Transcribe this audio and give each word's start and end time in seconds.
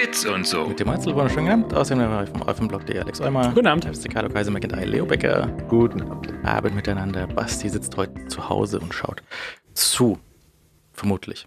Bits 0.00 0.24
und 0.24 0.46
so. 0.46 0.64
Mit 0.64 0.80
dem 0.80 0.88
Einzel 0.88 1.14
wurde 1.14 1.28
schon 1.28 1.44
genannt. 1.44 1.74
Außerdem 1.74 2.08
war 2.08 2.24
ich 2.24 2.30
vom 2.30 2.40
Reifenblog.de 2.40 2.98
Alex 2.98 3.20
Eumer. 3.20 3.52
Guten 3.52 3.66
Abend. 3.66 3.84
Ich 3.84 4.00
bin 4.00 4.10
Carlo 4.10 4.30
Kaiser 4.30 4.50
McIntyre, 4.50 4.86
Leo 4.86 5.04
Becker. 5.04 5.48
Guten 5.68 6.00
Abend. 6.00 6.32
Abend 6.42 6.74
miteinander. 6.74 7.26
Basti 7.26 7.68
sitzt 7.68 7.94
heute 7.98 8.26
zu 8.28 8.48
Hause 8.48 8.80
und 8.80 8.94
schaut 8.94 9.22
zu. 9.74 10.18
Vermutlich. 10.92 11.46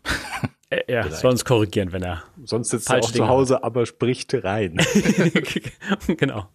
Äh, 0.70 0.91
ja, 0.91 1.02
Vielleicht. 1.02 1.21
sonst 1.21 1.45
korrigieren, 1.45 1.93
wenn 1.93 2.04
er. 2.04 2.23
Sonst 2.43 2.70
sitzt 2.70 2.91
er 2.91 2.97
auch 3.00 3.11
Dinge 3.11 3.25
zu 3.25 3.27
Hause, 3.27 3.63
aber 3.63 3.88
spricht 3.88 4.34
rein. 4.43 4.77
genau. 6.17 6.47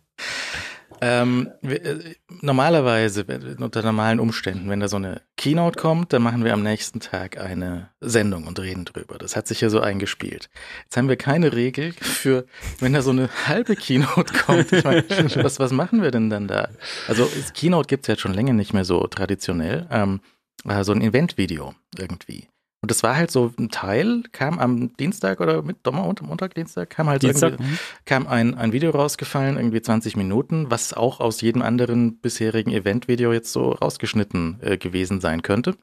Ähm, 1.01 1.51
äh, 1.63 2.15
normalerweise, 2.41 3.25
unter 3.59 3.83
normalen 3.83 4.21
Umständen, 4.21 4.69
wenn 4.71 4.81
da 4.81 4.89
so 4.89 4.97
eine 4.97 5.23
Keynote 5.37 5.79
kommt, 5.79 6.13
dann 6.13 6.23
machen 6.23 6.45
wir 6.45 6.53
am 6.53 6.63
nächsten 6.63 7.01
Tag 7.01 7.39
eine 7.39 7.91
Sendung 8.01 8.47
und 8.47 8.59
reden 8.59 8.85
drüber. 8.85 9.19
Das 9.19 9.37
hat 9.37 9.47
sich 9.47 9.61
ja 9.61 9.71
so 9.71 9.81
eingespielt. 9.81 10.49
Jetzt 10.85 10.97
haben 10.97 11.09
wir 11.09 11.17
keine 11.17 11.53
Regel 11.53 11.93
für, 11.93 12.47
wenn 12.81 12.93
da 12.93 13.03
so 13.03 13.11
eine 13.11 13.29
halbe 13.47 13.77
Keynote 13.77 14.33
kommt. 14.35 14.73
Ich 14.73 14.85
meine, 14.85 15.05
was, 15.43 15.59
was 15.59 15.73
machen 15.73 16.03
wir 16.03 16.11
denn 16.11 16.31
dann 16.31 16.49
da? 16.49 16.69
Also 17.07 17.29
Keynote 17.55 17.87
gibt's 17.87 18.09
ja 18.09 18.15
jetzt 18.15 18.23
schon 18.23 18.35
länger 18.35 18.53
nicht 18.53 18.73
mehr 18.73 18.85
so 18.85 19.07
traditionell. 19.07 19.87
Ähm, 19.91 20.21
äh, 20.65 20.85
so 20.85 20.93
ein 20.93 21.03
Eventvideo 21.03 21.75
irgendwie. 21.97 22.49
Und 22.89 22.93
das 22.93 23.03
war 23.03 23.17
halt 23.17 23.31
so 23.31 23.53
ein 23.59 23.69
Teil, 23.69 24.23
kam 24.33 24.59
am 24.59 24.97
Dienstag 24.97 25.41
oder 25.41 25.61
mit 25.61 25.77
Dommer 25.83 26.11
Montag, 26.23 26.55
Dienstag, 26.55 26.89
kam 26.89 27.07
halt 27.07 27.23
Dienstag. 27.23 27.53
irgendwie 27.53 27.73
mhm. 27.73 27.79
kam 28.07 28.27
ein, 28.27 28.55
ein 28.55 28.73
Video 28.73 28.93
rausgefallen, 28.93 29.59
irgendwie 29.59 29.83
20 29.83 30.17
Minuten, 30.17 30.71
was 30.71 30.95
auch 30.95 31.21
aus 31.21 31.43
jedem 31.43 31.61
anderen 31.61 32.17
bisherigen 32.17 32.71
Eventvideo 32.71 33.35
jetzt 33.35 33.53
so 33.53 33.73
rausgeschnitten 33.73 34.61
äh, 34.63 34.79
gewesen 34.79 35.21
sein 35.21 35.43
könnte. 35.43 35.77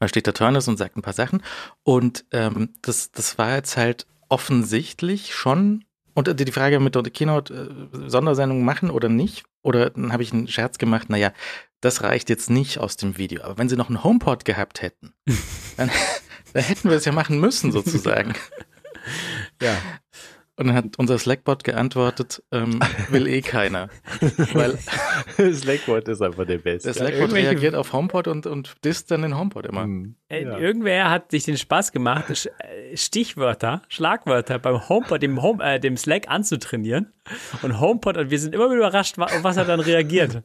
Da 0.00 0.08
steht 0.08 0.26
der 0.26 0.34
Turnus 0.34 0.66
und 0.66 0.78
sagt 0.78 0.96
ein 0.96 1.02
paar 1.02 1.12
Sachen. 1.12 1.40
Und 1.84 2.24
ähm, 2.32 2.70
das, 2.82 3.12
das 3.12 3.38
war 3.38 3.54
jetzt 3.54 3.76
halt 3.76 4.08
offensichtlich 4.28 5.32
schon. 5.32 5.84
Und 6.14 6.26
äh, 6.26 6.34
die 6.34 6.44
die 6.44 6.50
Frage 6.50 6.80
mit 6.80 6.96
der 6.96 7.04
Keynote 7.04 7.88
äh, 7.94 8.08
Sondersendung 8.10 8.64
machen 8.64 8.90
oder 8.90 9.08
nicht. 9.08 9.44
Oder 9.62 9.90
dann 9.90 10.12
habe 10.12 10.24
ich 10.24 10.32
einen 10.32 10.48
Scherz 10.48 10.78
gemacht, 10.78 11.08
naja, 11.08 11.30
das 11.82 12.02
reicht 12.02 12.30
jetzt 12.30 12.48
nicht 12.48 12.78
aus 12.78 12.96
dem 12.96 13.18
Video. 13.18 13.42
Aber 13.42 13.58
wenn 13.58 13.68
sie 13.68 13.76
noch 13.76 13.88
einen 13.90 14.02
HomePod 14.02 14.44
gehabt 14.46 14.80
hätten, 14.80 15.12
dann, 15.76 15.90
dann 16.54 16.62
hätten 16.62 16.88
wir 16.88 16.96
es 16.96 17.04
ja 17.04 17.12
machen 17.12 17.38
müssen, 17.38 17.70
sozusagen. 17.72 18.32
Ja. 19.60 19.76
Und 20.54 20.66
dann 20.66 20.76
hat 20.76 20.84
unser 20.98 21.18
Slackbot 21.18 21.64
geantwortet, 21.64 22.42
ähm, 22.52 22.78
will 23.08 23.26
eh 23.26 23.40
keiner. 23.40 23.88
Weil 24.52 24.78
Slackwort 25.54 26.06
ist 26.08 26.20
einfach 26.20 26.44
der 26.46 26.58
Beste. 26.58 26.88
der 26.88 26.94
Slackbot 26.94 27.20
irgendwelche- 27.20 27.48
reagiert 27.52 27.74
auf 27.74 27.92
HomePod 27.94 28.28
und, 28.28 28.46
und 28.46 28.74
disst 28.84 29.10
dann 29.10 29.22
den 29.22 29.36
HomePod 29.36 29.64
immer. 29.66 29.84
Hm, 29.84 30.14
Äh, 30.28 30.44
ja. 30.44 30.58
Irgendwer 30.58 31.10
hat 31.10 31.30
sich 31.30 31.44
den 31.44 31.56
Spaß 31.56 31.90
gemacht, 31.90 32.48
äh, 32.58 32.96
Stichwörter, 32.96 33.82
Schlagwörter 33.88 34.58
beim 34.58 34.88
HomePod, 34.88 35.22
dem, 35.22 35.40
Home, 35.42 35.64
äh, 35.64 35.80
dem 35.80 35.96
Slack 35.96 36.28
anzutrainieren. 36.28 37.12
Und 37.62 37.80
HomePod, 37.80 38.18
und 38.18 38.30
wir 38.30 38.38
sind 38.38 38.54
immer 38.54 38.66
wieder 38.66 38.76
überrascht, 38.88 39.18
auf 39.18 39.42
was 39.42 39.56
er 39.56 39.64
dann 39.64 39.80
reagiert. 39.80 40.42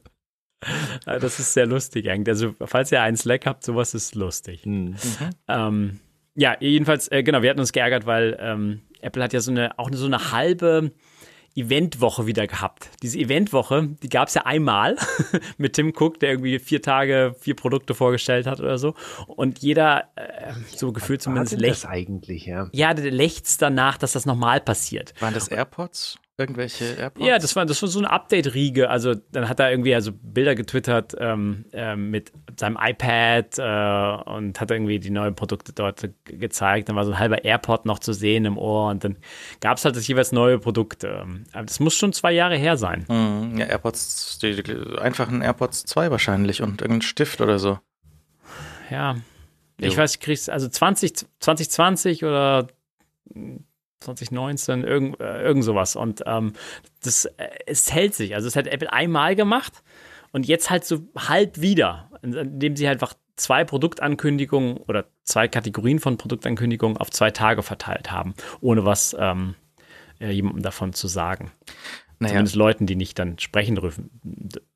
Das 1.04 1.38
ist 1.38 1.54
sehr 1.54 1.66
lustig 1.66 2.10
eigentlich. 2.10 2.28
Also, 2.28 2.54
falls 2.64 2.90
ihr 2.92 3.00
einen 3.00 3.16
Slack 3.16 3.46
habt, 3.46 3.64
sowas 3.64 3.94
ist 3.94 4.14
lustig. 4.14 4.64
Hm. 4.64 4.96
Ähm, 5.46 6.00
ja, 6.34 6.56
jedenfalls, 6.60 7.10
äh, 7.10 7.22
genau, 7.22 7.42
wir 7.42 7.50
hatten 7.50 7.60
uns 7.60 7.72
geärgert, 7.72 8.06
weil 8.06 8.36
ähm, 8.40 8.82
Apple 9.00 9.22
hat 9.22 9.32
ja 9.32 9.40
so 9.40 9.50
eine, 9.50 9.78
auch 9.78 9.90
so 9.92 10.06
eine 10.06 10.32
halbe 10.32 10.92
Eventwoche 11.56 12.26
wieder 12.26 12.46
gehabt. 12.46 12.90
Diese 13.02 13.18
Eventwoche, 13.18 13.88
die 14.02 14.08
gab 14.08 14.28
es 14.28 14.34
ja 14.34 14.46
einmal 14.46 14.96
mit 15.58 15.72
Tim 15.72 15.92
Cook, 15.96 16.20
der 16.20 16.30
irgendwie 16.30 16.58
vier 16.60 16.80
Tage 16.80 17.34
vier 17.40 17.56
Produkte 17.56 17.94
vorgestellt 17.94 18.46
hat 18.46 18.60
oder 18.60 18.78
so. 18.78 18.94
Und 19.26 19.58
jeder, 19.58 20.10
äh, 20.14 20.52
so 20.68 20.92
gefühlt 20.92 21.20
zumindest, 21.20 21.58
lächzt. 21.58 21.86
eigentlich, 21.86 22.46
ja? 22.46 22.68
Ja, 22.72 22.94
der 22.94 23.10
lächzt 23.10 23.60
danach, 23.60 23.98
dass 23.98 24.12
das 24.12 24.24
nochmal 24.24 24.60
passiert. 24.60 25.14
Waren 25.20 25.34
das 25.34 25.48
AirPods? 25.48 26.18
Irgendwelche 26.40 26.84
AirPods? 26.94 27.26
Ja, 27.26 27.38
das 27.40 27.56
war, 27.56 27.66
das 27.66 27.82
war 27.82 27.88
so 27.88 27.98
eine 27.98 28.10
Update-Riege. 28.10 28.88
Also 28.88 29.14
dann 29.32 29.48
hat 29.48 29.58
er 29.58 29.72
irgendwie 29.72 29.92
also 29.92 30.12
Bilder 30.12 30.54
getwittert 30.54 31.16
ähm, 31.18 31.64
ähm, 31.72 32.10
mit 32.12 32.30
seinem 32.56 32.78
iPad 32.80 33.58
äh, 33.58 34.30
und 34.30 34.60
hat 34.60 34.70
irgendwie 34.70 35.00
die 35.00 35.10
neuen 35.10 35.34
Produkte 35.34 35.72
dort 35.72 36.00
ge- 36.00 36.12
gezeigt. 36.38 36.88
Dann 36.88 36.94
war 36.94 37.04
so 37.04 37.10
ein 37.10 37.18
halber 37.18 37.44
AirPod 37.44 37.86
noch 37.86 37.98
zu 37.98 38.12
sehen 38.12 38.44
im 38.44 38.56
Ohr 38.56 38.88
und 38.90 39.02
dann 39.02 39.16
gab 39.60 39.78
es 39.78 39.84
halt 39.84 39.96
das 39.96 40.06
jeweils 40.06 40.30
neue 40.30 40.60
Produkte. 40.60 41.26
Aber 41.52 41.64
das 41.64 41.80
muss 41.80 41.96
schon 41.96 42.12
zwei 42.12 42.30
Jahre 42.30 42.56
her 42.56 42.76
sein. 42.76 43.04
Mhm, 43.08 43.58
ja, 43.58 43.66
AirPods, 43.66 44.38
die, 44.38 44.62
die 44.62 44.76
einfachen 45.00 45.42
AirPods 45.42 45.86
2 45.86 46.12
wahrscheinlich 46.12 46.62
und 46.62 46.82
irgendein 46.82 47.02
Stift 47.02 47.40
oder 47.40 47.58
so. 47.58 47.80
Ja. 48.90 49.16
Ich 49.80 49.94
Jo. 49.94 49.98
weiß, 49.98 50.14
ich 50.14 50.20
krieg's 50.20 50.48
also 50.48 50.68
20, 50.68 51.14
2020 51.40 52.24
oder 52.24 52.68
2019, 54.00 54.84
irgend, 54.84 55.20
äh, 55.20 55.42
irgend 55.42 55.64
sowas. 55.64 55.96
Und 55.96 56.22
ähm, 56.26 56.52
das, 57.02 57.24
äh, 57.24 57.48
es 57.66 57.92
hält 57.92 58.14
sich. 58.14 58.34
Also 58.34 58.48
es 58.48 58.56
hat 58.56 58.66
Apple 58.66 58.92
einmal 58.92 59.36
gemacht 59.36 59.82
und 60.32 60.46
jetzt 60.46 60.70
halt 60.70 60.84
so 60.84 61.00
halb 61.16 61.60
wieder, 61.60 62.10
indem 62.22 62.76
sie 62.76 62.86
halt 62.86 63.02
einfach 63.02 63.14
zwei 63.36 63.64
Produktankündigungen 63.64 64.78
oder 64.78 65.06
zwei 65.22 65.48
Kategorien 65.48 66.00
von 66.00 66.16
Produktankündigungen 66.16 66.96
auf 66.96 67.10
zwei 67.10 67.30
Tage 67.30 67.62
verteilt 67.62 68.10
haben, 68.10 68.34
ohne 68.60 68.84
was 68.84 69.16
ähm, 69.18 69.54
äh, 70.20 70.30
jemandem 70.30 70.62
davon 70.62 70.92
zu 70.92 71.08
sagen. 71.08 71.52
Naja, 72.18 72.32
Zumindest 72.32 72.56
Leuten, 72.56 72.86
die 72.86 72.96
nicht 72.96 73.18
dann 73.18 73.38
sprechen 73.38 73.76
dürfen, 73.76 74.10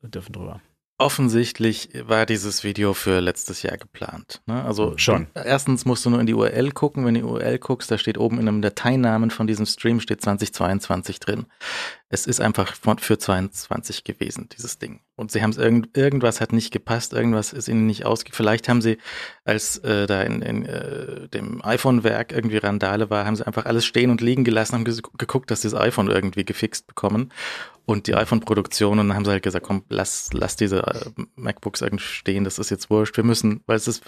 dürfen 0.01 0.31
drüber. 0.31 0.61
Offensichtlich 0.97 1.89
war 2.05 2.25
dieses 2.25 2.63
Video 2.63 2.93
für 2.93 3.19
letztes 3.19 3.63
Jahr 3.63 3.77
geplant. 3.77 4.41
Ne? 4.45 4.63
Also 4.63 4.93
Schon. 4.97 5.27
Erstens 5.33 5.85
musst 5.85 6.05
du 6.05 6.09
nur 6.09 6.19
in 6.19 6.27
die 6.27 6.33
URL 6.33 6.71
gucken. 6.71 7.05
Wenn 7.05 7.15
du 7.15 7.19
in 7.21 7.25
die 7.25 7.31
URL 7.31 7.57
guckst, 7.57 7.89
da 7.89 7.97
steht 7.97 8.17
oben 8.17 8.39
in 8.39 8.47
einem 8.47 8.61
Dateinamen 8.61 9.31
von 9.31 9.47
diesem 9.47 9.65
Stream 9.65 9.99
steht 9.99 10.21
2022 10.21 11.19
drin. 11.19 11.45
Es 12.09 12.27
ist 12.27 12.39
einfach 12.39 12.75
für 12.99 13.17
22 13.17 14.03
gewesen, 14.03 14.47
dieses 14.55 14.77
Ding. 14.77 15.01
Und 15.15 15.31
sie 15.31 15.41
haben 15.41 15.49
es 15.49 15.57
irgend, 15.57 15.97
irgendwas 15.97 16.41
hat 16.41 16.53
nicht 16.53 16.71
gepasst, 16.71 17.13
irgendwas 17.13 17.53
ist 17.53 17.67
ihnen 17.67 17.87
nicht 17.87 18.05
ausge. 18.05 18.31
Vielleicht 18.33 18.69
haben 18.69 18.81
sie, 18.81 18.99
als 19.45 19.79
äh, 19.79 20.05
da 20.05 20.21
in, 20.21 20.43
in 20.43 20.65
äh, 20.65 21.27
dem 21.29 21.63
iPhone-Werk 21.65 22.31
irgendwie 22.31 22.57
Randale 22.57 23.09
war, 23.09 23.25
haben 23.25 23.35
sie 23.35 23.45
einfach 23.45 23.65
alles 23.65 23.85
stehen 23.85 24.11
und 24.11 24.21
liegen 24.21 24.43
gelassen, 24.43 24.75
haben 24.75 24.85
geguckt, 24.85 25.49
dass 25.49 25.63
sie 25.63 25.69
das 25.69 25.79
iPhone 25.79 26.07
irgendwie 26.07 26.45
gefixt 26.45 26.85
bekommen 26.85 27.31
und 27.85 28.07
die 28.07 28.15
iPhone-Produktion 28.15 28.99
und 28.99 29.07
dann 29.07 29.15
haben 29.15 29.25
sie 29.25 29.31
halt 29.31 29.43
gesagt, 29.43 29.65
komm, 29.65 29.83
lass, 29.89 30.29
lass 30.33 30.55
diese 30.55 30.85
äh, 30.85 31.09
MacBooks 31.35 31.81
irgendwie 31.81 32.03
stehen, 32.03 32.43
das 32.43 32.59
ist 32.59 32.69
jetzt 32.69 32.89
wurscht. 32.89 33.17
Wir 33.17 33.23
müssen, 33.23 33.61
weil 33.65 33.75
es 33.75 33.87
ist, 33.87 34.03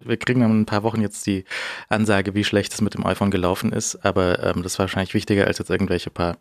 wir 0.00 0.16
kriegen 0.16 0.42
in 0.42 0.60
ein 0.60 0.66
paar 0.66 0.82
Wochen 0.82 1.00
jetzt 1.00 1.26
die 1.26 1.44
Ansage, 1.88 2.34
wie 2.34 2.44
schlecht 2.44 2.72
es 2.74 2.80
mit 2.80 2.94
dem 2.94 3.06
iPhone 3.06 3.30
gelaufen 3.30 3.72
ist, 3.72 3.96
aber 4.04 4.42
ähm, 4.42 4.62
das 4.62 4.78
war 4.78 4.84
wahrscheinlich 4.84 5.14
wichtiger, 5.14 5.46
als 5.46 5.58
jetzt 5.58 5.70
irgendwelche 5.70 6.10
paar, 6.10 6.38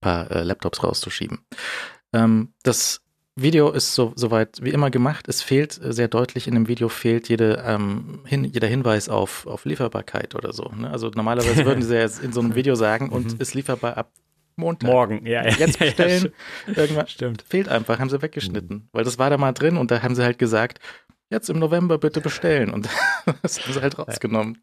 paar 0.00 0.30
äh, 0.30 0.42
Laptops 0.42 0.82
rauszuschieben. 0.82 1.40
Ähm, 2.12 2.52
das 2.62 3.02
Video 3.34 3.70
ist 3.70 3.94
so 3.94 4.12
soweit 4.14 4.58
wie 4.62 4.70
immer 4.70 4.90
gemacht. 4.90 5.26
Es 5.26 5.40
fehlt 5.40 5.80
äh, 5.82 5.92
sehr 5.92 6.08
deutlich 6.08 6.46
in 6.46 6.54
dem 6.54 6.68
Video 6.68 6.88
fehlt 6.88 7.28
jede, 7.28 7.62
ähm, 7.66 8.20
hin, 8.26 8.44
jeder 8.44 8.68
Hinweis 8.68 9.08
auf, 9.08 9.46
auf 9.46 9.64
Lieferbarkeit 9.64 10.34
oder 10.34 10.52
so. 10.52 10.70
Ne? 10.74 10.90
Also 10.90 11.10
normalerweise 11.14 11.64
würden 11.64 11.82
sie 11.82 11.94
ja 11.94 12.00
jetzt 12.00 12.22
in 12.22 12.32
so 12.32 12.40
einem 12.40 12.54
Video 12.54 12.74
sagen 12.74 13.08
und 13.08 13.40
ist 13.40 13.54
lieferbar 13.54 13.96
ab 13.96 14.12
Montag. 14.56 14.90
Morgen, 14.90 15.26
ja. 15.26 15.44
ja, 15.44 15.50
Jetzt 15.56 15.80
ja, 15.80 15.86
bestellen. 15.86 16.32
ja, 16.66 16.72
Irgendwann 16.82 17.08
Stimmt. 17.08 17.42
fehlt 17.42 17.68
einfach, 17.68 17.98
haben 17.98 18.10
sie 18.10 18.20
weggeschnitten. 18.22 18.88
Weil 18.92 19.04
das 19.04 19.18
war 19.18 19.30
da 19.30 19.38
mal 19.38 19.52
drin 19.52 19.76
und 19.76 19.90
da 19.90 20.02
haben 20.02 20.14
sie 20.14 20.22
halt 20.24 20.38
gesagt, 20.38 20.78
jetzt 21.30 21.48
im 21.50 21.58
November 21.58 21.98
bitte 21.98 22.20
bestellen. 22.20 22.70
Und 22.70 22.88
das 23.42 23.62
haben 23.62 23.72
sie 23.72 23.80
halt 23.82 23.98
rausgenommen. 23.98 24.58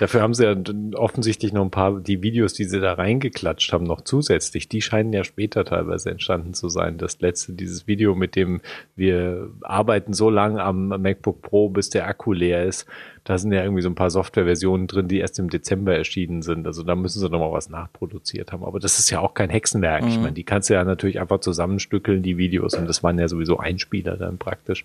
Dafür 0.00 0.22
haben 0.22 0.34
sie 0.34 0.44
ja 0.44 0.56
offensichtlich 0.98 1.52
noch 1.52 1.62
ein 1.62 1.70
paar, 1.70 2.00
die 2.00 2.22
Videos, 2.22 2.54
die 2.54 2.64
sie 2.64 2.80
da 2.80 2.94
reingeklatscht 2.94 3.72
haben, 3.72 3.84
noch 3.84 4.00
zusätzlich. 4.02 4.68
Die 4.68 4.82
scheinen 4.82 5.12
ja 5.12 5.24
später 5.24 5.64
teilweise 5.64 6.10
entstanden 6.10 6.54
zu 6.54 6.68
sein. 6.68 6.98
Das 6.98 7.20
letzte, 7.20 7.52
dieses 7.52 7.86
Video, 7.86 8.14
mit 8.14 8.36
dem 8.36 8.60
wir 8.96 9.50
arbeiten 9.62 10.12
so 10.12 10.30
lange 10.30 10.62
am 10.62 10.88
MacBook 10.88 11.42
Pro, 11.42 11.68
bis 11.68 11.90
der 11.90 12.06
Akku 12.06 12.32
leer 12.32 12.64
ist. 12.64 12.86
Da 13.24 13.38
sind 13.38 13.52
ja 13.52 13.62
irgendwie 13.62 13.82
so 13.82 13.88
ein 13.88 13.94
paar 13.94 14.10
Softwareversionen 14.10 14.88
drin, 14.88 15.06
die 15.06 15.18
erst 15.20 15.38
im 15.38 15.48
Dezember 15.48 15.94
erschienen 15.96 16.42
sind. 16.42 16.66
Also 16.66 16.82
da 16.82 16.96
müssen 16.96 17.20
sie 17.20 17.28
noch 17.30 17.38
mal 17.38 17.52
was 17.52 17.70
nachproduziert 17.70 18.50
haben. 18.50 18.64
Aber 18.64 18.80
das 18.80 18.98
ist 18.98 19.10
ja 19.10 19.20
auch 19.20 19.34
kein 19.34 19.48
Hexenwerk. 19.48 20.04
Ich 20.08 20.16
Mhm. 20.16 20.22
meine, 20.22 20.32
die 20.34 20.42
kannst 20.42 20.70
du 20.70 20.74
ja 20.74 20.82
natürlich 20.82 21.20
einfach 21.20 21.38
zusammenstückeln, 21.38 22.22
die 22.24 22.36
Videos. 22.36 22.74
Und 22.74 22.88
das 22.88 23.04
waren 23.04 23.18
ja 23.20 23.28
sowieso 23.28 23.58
Einspieler 23.58 24.16
dann 24.16 24.38
praktisch 24.38 24.84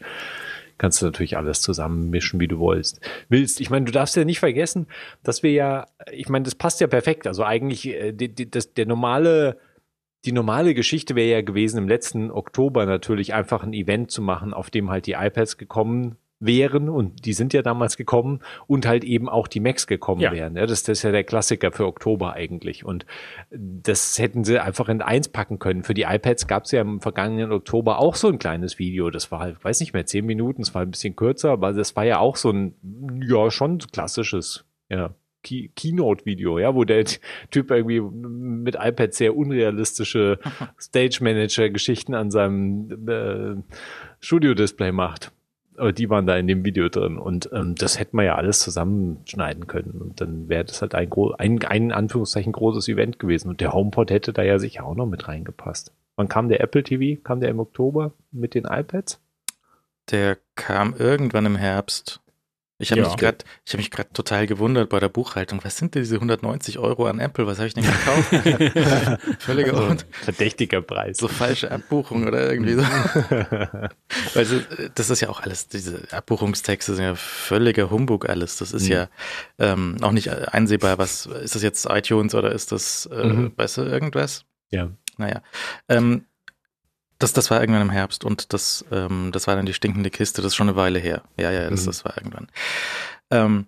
kannst 0.77 1.01
du 1.01 1.05
natürlich 1.05 1.37
alles 1.37 1.61
zusammenmischen, 1.61 2.39
wie 2.39 2.47
du 2.47 2.59
willst. 2.59 3.01
Willst. 3.29 3.59
Ich 3.61 3.69
meine, 3.69 3.85
du 3.85 3.91
darfst 3.91 4.15
ja 4.15 4.25
nicht 4.25 4.39
vergessen, 4.39 4.87
dass 5.23 5.43
wir 5.43 5.51
ja, 5.51 5.85
ich 6.11 6.29
meine, 6.29 6.43
das 6.43 6.55
passt 6.55 6.81
ja 6.81 6.87
perfekt. 6.87 7.27
Also 7.27 7.43
eigentlich, 7.43 7.87
äh, 7.87 8.13
die, 8.13 8.33
die, 8.33 8.49
das, 8.49 8.73
der 8.73 8.85
normale, 8.85 9.57
die 10.25 10.31
normale 10.31 10.73
Geschichte 10.73 11.15
wäre 11.15 11.29
ja 11.29 11.41
gewesen, 11.41 11.77
im 11.77 11.87
letzten 11.87 12.31
Oktober 12.31 12.85
natürlich 12.85 13.33
einfach 13.33 13.63
ein 13.63 13.73
Event 13.73 14.11
zu 14.11 14.21
machen, 14.21 14.53
auf 14.53 14.69
dem 14.69 14.89
halt 14.89 15.05
die 15.05 15.13
iPads 15.13 15.57
gekommen 15.57 16.17
wären 16.39 16.87
und 16.89 17.25
die 17.25 17.33
sind 17.33 17.53
ja 17.53 17.61
damals 17.63 17.97
gekommen 17.97 18.41
und 18.67 18.85
halt 18.85 19.03
eben 19.03 19.27
auch 19.27 19.47
die 19.47 19.59
Macs 19.59 19.87
gekommen 19.87 20.21
Ja. 20.21 20.31
wären. 20.31 20.55
Ja, 20.55 20.65
das, 20.67 20.83
das 20.83 20.99
ist 20.99 21.03
ja 21.03 21.11
der 21.11 21.23
Klassiker 21.23 21.71
für 21.71 21.85
Oktober 21.87 22.33
eigentlich 22.33 22.85
und 22.85 23.05
das 23.51 24.19
hätten 24.19 24.43
sie 24.43 24.59
einfach 24.59 24.87
in 24.89 25.01
eins 25.01 25.29
packen 25.29 25.57
können. 25.59 25.83
Für 25.83 25.93
die 25.95 26.03
iPads 26.03 26.47
gab 26.47 26.65
es 26.65 26.71
ja 26.71 26.81
im 26.81 27.01
vergangenen 27.01 27.51
Oktober 27.51 27.97
auch 27.99 28.15
so 28.15 28.27
ein 28.27 28.37
kleines 28.39 28.77
Video. 28.77 29.09
Das 29.09 29.31
war 29.31 29.39
halt, 29.39 29.63
weiß 29.63 29.79
nicht 29.79 29.93
mehr, 29.93 30.05
zehn 30.05 30.25
Minuten, 30.25 30.61
es 30.61 30.75
war 30.75 30.83
ein 30.83 30.91
bisschen 30.91 31.15
kürzer, 31.15 31.51
aber 31.51 31.73
das 31.73 31.95
war 31.95 32.05
ja 32.05 32.19
auch 32.19 32.35
so 32.35 32.51
ein, 32.51 32.75
ja, 33.27 33.49
schon 33.49 33.79
klassisches, 33.79 34.65
ja, 34.89 35.15
Key 35.43 35.69
Keynote-Video, 35.75 36.59
ja, 36.59 36.75
wo 36.75 36.83
der 36.83 37.05
Typ 37.51 37.71
irgendwie 37.71 38.01
mit 38.01 38.75
iPad 38.75 39.13
sehr 39.13 39.35
unrealistische 39.35 40.39
Stage-Manager-Geschichten 40.79 42.13
an 42.15 42.31
seinem 42.31 43.07
äh, 43.07 43.55
Studio-Display 44.19 44.91
macht. 44.91 45.31
Die 45.93 46.09
waren 46.09 46.25
da 46.25 46.35
in 46.37 46.47
dem 46.47 46.65
Video 46.65 46.89
drin 46.89 47.19
und 47.19 47.49
ähm, 47.53 47.75
das 47.75 47.99
hätte 47.99 48.15
man 48.15 48.25
ja 48.25 48.35
alles 48.35 48.59
zusammenschneiden 48.61 49.67
können 49.67 50.01
und 50.01 50.19
dann 50.19 50.49
wäre 50.49 50.65
das 50.65 50.81
halt 50.81 50.95
ein, 50.95 51.11
ein, 51.37 51.63
ein 51.63 51.91
Anführungszeichen 51.91 52.51
großes 52.51 52.87
Event 52.87 53.19
gewesen 53.19 53.49
und 53.49 53.61
der 53.61 53.73
HomePod 53.73 54.09
hätte 54.09 54.33
da 54.33 54.41
ja 54.41 54.57
sicher 54.57 54.85
auch 54.85 54.95
noch 54.95 55.05
mit 55.05 55.27
reingepasst. 55.27 55.93
Wann 56.15 56.29
kam 56.29 56.49
der 56.49 56.61
Apple 56.61 56.81
TV? 56.81 57.21
Kam 57.21 57.41
der 57.41 57.49
im 57.49 57.59
Oktober 57.59 58.13
mit 58.31 58.55
den 58.55 58.65
iPads? 58.65 59.21
Der 60.09 60.37
kam 60.55 60.95
irgendwann 60.97 61.45
im 61.45 61.55
Herbst. 61.55 62.21
Ich 62.79 62.91
habe 62.91 63.01
Ja. 63.01 63.07
mich 63.07 63.17
gerade, 63.17 63.37
ich 63.65 63.73
habe 63.73 63.79
mich 63.79 63.89
gerade 63.89 64.09
total 64.13 64.45
gewundert 64.45 64.89
bei 64.89 64.99
der 64.99 65.09
Buchhaltung. 65.09 65.59
Was 65.63 65.77
sind 65.77 65.95
denn 65.95 66.03
diese 66.03 66.15
190 66.17 66.77
Euro 66.77 67.07
an 67.07 67.19
Apple? 67.19 67.47
Was 67.47 67.57
habe 67.57 67.67
ich 67.67 67.73
denn 67.73 67.83
gekauft? 67.83 68.29
Völliger 69.39 69.73
Also, 69.73 69.95
verdächtiger 70.21 70.81
Preis. 70.81 71.17
so 71.17 71.27
falsche 71.27 71.71
Abbuchung 71.71 72.27
oder 72.27 72.51
irgendwie 72.51 72.73
so. 72.73 72.81
Weil 74.33 74.45
so, 74.45 74.57
äh, 74.57 74.89
das 74.93 75.09
ist 75.09 75.21
ja 75.21 75.29
auch 75.29 75.41
alles, 75.41 75.67
diese 75.67 76.01
Abbuchungstexte 76.11 76.93
sind 76.95 77.03
ja 77.03 77.15
völliger 77.15 77.89
Humbug 77.89 78.29
alles. 78.29 78.57
Das 78.57 78.71
ist 78.73 78.83
Mhm. 78.85 78.91
ja 78.91 79.07
ähm, 79.57 79.97
auch 80.01 80.11
nicht 80.11 80.29
einsehbar, 80.29 80.97
was 80.99 81.25
ist 81.25 81.55
das 81.55 81.63
jetzt 81.63 81.87
iTunes 81.89 82.35
oder 82.35 82.51
ist 82.51 82.71
das, 82.71 83.07
äh, 83.11 83.23
Mhm. 83.25 83.53
weißt 83.55 83.77
du, 83.77 83.81
irgendwas? 83.83 84.45
ja. 84.69 84.89
Naja. 85.19 85.41
Ähm, 85.89 86.25
das, 87.19 87.33
das 87.33 87.49
war 87.51 87.59
irgendwann 87.61 87.81
im 87.83 87.89
Herbst 87.89 88.23
und 88.23 88.53
das, 88.53 88.85
ähm, 88.91 89.31
das 89.31 89.47
war 89.47 89.55
dann 89.55 89.65
die 89.65 89.73
stinkende 89.73 90.09
Kiste, 90.09 90.41
das 90.41 90.51
ist 90.51 90.55
schon 90.55 90.69
eine 90.69 90.77
Weile 90.77 90.99
her. 90.99 91.23
Ja, 91.37 91.51
ja, 91.51 91.69
das, 91.69 91.81
Mhm. 91.83 91.85
das 91.87 92.05
war 92.05 92.17
irgendwann. 92.17 92.47
Ähm, 93.31 93.67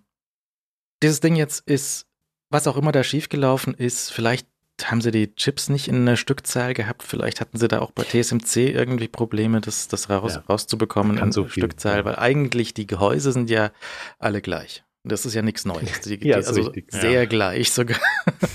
dieses 1.01 1.19
Ding 1.19 1.35
jetzt 1.35 1.67
ist, 1.67 2.05
was 2.49 2.67
auch 2.67 2.77
immer 2.77 2.91
da 2.91 3.03
schiefgelaufen 3.03 3.73
ist, 3.73 4.11
vielleicht 4.11 4.47
haben 4.83 5.01
sie 5.01 5.11
die 5.11 5.35
Chips 5.35 5.67
nicht 5.69 5.87
in 5.89 5.95
einer 5.95 6.15
Stückzahl 6.15 6.73
gehabt, 6.73 7.03
vielleicht 7.03 7.41
hatten 7.41 7.57
sie 7.57 7.67
da 7.67 7.79
auch 7.79 7.91
bei 7.91 8.03
TSMC 8.03 8.69
irgendwie 8.71 9.07
Probleme, 9.09 9.59
das, 9.61 9.87
das 9.89 10.09
raus, 10.09 10.35
Ja. 10.35 10.43
rauszubekommen 10.47 11.17
in 11.17 11.31
so 11.33 11.43
viel, 11.45 11.63
Stückzahl, 11.63 11.97
ja. 11.97 12.05
weil 12.05 12.15
eigentlich 12.15 12.73
die 12.73 12.87
Gehäuse 12.87 13.31
sind 13.33 13.49
ja 13.49 13.71
alle 14.19 14.41
gleich. 14.41 14.83
Das 15.03 15.25
ist 15.25 15.33
ja 15.33 15.41
nichts 15.41 15.65
Neues. 15.65 16.01
Die, 16.01 16.11
Ja, 16.15 16.17
die, 16.17 16.33
also 16.35 16.61
richtig. 16.61 16.91
sehr 16.91 17.27
gleich 17.27 17.71
sogar. 17.71 17.99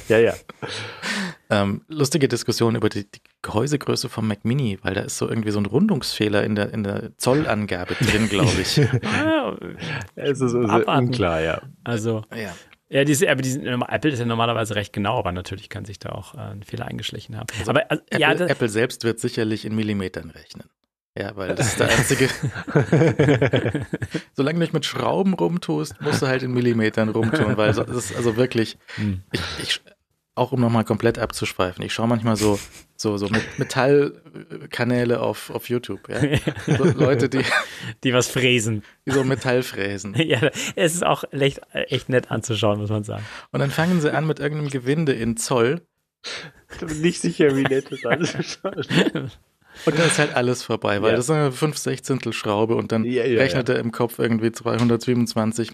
Ja, 0.08 0.18
ja. 0.18 0.34
Ähm, 1.50 1.82
lustige 1.88 2.26
Diskussion 2.28 2.74
über 2.74 2.88
die, 2.88 3.04
die 3.10 3.20
Gehäusegröße 3.42 4.08
vom 4.08 4.26
Mac 4.28 4.44
Mini, 4.44 4.78
weil 4.82 4.94
da 4.94 5.02
ist 5.02 5.18
so 5.18 5.28
irgendwie 5.28 5.50
so 5.50 5.58
ein 5.60 5.66
Rundungsfehler 5.66 6.42
in 6.44 6.54
der, 6.54 6.72
in 6.72 6.82
der 6.84 7.16
Zollangabe 7.18 7.94
drin, 7.94 8.28
glaube 8.30 8.60
ich. 8.60 8.80
Ah, 9.04 9.54
Es 10.14 10.40
ist 10.40 10.54
also 10.54 10.86
unklar, 10.86 11.40
ja. 11.42 11.60
Also, 11.84 12.22
ja. 12.34 12.54
ja, 12.88 13.04
diese, 13.04 13.30
aber 13.30 13.42
diese, 13.42 13.60
Apple 13.62 14.10
ist 14.10 14.18
ja 14.18 14.24
normalerweise 14.24 14.74
recht 14.74 14.92
genau, 14.94 15.18
aber 15.18 15.32
natürlich 15.32 15.68
kann 15.68 15.84
sich 15.84 15.98
da 15.98 16.10
auch 16.10 16.34
äh, 16.34 16.38
ein 16.38 16.62
Fehler 16.62 16.86
eingeschlichen 16.86 17.36
haben. 17.36 17.46
aber 17.66 17.90
also, 17.90 18.02
Apple, 18.10 18.20
ja, 18.20 18.34
das, 18.34 18.50
Apple 18.50 18.68
selbst 18.70 19.04
wird 19.04 19.20
sicherlich 19.20 19.64
in 19.66 19.74
Millimetern 19.76 20.30
rechnen. 20.30 20.68
Ja, 21.16 21.36
weil 21.36 21.54
das 21.54 21.68
ist 21.68 21.78
der 21.78 21.90
einzige. 21.90 22.28
Solange 24.32 24.58
du 24.58 24.60
nicht 24.62 24.72
mit 24.72 24.84
Schrauben 24.84 25.34
rumtust, 25.34 26.00
musst 26.00 26.22
du 26.22 26.26
halt 26.26 26.42
in 26.42 26.52
Millimetern 26.52 27.08
rumtun, 27.08 27.56
weil 27.56 27.72
das 27.72 27.88
ist 27.88 28.16
also 28.16 28.36
wirklich, 28.36 28.78
Hm. 28.96 29.22
ich, 29.32 29.40
ich, 29.62 29.80
auch 30.36 30.52
um 30.52 30.60
nochmal 30.60 30.84
komplett 30.84 31.18
abzuschweifen, 31.18 31.84
ich 31.84 31.92
schaue 31.94 32.08
manchmal 32.08 32.36
so, 32.36 32.58
so, 32.96 33.16
so 33.16 33.28
Metallkanäle 33.56 35.20
auf, 35.20 35.50
auf 35.50 35.68
YouTube, 35.68 36.08
ja. 36.08 36.20
So 36.76 36.84
Leute, 36.84 37.28
die, 37.28 37.42
die 38.04 38.12
was 38.12 38.28
fräsen. 38.28 38.82
die 39.06 39.12
so 39.12 39.24
Metall 39.24 39.62
fräsen. 39.62 40.14
ja, 40.18 40.40
es 40.76 40.94
ist 40.94 41.04
auch 41.04 41.24
echt, 41.32 41.60
echt 41.72 42.08
nett 42.08 42.30
anzuschauen, 42.30 42.80
muss 42.80 42.90
man 42.90 43.04
sagen. 43.04 43.24
Und 43.52 43.60
dann 43.60 43.70
fangen 43.70 44.00
sie 44.00 44.12
an 44.12 44.26
mit 44.26 44.40
irgendeinem 44.40 44.70
Gewinde 44.70 45.12
in 45.12 45.36
Zoll 45.36 45.82
Ich 46.72 46.86
bin 46.86 47.00
nicht 47.00 47.20
sicher, 47.20 47.54
wie 47.56 47.62
nett 47.62 47.90
das 47.92 48.04
alles 48.04 48.34
ist. 48.34 48.60
und 48.64 49.98
dann 49.98 50.06
ist 50.06 50.18
halt 50.18 50.34
alles 50.34 50.62
vorbei, 50.62 51.00
weil 51.02 51.10
Ja. 51.10 51.16
das 51.16 51.26
ist 51.26 51.30
eine 51.30 51.52
5 51.52 51.76
Sechzehntel 51.78 52.32
Schraube 52.32 52.74
und 52.76 52.90
dann 52.92 53.04
Ja, 53.04 53.24
ja, 53.24 53.38
rechnet 53.40 53.68
er 53.68 53.78
im 53.78 53.92
Kopf 53.92 54.18
irgendwie 54.18 54.50
227, 54.52 55.72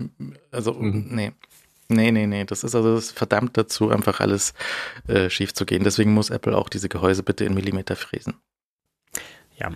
also 0.50 0.72
Mhm. 0.74 1.06
nee. 1.10 1.32
Nee, 1.90 2.10
nee, 2.12 2.26
nee, 2.26 2.44
das 2.44 2.64
ist 2.64 2.74
also 2.74 2.94
das 2.94 3.06
ist 3.06 3.18
verdammt 3.18 3.56
dazu, 3.56 3.90
einfach 3.90 4.20
alles 4.20 4.54
äh, 5.08 5.28
schief 5.28 5.52
zu 5.54 5.66
gehen. 5.66 5.84
Deswegen 5.84 6.14
muss 6.14 6.30
Apple 6.30 6.56
auch 6.56 6.68
diese 6.68 6.88
Gehäuse 6.88 7.22
bitte 7.22 7.44
in 7.44 7.54
Millimeter 7.54 7.96
fräsen. 7.96 8.34
Ja. 9.56 9.72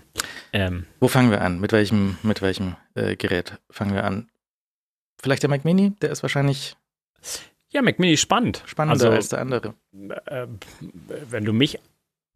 Ähm, 0.53 0.87
Wo 1.01 1.09
fangen 1.09 1.31
wir 1.31 1.43
an? 1.43 1.61
Mit 1.61 1.73
welchem, 1.73 2.17
mit 2.23 2.41
welchem 2.41 2.77
äh, 2.95 3.17
Gerät 3.17 3.59
fangen 3.71 3.93
wir 3.95 4.05
an? 4.05 4.31
Vielleicht 5.21 5.43
der 5.43 5.51
Mac 5.51 5.65
Mini, 5.65 5.91
der 6.01 6.11
ist 6.11 6.23
wahrscheinlich 6.23 6.77
ja, 7.71 7.83
Mac 7.83 7.99
Mini 7.99 8.17
spannender 8.17 8.61
spannender 8.67 9.05
Also- 9.07 9.11
als 9.17 9.29
der 9.31 9.41
andere. 9.41 9.75
äh, 10.27 10.47
wenn 11.29 11.45
du 11.45 11.53
mich 11.53 11.79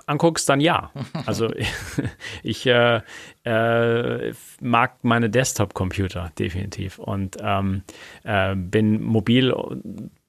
anguckst, 0.07 0.49
dann 0.49 0.61
ja. 0.61 0.91
Also 1.27 1.51
ich 2.43 2.67
äh, 2.67 3.01
äh, 3.45 4.33
mag 4.61 5.05
meine 5.05 5.31
Desktop-Computer 5.31 6.33
definitiv 6.39 6.99
und 6.99 7.37
ähm, 7.41 7.83
äh, 8.25 8.55
bin 8.55 9.03
mobil 9.03 9.53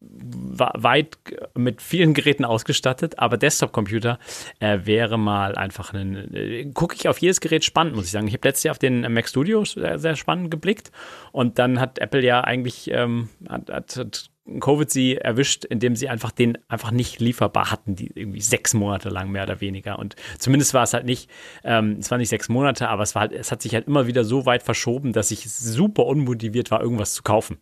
wa- 0.01 0.73
weit 0.75 1.17
mit 1.55 1.81
vielen 1.81 2.13
Geräten 2.13 2.45
ausgestattet, 2.45 3.19
aber 3.19 3.37
Desktop-Computer 3.37 4.19
äh, 4.59 4.79
wäre 4.83 5.17
mal 5.17 5.55
einfach 5.55 5.93
ein. 5.93 6.33
Äh, 6.33 6.65
Gucke 6.73 6.95
ich 6.95 7.07
auf 7.07 7.17
jedes 7.19 7.39
Gerät 7.41 7.63
spannend, 7.65 7.95
muss 7.95 8.05
ich 8.05 8.11
sagen. 8.11 8.27
Ich 8.27 8.33
habe 8.33 8.47
letztes 8.47 8.63
Jahr 8.63 8.71
auf 8.71 8.79
den 8.79 9.01
Mac 9.13 9.27
Studio 9.27 9.63
sehr, 9.65 9.99
sehr 9.99 10.15
spannend 10.15 10.51
geblickt 10.51 10.91
und 11.31 11.59
dann 11.59 11.79
hat 11.79 11.99
Apple 11.99 12.23
ja 12.23 12.41
eigentlich 12.41 12.89
ähm, 12.91 13.29
hat, 13.47 13.69
hat, 13.69 13.95
hat 13.97 14.29
Covid 14.59 14.89
sie 14.89 15.17
erwischt, 15.17 15.65
indem 15.65 15.95
sie 15.95 16.09
einfach 16.09 16.31
den 16.31 16.57
einfach 16.67 16.91
nicht 16.91 17.19
lieferbar 17.19 17.71
hatten, 17.71 17.95
die 17.95 18.11
irgendwie 18.13 18.41
sechs 18.41 18.73
Monate 18.73 19.09
lang 19.09 19.29
mehr 19.29 19.43
oder 19.43 19.61
weniger. 19.61 19.99
Und 19.99 20.15
zumindest 20.37 20.73
war 20.73 20.83
es 20.83 20.93
halt 20.93 21.05
nicht, 21.05 21.29
ähm, 21.63 21.97
es 21.99 22.09
war 22.09 22.17
nicht 22.17 22.29
sechs 22.29 22.49
Monate, 22.49 22.89
aber 22.89 23.03
es 23.03 23.15
war 23.15 23.21
halt, 23.21 23.33
es 23.33 23.51
hat 23.51 23.61
sich 23.61 23.73
halt 23.73 23.87
immer 23.87 24.07
wieder 24.07 24.23
so 24.23 24.45
weit 24.45 24.63
verschoben, 24.63 25.13
dass 25.13 25.31
ich 25.31 25.49
super 25.49 26.05
unmotiviert 26.05 26.71
war, 26.71 26.81
irgendwas 26.81 27.13
zu 27.13 27.23
kaufen. 27.23 27.57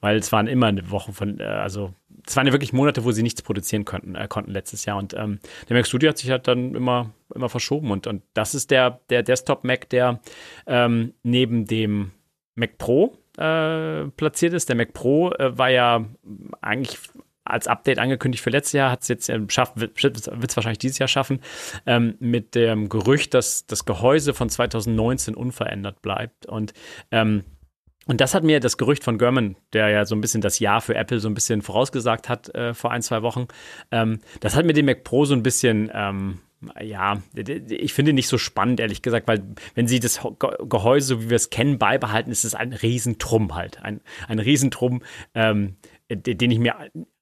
Weil 0.00 0.16
es 0.16 0.32
waren 0.32 0.46
immer 0.46 0.66
eine 0.66 0.90
Woche 0.90 1.12
von, 1.12 1.40
äh, 1.40 1.44
also 1.44 1.92
es 2.26 2.36
waren 2.36 2.46
ja 2.46 2.52
wirklich 2.52 2.72
Monate, 2.72 3.04
wo 3.04 3.12
sie 3.12 3.22
nichts 3.22 3.42
produzieren 3.42 3.84
konnten, 3.84 4.14
äh, 4.14 4.28
konnten 4.28 4.50
letztes 4.50 4.84
Jahr. 4.84 4.98
Und 4.98 5.14
ähm, 5.14 5.40
der 5.68 5.76
Mac 5.76 5.86
Studio 5.86 6.10
hat 6.10 6.18
sich 6.18 6.30
halt 6.30 6.48
dann 6.48 6.74
immer, 6.74 7.10
immer 7.34 7.48
verschoben. 7.48 7.90
Und, 7.90 8.06
und 8.06 8.22
das 8.34 8.54
ist 8.54 8.70
der, 8.70 9.00
der 9.10 9.22
Desktop-Mac, 9.22 9.88
der 9.90 10.20
ähm, 10.66 11.14
neben 11.22 11.66
dem 11.66 12.12
Mac 12.54 12.78
Pro 12.78 13.16
äh, 13.40 14.08
platziert 14.16 14.52
ist. 14.52 14.68
Der 14.68 14.76
Mac 14.76 14.92
Pro 14.92 15.32
äh, 15.32 15.56
war 15.56 15.70
ja 15.70 16.04
eigentlich 16.60 16.98
als 17.44 17.66
Update 17.66 17.98
angekündigt 17.98 18.42
für 18.42 18.50
letztes 18.50 18.72
Jahr, 18.72 18.90
hat 18.90 19.02
es 19.02 19.08
jetzt 19.08 19.28
ähm, 19.28 19.48
schafft, 19.48 19.80
wird 19.80 20.16
es 20.16 20.56
wahrscheinlich 20.56 20.78
dieses 20.78 20.98
Jahr 20.98 21.08
schaffen, 21.08 21.40
ähm, 21.86 22.16
mit 22.20 22.54
dem 22.54 22.88
Gerücht, 22.88 23.34
dass 23.34 23.66
das 23.66 23.84
Gehäuse 23.84 24.34
von 24.34 24.48
2019 24.48 25.34
unverändert 25.34 26.02
bleibt. 26.02 26.46
Und 26.46 26.72
ähm, 27.10 27.44
und 28.06 28.20
das 28.20 28.34
hat 28.34 28.42
mir 28.42 28.58
das 28.58 28.76
Gerücht 28.76 29.04
von 29.04 29.18
German, 29.18 29.56
der 29.72 29.88
ja 29.88 30.04
so 30.04 30.16
ein 30.16 30.20
bisschen 30.20 30.40
das 30.40 30.58
Jahr 30.58 30.80
für 30.80 30.96
Apple 30.96 31.20
so 31.20 31.28
ein 31.28 31.34
bisschen 31.34 31.62
vorausgesagt 31.62 32.28
hat 32.28 32.52
äh, 32.54 32.74
vor 32.74 32.90
ein, 32.90 33.02
zwei 33.02 33.22
Wochen, 33.22 33.46
ähm, 33.92 34.20
das 34.40 34.56
hat 34.56 34.64
mir 34.64 34.72
den 34.72 34.86
Mac 34.86 35.04
Pro 35.04 35.26
so 35.26 35.34
ein 35.34 35.42
bisschen, 35.42 35.90
ähm, 35.94 36.40
ja, 36.82 37.22
ich 37.68 37.92
finde 37.94 38.12
nicht 38.12 38.28
so 38.28 38.36
spannend, 38.38 38.80
ehrlich 38.80 39.02
gesagt, 39.02 39.26
weil 39.28 39.42
wenn 39.74 39.88
sie 39.88 40.00
das 40.00 40.20
Gehäuse, 40.38 41.06
so 41.06 41.22
wie 41.22 41.30
wir 41.30 41.36
es 41.36 41.50
kennen, 41.50 41.78
beibehalten, 41.78 42.30
ist 42.30 42.44
es 42.44 42.54
ein 42.54 42.72
Riesentrumm 42.72 43.54
halt. 43.54 43.82
Ein, 43.82 44.00
ein 44.28 44.38
Riesentrumm, 44.38 45.02
ähm, 45.34 45.76
de- 46.10 46.34
den 46.34 46.50
ich 46.50 46.58
mir 46.58 46.74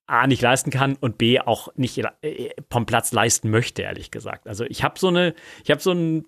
A 0.07 0.26
nicht 0.26 0.42
leisten 0.42 0.71
kann 0.71 0.97
und 0.97 1.18
B 1.18 1.38
auch 1.38 1.68
nicht 1.76 1.99
äh, 2.23 2.50
vom 2.71 2.87
Platz 2.87 3.12
leisten 3.12 3.50
möchte, 3.50 3.83
ehrlich 3.83 4.11
gesagt. 4.11 4.49
Also 4.49 4.64
ich 4.64 4.83
habe 4.83 4.99
so 4.99 5.09
eine, 5.09 5.35
ich 5.62 5.71
habe 5.71 5.80
so 5.80 5.90
einen 5.90 6.26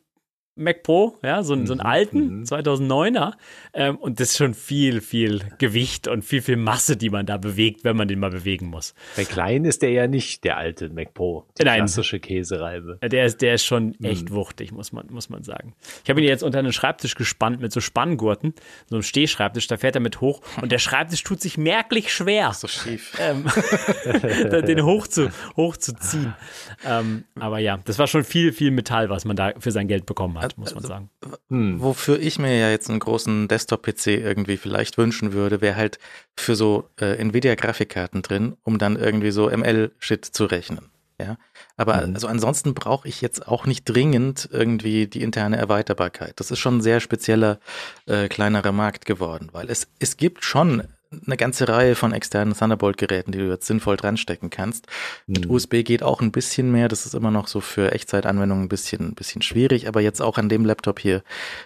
Mac 0.56 0.82
Pro, 0.82 1.16
ja, 1.22 1.42
so, 1.42 1.54
einen- 1.54 1.66
so 1.66 1.72
einen 1.72 1.80
Mhm, 1.80 1.86
alten, 1.86 2.38
mhm. 2.40 2.44
2009er. 2.44 3.32
Ähm, 3.72 3.96
und 3.96 4.20
das 4.20 4.30
ist 4.30 4.36
schon 4.38 4.52
viel, 4.54 5.00
viel 5.00 5.40
Gewicht 5.58 6.06
und 6.08 6.22
viel, 6.22 6.42
viel 6.42 6.56
Masse, 6.56 6.96
die 6.96 7.08
man 7.08 7.24
da 7.24 7.38
bewegt, 7.38 7.84
wenn 7.84 7.96
man 7.96 8.08
den 8.08 8.18
mal 8.18 8.30
bewegen 8.30 8.66
muss. 8.66 8.94
Bei 9.16 9.24
klein 9.24 9.64
ist 9.64 9.80
der 9.82 9.90
ja 9.90 10.06
nicht 10.06 10.44
der 10.44 10.58
alte 10.58 10.88
Mac 10.90 11.14
Pro. 11.14 11.46
Die 11.58 11.64
Nein. 11.64 11.78
klassische 11.78 12.20
Käsereibe. 12.20 12.98
Äh, 13.00 13.08
Der 13.08 13.24
ist, 13.26 13.40
der 13.42 13.54
ist 13.54 13.64
schon 13.64 13.94
echt 14.02 14.28
Mhm. 14.30 14.34
wuchtig, 14.34 14.72
muss 14.72 14.92
man, 14.92 15.06
muss 15.10 15.30
man 15.30 15.42
sagen. 15.44 15.74
Ich 16.04 16.10
habe 16.10 16.20
ihn 16.20 16.28
jetzt 16.28 16.42
unter 16.42 16.58
einen 16.58 16.72
Schreibtisch 16.72 17.14
gespannt 17.14 17.60
mit 17.60 17.72
so 17.72 17.80
Spanngurten, 17.80 18.52
so 18.88 18.96
einem 18.96 19.02
Stehschreibtisch, 19.02 19.66
da 19.68 19.76
fährt 19.76 19.94
er 19.94 20.00
mit 20.02 20.20
hoch 20.20 20.42
und 20.60 20.72
der 20.72 20.78
Schreibtisch 20.78 21.22
tut 21.22 21.40
sich 21.40 21.56
merklich 21.58 22.12
schwer. 22.12 22.52
So 22.52 22.66
schief. 22.68 23.16
ähm, 23.18 23.44
den 24.66 24.84
hoch 24.84 25.06
zu, 25.06 25.30
hochzuziehen. 25.56 26.34
Ähm, 26.84 27.24
aber 27.38 27.58
ja, 27.60 27.78
das 27.84 27.98
war 27.98 28.06
schon 28.06 28.24
viel, 28.24 28.52
viel 28.52 28.70
Metall, 28.70 29.08
was 29.10 29.24
man 29.24 29.36
da 29.36 29.52
für 29.58 29.70
sein 29.70 29.88
Geld 29.88 30.06
bekommen 30.06 30.36
hat, 30.38 30.39
muss 30.56 30.70
man 30.70 30.78
Also- 30.78 30.88
sagen. 30.88 31.10
Hm. 31.48 31.80
Wofür 31.80 32.18
ich 32.20 32.38
mir 32.38 32.56
ja 32.58 32.70
jetzt 32.70 32.88
einen 32.90 33.00
großen 33.00 33.48
Desktop-PC 33.48 34.06
irgendwie 34.18 34.56
vielleicht 34.56 34.98
wünschen 34.98 35.32
würde, 35.32 35.60
wäre 35.60 35.76
halt 35.76 35.98
für 36.36 36.54
so 36.56 36.88
äh, 37.00 37.16
Nvidia-Grafikkarten 37.16 38.22
drin, 38.22 38.56
um 38.64 38.78
dann 38.78 38.96
irgendwie 38.96 39.30
so 39.30 39.48
ML-Shit 39.50 40.24
zu 40.24 40.44
rechnen. 40.46 40.90
Ja, 41.20 41.36
aber 41.76 42.06
Mhm. 42.06 42.14
also 42.14 42.28
ansonsten 42.28 42.72
brauche 42.72 43.06
ich 43.06 43.20
jetzt 43.20 43.46
auch 43.46 43.66
nicht 43.66 43.84
dringend 43.84 44.48
irgendwie 44.50 45.06
die 45.06 45.20
interne 45.20 45.58
Erweiterbarkeit. 45.58 46.32
Das 46.40 46.50
ist 46.50 46.58
schon 46.60 46.78
ein 46.78 46.80
sehr 46.80 47.00
spezieller, 47.00 47.58
äh, 48.06 48.28
kleinerer 48.28 48.72
Markt 48.72 49.04
geworden, 49.04 49.50
weil 49.52 49.68
es, 49.68 49.86
es 49.98 50.16
gibt 50.16 50.44
schon 50.44 50.84
eine 51.26 51.36
ganze 51.36 51.68
Reihe 51.68 51.94
von 51.94 52.12
externen 52.12 52.54
Thunderbolt-Geräten, 52.54 53.32
die 53.32 53.38
du 53.38 53.48
jetzt 53.48 53.66
sinnvoll 53.66 53.96
dran 53.96 54.16
stecken 54.16 54.50
kannst. 54.50 54.86
Mhm. 55.26 55.32
Mit 55.32 55.50
USB 55.50 55.82
geht 55.82 56.02
auch 56.02 56.20
ein 56.20 56.32
bisschen 56.32 56.70
mehr. 56.70 56.88
Das 56.88 57.06
ist 57.06 57.14
immer 57.14 57.30
noch 57.30 57.48
so 57.48 57.60
für 57.60 57.92
Echtzeitanwendungen 57.92 58.66
ein 58.66 58.68
bisschen, 58.68 59.08
ein 59.08 59.14
bisschen 59.14 59.42
schwierig. 59.42 59.88
Aber 59.88 60.00
jetzt 60.00 60.22
auch 60.22 60.38
an 60.38 60.48
dem 60.48 60.64
Laptop 60.64 61.00
hier, 61.00 61.22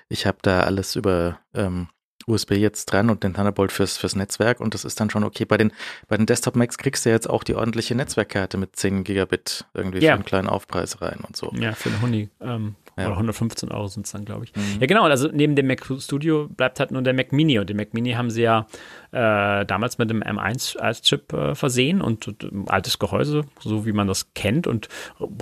ich 0.08 0.26
habe 0.26 0.38
da 0.42 0.60
alles 0.60 0.96
über 0.96 1.40
ähm, 1.54 1.88
USB 2.26 2.52
jetzt 2.52 2.86
dran 2.86 3.10
und 3.10 3.22
den 3.22 3.34
Thunderbolt 3.34 3.70
fürs, 3.70 3.98
fürs 3.98 4.16
Netzwerk 4.16 4.60
und 4.60 4.72
das 4.72 4.84
ist 4.84 4.98
dann 4.98 5.10
schon 5.10 5.24
okay. 5.24 5.44
Bei 5.44 5.58
den, 5.58 5.72
bei 6.08 6.16
den 6.16 6.26
Desktop 6.26 6.56
Macs 6.56 6.78
kriegst 6.78 7.04
du 7.04 7.10
jetzt 7.10 7.28
auch 7.28 7.44
die 7.44 7.54
ordentliche 7.54 7.94
Netzwerkkarte 7.94 8.56
mit 8.56 8.76
10 8.76 9.04
Gigabit 9.04 9.66
irgendwie 9.74 9.98
ja. 9.98 10.12
für 10.12 10.14
einen 10.14 10.24
kleinen 10.24 10.48
Aufpreis 10.48 11.02
rein 11.02 11.20
und 11.26 11.36
so. 11.36 11.52
Ja, 11.54 11.72
für 11.72 11.90
einen 11.90 12.02
Huni. 12.02 12.30
Ähm, 12.40 12.76
ja. 12.96 13.06
Oder 13.06 13.14
115 13.14 13.70
Euro 13.72 13.88
sind 13.88 14.06
es 14.06 14.12
dann, 14.12 14.24
glaube 14.24 14.44
ich. 14.44 14.54
Mhm. 14.54 14.80
Ja, 14.80 14.86
genau. 14.86 15.02
Also 15.02 15.28
neben 15.32 15.56
dem 15.56 15.66
Mac 15.66 15.84
Studio 15.98 16.48
bleibt 16.48 16.78
halt 16.78 16.92
nur 16.92 17.02
der 17.02 17.12
Mac 17.14 17.32
Mini 17.32 17.58
und 17.58 17.68
den 17.68 17.76
Mac 17.76 17.92
Mini 17.92 18.12
haben 18.12 18.30
sie 18.30 18.42
ja 18.42 18.66
äh, 19.10 19.64
damals 19.64 19.98
mit 19.98 20.10
dem 20.10 20.22
M1 20.22 20.76
als 20.78 21.02
Chip 21.02 21.32
äh, 21.32 21.54
versehen 21.54 22.00
und, 22.00 22.28
und 22.28 22.70
altes 22.70 22.98
Gehäuse, 22.98 23.44
so 23.60 23.84
wie 23.84 23.92
man 23.92 24.06
das 24.06 24.32
kennt 24.34 24.66
und 24.66 24.88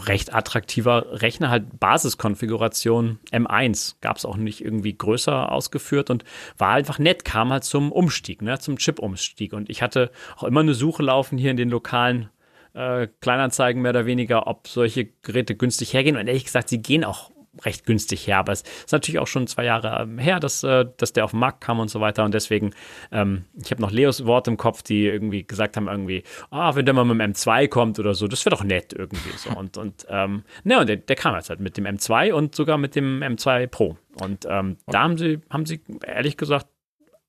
recht 0.06 0.34
attraktiver 0.34 1.20
Rechner, 1.20 1.50
halt 1.50 1.78
Basiskonfiguration 1.78 3.18
M1. 3.30 3.96
Gab 4.00 4.16
es 4.16 4.24
auch 4.24 4.36
nicht 4.36 4.64
irgendwie 4.64 4.96
größer 4.96 5.52
ausgeführt 5.52 6.08
und 6.08 6.24
war 6.56 6.70
einfach 6.70 6.98
nett, 6.98 7.24
kam 7.24 7.52
halt 7.52 7.64
zum 7.64 7.92
Umstieg, 7.92 8.40
ne, 8.40 8.58
zum 8.58 8.78
Chip-Umstieg. 8.78 9.52
Und 9.52 9.68
ich 9.68 9.82
hatte 9.82 10.10
auch 10.36 10.44
immer 10.44 10.60
eine 10.60 10.74
Suche 10.74 11.02
laufen 11.02 11.36
hier 11.36 11.50
in 11.50 11.56
den 11.56 11.68
lokalen 11.68 12.30
äh, 12.74 13.08
Kleinanzeigen 13.20 13.82
mehr 13.82 13.90
oder 13.90 14.06
weniger, 14.06 14.46
ob 14.46 14.68
solche 14.68 15.06
Geräte 15.22 15.54
günstig 15.54 15.92
hergehen. 15.92 16.16
Und 16.16 16.26
ehrlich 16.26 16.44
gesagt, 16.44 16.68
sie 16.68 16.80
gehen 16.80 17.04
auch 17.04 17.31
recht 17.64 17.84
günstig 17.86 18.26
her. 18.26 18.38
Aber 18.38 18.52
es 18.52 18.62
ist 18.62 18.92
natürlich 18.92 19.18
auch 19.18 19.26
schon 19.26 19.46
zwei 19.46 19.64
Jahre 19.64 20.02
ähm, 20.02 20.18
her, 20.18 20.40
dass, 20.40 20.62
äh, 20.62 20.86
dass 20.96 21.12
der 21.12 21.24
auf 21.24 21.32
den 21.32 21.40
Markt 21.40 21.60
kam 21.60 21.80
und 21.80 21.88
so 21.88 22.00
weiter. 22.00 22.24
Und 22.24 22.34
deswegen, 22.34 22.70
ähm, 23.10 23.44
ich 23.62 23.70
habe 23.70 23.82
noch 23.82 23.90
Leos 23.90 24.24
Wort 24.24 24.48
im 24.48 24.56
Kopf, 24.56 24.82
die 24.82 25.06
irgendwie 25.06 25.44
gesagt 25.44 25.76
haben, 25.76 25.88
irgendwie, 25.88 26.22
ah, 26.50 26.74
wenn 26.74 26.84
der 26.84 26.94
mal 26.94 27.04
mit 27.04 27.20
dem 27.20 27.32
M2 27.32 27.68
kommt 27.68 27.98
oder 27.98 28.14
so, 28.14 28.26
das 28.28 28.44
wäre 28.44 28.56
doch 28.56 28.64
nett 28.64 28.92
irgendwie 28.92 29.30
so. 29.36 29.50
Und, 29.62 29.76
und 29.76 30.06
ähm, 30.08 30.44
ne, 30.64 30.80
und 30.80 30.88
der, 30.88 30.96
der 30.96 31.14
kam 31.14 31.34
jetzt 31.34 31.50
halt 31.50 31.60
mit 31.60 31.76
dem 31.76 31.84
M2 31.84 32.32
und 32.32 32.54
sogar 32.54 32.78
mit 32.78 32.96
dem 32.96 33.20
M2 33.22 33.66
Pro. 33.66 33.96
Und 34.20 34.46
ähm, 34.48 34.78
da 34.86 35.02
haben 35.02 35.18
sie, 35.18 35.40
haben 35.50 35.66
sie 35.66 35.82
ehrlich 36.04 36.36
gesagt 36.36 36.66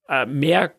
äh, 0.10 0.26
mehr 0.26 0.74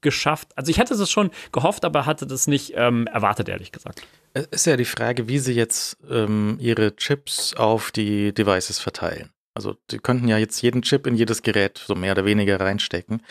geschafft. 0.00 0.56
Also 0.56 0.70
ich 0.70 0.78
hatte 0.78 0.94
es 0.94 1.10
schon 1.10 1.30
gehofft, 1.52 1.84
aber 1.84 2.06
hatte 2.06 2.26
das 2.26 2.46
nicht 2.46 2.72
ähm, 2.76 3.06
erwartet, 3.06 3.48
ehrlich 3.48 3.72
gesagt. 3.72 4.06
Es 4.32 4.46
ist 4.46 4.66
ja 4.66 4.76
die 4.76 4.84
Frage, 4.84 5.28
wie 5.28 5.38
sie 5.38 5.54
jetzt 5.54 5.98
ähm, 6.08 6.56
ihre 6.60 6.94
Chips 6.96 7.54
auf 7.54 7.90
die 7.90 8.32
Devices 8.32 8.78
verteilen. 8.78 9.30
Also 9.52 9.74
die 9.90 9.98
könnten 9.98 10.28
ja 10.28 10.38
jetzt 10.38 10.62
jeden 10.62 10.82
Chip 10.82 11.08
in 11.08 11.16
jedes 11.16 11.42
Gerät 11.42 11.82
so 11.84 11.96
mehr 11.96 12.12
oder 12.12 12.24
weniger 12.24 12.60
reinstecken. 12.60 13.22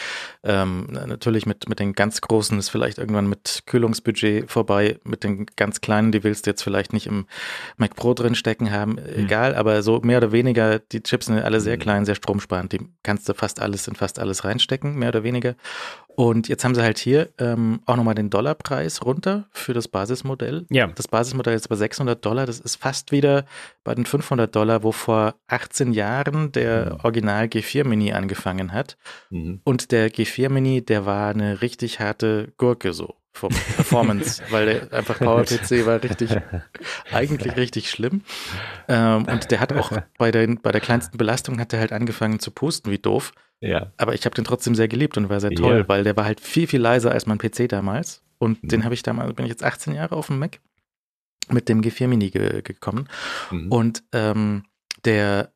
Ähm, 0.44 0.88
natürlich 0.92 1.46
mit, 1.46 1.70
mit 1.70 1.80
den 1.80 1.94
ganz 1.94 2.20
großen 2.20 2.60
ist 2.60 2.70
vielleicht 2.70 2.98
irgendwann 2.98 3.28
mit 3.28 3.64
Kühlungsbudget 3.66 4.52
vorbei. 4.52 5.00
Mit 5.06 5.24
den 5.24 5.46
ganz 5.56 5.80
kleinen, 5.80 6.12
die 6.12 6.24
willst 6.26 6.46
du 6.46 6.52
jetzt 6.52 6.62
vielleicht 6.62 6.92
nicht 6.92 7.08
im 7.08 7.26
Mac 7.78 7.96
Pro 7.96 8.14
drin 8.14 8.36
stecken 8.36 8.70
haben. 8.70 8.94
Mhm. 8.94 9.26
Egal, 9.26 9.56
aber 9.56 9.82
so 9.82 10.02
mehr 10.02 10.18
oder 10.18 10.34
weniger, 10.34 10.80
die 10.80 11.02
Chips 11.02 11.28
sind 11.28 11.40
alle 11.40 11.62
sehr 11.62 11.78
mhm. 11.78 11.82
klein, 11.82 12.06
sehr 12.06 12.16
stromsparend. 12.16 12.74
Die 12.74 12.82
kannst 13.02 13.30
du 13.30 13.34
fast 13.34 13.62
alles 13.62 13.88
in 13.88 13.96
fast 13.96 14.20
alles 14.20 14.44
reinstecken, 14.44 14.96
mehr 14.96 15.10
oder 15.10 15.24
weniger. 15.24 15.56
Und 16.20 16.50
jetzt 16.50 16.66
haben 16.66 16.76
sie 16.76 16.84
halt 16.84 16.98
hier 16.98 17.30
ähm, 17.38 17.80
auch 17.86 17.96
nochmal 17.96 18.14
den 18.14 18.30
Dollarpreis 18.30 19.06
runter 19.06 19.46
für 19.52 19.74
das 19.74 19.88
Basismodell. 19.88 20.66
Ja. 20.70 20.88
Das 20.88 21.08
Basismodell 21.08 21.56
ist 21.56 21.70
bei 21.70 21.78
600 21.78 22.26
Dollar. 22.26 22.46
Das 22.46 22.60
ist 22.60 22.76
fast 22.76 23.14
wieder 23.14 23.46
bei 23.86 23.96
den 23.96 24.06
500 24.06 24.54
Dollar, 24.54 24.84
wo 24.84 24.92
vor 24.92 25.36
18 25.48 25.94
Jahren 25.94 26.52
der 26.52 26.96
mhm. 26.96 27.00
Original 27.04 27.46
G4 27.46 27.88
Mini 27.88 28.12
angefangen 28.12 28.74
hat. 28.74 28.98
Mhm. 29.30 29.62
Und 29.64 29.94
der 29.94 30.12
G4 30.12 30.50
Mini, 30.50 30.84
der 30.84 31.06
war 31.06 31.30
eine 31.30 31.62
richtig 31.62 32.02
harte 32.02 32.52
Gurke 32.58 32.92
so 32.92 33.16
vom 33.40 33.54
Performance, 33.76 34.44
weil 34.50 34.66
der 34.66 34.94
einfach 34.94 35.18
PowerPC 35.18 35.86
war 35.86 36.04
richtig, 36.04 36.30
eigentlich 37.12 37.56
richtig 37.56 37.90
schlimm. 37.90 38.22
Ähm, 38.88 39.26
und 39.26 39.52
der 39.52 39.60
hat 39.60 39.74
auch 39.74 39.92
bei 40.18 40.32
der, 40.32 40.48
bei 40.62 40.72
der 40.72 40.82
kleinsten 40.82 41.18
Belastung 41.18 41.60
hat 41.60 41.74
er 41.74 41.80
halt 41.80 41.92
angefangen 41.92 42.40
zu 42.40 42.52
pusten, 42.52 42.92
wie 42.92 43.00
doof. 43.00 43.34
Ja. 43.62 43.92
Aber 43.98 44.14
ich 44.14 44.26
habe 44.26 44.36
den 44.36 44.46
trotzdem 44.46 44.76
sehr 44.76 44.88
geliebt 44.88 45.18
und 45.18 45.30
war 45.30 45.40
sehr 45.40 45.52
toll, 45.52 45.80
ja. 45.80 45.88
weil 45.88 46.04
der 46.04 46.16
war 46.16 46.26
halt 46.26 46.40
viel, 46.40 46.68
viel 46.68 46.82
leiser 46.82 47.12
als 47.12 47.26
mein 47.26 47.38
PC 47.38 47.68
damals. 47.68 48.24
Und 48.38 48.64
mhm. 48.64 48.68
den 48.70 48.84
habe 48.86 48.94
ich 48.94 49.04
damals, 49.04 49.34
bin 49.34 49.46
ich 49.46 49.52
jetzt 49.52 49.64
18 49.64 49.94
Jahre 49.94 50.16
auf 50.16 50.28
dem 50.28 50.40
Mac 50.40 50.60
mit 51.50 51.68
dem 51.68 51.82
G4 51.82 52.08
Mini 52.08 52.30
ge 52.30 52.62
gekommen. 52.62 53.08
Mhm. 53.52 53.72
Und 53.72 54.04
ähm, 54.14 54.64
der, 55.04 55.52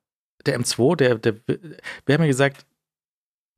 der 0.46 0.60
M2, 0.60 0.96
der, 0.96 1.16
der, 1.16 1.36
wir 1.46 2.16
haben 2.16 2.22
ja 2.22 2.28
gesagt, 2.28 2.66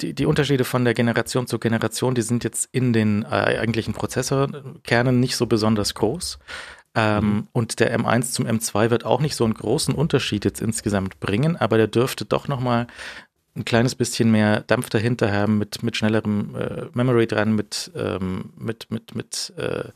die, 0.01 0.13
die 0.13 0.25
Unterschiede 0.25 0.65
von 0.65 0.83
der 0.83 0.93
Generation 0.93 1.47
zu 1.47 1.59
Generation, 1.59 2.15
die 2.15 2.21
sind 2.21 2.43
jetzt 2.43 2.69
in 2.71 2.93
den 2.93 3.23
äh, 3.23 3.59
eigentlichen 3.59 3.93
Prozessorkernen 3.93 5.19
nicht 5.19 5.35
so 5.35 5.45
besonders 5.45 5.93
groß. 5.93 6.39
Ähm, 6.95 7.25
mhm. 7.25 7.47
Und 7.51 7.79
der 7.79 7.97
M1 7.97 8.31
zum 8.31 8.45
M2 8.45 8.89
wird 8.89 9.05
auch 9.05 9.19
nicht 9.19 9.35
so 9.35 9.43
einen 9.43 9.53
großen 9.53 9.93
Unterschied 9.93 10.45
jetzt 10.45 10.61
insgesamt 10.61 11.19
bringen, 11.19 11.57
aber 11.57 11.77
der 11.77 11.87
dürfte 11.87 12.25
doch 12.25 12.47
nochmal 12.47 12.87
ein 13.55 13.65
kleines 13.65 13.95
bisschen 13.95 14.31
mehr 14.31 14.61
Dampf 14.61 14.89
dahinter 14.89 15.31
haben, 15.31 15.57
mit, 15.57 15.81
mit 15.81 15.95
schnellerem 15.95 16.55
äh, 16.55 16.85
Memory 16.93 17.27
dran, 17.27 17.55
mit, 17.55 17.91
ähm, 17.95 18.51
mit, 18.57 18.91
mit, 18.91 19.15
mit 19.15 19.53
äh, 19.57 19.89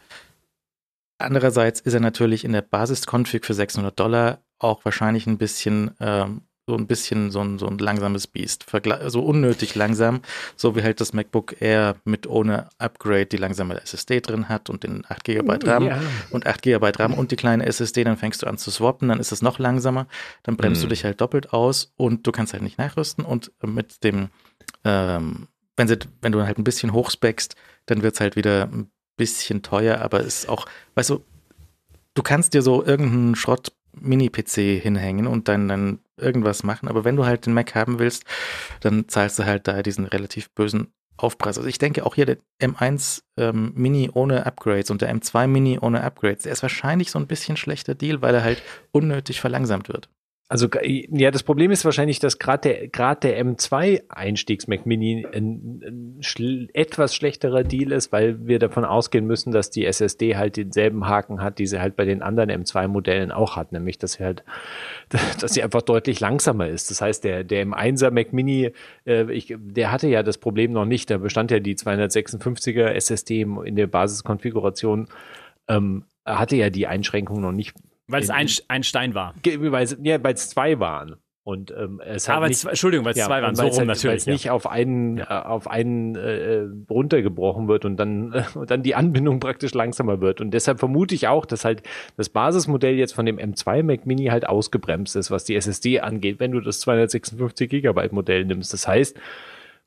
andererseits 1.18 1.82
ist 1.82 1.94
er 1.94 2.00
natürlich 2.00 2.46
in 2.46 2.53
der 2.53 2.62
Basis-Config 2.62 3.46
für 3.46 3.53
600 3.53 3.98
Dollar 4.00 4.39
auch 4.60 4.84
wahrscheinlich 4.86 5.27
ein 5.27 5.38
bisschen 5.38 5.91
ähm, 6.00 6.41
so 6.69 6.75
ein 6.75 6.85
bisschen 6.85 7.31
so 7.31 7.41
ein, 7.41 7.57
so 7.57 7.67
ein 7.67 7.79
langsames 7.79 8.27
Biest. 8.27 8.63
Vergle 8.63 9.09
so 9.09 9.21
unnötig 9.21 9.73
langsam, 9.73 10.21
so 10.55 10.75
wie 10.75 10.83
halt 10.83 11.01
das 11.01 11.13
MacBook 11.13 11.59
Air 11.61 11.95
mit 12.05 12.27
ohne 12.27 12.69
Upgrade 12.77 13.25
die 13.25 13.38
langsame 13.38 13.81
SSD 13.81 14.21
drin 14.21 14.49
hat 14.49 14.69
und 14.69 14.83
den 14.83 15.03
8 15.09 15.23
GB 15.23 15.57
RAM 15.63 15.85
ja. 15.88 15.99
und 16.29 16.45
8 16.45 16.61
GB 16.61 16.91
RAM 16.97 17.15
und 17.15 17.31
die 17.31 17.35
kleine 17.35 17.65
SSD, 17.65 18.03
dann 18.03 18.17
fängst 18.17 18.43
du 18.43 18.47
an 18.47 18.59
zu 18.59 18.69
swappen, 18.69 19.09
dann 19.09 19.19
ist 19.19 19.31
es 19.31 19.41
noch 19.41 19.57
langsamer, 19.57 20.05
dann 20.43 20.57
bremst 20.57 20.81
mm. 20.81 20.83
du 20.83 20.89
dich 20.89 21.03
halt 21.03 21.19
doppelt 21.21 21.53
aus 21.53 21.91
und 21.97 22.27
du 22.27 22.31
kannst 22.31 22.53
halt 22.53 22.61
nicht 22.61 22.77
nachrüsten 22.77 23.25
und 23.25 23.51
mit 23.65 24.03
dem, 24.03 24.29
ähm, 24.85 25.47
wenn, 25.75 25.88
sie, 25.88 25.97
wenn 26.21 26.31
du 26.31 26.43
halt 26.45 26.59
ein 26.59 26.63
bisschen 26.63 26.93
hochspeckst, 26.93 27.55
dann 27.88 28.03
wird 28.03 28.13
es 28.13 28.19
halt 28.19 28.35
wieder 28.35 28.69
ein 28.71 28.91
bisschen 29.17 29.63
teuer, 29.63 30.01
aber 30.01 30.19
ist 30.19 30.47
auch, 30.47 30.67
weißt 30.93 31.09
du, 31.09 31.25
du 32.13 32.21
kannst 32.21 32.53
dir 32.53 32.61
so 32.61 32.85
irgendeinen 32.85 33.35
Schrott 33.35 33.71
Mini-PC 34.01 34.81
hinhängen 34.81 35.27
und 35.27 35.47
dann, 35.47 35.67
dann 35.67 35.99
irgendwas 36.19 36.63
machen. 36.63 36.88
Aber 36.88 37.03
wenn 37.03 37.15
du 37.15 37.25
halt 37.25 37.45
den 37.45 37.53
Mac 37.53 37.75
haben 37.75 37.99
willst, 37.99 38.25
dann 38.81 39.07
zahlst 39.07 39.39
du 39.39 39.45
halt 39.45 39.67
da 39.67 39.81
diesen 39.81 40.05
relativ 40.05 40.49
bösen 40.51 40.93
Aufpreis. 41.17 41.57
Also 41.57 41.67
ich 41.67 41.77
denke 41.77 42.05
auch 42.05 42.15
hier 42.15 42.25
der 42.25 42.38
M1 42.61 43.23
ähm, 43.38 43.73
Mini 43.75 44.09
ohne 44.13 44.45
Upgrades 44.45 44.89
und 44.89 45.01
der 45.01 45.13
M2 45.13 45.47
Mini 45.47 45.79
ohne 45.79 46.01
Upgrades, 46.03 46.43
der 46.43 46.53
ist 46.53 46.61
wahrscheinlich 46.61 47.11
so 47.11 47.19
ein 47.19 47.27
bisschen 47.27 47.57
schlechter 47.57 47.95
Deal, 47.95 48.21
weil 48.21 48.35
er 48.35 48.43
halt 48.43 48.63
unnötig 48.91 49.41
verlangsamt 49.41 49.89
wird. 49.89 50.09
Also 50.51 50.68
ja, 50.84 51.29
das 51.29 51.44
Problem 51.44 51.70
ist 51.70 51.86
wahrscheinlich, 51.86 52.18
dass 52.18 52.39
gerade 52.39 52.70
der 52.70 52.88
gerade 52.88 53.20
der 53.20 53.46
M2 53.46 54.01
Einstiegs 54.10 54.65
Mac 54.65 54.88
Mini 54.88 55.24
ein, 55.32 55.84
ein 55.86 56.18
schl 56.22 56.70
etwas 56.74 57.13
schlechterer 57.13 57.63
Deal 57.63 57.91
ist, 57.91 58.12
weil 58.12 58.48
wir 58.48 58.58
davon 58.58 58.84
ausgehen 58.84 59.27
müssen, 59.27 59.51
dass 59.51 59.70
die 59.70 59.86
SSD 59.86 60.38
halt 60.38 60.58
denselben 60.58 61.08
Haken 61.08 61.44
hat, 61.44 61.60
die 61.60 61.68
sie 61.68 61.79
halt 61.79 61.96
bei 61.96 62.03
den 62.03 62.24
anderen 62.24 62.50
M2 62.50 62.88
Modellen 62.88 63.32
auch 63.32 63.58
hat, 63.58 63.72
nämlich 63.74 64.00
dass 64.00 64.13
sie 64.13 64.24
halt 64.24 64.44
dass 65.39 65.53
sie 65.53 65.62
einfach 65.62 65.84
deutlich 65.84 66.20
langsamer 66.20 66.68
ist. 66.68 66.89
Das 66.89 67.00
heißt, 67.00 67.24
der 67.24 67.44
der 67.44 67.68
M1er 67.68 68.10
Mac 68.10 68.34
Mini, 68.34 68.72
äh, 69.06 69.32
ich, 69.32 69.56
der 69.56 69.91
hatte 69.91 70.08
ja 70.08 70.24
das 70.24 70.39
Problem 70.39 70.72
noch 70.72 70.86
nicht, 70.86 71.12
da 71.12 71.20
bestand 71.20 71.51
ja 71.51 71.60
die 71.60 71.75
256er 71.75 72.88
SSD 72.88 73.41
in 73.41 73.75
der 73.75 73.86
Basiskonfiguration 73.86 75.10
ähm, 75.68 76.06
hatte 76.25 76.56
ja 76.56 76.72
die 76.72 76.88
Einschränkung 76.88 77.39
noch 77.39 77.51
nicht 77.51 77.75
weil 78.10 78.22
es 78.22 78.30
ein, 78.30 78.48
ein 78.68 78.84
Stein 78.84 79.13
war. 79.13 79.36
Weil 79.44 79.84
es 79.84 79.98
ja, 80.01 80.36
zwei 80.36 80.80
waren. 80.80 81.16
Und 81.50 81.72
ähm, 81.72 82.00
es 82.06 82.30
hat 82.30 82.48
nicht, 82.48 82.60
zwei, 82.60 82.70
Entschuldigung, 82.70 83.06
weil 83.06 83.13
es 83.13 83.18
ja, 83.18 83.25
zwei 83.25 83.42
waren, 83.42 83.56
so 83.56 83.63
rum 83.63 83.75
halt, 83.75 83.88
natürlich. 83.88 84.04
Weil 84.04 84.18
es 84.18 84.25
ja. 84.25 84.34
nicht 84.34 84.50
auf 84.51 84.68
einen, 84.68 85.18
ja. 85.18 85.24
äh, 85.24 85.46
auf 85.46 85.68
einen 85.68 86.16
äh, 86.16 86.68
runtergebrochen 86.88 87.68
wird 87.68 87.86
und 87.86 87.98
dann, 87.98 88.34
äh, 88.34 88.44
und 88.54 88.70
dann 88.70 88.84
die 88.84 88.94
Anbindung 88.94 89.39
praktisch 89.39 89.74
langsamer 89.74 90.22
wird. 90.22 90.42
Und 90.42 90.51
deshalb 90.51 90.80
vermute 90.80 91.16
ich 91.16 91.28
auch, 91.28 91.48
dass 91.48 91.66
halt 91.66 91.82
das 92.18 92.30
Basismodell 92.30 92.96
jetzt 92.96 93.13
von 93.13 93.25
dem 93.25 93.38
M2 93.38 93.82
Mac 93.82 94.06
Mini 94.06 94.25
halt 94.25 94.48
ausgebremst 94.48 95.16
ist, 95.16 95.32
was 95.32 95.44
die 95.44 95.56
SSD 95.56 96.01
angeht, 96.01 96.39
wenn 96.39 96.51
du 96.51 96.60
das 96.60 96.82
256 96.82 97.68
Gigabyte 97.68 98.12
Modell 98.12 98.46
nimmst. 98.46 98.72
Das 98.74 98.88
heißt, 98.88 99.20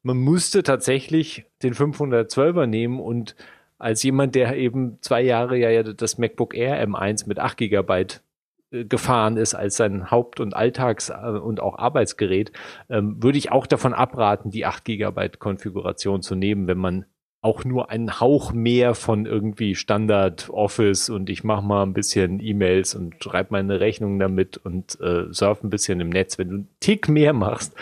man 0.02 0.16
müsste 0.16 0.64
tatsächlich 0.64 1.44
den 1.62 1.74
512er 1.74 2.66
nehmen 2.66 2.98
und 2.98 3.36
als 3.82 4.02
jemand, 4.02 4.34
der 4.34 4.56
eben 4.56 4.98
zwei 5.00 5.22
Jahre 5.22 5.58
ja 5.58 5.82
das 5.82 6.16
MacBook 6.16 6.54
Air 6.54 6.86
M1 6.86 7.26
mit 7.26 7.38
8 7.38 7.56
Gigabyte 7.56 8.22
äh, 8.70 8.84
gefahren 8.84 9.36
ist 9.36 9.54
als 9.54 9.76
sein 9.76 10.10
Haupt- 10.10 10.40
und 10.40 10.54
Alltags- 10.54 11.10
äh, 11.10 11.38
und 11.38 11.60
auch 11.60 11.78
Arbeitsgerät, 11.78 12.52
ähm, 12.88 13.22
würde 13.22 13.38
ich 13.38 13.50
auch 13.50 13.66
davon 13.66 13.92
abraten, 13.92 14.50
die 14.50 14.66
8 14.66 14.84
Gigabyte 14.84 15.40
Konfiguration 15.40 16.22
zu 16.22 16.36
nehmen, 16.36 16.68
wenn 16.68 16.78
man 16.78 17.06
auch 17.44 17.64
nur 17.64 17.90
einen 17.90 18.20
Hauch 18.20 18.52
mehr 18.52 18.94
von 18.94 19.26
irgendwie 19.26 19.74
Standard 19.74 20.48
Office 20.50 21.10
und 21.10 21.28
ich 21.28 21.42
mache 21.42 21.66
mal 21.66 21.82
ein 21.82 21.92
bisschen 21.92 22.38
E-Mails 22.38 22.94
und 22.94 23.16
schreibe 23.20 23.48
meine 23.50 23.80
Rechnungen 23.80 24.20
damit 24.20 24.58
und 24.58 25.00
äh, 25.00 25.24
surf 25.32 25.64
ein 25.64 25.70
bisschen 25.70 25.98
im 25.98 26.08
Netz. 26.08 26.38
Wenn 26.38 26.48
du 26.48 26.54
einen 26.54 26.68
Tick 26.78 27.08
mehr 27.08 27.32
machst, 27.32 27.74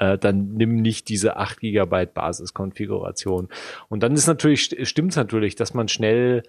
äh, 0.00 0.18
dann 0.18 0.54
nimm 0.54 0.76
nicht 0.76 1.08
diese 1.08 1.36
8 1.36 1.60
GB 1.60 2.06
Basiskonfiguration. 2.06 3.48
Und 3.88 4.02
dann 4.02 4.14
ist 4.14 4.26
natürlich, 4.26 4.74
stimmt 4.88 5.12
es 5.12 5.16
natürlich, 5.16 5.54
dass 5.54 5.74
man 5.74 5.88
schnell 5.88 6.42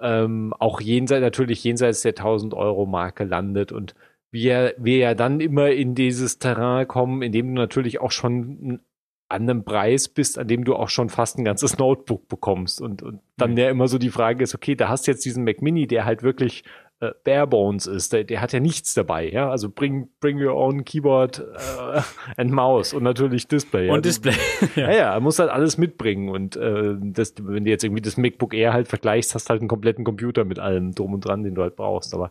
ähm, 0.00 0.54
auch 0.58 0.80
jenseits, 0.80 1.20
natürlich 1.22 1.62
jenseits 1.62 2.02
der 2.02 2.12
1000 2.12 2.54
Euro 2.54 2.86
Marke 2.86 3.24
landet 3.24 3.72
und 3.72 3.94
wir, 4.30 4.74
wir 4.78 4.96
ja 4.96 5.14
dann 5.14 5.40
immer 5.40 5.70
in 5.70 5.94
dieses 5.94 6.38
Terrain 6.38 6.88
kommen, 6.88 7.22
in 7.22 7.30
dem 7.30 7.54
du 7.54 7.60
natürlich 7.60 8.00
auch 8.00 8.10
schon 8.10 8.80
an 9.28 9.42
einem 9.42 9.64
Preis 9.64 10.08
bist, 10.08 10.38
an 10.38 10.48
dem 10.48 10.64
du 10.64 10.74
auch 10.74 10.88
schon 10.88 11.08
fast 11.08 11.38
ein 11.38 11.44
ganzes 11.44 11.78
Notebook 11.78 12.28
bekommst. 12.28 12.80
Und, 12.80 13.02
und 13.02 13.20
dann 13.36 13.52
mhm. 13.52 13.58
ja 13.58 13.70
immer 13.70 13.88
so 13.88 13.98
die 13.98 14.10
Frage 14.10 14.44
ist, 14.44 14.54
okay, 14.54 14.74
da 14.74 14.88
hast 14.88 15.06
du 15.06 15.10
jetzt 15.10 15.24
diesen 15.24 15.44
Mac 15.44 15.62
Mini, 15.62 15.86
der 15.86 16.04
halt 16.04 16.22
wirklich 16.22 16.64
äh, 17.00 17.10
bare 17.24 17.46
bones 17.46 17.86
ist. 17.86 18.12
Der, 18.12 18.24
der 18.24 18.40
hat 18.40 18.52
ja 18.52 18.60
nichts 18.60 18.94
dabei, 18.94 19.28
ja. 19.28 19.50
Also 19.50 19.68
bring, 19.68 20.08
bring 20.20 20.40
your 20.40 20.54
own 20.54 20.84
Keyboard 20.84 21.40
äh, 21.40 22.00
and 22.36 22.52
Mouse 22.52 22.92
und 22.92 23.02
natürlich 23.02 23.48
Display. 23.48 23.88
Und 23.88 23.96
ja. 23.96 24.00
Display. 24.00 24.34
ja, 24.76 24.92
ja, 24.92 25.14
er 25.14 25.20
muss 25.20 25.38
halt 25.38 25.50
alles 25.50 25.78
mitbringen. 25.78 26.28
Und 26.28 26.56
äh, 26.56 26.94
das, 27.00 27.34
wenn 27.40 27.64
du 27.64 27.70
jetzt 27.70 27.84
irgendwie 27.84 28.02
das 28.02 28.16
MacBook 28.16 28.54
Air 28.54 28.72
halt 28.72 28.88
vergleichst, 28.88 29.34
hast 29.34 29.50
halt 29.50 29.60
einen 29.60 29.68
kompletten 29.68 30.04
Computer 30.04 30.44
mit 30.44 30.58
allem 30.58 30.94
drum 30.94 31.14
und 31.14 31.24
dran, 31.24 31.42
den 31.42 31.54
du 31.54 31.62
halt 31.62 31.76
brauchst. 31.76 32.14
Aber 32.14 32.30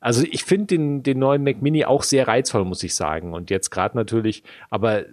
also 0.00 0.24
ich 0.30 0.44
finde 0.44 0.66
den, 0.66 1.02
den 1.02 1.18
neuen 1.18 1.42
Mac 1.42 1.62
Mini 1.62 1.84
auch 1.84 2.02
sehr 2.02 2.28
reizvoll, 2.28 2.64
muss 2.64 2.82
ich 2.82 2.94
sagen. 2.94 3.32
Und 3.32 3.50
jetzt 3.50 3.70
gerade 3.70 3.96
natürlich, 3.96 4.42
aber 4.70 5.04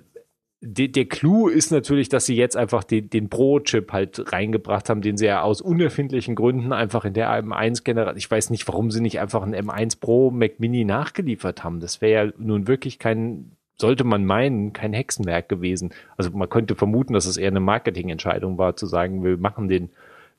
de, 0.62 0.88
der 0.88 1.06
Clou 1.06 1.48
ist 1.48 1.72
natürlich, 1.72 2.08
dass 2.08 2.26
sie 2.26 2.36
jetzt 2.36 2.56
einfach 2.56 2.84
den, 2.84 3.10
den 3.10 3.30
Pro-Chip 3.30 3.92
halt 3.92 4.32
reingebracht 4.32 4.90
haben, 4.90 5.02
den 5.02 5.18
sie 5.18 5.26
ja 5.26 5.42
aus 5.42 5.60
unerfindlichen 5.60 6.36
Gründen 6.36 6.72
einfach 6.72 7.04
in 7.04 7.14
der 7.14 7.30
M1-Generation, 7.44 8.18
ich 8.18 8.30
weiß 8.30 8.52
nicht, 8.52 8.68
warum 8.68 8.92
sie 8.92 9.02
nicht 9.02 9.20
einfach 9.20 9.42
einen 9.42 9.56
M1 9.56 10.00
Pro 10.00 10.30
Mac 10.30 10.60
Mini 10.60 10.86
nachgeliefert 10.86 11.64
haben. 11.64 11.80
Das 11.80 12.00
wäre 12.02 12.28
ja 12.28 12.34
nun 12.38 12.68
wirklich 12.68 13.00
kein, 13.00 13.52
sollte 13.78 14.04
man 14.04 14.24
meinen, 14.24 14.72
kein 14.72 14.94
Hexenwerk 14.94 15.50
gewesen. 15.50 15.94
Also 16.16 16.30
man 16.30 16.50
könnte 16.50 16.76
vermuten, 16.76 17.14
dass 17.14 17.26
es 17.26 17.38
eher 17.38 17.50
eine 17.50 17.60
Marketingentscheidung 17.60 18.60
war, 18.60 18.76
zu 18.76 18.86
sagen, 18.86 19.24
wir 19.24 19.38
machen 19.38 19.68
den 19.68 19.90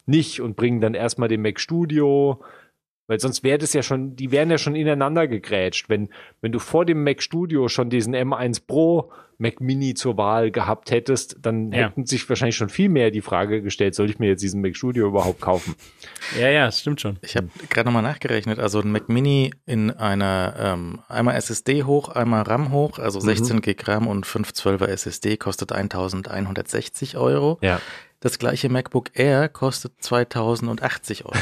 nicht 0.06 0.40
und 0.40 0.56
bringen 0.56 0.80
dann 0.80 0.94
erstmal 0.94 1.28
den 1.28 1.42
Mac 1.42 1.58
Studio, 1.58 2.40
weil 3.12 3.20
sonst 3.20 3.44
wäre 3.44 3.58
das 3.58 3.74
ja 3.74 3.82
schon, 3.82 4.16
die 4.16 4.30
wären 4.30 4.50
ja 4.50 4.56
schon 4.56 4.74
ineinander 4.74 5.28
gegrätscht. 5.28 5.90
Wenn, 5.90 6.08
wenn 6.40 6.50
du 6.50 6.58
vor 6.58 6.86
dem 6.86 7.04
Mac 7.04 7.22
Studio 7.22 7.68
schon 7.68 7.90
diesen 7.90 8.16
M1 8.16 8.62
Pro 8.66 9.12
Mac 9.36 9.60
Mini 9.60 9.92
zur 9.92 10.16
Wahl 10.16 10.50
gehabt 10.50 10.90
hättest, 10.90 11.36
dann 11.42 11.72
ja. 11.72 11.88
hätten 11.88 12.06
sich 12.06 12.26
wahrscheinlich 12.26 12.56
schon 12.56 12.70
viel 12.70 12.88
mehr 12.88 13.10
die 13.10 13.20
Frage 13.20 13.60
gestellt, 13.60 13.94
soll 13.94 14.08
ich 14.08 14.18
mir 14.18 14.28
jetzt 14.28 14.42
diesen 14.42 14.62
Mac 14.62 14.74
Studio 14.78 15.08
überhaupt 15.08 15.42
kaufen? 15.42 15.74
Ja, 16.40 16.48
ja, 16.48 16.64
das 16.64 16.80
stimmt 16.80 17.02
schon. 17.02 17.18
Ich 17.20 17.36
habe 17.36 17.48
gerade 17.68 17.86
nochmal 17.86 18.02
nachgerechnet. 18.02 18.58
Also 18.58 18.80
ein 18.80 18.90
Mac 18.90 19.10
Mini 19.10 19.52
in 19.66 19.90
einer 19.90 20.54
ähm, 20.58 21.00
einmal 21.10 21.34
SSD 21.36 21.82
hoch, 21.82 22.08
einmal 22.08 22.44
RAM 22.44 22.72
hoch, 22.72 22.98
also 22.98 23.20
16 23.20 23.56
mhm. 23.56 23.60
GB 23.60 23.82
RAM 23.84 24.06
und 24.06 24.24
512er 24.24 24.86
SSD 24.86 25.36
kostet 25.36 25.72
1160 25.72 27.18
Euro. 27.18 27.58
Ja. 27.60 27.78
Das 28.22 28.38
gleiche 28.38 28.68
MacBook 28.68 29.10
Air 29.14 29.48
kostet 29.48 29.94
2080 30.00 31.24
Euro. 31.24 31.34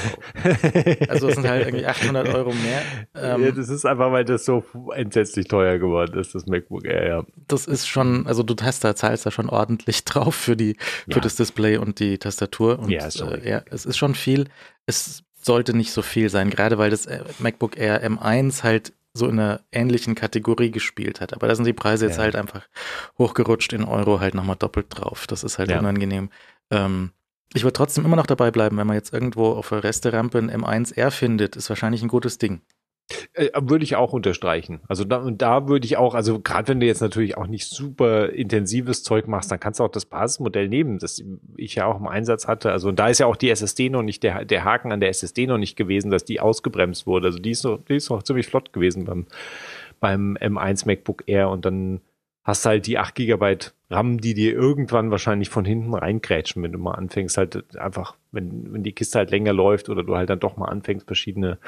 also 1.11 1.29
es 1.29 1.35
sind 1.35 1.47
halt 1.47 1.67
irgendwie 1.67 1.85
800 1.85 2.35
Euro 2.35 2.55
mehr. 2.55 2.83
Ähm, 3.15 3.45
ja, 3.45 3.51
das 3.51 3.69
ist 3.69 3.85
einfach, 3.85 4.11
weil 4.13 4.25
das 4.25 4.47
so 4.47 4.65
entsetzlich 4.95 5.47
teuer 5.47 5.79
geworden 5.79 6.19
ist, 6.19 6.35
das 6.35 6.47
MacBook 6.47 6.87
Air, 6.87 7.07
ja. 7.07 7.25
Das 7.49 7.67
ist 7.67 7.87
schon, 7.87 8.27
also 8.27 8.43
du 8.43 8.55
hast 8.63 8.83
da, 8.83 8.97
zahlst 8.97 9.27
da 9.27 9.31
schon 9.31 9.51
ordentlich 9.51 10.05
drauf 10.07 10.35
für 10.35 10.57
die, 10.57 10.79
ja. 11.07 11.15
für 11.15 11.21
das 11.21 11.37
Display 11.37 11.77
und 11.77 12.01
die 12.01 12.17
Tastatur. 12.17 12.79
Und, 12.79 12.89
ja, 12.89 13.11
sorry. 13.11 13.41
Äh, 13.41 13.51
ja, 13.51 13.63
es 13.71 13.85
ist 13.85 13.99
schon 13.99 14.15
viel. 14.15 14.47
Es 14.87 15.23
sollte 15.39 15.77
nicht 15.77 15.93
so 15.93 16.01
viel 16.01 16.31
sein, 16.31 16.49
gerade 16.49 16.79
weil 16.79 16.89
das 16.89 17.05
äh, 17.05 17.23
MacBook 17.41 17.77
Air 17.77 18.03
M1 18.03 18.63
halt 18.63 18.95
so 19.13 19.27
in 19.27 19.39
einer 19.39 19.61
ähnlichen 19.71 20.15
Kategorie 20.15 20.71
gespielt 20.71 21.21
hat. 21.21 21.35
Aber 21.35 21.47
da 21.47 21.55
sind 21.55 21.67
die 21.67 21.75
Preise 21.75 22.07
jetzt 22.07 22.17
ja. 22.17 22.23
halt 22.23 22.37
einfach 22.37 22.67
hochgerutscht 23.19 23.75
in 23.75 23.85
Euro 23.85 24.21
halt 24.21 24.35
nochmal 24.35 24.57
doppelt 24.57 24.87
drauf. 24.89 25.27
Das 25.27 25.45
ist 25.45 25.59
halt 25.59 25.71
ja. 25.71 25.79
unangenehm. 25.79 26.31
Ähm, 26.71 27.13
ich 27.53 27.65
würde 27.65 27.73
trotzdem 27.73 28.05
immer 28.05 28.17
noch 28.17 28.27
dabei 28.27 28.51
bleiben, 28.51 28.77
wenn 28.77 28.87
man 28.87 28.97
jetzt 28.97 29.13
irgendwo 29.13 29.53
auf 29.53 29.69
der 29.71 29.83
Resterampe 29.83 30.39
ein 30.39 30.51
M1R 30.51 31.11
findet, 31.11 31.57
ist 31.57 31.69
wahrscheinlich 31.69 32.03
ein 32.03 32.09
gutes 32.09 32.39
Ding. 32.39 32.63
Äh, 33.33 33.49
würde 33.61 33.85
ich 33.85 33.97
auch 33.97 34.13
unterstreichen. 34.13 34.81
Also 34.87 35.05
da, 35.05 35.29
da 35.31 35.69
würde 35.69 35.85
ich 35.85 35.97
auch, 35.97 36.15
also 36.15 36.41
gerade 36.41 36.69
wenn 36.69 36.81
du 36.81 36.87
jetzt 36.87 37.01
natürlich 37.01 37.37
auch 37.37 37.47
nicht 37.47 37.67
super 37.67 38.31
intensives 38.31 39.03
Zeug 39.03 39.27
machst, 39.27 39.51
dann 39.51 39.59
kannst 39.59 39.81
du 39.81 39.85
auch 39.85 39.91
das 39.91 40.07
Basismodell 40.07 40.69
nehmen, 40.69 40.99
das 40.99 41.23
ich 41.57 41.75
ja 41.75 41.87
auch 41.87 41.99
im 41.99 42.07
Einsatz 42.07 42.47
hatte. 42.47 42.71
Also 42.71 42.89
und 42.91 42.99
da 42.99 43.09
ist 43.09 43.19
ja 43.19 43.27
auch 43.27 43.37
die 43.37 43.51
SSD 43.51 43.91
noch 43.91 44.03
nicht, 44.03 44.23
der, 44.23 44.45
der 44.45 44.65
Haken 44.65 44.93
an 44.93 45.01
der 45.01 45.09
SSD 45.09 45.47
noch 45.47 45.59
nicht 45.59 45.77
gewesen, 45.77 46.11
dass 46.11 46.25
die 46.25 46.41
ausgebremst 46.41 47.07
wurde. 47.07 47.29
Also 47.29 47.39
die 47.41 47.51
ist 47.51 47.65
noch, 47.65 47.79
die 47.85 47.97
ist 47.97 48.11
noch 48.11 48.23
ziemlich 48.23 48.47
flott 48.47 48.73
gewesen 48.73 49.05
beim, 49.05 49.27
beim 49.99 50.37
M1 50.37 50.87
MacBook 50.87 51.25
Air 51.27 51.51
und 51.51 51.65
dann 51.65 52.01
hast 52.51 52.67
halt 52.67 52.87
die 52.87 52.99
8 52.99 53.15
GB 53.15 53.57
RAM, 53.91 54.21
die 54.21 54.35
dir 54.35 54.53
irgendwann 54.53 55.11
wahrscheinlich 55.11 55.49
von 55.49 55.65
hinten 55.65 55.95
reingrätschen, 55.95 56.63
wenn 56.63 56.73
du 56.73 56.79
mal 56.79 56.93
anfängst, 56.93 57.37
halt 57.37 57.77
einfach, 57.77 58.15
wenn, 58.31 58.73
wenn 58.73 58.83
die 58.85 58.93
Kiste 58.93 59.19
halt 59.19 59.31
länger 59.31 59.53
läuft 59.53 59.89
oder 59.89 60.05
du 60.05 60.17
halt 60.17 60.31
dann 60.31 60.39
doch 60.39 60.57
mal 60.57 60.69
anfängst, 60.69 61.07
verschiedene 61.07 61.59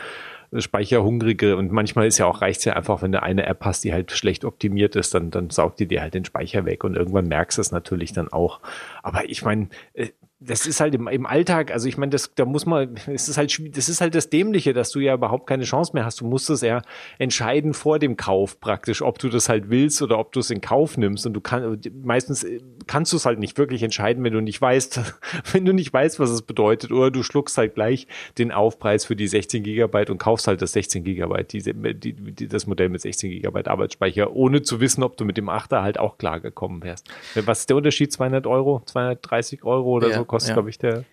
Speicherhungrige 0.57 1.57
und 1.57 1.73
manchmal 1.73 2.07
ist 2.07 2.19
ja 2.19 2.27
auch, 2.27 2.43
reicht's 2.43 2.65
ja 2.65 2.75
einfach, 2.75 3.03
wenn 3.03 3.13
du 3.13 3.23
eine 3.23 3.47
App 3.47 3.65
hast, 3.65 3.83
die 3.85 3.93
halt 3.93 4.13
schlecht 4.13 4.45
optimiert 4.45 4.95
ist, 4.95 5.15
dann, 5.15 5.31
dann 5.31 5.51
saugt 5.51 5.81
die 5.81 5.87
dir 5.87 6.03
halt 6.03 6.15
den 6.15 6.25
Speicher 6.25 6.65
weg 6.65 6.85
und 6.85 6.95
irgendwann 6.95 7.27
merkst 7.27 7.59
du 7.59 7.63
es 7.63 7.73
natürlich 7.73 8.13
dann 8.13 8.29
auch. 8.33 8.61
Aber 9.03 9.29
ich 9.29 9.43
meine, 9.43 9.69
äh, 9.95 10.09
das 10.47 10.67
ist 10.67 10.81
halt 10.81 10.95
im, 10.95 11.09
im 11.09 11.27
Alltag, 11.27 11.71
also 11.71 11.89
ich 11.89 11.97
meine, 11.97 12.11
das, 12.11 12.33
da 12.35 12.45
muss 12.45 12.67
man, 12.67 12.97
es 13.07 13.29
ist 13.29 13.37
halt, 13.37 13.77
das 13.77 13.89
ist 13.89 14.01
halt 14.01 14.15
das 14.15 14.31
Dämliche, 14.31 14.73
dass 14.73 14.91
du 14.91 15.01
ja 15.01 15.15
überhaupt 15.15 15.47
keine 15.47 15.65
Chance 15.65 15.93
mehr 15.95 16.05
hast. 16.05 16.21
Du 16.21 16.27
musst 16.27 16.51
es 16.51 16.61
ja 16.63 16.83
entscheiden 17.19 17.75
vor 17.75 17.99
dem 17.99 18.17
Kauf 18.17 18.61
praktisch, 18.61 19.03
ob 19.03 19.19
du 19.19 19.29
das 19.29 19.49
halt 19.49 19.71
willst 19.71 20.03
oder 20.03 20.19
ob 20.19 20.33
du 20.33 20.41
es 20.41 20.51
in 20.51 20.61
Kauf 20.61 20.97
nimmst. 20.97 21.27
Und 21.27 21.35
du 21.35 21.41
kannst, 21.41 21.91
meistens 22.03 22.45
äh, 22.45 22.61
kannst 22.87 23.13
du 23.13 23.17
es 23.17 23.27
halt 23.27 23.39
nicht 23.39 23.59
wirklich 23.59 23.83
entscheiden, 23.83 24.25
wenn 24.25 24.33
du 24.33 24.41
nicht 24.41 24.61
weißt, 24.61 25.01
wenn 25.53 25.65
du 25.65 25.73
nicht 25.73 25.93
weißt, 25.93 26.19
was 26.19 26.31
es 26.31 26.43
bedeutet, 26.43 26.93
oder 26.93 27.11
du 27.11 27.23
schluckst 27.23 27.57
halt 27.59 27.75
gleich 27.75 28.07
den 28.39 28.53
Aufpreis 28.53 29.05
für 29.05 29.17
die 29.17 29.29
16 29.29 29.63
Gigabyte 29.63 30.11
und 30.11 30.19
kaufst 30.19 30.49
halt 30.49 30.63
das 30.63 30.73
16 30.73 31.05
Gigabyte, 31.05 31.53
die, 31.53 31.63
die, 31.95 32.13
die, 32.13 32.49
das 32.49 32.67
Modell 32.67 32.89
mit 32.89 33.01
16 33.01 33.31
Gigabyte 33.31 33.69
Arbeitsspeicher, 33.69 34.33
ohne 34.35 34.63
zu 34.63 34.81
wissen, 34.81 35.03
ob 35.03 35.17
du 35.17 35.25
mit 35.25 35.37
dem 35.37 35.49
8er 35.49 35.83
halt 35.83 35.99
auch 35.99 36.19
klar 36.19 36.41
gekommen 36.41 36.83
wärst. 36.83 37.09
Was 37.35 37.61
ist 37.61 37.71
der 37.71 37.77
Unterschied? 37.77 38.13
200 38.13 38.47
Euro, 38.47 38.83
230 38.87 39.65
Euro 39.65 39.91
oder 39.91 40.09
ja. 40.09 40.19
so? 40.19 40.25
Kostet, 40.33 40.49
ja. 40.49 40.55
glaube 40.55 40.71
ich, 40.71 40.79
der 40.79 41.05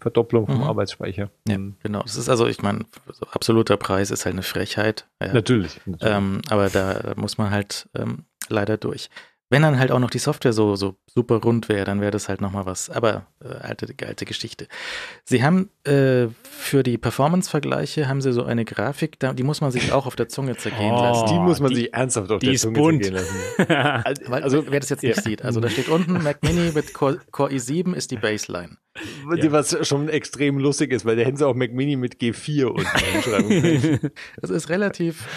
Verdopplung 0.00 0.46
vom 0.46 0.58
mhm. 0.58 0.64
Arbeitsspeicher. 0.64 1.30
Ja, 1.46 1.58
mhm. 1.58 1.76
genau. 1.82 2.02
Das 2.02 2.16
ist 2.16 2.28
also, 2.28 2.46
ich 2.46 2.62
meine, 2.62 2.86
so 3.12 3.26
absoluter 3.26 3.76
Preis 3.76 4.10
ist 4.10 4.24
halt 4.24 4.34
eine 4.34 4.42
Frechheit. 4.42 5.06
Ja. 5.22 5.32
Natürlich. 5.32 5.80
natürlich. 5.86 6.14
Ähm, 6.14 6.40
aber 6.48 6.70
da 6.70 7.12
muss 7.16 7.38
man 7.38 7.50
halt 7.50 7.88
ähm, 7.94 8.24
leider 8.48 8.76
durch. 8.76 9.10
Wenn 9.54 9.62
dann 9.62 9.78
halt 9.78 9.92
auch 9.92 10.00
noch 10.00 10.10
die 10.10 10.18
Software 10.18 10.52
so, 10.52 10.74
so 10.74 10.96
super 11.06 11.36
rund 11.36 11.68
wäre, 11.68 11.84
dann 11.84 12.00
wäre 12.00 12.10
das 12.10 12.28
halt 12.28 12.40
nochmal 12.40 12.66
was. 12.66 12.90
Aber 12.90 13.28
äh, 13.40 13.54
alte, 13.62 13.86
alte 14.04 14.24
Geschichte. 14.24 14.66
Sie 15.22 15.44
haben 15.44 15.70
äh, 15.84 16.26
für 16.42 16.82
die 16.82 16.98
Performance-Vergleiche 16.98 18.08
haben 18.08 18.20
sie 18.20 18.32
so 18.32 18.42
eine 18.42 18.64
Grafik, 18.64 19.16
die 19.20 19.42
muss 19.44 19.60
man 19.60 19.70
sich 19.70 19.92
auch 19.92 20.06
auf 20.06 20.16
der 20.16 20.28
Zunge 20.28 20.56
zergehen 20.56 20.92
oh, 20.92 21.00
lassen. 21.00 21.26
Die 21.28 21.38
muss 21.38 21.60
man 21.60 21.70
die, 21.70 21.76
sich 21.76 21.94
ernsthaft 21.94 22.32
auf 22.32 22.40
der 22.40 22.56
Zunge 22.56 22.80
bunt. 22.80 23.04
zergehen 23.04 23.22
lassen. 23.22 24.32
also, 24.32 24.64
wer 24.68 24.80
das 24.80 24.88
jetzt 24.88 25.04
nicht 25.04 25.18
ja. 25.18 25.22
sieht, 25.22 25.42
also 25.42 25.60
da 25.60 25.68
steht 25.68 25.88
unten 25.88 26.20
Mac 26.24 26.42
Mini 26.42 26.72
mit 26.74 26.92
Core, 26.92 27.20
Core 27.30 27.52
i7 27.52 27.94
ist 27.94 28.10
die 28.10 28.16
Baseline. 28.16 28.78
Ja. 29.36 29.52
Was 29.52 29.86
schon 29.86 30.08
extrem 30.08 30.58
lustig 30.58 30.92
ist, 30.92 31.04
weil 31.04 31.14
der 31.14 31.26
hätten 31.26 31.36
sie 31.36 31.46
auch 31.46 31.54
Mac 31.54 31.72
Mini 31.72 31.94
mit 31.94 32.16
G4 32.16 32.64
unten 32.64 32.98
hinschreiben 33.12 34.10
Das 34.40 34.50
ist 34.50 34.68
relativ, 34.68 35.28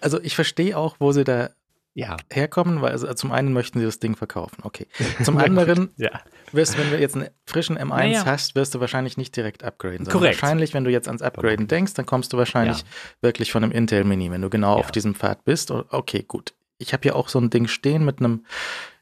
also 0.00 0.20
ich 0.20 0.36
verstehe 0.36 0.78
auch, 0.78 0.94
wo 1.00 1.10
sie 1.10 1.24
da 1.24 1.50
ja. 1.94 2.16
herkommen, 2.30 2.82
weil 2.82 2.92
also 2.92 3.12
zum 3.14 3.32
einen 3.32 3.52
möchten 3.52 3.78
sie 3.78 3.84
das 3.84 3.98
Ding 3.98 4.16
verkaufen, 4.16 4.58
okay. 4.62 4.86
Zum 5.22 5.38
anderen 5.38 5.90
ja. 5.96 6.10
wirst 6.52 6.74
du, 6.74 6.78
wenn 6.78 6.90
du 6.90 6.98
jetzt 6.98 7.16
einen 7.16 7.28
frischen 7.46 7.78
M1 7.78 7.88
naja. 7.88 8.26
hast, 8.26 8.54
wirst 8.54 8.74
du 8.74 8.80
wahrscheinlich 8.80 9.16
nicht 9.16 9.34
direkt 9.36 9.62
upgraden. 9.64 10.06
Korrekt. 10.06 10.42
Wahrscheinlich, 10.42 10.74
wenn 10.74 10.84
du 10.84 10.90
jetzt 10.90 11.08
ans 11.08 11.22
Upgraden 11.22 11.68
denkst, 11.68 11.94
dann 11.94 12.04
kommst 12.04 12.32
du 12.32 12.36
wahrscheinlich 12.36 12.78
ja. 12.78 12.84
wirklich 13.20 13.52
von 13.52 13.62
einem 13.62 13.72
Intel 13.72 14.04
Mini, 14.04 14.30
wenn 14.30 14.42
du 14.42 14.50
genau 14.50 14.74
auf 14.74 14.90
diesem 14.90 15.14
Pfad 15.14 15.44
bist. 15.44 15.70
Okay, 15.70 16.24
gut. 16.26 16.52
Ich 16.78 16.92
habe 16.92 17.02
hier 17.02 17.16
auch 17.16 17.28
so 17.28 17.38
ein 17.38 17.50
Ding 17.50 17.68
stehen 17.68 18.04
mit 18.04 18.18
einem 18.18 18.44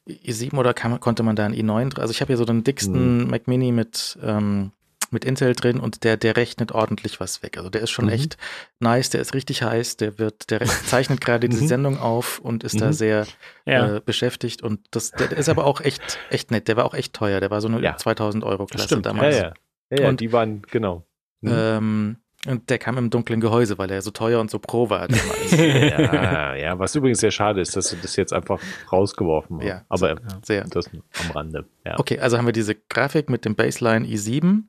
i7 0.07 0.55
oder 0.57 0.73
kann, 0.73 0.99
konnte 0.99 1.23
man 1.23 1.35
da 1.35 1.45
ein 1.45 1.53
i9, 1.53 1.99
also 1.99 2.11
ich 2.11 2.21
habe 2.21 2.27
hier 2.27 2.37
so 2.37 2.45
den 2.45 2.63
dicksten 2.63 3.23
mhm. 3.23 3.29
Mac 3.29 3.47
Mini 3.47 3.71
mit 3.71 4.17
ähm, 4.21 4.71
mit 5.13 5.23
Intel 5.25 5.53
drin 5.53 5.79
und 5.79 6.03
der, 6.03 6.17
der 6.17 6.35
rechnet 6.35 6.71
ordentlich 6.71 7.19
was 7.19 7.43
weg. 7.43 7.57
Also 7.57 7.69
der 7.69 7.81
ist 7.81 7.91
schon 7.91 8.05
mhm. 8.05 8.11
echt 8.11 8.37
nice, 8.79 9.09
der 9.09 9.21
ist 9.21 9.33
richtig 9.33 9.63
heiß, 9.63 9.97
der 9.97 10.19
wird, 10.19 10.49
der 10.49 10.61
zeichnet 10.85 11.21
gerade 11.21 11.47
diese 11.47 11.63
mhm. 11.63 11.67
Sendung 11.67 11.97
auf 11.99 12.39
und 12.39 12.63
ist 12.63 12.75
mhm. 12.75 12.79
da 12.79 12.93
sehr 12.93 13.27
ja. 13.65 13.95
äh, 13.95 14.01
beschäftigt 14.01 14.61
und 14.63 14.81
das, 14.91 15.11
der, 15.11 15.27
der, 15.27 15.37
ist 15.37 15.49
aber 15.49 15.65
auch 15.65 15.81
echt, 15.81 16.19
echt 16.29 16.51
nett. 16.51 16.67
Der 16.67 16.75
war 16.75 16.85
auch 16.85 16.93
echt 16.93 17.13
teuer. 17.13 17.39
Der 17.39 17.51
war 17.51 17.61
so 17.61 17.67
eine 17.67 17.81
ja. 17.81 17.95
2000 17.95 18.43
Euro 18.43 18.65
Klasse 18.65 19.01
damals. 19.01 19.37
Ja, 19.37 19.53
ja. 19.91 20.01
ja, 20.01 20.09
und 20.09 20.19
die 20.19 20.33
waren, 20.33 20.63
genau. 20.69 21.05
Mhm. 21.41 21.51
Ähm, 21.53 22.17
und 22.45 22.69
der 22.69 22.77
kam 22.77 22.97
im 22.97 23.09
dunklen 23.09 23.39
Gehäuse, 23.39 23.77
weil 23.77 23.89
er 23.89 24.01
so 24.01 24.11
teuer 24.11 24.41
und 24.41 24.51
so 24.51 24.59
pro 24.59 24.89
war 24.89 25.07
damals. 25.07 25.51
ja, 25.57 26.55
ja, 26.55 26.79
was 26.79 26.93
übrigens 26.93 27.19
sehr 27.19 27.31
schade 27.31 27.61
ist, 27.61 27.75
dass 27.75 27.89
sie 27.89 27.97
das 28.01 28.17
jetzt 28.17 28.33
einfach 28.33 28.59
rausgeworfen 28.91 29.59
haben. 29.59 29.67
Ja, 29.67 29.85
aber 29.87 30.17
sehr. 30.43 30.65
das 30.65 30.89
am 30.89 31.31
Rande. 31.31 31.65
Ja. 31.85 31.97
Okay, 31.99 32.19
also 32.19 32.37
haben 32.37 32.45
wir 32.45 32.53
diese 32.53 32.75
Grafik 32.75 33.29
mit 33.29 33.45
dem 33.45 33.55
Baseline 33.55 34.05
i7 34.05 34.63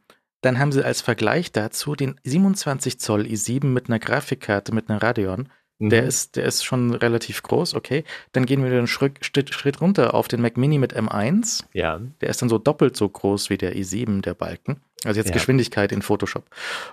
dann 0.45 0.59
haben 0.59 0.73
sie 0.73 0.85
als 0.85 1.01
Vergleich 1.01 1.53
dazu 1.53 1.95
den 1.95 2.21
27 2.23 3.01
Zoll 3.01 3.23
i7 3.23 3.67
mit 3.67 3.89
einer 3.89 3.99
Grafikkarte, 3.99 4.75
mit 4.75 4.91
einer 4.91 5.03
Radeon 5.03 5.49
Der, 5.81 6.03
mhm. 6.03 6.09
ist, 6.09 6.37
der 6.37 6.45
ist 6.45 6.65
schon 6.65 6.95
relativ 6.95 7.43
groß, 7.43 7.75
okay. 7.75 8.05
Dann 8.33 8.47
gehen 8.47 8.63
wir 8.63 8.71
einen 8.71 8.87
Schritt, 8.87 9.25
Schritt 9.25 9.81
runter 9.81 10.15
auf 10.15 10.29
den 10.29 10.41
Mac 10.41 10.57
Mini 10.57 10.79
mit 10.79 10.97
M1. 10.97 11.65
Ja. 11.73 12.01
Der 12.21 12.29
ist 12.29 12.41
dann 12.43 12.49
so 12.49 12.59
doppelt 12.59 12.97
so 12.97 13.09
groß 13.09 13.51
wie 13.51 13.59
der 13.59 13.75
i7, 13.75 14.23
der 14.23 14.35
Balken. 14.35 14.81
Also 15.05 15.21
jetzt 15.21 15.29
ja. 15.29 15.35
Geschwindigkeit 15.35 15.93
in 15.93 16.03
Photoshop. 16.03 16.45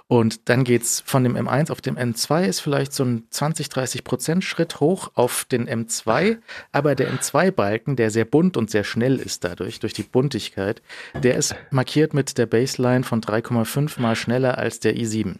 Und 0.07 0.49
dann 0.49 0.63
geht's 0.63 1.01
von 1.05 1.23
dem 1.23 1.37
M1 1.37 1.71
auf 1.71 1.79
dem 1.79 1.95
M2 1.95 2.45
ist 2.45 2.59
vielleicht 2.59 2.93
so 2.93 3.05
ein 3.05 3.23
20, 3.29 3.69
30 3.69 4.03
Prozent 4.03 4.43
Schritt 4.43 4.79
hoch 4.79 5.11
auf 5.13 5.45
den 5.45 5.69
M2. 5.69 6.37
Aber 6.71 6.95
der 6.95 7.11
M2-Balken, 7.13 7.95
der 7.95 8.11
sehr 8.11 8.25
bunt 8.25 8.57
und 8.57 8.69
sehr 8.69 8.83
schnell 8.83 9.17
ist 9.17 9.43
dadurch, 9.43 9.79
durch 9.79 9.93
die 9.93 10.03
Buntigkeit, 10.03 10.81
der 11.13 11.35
ist 11.35 11.55
markiert 11.69 12.13
mit 12.13 12.37
der 12.37 12.47
Baseline 12.47 13.03
von 13.03 13.21
3,5 13.21 14.01
mal 14.01 14.15
schneller 14.15 14.57
als 14.57 14.79
der 14.79 14.95
i7. 14.95 15.37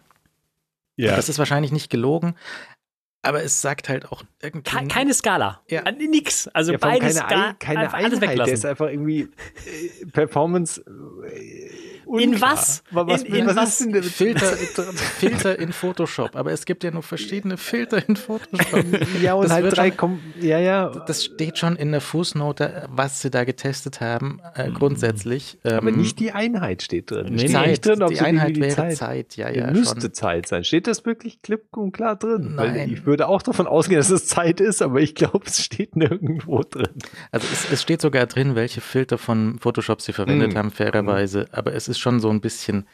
Ja. 0.97 1.15
Das 1.15 1.29
ist 1.29 1.39
wahrscheinlich 1.39 1.71
nicht 1.71 1.89
gelogen, 1.89 2.35
aber 3.21 3.43
es 3.43 3.61
sagt 3.61 3.89
halt 3.89 4.05
auch. 4.11 4.23
Ke 4.41 4.87
keine 4.87 5.13
Skala. 5.13 5.61
Ja. 5.69 5.83
Nix. 5.91 6.47
Also 6.47 6.71
ja, 6.71 6.77
beides 6.77 7.19
keine, 7.19 7.55
keine 7.59 7.79
Einheit. 7.79 7.93
alles 7.93 8.21
weglassen. 8.21 8.45
Der 8.45 8.53
ist 8.53 8.65
einfach 8.65 8.87
irgendwie 8.87 9.21
äh, 9.21 10.05
Performance. 10.11 10.81
Äh, 10.81 11.91
in 12.19 12.41
was? 12.41 12.83
was, 12.91 13.23
in, 13.23 13.35
in 13.35 13.47
was, 13.47 13.55
was 13.55 13.79
ist 13.81 13.93
denn 13.93 14.03
Filter, 14.03 14.45
Filter 14.95 15.59
in 15.59 15.71
Photoshop. 15.71 16.35
Aber 16.35 16.51
es 16.51 16.65
gibt 16.65 16.83
ja 16.83 16.91
nur 16.91 17.03
verschiedene 17.03 17.57
Filter 17.57 18.07
in 18.07 18.15
Photoshop. 18.15 18.83
ja, 19.21 19.33
und 19.35 19.43
das 19.45 19.51
halt 19.51 19.77
drei 19.77 19.91
schon, 19.91 20.19
ja, 20.39 20.59
ja. 20.59 20.89
Das 20.89 21.23
steht 21.23 21.57
schon 21.57 21.75
in 21.75 21.91
der 21.91 22.01
Fußnote, 22.01 22.87
was 22.89 23.21
sie 23.21 23.29
da 23.29 23.43
getestet 23.43 24.01
haben, 24.01 24.41
äh, 24.55 24.69
grundsätzlich. 24.71 25.57
Aber 25.63 25.89
ähm, 25.89 25.97
nicht 25.97 26.19
die 26.19 26.31
Einheit 26.31 26.81
steht 26.81 27.11
drin. 27.11 27.33
Nee, 27.33 27.47
Zeit, 27.47 27.69
nicht 27.69 27.85
drin, 27.85 28.03
ob 28.03 28.09
die 28.09 28.19
Einheit 28.19 28.59
wäre 28.59 28.75
Zeit. 28.75 28.97
Zeit. 28.97 29.37
Ja, 29.37 29.49
ja, 29.49 29.71
müsste 29.71 30.01
schon. 30.01 30.13
Zeit 30.13 30.47
sein. 30.47 30.63
Steht 30.63 30.87
das 30.87 31.05
wirklich 31.05 31.41
klipp 31.41 31.77
und 31.77 31.91
klar 31.91 32.15
drin? 32.15 32.55
Nein. 32.55 32.75
Weil 32.75 32.91
ich 32.91 33.05
würde 33.05 33.27
auch 33.27 33.41
davon 33.41 33.67
ausgehen, 33.67 33.99
dass 33.99 34.09
es 34.09 34.27
Zeit 34.31 34.59
ist, 34.59 34.81
aber 34.81 35.01
ich 35.01 35.15
glaube, 35.15 35.45
es 35.45 35.63
steht 35.63 35.95
nirgendwo 35.95 36.61
drin. 36.61 36.93
Also 37.31 37.47
es, 37.51 37.71
es, 37.71 37.81
steht 37.81 38.01
sogar 38.01 38.25
drin, 38.25 38.55
welche 38.55 38.81
Filter 38.81 39.17
von 39.17 39.59
Photoshop 39.59 40.01
sie 40.01 40.13
verwendet 40.13 40.53
mm. 40.53 40.57
haben, 40.57 40.71
fairerweise. 40.71 41.47
Aber 41.51 41.73
es 41.73 41.87
ist 41.87 41.99
schon 41.99 42.19
so 42.19 42.29
ein 42.29 42.41
bisschen 42.41 42.87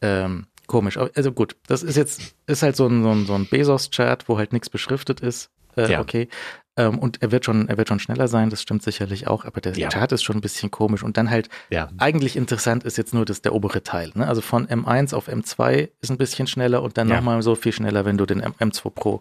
ähm, 0.00 0.46
komisch. 0.66 0.96
Also 0.96 1.32
gut, 1.32 1.56
das 1.66 1.82
ist 1.82 1.96
jetzt, 1.96 2.34
ist 2.46 2.62
halt 2.62 2.76
so 2.76 2.86
ein, 2.86 3.02
so 3.02 3.10
ein, 3.10 3.26
so 3.26 3.34
ein 3.34 3.46
Bezos-Chart, 3.46 4.28
wo 4.28 4.38
halt 4.38 4.52
nichts 4.52 4.70
beschriftet 4.70 5.20
ist. 5.20 5.50
Äh, 5.76 5.92
ja. 5.92 6.00
Okay. 6.00 6.28
Ähm, 6.76 6.98
und 6.98 7.22
er 7.22 7.32
wird 7.32 7.44
schon, 7.44 7.68
er 7.68 7.76
wird 7.76 7.88
schon 7.88 7.98
schneller 7.98 8.28
sein, 8.28 8.48
das 8.48 8.62
stimmt 8.62 8.82
sicherlich 8.82 9.26
auch, 9.26 9.44
aber 9.44 9.60
der 9.60 9.74
ja. 9.74 9.88
Chart 9.88 10.10
ist 10.12 10.22
schon 10.22 10.36
ein 10.36 10.40
bisschen 10.40 10.70
komisch. 10.70 11.02
Und 11.02 11.16
dann 11.16 11.30
halt, 11.30 11.48
ja. 11.70 11.88
eigentlich 11.98 12.36
interessant 12.36 12.84
ist 12.84 12.96
jetzt 12.96 13.12
nur 13.12 13.24
das, 13.24 13.42
der 13.42 13.54
obere 13.54 13.82
Teil. 13.82 14.10
Ne? 14.14 14.26
Also 14.26 14.40
von 14.40 14.66
M1 14.66 15.14
auf 15.14 15.28
M2 15.28 15.90
ist 16.00 16.10
ein 16.10 16.16
bisschen 16.16 16.46
schneller 16.46 16.82
und 16.82 16.96
dann 16.96 17.08
ja. 17.08 17.16
nochmal 17.16 17.42
so 17.42 17.54
viel 17.54 17.72
schneller, 17.72 18.04
wenn 18.04 18.16
du 18.16 18.24
den 18.24 18.40
M 18.40 18.54
M2 18.58 18.90
Pro 18.90 19.20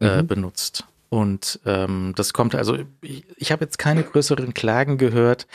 äh, 0.00 0.22
mhm. 0.22 0.26
benutzt. 0.26 0.84
Und 1.08 1.60
ähm, 1.66 2.12
das 2.16 2.32
kommt 2.32 2.54
also, 2.54 2.78
ich, 3.00 3.24
ich 3.36 3.52
habe 3.52 3.64
jetzt 3.64 3.78
keine 3.78 4.02
größeren 4.02 4.54
Klagen 4.54 4.98
gehört, 4.98 5.46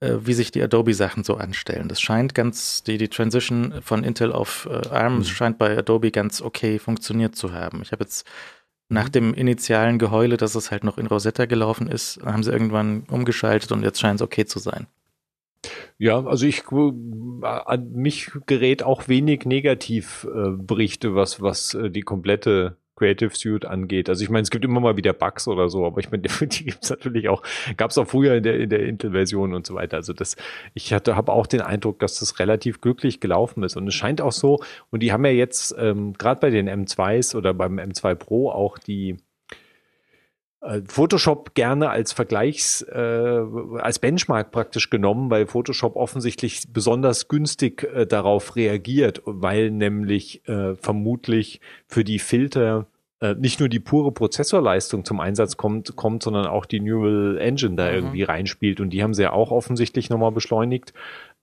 äh, 0.00 0.16
wie 0.20 0.34
sich 0.34 0.52
die 0.52 0.62
Adobe-Sachen 0.62 1.24
so 1.24 1.36
anstellen. 1.36 1.88
Das 1.88 2.00
scheint 2.00 2.34
ganz, 2.34 2.82
die, 2.82 2.98
die 2.98 3.08
Transition 3.08 3.74
von 3.82 4.04
Intel 4.04 4.32
auf 4.32 4.68
äh, 4.70 4.88
ARM 4.88 5.18
mhm. 5.18 5.24
scheint 5.24 5.58
bei 5.58 5.76
Adobe 5.76 6.10
ganz 6.10 6.40
okay 6.40 6.78
funktioniert 6.78 7.36
zu 7.36 7.52
haben. 7.52 7.82
Ich 7.82 7.92
habe 7.92 8.04
jetzt 8.04 8.26
nach 8.88 9.08
mhm. 9.08 9.12
dem 9.12 9.34
initialen 9.34 9.98
Geheule, 9.98 10.36
dass 10.36 10.54
es 10.54 10.70
halt 10.70 10.84
noch 10.84 10.98
in 10.98 11.06
Rosetta 11.06 11.46
gelaufen 11.46 11.88
ist, 11.88 12.20
haben 12.24 12.42
sie 12.42 12.52
irgendwann 12.52 13.04
umgeschaltet 13.10 13.72
und 13.72 13.82
jetzt 13.82 14.00
scheint 14.00 14.20
es 14.20 14.24
okay 14.24 14.44
zu 14.44 14.58
sein. 14.58 14.86
Ja, 15.98 16.24
also 16.24 16.46
ich 16.46 16.62
äh, 16.70 17.46
an 17.46 17.92
mich 17.92 18.30
gerät 18.46 18.82
auch 18.82 19.08
wenig 19.08 19.44
Negativberichte, 19.44 21.08
äh, 21.08 21.14
was 21.14 21.42
was 21.42 21.74
äh, 21.74 21.90
die 21.90 22.02
komplette 22.02 22.76
Creative 22.98 23.34
Suite 23.34 23.64
angeht. 23.64 24.08
Also 24.08 24.24
ich 24.24 24.30
meine, 24.30 24.42
es 24.42 24.50
gibt 24.50 24.64
immer 24.64 24.80
mal 24.80 24.96
wieder 24.96 25.12
Bugs 25.12 25.46
oder 25.46 25.68
so, 25.68 25.86
aber 25.86 26.00
ich 26.00 26.10
meine, 26.10 26.22
die 26.40 26.64
gibt 26.64 26.82
es 26.82 26.90
natürlich 26.90 27.28
auch, 27.28 27.42
gab 27.76 27.90
es 27.90 27.98
auch 27.98 28.06
früher 28.06 28.34
in 28.36 28.42
der, 28.42 28.58
in 28.58 28.70
der 28.70 28.80
Intel-Version 28.80 29.54
und 29.54 29.66
so 29.66 29.74
weiter. 29.74 29.96
Also 29.96 30.12
das, 30.12 30.36
ich 30.74 30.92
hatte, 30.92 31.16
habe 31.16 31.32
auch 31.32 31.46
den 31.46 31.60
Eindruck, 31.60 32.00
dass 32.00 32.18
das 32.18 32.38
relativ 32.38 32.80
glücklich 32.80 33.20
gelaufen 33.20 33.62
ist. 33.62 33.76
Und 33.76 33.86
es 33.86 33.94
scheint 33.94 34.20
auch 34.20 34.32
so, 34.32 34.60
und 34.90 35.02
die 35.02 35.12
haben 35.12 35.24
ja 35.24 35.30
jetzt 35.30 35.74
ähm, 35.78 36.14
gerade 36.14 36.40
bei 36.40 36.50
den 36.50 36.68
M2s 36.68 37.36
oder 37.36 37.54
beim 37.54 37.78
M2 37.78 38.14
Pro 38.14 38.50
auch 38.50 38.78
die 38.78 39.16
Photoshop 40.88 41.54
gerne 41.54 41.90
als 41.90 42.12
Vergleichs, 42.12 42.82
äh, 42.82 43.40
als 43.78 44.00
Benchmark 44.00 44.50
praktisch 44.50 44.90
genommen, 44.90 45.30
weil 45.30 45.46
Photoshop 45.46 45.94
offensichtlich 45.94 46.64
besonders 46.72 47.28
günstig 47.28 47.84
äh, 47.84 48.06
darauf 48.06 48.56
reagiert, 48.56 49.22
weil 49.24 49.70
nämlich 49.70 50.46
äh, 50.48 50.74
vermutlich 50.74 51.60
für 51.86 52.02
die 52.02 52.18
Filter 52.18 52.86
äh, 53.20 53.34
nicht 53.34 53.60
nur 53.60 53.68
die 53.68 53.80
pure 53.80 54.12
Prozessorleistung 54.12 55.04
zum 55.04 55.20
Einsatz 55.20 55.56
kommt, 55.56 55.94
kommt, 55.94 56.22
sondern 56.24 56.46
auch 56.46 56.66
die 56.66 56.80
Neural 56.80 57.38
Engine 57.38 57.76
da 57.76 57.88
mhm. 57.88 57.94
irgendwie 57.94 58.22
reinspielt. 58.24 58.80
Und 58.80 58.90
die 58.90 59.02
haben 59.02 59.14
sie 59.14 59.22
ja 59.22 59.32
auch 59.32 59.52
offensichtlich 59.52 60.10
nochmal 60.10 60.32
beschleunigt. 60.32 60.92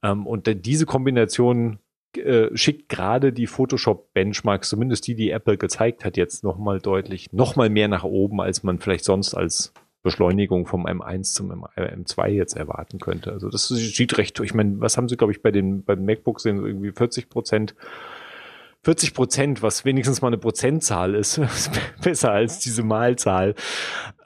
Ähm, 0.03 0.27
und 0.27 0.49
diese 0.65 0.85
Kombination 0.85 1.79
äh, 2.17 2.55
schickt 2.55 2.89
gerade 2.89 3.33
die 3.33 3.47
Photoshop-Benchmarks, 3.47 4.69
zumindest 4.69 5.07
die, 5.07 5.15
die 5.15 5.31
Apple 5.31 5.57
gezeigt 5.57 6.05
hat, 6.05 6.17
jetzt 6.17 6.43
nochmal 6.43 6.79
deutlich, 6.79 7.31
nochmal 7.31 7.69
mehr 7.69 7.87
nach 7.87 8.03
oben, 8.03 8.41
als 8.41 8.63
man 8.63 8.79
vielleicht 8.79 9.05
sonst 9.05 9.33
als 9.33 9.73
Beschleunigung 10.03 10.67
vom 10.67 10.85
M1 10.85 11.33
zum 11.33 11.51
M2 11.51 12.27
jetzt 12.27 12.55
erwarten 12.55 12.99
könnte. 12.99 13.31
Also 13.31 13.49
das 13.49 13.67
sieht 13.67 14.17
recht, 14.17 14.39
ich 14.39 14.53
meine, 14.53 14.79
was 14.79 14.97
haben 14.97 15.09
sie, 15.09 15.17
glaube 15.17 15.33
ich, 15.33 15.41
bei 15.41 15.51
den, 15.51 15.83
beim 15.83 16.05
MacBooks 16.05 16.45
irgendwie 16.45 16.91
40 16.91 17.29
Prozent 17.29 17.75
40 18.83 19.15
Prozent, 19.15 19.63
was 19.63 19.83
wenigstens 19.83 20.21
mal 20.21 20.27
eine 20.27 20.37
Prozentzahl 20.37 21.15
ist, 21.15 21.41
besser 22.03 22.31
als 22.31 22.59
diese 22.59 22.83
Malzahl. 22.83 23.55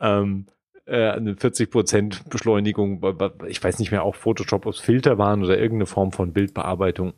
Ähm, 0.01 0.47
äh, 0.85 1.11
eine 1.11 1.37
40 1.37 1.71
Prozent 1.71 2.29
Beschleunigung, 2.29 3.01
ich 3.47 3.63
weiß 3.63 3.79
nicht 3.79 3.91
mehr, 3.91 4.03
auch 4.03 4.15
Photoshop, 4.15 4.65
ob 4.65 4.73
es 4.73 4.81
Filter 4.81 5.17
waren 5.17 5.43
oder 5.43 5.57
irgendeine 5.57 5.85
Form 5.85 6.11
von 6.11 6.33
Bildbearbeitung 6.33 7.13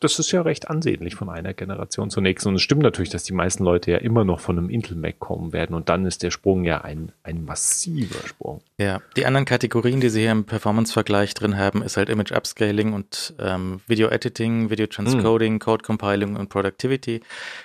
das 0.00 0.18
ist 0.18 0.32
ja 0.32 0.42
recht 0.42 0.68
ansehnlich 0.68 1.14
von 1.14 1.28
einer 1.28 1.54
Generation 1.54 2.10
zur 2.10 2.22
nächsten. 2.22 2.48
Und 2.48 2.56
es 2.56 2.62
stimmt 2.62 2.82
natürlich, 2.82 3.10
dass 3.10 3.24
die 3.24 3.32
meisten 3.32 3.64
Leute 3.64 3.90
ja 3.90 3.98
immer 3.98 4.24
noch 4.24 4.40
von 4.40 4.58
einem 4.58 4.70
Intel 4.70 4.96
Mac 4.96 5.18
kommen 5.18 5.52
werden. 5.52 5.74
Und 5.74 5.88
dann 5.88 6.06
ist 6.06 6.22
der 6.22 6.30
Sprung 6.30 6.64
ja 6.64 6.80
ein, 6.80 7.12
ein 7.22 7.44
massiver 7.44 8.26
Sprung. 8.26 8.60
Ja, 8.78 9.00
die 9.16 9.26
anderen 9.26 9.44
Kategorien, 9.44 10.00
die 10.00 10.08
sie 10.08 10.20
hier 10.20 10.32
im 10.32 10.44
Performance-Vergleich 10.44 11.34
drin 11.34 11.56
haben, 11.56 11.82
ist 11.82 11.96
halt 11.96 12.08
Image 12.08 12.32
Upscaling 12.32 12.92
und 12.92 13.34
ähm, 13.38 13.80
Video 13.86 14.08
Editing, 14.08 14.70
Video 14.70 14.86
Transcoding, 14.86 15.54
hm. 15.54 15.58
Code 15.60 15.84
Compiling 15.84 16.36
und 16.36 16.48
Productivity. 16.48 17.20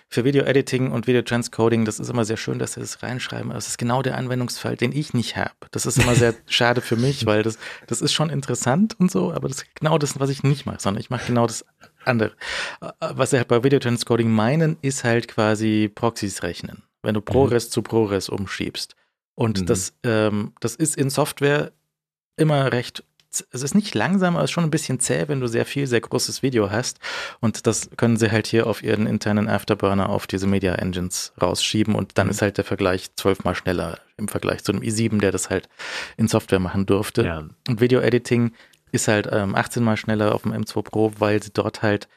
Für 0.10 0.24
Video 0.24 0.44
Editing 0.44 0.92
und 0.92 1.08
Video 1.08 1.22
Transcoding, 1.22 1.86
das 1.86 2.00
ist 2.00 2.10
immer 2.10 2.26
sehr 2.26 2.38
schön, 2.38 2.60
dass 2.60 2.74
sie 2.74 2.80
das 2.80 3.04
reinschreiben. 3.04 3.52
Aber 3.52 3.58
es 3.58 3.68
ist 3.68 3.78
genau 3.78 4.02
der 4.02 4.18
Anwendungsfall, 4.18 4.76
den 4.78 4.92
ich 4.92 5.14
nicht 5.14 5.36
habe. 5.36 5.52
Das 5.72 5.86
ist 5.86 5.98
immer 5.98 6.16
sehr 6.16 6.34
schade 6.48 6.82
für 6.82 6.96
mich, 6.96 7.26
weil 7.26 7.44
das, 7.44 7.58
das 7.88 8.02
ist 8.02 8.14
schon 8.14 8.30
interessant 8.30 8.96
und 9.00 9.12
so, 9.12 9.32
aber 9.32 9.48
das 9.48 9.58
ist 9.58 9.76
genau 9.76 9.98
das, 9.98 10.20
was 10.20 10.30
ich 10.30 10.44
nicht 10.44 10.66
mache, 10.66 10.80
sondern 10.80 11.02
ich 11.02 11.10
mache 11.10 11.28
genau 11.28 11.48
das 11.48 11.66
andere. 12.08 12.34
Äh, 12.82 12.91
was 13.00 13.32
sie 13.32 13.38
halt 13.38 13.48
bei 13.48 13.63
Video 13.63 13.80
Transcoding 13.80 14.30
meinen, 14.30 14.78
ist 14.82 15.04
halt 15.04 15.28
quasi 15.28 15.91
Proxys 15.93 16.43
rechnen. 16.43 16.84
Wenn 17.04 17.13
du 17.13 17.22
ProRes 17.22 17.67
mhm. 17.67 17.72
zu 17.72 17.82
ProRes 17.82 18.30
umschiebst. 18.30 18.96
Und 19.36 19.62
mhm. 19.62 19.65
das, 19.67 19.93
ähm, 20.04 20.54
das 20.60 20.76
ist 20.76 20.98
in 20.98 21.10
Software 21.10 21.72
immer 22.38 22.72
recht 22.72 23.04
es 23.52 23.63
ist 23.63 23.76
nicht 23.76 23.93
langsam, 23.93 24.36
aber 24.36 24.43
es 24.43 24.50
ist 24.50 24.54
schon 24.54 24.63
ein 24.63 24.72
bisschen 24.72 25.00
zäh, 25.00 25.26
wenn 25.28 25.39
du 25.39 25.48
sehr 25.48 25.65
viel, 25.65 25.88
sehr 25.88 26.02
großes 26.02 26.43
Video 26.43 26.72
hast. 26.72 27.00
Und 27.39 27.67
das 27.67 27.89
können 27.98 28.17
sie 28.17 28.32
halt 28.32 28.48
hier 28.48 28.67
auf 28.67 28.84
ihren 28.84 29.06
internen 29.06 29.48
Afterburner 29.50 30.10
auf 30.10 30.28
diese 30.28 30.48
Media 30.48 30.76
Engines 30.76 31.34
rausschieben 31.41 31.96
und 31.96 32.17
dann 32.17 32.28
mhm. 32.28 32.32
ist 32.32 32.41
halt 32.41 32.58
der 32.58 32.65
Vergleich 32.65 33.13
zwölfmal 33.15 33.56
schneller 33.56 34.00
im 34.17 34.28
Vergleich 34.28 34.63
zu 34.63 34.72
einem 34.72 34.82
i7, 34.82 35.20
der 35.20 35.32
das 35.32 35.50
halt 35.50 35.70
in 36.15 36.28
Software 36.28 36.60
machen 36.60 36.86
durfte. 36.86 37.24
Ja. 37.24 37.43
Und 37.67 37.82
Video 37.82 38.00
Editing 38.00 38.54
ist 38.91 39.08
halt 39.08 39.28
ähm, 39.32 39.56
18 39.56 39.84
mal 39.84 39.97
schneller 39.97 40.34
auf 40.34 40.43
dem 40.43 40.54
M2 40.54 40.82
Pro, 40.84 41.12
weil 41.17 41.41
sie 41.41 41.52
dort 41.52 41.82
halt 41.82 42.08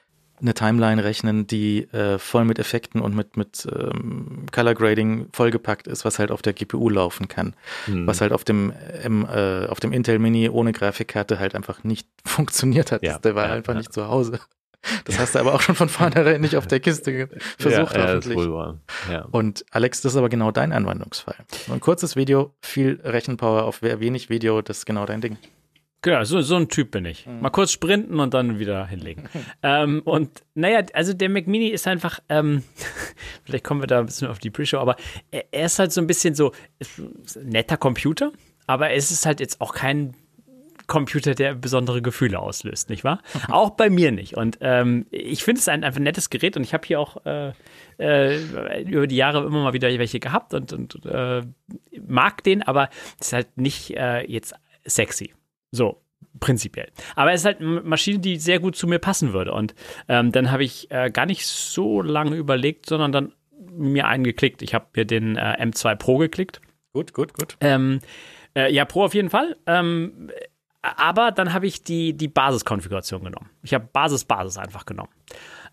eine 0.40 0.54
Timeline 0.54 1.04
rechnen, 1.04 1.46
die 1.46 1.82
äh, 1.92 2.18
voll 2.18 2.44
mit 2.44 2.58
Effekten 2.58 3.00
und 3.00 3.14
mit, 3.14 3.36
mit 3.36 3.68
ähm, 3.70 4.46
Color 4.52 4.74
Grading 4.74 5.28
vollgepackt 5.32 5.86
ist, 5.86 6.04
was 6.04 6.18
halt 6.18 6.30
auf 6.30 6.42
der 6.42 6.52
GPU 6.52 6.88
laufen 6.88 7.28
kann. 7.28 7.54
Mhm. 7.86 8.06
Was 8.06 8.20
halt 8.20 8.32
auf 8.32 8.44
dem, 8.44 8.72
M, 9.02 9.26
äh, 9.26 9.66
auf 9.66 9.80
dem 9.80 9.92
Intel 9.92 10.18
Mini 10.18 10.48
ohne 10.48 10.72
Grafikkarte 10.72 11.38
halt 11.38 11.54
einfach 11.54 11.84
nicht 11.84 12.08
funktioniert 12.24 12.92
hat. 12.92 13.02
Ja, 13.02 13.18
der 13.18 13.34
war 13.34 13.48
ja, 13.48 13.54
einfach 13.54 13.74
ja. 13.74 13.78
nicht 13.78 13.92
zu 13.92 14.08
Hause. 14.08 14.40
Das 15.04 15.18
hast 15.18 15.34
du 15.34 15.40
aber 15.40 15.54
auch 15.54 15.60
schon 15.60 15.74
von 15.74 15.90
vornherein 15.90 16.40
nicht 16.40 16.56
auf 16.56 16.66
der 16.66 16.80
Kiste 16.80 17.28
versucht, 17.58 17.94
ja, 17.94 18.14
hoffentlich. 18.14 18.38
Ja. 19.10 19.26
Und 19.30 19.62
Alex, 19.72 20.00
das 20.00 20.12
ist 20.12 20.16
aber 20.16 20.30
genau 20.30 20.52
dein 20.52 20.72
Anwendungsfall. 20.72 21.36
Ein 21.70 21.80
kurzes 21.80 22.16
Video, 22.16 22.54
viel 22.62 22.98
Rechenpower 23.04 23.64
auf 23.64 23.82
wenig 23.82 24.30
Video, 24.30 24.62
das 24.62 24.78
ist 24.78 24.86
genau 24.86 25.04
dein 25.04 25.20
Ding. 25.20 25.36
Genau, 26.02 26.24
so, 26.24 26.40
so 26.40 26.56
ein 26.56 26.68
Typ 26.68 26.92
bin 26.92 27.04
ich. 27.04 27.26
Mhm. 27.26 27.40
Mal 27.40 27.50
kurz 27.50 27.72
sprinten 27.72 28.20
und 28.20 28.32
dann 28.32 28.58
wieder 28.58 28.86
hinlegen. 28.86 29.28
ähm, 29.62 30.00
und 30.04 30.30
naja, 30.54 30.82
also 30.94 31.12
der 31.12 31.28
Mac 31.28 31.46
Mini 31.46 31.68
ist 31.68 31.86
einfach, 31.86 32.20
ähm, 32.28 32.62
vielleicht 33.44 33.64
kommen 33.64 33.82
wir 33.82 33.86
da 33.86 34.00
ein 34.00 34.06
bisschen 34.06 34.28
auf 34.28 34.38
die 34.38 34.50
Pre-Show, 34.50 34.78
aber 34.78 34.96
er, 35.30 35.44
er, 35.52 35.66
ist 35.66 35.78
halt 35.78 35.92
so 35.92 36.00
ein 36.00 36.06
bisschen 36.06 36.34
so 36.34 36.52
netter 37.42 37.76
Computer, 37.76 38.32
aber 38.66 38.92
es 38.92 39.10
ist 39.10 39.26
halt 39.26 39.40
jetzt 39.40 39.60
auch 39.60 39.74
kein 39.74 40.14
Computer, 40.86 41.34
der 41.34 41.54
besondere 41.54 42.02
Gefühle 42.02 42.40
auslöst, 42.40 42.90
nicht 42.90 43.04
wahr? 43.04 43.20
auch 43.48 43.70
bei 43.70 43.90
mir 43.90 44.10
nicht. 44.10 44.36
Und 44.36 44.58
ähm, 44.60 45.06
ich 45.10 45.44
finde 45.44 45.60
es 45.60 45.68
ein 45.68 45.84
einfach 45.84 46.00
nettes 46.00 46.30
Gerät 46.30 46.56
und 46.56 46.64
ich 46.64 46.72
habe 46.72 46.86
hier 46.86 46.98
auch 46.98 47.24
äh, 47.26 47.52
äh, 47.98 48.82
über 48.82 49.06
die 49.06 49.16
Jahre 49.16 49.46
immer 49.46 49.62
mal 49.62 49.72
wieder 49.72 49.88
welche 49.88 50.18
gehabt 50.18 50.54
und, 50.54 50.72
und 50.72 51.04
äh, 51.04 51.42
mag 52.06 52.42
den, 52.42 52.62
aber 52.62 52.88
es 53.20 53.28
ist 53.28 53.32
halt 53.34 53.56
nicht 53.58 53.96
äh, 53.96 54.24
jetzt 54.26 54.54
sexy. 54.84 55.32
So, 55.72 56.02
prinzipiell. 56.38 56.90
Aber 57.16 57.32
es 57.32 57.40
ist 57.40 57.46
halt 57.46 57.60
eine 57.60 57.80
Maschine, 57.82 58.18
die 58.18 58.36
sehr 58.36 58.60
gut 58.60 58.76
zu 58.76 58.86
mir 58.86 58.98
passen 58.98 59.32
würde. 59.32 59.52
Und 59.52 59.74
ähm, 60.08 60.32
dann 60.32 60.50
habe 60.50 60.64
ich 60.64 60.90
äh, 60.90 61.10
gar 61.10 61.26
nicht 61.26 61.46
so 61.46 62.02
lange 62.02 62.36
überlegt, 62.36 62.86
sondern 62.86 63.12
dann 63.12 63.32
mir 63.72 64.06
einen 64.06 64.24
geklickt. 64.24 64.62
Ich 64.62 64.74
habe 64.74 64.86
mir 64.94 65.04
den 65.04 65.36
äh, 65.36 65.56
M2 65.60 65.96
Pro 65.96 66.18
geklickt. 66.18 66.60
Gut, 66.92 67.12
gut, 67.12 67.34
gut. 67.34 67.56
Ähm, 67.60 68.00
äh, 68.54 68.72
ja, 68.72 68.84
Pro 68.84 69.04
auf 69.04 69.14
jeden 69.14 69.30
Fall. 69.30 69.56
Ähm, 69.66 70.30
aber 70.82 71.30
dann 71.30 71.52
habe 71.52 71.66
ich 71.66 71.82
die, 71.82 72.14
die 72.14 72.28
Basiskonfiguration 72.28 73.22
genommen. 73.22 73.50
Ich 73.62 73.74
habe 73.74 73.88
Basis-Basis 73.92 74.56
einfach 74.56 74.86
genommen. 74.86 75.12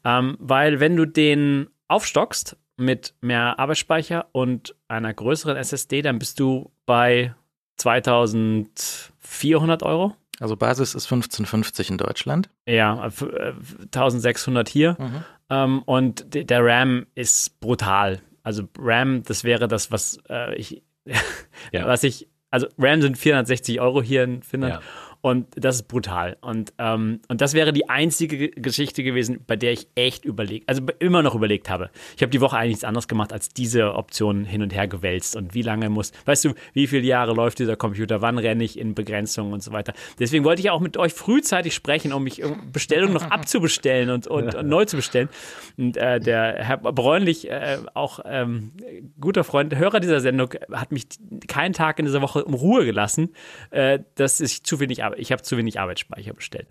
Ähm, 0.04 0.38
weil 0.40 0.80
wenn 0.80 0.96
du 0.96 1.06
den 1.06 1.70
aufstockst 1.88 2.58
mit 2.76 3.16
mehr 3.22 3.58
Arbeitsspeicher 3.58 4.28
und 4.34 4.76
einer 4.88 5.14
größeren 5.14 5.58
SSD, 5.58 6.02
dann 6.02 6.20
bist 6.20 6.40
du 6.40 6.72
bei 6.86 7.34
2400 9.28 9.84
Euro. 9.84 10.16
Also 10.40 10.56
Basis 10.56 10.94
ist 10.94 11.06
1550 11.06 11.90
in 11.90 11.98
Deutschland. 11.98 12.50
Ja, 12.68 13.02
1600 13.02 14.70
hier. 14.70 14.96
Mhm. 15.00 15.24
Ähm, 15.50 15.82
und 15.84 16.26
der 16.34 16.64
RAM 16.64 17.08
ist 17.16 17.60
brutal. 17.60 18.22
Also 18.44 18.64
RAM, 18.78 19.24
das 19.24 19.44
wäre 19.44 19.68
das, 19.68 19.92
was 19.92 20.20
äh, 20.30 20.56
ich, 20.56 20.84
ja. 21.72 21.88
was 21.88 22.04
ich, 22.04 22.30
also 22.52 22.68
RAM 22.78 23.02
sind 23.02 23.18
460 23.18 23.82
Euro 23.82 24.02
hier 24.02 24.24
in 24.24 24.44
Finnland. 24.44 24.76
Ja. 24.76 24.82
Und 25.28 25.48
das 25.56 25.76
ist 25.76 25.88
brutal. 25.90 26.38
Und, 26.40 26.72
ähm, 26.78 27.20
und 27.28 27.42
das 27.42 27.54
wäre 27.54 27.74
die 27.74 27.90
einzige 27.90 28.50
Geschichte 28.50 29.04
gewesen, 29.04 29.42
bei 29.46 29.58
der 29.58 29.74
ich 29.74 29.88
echt 29.96 30.24
überlegt, 30.24 30.70
also 30.70 30.82
immer 31.00 31.22
noch 31.22 31.36
überlegt 31.36 31.70
habe. 31.70 31.90
Ich 32.16 32.22
habe 32.22 32.30
die 32.30 32.40
Woche 32.40 32.56
eigentlich 32.56 32.70
nichts 32.70 32.86
anderes 32.86 33.10
gemacht, 33.10 33.34
als 33.34 33.50
diese 33.50 33.94
Optionen 33.96 34.46
hin 34.46 34.62
und 34.62 34.74
her 34.74 34.88
gewälzt. 34.88 35.36
Und 35.36 35.54
wie 35.54 35.64
lange 35.64 35.90
muss, 35.90 36.14
weißt 36.24 36.46
du, 36.46 36.54
wie 36.72 36.88
viele 36.88 37.04
Jahre 37.04 37.34
läuft 37.34 37.60
dieser 37.60 37.76
Computer, 37.76 38.22
wann 38.22 38.38
renne 38.38 38.64
ich 38.64 38.80
in 38.80 38.96
Begrenzungen 38.96 39.52
und 39.52 39.62
so 39.62 39.74
weiter. 39.74 39.92
Deswegen 40.18 40.46
wollte 40.46 40.62
ich 40.62 40.70
auch 40.70 40.80
mit 40.80 40.96
euch 40.96 41.14
frühzeitig 41.14 41.74
sprechen, 41.76 42.14
um 42.14 42.24
mich 42.24 42.42
Bestellungen 42.72 43.14
noch 43.14 43.30
abzubestellen 43.30 44.10
und, 44.10 44.28
und, 44.28 44.56
und, 44.56 44.68
neu 44.68 44.86
zu 44.86 44.96
bestellen. 44.96 45.28
Und 45.78 45.98
äh, 45.98 46.22
der 46.22 46.64
Herr 46.64 46.78
Bräunlich, 46.78 47.50
äh, 47.50 47.80
auch 47.96 48.22
ähm, 48.24 48.72
guter 49.20 49.44
Freund, 49.44 49.76
Hörer 49.76 50.00
dieser 50.00 50.22
Sendung, 50.22 50.54
hat 50.72 50.94
mich 50.94 51.04
keinen 51.48 51.74
Tag 51.74 52.00
in 52.00 52.06
dieser 52.06 52.22
Woche 52.22 52.46
um 52.46 52.54
Ruhe 52.54 52.86
gelassen, 52.86 53.34
äh, 53.72 54.00
dass 54.16 54.40
ich 54.40 54.64
zu 54.64 54.80
wenig 54.80 55.04
ich 55.18 55.32
habe 55.32 55.42
zu 55.44 55.58
wenig 55.58 55.80
Arbeitsspeicher 55.80 56.34
bestellt. 56.34 56.68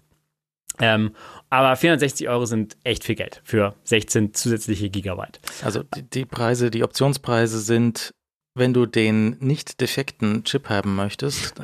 Ähm, 0.78 1.14
aber 1.48 1.74
460 1.76 2.28
Euro 2.28 2.44
sind 2.44 2.76
echt 2.85 3.04
viel 3.04 3.14
Geld 3.14 3.40
für 3.44 3.74
16 3.85 4.35
zusätzliche 4.35 4.90
Gigabyte. 4.90 5.40
Also 5.62 5.82
die, 5.82 6.02
die 6.02 6.24
Preise, 6.24 6.70
die 6.70 6.85
Optionspreise 6.85 7.61
sind, 7.61 8.12
wenn 8.54 8.74
du 8.74 8.87
den 8.87 9.37
nicht 9.38 9.80
defekten 9.80 10.44
Chip 10.44 10.68
haben 10.68 10.94
möchtest, 10.94 11.54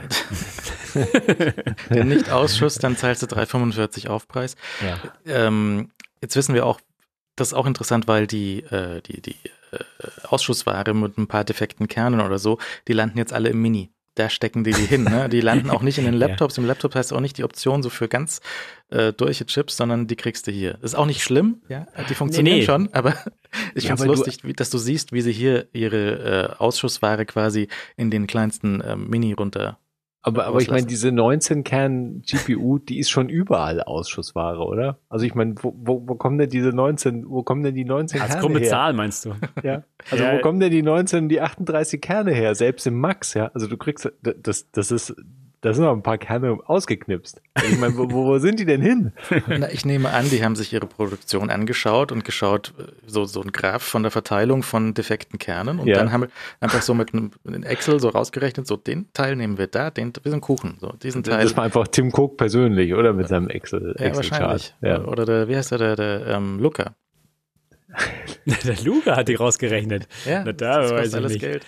den 1.90 2.08
Nicht-Ausschuss, 2.08 2.76
dann 2.76 2.96
zahlst 2.96 3.22
du 3.22 3.26
3,45 3.26 4.08
Aufpreis. 4.08 4.56
Ja. 4.82 4.98
Ähm, 5.26 5.90
jetzt 6.20 6.36
wissen 6.36 6.54
wir 6.54 6.66
auch, 6.66 6.80
das 7.36 7.48
ist 7.48 7.54
auch 7.54 7.66
interessant, 7.66 8.08
weil 8.08 8.26
die, 8.26 8.60
äh, 8.64 9.00
die, 9.02 9.20
die 9.22 9.36
äh, 9.72 9.78
Ausschussware 10.24 10.92
mit 10.94 11.16
ein 11.18 11.28
paar 11.28 11.44
defekten 11.44 11.88
Kernen 11.88 12.20
oder 12.20 12.38
so, 12.38 12.58
die 12.88 12.92
landen 12.92 13.18
jetzt 13.18 13.32
alle 13.32 13.48
im 13.50 13.60
Mini 13.60 13.90
da 14.14 14.28
stecken 14.28 14.64
die 14.64 14.72
die 14.72 14.84
hin. 14.84 15.04
Ne? 15.04 15.28
Die 15.28 15.40
landen 15.40 15.70
auch 15.70 15.82
nicht 15.82 15.98
in 15.98 16.04
den 16.04 16.14
Laptops. 16.18 16.56
ja. 16.56 16.62
Im 16.62 16.66
Laptop 16.66 16.94
heißt 16.94 17.12
auch 17.12 17.20
nicht 17.20 17.38
die 17.38 17.44
Option 17.44 17.82
so 17.82 17.90
für 17.90 18.08
ganz 18.08 18.40
äh, 18.90 19.12
durche 19.12 19.46
Chips, 19.46 19.76
sondern 19.76 20.06
die 20.06 20.16
kriegst 20.16 20.46
du 20.46 20.50
hier. 20.50 20.78
Ist 20.82 20.94
auch 20.94 21.06
nicht 21.06 21.22
schlimm, 21.22 21.62
ja, 21.68 21.86
die 22.08 22.14
funktionieren 22.14 22.56
nee, 22.56 22.60
nee. 22.60 22.66
schon, 22.66 22.92
aber 22.92 23.14
ich 23.74 23.84
ja, 23.84 23.96
finde 23.96 24.12
es 24.12 24.18
lustig, 24.18 24.44
wie, 24.44 24.52
dass 24.52 24.70
du 24.70 24.78
siehst, 24.78 25.12
wie 25.12 25.22
sie 25.22 25.32
hier 25.32 25.68
ihre 25.72 26.52
äh, 26.52 26.56
Ausschussware 26.58 27.24
quasi 27.24 27.68
in 27.96 28.10
den 28.10 28.26
kleinsten 28.26 28.80
äh, 28.80 28.96
Mini 28.96 29.32
runter 29.32 29.78
aber, 30.24 30.46
aber 30.46 30.60
ich 30.60 30.70
meine, 30.70 30.86
diese 30.86 31.08
19-Kern-GPU, 31.08 32.78
die 32.78 33.00
ist 33.00 33.10
schon 33.10 33.28
überall 33.28 33.82
Ausschussware, 33.82 34.60
oder? 34.60 34.98
Also 35.08 35.26
ich 35.26 35.34
meine, 35.34 35.56
wo, 35.60 35.74
wo, 35.76 36.02
wo 36.06 36.14
kommen 36.14 36.38
denn 36.38 36.48
diese 36.48 36.68
19, 36.68 37.28
wo 37.28 37.42
kommen 37.42 37.64
denn 37.64 37.74
die 37.74 37.84
19 37.84 38.20
Als 38.20 38.38
Kerne 38.38 38.60
her? 38.60 38.68
Zahl 38.68 38.92
meinst 38.92 39.24
du? 39.24 39.34
Ja. 39.62 39.82
Also 40.10 40.24
ja. 40.24 40.34
wo 40.34 40.40
kommen 40.40 40.60
denn 40.60 40.70
die 40.70 40.82
19, 40.82 41.28
die 41.28 41.40
38 41.40 42.00
Kerne 42.00 42.32
her? 42.32 42.54
Selbst 42.54 42.86
im 42.86 43.00
Max, 43.00 43.34
ja. 43.34 43.50
Also 43.52 43.66
du 43.66 43.76
kriegst, 43.76 44.10
das, 44.22 44.70
das 44.70 44.90
ist, 44.92 45.14
da 45.62 45.72
sind 45.72 45.84
noch 45.84 45.92
ein 45.92 46.02
paar 46.02 46.18
Kerne 46.18 46.58
ausgeknipst. 46.66 47.40
Ich 47.70 47.78
meine, 47.78 47.96
wo, 47.96 48.10
wo 48.10 48.38
sind 48.38 48.58
die 48.58 48.64
denn 48.64 48.82
hin? 48.82 49.12
Na, 49.46 49.70
ich 49.70 49.84
nehme 49.84 50.10
an, 50.10 50.28
die 50.28 50.44
haben 50.44 50.56
sich 50.56 50.72
ihre 50.72 50.86
Produktion 50.86 51.50
angeschaut 51.50 52.10
und 52.10 52.24
geschaut, 52.24 52.74
so, 53.06 53.26
so 53.26 53.40
ein 53.40 53.52
Graph 53.52 53.84
von 53.84 54.02
der 54.02 54.10
Verteilung 54.10 54.64
von 54.64 54.92
defekten 54.92 55.38
Kernen. 55.38 55.78
Und 55.78 55.86
ja. 55.86 55.94
dann 55.94 56.10
haben 56.10 56.22
wir 56.22 56.28
einfach 56.58 56.82
so 56.82 56.94
mit 56.94 57.14
einem 57.14 57.30
Excel 57.62 58.00
so 58.00 58.08
rausgerechnet, 58.08 58.66
so 58.66 58.76
den 58.76 59.06
Teil 59.12 59.36
nehmen 59.36 59.56
wir 59.56 59.68
da, 59.68 59.90
den, 59.90 60.12
wir 60.20 60.32
sind 60.32 60.40
Kuchen. 60.40 60.78
So, 60.80 60.94
diesen 61.00 61.22
Teil. 61.22 61.44
Das 61.44 61.56
war 61.56 61.62
einfach 61.62 61.86
Tim 61.86 62.12
Cook 62.12 62.36
persönlich, 62.36 62.92
oder? 62.92 63.12
Mit 63.12 63.28
seinem 63.28 63.48
Excel, 63.48 63.94
ja, 63.98 64.06
Excel 64.06 64.30
wahrscheinlich. 64.30 64.74
Ja. 64.80 65.04
Oder 65.04 65.24
der, 65.24 65.48
wie 65.48 65.56
heißt 65.56 65.70
der, 65.70 65.78
der, 65.78 65.94
der 65.96 66.26
ähm, 66.26 66.58
Luca. 66.58 66.96
der 68.46 68.76
Luca 68.82 69.16
hat 69.16 69.28
die 69.28 69.36
rausgerechnet. 69.36 70.08
Ja, 70.24 70.42
Na, 70.44 70.52
da 70.52 70.80
das 70.80 70.90
kostet 70.90 71.14
alles 71.14 71.32
nicht. 71.32 71.40
Geld. 71.40 71.64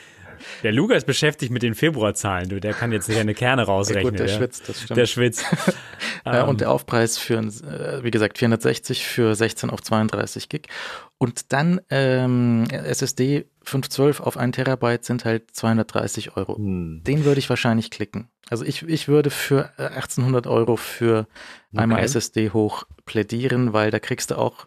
Der 0.62 0.72
Luca 0.72 0.94
ist 0.94 1.06
beschäftigt 1.06 1.52
mit 1.52 1.62
den 1.62 1.74
Februarzahlen, 1.74 2.48
du. 2.48 2.60
Der 2.60 2.72
kann 2.72 2.92
jetzt 2.92 3.10
keine 3.10 3.34
Kerne 3.34 3.62
rausrechnen. 3.62 4.04
Ja, 4.04 4.10
gut, 4.10 4.18
der 4.18 4.26
ja. 4.26 4.36
schwitzt, 4.36 4.68
das 4.68 4.82
stimmt. 4.82 4.98
Der 4.98 5.06
schwitzt. 5.06 5.44
ja, 6.26 6.42
und 6.44 6.60
der 6.60 6.70
Aufpreis 6.70 7.18
für, 7.18 7.38
äh, 7.38 8.02
wie 8.02 8.10
gesagt, 8.10 8.38
460 8.38 9.04
für 9.04 9.34
16 9.34 9.70
auf 9.70 9.82
32 9.82 10.48
Gig. 10.48 10.68
Und 11.18 11.52
dann 11.52 11.80
ähm, 11.90 12.66
SSD 12.70 13.46
512 13.62 14.20
auf 14.20 14.36
1 14.36 14.56
Terabyte 14.56 15.04
sind 15.04 15.24
halt 15.24 15.50
230 15.52 16.36
Euro. 16.36 16.56
Hm. 16.56 17.02
Den 17.04 17.24
würde 17.24 17.38
ich 17.38 17.48
wahrscheinlich 17.48 17.90
klicken. 17.90 18.28
Also 18.50 18.64
ich, 18.64 18.82
ich 18.82 19.08
würde 19.08 19.30
für 19.30 19.70
1800 19.78 20.46
äh, 20.46 20.48
Euro 20.48 20.76
für 20.76 21.26
einmal 21.74 21.98
okay. 21.98 22.06
SSD 22.06 22.50
hoch 22.50 22.84
plädieren, 23.06 23.72
weil 23.72 23.90
da 23.90 23.98
kriegst 23.98 24.30
du 24.30 24.38
auch 24.38 24.66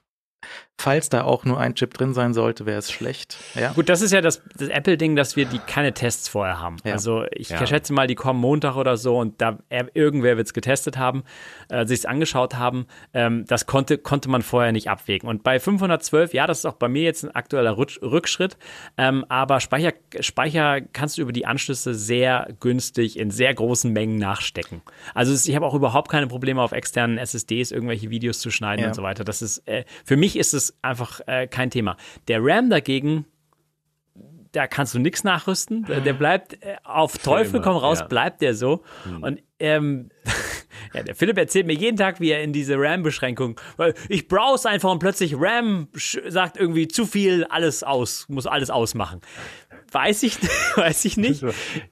Falls 0.80 1.10
da 1.10 1.24
auch 1.24 1.44
nur 1.44 1.60
ein 1.60 1.74
Chip 1.74 1.96
drin 1.96 2.14
sein 2.14 2.36
sollte, 2.36 2.68
wäre 2.68 2.78
es 2.78 2.92
schlecht. 2.92 3.38
Ja. 3.56 3.72
Gut, 3.74 3.90
das 3.90 4.02
ist 4.02 4.12
ja 4.12 4.22
das, 4.22 4.44
das 4.58 4.70
Apple-Ding, 4.70 5.16
dass 5.16 5.36
wir 5.36 5.46
die 5.46 5.58
keine 5.58 5.92
Tests 5.92 6.30
vorher 6.30 6.62
haben. 6.62 6.78
Ja. 6.84 6.94
Also 6.94 7.26
ich 7.32 7.50
ja. 7.50 7.66
schätze 7.66 7.94
mal, 7.94 8.06
die 8.06 8.14
kommen 8.14 8.40
Montag 8.40 8.76
oder 8.76 8.96
so 8.96 9.18
und 9.18 9.42
da 9.42 9.58
irgendwer 9.96 10.38
wird 10.38 10.46
es 10.46 10.54
getestet 10.54 10.98
haben, 10.98 11.24
äh, 11.70 11.88
sich 11.88 12.00
es 12.00 12.06
angeschaut 12.06 12.56
haben. 12.56 12.86
Ähm, 13.16 13.46
das 13.48 13.66
konnte, 13.66 13.98
konnte 13.98 14.30
man 14.30 14.44
vorher 14.44 14.72
nicht 14.72 14.88
abwägen. 14.88 15.28
Und 15.28 15.42
bei 15.42 15.60
512, 15.60 16.36
ja, 16.36 16.46
das 16.46 16.60
ist 16.60 16.66
auch 16.66 16.74
bei 16.74 16.90
mir 16.90 17.02
jetzt 17.02 17.24
ein 17.24 17.32
aktueller 17.32 17.76
Rückschritt, 17.76 18.58
ähm, 19.00 19.26
aber 19.30 19.60
Speicher, 19.60 19.94
Speicher 20.20 20.82
kannst 20.82 21.18
du 21.18 21.24
über 21.24 21.32
die 21.32 21.48
Anschlüsse 21.48 21.96
sehr 21.96 22.50
günstig 22.60 23.18
in 23.18 23.32
sehr 23.32 23.52
großen 23.54 23.92
Mengen 23.92 24.20
nachstecken. 24.20 24.84
Also 25.16 25.34
ich 25.34 25.56
habe 25.56 25.66
auch 25.66 25.74
überhaupt 25.74 26.12
keine 26.12 26.28
Probleme 26.28 26.62
auf 26.62 26.72
externen 26.72 27.18
SSDs 27.18 27.72
irgendwelche 27.72 28.12
Videos 28.12 28.40
zu 28.40 28.52
schneiden 28.52 28.84
ja. 28.84 28.90
und 28.90 28.94
so 28.94 29.02
weiter. 29.02 29.24
Das 29.24 29.42
ist 29.42 29.68
äh, 29.68 29.84
für 30.06 30.18
mich 30.18 30.38
ist 30.38 30.54
es 30.54 30.67
einfach 30.82 31.22
äh, 31.28 31.48
kein 31.48 31.70
Thema. 31.70 31.98
Der 32.28 32.40
RAM 32.42 32.70
dagegen, 32.70 33.26
da 34.52 34.68
kannst 34.68 34.94
du 34.96 35.00
nichts 35.00 35.24
nachrüsten. 35.24 35.86
Der, 35.86 36.02
der 36.02 36.14
bleibt 36.14 36.62
äh, 36.64 36.78
auf 36.84 37.18
Teufel 37.18 37.62
komm 37.62 37.78
raus, 37.78 38.00
ja. 38.00 38.08
bleibt 38.08 38.42
der 38.42 38.54
so. 38.54 38.84
Hm. 39.04 39.24
Und 39.24 39.44
ähm, 39.60 40.10
ja, 40.94 41.04
der 41.04 41.16
Philipp 41.16 41.38
erzählt 41.38 41.68
mir 41.68 41.74
jeden 41.74 41.98
Tag, 41.98 42.20
wie 42.20 42.32
er 42.32 42.42
in 42.42 42.54
diese 42.54 42.76
RAM-Beschränkung, 42.78 43.60
weil 43.78 43.94
ich 44.10 44.28
browse 44.28 44.70
einfach 44.70 44.92
und 44.92 45.00
plötzlich 45.00 45.36
RAM 45.38 45.88
sagt 46.28 46.58
irgendwie 46.58 46.88
zu 46.88 47.06
viel, 47.06 47.46
alles 47.46 47.84
aus, 47.84 48.28
muss 48.30 48.48
alles 48.48 48.70
ausmachen. 48.70 49.22
Weiß 49.92 50.24
ich, 50.24 50.38
weiß 50.76 51.06
ich 51.06 51.18
nicht. 51.18 51.44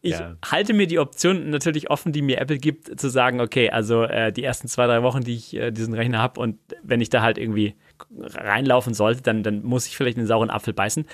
Ich 0.01 0.11
ja. 0.11 0.35
halte 0.43 0.73
mir 0.73 0.87
die 0.87 0.99
Option 0.99 1.49
natürlich 1.49 1.89
offen, 1.89 2.11
die 2.11 2.21
mir 2.21 2.39
Apple 2.39 2.57
gibt, 2.57 2.99
zu 2.99 3.09
sagen, 3.09 3.41
okay, 3.41 3.69
also 3.69 4.03
äh, 4.03 4.31
die 4.31 4.43
ersten 4.43 4.67
zwei, 4.67 4.87
drei 4.87 5.03
Wochen, 5.03 5.21
die 5.21 5.35
ich 5.35 5.55
äh, 5.55 5.71
diesen 5.71 5.93
Rechner 5.93 6.19
habe 6.19 6.39
und 6.39 6.57
wenn 6.83 7.01
ich 7.01 7.09
da 7.09 7.21
halt 7.21 7.37
irgendwie 7.37 7.75
reinlaufen 8.19 8.93
sollte, 8.93 9.21
dann, 9.21 9.43
dann 9.43 9.63
muss 9.63 9.87
ich 9.87 9.97
vielleicht 9.97 10.17
einen 10.17 10.27
sauren 10.27 10.49
Apfel 10.49 10.73
beißen. 10.73 11.05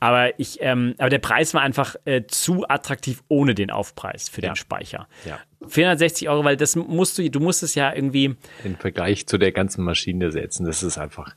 Aber 0.00 0.38
ich, 0.38 0.58
ähm, 0.60 0.94
aber 0.98 1.10
der 1.10 1.18
Preis 1.18 1.54
war 1.54 1.62
einfach 1.62 1.96
äh, 2.04 2.22
zu 2.26 2.68
attraktiv 2.68 3.22
ohne 3.28 3.54
den 3.54 3.70
Aufpreis 3.70 4.28
für 4.28 4.42
ja. 4.42 4.50
den 4.50 4.56
Speicher. 4.56 5.08
Ja. 5.24 5.38
460 5.66 6.28
Euro, 6.30 6.44
weil 6.44 6.56
das 6.56 6.74
musst 6.74 7.18
du, 7.18 7.30
du 7.30 7.38
musst 7.38 7.62
es 7.62 7.74
ja 7.74 7.92
irgendwie. 7.94 8.36
In 8.64 8.76
Vergleich 8.76 9.26
zu 9.26 9.36
der 9.36 9.52
ganzen 9.52 9.84
Maschine 9.84 10.32
setzen, 10.32 10.64
das 10.64 10.82
ist 10.82 10.96
einfach 10.96 11.34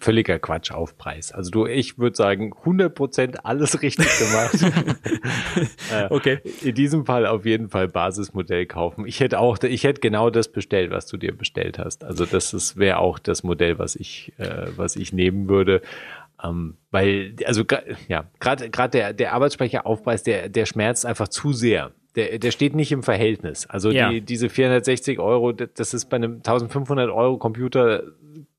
völliger 0.00 0.38
Quatsch 0.40 0.72
Aufpreis. 0.72 1.30
Also 1.30 1.50
du, 1.50 1.66
ich 1.66 1.98
würde 1.98 2.16
sagen, 2.16 2.52
100 2.52 2.94
Prozent 2.94 3.44
alles 3.46 3.80
richtig 3.82 4.06
gemacht. 4.18 4.54
Äh, 5.92 6.06
okay. 6.10 6.40
In 6.62 6.74
diesem 6.74 7.04
Fall 7.04 7.26
auf 7.26 7.44
jeden 7.44 7.68
Fall 7.68 7.88
Basismodell 7.88 8.66
kaufen. 8.66 9.06
Ich 9.06 9.20
hätte 9.20 9.38
auch, 9.38 9.58
ich 9.62 9.84
hätte 9.84 10.00
genau 10.00 10.30
das 10.30 10.50
bestellt, 10.50 10.90
was 10.90 11.06
du 11.06 11.16
dir 11.16 11.36
bestellt 11.36 11.78
hast. 11.78 12.04
Also 12.04 12.24
das 12.26 12.76
wäre 12.76 12.98
auch 12.98 13.18
das 13.18 13.42
Modell, 13.42 13.78
was 13.78 13.96
ich, 13.96 14.32
äh, 14.38 14.66
was 14.76 14.96
ich 14.96 15.12
nehmen 15.12 15.48
würde. 15.48 15.82
Ähm, 16.42 16.76
weil, 16.90 17.34
also 17.46 17.64
ja, 18.08 18.24
gerade 18.40 18.70
gerade 18.70 18.90
der, 18.90 19.12
der 19.12 19.32
Arbeitsspeicheraufpreis, 19.32 20.22
der, 20.22 20.48
der 20.48 20.66
schmerzt 20.66 21.06
einfach 21.06 21.28
zu 21.28 21.52
sehr. 21.52 21.92
Der, 22.16 22.38
der 22.38 22.50
steht 22.52 22.74
nicht 22.76 22.92
im 22.92 23.02
Verhältnis. 23.02 23.66
Also 23.66 23.90
Ja. 23.90 24.10
die, 24.10 24.20
diese 24.20 24.48
460 24.48 25.18
Euro, 25.18 25.52
das 25.52 25.94
ist 25.94 26.06
bei 26.10 26.16
einem 26.16 26.36
1500 26.36 27.10
Euro 27.10 27.38
Computer, 27.38 28.04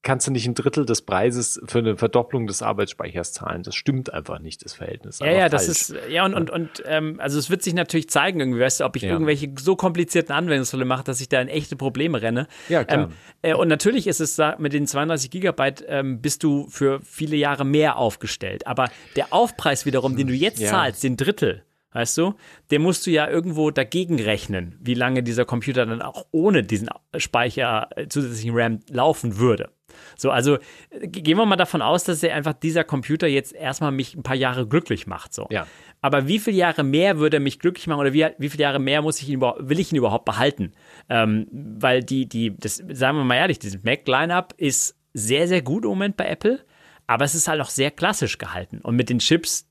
kannst 0.03 0.27
du 0.27 0.31
nicht 0.31 0.45
ein 0.45 0.53
Drittel 0.55 0.85
des 0.85 1.01
Preises 1.01 1.59
für 1.65 1.79
eine 1.79 1.97
Verdopplung 1.97 2.47
des 2.47 2.61
Arbeitsspeichers 2.61 3.33
zahlen. 3.33 3.63
Das 3.63 3.73
stimmt 3.75 4.13
einfach 4.13 4.39
nicht, 4.39 4.63
das 4.63 4.73
Verhältnis. 4.73 5.19
Ja, 5.19 5.31
ja, 5.31 5.49
das 5.49 5.65
falsch. 5.65 5.79
ist, 5.79 5.95
ja, 6.11 6.23
und, 6.25 6.33
und, 6.35 6.49
und 6.51 6.83
ähm, 6.85 7.15
also 7.19 7.39
es 7.39 7.49
wird 7.49 7.63
sich 7.63 7.73
natürlich 7.73 8.09
zeigen, 8.09 8.39
irgendwie, 8.39 8.59
weißt 8.59 8.81
du, 8.81 8.85
ob 8.85 8.95
ich 8.97 9.01
Ja. 9.03 9.11
irgendwelche 9.13 9.51
so 9.57 9.75
komplizierten 9.75 10.33
Anwendungsfälle 10.33 10.85
mache, 10.85 11.03
dass 11.05 11.21
ich 11.21 11.29
da 11.29 11.41
in 11.41 11.47
echte 11.47 11.75
Probleme 11.75 12.21
renne. 12.21 12.47
Ja, 12.69 12.83
klar. 12.83 13.05
Ähm, 13.05 13.11
äh, 13.41 13.53
und 13.55 13.67
natürlich 13.67 14.05
ist 14.07 14.19
es 14.19 14.35
da, 14.35 14.55
mit 14.59 14.73
den 14.73 14.85
32 14.85 15.31
Gigabyte 15.31 15.83
ähm, 15.87 16.21
bist 16.21 16.43
du 16.43 16.67
für 16.69 16.99
viele 17.01 17.35
Jahre 17.37 17.65
mehr 17.65 17.97
aufgestellt. 17.97 18.67
Aber 18.67 18.89
der 19.15 19.33
Aufpreis 19.33 19.85
wiederum, 19.85 20.15
den 20.17 20.27
du 20.27 20.33
jetzt 20.33 20.59
Ja. 20.59 20.69
zahlst, 20.71 21.03
den 21.03 21.17
Drittel, 21.17 21.63
weißt 21.95 22.17
du, 22.17 22.35
den 22.71 22.81
musst 22.81 23.07
du 23.07 23.11
ja 23.11 23.27
irgendwo 23.29 23.71
dagegen 23.71 24.19
rechnen, 24.21 24.77
wie 24.81 24.93
lange 24.93 25.23
dieser 25.23 25.45
Computer 25.45 25.85
dann 25.85 26.01
auch 26.01 26.25
ohne 26.31 26.61
diesen 26.61 26.89
Speicher, 27.15 27.87
äh, 27.95 28.07
zusätzlichen 28.07 28.51
RAM 28.53 28.81
laufen 28.91 29.37
würde. 29.37 29.69
So, 30.17 30.29
also 30.29 30.57
äh, 30.89 31.07
gehen 31.07 31.37
wir 31.37 31.45
mal 31.45 31.55
davon 31.55 31.81
aus, 31.81 32.03
dass 32.03 32.21
er 32.21 32.35
einfach 32.35 32.51
dieser 32.51 32.83
Computer 32.83 33.27
jetzt 33.27 33.53
erstmal 33.53 33.93
mich 33.93 34.13
ein 34.13 34.23
paar 34.23 34.35
Jahre 34.35 34.67
glücklich 34.67 35.07
macht. 35.07 35.33
So. 35.33 35.47
Ja. 35.49 35.67
Aber 36.01 36.27
wie 36.27 36.37
viele 36.37 36.57
Jahre 36.57 36.83
mehr 36.83 37.17
würde 37.17 37.37
er 37.37 37.41
mich 37.41 37.59
glücklich 37.59 37.87
machen 37.87 38.01
oder 38.01 38.11
wie, 38.11 38.27
wie 38.37 38.49
viele 38.49 38.63
Jahre 38.63 38.79
mehr 38.79 39.01
muss 39.01 39.21
ich 39.21 39.29
ihn 39.29 39.39
will 39.39 39.79
ich 39.79 39.93
ihn 39.93 39.97
überhaupt 39.97 40.25
behalten? 40.25 40.73
Ähm, 41.07 41.47
weil 41.51 42.03
die, 42.03 42.27
die, 42.27 42.57
das, 42.57 42.75
sagen 42.75 43.17
wir 43.17 43.23
mal 43.23 43.35
ehrlich, 43.35 43.59
dieses 43.59 43.83
Mac-Line-Up 43.83 44.53
ist 44.57 44.97
sehr, 45.13 45.47
sehr 45.47 45.61
gut 45.61 45.85
im 45.85 45.91
Moment 45.91 46.17
bei 46.17 46.27
Apple, 46.27 46.59
aber 47.07 47.23
es 47.23 47.35
ist 47.35 47.47
halt 47.47 47.61
auch 47.61 47.69
sehr 47.69 47.89
klassisch 47.89 48.37
gehalten. 48.37 48.81
Und 48.83 48.97
mit 48.97 49.09
den 49.09 49.19
Chips 49.19 49.69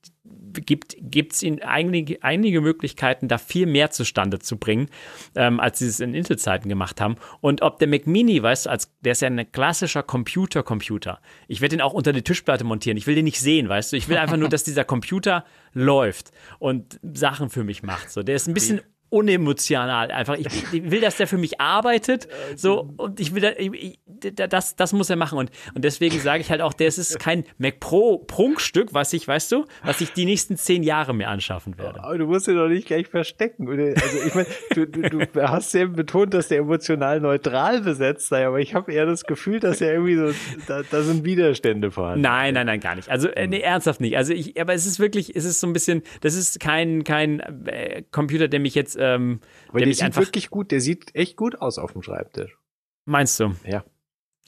gibt 0.52 0.94
es 1.32 1.42
ihnen 1.42 1.62
einige, 1.62 2.22
einige 2.22 2.60
Möglichkeiten, 2.60 3.28
da 3.28 3.38
viel 3.38 3.66
mehr 3.66 3.90
zustande 3.90 4.38
zu 4.38 4.56
bringen, 4.56 4.88
ähm, 5.34 5.60
als 5.60 5.78
sie 5.78 5.86
es 5.86 6.00
in 6.00 6.14
Intel-Zeiten 6.14 6.68
gemacht 6.68 7.00
haben. 7.00 7.16
Und 7.40 7.62
ob 7.62 7.78
der 7.78 7.88
Mac 7.88 8.06
Mini, 8.06 8.42
weißt 8.42 8.66
du, 8.66 8.70
als, 8.70 8.92
der 9.00 9.12
ist 9.12 9.22
ja 9.22 9.28
ein 9.28 9.50
klassischer 9.52 10.02
Computer-Computer. 10.02 11.20
Ich 11.48 11.60
werde 11.60 11.76
den 11.76 11.82
auch 11.82 11.92
unter 11.92 12.12
die 12.12 12.22
Tischplatte 12.22 12.64
montieren. 12.64 12.96
Ich 12.96 13.06
will 13.06 13.14
den 13.14 13.24
nicht 13.24 13.40
sehen, 13.40 13.68
weißt 13.68 13.92
du. 13.92 13.96
Ich 13.96 14.08
will 14.08 14.16
einfach 14.16 14.36
nur, 14.36 14.48
dass 14.48 14.64
dieser 14.64 14.84
Computer 14.84 15.44
läuft 15.72 16.32
und 16.58 16.98
Sachen 17.02 17.50
für 17.50 17.64
mich 17.64 17.82
macht. 17.82 18.10
So, 18.10 18.22
der 18.22 18.36
ist 18.36 18.46
ein 18.46 18.54
bisschen 18.54 18.80
unemotional 19.14 20.10
einfach. 20.10 20.36
Ich, 20.36 20.46
ich 20.72 20.72
will, 20.90 21.00
dass 21.00 21.16
der 21.16 21.26
für 21.26 21.38
mich 21.38 21.60
arbeitet, 21.60 22.28
so 22.56 22.94
und 22.96 23.20
ich 23.20 23.34
will, 23.34 23.44
ich, 23.58 23.98
das, 24.06 24.76
das 24.76 24.92
muss 24.92 25.10
er 25.10 25.16
machen 25.16 25.38
und 25.38 25.50
und 25.74 25.84
deswegen 25.84 26.18
sage 26.18 26.40
ich 26.40 26.50
halt 26.50 26.60
auch, 26.60 26.72
das 26.72 26.98
ist 26.98 27.18
kein 27.18 27.44
Mac 27.58 27.80
Pro 27.80 28.18
Prunkstück, 28.18 28.92
was 28.92 29.12
ich, 29.12 29.26
weißt 29.26 29.52
du, 29.52 29.64
was 29.84 30.00
ich 30.00 30.12
die 30.12 30.24
nächsten 30.24 30.56
zehn 30.56 30.82
Jahre 30.82 31.14
mir 31.14 31.28
anschaffen 31.28 31.78
werde. 31.78 32.02
Aber 32.02 32.18
du 32.18 32.26
musst 32.26 32.48
ihn 32.48 32.56
doch 32.56 32.68
nicht 32.68 32.86
gleich 32.86 33.06
verstecken. 33.06 33.68
Also 33.68 34.18
ich 34.26 34.34
meine, 34.34 34.46
du, 34.74 34.86
du, 34.86 35.26
du 35.26 35.42
hast 35.42 35.72
ja 35.74 35.86
betont, 35.86 36.34
dass 36.34 36.48
der 36.48 36.58
emotional 36.58 37.20
neutral 37.20 37.80
besetzt 37.82 38.28
sei, 38.28 38.46
aber 38.46 38.60
ich 38.60 38.74
habe 38.74 38.92
eher 38.92 39.06
das 39.06 39.24
Gefühl, 39.24 39.60
dass 39.60 39.80
er 39.80 39.92
irgendwie 39.92 40.16
so, 40.16 40.32
da, 40.66 40.82
da 40.88 41.02
sind 41.02 41.24
Widerstände 41.24 41.90
vorhanden. 41.90 42.22
Nein, 42.22 42.54
nein, 42.54 42.66
nein, 42.66 42.80
gar 42.80 42.96
nicht. 42.96 43.08
Also 43.08 43.28
äh, 43.28 43.46
nee, 43.46 43.60
ernsthaft 43.60 44.00
nicht. 44.00 44.16
Also 44.16 44.32
ich, 44.32 44.60
aber 44.60 44.74
es 44.74 44.86
ist 44.86 44.98
wirklich, 44.98 45.34
es 45.34 45.44
ist 45.44 45.60
so 45.60 45.66
ein 45.66 45.72
bisschen, 45.72 46.02
das 46.20 46.34
ist 46.34 46.60
kein 46.60 47.04
kein 47.04 47.40
äh, 47.66 48.02
Computer, 48.10 48.48
der 48.48 48.60
mich 48.60 48.74
jetzt, 48.74 48.96
ähm, 49.04 49.40
aber 49.68 49.78
der 49.78 49.86
der 49.86 49.94
sieht 49.94 50.04
einfach, 50.04 50.22
wirklich 50.22 50.50
gut, 50.50 50.70
der 50.70 50.80
sieht 50.80 51.14
echt 51.14 51.36
gut 51.36 51.60
aus 51.60 51.78
auf 51.78 51.92
dem 51.92 52.02
Schreibtisch. 52.02 52.56
meinst 53.04 53.38
du? 53.40 53.54
Ja. 53.66 53.84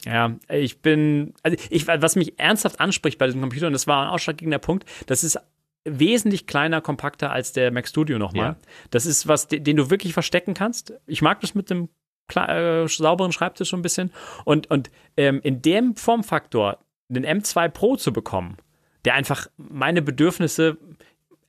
Ja, 0.04 0.36
ich 0.50 0.82
bin, 0.82 1.32
also 1.42 1.56
ich, 1.70 1.86
was 1.88 2.16
mich 2.16 2.38
ernsthaft 2.38 2.80
anspricht 2.80 3.18
bei 3.18 3.26
diesem 3.26 3.40
Computer, 3.40 3.66
und 3.66 3.72
das 3.72 3.86
war 3.86 4.04
ein 4.04 4.10
ausschlaggebender 4.10 4.58
Punkt, 4.58 4.84
das 5.06 5.24
ist 5.24 5.38
wesentlich 5.86 6.46
kleiner, 6.46 6.80
kompakter 6.80 7.30
als 7.30 7.52
der 7.52 7.70
Mac 7.70 7.88
Studio 7.88 8.18
nochmal. 8.18 8.50
Ja. 8.50 8.56
Das 8.90 9.06
ist 9.06 9.26
was, 9.26 9.48
den, 9.48 9.64
den 9.64 9.76
du 9.76 9.88
wirklich 9.88 10.12
verstecken 10.12 10.52
kannst. 10.52 10.92
Ich 11.06 11.22
mag 11.22 11.40
das 11.40 11.54
mit 11.54 11.70
dem 11.70 11.88
äh, 12.34 12.86
sauberen 12.88 13.32
Schreibtisch 13.32 13.70
so 13.70 13.76
ein 13.76 13.82
bisschen. 13.82 14.12
Und, 14.44 14.68
und 14.70 14.90
ähm, 15.16 15.40
in 15.42 15.62
dem 15.62 15.96
Formfaktor 15.96 16.78
den 17.08 17.24
M2 17.24 17.68
Pro 17.68 17.96
zu 17.96 18.12
bekommen, 18.12 18.56
der 19.04 19.14
einfach 19.14 19.46
meine 19.56 20.02
Bedürfnisse 20.02 20.76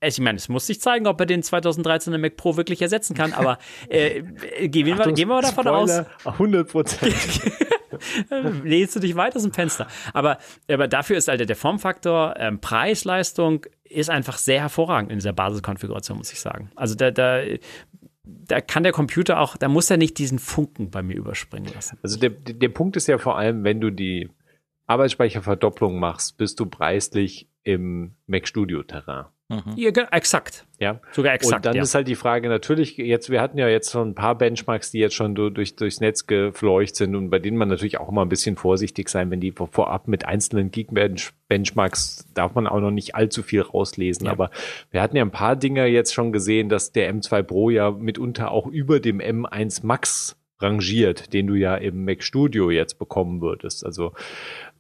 ich 0.02 0.20
meine, 0.20 0.38
es 0.38 0.50
muss 0.50 0.68
sich 0.68 0.80
zeigen, 0.80 1.08
ob 1.08 1.20
er 1.20 1.26
den 1.26 1.42
2013er 1.42 2.18
Mac 2.18 2.38
Pro 2.38 2.58
wirklich 2.58 2.82
ersetzen 2.82 3.16
kann, 3.16 3.34
aber 3.34 3.58
äh, 3.90 4.22
gehen, 4.68 4.86
wir, 4.86 5.00
Achtung, 5.00 5.16
gehen 5.16 5.28
wir 5.28 5.42
davon 5.42 5.68
aus, 5.68 5.92
Spoiler, 5.92 6.08
100 6.26 6.72
Prozent. 6.72 7.16
lehnst 8.64 8.96
du 8.96 9.00
dich 9.00 9.16
weit 9.16 9.36
aus 9.36 9.44
dem 9.44 9.54
Fenster. 9.54 9.88
Aber, 10.14 10.38
aber 10.70 10.88
dafür 10.88 11.18
ist 11.18 11.28
halt 11.28 11.48
der 11.48 11.56
Formfaktor, 11.56 12.36
ähm, 12.38 12.60
Preis, 12.60 13.06
Leistung 13.06 13.66
ist 13.84 14.10
einfach 14.10 14.38
sehr 14.38 14.62
hervorragend 14.62 15.12
in 15.12 15.18
dieser 15.18 15.34
Basiskonfiguration, 15.34 16.18
muss 16.18 16.32
ich 16.32 16.40
sagen. 16.40 16.70
Also 16.76 16.96
da, 16.96 17.12
da, 17.12 17.42
da 18.24 18.62
kann 18.62 18.84
der 18.84 18.92
Computer 18.92 19.40
auch, 19.40 19.58
da 19.58 19.68
muss 19.68 19.90
er 19.90 19.98
nicht 19.98 20.18
diesen 20.18 20.40
Funken 20.40 20.92
bei 20.92 21.02
mir 21.02 21.16
überspringen 21.16 21.72
lassen. 21.74 21.98
Also 22.04 22.20
der, 22.20 22.30
der 22.30 22.70
Punkt 22.70 22.98
ist 22.98 23.08
ja 23.08 23.18
vor 23.18 23.38
allem, 23.38 23.64
wenn 23.64 23.80
du 23.80 23.90
die 23.90 24.30
Arbeitsspeicherverdopplung 24.88 26.00
machst, 26.00 26.38
bist 26.38 26.60
du 26.60 26.66
preislich 26.66 27.50
im 27.64 28.16
Mac 28.26 28.48
Studio 28.48 28.84
Terrain. 28.84 29.26
Mhm. 29.50 29.74
Ja, 29.78 29.90
exakt. 30.12 30.66
Ja. 30.78 31.00
Sogar 31.14 31.34
exakt. 31.34 31.56
und 31.56 31.66
dann 31.66 31.76
ja. 31.78 31.82
ist 31.82 31.96
halt 31.96 32.08
die 32.10 32.16
Frage 32.16 32.50
natürlich, 32.50 32.98
jetzt, 32.98 33.30
wir 33.30 33.40
hatten 33.42 33.58
ja 33.58 33.70
jetzt 33.70 33.92
schon 33.92 34.10
ein 34.10 34.14
paar 34.16 34.38
Benchmarks, 34.38 34.92
die 34.92 35.00
jetzt 35.00 35.16
schon 35.16 35.36
du- 35.36 35.50
durch, 35.50 35.78
durchs 35.78 36.02
Netz 36.02 36.28
gefleucht 36.28 36.98
sind 36.98 37.16
und 37.16 37.30
bei 37.30 37.40
denen 37.40 37.56
man 37.56 37.70
natürlich 37.70 37.98
auch 37.98 38.10
immer 38.10 38.24
ein 38.24 38.30
bisschen 38.30 38.58
vorsichtig 38.58 39.08
sein, 39.08 39.32
wenn 39.32 39.40
die 39.40 39.54
vor- 39.54 39.70
vorab 39.70 40.10
mit 40.10 40.26
einzelnen 40.26 40.70
Geek-Benchmarks 40.72 42.28
darf 42.34 42.56
man 42.56 42.68
auch 42.68 42.80
noch 42.82 42.92
nicht 42.92 43.16
allzu 43.16 43.42
viel 43.44 43.62
rauslesen. 43.62 44.26
Ja. 44.26 44.34
Aber 44.34 44.52
wir 44.92 45.02
hatten 45.02 45.16
ja 45.16 45.24
ein 45.24 45.32
paar 45.32 45.56
Dinger 45.56 45.86
jetzt 45.86 46.14
schon 46.14 46.32
gesehen, 46.34 46.70
dass 46.70 46.92
der 46.92 47.14
M2 47.14 47.44
Pro 47.44 47.70
ja 47.70 47.92
mitunter 47.92 48.52
auch 48.52 48.68
über 48.68 49.00
dem 49.00 49.20
M1 49.20 49.86
Max 49.86 50.36
rangiert, 50.60 51.34
den 51.34 51.48
du 51.48 51.54
ja 51.54 51.76
im 51.76 52.04
Mac 52.04 52.24
Studio 52.24 52.70
jetzt 52.72 53.00
bekommen 53.00 53.42
würdest. 53.42 53.86
Also 53.86 54.14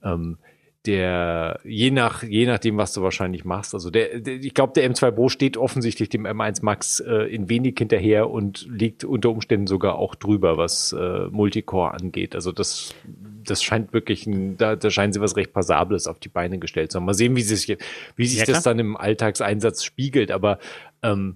ähm, 0.03 0.38
der, 0.86 1.60
je 1.63 1.92
nach, 1.92 2.24
je 2.24 2.46
nachdem, 2.46 2.78
was 2.78 2.94
du 2.94 3.02
wahrscheinlich 3.02 3.44
machst. 3.44 3.74
Also 3.74 3.90
der, 3.90 4.20
der 4.20 4.36
ich 4.36 4.54
glaube, 4.54 4.74
der 4.74 4.90
M2 4.90 5.12
Pro 5.12 5.28
steht 5.28 5.58
offensichtlich 5.58 6.08
dem 6.10 6.26
M1 6.26 6.63
Max 6.63 7.00
äh, 7.02 7.24
in 7.24 7.50
wenig 7.50 7.76
hinterher 7.78 8.30
und 8.30 8.66
liegt 8.70 9.04
unter 9.04 9.30
Umständen 9.30 9.68
sogar 9.68 9.96
auch 9.96 10.16
drüber, 10.16 10.58
was 10.58 10.94
äh, 10.94 11.28
Multicore 11.30 11.94
angeht. 11.94 12.36
Also 12.36 12.54
das, 12.54 12.96
das 13.44 13.63
scheint 13.63 13.92
wirklich 13.92 14.28
ein, 14.28 14.56
da, 14.58 14.76
da 14.76 14.90
scheinen 14.90 15.12
sie 15.12 15.20
was 15.20 15.36
recht 15.36 15.52
Passables 15.52 16.08
auf 16.08 16.20
die 16.20 16.30
Beine 16.30 16.58
gestellt 16.58 16.92
zu 16.92 17.00
haben. 17.00 17.06
Mal 17.06 17.13
sehen, 17.13 17.36
wie 17.36 17.42
sich, 17.42 17.78
wie 18.16 18.26
sich 18.26 18.40
Ja, 18.40 18.46
das 18.46 18.63
dann 18.63 18.80
im 18.80 18.96
Alltagseinsatz 18.96 19.84
spiegelt. 19.84 20.32
Aber 20.32 20.60
ähm, 21.04 21.36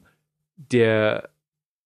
der, 0.55 1.30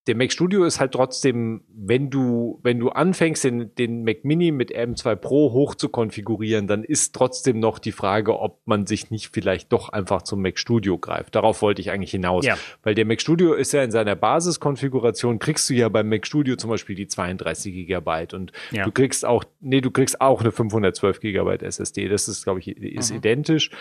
der 0.07 0.15
Mac 0.15 0.31
Studio 0.31 0.65
ist 0.65 0.79
halt 0.79 0.91
trotzdem, 0.91 1.63
wenn 1.73 2.11
du, 2.11 2.59
wenn 2.61 2.77
du 2.79 2.89
anfängst, 2.89 3.43
den, 3.43 3.73
den 3.75 4.03
Mac 4.03 4.23
Mini 4.23 4.51
mit 4.51 4.71
M2 4.71 5.15
Pro 5.15 5.51
hoch 5.51 5.73
zu 5.73 5.89
konfigurieren, 5.89 6.67
dann 6.67 6.83
ist 6.83 7.15
trotzdem 7.15 7.59
noch 7.59 7.79
die 7.79 7.91
Frage, 7.91 8.39
ob 8.39 8.59
man 8.65 8.85
sich 8.85 9.09
nicht 9.09 9.31
vielleicht 9.33 9.73
doch 9.73 9.89
einfach 9.89 10.21
zum 10.21 10.41
Mac 10.43 10.59
Studio 10.59 10.97
greift. 10.99 11.33
Darauf 11.35 11.61
wollte 11.63 11.81
ich 11.81 11.89
eigentlich 11.89 12.11
hinaus. 12.11 12.45
Ja. 12.45 12.55
Weil 12.83 12.93
der 12.93 13.05
Mac 13.05 13.19
Studio 13.19 13.53
ist 13.53 13.71
ja 13.73 13.83
in 13.83 13.89
seiner 13.91 14.15
Basiskonfiguration, 14.15 15.39
kriegst 15.39 15.69
du 15.69 15.73
ja 15.73 15.89
beim 15.89 16.07
Mac 16.09 16.25
Studio 16.27 16.55
zum 16.55 16.69
Beispiel 16.69 16.95
die 16.95 17.07
32 17.07 17.73
Gigabyte 17.73 18.33
und 18.33 18.51
Ja. 18.71 18.83
du 18.85 18.91
kriegst 18.91 19.25
auch, 19.25 19.43
nee, 19.59 19.81
du 19.81 19.91
kriegst 19.91 20.21
auch 20.21 20.41
eine 20.41 20.51
512 20.51 21.19
Gigabyte 21.19 21.63
SSD. 21.63 22.07
Das 22.09 22.27
ist, 22.27 22.43
glaube 22.43 22.59
ich, 22.59 22.67
ist 22.67 23.11
Mhm. 23.11 23.17
identisch. 23.17 23.71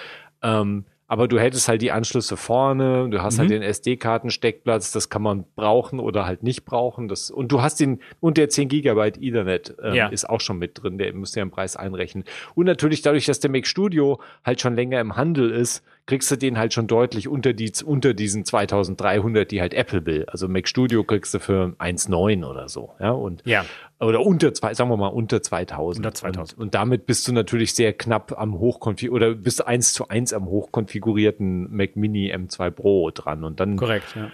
Ähm, 0.42 0.84
aber 1.06 1.28
du 1.28 1.38
hättest 1.38 1.68
halt 1.68 1.82
die 1.82 1.92
Anschlüsse 1.92 2.36
vorne, 2.36 3.08
du 3.10 3.22
hast 3.22 3.38
halt 3.38 3.48
Mhm. 3.50 3.54
den 3.54 3.62
SD-Kartensteckplatz, 3.62 4.92
das 4.92 5.08
kann 5.08 5.22
man 5.22 5.44
brauchen 5.56 6.00
oder 6.00 6.26
halt 6.26 6.42
nicht 6.42 6.64
brauchen. 6.64 7.08
Das, 7.08 7.30
und 7.30 7.52
du 7.52 7.62
hast 7.62 7.80
den, 7.80 8.00
und 8.20 8.36
der 8.36 8.48
10 8.48 8.68
Gigabyte 8.68 9.18
Ethernet 9.20 9.74
ähm, 9.82 9.94
Ja. 9.94 10.08
ist 10.08 10.28
auch 10.28 10.40
schon 10.40 10.58
mit 10.58 10.82
drin, 10.82 10.98
der 10.98 11.12
muss 11.14 11.34
ja 11.34 11.42
im 11.42 11.50
Preis 11.50 11.76
einrechnen. 11.76 12.24
Und 12.54 12.66
natürlich 12.66 13.02
dadurch, 13.02 13.26
dass 13.26 13.40
der 13.40 13.50
Mac 13.50 13.66
Studio 13.66 14.20
halt 14.44 14.60
schon 14.60 14.74
länger 14.74 15.00
im 15.00 15.16
Handel 15.16 15.50
ist, 15.50 15.82
kriegst 16.06 16.30
du 16.30 16.36
den 16.36 16.58
halt 16.58 16.74
schon 16.74 16.86
deutlich 16.86 17.28
unter, 17.28 17.52
die, 17.54 17.72
unter 17.84 18.12
diesen 18.12 18.44
2300, 18.44 19.50
die 19.50 19.60
halt 19.60 19.72
Apple 19.74 20.04
will. 20.06 20.24
Also 20.28 20.48
Mac 20.48 20.68
Studio 20.68 21.02
kriegst 21.04 21.32
du 21.34 21.38
für 21.38 21.74
1,9 21.78 22.44
oder 22.46 22.68
so, 22.68 22.90
ja, 23.00 23.10
und 23.10 23.42
ja. 23.46 23.64
Oder 24.04 24.20
unter 24.24 24.52
zwei, 24.54 24.74
sagen 24.74 24.90
wir 24.90 24.96
mal 24.96 25.08
unter 25.08 25.42
2000. 25.42 26.04
Unter 26.06 26.14
2000. 26.14 26.58
Und, 26.58 26.64
und 26.64 26.74
damit 26.74 27.06
bist 27.06 27.26
du 27.28 27.32
natürlich 27.32 27.74
sehr 27.74 27.92
knapp 27.92 28.38
am 28.38 28.58
hochkonfig 28.58 29.10
oder 29.10 29.34
bist 29.34 29.66
eins 29.66 29.92
zu 29.92 30.08
eins 30.08 30.32
am 30.32 30.46
hochkonfigurierten 30.46 31.74
Mac 31.74 31.96
Mini 31.96 32.32
M2 32.32 32.70
Pro 32.70 33.10
dran. 33.10 33.44
Und 33.44 33.60
dann, 33.60 33.76
Korrekt, 33.76 34.14
ja. 34.16 34.30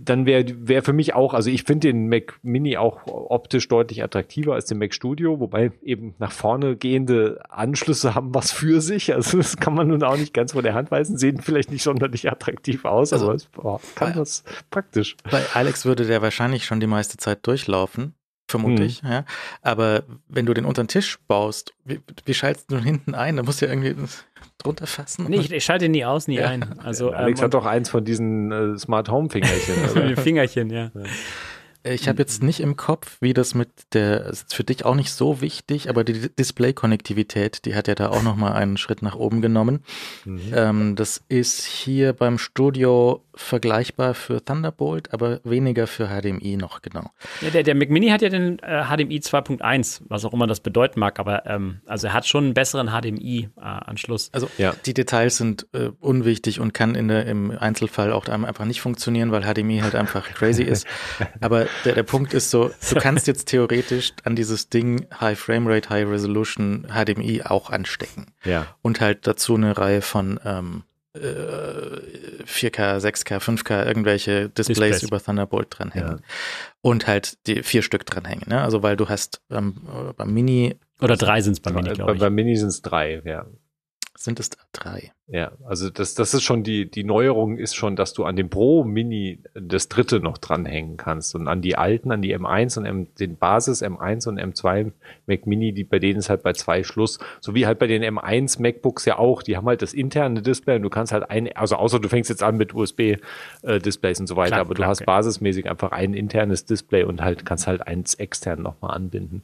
dann 0.00 0.26
wäre 0.26 0.44
wär 0.58 0.82
für 0.82 0.92
mich 0.92 1.14
auch, 1.14 1.32
also 1.34 1.48
ich 1.50 1.62
finde 1.64 1.88
den 1.88 2.08
Mac 2.08 2.38
Mini 2.42 2.76
auch 2.76 3.00
optisch 3.06 3.68
deutlich 3.68 4.02
attraktiver 4.02 4.54
als 4.54 4.66
den 4.66 4.78
Mac 4.78 4.92
Studio, 4.94 5.38
wobei 5.40 5.70
eben 5.82 6.14
nach 6.18 6.32
vorne 6.32 6.76
gehende 6.76 7.40
Anschlüsse 7.48 8.14
haben 8.14 8.34
was 8.34 8.52
für 8.52 8.80
sich. 8.80 9.14
Also 9.14 9.36
das 9.38 9.56
kann 9.56 9.74
man 9.74 9.88
nun 9.88 10.02
auch 10.02 10.16
nicht 10.16 10.34
ganz 10.34 10.52
von 10.52 10.62
der 10.64 10.74
Hand 10.74 10.90
weisen, 10.90 11.16
sehen 11.18 11.40
vielleicht 11.40 11.70
nicht 11.70 11.82
sonderlich 11.82 12.30
attraktiv 12.30 12.84
aus, 12.84 13.12
Also- 13.12 13.26
aber 13.26 13.34
es 13.34 13.46
boah, 13.46 13.80
kann 13.94 14.14
das 14.14 14.44
praktisch. 14.70 15.16
Bei 15.30 15.42
Alex 15.54 15.84
würde 15.84 16.04
der 16.06 16.20
wahrscheinlich 16.22 16.64
schon 16.64 16.80
die 16.80 16.86
meiste 16.86 17.16
Zeit 17.16 17.46
durchlaufen, 17.46 18.14
vermute 18.48 18.82
Mhm. 18.82 18.88
ich. 18.88 19.02
Ja. 19.02 19.24
Aber 19.62 20.04
wenn 20.28 20.46
du 20.46 20.54
den 20.54 20.64
unter 20.64 20.82
den 20.84 20.88
Tisch 20.88 21.18
baust, 21.28 21.74
wie, 21.84 22.00
wie 22.24 22.34
schaltest 22.34 22.70
du 22.70 22.76
den 22.76 22.84
hinten 22.84 23.14
ein? 23.14 23.36
Da 23.36 23.42
musst 23.42 23.60
du 23.60 23.66
ja 23.66 23.72
irgendwie 23.72 23.94
drunter 24.58 24.86
fassen? 24.86 25.26
Nee, 25.28 25.38
ich, 25.38 25.52
ich 25.52 25.64
schalte 25.64 25.88
nie 25.88 26.04
aus, 26.04 26.28
nie 26.28 26.40
ein. 26.40 26.78
Also, 26.80 27.10
Alex 27.10 27.40
ähm, 27.40 27.44
hat 27.46 27.54
doch 27.54 27.66
eins 27.66 27.88
von 27.90 28.04
diesen 28.04 28.52
äh, 28.52 28.78
Smart 28.78 29.08
Home 29.10 29.28
Fingerchen. 29.30 30.16
Fingerchen, 30.16 30.70
ja. 30.70 30.90
Ich 31.88 32.08
habe 32.08 32.18
jetzt 32.18 32.42
nicht 32.42 32.60
im 32.60 32.76
Kopf, 32.76 33.16
wie 33.20 33.32
das 33.32 33.54
mit 33.54 33.68
der, 33.92 34.26
ist 34.26 34.54
für 34.54 34.64
dich 34.64 34.84
auch 34.84 34.94
nicht 34.94 35.12
so 35.12 35.40
wichtig, 35.40 35.88
aber 35.88 36.04
die 36.04 36.28
Display-Konnektivität, 36.34 37.64
die 37.64 37.74
hat 37.74 37.88
ja 37.88 37.94
da 37.94 38.08
auch 38.10 38.22
nochmal 38.22 38.54
einen 38.54 38.76
Schritt 38.76 39.02
nach 39.02 39.14
oben 39.14 39.40
genommen. 39.40 39.84
Mhm. 40.24 40.40
Ähm, 40.54 40.96
das 40.96 41.22
ist 41.28 41.64
hier 41.64 42.12
beim 42.12 42.38
Studio 42.38 43.22
vergleichbar 43.34 44.14
für 44.14 44.44
Thunderbolt, 44.44 45.12
aber 45.12 45.40
weniger 45.44 45.86
für 45.86 46.08
HDMI 46.08 46.56
noch 46.56 46.80
genau. 46.82 47.10
ja 47.42 47.50
der, 47.50 47.62
der 47.62 47.74
Mac 47.74 47.90
Mini 47.90 48.08
hat 48.08 48.22
ja 48.22 48.30
den 48.30 48.58
äh, 48.60 48.84
HDMI 48.84 49.18
2.1, 49.18 50.02
was 50.08 50.24
auch 50.24 50.32
immer 50.32 50.46
das 50.46 50.60
bedeuten 50.60 50.98
mag, 51.00 51.18
aber 51.20 51.44
ähm, 51.46 51.80
also 51.84 52.08
er 52.08 52.14
hat 52.14 52.26
schon 52.26 52.44
einen 52.44 52.54
besseren 52.54 52.88
HDMI-Anschluss. 52.88 54.30
Also 54.32 54.48
Ja. 54.56 54.74
die 54.86 54.94
Details 54.94 55.36
sind 55.36 55.66
äh, 55.72 55.90
unwichtig 56.00 56.60
und 56.60 56.72
kann 56.72 56.94
in 56.94 57.08
der, 57.08 57.26
im 57.26 57.50
Einzelfall 57.50 58.12
auch 58.12 58.26
einfach 58.26 58.64
nicht 58.64 58.80
funktionieren, 58.80 59.30
weil 59.32 59.42
HDMI 59.42 59.80
halt 59.80 59.94
einfach 59.94 60.26
crazy 60.32 60.62
ist. 60.62 60.86
Aber 61.40 61.66
der, 61.84 61.94
der 61.94 62.02
Punkt 62.02 62.34
ist 62.34 62.50
so, 62.50 62.70
du 62.90 62.94
kannst 63.00 63.26
jetzt 63.26 63.46
theoretisch 63.48 64.12
an 64.24 64.36
dieses 64.36 64.68
Ding 64.68 65.06
High 65.20 65.38
Framerate, 65.38 65.90
High 65.90 66.08
Resolution 66.08 66.86
HDMI 66.88 67.42
auch 67.42 67.70
anstecken. 67.70 68.26
Ja. 68.44 68.66
Und 68.82 69.00
halt 69.00 69.26
dazu 69.26 69.54
eine 69.54 69.76
Reihe 69.76 70.02
von 70.02 70.40
ähm, 70.44 70.82
äh, 71.14 71.18
4K, 72.44 72.98
6K, 72.98 73.38
5K, 73.38 73.86
irgendwelche 73.86 74.48
Displays, 74.48 74.76
Displays. 74.76 75.02
über 75.02 75.22
Thunderbolt 75.22 75.68
dranhängen. 75.70 76.18
Ja. 76.18 76.24
Und 76.82 77.06
halt 77.06 77.38
die 77.46 77.62
vier 77.62 77.82
Stück 77.82 78.06
dranhängen. 78.06 78.48
Ne? 78.48 78.60
Also 78.60 78.82
weil 78.82 78.96
du 78.96 79.08
hast 79.08 79.40
ähm, 79.50 79.76
beim 80.16 80.32
Mini 80.32 80.76
Oder 81.00 81.16
drei 81.16 81.40
sind 81.40 81.54
es 81.54 81.60
bei 81.60 81.72
Mini, 81.72 81.88
Bei, 81.88 81.94
glaube 81.94 82.14
ich. 82.14 82.20
bei 82.20 82.30
Mini 82.30 82.56
sind 82.56 82.68
es 82.68 82.82
drei, 82.82 83.22
ja. 83.24 83.46
Sind 84.18 84.40
es 84.40 84.50
drei. 84.72 85.12
Ja, 85.28 85.52
also 85.64 85.90
das, 85.90 86.14
das 86.14 86.34
ist 86.34 86.42
schon 86.42 86.62
die, 86.62 86.90
die 86.90 87.04
Neuerung 87.04 87.58
ist 87.58 87.74
schon, 87.74 87.96
dass 87.96 88.12
du 88.12 88.24
an 88.24 88.36
dem 88.36 88.48
Pro 88.48 88.84
Mini 88.84 89.40
das 89.54 89.88
dritte 89.88 90.20
noch 90.20 90.38
dranhängen 90.38 90.96
kannst 90.96 91.34
und 91.34 91.48
an 91.48 91.62
die 91.62 91.76
alten, 91.76 92.12
an 92.12 92.22
die 92.22 92.36
M1 92.36 92.78
und 92.78 92.84
M, 92.84 93.14
den 93.16 93.36
Basis 93.36 93.82
M1 93.82 94.28
und 94.28 94.38
M2 94.38 94.92
Mac 95.26 95.46
Mini, 95.46 95.72
die 95.72 95.84
bei 95.84 95.98
denen 95.98 96.20
ist 96.20 96.30
halt 96.30 96.42
bei 96.42 96.52
zwei 96.52 96.84
Schluss, 96.84 97.18
so 97.40 97.54
wie 97.54 97.66
halt 97.66 97.78
bei 97.78 97.86
den 97.86 98.04
M1 98.04 98.60
MacBooks 98.60 99.04
ja 99.04 99.18
auch, 99.18 99.42
die 99.42 99.56
haben 99.56 99.66
halt 99.66 99.82
das 99.82 99.92
interne 99.92 100.42
Display 100.42 100.76
und 100.76 100.82
du 100.82 100.90
kannst 100.90 101.12
halt 101.12 101.28
ein, 101.28 101.54
also 101.56 101.76
außer 101.76 101.98
du 101.98 102.08
fängst 102.08 102.30
jetzt 102.30 102.42
an 102.42 102.56
mit 102.56 102.72
USB 102.74 103.16
äh, 103.62 103.78
Displays 103.80 104.20
und 104.20 104.28
so 104.28 104.36
weiter, 104.36 104.50
Klar, 104.50 104.60
aber 104.60 104.74
klar, 104.74 104.86
du 104.86 104.90
hast 104.90 105.00
okay. 105.00 105.06
basismäßig 105.06 105.68
einfach 105.68 105.90
ein 105.92 106.14
internes 106.14 106.64
Display 106.64 107.02
und 107.02 107.20
halt 107.22 107.44
kannst 107.44 107.66
halt 107.66 107.86
eins 107.86 108.14
extern 108.14 108.62
nochmal 108.62 108.94
anbinden. 108.94 109.42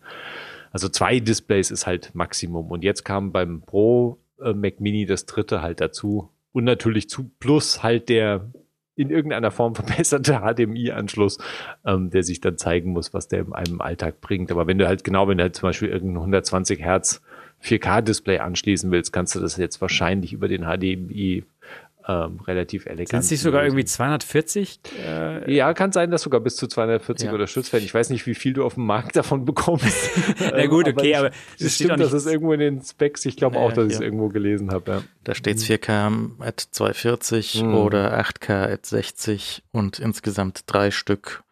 Also 0.72 0.88
zwei 0.88 1.20
Displays 1.20 1.70
ist 1.70 1.86
halt 1.86 2.14
Maximum. 2.14 2.70
Und 2.70 2.82
jetzt 2.82 3.04
kam 3.04 3.30
beim 3.30 3.60
Pro 3.60 4.18
äh, 4.44 4.54
Mac 4.54 4.80
Mini 4.80 5.06
das 5.06 5.26
dritte 5.26 5.62
halt 5.62 5.80
dazu. 5.80 6.30
Und 6.52 6.64
natürlich 6.64 7.08
zu 7.08 7.30
plus 7.38 7.82
halt 7.82 8.08
der 8.08 8.50
in 8.94 9.10
irgendeiner 9.10 9.50
Form 9.50 9.74
verbesserte 9.76 10.40
HDMI-Anschluss, 10.40 11.38
ähm, 11.84 12.10
der 12.10 12.22
sich 12.22 12.40
dann 12.40 12.58
zeigen 12.58 12.92
muss, 12.92 13.14
was 13.14 13.28
der 13.28 13.40
in 13.40 13.52
einem 13.52 13.80
Alltag 13.80 14.20
bringt. 14.20 14.50
Aber 14.50 14.66
wenn 14.66 14.78
du 14.78 14.86
halt 14.86 15.04
genau, 15.04 15.28
wenn 15.28 15.38
du 15.38 15.44
halt 15.44 15.56
zum 15.56 15.68
Beispiel 15.68 15.88
irgendein 15.88 16.18
120 16.18 16.80
Hertz 16.80 17.22
4K-Display 17.62 18.38
anschließen 18.38 18.90
willst, 18.90 19.12
kannst 19.12 19.34
du 19.34 19.40
das 19.40 19.56
jetzt 19.56 19.80
wahrscheinlich 19.80 20.32
über 20.32 20.48
den 20.48 20.62
HDMI 20.62 21.44
ähm, 22.08 22.40
relativ 22.46 22.86
elegant. 22.86 23.08
Sind 23.10 23.18
es 23.20 23.30
nicht 23.30 23.40
sogar 23.42 23.64
irgendwie 23.64 23.84
240? 23.84 24.80
Äh, 25.06 25.54
Ja, 25.54 25.72
kann 25.74 25.92
sein, 25.92 26.10
dass 26.10 26.22
sogar 26.22 26.40
bis 26.40 26.56
zu 26.56 26.66
240 26.66 27.26
Ja. 27.26 27.32
unterstützt 27.32 27.72
werden. 27.72 27.84
Ich 27.84 27.94
weiß 27.94 28.10
nicht, 28.10 28.26
wie 28.26 28.34
viel 28.34 28.52
du 28.52 28.64
auf 28.64 28.74
dem 28.74 28.86
Markt 28.86 29.16
davon 29.16 29.44
bekommst. 29.44 30.10
Na 30.40 30.66
gut, 30.66 30.86
Ähm, 30.88 30.94
okay, 30.96 31.10
ich- 31.10 31.16
aber 31.18 31.28
es 31.28 31.60
es 31.66 31.74
steht 31.76 31.86
stimmt, 31.88 32.00
das 32.00 32.12
ist 32.12 32.26
irgendwo 32.26 32.52
in 32.52 32.60
den 32.60 32.82
Specs. 32.82 33.24
Ich 33.26 33.36
glaube 33.36 33.56
Ja, 33.56 33.62
auch, 33.62 33.72
dass 33.72 33.86
ich 33.86 33.94
es 33.94 34.00
irgendwo 34.00 34.28
gelesen 34.28 34.70
habe. 34.72 34.90
Ja. 34.90 35.02
Da 35.24 35.34
steht's 35.34 35.64
4K 35.64 36.30
at 36.40 36.60
240 36.60 37.62
Mhm. 37.62 37.74
oder 37.74 38.18
8K 38.18 38.64
at 38.72 38.86
60 38.86 39.62
und 39.72 39.98
insgesamt 39.98 40.62
drei 40.66 40.90
Stück. 40.90 41.42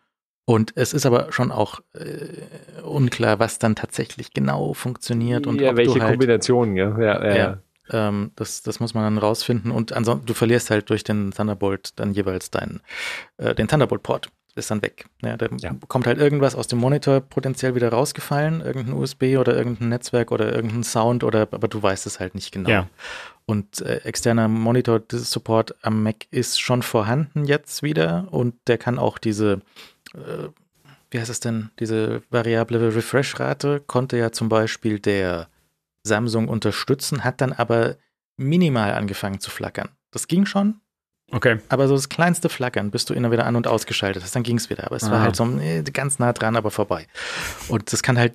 Und 0.46 0.72
es 0.74 0.92
ist 0.94 1.06
aber 1.06 1.30
schon 1.30 1.52
auch 1.52 1.78
äh, 1.94 2.82
unklar, 2.82 3.38
was 3.38 3.60
dann 3.60 3.76
tatsächlich 3.76 4.32
genau 4.32 4.74
funktioniert 4.74 5.46
und 5.46 5.60
ja, 5.60 5.70
ob 5.70 5.76
welche 5.76 5.94
du 5.94 6.00
halt, 6.00 6.10
Kombinationen, 6.12 6.76
ja. 6.76 6.98
Ja, 6.98 7.24
ja, 7.24 7.36
Ja. 7.36 7.58
Ähm, 7.92 8.32
das, 8.36 8.62
das 8.62 8.80
muss 8.80 8.94
man 8.94 9.04
dann 9.04 9.18
rausfinden. 9.18 9.70
Und 9.70 9.92
ansonsten, 9.92 10.26
du 10.26 10.34
verlierst 10.34 10.70
halt 10.70 10.90
durch 10.90 11.04
den 11.04 11.30
Thunderbolt 11.32 11.98
dann 11.98 12.12
jeweils 12.12 12.50
deinen, 12.50 12.80
äh, 13.38 13.54
den 13.54 13.68
Thunderbolt-Port 13.68 14.30
ist 14.56 14.70
dann 14.70 14.82
weg. 14.82 15.06
Ja, 15.22 15.36
da 15.36 15.46
Ja. 15.60 15.74
kommt 15.86 16.06
halt 16.08 16.18
irgendwas 16.18 16.56
aus 16.56 16.66
dem 16.66 16.80
Monitor 16.80 17.20
potenziell 17.20 17.76
wieder 17.76 17.90
rausgefallen, 17.90 18.60
irgendein 18.60 18.94
USB 18.94 19.36
oder 19.38 19.56
irgendein 19.56 19.90
Netzwerk 19.90 20.32
oder 20.32 20.52
irgendein 20.52 20.82
Sound 20.82 21.22
oder, 21.22 21.42
aber 21.52 21.68
du 21.68 21.80
weißt 21.80 22.04
es 22.06 22.18
halt 22.18 22.34
nicht 22.34 22.50
genau. 22.52 22.68
Ja. 22.68 22.88
Und 23.46 23.80
äh, 23.82 23.98
externer 23.98 24.48
Monitor-Support 24.48 25.76
am 25.82 26.02
Mac 26.02 26.26
ist 26.30 26.60
schon 26.60 26.82
vorhanden 26.82 27.44
jetzt 27.44 27.82
wieder 27.82 28.26
und 28.32 28.54
der 28.66 28.76
kann 28.78 28.98
auch 28.98 29.18
diese, 29.18 29.60
äh, 30.14 30.48
wie 31.10 31.18
heißt 31.20 31.30
es 31.30 31.40
denn, 31.40 31.70
diese 31.78 32.22
variable 32.30 32.94
Refresh-Rate 32.94 33.80
konnte 33.86 34.16
ja 34.18 34.32
zum 34.32 34.48
Beispiel 34.48 34.98
der 34.98 35.48
Samsung 36.02 36.48
unterstützen, 36.48 37.24
hat 37.24 37.40
dann 37.40 37.52
aber 37.52 37.96
minimal 38.36 38.92
angefangen 38.94 39.40
zu 39.40 39.50
flackern. 39.50 39.88
Das 40.10 40.26
ging 40.28 40.46
schon, 40.46 40.80
Okay. 41.30 41.58
aber 41.68 41.86
so 41.88 41.94
das 41.94 42.08
kleinste 42.08 42.48
Flackern, 42.48 42.90
bis 42.90 43.04
du 43.04 43.14
dann 43.14 43.30
wieder 43.30 43.46
an- 43.46 43.54
und 43.56 43.66
ausgeschaltet 43.66 44.22
hast, 44.22 44.34
dann 44.34 44.42
ging 44.42 44.56
es 44.56 44.70
wieder. 44.70 44.84
Aber 44.86 44.96
es 44.96 45.10
war 45.10 45.18
Ah. 45.18 45.22
halt 45.22 45.36
so 45.36 45.44
ganz 45.92 46.18
nah 46.18 46.32
dran, 46.32 46.56
aber 46.56 46.70
vorbei. 46.70 47.06
Und 47.68 47.92
das 47.92 48.02
kann 48.02 48.18
halt 48.18 48.34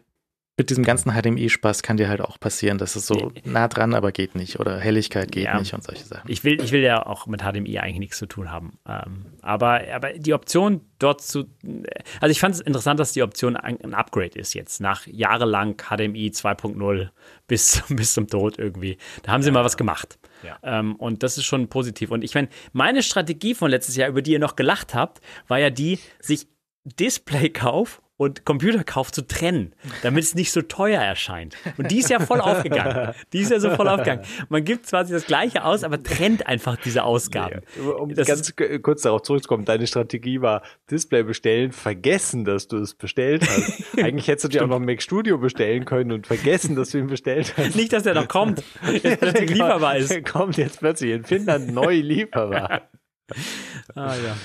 mit 0.58 0.70
diesem 0.70 0.86
ganzen 0.86 1.12
HDMI-Spaß 1.12 1.84
kann 1.84 1.98
dir 1.98 2.08
halt 2.08 2.22
auch 2.22 2.40
passieren, 2.40 2.78
dass 2.78 2.96
es 2.96 3.08
so 3.08 3.34
nah 3.44 3.68
dran, 3.68 3.94
aber 3.94 4.14
geht 4.14 4.36
nicht. 4.36 4.60
Oder 4.60 4.80
Helligkeit 4.80 5.32
geht 5.32 5.44
Ja. 5.46 5.60
nicht 5.60 5.74
und 5.74 5.84
solche 5.84 6.06
Sachen. 6.06 6.32
Ich 6.32 6.46
will, 6.46 6.62
ich 6.62 6.72
will 6.72 6.82
ja 6.82 7.06
auch 7.06 7.28
mit 7.28 7.42
HDMI 7.42 7.80
eigentlich 7.80 8.00
nichts 8.00 8.18
zu 8.18 8.26
tun 8.26 8.50
haben. 8.52 8.80
Ähm, 8.88 9.26
aber, 9.42 9.82
aber 9.94 10.14
die 10.14 10.34
Option 10.34 10.80
dort 10.98 11.22
zu. 11.22 11.46
Also 12.22 12.32
ich 12.32 12.40
fand 12.40 12.56
es 12.56 12.62
interessant, 12.62 13.02
dass 13.02 13.12
die 13.12 13.22
Option 13.22 13.58
ein, 13.58 13.94
Upgrade 13.94 14.40
ist 14.40 14.54
jetzt, 14.54 14.80
nach 14.80 15.06
jahrelang 15.08 15.76
HDMI 15.76 16.30
2.0 16.30 17.10
bis, 17.48 17.84
bis 17.90 18.14
zum 18.14 18.28
Tod 18.28 18.58
irgendwie. 18.58 18.98
Da 19.24 19.34
haben 19.34 19.44
sie 19.44 19.52
mal 19.52 19.66
was 19.66 19.76
gemacht. 19.76 20.18
Ja. 20.42 20.58
Ähm, 20.64 20.96
und 20.96 21.22
das 21.24 21.38
ist 21.38 21.44
schon 21.46 21.68
positiv. 21.68 22.12
Und 22.12 22.24
ich 22.24 22.34
meine, 22.34 22.48
meine 22.72 23.04
Strategie 23.04 23.56
von 23.56 23.70
letztes 23.70 23.98
Jahr, 23.98 24.08
über 24.08 24.22
die 24.22 24.32
ihr 24.32 24.40
noch 24.40 24.56
gelacht 24.56 24.94
habt, 24.96 25.20
war 25.50 25.60
ja 25.60 25.70
die, 25.70 26.00
sich 26.22 26.48
Displaykauf 26.86 28.02
und 28.18 28.46
Computerkauf 28.46 29.12
zu 29.12 29.28
trennen, 29.28 29.74
damit 30.02 30.24
es 30.24 30.36
nicht 30.36 30.52
so 30.52 30.62
teuer 30.62 31.02
erscheint. 31.02 31.58
Und 31.78 31.92
die 31.92 32.00
ist 32.00 32.10
ja 32.10 32.20
voll 32.20 32.40
aufgegangen. 32.40 33.14
Die 33.34 33.40
ist 33.40 33.52
ja 33.52 33.60
so 33.60 33.72
voll 33.72 33.90
aufgegangen. 33.90 34.24
Man 34.48 34.64
gibt 34.64 34.88
quasi 34.88 35.12
das 35.12 35.26
Gleiche 35.26 35.66
aus, 35.66 35.84
aber 35.84 36.02
trennt 36.02 36.48
einfach 36.48 36.78
diese 36.78 37.04
Ausgaben. 37.04 37.62
Um 38.00 38.14
Das 38.14 38.28
ganz 38.28 38.54
kurz 38.82 39.02
darauf 39.02 39.24
zurückzukommen, 39.24 39.66
deine 39.66 39.86
Strategie 39.86 40.42
war 40.42 40.62
Display 40.90 41.24
bestellen, 41.24 41.74
vergessen, 41.74 42.46
dass 42.46 42.68
du 42.68 42.78
es 42.78 42.94
bestellt 42.94 43.44
hast. 43.50 43.98
Eigentlich 43.98 44.28
hättest 44.28 44.46
du 44.46 44.48
dir 44.50 44.64
auch 44.64 44.68
noch 44.68 44.78
ein 44.78 44.86
Mac 44.86 45.02
Studio 45.02 45.38
bestellen 45.38 45.84
können 45.84 46.14
und 46.14 46.28
vergessen, 46.28 46.76
dass 46.76 46.92
du 46.92 47.00
ihn 47.00 47.08
bestellt 47.08 47.54
hast. 47.58 47.76
Nicht, 47.76 47.92
dass 47.92 48.04
der 48.04 48.14
noch 48.14 48.30
kommt, 48.30 48.64
jetzt 49.04 49.20
plötzlich 49.20 49.50
lieferbar 49.52 49.98
ist. 49.98 50.12
Der 50.12 50.24
kommt 50.24 50.58
jetzt 50.58 50.80
plötzlich 50.80 51.12
in 51.12 51.24
Finnland 51.26 51.74
neu 51.74 51.96
lieferbar. 51.96 52.90
Ah, 53.96 54.16
ja. 54.16 54.36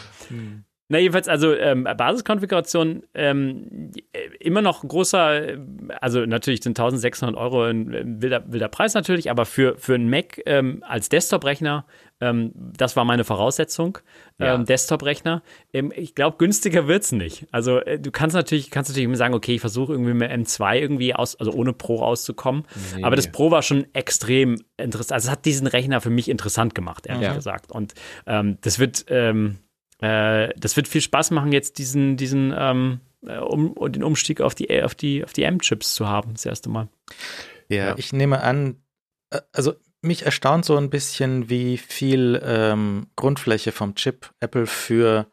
Na, 0.92 0.98
jedenfalls, 0.98 1.28
also 1.28 1.54
ähm, 1.54 1.84
Basiskonfiguration 1.96 3.04
ähm, 3.14 3.92
äh, 4.12 4.18
immer 4.40 4.60
noch 4.60 4.82
großer, 4.86 5.56
also 6.00 6.26
natürlich 6.26 6.62
sind 6.64 6.78
1600 6.78 7.36
Euro 7.36 7.62
ein 7.62 7.94
äh, 7.94 8.02
wilder, 8.04 8.42
wilder 8.52 8.68
Preis 8.68 8.94
natürlich, 8.94 9.30
aber 9.30 9.46
für, 9.46 9.78
für 9.78 9.94
einen 9.94 10.10
Mac 10.10 10.40
ähm, 10.46 10.82
als 10.86 11.08
Desktop-Rechner, 11.08 11.86
ähm, 12.20 12.50
das 12.54 12.96
war 12.96 13.04
meine 13.04 13.22
Voraussetzung, 13.22 13.98
Ja. 14.38 14.54
ähm, 14.56 14.64
Desktop-Rechner. 14.66 15.42
Ähm, 15.72 15.92
ich 15.94 16.14
glaube, 16.16 16.36
günstiger 16.38 16.88
wird's 16.88 17.12
nicht. 17.12 17.46
Also 17.52 17.78
äh, 17.78 18.00
du 18.00 18.10
kannst 18.10 18.34
natürlich, 18.34 18.70
kannst 18.70 18.90
natürlich 18.90 19.04
immer 19.06 19.16
sagen, 19.16 19.34
okay, 19.34 19.54
ich 19.54 19.60
versuche 19.60 19.92
irgendwie 19.92 20.14
mit 20.14 20.30
M2 20.30 20.76
irgendwie 20.80 21.14
aus, 21.14 21.36
also 21.38 21.52
ohne 21.52 21.72
Pro 21.72 21.96
rauszukommen. 21.96 22.64
Nee. 22.96 23.04
Aber 23.04 23.14
das 23.14 23.30
Pro 23.30 23.52
war 23.52 23.62
schon 23.62 23.86
extrem 23.92 24.56
interessant. 24.76 25.12
Also 25.12 25.28
es 25.28 25.30
hat 25.30 25.44
diesen 25.44 25.68
Rechner 25.68 26.00
für 26.00 26.10
mich 26.10 26.28
interessant 26.28 26.74
gemacht, 26.74 27.06
ehrlich 27.06 27.22
Ja. 27.28 27.34
gesagt. 27.34 27.70
Und 27.70 27.94
ähm, 28.26 28.58
das 28.62 28.78
wird, 28.80 29.04
ähm, 29.08 29.58
äh, 30.00 30.48
das 30.56 30.76
wird 30.76 30.88
viel 30.88 31.00
Spaß 31.00 31.30
machen, 31.30 31.52
jetzt 31.52 31.78
diesen, 31.78 32.16
diesen, 32.16 32.54
ähm, 32.56 33.00
äh, 33.26 33.38
um, 33.38 33.74
den 33.92 34.02
Umstieg 34.02 34.40
auf 34.40 34.54
die, 34.54 34.82
auf 34.82 34.94
die, 34.94 35.24
auf 35.24 35.32
die 35.32 35.42
M-Chips 35.44 35.94
zu 35.94 36.08
haben, 36.08 36.32
das 36.34 36.46
erste 36.46 36.68
Mal. 36.70 36.88
Ja, 37.68 37.88
Ja. 37.88 37.94
ich 37.98 38.12
nehme 38.12 38.42
an, 38.42 38.76
äh, 39.30 39.40
also 39.52 39.74
mich 40.02 40.24
erstaunt 40.24 40.64
so 40.64 40.76
ein 40.76 40.88
bisschen, 40.90 41.50
wie 41.50 41.76
viel 41.76 42.40
ähm, 42.44 43.08
Grundfläche 43.16 43.70
vom 43.72 43.94
Chip 43.94 44.30
Apple 44.40 44.66
für 44.66 45.26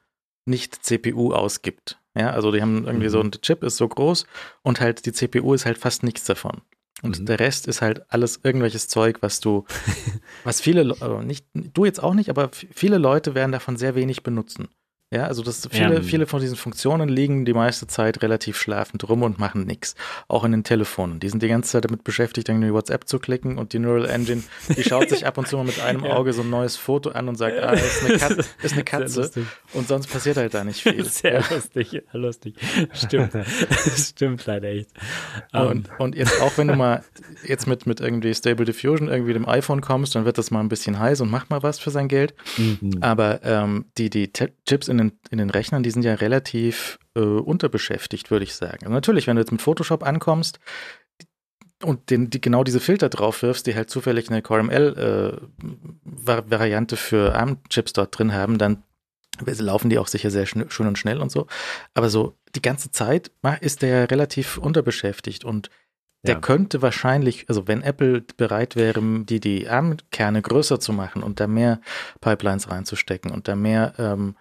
nicht 0.45 0.83
CPU 0.85 1.31
ausgibt. 1.33 1.99
Ja, 2.17 2.31
also 2.31 2.51
die 2.51 2.61
haben 2.61 2.85
irgendwie 2.85 3.09
so, 3.09 3.19
Mhm. 3.19 3.27
ein 3.27 3.41
Chip 3.41 3.63
ist 3.63 3.77
so 3.77 3.87
groß 3.87 4.25
und 4.63 4.81
halt 4.81 5.05
die 5.05 5.11
CPU 5.13 5.53
ist 5.53 5.65
halt 5.65 5.77
fast 5.77 6.03
nichts 6.03 6.25
davon. 6.25 6.61
Und 7.03 7.19
Mhm. 7.19 7.25
der 7.27 7.39
Rest 7.39 7.67
ist 7.67 7.81
halt 7.81 8.01
alles 8.11 8.39
irgendwelches 8.43 8.87
Zeug, 8.87 9.17
was 9.21 9.39
du, 9.39 9.65
was 10.43 10.61
viele, 10.61 10.83
Le- 10.83 10.97
äh, 11.01 11.23
nicht, 11.23 11.45
du 11.53 11.85
jetzt 11.85 12.01
auch 12.01 12.13
nicht, 12.15 12.29
aber 12.29 12.49
viele 12.51 12.97
Leute 12.97 13.35
werden 13.35 13.51
davon 13.51 13.77
sehr 13.77 13.93
wenig 13.95 14.23
benutzen. 14.23 14.67
Ja, 15.13 15.23
also 15.27 15.41
das 15.41 15.65
viele, 15.71 15.95
Ja. 15.95 16.01
viele 16.01 16.25
von 16.27 16.41
diesen 16.41 16.57
Funktionen 16.57 17.07
liegen 17.07 17.45
die 17.45 17.53
meiste 17.53 17.87
Zeit 17.87 18.21
relativ 18.23 18.57
schlafend 18.57 19.07
rum 19.07 19.23
und 19.23 19.39
machen 19.39 19.65
nichts. 19.65 19.95
Auch 20.27 20.43
in 20.43 20.51
den 20.51 20.65
Telefonen. 20.65 21.21
Die 21.21 21.29
sind 21.29 21.41
die 21.41 21.47
ganze 21.47 21.71
Zeit 21.71 21.85
damit 21.85 22.03
beschäftigt, 22.03 22.49
irgendwie 22.49 22.73
WhatsApp 22.73 23.07
zu 23.07 23.17
klicken 23.17 23.57
und 23.57 23.71
die 23.71 23.79
Neural 23.79 24.09
Engine, 24.09 24.43
die 24.75 24.83
schaut 24.83 25.07
sich 25.09 25.25
ab 25.25 25.37
und 25.37 25.47
zu 25.47 25.55
mal 25.55 25.63
mit 25.63 25.79
einem 25.79 26.03
Ja. 26.07 26.17
Auge 26.17 26.33
so 26.33 26.41
ein 26.41 26.49
neues 26.49 26.75
Foto 26.75 27.11
an 27.11 27.29
und 27.29 27.35
sagt, 27.37 27.57
ah, 27.57 27.71
ist 27.71 28.03
eine, 28.05 28.17
Kat 28.17 28.37
ist 28.63 28.73
eine 28.73 28.83
Katze. 28.83 29.21
lustig. 29.21 29.45
Und 29.73 29.87
sonst 29.87 30.07
passiert 30.07 30.35
halt 30.35 30.53
da 30.53 30.65
nicht 30.65 30.81
viel. 30.81 31.01
Sehr 31.09 31.41
lustig, 31.51 31.89
sehr 31.91 32.03
lustig. 32.11 32.55
Stimmt. 32.93 33.31
Stimmt 33.95 34.45
leider 34.45 34.67
echt. 34.69 34.89
Ähm, 35.53 35.67
Und, 35.67 35.89
und 35.99 36.15
jetzt 36.15 36.41
auch 36.41 36.57
wenn 36.57 36.67
du 36.67 36.75
mal 36.75 37.03
jetzt 37.45 37.65
mit, 37.67 37.85
mit 37.87 37.99
irgendwie 38.01 38.33
Stable 38.33 38.65
Diffusion 38.65 39.07
irgendwie 39.07 39.33
dem 39.33 39.47
iPhone 39.47 39.81
kommst, 39.81 40.15
dann 40.15 40.25
wird 40.25 40.37
das 40.37 40.51
mal 40.51 40.59
ein 40.59 40.69
bisschen 40.69 40.99
heiß 40.99 41.21
und 41.21 41.31
macht 41.31 41.49
mal 41.49 41.63
was 41.63 41.79
für 41.79 41.91
sein 41.91 42.07
Geld. 42.07 42.33
Mhm. 42.57 42.97
Aber 43.01 43.39
ähm, 43.43 43.85
die, 43.97 44.09
die 44.09 44.31
Chips 44.33 44.87
in 44.87 44.96
den, 44.97 45.19
in 45.29 45.37
den 45.37 45.49
Rechnern, 45.49 45.83
die 45.83 45.91
sind 45.91 46.03
ja 46.03 46.15
relativ 46.15 46.99
äh, 47.15 47.19
unterbeschäftigt, 47.19 48.31
würde 48.31 48.43
ich 48.43 48.55
sagen. 48.55 48.79
Also 48.81 48.93
natürlich, 48.93 49.27
wenn 49.27 49.35
du 49.35 49.41
jetzt 49.41 49.51
mit 49.51 49.61
Photoshop 49.61 50.03
ankommst 50.03 50.59
und 51.83 52.09
den, 52.09 52.29
die, 52.29 52.41
genau 52.41 52.63
diese 52.63 52.79
Filter 52.79 53.09
drauf 53.09 53.41
wirfst, 53.41 53.67
die 53.67 53.75
halt 53.75 53.89
zufällig 53.89 54.29
eine 54.29 54.41
CoreML-Variante 54.41 56.97
für 56.97 57.35
ARM-Chips 57.35 57.93
dort 57.93 58.17
drin 58.17 58.33
haben, 58.33 58.57
dann 58.57 58.83
laufen 59.45 59.89
die 59.89 59.99
auch 59.99 60.07
sicher 60.07 60.31
sehr 60.31 60.47
schön 60.47 60.87
und 60.87 60.97
schnell 60.97 61.21
und 61.21 61.31
so. 61.31 61.47
Aber 61.93 62.09
so 62.09 62.35
die 62.55 62.61
ganze 62.61 62.91
Zeit 62.91 63.31
ist 63.61 63.81
der 63.83 63.89
ja 63.89 64.03
relativ 64.05 64.57
unterbeschäftigt 64.57 65.45
und 65.45 65.69
der 66.25 66.35
Ja. 66.35 66.41
könnte 66.41 66.81
wahrscheinlich, 66.81 67.47
also 67.47 67.67
wenn 67.67 67.83
Apple 67.83 68.23
bereit 68.35 68.75
wäre, 68.75 68.99
die, 69.23 69.39
die 69.39 69.69
ARM-Kerne 69.69 70.41
größer 70.41 70.79
zu 70.79 70.91
machen 70.91 71.21
und 71.21 71.39
da 71.39 71.45
mehr 71.45 71.79
Pipelines 72.21 72.71
reinzustecken 72.71 73.29
und 73.31 73.47
da 73.47 73.55
mehr 73.55 73.93
ähm, 73.99 74.35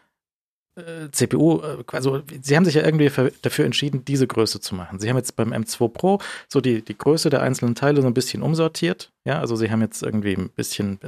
äh, 0.76 1.10
CPU, 1.10 1.60
also 1.90 2.22
sie 2.40 2.56
haben 2.56 2.64
sich 2.64 2.74
ja 2.74 2.84
irgendwie 2.84 3.08
für, 3.08 3.32
dafür 3.42 3.64
entschieden, 3.64 4.04
diese 4.04 4.26
Größe 4.26 4.60
zu 4.60 4.74
machen. 4.74 4.98
Sie 4.98 5.08
haben 5.08 5.16
jetzt 5.16 5.34
beim 5.34 5.52
M2 5.52 5.88
Pro 5.88 6.18
so 6.48 6.60
die, 6.60 6.82
die 6.82 6.96
Größe 6.96 7.30
der 7.30 7.42
einzelnen 7.42 7.74
Teile 7.74 8.02
so 8.02 8.06
ein 8.06 8.14
bisschen 8.14 8.42
umsortiert. 8.42 9.10
Ja, 9.24 9.40
also 9.40 9.56
sie 9.56 9.70
haben 9.70 9.80
jetzt 9.80 10.02
irgendwie 10.02 10.34
ein 10.34 10.50
bisschen 10.50 11.00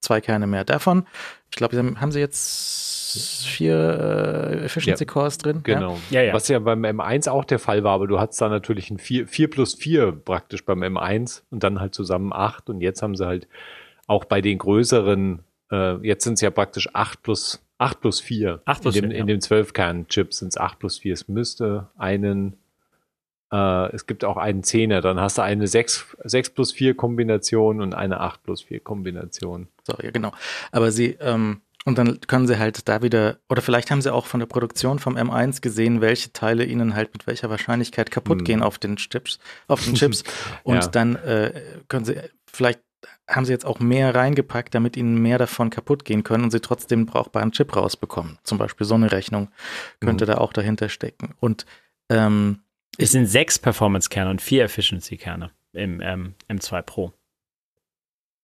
zwei 0.00 0.20
Kerne 0.20 0.46
mehr 0.46 0.64
davon. 0.64 1.04
Ich 1.50 1.56
glaube, 1.56 1.74
sie 1.74 1.80
haben, 1.80 2.00
haben 2.00 2.12
sie 2.12 2.20
jetzt 2.20 3.44
vier 3.44 3.76
äh, 3.76 4.64
Efficiency 4.66 5.04
Ja, 5.04 5.10
Cores 5.10 5.38
drin. 5.38 5.62
Genau. 5.64 5.98
Ja, 6.10 6.22
ja. 6.22 6.32
Was 6.32 6.48
ja 6.48 6.58
beim 6.58 6.84
M1 6.84 7.28
auch 7.28 7.44
der 7.44 7.58
Fall 7.58 7.82
war, 7.84 7.94
aber 7.94 8.06
du 8.06 8.20
hattest 8.20 8.40
da 8.40 8.48
natürlich 8.48 8.90
ein 8.90 8.98
4, 8.98 9.26
4 9.26 9.50
plus 9.50 9.74
4 9.74 10.12
praktisch 10.12 10.64
beim 10.64 10.82
M1 10.82 11.42
und 11.50 11.64
dann 11.64 11.80
halt 11.80 11.94
zusammen 11.94 12.32
8 12.32 12.70
und 12.70 12.80
jetzt 12.80 13.02
haben 13.02 13.16
sie 13.16 13.26
halt 13.26 13.48
auch 14.06 14.24
bei 14.24 14.40
den 14.40 14.58
größeren, 14.58 15.42
äh, 15.72 15.96
jetzt 16.06 16.24
sind 16.24 16.34
es 16.34 16.40
ja 16.40 16.50
praktisch 16.50 16.88
8 16.92 17.22
plus 17.22 17.67
8 17.78 18.00
plus 18.00 18.20
4. 18.20 18.60
8 18.64 18.82
plus 18.82 18.96
in 18.96 19.02
dem, 19.02 19.10
4, 19.10 19.20
in 19.20 19.28
ja. 19.28 19.34
dem 19.34 19.40
12-Kern-Chip 19.40 20.34
sind 20.34 20.48
es 20.48 20.56
8 20.58 20.78
plus 20.78 20.98
4. 20.98 21.12
Es 21.14 21.28
müsste 21.28 21.88
einen, 21.96 22.56
äh, 23.52 23.94
es 23.94 24.06
gibt 24.06 24.24
auch 24.24 24.36
einen 24.36 24.62
10er, 24.62 25.00
dann 25.00 25.20
hast 25.20 25.38
du 25.38 25.42
eine 25.42 25.66
6, 25.66 26.16
6 26.24 26.50
plus 26.50 26.72
4 26.72 26.94
Kombination 26.96 27.80
und 27.80 27.94
eine 27.94 28.20
8 28.20 28.42
plus 28.42 28.62
4 28.62 28.80
Kombination. 28.80 29.68
So, 29.86 29.94
ja, 30.02 30.10
genau. 30.10 30.32
Aber 30.72 30.90
sie, 30.90 31.16
ähm, 31.20 31.60
und 31.84 31.96
dann 31.96 32.20
können 32.26 32.46
sie 32.46 32.58
halt 32.58 32.86
da 32.88 33.00
wieder, 33.02 33.38
oder 33.48 33.62
vielleicht 33.62 33.90
haben 33.90 34.02
sie 34.02 34.12
auch 34.12 34.26
von 34.26 34.40
der 34.40 34.46
Produktion 34.48 34.98
vom 34.98 35.16
M1 35.16 35.62
gesehen, 35.62 36.00
welche 36.02 36.32
Teile 36.32 36.64
ihnen 36.64 36.94
halt 36.94 37.12
mit 37.14 37.26
welcher 37.26 37.48
Wahrscheinlichkeit 37.48 38.10
kaputt 38.10 38.38
Hm. 38.40 38.44
gehen 38.44 38.62
auf 38.62 38.78
den 38.78 38.96
Chips, 38.96 39.38
auf 39.68 39.82
den 39.84 39.94
Chips. 39.94 40.24
Und 40.64 40.82
Ja. 40.82 40.88
dann 40.88 41.16
äh, 41.16 41.62
können 41.88 42.04
sie, 42.04 42.16
vielleicht 42.52 42.80
haben 43.28 43.44
sie 43.44 43.52
jetzt 43.52 43.66
auch 43.66 43.78
mehr 43.78 44.14
reingepackt, 44.14 44.74
damit 44.74 44.96
ihnen 44.96 45.18
mehr 45.18 45.38
davon 45.38 45.70
kaputt 45.70 46.04
gehen 46.04 46.24
können 46.24 46.44
und 46.44 46.50
sie 46.50 46.60
trotzdem 46.60 47.00
einen 47.00 47.06
brauchbaren 47.06 47.52
Chip 47.52 47.76
rausbekommen. 47.76 48.38
Zum 48.42 48.56
Beispiel 48.58 48.86
so 48.86 48.94
eine 48.94 49.12
Rechnung 49.12 49.48
könnte 50.00 50.24
Mhm. 50.24 50.28
da 50.30 50.38
auch 50.38 50.52
dahinter 50.52 50.88
stecken. 50.88 51.34
Und 51.40 51.66
ähm, 52.08 52.60
Es 52.96 53.12
sind 53.12 53.26
sechs 53.26 53.58
Performance-Kerne 53.58 54.30
und 54.30 54.40
vier 54.42 54.64
Efficiency-Kerne 54.64 55.50
im 55.74 56.00
ähm, 56.00 56.34
M2 56.48 56.82
Pro. 56.82 57.12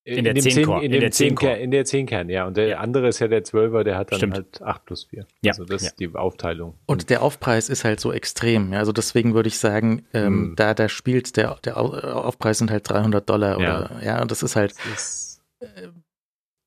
In 0.06 0.22
der 0.24 0.34
dem 0.34 0.42
10 0.42 0.52
10 0.52 0.64
Core, 0.66 0.78
in, 0.80 0.84
in 0.86 0.92
dem 0.92 1.00
der 1.00 1.10
10 1.12 1.28
10 1.28 1.34
Core. 1.34 1.52
Kern, 1.52 1.60
in 1.62 1.70
der 1.70 1.84
10 1.86 2.06
Kern, 2.06 2.28
ja. 2.28 2.46
Und 2.46 2.56
der 2.58 2.66
Ja. 2.66 2.78
andere 2.78 3.08
ist 3.08 3.20
ja 3.20 3.28
der 3.28 3.42
12er, 3.42 3.84
der 3.84 3.96
hat 3.96 4.12
dann 4.12 4.18
Stimmt. 4.18 4.34
halt 4.34 4.62
8 4.62 4.84
plus 4.84 5.04
4. 5.04 5.26
Ja, 5.42 5.52
Also 5.52 5.64
das 5.64 5.82
ja. 5.82 5.88
ist 5.88 5.98
die 5.98 6.14
Aufteilung. 6.14 6.74
Und 6.86 7.08
der 7.08 7.22
Aufpreis 7.22 7.70
ist 7.70 7.84
halt 7.84 8.00
so 8.00 8.12
extrem. 8.12 8.72
Ja? 8.74 8.80
Also 8.80 8.92
deswegen 8.92 9.34
würde 9.34 9.48
ich 9.48 9.58
sagen, 9.58 10.04
ähm, 10.12 10.24
Hm. 10.50 10.56
da, 10.56 10.74
da 10.74 10.90
spielt 10.90 11.36
der, 11.38 11.56
der 11.64 11.78
Au- 11.78 11.94
Aufpreis 11.94 12.58
sind 12.58 12.70
halt 12.70 12.88
300 12.88 13.28
Dollar 13.28 13.58
Ja. 13.60 13.78
oder 13.86 13.90
ja, 14.04 14.20
und 14.20 14.30
das 14.30 14.42
ist 14.42 14.56
halt, 14.56 14.74
Das 14.92 15.40
ist, 15.60 15.84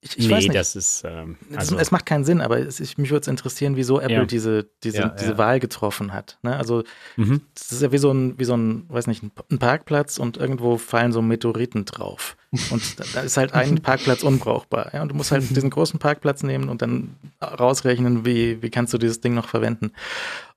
ich, 0.07 0.17
ich 0.19 0.27
nee, 0.27 0.33
weiß 0.35 0.43
nicht. 0.45 0.55
das 0.55 0.75
ist, 0.75 1.03
ähm, 1.05 1.37
Es- 1.51 1.57
also, 1.57 1.77
es 1.77 1.91
macht 1.91 2.05
keinen 2.05 2.23
Sinn, 2.25 2.41
aber 2.41 2.59
es, 2.59 2.79
ich, 2.79 2.97
mich 2.97 3.09
würde 3.11 3.21
es 3.21 3.27
interessieren, 3.27 3.75
wieso 3.75 3.99
Apple 3.99 4.15
Ja. 4.15 4.25
diese, 4.25 4.69
diese, 4.83 4.97
Ja, 4.99 5.09
diese 5.09 5.31
ja. 5.31 5.37
Wahl 5.37 5.59
getroffen 5.59 6.13
hat. 6.13 6.37
Ne? 6.41 6.55
Also 6.55 6.83
mhm. 7.15 7.41
das 7.53 7.71
ist 7.71 7.81
ja 7.81 7.91
wie 7.91 7.97
so 7.97 8.11
ein, 8.11 8.37
wie 8.39 8.45
so 8.45 8.55
ein, 8.55 8.85
weiß 8.89 9.07
nicht, 9.07 9.23
ein 9.23 9.59
Parkplatz 9.59 10.17
und 10.17 10.37
irgendwo 10.37 10.77
fallen 10.77 11.11
so 11.11 11.21
Meteoriten 11.21 11.85
drauf. 11.85 12.37
Und 12.71 12.99
da, 12.99 13.03
da 13.13 13.21
ist 13.21 13.37
halt 13.37 13.53
ein 13.53 13.81
Parkplatz 13.81 14.23
unbrauchbar. 14.23 14.91
Ja? 14.93 15.01
Und 15.01 15.09
du 15.09 15.15
musst 15.15 15.31
halt 15.31 15.49
diesen 15.55 15.69
großen 15.69 15.99
Parkplatz 15.99 16.43
nehmen 16.43 16.69
und 16.69 16.81
dann 16.81 17.15
rausrechnen, 17.41 18.25
wie, 18.25 18.61
wie 18.61 18.69
kannst 18.69 18.93
du 18.93 18.97
dieses 18.97 19.21
Ding 19.21 19.33
noch 19.33 19.47
verwenden. 19.49 19.91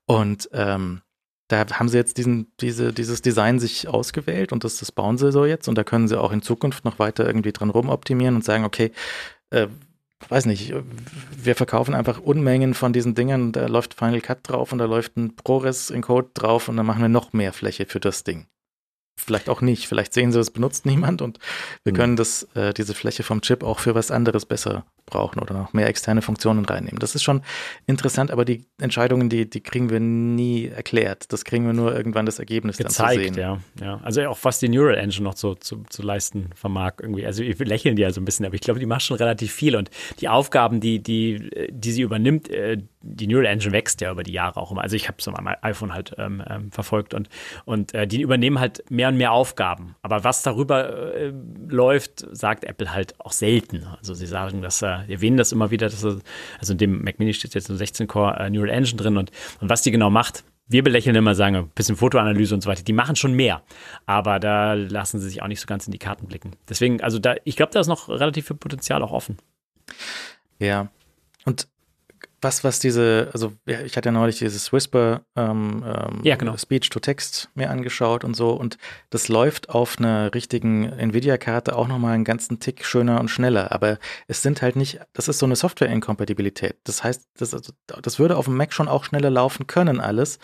Und 0.06 0.48
ähm, 0.52 1.02
da 1.48 1.66
haben 1.72 1.88
sie 1.88 1.96
jetzt 1.96 2.16
diesen, 2.16 2.52
diese, 2.60 2.92
dieses 2.92 3.22
Design 3.22 3.58
sich 3.58 3.88
ausgewählt 3.88 4.52
und 4.52 4.62
das, 4.62 4.76
das 4.76 4.92
bauen 4.92 5.18
sie 5.18 5.32
so 5.32 5.44
jetzt. 5.44 5.66
Und 5.68 5.76
da 5.76 5.82
können 5.82 6.06
sie 6.06 6.16
auch 6.20 6.30
in 6.30 6.42
Zukunft 6.42 6.84
noch 6.84 7.00
weiter 7.00 7.26
irgendwie 7.26 7.50
dran 7.50 7.70
rumoptimieren 7.70 8.36
und 8.36 8.44
sagen, 8.44 8.64
okay, 8.64 8.92
äh, 9.50 9.68
weiß 10.28 10.46
nicht, 10.46 10.74
wir 11.36 11.54
verkaufen 11.56 11.94
einfach 11.94 12.20
Unmengen 12.20 12.74
von 12.74 12.92
diesen 12.92 13.14
Dingern, 13.14 13.52
da 13.52 13.66
läuft 13.66 13.94
Final 13.94 14.20
Cut 14.20 14.40
drauf 14.42 14.72
und 14.72 14.78
da 14.78 14.84
läuft 14.84 15.16
ein 15.16 15.34
ProRes-Encode 15.34 16.30
drauf 16.34 16.68
und 16.68 16.76
dann 16.76 16.86
machen 16.86 17.02
wir 17.02 17.08
noch 17.08 17.32
mehr 17.32 17.52
Fläche 17.52 17.86
für 17.86 18.00
das 18.00 18.24
Ding. 18.24 18.46
Vielleicht 19.16 19.48
auch 19.48 19.60
nicht, 19.60 19.86
vielleicht 19.86 20.14
sehen 20.14 20.32
sie, 20.32 20.40
es 20.40 20.50
benutzt 20.50 20.86
niemand 20.86 21.20
und 21.20 21.38
wir 21.84 21.92
Hm. 21.92 21.96
können 21.96 22.16
das, 22.16 22.44
äh, 22.54 22.72
diese 22.72 22.94
Fläche 22.94 23.22
vom 23.22 23.42
Chip 23.42 23.62
auch 23.62 23.78
für 23.78 23.94
was 23.94 24.10
anderes 24.10 24.46
besser 24.46 24.86
brauchen 25.10 25.40
oder 25.40 25.54
noch 25.54 25.72
mehr 25.72 25.88
externe 25.88 26.22
Funktionen 26.22 26.64
reinnehmen. 26.64 26.98
Das 26.98 27.14
ist 27.14 27.22
schon 27.22 27.42
interessant, 27.86 28.30
aber 28.30 28.44
die 28.44 28.64
Entscheidungen, 28.80 29.28
die, 29.28 29.48
die 29.48 29.60
kriegen 29.60 29.90
wir 29.90 30.00
nie 30.00 30.66
erklärt. 30.68 31.32
Das 31.32 31.44
kriegen 31.44 31.66
wir 31.66 31.72
nur 31.72 31.94
irgendwann 31.94 32.26
das 32.26 32.38
Ergebnis 32.38 32.76
dann 32.78 32.88
zu 32.88 33.02
gezeigt, 33.02 33.34
sehen. 33.34 33.34
ja, 33.34 33.58
ja. 33.80 34.00
Also 34.02 34.22
auch 34.26 34.38
was 34.42 34.58
die 34.58 34.68
Neural 34.68 34.96
Engine 34.96 35.24
noch 35.24 35.36
so 35.36 35.54
zu, 35.54 35.84
zu 35.88 36.02
leisten 36.02 36.50
vermag 36.54 36.94
irgendwie. 37.00 37.26
Also 37.26 37.42
wir 37.42 37.66
lächeln 37.66 37.96
die 37.96 38.02
ja 38.02 38.10
so 38.10 38.20
ein 38.20 38.24
bisschen, 38.24 38.46
aber 38.46 38.54
ich 38.54 38.60
glaube, 38.60 38.80
die 38.80 38.86
macht 38.86 39.02
schon 39.02 39.16
relativ 39.16 39.52
viel 39.52 39.76
und 39.76 39.90
die 40.20 40.28
Aufgaben, 40.28 40.80
die, 40.80 41.02
die, 41.02 41.50
die 41.70 41.92
sie 41.92 42.02
übernimmt, 42.02 42.48
äh, 42.50 42.78
die 43.02 43.26
Neural 43.26 43.46
Engine 43.46 43.72
wächst 43.72 44.00
ja 44.00 44.10
über 44.10 44.22
die 44.22 44.32
Jahre 44.32 44.60
auch 44.60 44.70
immer. 44.70 44.82
Also 44.82 44.96
ich 44.96 45.08
habe 45.08 45.16
es 45.18 45.28
am 45.28 45.48
iPhone 45.62 45.94
halt 45.94 46.14
ähm, 46.18 46.42
ähm, 46.48 46.70
verfolgt 46.70 47.14
und, 47.14 47.28
und 47.64 47.94
äh, 47.94 48.06
die 48.06 48.20
übernehmen 48.20 48.58
halt 48.58 48.84
mehr 48.90 49.08
und 49.08 49.16
mehr 49.16 49.32
Aufgaben. 49.32 49.96
Aber 50.02 50.24
was 50.24 50.42
darüber 50.42 51.14
äh, 51.14 51.32
läuft, 51.68 52.26
sagt 52.32 52.64
Apple 52.64 52.92
halt 52.92 53.18
auch 53.20 53.32
selten. 53.32 53.86
Also 53.98 54.14
sie 54.14 54.26
sagen, 54.26 54.62
dass 54.62 54.82
äh, 54.82 54.98
erwähnen 55.08 55.36
das 55.36 55.52
immer 55.52 55.70
wieder, 55.70 55.88
dass 55.88 56.04
also 56.04 56.72
in 56.72 56.78
dem 56.78 57.02
Mac 57.02 57.18
Mini 57.18 57.34
steht 57.34 57.54
jetzt 57.54 57.70
eine 57.70 57.78
16-Core 57.78 58.38
äh, 58.38 58.50
Neural 58.50 58.70
Engine 58.70 58.96
drin 58.96 59.16
und, 59.16 59.30
und 59.60 59.68
was 59.68 59.82
die 59.82 59.90
genau 59.90 60.10
macht, 60.10 60.44
wir 60.70 60.84
belächeln 60.84 61.16
immer, 61.16 61.34
sagen 61.34 61.56
ein 61.56 61.68
bisschen 61.70 61.96
Fotoanalyse 61.96 62.54
und 62.54 62.60
so 62.60 62.70
weiter. 62.70 62.84
Die 62.84 62.92
machen 62.92 63.16
schon 63.16 63.32
mehr, 63.32 63.62
aber 64.06 64.38
da 64.38 64.74
lassen 64.74 65.18
sie 65.18 65.28
sich 65.28 65.42
auch 65.42 65.48
nicht 65.48 65.60
so 65.60 65.66
ganz 65.66 65.86
in 65.86 65.92
die 65.92 65.98
Karten 65.98 66.26
blicken. 66.26 66.52
Deswegen, 66.68 67.02
also 67.02 67.18
da, 67.18 67.34
ich 67.44 67.56
glaube, 67.56 67.72
da 67.72 67.80
ist 67.80 67.88
noch 67.88 68.08
relativ 68.08 68.46
viel 68.46 68.56
Potenzial 68.56 69.02
auch 69.02 69.10
offen. 69.10 69.36
Ja. 70.60 70.88
Und 71.44 71.66
was, 72.40 72.64
was 72.64 72.78
diese, 72.78 73.30
also 73.32 73.52
ich 73.66 73.96
hatte 73.96 74.08
ja 74.08 74.12
neulich 74.12 74.38
dieses 74.38 74.72
Whisper 74.72 75.22
ähm, 75.36 75.84
ähm, 75.86 76.20
Ja, 76.22 76.36
genau. 76.36 76.56
Speech 76.56 76.88
to 76.90 77.00
Text 77.00 77.50
mir 77.54 77.70
angeschaut 77.70 78.24
und 78.24 78.34
so 78.34 78.50
und 78.50 78.78
das 79.10 79.28
läuft 79.28 79.70
auf 79.70 79.98
einer 79.98 80.34
richtigen 80.34 80.84
Nvidia-Karte 80.84 81.76
auch 81.76 81.88
nochmal 81.88 82.14
einen 82.14 82.24
ganzen 82.24 82.60
Tick 82.60 82.84
schöner 82.84 83.20
und 83.20 83.28
schneller, 83.28 83.72
aber 83.72 83.98
es 84.26 84.42
sind 84.42 84.62
halt 84.62 84.76
nicht, 84.76 85.00
das 85.12 85.28
ist 85.28 85.38
so 85.38 85.46
eine 85.46 85.56
Software-Inkompatibilität. 85.56 86.76
Das 86.84 87.04
heißt, 87.04 87.28
das, 87.36 87.54
also, 87.54 87.72
das 88.02 88.18
würde 88.18 88.36
auf 88.36 88.46
dem 88.46 88.56
Mac 88.56 88.72
schon 88.72 88.88
auch 88.88 89.04
schneller 89.04 89.30
laufen 89.30 89.66
können 89.66 90.00
alles, 90.00 90.38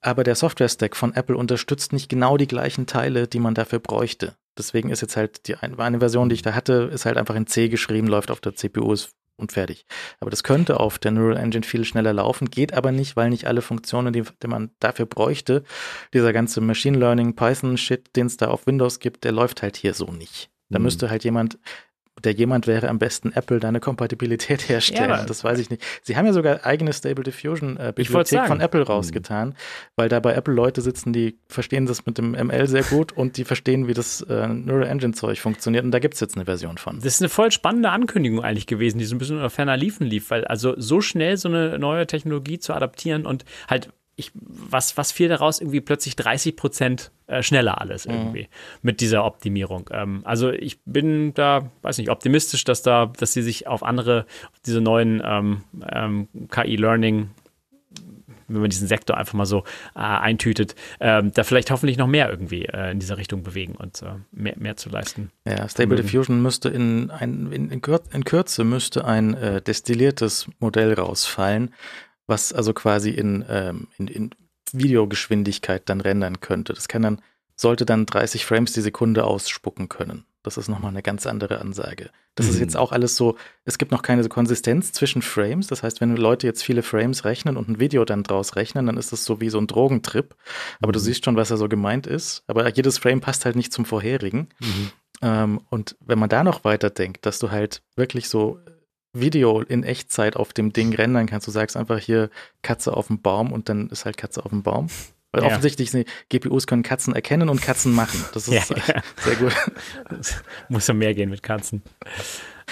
aber 0.00 0.22
der 0.22 0.34
Software-Stack 0.34 0.96
von 0.96 1.14
Apple 1.14 1.36
unterstützt 1.36 1.92
nicht 1.92 2.08
genau 2.08 2.36
die 2.36 2.46
gleichen 2.46 2.86
Teile, 2.86 3.26
die 3.26 3.40
man 3.40 3.54
dafür 3.54 3.78
bräuchte. 3.78 4.36
Deswegen 4.56 4.90
ist 4.90 5.00
jetzt 5.00 5.16
halt 5.16 5.48
die 5.48 5.56
eine 5.56 5.98
Version, 5.98 6.28
die 6.28 6.34
ich 6.34 6.42
da 6.42 6.54
hatte, 6.54 6.90
ist 6.92 7.06
halt 7.06 7.16
einfach 7.16 7.34
in 7.34 7.46
C 7.46 7.68
geschrieben, 7.68 8.06
läuft 8.06 8.30
auf 8.30 8.40
der 8.40 8.54
CPU 8.54 8.92
ist 8.92 9.10
und 9.36 9.52
fertig. 9.52 9.86
Aber 10.20 10.30
das 10.30 10.42
könnte 10.42 10.80
auf 10.80 10.98
der 10.98 11.10
Neural 11.10 11.36
Engine 11.36 11.64
viel 11.64 11.84
schneller 11.84 12.12
laufen, 12.12 12.50
geht 12.50 12.72
aber 12.74 12.92
nicht, 12.92 13.16
weil 13.16 13.30
nicht 13.30 13.46
alle 13.46 13.62
Funktionen, 13.62 14.12
die, 14.12 14.22
die 14.42 14.46
man 14.46 14.70
dafür 14.80 15.06
bräuchte, 15.06 15.64
dieser 16.12 16.32
ganze 16.32 16.60
Machine 16.60 16.98
Learning 16.98 17.34
Python 17.34 17.76
Shit, 17.76 18.14
den 18.16 18.26
es 18.26 18.36
da 18.36 18.48
auf 18.48 18.66
Windows 18.66 19.00
gibt, 19.00 19.24
der 19.24 19.32
läuft 19.32 19.62
halt 19.62 19.76
hier 19.76 19.94
so 19.94 20.06
nicht. 20.12 20.50
Da 20.70 20.78
Mhm. 20.78 20.84
müsste 20.84 21.10
halt 21.10 21.24
jemand 21.24 21.58
der 22.22 22.32
jemand 22.32 22.66
wäre 22.66 22.88
am 22.88 22.98
besten 22.98 23.32
Apple 23.32 23.60
deine 23.60 23.80
Kompatibilität 23.80 24.68
herstellen. 24.68 25.10
Ja, 25.10 25.24
das 25.24 25.44
weiß 25.44 25.58
ich 25.58 25.70
nicht. 25.70 25.82
Sie 26.02 26.16
haben 26.16 26.26
ja 26.26 26.32
sogar 26.32 26.64
eigene 26.64 26.92
Stable 26.92 27.24
Diffusion 27.24 27.76
äh, 27.76 27.92
Bibliothek 27.94 28.46
von 28.46 28.60
Apple 28.60 28.82
rausgetan, 28.82 29.48
mhm. 29.48 29.54
weil 29.96 30.08
da 30.08 30.20
bei 30.20 30.34
Apple 30.34 30.54
Leute 30.54 30.80
sitzen, 30.80 31.12
die 31.12 31.38
verstehen 31.48 31.86
das 31.86 32.06
mit 32.06 32.18
dem 32.18 32.32
ML 32.32 32.66
sehr 32.68 32.84
gut 32.84 33.12
und 33.12 33.36
die 33.36 33.44
verstehen, 33.44 33.88
wie 33.88 33.94
das 33.94 34.22
äh, 34.22 34.48
Neural 34.48 34.88
Engine 34.88 35.12
Zeug 35.12 35.40
funktioniert. 35.40 35.84
Und 35.84 35.90
da 35.90 35.98
gibt 35.98 36.14
es 36.14 36.20
jetzt 36.20 36.36
eine 36.36 36.44
Version 36.44 36.78
von. 36.78 36.96
Das 36.96 37.06
ist 37.06 37.22
eine 37.22 37.28
voll 37.28 37.50
spannende 37.50 37.90
Ankündigung 37.90 38.42
eigentlich 38.42 38.66
gewesen, 38.66 38.98
die 38.98 39.04
so 39.04 39.14
ein 39.14 39.18
bisschen 39.18 39.36
unter 39.36 39.50
ferner 39.50 39.76
Liefen 39.76 40.06
lief, 40.06 40.30
weil 40.30 40.44
also 40.44 40.74
so 40.76 41.00
schnell 41.00 41.36
so 41.36 41.48
eine 41.48 41.78
neue 41.78 42.06
Technologie 42.06 42.58
zu 42.58 42.74
adaptieren 42.74 43.26
und 43.26 43.44
halt 43.68 43.90
ich, 44.16 44.30
was, 44.34 44.96
was 44.96 45.12
fiel 45.12 45.28
daraus? 45.28 45.60
Irgendwie 45.60 45.80
plötzlich 45.80 46.16
30 46.16 46.56
Prozent 46.56 47.10
äh, 47.26 47.42
schneller 47.42 47.80
alles 47.80 48.06
mhm. 48.06 48.14
irgendwie 48.14 48.42
mhm. 48.42 48.78
mit 48.82 49.00
dieser 49.00 49.24
Optimierung. 49.24 49.90
Ähm, 49.92 50.20
also 50.24 50.50
ich 50.50 50.80
bin 50.84 51.34
da, 51.34 51.70
weiß 51.82 51.98
nicht, 51.98 52.10
optimistisch, 52.10 52.64
dass 52.64 52.82
da, 52.82 53.12
dass 53.18 53.32
sie 53.32 53.42
sich 53.42 53.66
auf 53.66 53.82
andere, 53.82 54.26
auf 54.52 54.60
diese 54.66 54.80
neuen 54.80 55.22
ähm, 55.24 55.62
ähm, 55.90 56.28
KI-Learning 56.50 57.30
wenn 58.48 58.60
man 58.60 58.70
diesen 58.70 58.88
Sektor 58.88 59.16
einfach 59.16 59.34
mal 59.34 59.46
so 59.46 59.64
äh, 59.94 60.00
eintütet, 60.00 60.74
äh, 60.98 61.22
da 61.22 61.44
vielleicht 61.44 61.70
hoffentlich 61.70 61.96
noch 61.96 62.06
mehr 62.06 62.28
irgendwie 62.28 62.66
äh, 62.66 62.90
in 62.90 62.98
dieser 62.98 63.16
Richtung 63.16 63.42
bewegen 63.42 63.74
und 63.74 64.02
äh, 64.02 64.16
mehr, 64.32 64.54
mehr 64.56 64.76
zu 64.76 64.90
leisten. 64.90 65.30
Ja, 65.46 65.68
Stable 65.68 65.96
Diffusion 65.96 66.42
müsste 66.42 66.68
in, 66.68 67.10
ein, 67.10 67.50
in, 67.52 67.70
in, 67.70 67.80
Kürze 67.80 68.64
müsste 68.64 69.04
ein 69.04 69.34
äh, 69.34 69.62
destilliertes 69.62 70.48
Modell 70.58 70.92
rausfallen, 70.94 71.72
was 72.26 72.52
also 72.52 72.72
quasi 72.72 73.10
in, 73.10 73.44
ähm, 73.48 73.88
in, 73.98 74.08
in 74.08 74.30
Videogeschwindigkeit 74.72 75.82
dann 75.88 76.00
rendern 76.00 76.40
könnte. 76.40 76.72
Das 76.72 76.88
kann 76.88 77.02
dann, 77.02 77.22
sollte 77.56 77.86
dann 77.86 78.06
30 78.06 78.44
Frames 78.44 78.72
die 78.72 78.80
Sekunde 78.80 79.24
ausspucken 79.24 79.88
können. 79.88 80.24
Das 80.42 80.58
ist 80.58 80.68
nochmal 80.68 80.90
eine 80.90 81.02
ganz 81.02 81.26
andere 81.26 81.58
Ansage. 81.60 82.10
Das 82.34 82.46
mhm. 82.46 82.52
ist 82.52 82.60
jetzt 82.60 82.76
auch 82.76 82.92
alles 82.92 83.16
so, 83.16 83.36
es 83.64 83.78
gibt 83.78 83.92
noch 83.92 84.02
keine 84.02 84.28
Konsistenz 84.28 84.92
zwischen 84.92 85.22
Frames. 85.22 85.68
Das 85.68 85.82
heißt, 85.82 86.02
wenn 86.02 86.14
Leute 86.16 86.46
jetzt 86.46 86.62
viele 86.62 86.82
Frames 86.82 87.24
rechnen 87.24 87.56
und 87.56 87.68
ein 87.68 87.80
Video 87.80 88.04
dann 88.04 88.24
draus 88.24 88.54
rechnen, 88.54 88.86
dann 88.86 88.98
ist 88.98 89.12
das 89.12 89.24
so 89.24 89.40
wie 89.40 89.48
so 89.48 89.58
ein 89.58 89.66
Drogentrip. 89.66 90.34
Aber 90.80 90.90
mhm. 90.90 90.92
du 90.92 90.98
siehst 90.98 91.24
schon, 91.24 91.36
was 91.36 91.48
da 91.48 91.56
so 91.56 91.68
gemeint 91.68 92.06
ist. 92.06 92.44
Aber 92.46 92.68
jedes 92.68 92.98
Frame 92.98 93.22
passt 93.22 93.46
halt 93.46 93.56
nicht 93.56 93.72
zum 93.72 93.86
vorherigen. 93.86 94.48
Mhm. 94.60 94.90
Ähm, 95.22 95.60
und 95.70 95.96
wenn 96.00 96.18
man 96.18 96.28
da 96.28 96.44
noch 96.44 96.64
weiter 96.64 96.90
denkt, 96.90 97.24
dass 97.24 97.38
du 97.38 97.50
halt 97.50 97.82
wirklich 97.96 98.28
so 98.28 98.58
Video 99.14 99.60
in 99.60 99.84
Echtzeit 99.84 100.36
auf 100.36 100.52
dem 100.52 100.72
Ding 100.72 100.94
rendern 100.94 101.26
kannst. 101.26 101.46
Du 101.46 101.50
sagst 101.50 101.76
einfach 101.76 101.98
hier 101.98 102.30
Katze 102.62 102.94
auf 102.96 103.06
dem 103.06 103.22
Baum 103.22 103.52
und 103.52 103.68
dann 103.68 103.88
ist 103.88 104.04
halt 104.04 104.16
Katze 104.16 104.44
auf 104.44 104.50
dem 104.50 104.62
Baum. 104.62 104.88
Weil 105.32 105.42
ja. 105.42 105.48
offensichtlich 105.48 105.90
sind 105.90 106.06
GPUs 106.28 106.66
können 106.66 106.82
Katzen 106.82 107.14
erkennen 107.14 107.48
und 107.48 107.60
Katzen 107.60 107.92
machen. 107.92 108.24
Das 108.34 108.46
ist 108.48 108.70
ja, 108.70 108.76
ja. 108.86 109.02
sehr 109.22 109.36
gut. 109.36 109.52
muss 110.68 110.86
ja 110.86 110.94
mehr 110.94 111.14
gehen 111.14 111.30
mit 111.30 111.42
Katzen. 111.42 111.82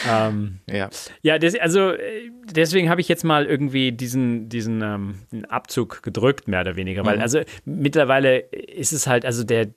Ähm, 0.09 0.61
ja, 0.70 0.88
ja 1.22 1.38
das, 1.38 1.55
also 1.59 1.90
äh, 1.90 2.30
deswegen 2.45 2.88
habe 2.88 3.01
ich 3.01 3.09
jetzt 3.09 3.24
mal 3.24 3.47
irgendwie 3.47 3.93
diesen, 3.93 4.49
diesen 4.49 4.82
ähm, 4.82 5.45
Abzug 5.49 6.03
gedrückt, 6.03 6.49
mehr 6.49 6.61
oder 6.62 6.76
weniger. 6.76 7.05
Weil 7.05 7.16
mhm. 7.16 7.22
also 7.22 7.40
mittlerweile 7.64 8.38
ist 8.38 8.93
es 8.93 9.07
halt, 9.07 9.24
also 9.24 9.45
der, 9.45 9.68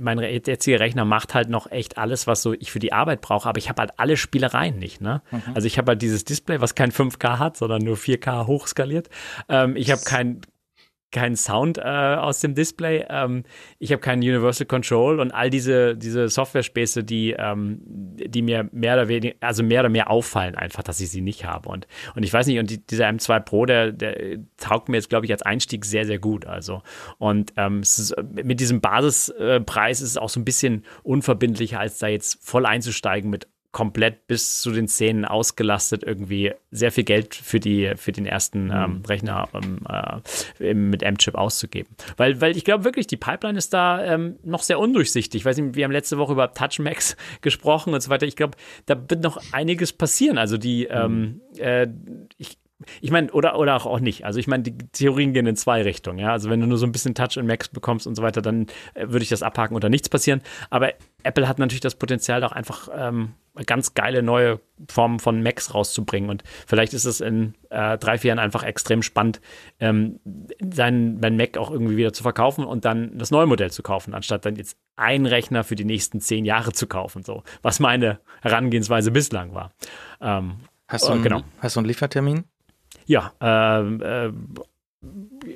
mein 0.00 0.18
jetziger 0.18 0.80
Rechner 0.80 1.04
macht 1.04 1.34
halt 1.34 1.48
noch 1.48 1.70
echt 1.70 1.98
alles, 1.98 2.26
was 2.26 2.42
so 2.42 2.52
ich 2.52 2.70
für 2.72 2.78
die 2.78 2.92
Arbeit 2.92 3.20
brauche, 3.20 3.48
aber 3.48 3.58
ich 3.58 3.68
habe 3.68 3.80
halt 3.80 3.92
alle 3.96 4.16
Spielereien 4.16 4.78
nicht. 4.78 5.00
Ne? 5.00 5.22
Mhm. 5.30 5.42
Also 5.54 5.66
ich 5.66 5.78
habe 5.78 5.90
halt 5.90 6.02
dieses 6.02 6.24
Display, 6.24 6.60
was 6.60 6.74
kein 6.74 6.92
5K 6.92 7.38
hat, 7.38 7.56
sondern 7.56 7.82
nur 7.82 7.96
4K 7.96 8.46
hochskaliert. 8.46 9.08
Ähm, 9.48 9.76
ich 9.76 9.90
habe 9.90 10.02
kein 10.04 10.40
keinen 11.10 11.36
Sound 11.36 11.78
äh, 11.78 11.82
aus 11.82 12.40
dem 12.40 12.54
Display. 12.54 13.04
Ähm, 13.08 13.44
ich 13.78 13.92
habe 13.92 14.00
keinen 14.00 14.20
Universal 14.20 14.66
Control 14.66 15.20
und 15.20 15.32
all 15.32 15.50
diese, 15.50 15.96
diese 15.96 16.28
Software-Späße, 16.28 17.04
die, 17.04 17.34
ähm, 17.36 17.80
die 18.30 18.42
mir 18.42 18.68
mehr 18.72 18.94
oder 18.94 19.08
weniger, 19.08 19.34
also 19.40 19.62
mehr 19.62 19.80
oder 19.80 19.88
mehr 19.88 20.10
auffallen, 20.10 20.54
einfach, 20.54 20.82
dass 20.82 21.00
ich 21.00 21.10
sie 21.10 21.20
nicht 21.20 21.44
habe. 21.44 21.68
Und, 21.68 21.86
und 22.14 22.22
ich 22.22 22.32
weiß 22.32 22.46
nicht, 22.46 22.58
und 22.58 22.70
die, 22.70 22.84
dieser 22.84 23.08
M2 23.08 23.40
Pro, 23.40 23.66
der, 23.66 23.92
der 23.92 24.38
taugt 24.56 24.88
mir 24.88 24.96
jetzt, 24.96 25.10
glaube 25.10 25.26
ich, 25.26 25.32
als 25.32 25.42
Einstieg 25.42 25.84
sehr, 25.84 26.06
sehr 26.06 26.18
gut. 26.18 26.46
Also, 26.46 26.82
und 27.18 27.52
ähm, 27.56 27.80
ist, 27.80 28.14
mit 28.32 28.60
diesem 28.60 28.80
Basispreis 28.80 30.00
ist 30.00 30.10
es 30.10 30.16
auch 30.16 30.28
so 30.28 30.40
ein 30.40 30.44
bisschen 30.44 30.84
unverbindlicher, 31.02 31.80
als 31.80 31.98
da 31.98 32.06
jetzt 32.06 32.38
voll 32.42 32.66
einzusteigen 32.66 33.30
mit 33.30 33.46
komplett 33.72 34.26
bis 34.26 34.60
zu 34.60 34.72
den 34.72 34.88
Szenen 34.88 35.24
ausgelastet 35.24 36.02
irgendwie 36.02 36.52
sehr 36.72 36.90
viel 36.90 37.04
Geld 37.04 37.34
für 37.34 37.60
die 37.60 37.92
für 37.96 38.10
den 38.10 38.26
ersten 38.26 38.64
mhm. 38.64 38.72
ähm, 38.72 39.02
Rechner 39.06 39.48
ähm, 39.54 39.86
äh, 40.58 40.74
mit 40.74 41.02
M-Chip 41.02 41.36
auszugeben. 41.36 41.94
Weil, 42.16 42.40
weil 42.40 42.56
ich 42.56 42.64
glaube 42.64 42.84
wirklich, 42.84 43.06
die 43.06 43.16
Pipeline 43.16 43.56
ist 43.56 43.72
da 43.72 44.04
ähm, 44.04 44.36
noch 44.42 44.62
sehr 44.62 44.78
undurchsichtig. 44.78 45.42
Ich 45.42 45.44
weiß 45.44 45.56
nicht, 45.58 45.76
wir 45.76 45.84
haben 45.84 45.92
letzte 45.92 46.18
Woche 46.18 46.32
über 46.32 46.52
Touch 46.52 46.80
Max 46.80 47.16
gesprochen 47.42 47.94
und 47.94 48.00
so 48.00 48.10
weiter. 48.10 48.26
Ich 48.26 48.36
glaube, 48.36 48.56
da 48.86 48.96
wird 49.08 49.22
noch 49.22 49.40
einiges 49.52 49.92
passieren. 49.92 50.36
Also 50.36 50.58
die, 50.58 50.88
mhm. 50.92 51.40
äh, 51.58 51.86
ich, 52.38 52.58
ich 53.00 53.10
meine, 53.10 53.30
oder, 53.32 53.58
oder 53.58 53.76
auch, 53.76 53.86
auch 53.86 54.00
nicht. 54.00 54.24
Also 54.24 54.38
ich 54.38 54.46
meine, 54.46 54.62
die 54.62 54.76
Theorien 54.92 55.32
gehen 55.32 55.46
in 55.46 55.56
zwei 55.56 55.82
Richtungen. 55.82 56.18
Ja? 56.18 56.32
Also 56.32 56.50
wenn 56.50 56.60
du 56.60 56.66
nur 56.66 56.78
so 56.78 56.86
ein 56.86 56.92
bisschen 56.92 57.14
Touch 57.14 57.36
und 57.36 57.46
Max 57.46 57.68
bekommst 57.68 58.06
und 58.06 58.14
so 58.14 58.22
weiter, 58.22 58.42
dann 58.42 58.66
äh, 58.94 59.08
würde 59.08 59.22
ich 59.22 59.28
das 59.28 59.42
abhaken 59.42 59.76
oder 59.76 59.88
nichts 59.88 60.08
passieren. 60.08 60.42
Aber 60.70 60.92
Apple 61.22 61.48
hat 61.48 61.58
natürlich 61.58 61.80
das 61.80 61.94
Potenzial, 61.94 62.44
auch 62.44 62.52
einfach 62.52 62.88
ähm, 62.94 63.34
ganz 63.66 63.94
geile 63.94 64.22
neue 64.22 64.60
Formen 64.88 65.18
von 65.18 65.42
Macs 65.42 65.74
rauszubringen. 65.74 66.30
Und 66.30 66.42
vielleicht 66.66 66.94
ist 66.94 67.04
es 67.04 67.20
in 67.20 67.54
äh, 67.70 67.98
drei, 67.98 68.18
vier 68.18 68.28
Jahren 68.28 68.38
einfach 68.38 68.62
extrem 68.62 69.02
spannend, 69.02 69.40
ähm, 69.80 70.20
seinen, 70.60 71.20
seinen 71.20 71.36
Mac 71.36 71.58
auch 71.58 71.70
irgendwie 71.70 71.96
wieder 71.96 72.12
zu 72.12 72.22
verkaufen 72.22 72.64
und 72.64 72.84
dann 72.84 73.18
das 73.18 73.30
neue 73.30 73.46
Modell 73.46 73.70
zu 73.70 73.82
kaufen, 73.82 74.14
anstatt 74.14 74.46
dann 74.46 74.56
jetzt 74.56 74.76
einen 74.96 75.26
Rechner 75.26 75.64
für 75.64 75.76
die 75.76 75.84
nächsten 75.84 76.20
zehn 76.20 76.44
Jahre 76.44 76.72
zu 76.72 76.86
kaufen. 76.86 77.22
So, 77.22 77.42
was 77.62 77.80
meine 77.80 78.20
Herangehensweise 78.42 79.10
bislang 79.10 79.54
war. 79.54 79.72
Ähm, 80.20 80.60
hast, 80.88 81.08
du 81.08 81.12
einen, 81.12 81.22
genau. 81.22 81.42
hast 81.60 81.76
du 81.76 81.80
einen 81.80 81.88
Liefertermin? 81.88 82.44
Ja, 83.06 83.32
äh, 83.40 84.28
äh, 84.28 84.32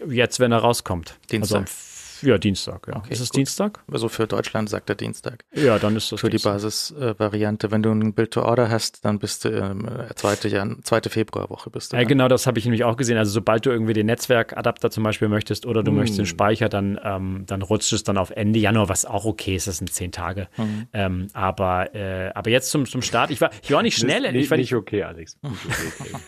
jetzt, 0.08 0.40
wenn 0.40 0.52
er 0.52 0.58
rauskommt. 0.58 1.18
Dienstag. 1.30 1.62
Also 1.62 1.93
ja, 2.24 2.38
Dienstag, 2.38 2.88
ja. 2.88 2.96
Okay, 2.96 3.12
ist 3.12 3.20
es 3.20 3.30
gut. 3.30 3.38
Dienstag? 3.38 3.80
Also 3.90 4.08
für 4.08 4.26
Deutschland 4.26 4.68
sagt 4.68 4.88
er 4.88 4.96
Dienstag. 4.96 5.44
Ja, 5.54 5.78
dann 5.78 5.96
ist 5.96 6.10
das 6.10 6.20
Für 6.20 6.30
Dienstag. 6.30 6.58
die 6.58 6.64
Basisvariante. 6.64 7.66
Äh, 7.66 7.70
Wenn 7.70 7.82
du 7.82 7.90
ein 7.90 8.14
Build-to-Order 8.14 8.70
hast, 8.70 9.04
dann 9.04 9.18
bist 9.18 9.44
du 9.44 9.50
ähm, 9.50 9.88
zweite, 10.14 10.48
Jan 10.48 10.80
zweite 10.82 11.10
Februarwoche 11.10 11.70
bist 11.70 11.92
du. 11.92 11.96
Ja, 11.96 12.04
genau, 12.04 12.28
das 12.28 12.46
habe 12.46 12.58
ich 12.58 12.64
nämlich 12.64 12.84
auch 12.84 12.96
gesehen. 12.96 13.16
Also 13.18 13.30
sobald 13.32 13.66
du 13.66 13.70
irgendwie 13.70 13.92
den 13.92 14.06
Netzwerkadapter 14.06 14.90
zum 14.90 15.04
Beispiel 15.04 15.28
möchtest 15.28 15.66
oder 15.66 15.82
du 15.82 15.92
mm. 15.92 15.96
möchtest 15.96 16.18
den 16.18 16.26
Speicher, 16.26 16.68
dann, 16.68 16.98
ähm, 17.02 17.44
dann 17.46 17.62
rutscht 17.62 17.92
es 17.92 18.04
dann 18.04 18.16
auf 18.16 18.30
Ende 18.30 18.58
Januar, 18.58 18.88
was 18.88 19.04
auch 19.04 19.24
okay 19.24 19.56
ist, 19.56 19.66
das 19.66 19.78
sind 19.78 19.92
zehn 19.92 20.12
Tage. 20.12 20.48
Mm. 20.56 20.62
Ähm, 20.92 21.26
aber, 21.32 21.94
äh, 21.94 22.30
aber 22.34 22.50
jetzt 22.50 22.70
zum, 22.70 22.86
zum 22.86 23.02
Start, 23.02 23.30
ich 23.30 23.40
war, 23.40 23.50
ich 23.62 23.70
war 23.70 23.82
nicht 23.82 23.98
schnell. 23.98 24.32
Nicht, 24.32 24.44
ich 24.44 24.50
war 24.50 24.56
nicht, 24.56 24.72
nicht 24.72 24.78
okay, 24.78 25.02
Alex. 25.02 25.38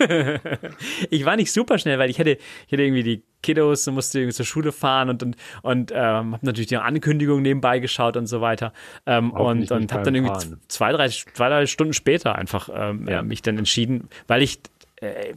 ich 1.10 1.24
war 1.24 1.36
nicht 1.36 1.52
super 1.52 1.78
schnell, 1.78 1.98
weil 1.98 2.10
ich 2.10 2.18
hätte, 2.18 2.38
ich 2.66 2.72
hätte 2.72 2.82
irgendwie 2.82 3.02
die 3.02 3.22
Kiddos 3.42 3.86
und 3.88 3.94
musste 3.94 4.18
irgendwie 4.20 4.34
zur 4.34 4.46
Schule 4.46 4.72
fahren 4.72 5.08
und, 5.08 5.22
und, 5.22 5.36
und 5.62 5.92
ähm, 5.92 6.34
habe 6.34 6.46
natürlich 6.46 6.68
die 6.68 6.76
Ankündigung 6.76 7.42
nebenbei 7.42 7.78
geschaut 7.78 8.16
und 8.16 8.26
so 8.26 8.40
weiter. 8.40 8.72
Ähm, 9.06 9.30
und 9.32 9.70
und 9.70 9.92
habe 9.92 10.02
dann 10.02 10.14
irgendwie 10.14 10.58
zwei 10.68 10.92
drei, 10.92 11.08
zwei, 11.08 11.48
drei 11.48 11.66
Stunden 11.66 11.92
später 11.92 12.34
einfach 12.34 12.68
ähm, 12.72 13.08
ja. 13.08 13.22
mich 13.22 13.42
dann 13.42 13.58
entschieden, 13.58 14.08
weil 14.26 14.42
ich 14.42 14.60
äh, 14.96 15.34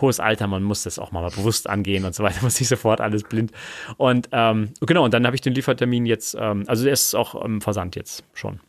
hohes 0.00 0.20
Alter, 0.20 0.46
man 0.46 0.62
muss 0.62 0.82
das 0.82 0.98
auch 0.98 1.12
mal 1.12 1.28
bewusst 1.30 1.68
angehen 1.68 2.04
und 2.04 2.14
so 2.14 2.22
weiter, 2.22 2.38
muss 2.42 2.58
nicht 2.58 2.68
sofort 2.68 3.00
alles 3.00 3.22
blind. 3.22 3.52
Und 3.96 4.28
ähm, 4.32 4.72
genau, 4.80 5.04
und 5.04 5.14
dann 5.14 5.26
habe 5.26 5.36
ich 5.36 5.42
den 5.42 5.54
Liefertermin 5.54 6.06
jetzt, 6.06 6.36
ähm, 6.38 6.64
also 6.66 6.84
der 6.84 6.92
ist 6.92 7.14
auch 7.14 7.34
im 7.42 7.60
Versand 7.60 7.96
jetzt 7.96 8.24
schon. 8.34 8.60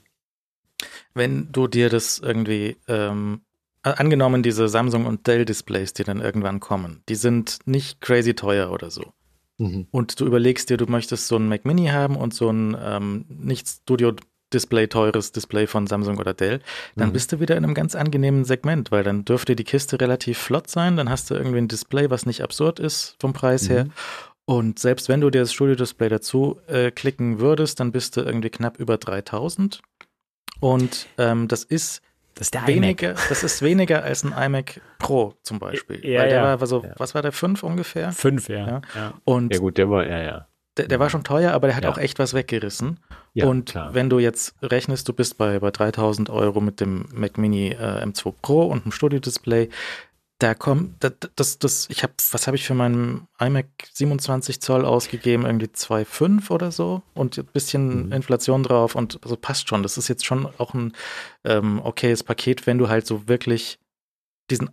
Wenn 1.13 1.51
du 1.51 1.67
dir 1.67 1.89
das 1.89 2.19
irgendwie 2.19 2.77
ähm, 2.87 3.41
äh, 3.41 3.54
angenommen 3.91 4.43
diese 4.43 4.67
Samsung 4.67 5.05
und 5.05 5.27
Dell 5.27 5.45
Displays, 5.45 5.93
die 5.93 6.03
dann 6.03 6.21
irgendwann 6.21 6.59
kommen, 6.59 7.03
die 7.09 7.15
sind 7.15 7.59
nicht 7.65 8.01
crazy 8.01 8.33
teuer 8.33 8.71
oder 8.71 8.89
so. 8.89 9.13
Mhm. 9.57 9.87
Und 9.91 10.19
du 10.19 10.25
überlegst 10.25 10.69
dir, 10.69 10.77
du 10.77 10.85
möchtest 10.85 11.27
so 11.27 11.37
ein 11.37 11.47
Mac 11.47 11.65
Mini 11.65 11.87
haben 11.87 12.15
und 12.15 12.33
so 12.33 12.49
ein 12.49 12.75
ähm, 12.79 13.25
nicht 13.29 13.67
Studio 13.67 14.13
Display, 14.53 14.87
teures 14.87 15.31
Display 15.31 15.67
von 15.67 15.87
Samsung 15.87 16.17
oder 16.17 16.33
Dell, 16.33 16.61
dann 16.95 17.09
mhm. 17.09 17.13
bist 17.13 17.31
du 17.31 17.39
wieder 17.39 17.57
in 17.57 17.63
einem 17.63 17.73
ganz 17.73 17.95
angenehmen 17.95 18.45
Segment, 18.45 18.91
weil 18.91 19.03
dann 19.03 19.25
dürfte 19.25 19.55
die 19.55 19.63
Kiste 19.63 19.99
relativ 19.99 20.37
flott 20.37 20.69
sein, 20.69 20.97
dann 20.97 21.09
hast 21.09 21.29
du 21.29 21.35
irgendwie 21.35 21.57
ein 21.57 21.67
Display, 21.67 22.09
was 22.09 22.25
nicht 22.25 22.41
absurd 22.41 22.79
ist 22.79 23.15
vom 23.19 23.33
Preis 23.33 23.63
mhm. 23.63 23.73
her. 23.73 23.87
Und 24.45 24.77
selbst 24.77 25.09
wenn 25.09 25.21
du 25.21 25.31
dir 25.31 25.41
das 25.41 25.53
Studio-Display 25.53 26.09
dazu 26.09 26.59
äh, 26.67 26.91
klicken 26.91 27.39
würdest, 27.39 27.79
dann 27.79 27.91
bist 27.91 28.15
du 28.15 28.21
irgendwie 28.21 28.51
knapp 28.51 28.79
über 28.79 28.97
3000. 28.97 29.81
Und 30.59 31.07
ähm, 31.17 31.47
das 31.47 31.63
ist 31.63 32.01
das 32.35 32.47
ist 32.47 32.53
der 32.53 32.67
weniger, 32.67 33.11
iMac. 33.11 33.29
Das 33.29 33.43
ist 33.43 33.61
weniger 33.61 34.03
als 34.03 34.23
ein 34.23 34.33
iMac 34.33 34.81
Pro 34.99 35.35
zum 35.41 35.59
Beispiel. 35.59 36.05
Ja, 36.05 36.21
Weil 36.21 36.29
der 36.29 36.41
ja. 36.41 36.59
war 36.59 36.67
so, 36.67 36.83
ja. 36.83 36.93
was 36.97 37.15
war 37.15 37.21
der, 37.21 37.31
fünf 37.31 37.63
ungefähr? 37.63 38.11
Fünf, 38.11 38.49
ja. 38.49 38.81
ja. 38.93 39.13
Und 39.23 39.53
ja 39.53 39.59
gut, 39.59 39.77
der 39.77 39.89
war, 39.89 40.05
ja, 40.05 40.21
ja. 40.21 40.47
Der, 40.77 40.89
der 40.89 40.99
war 40.99 41.09
schon 41.09 41.23
teuer, 41.23 41.53
aber 41.53 41.67
der 41.67 41.77
hat 41.77 41.85
auch 41.85 41.97
echt 41.97 42.19
was 42.19 42.33
weggerissen. 42.33 42.99
Ja, 43.33 43.47
und 43.47 43.69
klar. 43.69 43.93
wenn 43.93 44.09
du 44.09 44.19
jetzt 44.19 44.55
rechnest, 44.61 45.07
du 45.07 45.13
bist 45.13 45.37
bei, 45.37 45.59
bei 45.59 45.71
3000 45.71 46.29
Euro 46.29 46.59
mit 46.59 46.81
dem 46.81 47.05
Mac 47.13 47.37
Mini 47.37 47.69
äh, 47.69 48.03
M2 48.03 48.33
Pro 48.41 48.65
und 48.65 48.83
einem 48.83 48.91
Studio-Display, 48.91 49.69
Da 50.39 50.53
kommt, 50.53 51.01
das, 51.01 51.13
das, 51.35 51.59
das 51.59 51.89
ich 51.89 52.03
habe, 52.03 52.13
was 52.31 52.45
habe 52.45 52.57
ich 52.57 52.65
für 52.65 52.73
meinen 52.73 53.27
iMac 53.39 53.67
27 53.93 54.59
Zoll 54.59 54.83
ausgegeben? 54.83 55.45
Irgendwie 55.45 55.67
2,5 55.67 56.51
oder 56.51 56.71
so 56.71 57.03
und 57.13 57.37
ein 57.37 57.45
bisschen 57.45 58.07
mhm. 58.07 58.11
Inflation 58.11 58.61
drauf 58.61 58.95
und 58.95 59.19
also 59.23 59.37
passt 59.37 59.69
schon. 59.69 59.81
Das 59.81 59.97
ist 59.97 60.09
jetzt 60.09 60.25
schon 60.25 60.45
auch 60.57 60.73
ein 60.73 60.91
ähm, 61.45 61.79
okayes 61.81 62.23
Paket, 62.23 62.67
wenn 62.67 62.77
du 62.77 62.89
halt 62.89 63.07
so 63.07 63.29
wirklich 63.29 63.79
diesen 64.49 64.71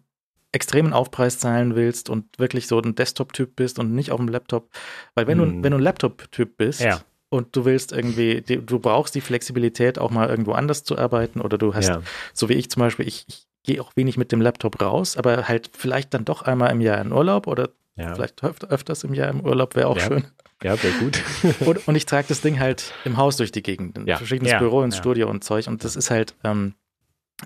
extremen 0.51 0.93
Aufpreis 0.93 1.39
zahlen 1.39 1.77
willst 1.77 2.11
und 2.11 2.39
wirklich 2.39 2.67
so 2.67 2.81
ein 2.81 2.97
Desktop-Typ 2.97 3.55
bist 3.55 3.79
und 3.79 3.95
nicht 3.95 4.11
auf 4.11 4.19
dem 4.19 4.29
Laptop. 4.29 4.69
Weil 5.15 5.29
wenn 5.29 5.39
mhm. 5.39 5.59
du, 5.59 5.65
wenn 5.65 5.71
du 5.71 5.79
ein 5.79 5.85
Laptop-Typ 5.85 6.57
bist, 6.57 6.81
ja 6.81 7.03
und 7.33 7.57
du 7.57 7.65
willst 7.65 7.93
irgendwie, 7.93 8.43
du 8.43 8.79
brauchst 8.79 9.15
die 9.15 9.23
Flexibilität, 9.23 9.99
auch 9.99 10.11
mal 10.11 10.29
irgendwo 10.29 10.53
anders 10.53 10.85
zu 10.85 10.99
arbeiten 10.99 11.41
oder 11.41 11.57
du 11.57 11.73
hast, 11.73 11.89
ja. 11.89 12.03
so 12.35 12.51
wie 12.51 12.53
ich 12.53 12.71
zum 12.71 12.81
Beispiel, 12.81 13.09
ich, 13.09 13.25
ich 13.27 13.47
gehe 13.65 13.81
auch 13.81 13.93
wenig 13.97 14.17
mit 14.17 14.33
dem 14.33 14.41
Laptop 14.41 14.81
raus, 14.81 15.17
aber 15.17 15.49
halt 15.49 15.71
vielleicht 15.73 16.15
dann 16.15 16.25
doch 16.25 16.43
einmal 16.43 16.71
im 16.71 16.81
Jahr 16.81 17.01
in 17.01 17.13
Urlaub 17.13 17.47
oder 17.47 17.71
ja. 17.97 18.15
vielleicht 18.15 18.43
öf 18.43 18.57
öfters 18.69 19.05
im 19.05 19.15
Jahr 19.15 19.29
im 19.29 19.41
Urlaub 19.41 19.77
wäre 19.77 19.89
auch 19.89 19.99
ja. 19.99 20.07
schön. 20.07 20.25
Ja, 20.63 20.81
wäre 20.83 20.95
gut. 20.99 21.21
und, 21.67 21.89
und, 21.89 21.95
ich 21.97 22.07
trage 22.07 22.29
das 22.29 22.41
Ding 22.41 22.61
halt 22.61 22.93
im 23.05 23.17
Haus 23.17 23.37
durch 23.37 23.51
die 23.51 23.63
Gegend, 23.63 23.99
in 23.99 24.07
ja. 24.07 24.17
verschiedenes 24.17 24.57
Büro, 24.59 24.83
ins 24.83 24.97
Studio 24.97 25.29
und 25.29 25.43
Zeug 25.43 25.67
und 25.67 25.83
das 25.83 25.97
ist 25.97 26.11
halt, 26.11 26.37
ähm, 26.45 26.75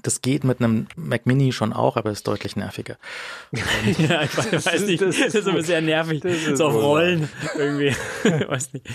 das 0.03 0.23
geht 0.23 0.45
mit 0.45 0.61
einem 0.61 0.87
Mac 0.97 1.27
Mini 1.27 1.53
schon 1.53 1.73
auch, 1.73 1.97
aber 1.97 2.11
ist 2.11 2.27
deutlich 2.27 2.57
nerviger. 2.57 2.97
ja, 3.53 4.23
ich 4.23 4.37
weiß, 4.37 4.87
nicht. 4.87 5.03
Das 5.03 5.17
ist, 5.17 5.35
das 5.35 5.47
ist 5.47 5.67
sehr 5.67 5.81
nervig. 5.81 6.23
So 6.55 6.67
auf 6.67 6.75
Rollen 6.75 7.29
irgendwie. 7.57 7.95
weiß 8.49 8.73
nicht. 8.73 8.87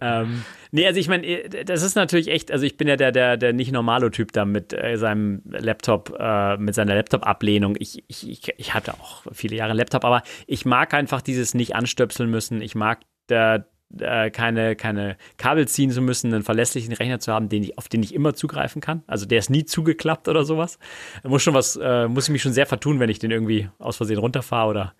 Ähm, 0.00 0.44
nee, 0.70 0.86
also 0.86 1.00
ich 1.00 1.08
meine, 1.08 1.26
äh, 1.26 1.64
das 1.64 1.82
ist 1.82 1.94
natürlich 1.94 2.28
echt, 2.28 2.50
also 2.52 2.64
ich 2.64 2.76
bin 2.76 2.88
ja 2.88 2.96
der, 2.96 3.12
der, 3.12 3.36
der 3.36 3.52
nicht 3.52 3.72
normale 3.72 4.10
Typ 4.10 4.32
da 4.32 4.44
mit 4.44 4.72
äh, 4.72 4.96
seinem 4.96 5.42
Laptop, 5.44 6.16
äh, 6.18 6.56
mit 6.56 6.74
seiner 6.74 6.94
Laptop-Ablehnung. 6.94 7.76
Ich, 7.78 8.04
ich, 8.08 8.28
ich, 8.28 8.52
ich 8.56 8.74
hatte 8.74 8.94
auch 8.94 9.24
viele 9.32 9.56
Jahre 9.56 9.72
Laptop, 9.72 10.04
aber 10.04 10.22
ich 10.46 10.64
mag 10.64 10.94
einfach 10.94 11.22
dieses 11.22 11.54
nicht 11.54 11.74
anstöpseln 11.74 12.30
müssen. 12.30 12.62
Ich 12.62 12.74
mag 12.74 13.00
der, 13.28 13.66
äh, 13.98 14.30
keine, 14.30 14.76
keine 14.76 15.16
Kabel 15.36 15.66
ziehen 15.66 15.90
zu 15.90 16.00
müssen, 16.00 16.32
einen 16.32 16.42
verlässlichen 16.42 16.92
Rechner 16.92 17.20
zu 17.20 17.32
haben, 17.32 17.48
den 17.48 17.62
ich, 17.62 17.78
auf 17.78 17.88
den 17.88 18.02
ich 18.02 18.14
immer 18.14 18.34
zugreifen 18.34 18.80
kann. 18.80 19.02
Also 19.06 19.26
der 19.26 19.38
ist 19.38 19.50
nie 19.50 19.64
zugeklappt 19.64 20.28
oder 20.28 20.44
sowas. 20.44 20.78
Da 21.22 21.28
muss 21.28 21.42
schon 21.42 21.54
was, 21.54 21.76
äh, 21.76 22.08
muss 22.08 22.24
ich 22.24 22.32
mich 22.32 22.42
schon 22.42 22.52
sehr 22.52 22.66
vertun, 22.66 23.00
wenn 23.00 23.10
ich 23.10 23.18
den 23.18 23.30
irgendwie 23.30 23.68
aus 23.78 23.96
Versehen 23.96 24.18
runterfahre 24.18 24.68
oder 24.70 24.94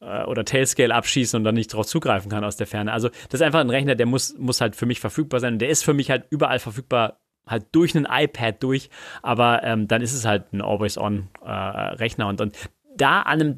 äh, 0.00 0.24
oder 0.24 0.44
Tailscale 0.44 0.94
abschießen 0.94 1.36
und 1.36 1.44
dann 1.44 1.54
nicht 1.54 1.72
drauf 1.72 1.86
zugreifen 1.86 2.30
kann 2.30 2.44
aus 2.44 2.56
der 2.56 2.66
Ferne. 2.66 2.92
Also 2.92 3.08
das 3.28 3.40
ist 3.40 3.42
einfach 3.42 3.60
ein 3.60 3.70
Rechner, 3.70 3.94
der 3.94 4.06
muss, 4.06 4.36
muss 4.38 4.60
halt 4.60 4.76
für 4.76 4.86
mich 4.86 5.00
verfügbar 5.00 5.40
sein. 5.40 5.54
Und 5.54 5.58
der 5.60 5.68
ist 5.68 5.84
für 5.84 5.94
mich 5.94 6.10
halt 6.10 6.24
überall 6.30 6.58
verfügbar, 6.58 7.20
halt 7.46 7.66
durch 7.72 7.96
einen 7.96 8.06
iPad 8.08 8.62
durch, 8.62 8.90
aber 9.22 9.62
ähm, 9.64 9.88
dann 9.88 10.02
ist 10.02 10.12
es 10.12 10.24
halt 10.24 10.52
ein 10.52 10.60
Always-On-Rechner 10.60 12.24
äh, 12.24 12.28
und, 12.28 12.40
und 12.40 12.56
da 12.96 13.22
an 13.22 13.40
einem, 13.40 13.56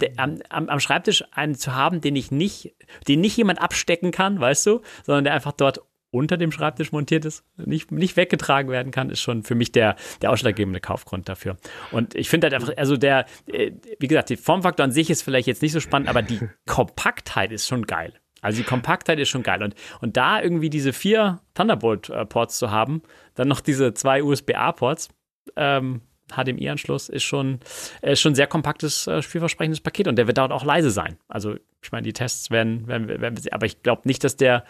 am, 0.49 0.69
am 0.69 0.81
Schreibtisch 0.81 1.25
einen 1.33 1.55
zu 1.55 1.75
haben, 1.75 2.01
den 2.01 2.17
ich 2.17 2.31
nicht, 2.31 2.75
den 3.09 3.21
nicht 3.21 3.37
jemand 3.37 3.61
abstecken 3.61 4.11
kann, 4.11 4.41
weißt 4.41 4.67
du, 4.67 4.81
sondern 5.05 5.25
der 5.25 5.35
einfach 5.35 5.53
dort 5.53 5.81
unter 6.15 6.37
dem 6.37 6.53
Schreibtisch 6.53 6.93
montiert 6.93 7.25
ist, 7.25 7.45
nicht, 7.57 7.91
nicht 7.91 8.17
weggetragen 8.17 8.71
werden 8.71 8.93
kann, 8.93 9.11
ist 9.11 9.21
schon 9.21 9.43
für 9.43 9.57
mich 9.57 9.73
der, 9.73 9.97
der 10.23 10.31
ausschlaggebende 10.31 10.81
Kaufgrund 10.81 11.29
dafür. 11.29 11.57
Und 11.91 12.15
ich 12.15 12.29
finde 12.29 12.47
halt 12.47 12.55
einfach, 12.55 12.73
also 12.77 12.97
der, 12.97 13.27
äh, 13.47 13.73
wie 13.99 14.07
gesagt, 14.07 14.31
der 14.31 14.39
Formfaktor 14.39 14.85
an 14.85 14.93
sich 14.93 15.11
ist 15.11 15.23
vielleicht 15.23 15.49
jetzt 15.49 15.61
nicht 15.61 15.73
so 15.73 15.81
spannend, 15.81 16.09
aber 16.09 16.23
die 16.23 16.39
Kompaktheit 16.67 17.51
ist 17.51 17.67
schon 17.67 17.83
geil. 17.85 18.15
Also 18.41 18.59
die 18.59 18.65
Kompaktheit 18.65 19.19
ist 19.19 19.31
schon 19.31 19.43
geil. 19.43 19.63
Und, 19.63 19.75
und 20.01 20.17
da 20.17 20.41
irgendwie 20.41 20.71
diese 20.71 20.93
vier 20.93 21.41
Thunderbolt-Ports 21.55 22.59
zu 22.59 22.71
haben, 22.71 23.03
dann 23.35 23.49
noch 23.49 23.61
diese 23.61 23.95
zwei 23.95 24.23
USB-A-Ports, 24.23 25.09
ähm, 25.57 26.03
HDMI-Anschluss 26.33 27.09
ist 27.09 27.23
schon, 27.23 27.61
ist 28.03 28.21
schon 28.21 28.33
ein 28.33 28.37
sehr 28.37 28.47
kompaktes, 28.47 29.07
äh, 29.07 29.23
vielversprechendes 29.23 29.81
Paket 29.81 30.09
und 30.09 30.17
der 30.17 30.27
wird 30.27 30.39
dort 30.39 30.53
auch 30.53 30.65
leise 30.65 30.91
sein. 30.91 31.17
Also 31.29 31.57
ich 31.83 31.93
meine, 31.93 32.05
die 32.05 32.13
Tests 32.13 32.51
werden, 32.51 32.87
werden, 32.87 33.09
werden 33.09 33.41
aber 33.51 33.67
ich 33.67 33.83
glaube 33.83 34.03
nicht, 34.05 34.25
dass 34.25 34.37
der, 34.37 34.65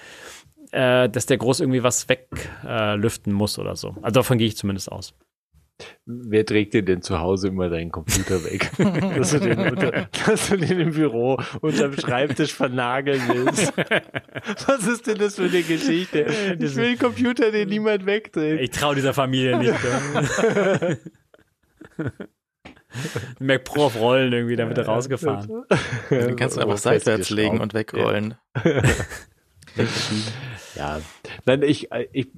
äh, 0.73 1.09
dass 1.09 1.27
der 1.27 1.39
groß 1.39 1.61
irgendwie 1.61 1.83
was 1.83 2.09
weglüften 2.09 3.33
äh, 3.33 3.37
muss 3.37 3.59
oder 3.59 3.77
so. 3.77 3.97
Also 4.03 4.21
davon 4.21 4.39
gehe 4.39 4.49
ich 4.49 4.57
zumindest 4.57 4.91
aus. 4.91 5.15
Wer 6.07 6.47
trägt 6.47 6.75
dir 6.75 6.85
denn 6.85 7.03
zu 7.03 7.19
Hause 7.19 7.49
immer 7.49 7.69
deinen 7.69 7.91
Computer 7.91 8.45
weg? 8.45 8.71
dass, 9.17 9.33
du 9.33 9.41
den 9.41 9.59
unter, 9.59 10.09
dass 10.27 10.49
du 10.49 10.57
den 10.57 10.79
im 10.79 10.93
Büro 10.93 11.39
unterm 11.63 11.99
Schreibtisch 11.99 12.55
vernageln 12.55 13.21
willst. 13.27 13.73
Was 14.69 14.87
ist 14.87 15.07
denn 15.09 15.19
das 15.19 15.35
für 15.35 15.45
eine 15.45 15.63
Geschichte? 15.63 16.27
Ich 16.61 16.77
will 16.77 16.87
einen 16.87 16.99
Computer, 16.99 17.51
den 17.51 17.69
niemand 17.69 18.07
wegträgt. 18.07 18.63
Ich 18.63 18.71
traue 18.71 18.95
dieser 18.95 19.15
Familie 19.15 19.59
nicht. 19.59 19.75
Mac 23.41 23.65
Pro 23.65 23.87
auf 23.87 23.99
Rollen 23.99 24.33
irgendwie, 24.33 24.57
damit 24.57 24.79
er 24.79 24.87
rausgefahren. 24.87 25.65
Den 26.11 26.37
kannst 26.37 26.57
du 26.57 26.61
einfach 26.61 26.79
seitwärts 26.79 27.31
legen 27.31 27.61
und 27.61 27.75
wegrollen. 27.75 28.37
ja, 30.77 31.01
nein, 31.45 31.63
ich, 31.63 31.89
ich 32.13 32.29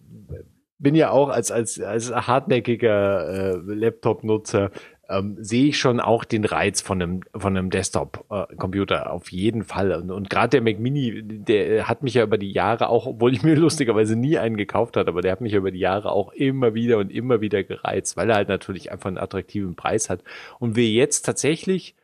bin 0.79 0.95
ja 0.95 1.11
auch 1.11 1.29
als, 1.29 1.51
als, 1.51 1.81
als 1.81 2.11
hartnäckiger 2.11 3.29
äh, 3.29 3.75
Laptop-Nutzer 3.75 4.71
ähm, 5.09 5.37
sehe 5.39 5.69
ich 5.69 5.79
schon 5.79 6.01
auch 6.01 6.25
den 6.25 6.45
Reiz 6.45 6.81
von 6.81 7.01
einem, 7.01 7.21
von 7.35 7.57
einem 7.57 7.71
Desktop-Computer 7.71 9.07
äh, 9.07 9.09
auf 9.09 9.31
jeden 9.31 9.65
Fall. 9.65 9.93
Und, 9.93 10.11
und 10.11 10.31
gerade 10.31 10.51
der 10.51 10.63
Mac 10.63 10.79
Mini, 10.79 11.23
der 11.23 11.89
hat 11.89 12.03
mich 12.03 12.15
ja 12.15 12.25
über 12.25 12.39
die 12.39 12.51
Jahre 12.51 12.89
auch, 12.89 13.07
obwohl 13.07 13.33
ich 13.33 13.43
mir 13.45 13.55
lustigerweise 13.55 14.17
nie 14.17 14.39
einen 14.39 14.57
gekauft 14.57 14.97
hat, 14.97 15.09
aber 15.09 15.23
der 15.23 15.33
hat 15.33 15.41
mich 15.41 15.55
über 15.55 15.71
die 15.71 15.79
Jahre 15.79 16.11
auch 16.11 16.33
immer 16.33 16.75
wieder 16.75 16.99
und 16.99 17.11
immer 17.11 17.41
wieder 17.41 17.63
gereizt, 17.63 18.17
weil 18.17 18.31
er 18.31 18.37
halt 18.37 18.49
natürlich 18.49 18.91
einfach 18.91 19.09
einen 19.09 19.19
attraktiven 19.19 19.77
Preis 19.77 20.11
hat. 20.11 20.23
Und 20.59 20.77
wir 20.77 20.89
jetzt 20.89 21.23
tatsächlich 21.23 21.95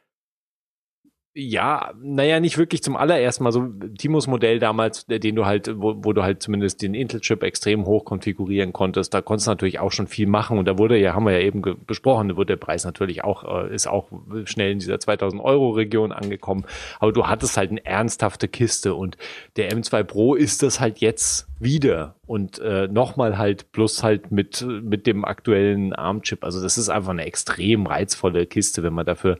ja, 1.34 1.94
naja, 2.02 2.40
nicht 2.40 2.58
wirklich 2.58 2.82
zum 2.82 2.94
allerersten 2.94 3.44
Mal. 3.44 3.52
So 3.52 3.66
Timos 3.96 4.26
Modell 4.26 4.58
damals, 4.58 5.06
den 5.06 5.34
du 5.34 5.46
halt, 5.46 5.70
wo, 5.80 5.94
wo 6.04 6.12
du 6.12 6.22
halt 6.22 6.42
zumindest 6.42 6.82
den 6.82 6.92
Intel-Chip 6.92 7.42
extrem 7.42 7.86
hoch 7.86 8.04
konfigurieren 8.04 8.74
konntest, 8.74 9.14
da 9.14 9.22
konntest 9.22 9.46
du 9.46 9.52
natürlich 9.52 9.78
auch 9.80 9.92
schon 9.92 10.08
viel 10.08 10.26
machen. 10.26 10.58
Und 10.58 10.66
da 10.68 10.76
wurde 10.78 10.98
ja, 10.98 11.14
haben 11.14 11.24
wir 11.24 11.32
ja 11.32 11.40
eben 11.40 11.62
besprochen, 11.86 12.28
da 12.28 12.36
wurde 12.36 12.52
der 12.52 12.56
Preis 12.56 12.84
natürlich 12.84 13.24
auch, 13.24 13.44
äh, 13.44 13.74
ist 13.74 13.86
auch 13.86 14.10
schnell 14.44 14.72
in 14.72 14.78
dieser 14.78 15.00
2000 15.00 15.42
Euro 15.42 15.70
Region 15.70 16.12
angekommen. 16.12 16.66
Aber 17.00 17.12
du 17.12 17.26
hattest 17.26 17.56
halt 17.56 17.70
eine 17.70 17.84
ernsthafte 17.84 18.46
Kiste 18.48 18.94
und 18.94 19.16
der 19.56 19.72
M2 19.72 20.02
Pro 20.02 20.34
ist 20.34 20.62
das 20.62 20.80
halt 20.80 20.98
jetzt 20.98 21.48
wieder 21.62 22.16
und 22.26 22.58
äh, 22.58 22.88
nochmal 22.88 23.38
halt 23.38 23.72
plus 23.72 24.02
halt 24.02 24.30
mit, 24.30 24.64
mit 24.66 25.06
dem 25.06 25.24
aktuellen 25.24 25.92
ARM-Chip. 25.92 26.44
Also 26.44 26.62
das 26.62 26.78
ist 26.78 26.88
einfach 26.88 27.10
eine 27.10 27.24
extrem 27.24 27.86
reizvolle 27.86 28.46
Kiste, 28.46 28.82
wenn 28.82 28.92
man 28.92 29.06
dafür 29.06 29.38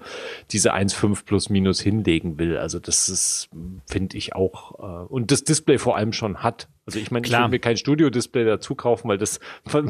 diese 0.50 0.74
1,5 0.74 1.24
plus 1.24 1.50
minus 1.50 1.80
hinlegen 1.80 2.38
will. 2.38 2.56
Also 2.56 2.78
das 2.78 3.08
ist, 3.08 3.48
finde 3.86 4.16
ich 4.16 4.34
auch, 4.34 4.78
äh, 4.78 5.06
und 5.06 5.30
das 5.30 5.44
Display 5.44 5.78
vor 5.78 5.96
allem 5.96 6.12
schon 6.12 6.42
hat. 6.42 6.68
Also 6.86 6.98
ich 6.98 7.10
meine, 7.10 7.26
ich 7.26 7.32
will 7.32 7.48
mir 7.48 7.60
kein 7.60 7.76
Studio-Display 7.76 8.44
dazu 8.44 8.74
kaufen, 8.74 9.08
weil 9.08 9.18
das 9.18 9.38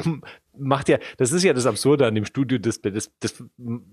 macht 0.57 0.89
ja, 0.89 0.99
das 1.17 1.33
ist 1.33 1.43
ja 1.43 1.53
das 1.53 1.67
Absurde 1.67 2.07
an 2.07 2.15
dem 2.15 2.25
Studio-Display. 2.25 2.93
Das, 2.93 3.11
das 3.21 3.43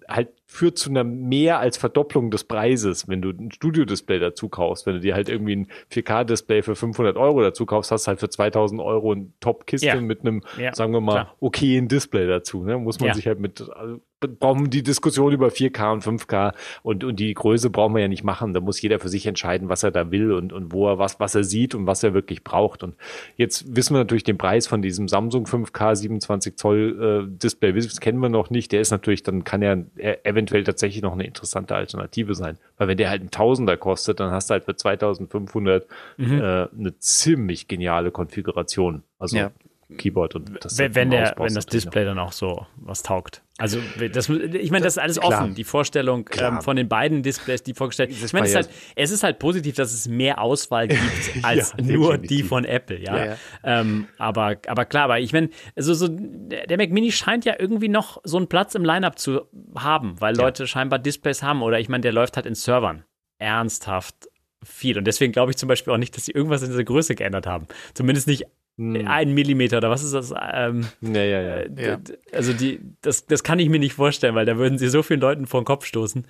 halt 0.08 0.30
führt 0.46 0.78
zu 0.78 0.90
einer 0.90 1.04
mehr 1.04 1.60
als 1.60 1.78
Verdopplung 1.78 2.32
des 2.32 2.44
Preises, 2.44 3.08
wenn 3.08 3.22
du 3.22 3.30
ein 3.30 3.52
Studio-Display 3.52 4.20
dazu 4.20 4.50
kaufst. 4.50 4.86
Wenn 4.86 4.96
du 4.96 5.00
dir 5.00 5.16
halt 5.16 5.30
irgendwie 5.30 5.56
ein 5.56 5.68
4K-Display 5.92 6.62
für 6.64 6.76
500 6.76 7.18
Euro 7.18 7.42
dazu 7.42 7.66
kaufst, 7.66 7.92
hast 7.92 8.06
du 8.06 8.10
halt 8.10 8.20
für 8.20 8.30
2000 8.30 8.82
Euro 8.82 9.14
eine 9.14 9.32
Top-Kiste 9.40 9.88
ja. 9.88 10.02
mit 10.02 10.22
einem, 10.22 10.44
ja, 10.58 10.74
sagen 10.74 10.94
wir 10.94 11.02
mal, 11.02 11.12
klar. 11.12 11.36
okayen 11.40 11.88
Display 11.88 12.28
dazu. 12.28 12.64
Ne? 12.64 12.78
Muss 12.78 13.00
man 13.00 13.10
ja. 13.10 13.14
sich 13.14 13.28
halt 13.28 13.40
mit, 13.40 13.62
also 13.62 14.02
brauchen 14.20 14.70
die 14.70 14.84
Diskussion 14.84 15.32
über 15.32 15.48
4K 15.48 15.94
und 15.94 16.04
5K 16.04 16.54
und, 16.84 17.04
und 17.04 17.20
die 17.20 17.34
Größe 17.34 17.70
brauchen 17.70 17.96
wir 17.96 18.02
ja 18.02 18.08
nicht 18.08 18.24
machen. 18.24 18.54
Da 18.54 18.60
muss 18.60 18.82
jeder 18.82 19.00
für 19.00 19.10
sich 19.10 19.26
entscheiden, 19.26 19.70
was 19.70 19.84
er 19.84 19.92
da 19.92 20.12
will 20.12 20.32
und, 20.32 20.52
und 20.52 20.72
wo 20.72 20.88
er 20.88 20.98
was, 20.98 21.20
was 21.20 21.36
er 21.36 21.44
sieht 21.44 21.76
und 21.76 21.88
was 21.88 22.04
er 22.04 22.14
wirklich 22.14 22.44
braucht. 22.44 22.84
Und 22.84 22.96
jetzt 23.36 23.76
wissen 23.76 23.94
wir 23.94 24.00
natürlich 24.00 24.24
den 24.24 24.38
Preis 24.38 24.68
von 24.68 24.82
diesem 24.82 25.08
Samsung 25.08 25.46
5K 25.46 25.96
27 25.96 26.58
Zoll 26.58 27.28
äh, 27.30 27.38
Display. 27.38 27.74
Das 27.74 28.00
kennen 28.00 28.20
wir 28.20 28.30
noch 28.30 28.50
nicht. 28.50 28.72
Der 28.72 28.82
ist 28.82 28.92
natürlich, 28.92 29.24
dann 29.24 29.44
kann 29.44 29.62
er 29.62 29.86
eventuell 30.24 30.64
tatsächlich 30.64 31.02
noch 31.02 31.14
eine 31.14 31.26
interessante 31.26 31.76
Alternative 31.76 32.36
sein. 32.36 32.58
Weil 32.78 32.90
wenn 32.90 32.98
der 32.98 33.10
halt 33.10 33.24
ein 33.24 33.32
Tausender 33.32 33.78
kostet, 33.78 34.20
dann 34.20 34.32
hast 34.32 34.50
du 34.50 34.54
halt 34.54 34.66
für 34.66 34.76
2500 34.76 35.88
mhm. 36.18 36.40
äh, 36.40 36.42
eine 36.42 36.98
ziemlich 37.00 37.68
geniale 37.68 38.12
Konfiguration. 38.12 39.04
Also 39.18 39.38
ja. 39.38 39.52
Keyboard 39.98 40.36
und 40.36 40.64
das 40.64 40.78
wenn, 40.78 40.94
wenn 40.94 41.10
der 41.10 41.34
wenn 41.38 41.54
das 41.56 41.66
Display 41.66 42.06
dann 42.06 42.20
auch 42.20 42.32
so 42.32 42.68
was 42.76 43.02
taugt. 43.02 43.42
Also 43.58 43.80
das, 44.14 44.30
ich 44.30 44.72
meine, 44.72 44.84
das 44.84 44.94
ist 44.94 45.00
alles 45.00 45.20
Klar. 45.20 45.42
offen. 45.42 45.56
Die 45.56 45.64
Vorstellung 45.64 46.30
ähm, 46.38 46.62
von 46.62 46.78
den 46.78 46.88
beiden 46.88 47.24
Displays, 47.24 47.64
die 47.64 47.74
vorgestellt. 47.74 48.12
Ich 48.12 48.32
meine, 48.32 48.46
es, 48.46 48.56
halt, 48.56 48.70
es 48.96 49.12
ist 49.12 49.24
halt 49.24 49.40
positiv, 49.40 49.76
dass 49.76 49.92
es 49.92 50.08
mehr 50.08 50.40
Auswahl 50.40 50.88
gibt 50.88 51.02
als 51.44 51.74
ja, 51.78 51.84
nur 51.84 52.12
definitiv. 52.12 52.38
die 52.38 52.44
von 52.44 52.66
Apple. 52.66 53.00
Ja, 53.00 53.18
ja, 53.18 53.26
ja. 53.26 53.38
Ähm, 53.64 54.08
aber 54.18 54.58
aber 54.68 54.86
klar, 54.86 55.06
aber 55.06 55.20
ich 55.20 55.34
meine, 55.34 55.50
also 55.76 55.94
so 55.94 56.08
der 56.08 56.78
Mac 56.78 56.92
Mini 56.92 57.12
scheint 57.12 57.44
ja 57.46 57.56
irgendwie 57.58 57.90
noch 57.90 58.22
so 58.24 58.38
einen 58.38 58.48
Platz 58.48 58.76
im 58.76 58.86
Lineup 58.86 59.18
zu 59.18 59.42
haben, 59.76 60.22
weil 60.22 60.36
Leute 60.38 60.68
scheinbar 60.68 61.00
Displays 61.00 61.42
haben 61.42 61.64
oder 61.64 61.80
ich 61.80 61.90
meine, 61.90 62.02
der 62.02 62.14
läuft 62.14 62.38
halt 62.38 62.46
in 62.46 62.56
Servern. 62.56 63.04
Ernsthaft 63.40 64.30
viel. 64.64 64.98
Und 64.98 65.06
deswegen 65.06 65.32
glaube 65.32 65.52
ich 65.52 65.58
zum 65.58 65.68
Beispiel 65.68 65.94
auch 65.94 65.98
nicht, 65.98 66.16
dass 66.16 66.26
sie 66.26 66.32
irgendwas 66.32 66.62
in 66.62 66.70
dieser 66.70 66.84
Größe 66.84 67.16
geändert 67.16 67.48
haben. 67.48 67.68
Zumindest 67.94 68.28
nicht. 68.28 68.46
Ein 68.80 69.34
Millimeter 69.34 69.78
oder 69.78 69.90
was 69.90 70.04
ist 70.04 70.14
das? 70.14 70.34
Ähm, 70.54 70.88
ja, 71.02 71.24
ja, 71.24 71.42
ja. 71.42 71.60
Äh, 71.60 71.98
also 72.32 72.54
die, 72.54 72.80
das, 73.02 73.26
das 73.26 73.44
kann 73.44 73.60
ich 73.60 73.70
mir 73.70 73.80
nicht 73.80 73.94
vorstellen, 73.94 74.36
weil 74.36 74.46
da 74.46 74.58
würden 74.58 74.78
sie 74.78 74.88
so 74.88 75.04
vielen 75.04 75.20
Leuten 75.20 75.48
vor 75.48 75.62
den 75.62 75.66
Kopf 75.66 75.86
stoßen. 75.86 76.26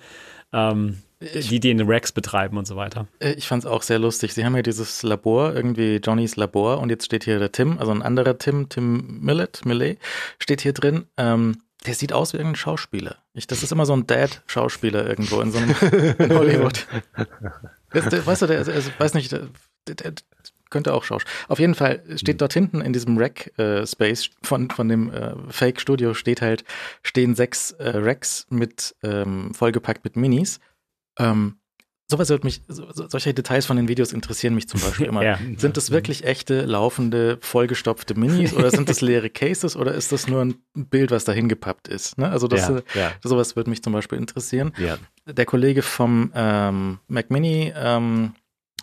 ähm, 0.52 0.98
die, 1.20 1.60
die 1.60 1.70
in 1.70 1.78
den 1.78 1.88
Racks 1.88 2.12
betreiben 2.12 2.56
und 2.56 2.66
so 2.66 2.76
weiter. 2.76 3.06
Äh, 3.18 3.32
ich 3.34 3.46
fand 3.46 3.64
es 3.64 3.70
auch 3.70 3.82
sehr 3.82 3.98
lustig. 3.98 4.32
Sie 4.32 4.44
haben 4.44 4.56
ja 4.56 4.62
dieses 4.62 5.02
Labor, 5.02 5.54
irgendwie 5.54 6.00
Johnnys 6.02 6.36
Labor, 6.36 6.78
und 6.78 6.88
jetzt 6.88 7.04
steht 7.04 7.24
hier 7.24 7.38
der 7.38 7.52
Tim, 7.52 7.78
also 7.78 7.92
ein 7.92 8.02
anderer 8.02 8.38
Tim, 8.38 8.68
Tim 8.68 9.20
Millet, 9.20 9.64
Millet, 9.64 9.98
steht 10.38 10.62
hier 10.62 10.72
drin. 10.72 11.04
Ähm, 11.18 11.58
der 11.86 11.94
sieht 11.94 12.12
aus 12.12 12.32
wie 12.32 12.38
irgendein 12.38 12.56
Schauspieler. 12.56 13.16
Ich, 13.32 13.46
das 13.46 13.62
ist 13.62 13.72
immer 13.72 13.86
so 13.86 13.94
ein 13.94 14.06
Dad-Schauspieler 14.06 15.06
irgendwo 15.06 15.40
in 15.40 15.50
so 15.50 15.58
einem 15.58 15.70
in 16.18 16.34
Hollywood. 16.36 16.86
Weißt 17.92 18.42
du, 18.42 18.46
der, 18.46 18.58
also, 18.58 18.90
weiß 18.98 19.14
nicht, 19.14 19.32
der, 19.32 19.48
der, 19.88 20.12
könnte 20.70 20.94
auch 20.94 21.04
Schauspieler. 21.04 21.34
Auf 21.48 21.58
jeden 21.58 21.74
Fall 21.74 22.02
steht 22.16 22.40
dort 22.40 22.52
hinten 22.52 22.80
in 22.80 22.92
diesem 22.92 23.18
Rack-Space 23.18 24.26
äh, 24.26 24.30
von, 24.42 24.70
von 24.70 24.88
dem 24.88 25.12
äh, 25.12 25.34
Fake-Studio 25.48 26.14
steht 26.14 26.40
halt, 26.40 26.64
stehen 27.02 27.34
sechs 27.34 27.72
äh, 27.72 27.92
Racks 27.94 28.46
mit 28.50 28.94
ähm, 29.02 29.52
vollgepackt 29.54 30.04
mit 30.04 30.16
Minis. 30.16 30.60
Ähm, 31.18 31.56
sowas 32.10 32.28
wird 32.28 32.44
mich, 32.44 32.62
so, 32.68 32.86
solche 32.92 33.32
Details 33.32 33.66
von 33.66 33.76
den 33.76 33.88
Videos 33.88 34.12
interessieren 34.12 34.54
mich 34.54 34.68
zum 34.68 34.80
Beispiel 34.80 35.06
immer. 35.08 35.22
ja. 35.22 35.38
Sind 35.56 35.76
das 35.76 35.90
wirklich 35.90 36.24
echte, 36.24 36.62
laufende, 36.62 37.38
vollgestopfte 37.40 38.14
Minis 38.14 38.52
oder 38.52 38.70
sind 38.70 38.88
das 38.88 39.00
leere 39.00 39.30
Cases 39.30 39.76
oder 39.76 39.94
ist 39.94 40.12
das 40.12 40.26
nur 40.26 40.42
ein 40.42 40.56
Bild, 40.74 41.10
was 41.10 41.24
dahin 41.24 41.48
gepappt 41.48 41.88
ist? 41.88 42.18
Ne? 42.18 42.28
Also 42.28 42.48
das, 42.48 42.68
ja, 42.68 42.76
äh, 42.76 42.82
ja. 42.94 43.12
sowas 43.22 43.56
würde 43.56 43.70
mich 43.70 43.82
zum 43.82 43.92
Beispiel 43.92 44.18
interessieren. 44.18 44.72
Der 45.26 45.46
Kollege 45.46 45.82
vom 45.82 46.32
ähm, 46.34 46.98
Mac 47.06 47.30
Mini, 47.30 47.72
ähm, 47.76 48.34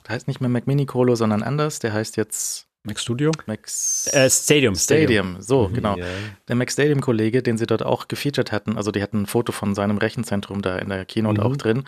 heißt 0.10 0.28
nicht 0.28 0.42
mehr 0.42 0.50
Mac 0.50 0.68
Mini 0.68 0.86
Colo, 0.86 1.16
sondern 1.16 1.44
anders, 1.44 1.80
der 1.80 1.94
heißt 1.94 2.18
jetzt 2.18 2.68
Mac 2.88 3.00
Studio? 3.00 3.32
Max 3.46 4.08
äh, 4.14 4.30
Stadium. 4.30 4.74
Stadium, 4.76 5.42
so, 5.42 5.68
mhm, 5.68 5.74
genau. 5.74 5.98
Yeah. 5.98 6.08
Der 6.48 6.56
Mac 6.56 6.72
Stadium-Kollege, 6.72 7.44
den 7.44 7.58
sie 7.58 7.68
dort 7.68 7.84
auch 7.84 8.08
gefeatured 8.08 8.54
hatten, 8.54 8.78
also 8.78 8.92
die 8.92 9.04
hatten 9.04 9.24
ein 9.24 9.26
Foto 9.26 9.52
von 9.52 9.76
seinem 9.76 9.98
Rechenzentrum 9.98 10.62
da 10.62 10.78
in 10.78 10.90
der 10.90 11.04
Keynote 11.04 11.42
mhm. 11.42 11.48
auch 11.48 11.58
drin, 11.58 11.84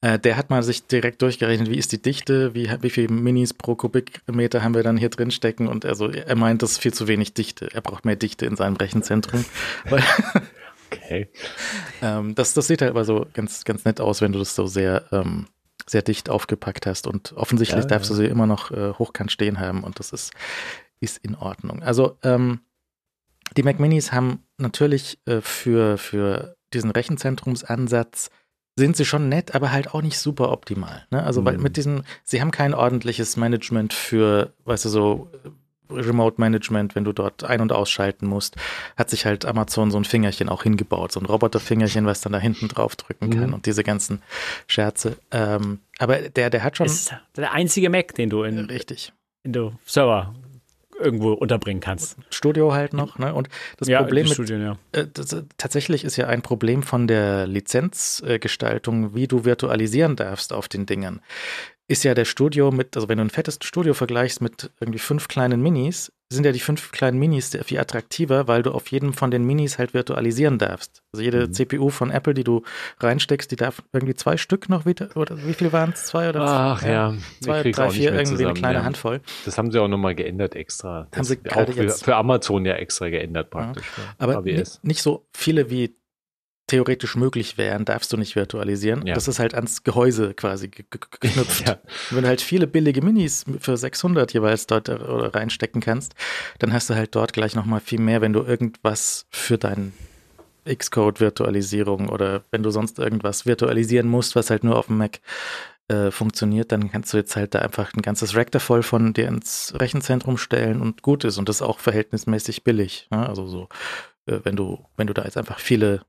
äh, 0.00 0.18
der 0.18 0.36
hat 0.36 0.50
mal 0.50 0.62
sich 0.62 0.86
direkt 0.86 1.22
durchgerechnet, 1.22 1.68
wie 1.68 1.76
ist 1.76 1.90
die 1.90 2.00
Dichte, 2.00 2.54
wie, 2.54 2.70
wie 2.80 2.90
viele 2.90 3.12
Minis 3.12 3.52
pro 3.52 3.74
Kubikmeter 3.74 4.62
haben 4.62 4.74
wir 4.74 4.84
dann 4.84 4.96
hier 4.96 5.10
drin 5.10 5.32
stecken 5.32 5.66
und 5.66 5.84
also 5.84 6.08
er 6.08 6.36
meint, 6.36 6.62
das 6.62 6.72
ist 6.72 6.78
viel 6.78 6.94
zu 6.94 7.08
wenig 7.08 7.34
Dichte. 7.34 7.68
Er 7.72 7.80
braucht 7.80 8.04
mehr 8.04 8.16
Dichte 8.16 8.46
in 8.46 8.54
seinem 8.54 8.76
Rechenzentrum. 8.76 9.44
okay. 10.90 11.28
ähm, 12.02 12.36
das, 12.36 12.54
das 12.54 12.68
sieht 12.68 12.80
halt 12.80 12.90
aber 12.90 13.04
so 13.04 13.26
ganz, 13.32 13.64
ganz 13.64 13.84
nett 13.84 14.00
aus, 14.00 14.20
wenn 14.20 14.32
du 14.32 14.38
das 14.38 14.54
so 14.54 14.66
sehr 14.66 15.04
ähm, 15.10 15.46
sehr 15.86 16.02
dicht 16.02 16.30
aufgepackt 16.30 16.86
hast. 16.86 17.06
Und 17.06 17.32
offensichtlich 17.34 17.84
ja, 17.84 17.88
darfst 17.88 18.10
ja. 18.10 18.16
du 18.16 18.22
sie 18.22 18.28
immer 18.28 18.46
noch 18.46 18.70
äh, 18.70 18.92
hochkant 18.92 19.32
stehen 19.32 19.60
haben 19.60 19.84
und 19.84 19.98
das 19.98 20.12
ist, 20.12 20.32
ist 21.00 21.18
in 21.18 21.34
Ordnung. 21.34 21.82
Also 21.82 22.18
ähm, 22.22 22.60
die 23.56 23.62
Mac 23.62 23.78
Minis 23.78 24.12
haben 24.12 24.42
natürlich 24.58 25.18
äh, 25.26 25.40
für, 25.40 25.98
für 25.98 26.56
diesen 26.72 26.90
Rechenzentrumsansatz 26.90 28.30
sind 28.76 28.96
sie 28.96 29.04
schon 29.04 29.28
nett, 29.28 29.54
aber 29.54 29.70
halt 29.70 29.94
auch 29.94 30.02
nicht 30.02 30.18
super 30.18 30.50
optimal. 30.50 31.06
Ne? 31.10 31.22
Also 31.22 31.40
mhm. 31.40 31.44
weil 31.46 31.58
mit 31.58 31.76
diesem, 31.76 32.02
sie 32.24 32.40
haben 32.40 32.50
kein 32.50 32.74
ordentliches 32.74 33.36
Management 33.36 33.92
für, 33.92 34.52
weißt 34.64 34.86
du, 34.86 34.88
so 34.88 35.30
Remote 35.90 36.40
Management, 36.40 36.94
wenn 36.94 37.04
du 37.04 37.12
dort 37.12 37.44
ein- 37.44 37.60
und 37.60 37.72
ausschalten 37.72 38.26
musst, 38.26 38.56
hat 38.96 39.10
sich 39.10 39.26
halt 39.26 39.44
Amazon 39.44 39.90
so 39.90 39.98
ein 39.98 40.04
Fingerchen 40.04 40.48
auch 40.48 40.62
hingebaut, 40.62 41.12
so 41.12 41.20
ein 41.20 41.26
Roboterfingerchen, 41.26 42.06
was 42.06 42.20
dann 42.20 42.32
da 42.32 42.38
hinten 42.38 42.68
drauf 42.68 42.96
drücken 42.96 43.30
kann 43.30 43.48
mhm. 43.48 43.54
und 43.54 43.66
diese 43.66 43.84
ganzen 43.84 44.22
Scherze. 44.66 45.16
Ähm, 45.30 45.80
aber 45.98 46.18
der, 46.30 46.50
der 46.50 46.62
hat 46.62 46.76
schon. 46.76 46.86
Das 46.86 46.96
ist 46.96 47.14
der 47.36 47.52
einzige 47.52 47.90
Mac, 47.90 48.14
den 48.14 48.30
du 48.30 48.42
in, 48.42 48.58
richtig. 48.66 49.12
in 49.42 49.52
der 49.52 49.72
Server 49.84 50.34
irgendwo 50.98 51.32
unterbringen 51.32 51.80
kannst. 51.80 52.16
Studio 52.30 52.72
halt 52.72 52.92
noch, 52.92 53.18
ne? 53.18 53.34
Und 53.34 53.48
das 53.78 53.88
ja, 53.88 54.00
Problem 54.00 54.24
mit, 54.24 54.34
Studien, 54.34 54.62
ja. 54.62 54.76
äh, 54.92 55.06
das, 55.12 55.32
äh, 55.32 55.42
tatsächlich 55.58 56.04
ist 56.04 56.16
ja 56.16 56.28
ein 56.28 56.42
Problem 56.42 56.82
von 56.82 57.06
der 57.06 57.46
Lizenzgestaltung, 57.46 59.04
äh, 59.04 59.14
wie 59.14 59.26
du 59.26 59.44
virtualisieren 59.44 60.16
darfst 60.16 60.52
auf 60.52 60.68
den 60.68 60.86
Dingern 60.86 61.20
ist 61.86 62.04
ja 62.04 62.14
der 62.14 62.24
Studio 62.24 62.70
mit, 62.70 62.96
also 62.96 63.08
wenn 63.08 63.18
du 63.18 63.24
ein 63.24 63.30
fettes 63.30 63.58
Studio 63.62 63.94
vergleichst 63.94 64.40
mit 64.40 64.70
irgendwie 64.80 64.98
fünf 64.98 65.28
kleinen 65.28 65.62
Minis, 65.62 66.12
sind 66.30 66.46
ja 66.46 66.52
die 66.52 66.60
fünf 66.60 66.90
kleinen 66.90 67.18
Minis 67.18 67.56
viel 67.64 67.78
attraktiver, 67.78 68.48
weil 68.48 68.62
du 68.62 68.72
auf 68.72 68.88
jedem 68.88 69.12
von 69.12 69.30
den 69.30 69.44
Minis 69.44 69.78
halt 69.78 69.94
virtualisieren 69.94 70.58
darfst. 70.58 71.02
Also 71.12 71.22
jede 71.22 71.46
mhm. 71.46 71.52
CPU 71.52 71.90
von 71.90 72.10
Apple, 72.10 72.34
die 72.34 72.44
du 72.44 72.62
reinsteckst, 72.98 73.50
die 73.50 73.56
darf 73.56 73.82
irgendwie 73.92 74.14
zwei 74.14 74.36
Stück 74.36 74.68
noch 74.68 74.86
wieder, 74.86 75.10
oder 75.16 75.36
wie 75.46 75.52
viel 75.52 75.72
waren 75.72 75.92
es? 75.92 76.06
Zwei 76.06 76.30
oder 76.30 76.40
Ach 76.40 76.80
zwei? 76.80 76.90
ja, 76.90 77.14
zwei, 77.40 77.70
drei, 77.70 77.90
vier, 77.90 78.12
irgendwie 78.12 78.24
zusammen, 78.24 78.48
eine 78.48 78.58
kleine 78.58 78.78
ja. 78.78 78.84
Handvoll. 78.84 79.20
Das 79.44 79.58
haben 79.58 79.70
sie 79.70 79.78
auch 79.78 79.88
nochmal 79.88 80.14
geändert 80.14 80.54
extra. 80.54 81.06
Das 81.10 81.18
haben 81.18 81.24
sie 81.24 81.50
auch 81.50 81.72
für, 81.72 81.88
für, 81.90 82.16
Amazon 82.16 82.64
ja 82.64 82.74
extra 82.74 83.10
geändert 83.10 83.50
praktisch. 83.50 83.86
Ja. 83.96 84.14
Aber 84.18 84.42
nicht 84.82 85.02
so 85.02 85.26
viele 85.32 85.70
wie 85.70 85.94
theoretisch 86.66 87.14
möglich 87.16 87.58
wären, 87.58 87.84
darfst 87.84 88.12
du 88.12 88.16
nicht 88.16 88.36
virtualisieren. 88.36 89.06
Ja. 89.06 89.14
Das 89.14 89.28
ist 89.28 89.38
halt 89.38 89.54
ans 89.54 89.82
Gehäuse 89.82 90.34
quasi 90.34 90.68
geknüpft. 90.68 91.68
ja. 91.68 91.78
Wenn 92.10 92.22
du 92.22 92.28
halt 92.28 92.40
viele 92.40 92.66
billige 92.66 93.02
Minis 93.02 93.44
für 93.60 93.76
600 93.76 94.32
jeweils 94.32 94.66
dort 94.66 94.88
äh, 94.88 94.94
reinstecken 94.94 95.80
kannst, 95.80 96.14
dann 96.58 96.72
hast 96.72 96.88
du 96.88 96.94
halt 96.94 97.14
dort 97.14 97.32
gleich 97.32 97.54
nochmal 97.54 97.80
viel 97.80 98.00
mehr, 98.00 98.20
wenn 98.20 98.32
du 98.32 98.42
irgendwas 98.42 99.26
für 99.30 99.58
deinen 99.58 99.92
Xcode-Virtualisierung 100.66 102.08
oder 102.08 102.44
wenn 102.50 102.62
du 102.62 102.70
sonst 102.70 102.98
irgendwas 102.98 103.44
virtualisieren 103.44 104.08
musst, 104.08 104.34
was 104.34 104.48
halt 104.48 104.64
nur 104.64 104.76
auf 104.76 104.86
dem 104.86 104.96
Mac 104.96 105.20
äh, 105.88 106.10
funktioniert, 106.10 106.72
dann 106.72 106.90
kannst 106.90 107.12
du 107.12 107.18
jetzt 107.18 107.36
halt 107.36 107.54
da 107.54 107.58
einfach 107.58 107.92
ein 107.92 108.00
ganzes 108.00 108.34
Rack 108.34 108.50
da 108.50 108.58
voll 108.58 108.82
von 108.82 109.12
dir 109.12 109.28
ins 109.28 109.74
Rechenzentrum 109.76 110.38
stellen 110.38 110.80
und 110.80 111.02
gut 111.02 111.24
ist 111.24 111.36
und 111.36 111.48
das 111.50 111.56
ist 111.56 111.62
auch 111.62 111.78
verhältnismäßig 111.78 112.64
billig. 112.64 113.06
Ne? 113.10 113.28
Also 113.28 113.46
so, 113.46 113.68
äh, 114.24 114.40
wenn 114.44 114.56
du, 114.56 114.86
wenn 114.96 115.06
du 115.06 115.12
da 115.12 115.24
jetzt 115.24 115.36
einfach 115.36 115.58
viele 115.58 116.00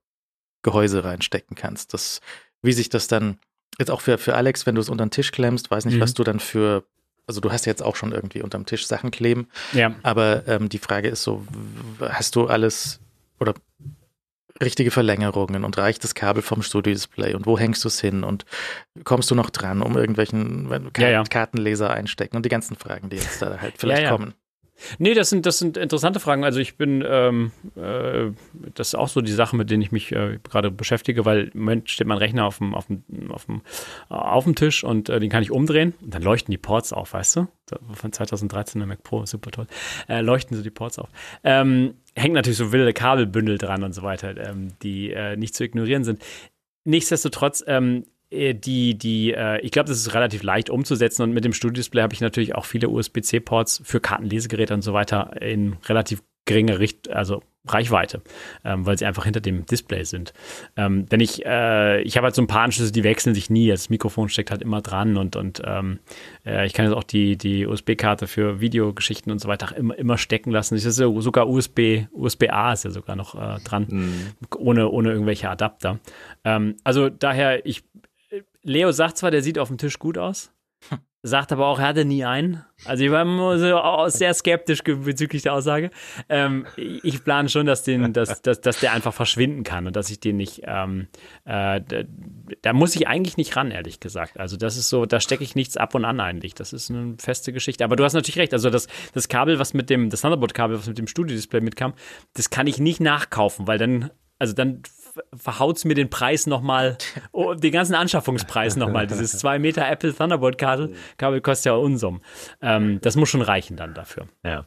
Gehäuse 0.66 1.04
reinstecken 1.04 1.56
kannst. 1.56 1.94
Das, 1.94 2.20
wie 2.62 2.74
sich 2.74 2.90
das 2.90 3.08
dann, 3.08 3.38
jetzt 3.80 3.92
auch 3.92 4.02
für, 4.02 4.18
für 4.18 4.36
Alex, 4.36 4.66
wenn 4.66 4.76
du 4.76 4.82
es 4.82 4.90
unter 4.90 5.06
den 5.06 5.12
Tisch 5.12 5.32
klemmst, 5.32 5.72
weiß 5.72 5.86
nicht, 5.86 5.98
mhm. 5.98 6.02
was 6.02 6.16
du 6.16 6.24
dann 6.24 6.40
für, 6.40 6.84
also 7.28 7.40
du 7.40 7.52
hast 7.52 7.66
jetzt 7.66 7.84
auch 7.84 7.96
schon 7.96 8.12
irgendwie 8.12 8.42
unterm 8.42 8.66
Tisch 8.66 8.88
Sachen 8.88 9.12
kleben. 9.12 9.48
Ja. 9.74 9.96
Aber 10.02 10.48
ähm, 10.48 10.68
die 10.68 10.80
Frage 10.80 11.08
ist 11.08 11.24
so, 11.24 11.46
hast 12.02 12.36
du 12.36 12.48
alles 12.48 13.00
oder 13.40 13.54
richtige 14.62 14.90
Verlängerungen 14.90 15.64
und 15.64 15.78
reicht 15.78 16.04
das 16.04 16.16
Kabel 16.16 16.42
vom 16.42 16.64
Studio-Display 16.64 17.36
und 17.36 17.46
wo 17.46 17.60
hängst 17.60 17.84
du 17.84 17.90
es 17.90 18.00
hin 18.00 18.24
und 18.24 18.46
kommst 19.04 19.30
du 19.30 19.36
noch 19.36 19.50
dran, 19.50 19.82
um 19.82 19.98
irgendwelchen 19.98 20.70
Kart 20.70 20.98
ja, 20.98 21.10
ja. 21.10 21.24
Kartenleser 21.24 21.92
einstecken 21.92 22.38
und 22.38 22.46
die 22.46 22.50
ganzen 22.50 22.76
Fragen, 22.76 23.10
die 23.10 23.18
jetzt 23.18 23.42
da 23.42 23.60
halt 23.60 23.76
vielleicht 23.78 24.04
ja, 24.04 24.12
kommen. 24.12 24.34
Nee, 24.98 25.14
das 25.14 25.30
sind, 25.30 25.46
das 25.46 25.58
sind 25.58 25.78
interessante 25.78 26.20
Fragen. 26.20 26.44
Also 26.44 26.60
ich 26.60 26.78
bin, 26.78 27.04
ähm, 27.08 27.52
äh, 27.76 28.32
das 28.74 28.90
ist 28.90 28.96
auch 28.96 29.08
so 29.08 29.22
die 29.22 29.32
Sache, 29.32 29.56
mit 29.56 29.70
denen 29.70 29.82
ich 29.82 29.92
mich 29.92 30.12
äh, 30.12 30.40
gerade 30.44 30.72
beschäftige, 30.72 31.26
weil 31.26 31.52
im 31.54 31.60
Moment 31.60 31.90
steht 31.90 32.08
mein 32.08 32.18
Rechner 32.18 32.46
auf 32.46 32.58
dem, 32.58 32.76
auf 32.76 32.88
dem, 32.88 33.04
auf 33.32 33.46
dem, 33.46 33.62
auf 34.10 34.44
dem 34.44 34.56
Tisch 34.56 34.84
und 34.84 35.10
äh, 35.10 35.20
den 35.20 35.30
kann 35.30 35.44
ich 35.44 35.52
umdrehen 35.52 35.94
und 36.02 36.14
dann 36.14 36.22
leuchten 36.22 36.52
die 36.52 36.58
Ports 36.58 36.94
auf, 36.94 37.14
weißt 37.14 37.38
du? 37.38 37.48
Von 37.94 38.12
2013 38.12 38.80
der 38.80 38.88
Mac 38.88 39.04
Pro, 39.04 39.26
super 39.26 39.52
toll. 39.52 39.68
Äh, 40.08 40.22
leuchten 40.22 40.56
so 40.56 40.64
die 40.64 40.70
Ports 40.70 41.00
auf. 41.00 41.10
Ähm, 41.44 41.96
hängt 42.16 42.36
natürlich 42.36 42.58
so 42.58 42.72
wilde 42.72 42.94
Kabelbündel 42.94 43.58
dran 43.58 43.84
und 43.84 43.94
so 43.94 44.04
weiter, 44.04 44.36
ähm, 44.38 44.74
die 44.84 45.12
äh, 45.12 45.36
nicht 45.36 45.56
zu 45.56 45.64
ignorieren 45.64 46.04
sind. 46.04 46.22
Nichtsdestotrotz, 46.84 47.64
ähm, 47.66 48.04
äh, 48.04 48.15
die, 48.54 48.98
die, 48.98 49.34
äh, 49.34 49.60
ich 49.62 49.72
glaube, 49.72 49.90
das 49.90 49.98
ist 49.98 50.14
relativ 50.14 50.44
leicht 50.44 50.70
umzusetzen 50.70 51.24
und 51.24 51.34
mit 51.34 51.46
dem 51.46 51.54
Studio-Display 51.54 52.02
habe 52.02 52.14
ich 52.14 52.22
natürlich 52.22 52.56
auch 52.56 52.66
viele 52.66 52.90
USB-C-Ports 52.90 53.82
für 53.84 54.00
Kartenlesegeräte 54.00 54.74
und 54.74 54.82
so 54.82 54.94
weiter 54.94 55.42
in 55.42 55.78
relativ 55.88 56.22
geringe 56.46 56.80
Richt 56.80 57.10
also 57.10 57.42
Reichweite, 57.68 58.22
ähm, 58.64 58.86
weil 58.86 58.98
sie 58.98 59.06
einfach 59.06 59.24
hinter 59.24 59.40
dem 59.40 59.66
Display 59.66 60.04
sind. 60.04 60.34
Ähm, 60.78 61.06
wenn 61.10 61.20
ich, 61.20 61.44
äh, 61.46 62.02
ich 62.04 62.16
habe 62.16 62.26
halt 62.26 62.36
so 62.36 62.42
ein 62.42 62.48
paar 62.48 62.62
Anschlüsse, 62.62 62.92
die 62.92 63.04
wechseln 63.04 63.34
sich 63.34 63.50
nie. 63.50 63.70
Das 63.70 63.90
Mikrofon 63.90 64.30
steckt 64.30 64.52
halt 64.52 64.62
immer 64.62 64.82
dran 64.82 65.18
und, 65.18 65.36
und 65.36 65.62
ähm, 65.66 66.00
äh, 66.46 66.66
ich 66.68 66.74
kann 66.74 66.86
jetzt 66.86 66.96
auch 66.96 67.04
die, 67.04 67.38
die 67.38 67.66
USB-Karte 67.66 68.28
für 68.28 68.62
Videogeschichten 68.62 69.32
und 69.32 69.40
so 69.40 69.48
weiter 69.48 69.76
immer, 69.76 69.98
immer 69.98 70.18
stecken 70.18 70.52
lassen. 70.52 70.76
Das 70.76 70.86
ist 70.86 71.00
ja 71.00 71.10
sogar 71.22 71.50
USB, 71.50 72.06
USB-A 72.12 72.74
ist 72.74 72.84
ja 72.86 72.92
sogar 72.92 73.16
noch 73.16 73.36
äh, 73.36 73.60
dran, 73.64 73.88
mhm. 73.90 74.28
ohne, 74.58 74.90
ohne 74.90 75.12
irgendwelche 75.12 75.50
Adapter. 75.50 76.00
Ähm, 76.44 76.76
also 76.84 77.10
daher, 77.10 77.66
ich 77.66 77.84
Leo 78.66 78.92
sagt 78.92 79.18
zwar, 79.18 79.32
der 79.32 79.44
sieht 79.44 79.60
auf 79.60 79.68
dem 79.68 79.78
Tisch 79.78 80.00
gut 80.00 80.18
aus, 80.18 80.52
sagt 81.22 81.52
aber 81.52 81.68
auch, 81.68 81.78
er 81.78 81.88
hatte 81.88 82.04
nie 82.04 82.26
einen. 82.26 82.66
Also 82.84 83.04
ich 83.04 83.12
war 83.12 83.22
immer 83.22 83.60
so 83.60 84.18
sehr 84.18 84.34
skeptisch 84.34 84.82
bezüglich 84.84 85.44
der 85.44 85.54
Aussage. 85.54 85.92
Ähm, 86.30 86.66
ich 86.76 87.24
plane 87.24 87.48
schon, 87.48 87.68
dass, 87.68 87.84
den, 87.84 88.12
dass, 88.12 88.42
dass, 88.42 88.62
dass 88.62 88.80
der 88.80 88.92
einfach 88.94 89.14
verschwinden 89.14 89.64
kann 89.64 89.86
und 89.86 89.96
dass 89.96 90.10
ich 90.10 90.20
den 90.20 90.38
nicht, 90.38 90.64
ähm, 90.66 91.08
äh, 91.46 91.80
da, 91.82 92.04
da, 92.64 92.74
muss 92.74 92.96
ich 92.96 93.08
eigentlich 93.08 93.38
nicht 93.38 93.56
ran, 93.56 93.70
ehrlich 93.70 94.00
gesagt. 94.00 94.40
Also 94.40 94.58
das 94.58 94.78
ist 94.78 94.90
so, 94.90 95.06
da 95.06 95.20
stecke 95.20 95.44
ich 95.44 95.54
nichts 95.54 95.78
ab 95.78 95.94
und 95.94 96.04
an 96.04 96.20
eigentlich. 96.20 96.56
Das 96.56 96.74
ist 96.74 96.90
eine 96.90 97.16
feste 97.20 97.54
Geschichte. 97.54 97.84
Aber 97.84 97.96
du 97.96 98.04
hast 98.04 98.14
natürlich 98.14 98.40
recht. 98.40 98.54
Also 98.54 98.72
das, 98.72 98.88
das 99.14 99.28
Kabel, 99.28 99.60
was 99.60 99.76
mit 99.76 99.92
dem, 99.92 100.10
das 100.10 100.22
Thunderbolt-Kabel, 100.22 100.78
was 100.78 100.88
mit 100.88 100.98
dem 100.98 101.08
Studio-Display 101.08 101.62
mitkam, 101.62 101.94
das 102.34 102.50
kann 102.50 102.66
ich 102.66 102.80
nicht 102.80 103.00
nachkaufen, 103.00 103.68
weil 103.68 103.78
dann, 103.78 104.10
also 104.40 104.54
dann 104.54 104.82
verhaut 105.36 105.78
es 105.78 105.86
mir 105.86 105.96
den 105.96 106.10
Preis 106.10 106.48
nochmal, 106.48 106.98
oh, 107.32 107.54
den 107.54 107.72
ganzen 107.72 107.96
Anschaffungspreis 107.96 108.76
nochmal. 108.76 109.08
Dieses 109.08 109.38
2 109.40 109.60
Meter 109.60 109.88
Apple 109.90 110.14
Thunderbolt 110.14 110.58
Kabel, 110.58 110.94
kostet 111.42 111.66
ja 111.68 111.74
Unsummen. 111.74 112.22
Ähm, 112.62 113.00
das 113.02 113.16
muss 113.16 113.30
schon 113.30 113.42
reichen 113.42 113.78
dann 113.78 113.94
dafür. 113.94 114.28
Ja. 114.44 114.66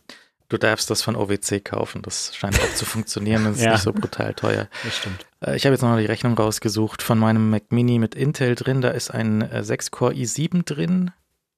du 0.49 0.57
darfst 0.57 0.89
das 0.91 1.03
von 1.03 1.15
OWC 1.17 1.63
kaufen. 1.65 2.03
Das 2.03 2.35
scheint 2.35 2.59
auch 2.61 2.75
zu 2.75 2.85
funktionieren. 2.87 3.45
Das 3.45 3.57
ist 3.57 3.63
Ja. 3.65 3.73
nicht 3.73 3.83
so 3.83 3.93
brutal 3.93 4.33
teuer. 4.35 4.69
Das 4.85 4.97
stimmt. 4.97 5.27
Äh, 5.41 5.57
Ich 5.57 5.65
habe 5.67 5.75
jetzt 5.75 5.83
noch 5.83 5.97
die 5.99 6.07
Rechnung 6.07 6.35
rausgesucht 6.39 7.03
von 7.03 7.19
meinem 7.19 7.51
Mac 7.51 7.71
Mini 7.71 7.99
mit 7.99 8.15
Intel 8.15 8.55
drin. 8.55 8.81
Da 8.81 8.89
ist 8.91 9.11
ein 9.11 9.43
äh, 9.43 9.61
6-Core 9.61 10.15
i7 10.15 10.65
drin 10.65 11.11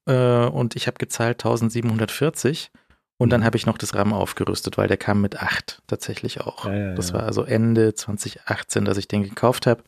äh, 0.07 0.45
und 0.47 0.74
ich 0.76 0.86
habe 0.88 0.99
gezahlt 0.99 1.45
1740. 1.45 2.70
Und 3.20 3.28
dann 3.28 3.44
habe 3.44 3.58
ich 3.58 3.66
noch 3.66 3.76
das 3.76 3.94
RAM 3.94 4.14
aufgerüstet, 4.14 4.78
weil 4.78 4.88
der 4.88 4.96
kam 4.96 5.20
mit 5.20 5.42
8 5.42 5.82
tatsächlich 5.86 6.40
auch. 6.40 6.64
Ja, 6.64 6.74
ja, 6.74 6.94
das 6.94 7.12
war 7.12 7.24
also 7.24 7.42
Ende 7.42 7.92
2018, 7.94 8.86
dass 8.86 8.96
ich 8.96 9.08
den 9.08 9.22
gekauft 9.22 9.66
habe. 9.66 9.82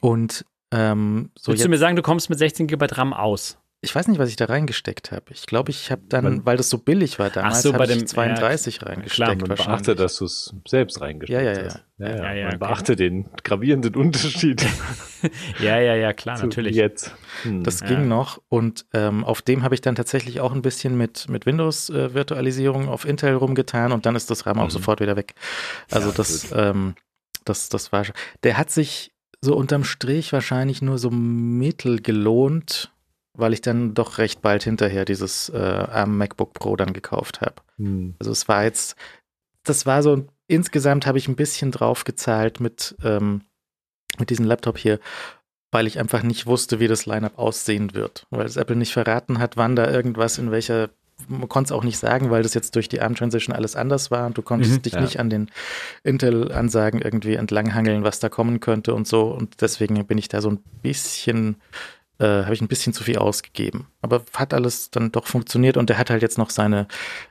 Und 0.00 0.44
ähm, 0.70 1.30
so 1.36 1.50
Willst 1.50 1.64
du 1.64 1.68
mir 1.68 1.78
sagen, 1.78 1.96
du 1.96 2.02
kommst 2.02 2.30
mit 2.30 2.38
16 2.38 2.68
GB 2.68 2.86
RAM 2.92 3.14
aus? 3.14 3.58
Ich 3.84 3.92
weiß 3.94 4.06
nicht, 4.06 4.18
was 4.18 4.28
ich 4.28 4.36
da 4.36 4.44
reingesteckt 4.44 5.10
habe. 5.10 5.24
Ich 5.30 5.44
glaube, 5.44 5.70
ich 5.72 5.90
habe 5.90 6.02
dann, 6.08 6.46
weil 6.46 6.56
das 6.56 6.70
so 6.70 6.78
billig 6.78 7.18
war 7.18 7.30
damals, 7.30 7.62
so, 7.62 7.70
habe 7.74 7.78
bei 7.86 7.92
ich 7.92 7.98
dem- 7.98 8.06
32 8.06 8.76
ja, 8.76 8.82
reingesteckt. 8.86 9.14
klar, 9.14 9.34
Man 9.36 9.48
beachte, 9.48 9.96
dass 9.96 10.16
du 10.16 10.24
es 10.26 10.54
selbst 10.68 11.00
reingestellt 11.00 11.44
Ja, 11.44 11.52
ja, 11.52 11.58
ja. 11.60 11.66
hast. 11.66 11.84
Ja, 11.98 12.08
ja. 12.08 12.16
Ja, 12.16 12.32
ja, 12.32 12.44
Man 12.46 12.54
okay. 12.56 12.58
beachte 12.66 12.96
den 12.96 13.26
gravierenden 13.42 13.94
Unterschied 14.02 14.64
Ja, 15.58 15.80
ja, 15.80 15.94
ja, 15.96 16.12
klar, 16.12 16.38
natürlich. 16.40 16.76
jetzt. 16.76 17.12
Hm. 17.42 17.64
Das 17.64 17.82
ging 17.82 18.06
noch 18.08 18.40
und 18.48 18.86
ähm, 18.92 19.24
auf 19.24 19.42
dem 19.42 19.62
habe 19.64 19.74
ich 19.74 19.80
dann 19.80 19.94
tatsächlich 19.96 20.40
auch 20.40 20.52
ein 20.52 20.62
bisschen 20.62 20.96
mit, 20.96 21.28
mit 21.28 21.44
Windows-Virtualisierung 21.46 22.88
auf 22.88 23.04
Intel 23.04 23.34
rumgetan 23.34 23.92
und 23.92 24.06
dann 24.06 24.16
ist 24.16 24.30
das 24.30 24.46
RAM 24.46 24.58
auch 24.58 24.66
Mhm. 24.66 24.70
sofort 24.70 25.00
wieder 25.00 25.16
weg. 25.16 25.34
Also 25.90 26.12
das, 26.12 26.52
ähm, 26.54 26.94
das, 27.44 27.68
das 27.68 27.92
war 27.92 28.04
schon. 28.04 28.14
Der 28.42 28.56
hat 28.58 28.70
sich 28.70 29.12
so 29.40 29.56
unterm 29.56 29.82
Strich 29.84 30.32
wahrscheinlich 30.32 30.82
nur 30.82 30.98
so 30.98 31.10
mittel 31.10 32.00
gelohnt, 32.00 32.92
weil 33.34 33.52
ich 33.52 33.60
dann 33.60 33.94
doch 33.94 34.18
recht 34.18 34.42
bald 34.42 34.62
hinterher 34.62 35.04
dieses 35.04 35.48
äh, 35.48 35.56
ARM 35.56 36.18
MacBook 36.18 36.52
Pro 36.54 36.76
dann 36.76 36.92
gekauft 36.92 37.40
habe. 37.40 37.56
Hm. 37.78 38.14
Also 38.18 38.30
es 38.30 38.48
war 38.48 38.64
jetzt, 38.64 38.96
das 39.64 39.86
war 39.86 40.02
so, 40.02 40.26
insgesamt 40.48 41.06
habe 41.06 41.18
ich 41.18 41.28
ein 41.28 41.36
bisschen 41.36 41.70
drauf 41.70 42.04
gezahlt 42.04 42.60
mit, 42.60 42.94
ähm, 43.02 43.42
mit 44.18 44.30
diesem 44.30 44.44
Laptop 44.44 44.76
hier, 44.76 44.98
weil 45.70 45.86
ich 45.86 45.98
einfach 45.98 46.22
nicht 46.22 46.44
wusste, 46.46 46.80
wie 46.80 46.88
das 46.88 47.06
Lineup 47.06 47.38
aussehen 47.38 47.94
wird. 47.94 48.26
Weil 48.30 48.44
es 48.44 48.56
Apple 48.56 48.76
nicht 48.76 48.92
verraten 48.92 49.38
hat, 49.38 49.56
wann 49.56 49.76
da 49.76 49.90
irgendwas 49.90 50.36
in 50.36 50.50
welcher, 50.50 50.90
man 51.28 51.48
konnte 51.48 51.68
es 51.68 51.72
auch 51.72 51.84
nicht 51.84 51.96
sagen, 51.98 52.30
weil 52.30 52.42
das 52.42 52.52
jetzt 52.52 52.76
durch 52.76 52.90
die 52.90 53.00
ARM-Transition 53.00 53.56
alles 53.56 53.76
anders 53.76 54.10
war 54.10 54.26
und 54.26 54.36
du 54.36 54.42
konntest 54.42 54.72
Mhm, 54.72 54.82
dich 54.82 54.92
ja. 54.92 55.00
nicht 55.00 55.18
an 55.18 55.30
den 55.30 55.50
Intel-Ansagen 56.02 57.00
irgendwie 57.00 57.36
entlanghangeln, 57.36 58.04
was 58.04 58.18
da 58.20 58.28
kommen 58.28 58.60
könnte 58.60 58.92
und 58.92 59.06
so. 59.08 59.28
Und 59.28 59.62
deswegen 59.62 60.04
bin 60.06 60.18
ich 60.18 60.28
da 60.28 60.42
so 60.42 60.50
ein 60.50 60.58
bisschen 60.82 61.56
äh, 62.18 62.24
habe 62.44 62.54
ich 62.54 62.60
ein 62.60 62.68
bisschen 62.68 62.92
zu 62.92 63.04
viel 63.04 63.18
ausgegeben. 63.18 63.88
Aber 64.00 64.22
hat 64.34 64.54
alles 64.54 64.90
dann 64.90 65.12
doch 65.12 65.26
funktioniert 65.26 65.76
und 65.76 65.88
der 65.90 65.98
hat 65.98 66.10
halt 66.10 66.22
jetzt 66.22 66.38
noch 66.38 66.50
seine, 66.50 66.86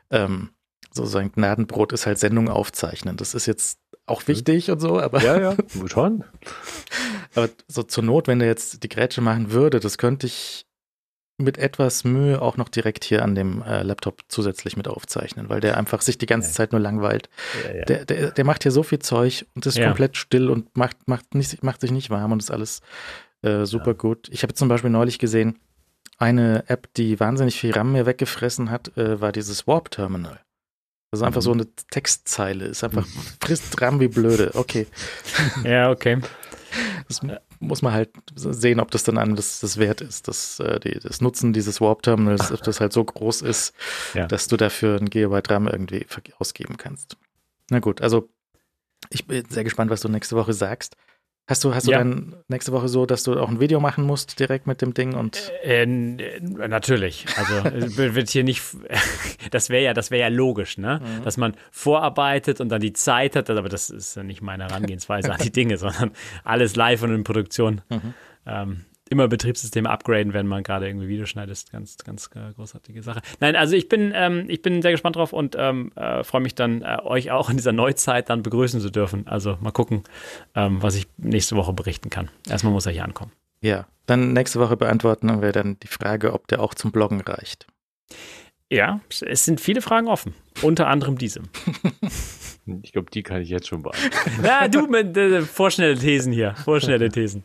ähm, 0.10 0.50
so 0.92 1.06
sein 1.06 1.32
Gnadenbrot 1.32 1.94
ist 1.94 2.06
halt 2.06 2.20
Sendung 2.20 2.50
aufzeichnen. 2.50 3.18
Das 3.18 3.34
ist 3.34 3.46
jetzt 3.46 3.80
auch 4.06 4.28
wichtig 4.28 4.70
und 4.72 4.80
so, 4.80 5.00
aber, 5.00 5.22
Ja, 5.24 5.40
ja, 5.40 5.56
schon. 5.88 6.24
aber 7.36 7.50
so 7.68 7.84
zur 7.84 8.04
Not, 8.04 8.28
wenn 8.28 8.40
der 8.40 8.48
jetzt 8.50 8.84
die 8.84 8.90
Grätsche 8.90 9.22
machen 9.22 9.52
würde, 9.52 9.80
das 9.80 9.98
könnte 9.98 10.28
ich 10.28 10.66
mit 11.38 11.58
etwas 11.58 12.04
Mühe 12.04 12.40
auch 12.42 12.58
noch 12.58 12.70
direkt 12.70 13.04
hier 13.04 13.24
an 13.24 13.34
dem 13.34 13.64
äh, 13.64 13.82
Laptop 13.82 14.22
zusätzlich 14.28 14.78
mit 14.78 14.88
aufzeichnen, 14.88 15.50
weil 15.50 15.60
der 15.60 15.76
einfach 15.78 16.02
sich 16.02 16.18
die 16.20 16.28
ganze 16.28 16.50
Ja. 16.50 16.54
Zeit 16.54 16.72
nur 16.72 16.82
langweilt. 16.82 17.30
Ja, 17.66 17.76
ja. 17.78 17.86
Der, 17.86 18.06
der, 18.06 18.32
der 18.32 18.46
macht 18.46 18.62
hier 18.64 18.72
so 18.72 18.84
viel 18.84 19.00
Zeug 19.00 19.46
und 19.56 19.66
ist 19.66 19.82
komplett 19.82 20.18
still 20.18 20.50
und 20.52 20.76
macht, 20.78 20.98
macht, 21.08 21.34
nicht, 21.34 21.64
macht 21.64 21.82
sich 21.82 21.90
nicht 21.92 22.10
warm 22.12 22.32
und 22.34 22.44
ist 22.44 22.52
alles 22.52 22.82
äh, 23.42 23.66
super 23.66 23.88
Ja. 23.92 23.94
gut. 23.94 24.30
Ich 24.32 24.44
habe 24.44 24.54
zum 24.54 24.68
Beispiel 24.68 24.90
neulich 24.90 25.20
gesehen, 25.20 25.60
eine 26.18 26.64
App, 26.70 26.94
die 26.96 27.20
wahnsinnig 27.20 27.60
viel 27.60 27.72
RAM 27.72 27.92
mir 27.94 28.06
weggefressen 28.06 28.70
hat, 28.70 28.96
äh, 28.98 29.20
war 29.22 29.32
dieses 29.32 29.66
Warp 29.68 29.90
Terminal. 29.92 30.40
Also 31.12 31.26
einfach 31.26 31.42
Mhm. 31.42 31.46
so 31.46 31.52
eine 31.54 31.68
Textzeile, 31.90 32.66
ist 32.66 32.84
einfach 32.84 33.06
frisst 33.42 33.82
RAM 33.82 34.00
wie 34.00 34.08
blöde. 34.08 34.52
Okay, 34.54 34.88
Ja, 35.64 35.90
okay. 35.92 36.22
das 37.08 37.20
muss 37.60 37.82
man 37.82 37.92
halt 37.94 38.12
sehen, 38.36 38.80
ob 38.80 38.92
das 38.92 39.04
dann 39.04 39.18
einem 39.18 39.36
das, 39.36 39.60
das 39.60 39.78
wert 39.78 40.00
ist, 40.02 40.28
dass 40.30 40.60
äh, 40.62 40.80
die, 40.80 41.00
das 41.00 41.20
Nutzen 41.20 41.52
dieses 41.54 41.82
Warp 41.82 42.02
Terminals, 42.04 42.52
ob 42.52 42.62
das 42.64 42.80
halt 42.80 42.94
so 42.94 43.04
groß 43.04 43.42
ist, 43.42 43.74
Ja. 44.14 44.26
dass 44.28 44.48
du 44.48 44.56
dafür 44.58 44.98
ein 44.98 45.10
Gigabyte 45.10 45.50
RAM 45.50 45.68
irgendwie 45.68 46.06
ausgeben 46.40 46.78
kannst. 46.78 47.18
Na 47.70 47.80
gut, 47.80 48.02
also 48.02 48.30
ich 49.10 49.26
bin 49.28 49.44
sehr 49.50 49.64
gespannt, 49.64 49.92
was 49.92 50.02
du 50.02 50.08
nächste 50.08 50.36
Woche 50.38 50.54
sagst. 50.54 50.96
Hast 51.52 51.66
du, 51.66 51.76
hast 51.76 51.86
du 51.86 51.92
Ja. 51.92 51.98
dann 51.98 52.34
nächste 52.48 52.72
Woche 52.72 52.88
so, 52.88 53.06
dass 53.06 53.24
du 53.24 53.38
auch 53.38 53.50
ein 53.50 53.60
Video 53.60 53.82
machen 53.82 54.06
musst 54.06 54.40
direkt 54.40 54.68
mit 54.68 54.82
dem 54.82 54.94
Ding 54.94 55.16
und 55.16 55.52
Äh, 55.66 55.84
äh, 55.84 56.40
natürlich. 56.40 57.26
Also 57.36 57.54
wird 58.16 58.30
hier 58.30 58.46
nicht. 58.46 58.64
Das 59.52 59.70
wäre 59.70 59.84
ja, 59.84 59.94
das 59.94 60.12
wäre 60.12 60.22
ja 60.22 60.28
logisch, 60.30 60.78
ne? 60.78 61.02
Mhm. 61.04 61.24
Dass 61.26 61.36
man 61.36 61.56
vorarbeitet 61.72 62.62
und 62.62 62.70
dann 62.70 62.80
die 62.80 62.94
Zeit 62.94 63.36
hat. 63.36 63.50
Aber 63.50 63.68
das 63.68 63.90
ist 63.90 64.16
ja 64.16 64.24
nicht 64.24 64.42
meine 64.42 64.64
Herangehensweise 64.66 65.34
an 65.34 65.40
die 65.44 65.52
Dinge, 65.60 65.78
sondern 65.78 66.12
alles 66.46 66.78
live 66.78 67.04
und 67.04 67.14
in 67.14 67.24
Produktion. 67.26 67.82
Mhm. 67.90 68.14
Ähm, 68.46 68.86
immer 69.12 69.28
Betriebssysteme 69.28 69.90
upgraden, 69.90 70.34
wenn 70.34 70.48
man 70.48 70.64
gerade 70.64 70.88
irgendwie 70.88 71.08
Video 71.08 71.26
schneidet, 71.26 71.52
ist 71.52 71.72
ganz, 71.72 71.98
ganz 71.98 72.30
äh, 72.34 72.54
großartige 72.56 73.04
Sache. 73.04 73.22
Nein, 73.40 73.56
also 73.56 73.76
ich 73.76 73.90
bin, 73.90 74.14
ähm, 74.16 74.46
ich 74.48 74.62
bin 74.62 74.82
sehr 74.82 74.92
gespannt 74.92 75.18
drauf 75.18 75.34
und 75.34 75.56
ähm, 75.60 75.92
äh, 75.96 76.24
freue 76.24 76.42
mich 76.42 76.56
dann, 76.56 76.82
äh, 76.82 76.98
euch 77.04 77.32
auch 77.32 77.50
in 77.50 77.58
dieser 77.58 77.74
Neuzeit 77.74 78.30
dann 78.30 78.42
begrüßen 78.42 78.80
zu 78.80 78.90
dürfen. 78.90 79.28
Also 79.28 79.58
mal 79.60 79.72
gucken, 79.72 80.04
ähm, 80.56 80.82
was 80.82 80.96
ich 80.96 81.08
nächste 81.18 81.56
Woche 81.56 81.74
berichten 81.74 82.10
kann. 82.10 82.30
Erstmal 82.50 82.74
muss 82.74 82.86
er 82.86 82.94
hier 82.94 83.04
ankommen. 83.04 83.32
ja, 83.62 83.86
dann 84.06 84.34
nächste 84.34 84.60
Woche 84.60 84.78
beantworten 84.78 85.42
wir 85.42 85.52
dann 85.52 85.78
die 85.82 85.88
Frage, 85.88 86.34
ob 86.34 86.48
der 86.48 86.62
auch 86.62 86.74
zum 86.74 86.92
Bloggen 86.92 87.22
reicht. 87.22 87.68
Ja, 88.70 89.02
es 89.10 89.44
sind 89.44 89.60
viele 89.60 89.82
Fragen 89.82 90.08
offen. 90.08 90.34
Unter 90.62 90.88
anderem 90.88 91.18
diese. 91.18 91.42
Ich 92.84 92.92
glaube, 92.92 93.10
die 93.10 93.24
kann 93.24 93.42
ich 93.42 93.50
jetzt 93.50 93.68
schon 93.68 93.82
beantworten. 93.82 94.40
Na, 94.44 94.68
du 94.68 94.86
mit 94.86 95.18
äh, 95.18 95.42
vorschnelle 95.42 95.98
Thesen 95.98 96.32
hier. 96.32 96.54
Vorschnelle 96.64 97.10
Thesen. 97.10 97.44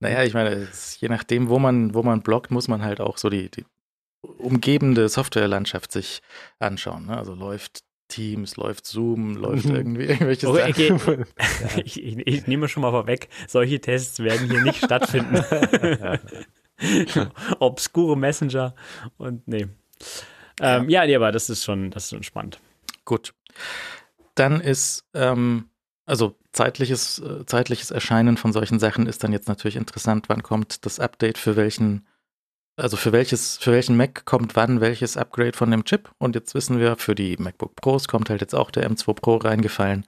Naja, 0.00 0.24
ich 0.24 0.34
meine, 0.34 0.50
es, 0.50 1.00
je 1.00 1.08
nachdem, 1.08 1.48
wo 1.48 1.58
man, 1.58 1.94
wo 1.94 2.02
man 2.02 2.22
bloggt, 2.22 2.50
muss 2.50 2.68
man 2.68 2.82
halt 2.82 3.00
auch 3.00 3.16
so 3.18 3.30
die, 3.30 3.50
die 3.50 3.64
umgebende 4.22 5.08
Softwarelandschaft 5.08 5.92
sich 5.92 6.20
anschauen. 6.58 7.06
Ne? 7.06 7.16
Also 7.16 7.34
läuft 7.34 7.80
Teams, 8.08 8.56
läuft 8.56 8.86
Zoom, 8.86 9.36
läuft 9.36 9.64
Mhm. 9.66 9.74
irgendwie 9.76 10.04
irgendwelche 10.06 10.48
Okay, 10.48 10.88
Sachen. 10.88 11.22
okay. 11.22 11.24
Ich, 11.84 12.02
ich, 12.02 12.26
ich 12.26 12.46
nehme 12.46 12.68
schon 12.68 12.82
mal 12.82 12.90
vorweg, 12.90 13.28
solche 13.48 13.80
Tests 13.80 14.18
werden 14.20 14.48
hier 14.50 14.62
nicht 14.62 14.84
stattfinden. 14.84 15.42
Obskure 17.58 18.16
Messenger 18.16 18.74
und 19.16 19.46
nee. 19.48 19.66
Ähm, 20.60 20.88
ja, 20.88 21.04
nee, 21.06 21.14
aber 21.16 21.32
das 21.32 21.50
ist 21.50 21.64
schon, 21.64 21.90
das 21.90 22.04
ist 22.04 22.10
schon 22.10 22.22
spannend. 22.22 22.60
Gut. 23.04 23.34
Dann 24.34 24.60
ist, 24.60 25.04
ähm, 25.14 25.68
also 26.06 26.36
zeitliches, 26.52 27.18
äh, 27.18 27.44
zeitliches 27.46 27.90
Erscheinen 27.90 28.36
von 28.36 28.52
solchen 28.52 28.78
Sachen 28.78 29.06
ist 29.06 29.24
dann 29.24 29.32
jetzt 29.32 29.48
natürlich 29.48 29.76
interessant. 29.76 30.28
Wann 30.28 30.42
kommt 30.42 30.86
das 30.86 31.00
Update 31.00 31.36
für 31.36 31.56
welchen, 31.56 32.06
also 32.76 32.96
für 32.96 33.12
welches, 33.12 33.58
für 33.58 33.72
welchen 33.72 33.96
Mac 33.96 34.24
kommt 34.24 34.56
wann 34.56 34.80
welches 34.80 35.16
Upgrade 35.16 35.56
von 35.56 35.70
dem 35.70 35.84
Chip? 35.84 36.10
Und 36.18 36.34
jetzt 36.34 36.54
wissen 36.54 36.78
wir, 36.78 36.96
für 36.96 37.14
die 37.14 37.36
MacBook 37.36 37.74
Pros 37.76 38.08
kommt 38.08 38.30
halt 38.30 38.40
jetzt 38.40 38.54
auch 38.54 38.70
der 38.70 38.88
M2 38.88 39.14
Pro 39.14 39.36
reingefallen 39.36 40.06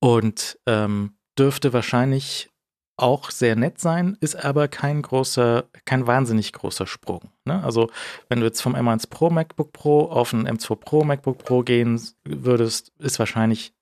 und 0.00 0.58
ähm, 0.66 1.14
dürfte 1.38 1.72
wahrscheinlich 1.72 2.50
auch 2.96 3.30
sehr 3.30 3.54
nett 3.54 3.78
sein, 3.78 4.16
ist 4.20 4.44
aber 4.44 4.66
kein 4.66 5.02
großer, 5.02 5.66
kein 5.84 6.08
wahnsinnig 6.08 6.52
großer 6.52 6.86
Sprung. 6.86 7.30
Ne? 7.44 7.62
Also 7.62 7.90
wenn 8.28 8.40
du 8.40 8.46
jetzt 8.46 8.60
vom 8.60 8.74
M1 8.74 9.08
Pro 9.08 9.30
MacBook 9.30 9.72
Pro 9.72 10.06
auf 10.06 10.32
ein 10.32 10.48
M2 10.48 10.74
Pro 10.74 11.04
MacBook 11.04 11.38
Pro 11.38 11.62
gehen 11.62 12.00
würdest, 12.24 12.92
ist 12.98 13.20
wahrscheinlich 13.20 13.72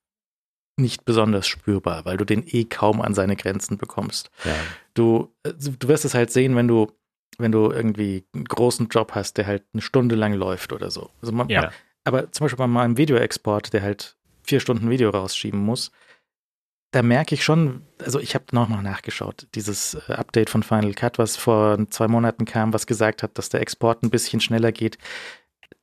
nicht 0.76 1.04
besonders 1.04 1.46
spürbar, 1.46 2.04
weil 2.04 2.16
du 2.16 2.24
den 2.24 2.44
eh 2.46 2.64
kaum 2.64 3.00
an 3.00 3.14
seine 3.14 3.36
Grenzen 3.36 3.78
bekommst. 3.78 4.30
Ja. 4.44 4.54
Du, 4.94 5.32
äh, 5.42 5.52
du 5.58 5.88
wirst 5.88 6.04
es 6.04 6.14
halt 6.14 6.30
sehen, 6.30 6.54
wenn 6.56 6.68
du, 6.68 6.92
wenn 7.38 7.52
du 7.52 7.70
irgendwie 7.70 8.24
einen 8.34 8.44
großen 8.44 8.88
Job 8.88 9.12
hast, 9.14 9.38
der 9.38 9.46
halt 9.46 9.64
eine 9.72 9.82
Stunde 9.82 10.14
lang 10.14 10.34
läuft 10.34 10.72
oder 10.72 10.90
so. 10.90 11.10
Also 11.20 11.32
man, 11.32 11.48
Ja. 11.48 11.70
aber 12.04 12.30
zum 12.32 12.44
Beispiel 12.44 12.58
bei 12.58 12.66
meinem 12.66 12.96
Videoexport, 12.98 13.72
der 13.72 13.82
halt 13.82 14.16
vier 14.42 14.60
Stunden 14.60 14.90
Video 14.90 15.10
rausschieben 15.10 15.60
muss, 15.60 15.90
da 16.92 17.02
merke 17.02 17.34
ich 17.34 17.44
schon, 17.44 17.82
also 18.02 18.20
ich 18.20 18.34
habe 18.34 18.44
nochmal 18.52 18.82
nachgeschaut, 18.82 19.48
dieses 19.54 19.94
äh, 20.08 20.12
Update 20.12 20.48
von 20.50 20.62
Final 20.62 20.94
Cut, 20.94 21.18
was 21.18 21.36
vor 21.36 21.78
zwei 21.90 22.06
Monaten 22.08 22.44
kam, 22.44 22.72
was 22.72 22.86
gesagt 22.86 23.22
hat, 23.22 23.36
dass 23.38 23.48
der 23.48 23.60
Export 23.60 24.02
ein 24.02 24.10
bisschen 24.10 24.40
schneller 24.40 24.72
geht. 24.72 24.96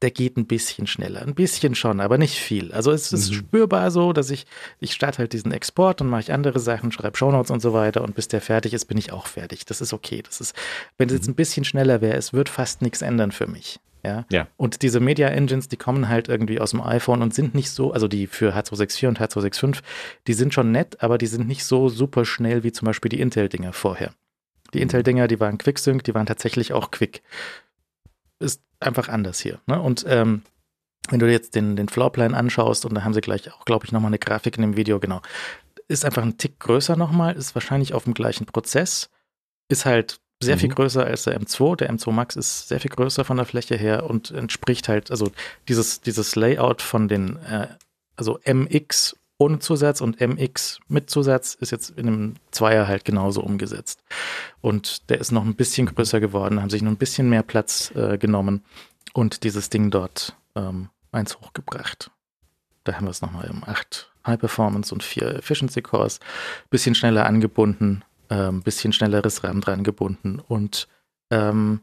Der 0.04 0.12
geht 0.12 0.38
ein 0.38 0.45
bisschen 0.45 0.86
schneller, 0.86 1.22
ein 1.22 1.34
bisschen 1.34 1.74
schon, 1.74 1.99
aber 2.01 2.18
nicht 2.20 2.38
viel. 2.38 2.72
Also 2.74 2.91
es 2.91 3.12
ist 3.14 3.32
Mhm. 3.32 3.36
spürbar 3.36 3.89
so, 3.89 4.14
dass 4.14 4.30
ich, 4.30 4.45
ich 4.80 4.91
starte 4.93 5.20
halt 5.20 5.34
diesen 5.34 5.51
Export 5.54 6.01
und 6.01 6.10
mache 6.10 6.22
ich 6.22 6.32
andere 6.34 6.60
Sachen, 6.60 6.91
schreibe 6.91 7.18
Shownotes 7.18 7.49
und 7.49 7.62
so 7.62 7.74
weiter 7.74 8.04
und 8.04 8.14
bis 8.14 8.28
der 8.28 8.41
fertig 8.41 8.74
ist, 8.74 8.86
bin 8.86 8.97
ich 8.97 9.12
auch 9.14 9.26
fertig. 9.28 9.66
Das 9.66 9.82
ist 9.82 9.93
okay. 9.93 10.22
Das 10.22 10.41
ist, 10.41 10.54
wenn 10.97 11.08
es 11.08 11.16
jetzt 11.16 11.28
ein 11.30 11.36
bisschen 11.36 11.64
schneller 11.64 12.01
wäre, 12.01 12.18
es 12.18 12.34
wird 12.34 12.49
fast 12.49 12.82
nichts 12.82 13.01
ändern 13.01 13.32
für 13.32 13.47
mich. 13.47 13.80
Ja. 14.06 14.26
Ja. 14.30 14.47
Und 14.58 14.82
diese 14.82 14.99
Media 14.99 15.30
Engines, 15.30 15.70
die 15.70 15.78
kommen 15.78 16.10
halt 16.10 16.28
irgendwie 16.28 16.60
aus 16.60 16.72
dem 16.72 16.82
iPhone 16.82 17.22
und 17.22 17.34
sind 17.34 17.56
nicht 17.56 17.70
so, 17.72 17.93
also 17.93 18.10
die 18.10 18.28
für 18.28 18.54
H264 18.54 19.08
und 19.08 19.22
H265, 19.22 19.80
die 20.28 20.34
sind 20.34 20.54
schon 20.54 20.74
nett, 20.74 21.01
aber 21.01 21.18
die 21.18 21.28
sind 21.28 21.47
nicht 21.47 21.64
so 21.64 21.88
super 21.88 22.26
schnell 22.26 22.64
wie 22.66 22.74
zum 22.74 22.86
Beispiel 22.88 23.08
die 23.08 23.22
Intel-Dinger 23.22 23.72
vorher. 23.72 24.12
Die 24.74 24.82
Intel-Dinger, 24.82 25.30
die 25.30 25.39
waren 25.39 25.58
Quicksync, 25.58 26.04
die 26.04 26.14
waren 26.14 26.26
tatsächlich 26.26 26.74
auch 26.74 26.91
quick. 26.91 27.22
Ist 28.43 28.61
einfach 28.79 29.09
anders 29.09 29.39
hier. 29.39 29.59
Ne? 29.67 29.81
Und 29.81 30.05
ähm, 30.07 30.43
wenn 31.09 31.19
du 31.19 31.31
jetzt 31.31 31.55
den, 31.55 31.75
den 31.75 31.89
Floorplan 31.89 32.33
anschaust 32.33 32.85
und 32.85 32.93
da 32.93 33.03
haben 33.03 33.13
sie 33.13 33.21
gleich 33.21 33.51
auch, 33.51 33.65
glaube 33.65 33.85
ich, 33.85 33.91
nochmal 33.91 34.09
eine 34.09 34.19
Grafik 34.19 34.57
in 34.57 34.61
dem 34.61 34.77
Video, 34.77 34.99
genau, 34.99 35.21
ist 35.87 36.05
einfach 36.05 36.23
ein 36.23 36.37
Tick 36.37 36.59
größer 36.59 36.95
nochmal, 36.95 37.35
ist 37.35 37.55
wahrscheinlich 37.55 37.93
auf 37.93 38.05
dem 38.05 38.13
gleichen 38.13 38.45
Prozess, 38.45 39.09
ist 39.69 39.85
halt 39.85 40.19
sehr 40.41 40.55
mhm. 40.55 40.59
viel 40.59 40.69
größer 40.69 41.05
als 41.05 41.23
der 41.23 41.39
M2. 41.39 41.77
Der 41.77 41.91
M2 41.91 42.11
Max 42.11 42.35
ist 42.35 42.67
sehr 42.67 42.79
viel 42.79 42.91
größer 42.91 43.25
von 43.25 43.37
der 43.37 43.45
Fläche 43.45 43.75
her 43.75 44.09
und 44.09 44.31
entspricht 44.31 44.87
halt, 44.87 45.11
also 45.11 45.31
dieses, 45.67 46.01
dieses 46.01 46.35
Layout 46.35 46.81
von 46.81 47.07
den, 47.07 47.37
äh, 47.43 47.67
also 48.15 48.39
MX 48.45 49.15
ohne 49.43 49.59
Zusatz 49.59 50.01
und 50.01 50.21
MX 50.21 50.79
mit 50.87 51.09
Zusatz 51.09 51.53
ist 51.53 51.71
jetzt 51.71 51.89
in 51.91 52.07
einem 52.07 52.33
Zweier 52.51 52.87
halt 52.87 53.03
genauso 53.03 53.41
umgesetzt. 53.41 54.03
Und 54.61 55.09
der 55.09 55.19
ist 55.19 55.31
noch 55.31 55.43
ein 55.43 55.55
bisschen 55.55 55.87
größer 55.87 56.19
geworden, 56.19 56.61
haben 56.61 56.69
sich 56.69 56.81
noch 56.81 56.91
ein 56.91 56.97
bisschen 56.97 57.29
mehr 57.29 57.43
Platz 57.43 57.91
äh, 57.95 58.17
genommen 58.17 58.63
und 59.13 59.43
dieses 59.43 59.69
Ding 59.69 59.91
dort 59.91 60.35
ähm, 60.55 60.89
eins 61.11 61.39
hochgebracht. 61.39 62.09
Da 62.85 62.93
haben 62.93 63.05
wir 63.05 63.11
es 63.11 63.21
nochmal 63.21 63.49
um 63.49 63.63
8 63.63 64.11
High 64.25 64.39
Performance 64.39 64.93
und 64.93 65.03
4 65.03 65.35
Efficiency 65.35 65.81
Cores. 65.81 66.19
Bisschen 66.69 66.95
schneller 66.95 67.25
angebunden, 67.25 68.03
ähm, 68.29 68.61
bisschen 68.61 68.93
schnelleres 68.93 69.43
RAM 69.43 69.61
dran 69.61 69.83
gebunden 69.83 70.39
und 70.39 70.87
ähm, 71.29 71.81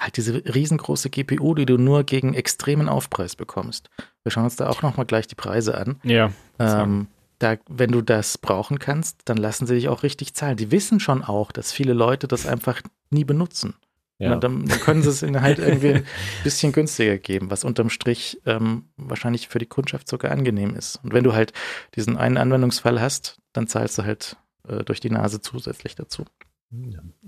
halt 0.00 0.16
diese 0.16 0.34
riesengroße 0.34 1.10
GPU, 1.10 1.54
die 1.54 1.66
du 1.66 1.76
nur 1.76 2.04
gegen 2.04 2.34
extremen 2.34 2.88
Aufpreis 2.88 3.36
bekommst. 3.36 3.90
Wir 4.22 4.32
schauen 4.32 4.44
uns 4.44 4.56
da 4.56 4.68
auch 4.68 4.82
nochmal 4.82 5.06
gleich 5.06 5.26
die 5.26 5.34
Preise 5.34 5.76
an. 5.76 6.00
Ja. 6.02 6.30
Ähm, 6.58 7.08
da, 7.38 7.56
wenn 7.68 7.92
du 7.92 8.02
das 8.02 8.38
brauchen 8.38 8.78
kannst, 8.78 9.20
dann 9.26 9.36
lassen 9.36 9.66
sie 9.66 9.74
dich 9.74 9.88
auch 9.88 10.02
richtig 10.02 10.34
zahlen. 10.34 10.56
Die 10.56 10.70
wissen 10.70 11.00
schon 11.00 11.22
auch, 11.22 11.52
dass 11.52 11.72
viele 11.72 11.92
Leute 11.92 12.26
das 12.28 12.46
einfach 12.46 12.82
nie 13.10 13.24
benutzen. 13.24 13.74
Ja. 14.20 14.34
dann, 14.34 14.66
dann, 14.66 14.80
können 14.80 15.02
sie 15.02 15.10
es 15.10 15.22
ihnen 15.22 15.40
halt 15.40 15.60
irgendwie 15.60 15.94
ein 15.94 16.06
bisschen 16.42 16.72
günstiger 16.72 17.18
geben, 17.18 17.52
was 17.52 17.62
unterm 17.62 17.88
Strich 17.88 18.40
ähm, 18.46 18.86
wahrscheinlich 18.96 19.46
für 19.46 19.60
die 19.60 19.66
Kundschaft 19.66 20.08
sogar 20.08 20.32
angenehm 20.32 20.74
ist. 20.74 20.98
Und 21.04 21.12
wenn 21.12 21.22
du 21.22 21.34
halt 21.34 21.52
diesen 21.94 22.16
einen 22.16 22.36
Anwendungsfall 22.36 23.00
hast, 23.00 23.38
dann 23.52 23.68
zahlst 23.68 23.96
du 23.98 24.02
halt 24.02 24.36
äh, 24.66 24.82
durch 24.82 24.98
die 24.98 25.10
Nase 25.10 25.40
zusätzlich 25.40 25.94
dazu. 25.94 26.24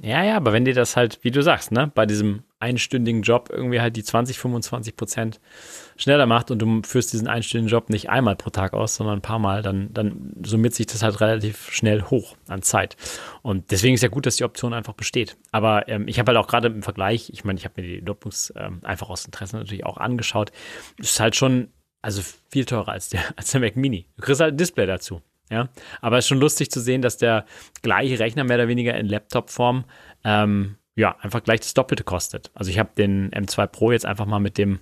Ja, 0.03 0.22
ja, 0.22 0.36
aber 0.36 0.53
wenn 0.53 0.66
dir 0.66 0.74
das 0.74 0.97
halt, 0.97 1.20
wie 1.22 1.30
du 1.30 1.43
sagst, 1.43 1.72
ne, 1.72 1.91
bei 1.95 2.05
diesem 2.05 2.43
einstündigen 2.59 3.22
Job 3.22 3.49
irgendwie 3.51 3.80
halt 3.80 3.97
die 3.97 4.05
20, 4.05 4.38
25 4.38 4.97
Prozent 4.97 5.41
schneller 5.97 6.26
macht 6.26 6.51
und 6.51 6.59
du 6.59 6.82
führst 6.82 7.14
diesen 7.14 7.26
einstündigen 7.26 7.70
Job 7.70 7.88
nicht 7.88 8.11
einmal 8.11 8.36
pro 8.36 8.51
Tag 8.51 8.74
aus, 8.74 8.97
sondern 8.97 9.18
ein 9.18 9.22
paar 9.22 9.38
Mal, 9.38 9.62
dann, 9.62 9.95
dann 9.95 10.34
summiert 10.45 10.74
sich 10.74 10.86
das 10.86 11.03
halt 11.03 11.20
relativ 11.22 11.70
schnell 11.70 12.03
hoch 12.03 12.36
an 12.49 12.61
Zeit. 12.61 12.99
Und 13.41 13.70
deswegen 13.70 13.95
ist 13.95 14.03
ja 14.03 14.09
gut, 14.09 14.26
dass 14.26 14.36
die 14.36 14.45
Option 14.45 14.74
einfach 14.74 14.93
besteht. 14.93 15.38
Aber 15.53 15.88
ähm, 15.88 16.07
ich 16.07 16.18
habe 16.18 16.32
halt 16.32 16.38
auch 16.38 16.49
gerade 16.49 16.68
im 16.68 16.82
Vergleich, 16.82 17.30
ich 17.30 17.43
meine, 17.43 17.59
ich 17.59 17.64
habe 17.64 17.80
mir 17.80 17.88
die 17.88 18.03
Notebooks 18.03 18.53
ähm, 18.57 18.80
einfach 18.82 19.09
aus 19.09 19.24
Interesse 19.24 19.57
natürlich 19.57 19.86
auch 19.86 19.97
angeschaut, 19.97 20.53
ist 20.99 21.18
halt 21.18 21.34
schon, 21.34 21.68
also 22.03 22.20
viel 22.51 22.66
teurer 22.66 22.91
als 22.91 23.09
der, 23.09 23.22
als 23.36 23.53
der 23.53 23.62
Mac 23.62 23.74
Mini. 23.74 24.07
Du 24.16 24.22
kriegst 24.22 24.43
halt 24.43 24.55
ein 24.55 24.59
Display 24.59 24.84
dazu. 24.84 25.22
Ja, 25.51 25.68
aber 26.01 26.18
es 26.18 26.24
ist 26.24 26.28
schon 26.28 26.38
lustig 26.38 26.70
zu 26.70 26.80
sehen, 26.80 27.03
dass 27.03 27.16
der 27.16 27.44
gleiche 27.82 28.18
Rechner 28.18 28.44
mehr 28.44 28.57
oder 28.57 28.68
weniger 28.68 28.94
in 28.94 29.07
Laptop-Form 29.07 29.84
ähm, 30.24 30.76
ja 30.94 31.16
einfach 31.20 31.42
gleich 31.42 31.61
das 31.61 31.74
Doppelte 31.74 32.05
kostet. 32.05 32.51
Also 32.55 32.70
ich 32.70 32.78
habe 32.78 32.90
den 32.96 33.30
M2 33.32 33.66
Pro 33.66 33.90
jetzt 33.90 34.07
einfach 34.07 34.26
mal 34.26 34.38
mit 34.38 34.59
dem 34.59 34.78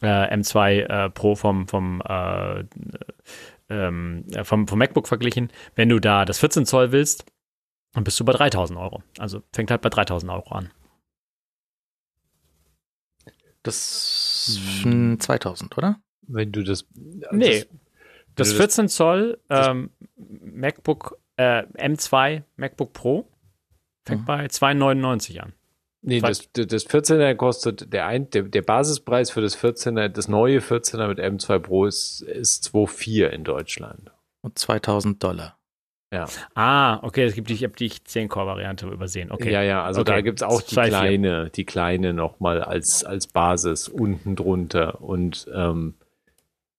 äh, 0.00 0.34
M2 0.34 0.78
äh, 0.78 1.10
Pro 1.10 1.34
vom 1.34 1.66
vom, 1.66 2.00
äh, 2.08 2.64
ähm, 3.68 4.24
vom 4.44 4.68
vom 4.68 4.78
MacBook 4.78 5.08
verglichen. 5.08 5.50
Wenn 5.74 5.88
du 5.88 5.98
da 5.98 6.24
das 6.24 6.38
14 6.38 6.64
Zoll 6.64 6.92
willst, 6.92 7.24
dann 7.92 8.04
bist 8.04 8.20
du 8.20 8.24
bei 8.24 8.32
3000 8.32 8.78
Euro. 8.78 9.02
Also 9.18 9.42
fängt 9.52 9.72
halt 9.72 9.82
bei 9.82 9.88
3000 9.88 10.30
Euro 10.30 10.54
an. 10.54 10.70
Das 13.64 14.54
sind 14.82 15.20
2000, 15.20 15.76
oder? 15.76 16.00
Wenn 16.22 16.52
du 16.52 16.62
das. 16.62 16.86
Nee, 17.32 17.64
das 18.38 18.48
das 18.48 18.56
14 18.56 18.88
Zoll 18.88 19.38
ähm, 19.50 19.90
MacBook 20.16 21.18
äh, 21.36 21.62
M2 21.76 22.42
MacBook 22.56 22.92
Pro 22.92 23.28
fängt 24.06 24.22
mhm. 24.22 24.26
bei 24.26 24.46
2,99 24.46 25.40
an. 25.40 25.52
Nee, 26.00 26.20
das, 26.20 26.48
das 26.52 26.88
14er 26.88 27.34
kostet, 27.34 27.92
der, 27.92 28.06
ein, 28.06 28.30
der, 28.30 28.42
der 28.44 28.62
Basispreis 28.62 29.30
für 29.30 29.40
das 29.40 29.58
14er, 29.58 30.08
das 30.08 30.28
neue 30.28 30.60
14er 30.60 31.08
mit 31.08 31.18
M2 31.18 31.58
Pro 31.58 31.86
ist, 31.86 32.22
ist 32.22 32.72
2,4 32.72 33.26
in 33.28 33.44
Deutschland. 33.44 34.12
Und 34.40 34.58
2000 34.58 35.22
Dollar. 35.22 35.58
Ja. 36.12 36.26
Ah, 36.54 37.02
okay, 37.02 37.24
es 37.24 37.34
gibt 37.34 37.50
die, 37.50 37.54
ich 37.54 37.64
habe 37.64 37.74
die 37.74 37.90
10-Core-Variante 37.90 38.86
übersehen. 38.86 39.30
Okay. 39.30 39.52
Ja, 39.52 39.62
ja, 39.62 39.84
also 39.84 40.00
okay. 40.00 40.12
da 40.12 40.20
gibt 40.22 40.40
es 40.40 40.42
auch 40.42 40.62
die 40.62 40.74
kleine, 40.74 41.50
die 41.50 41.64
kleine 41.64 42.14
nochmal 42.14 42.62
als, 42.62 43.04
als 43.04 43.26
Basis 43.26 43.88
unten 43.88 44.34
drunter. 44.34 45.02
Und 45.02 45.48
ähm, 45.52 45.94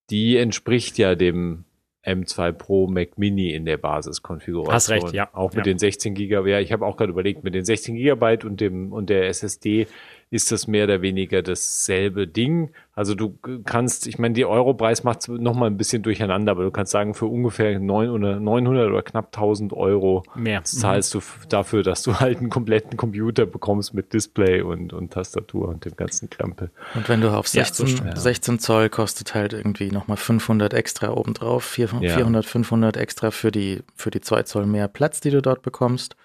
die 0.10 0.38
entspricht 0.38 0.98
ja 0.98 1.16
dem 1.16 1.66
M2 2.06 2.54
Pro 2.54 2.88
Mac 2.88 3.18
Mini 3.18 3.54
in 3.54 3.66
der 3.66 3.78
Basiskonfiguration. 3.78 4.74
Hast 4.74 4.90
recht, 4.90 5.14
ja. 5.14 5.30
Auch 5.34 5.50
mit 5.50 5.66
ja. 5.66 5.74
den 5.74 5.80
16 5.80 6.16
Gigabyte. 6.16 6.52
Ja, 6.52 6.60
ich 6.60 6.72
habe 6.72 6.86
auch 6.86 6.98
gerade 6.98 7.12
überlegt, 7.12 7.44
mit 7.44 7.54
den 7.54 7.66
16 7.66 7.96
Gigabyte 7.96 8.46
und 8.46 8.62
dem 8.62 8.94
und 8.94 9.10
der 9.10 9.28
SSD 9.28 9.88
ist 10.32 10.52
das 10.52 10.68
mehr 10.68 10.84
oder 10.84 11.02
weniger 11.02 11.42
dasselbe 11.42 12.28
Ding. 12.28 12.72
Also 12.94 13.16
du 13.16 13.40
kannst, 13.66 14.06
ich 14.06 14.20
meine, 14.20 14.36
die 14.36 14.46
Europreis 14.46 15.04
macht 15.04 15.22
es 15.22 15.28
nochmal 15.28 15.70
ein 15.70 15.78
bisschen 15.78 16.04
durcheinander, 16.04 16.52
aber 16.52 16.64
du 16.64 16.72
kannst 16.72 16.92
sagen, 16.92 17.16
für 17.16 17.26
ungefähr 17.26 17.80
900, 17.80 18.40
900 18.40 18.90
oder 18.90 19.02
knapp 19.02 19.28
1000 19.28 19.74
Euro 19.74 20.24
mehr. 20.36 20.64
zahlst 20.64 21.16
mhm. 21.16 21.20
du 21.20 21.48
dafür, 21.48 21.82
dass 21.82 22.04
du 22.04 22.20
halt 22.20 22.40
einen 22.40 22.50
kompletten 22.50 22.96
Computer 22.96 23.48
bekommst 23.48 23.94
mit 23.96 24.14
Display 24.14 24.62
und, 24.62 24.94
und 24.94 25.14
Tastatur 25.14 25.70
und 25.70 25.86
dem 25.86 25.96
ganzen 25.96 26.30
Krempel. 26.30 26.70
Und 26.94 27.10
wenn 27.10 27.22
du 27.22 27.30
auf 27.30 27.48
16, 27.48 27.88
ja, 27.88 28.16
so 28.16 28.22
16 28.22 28.60
Zoll 28.60 28.90
kostet 28.90 29.34
halt 29.34 29.54
irgendwie 29.54 29.92
nochmal 29.92 30.18
500 30.18 30.74
extra 30.76 31.10
obendrauf, 31.12 31.64
400, 31.64 32.08
ja. 32.08 32.16
400, 32.18 32.46
500 32.46 32.98
extra 32.98 33.32
für 33.32 33.52
die, 33.52 33.82
für 33.96 34.12
die 34.12 34.22
2 34.22 34.44
Zoll 34.44 34.66
mehr 34.68 34.88
Platz, 34.88 35.22
die 35.22 35.32
du 35.32 35.42
dort 35.42 35.64
bekommst. 35.64 36.16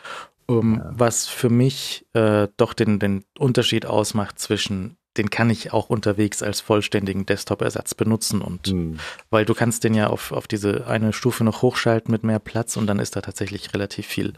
Um, 0.46 0.76
ja. 0.76 0.90
Was 0.92 1.26
für 1.26 1.48
mich 1.48 2.06
äh, 2.12 2.48
doch 2.56 2.74
den, 2.74 2.98
den 2.98 3.24
Unterschied 3.38 3.86
ausmacht 3.86 4.38
zwischen, 4.38 4.96
den 5.16 5.30
kann 5.30 5.48
ich 5.48 5.72
auch 5.72 5.88
unterwegs 5.88 6.42
als 6.42 6.60
vollständigen 6.60 7.24
Desktop-Ersatz 7.24 7.94
benutzen 7.94 8.42
und 8.42 8.72
mhm. 8.72 8.98
weil 9.30 9.44
du 9.44 9.54
kannst 9.54 9.84
den 9.84 9.94
ja 9.94 10.08
auf, 10.08 10.32
auf 10.32 10.46
diese 10.46 10.86
eine 10.86 11.12
Stufe 11.12 11.44
noch 11.44 11.62
hochschalten 11.62 12.12
mit 12.12 12.24
mehr 12.24 12.40
Platz 12.40 12.76
und 12.76 12.86
dann 12.86 12.98
ist 12.98 13.16
da 13.16 13.22
tatsächlich 13.22 13.72
relativ 13.72 14.06
viel 14.06 14.34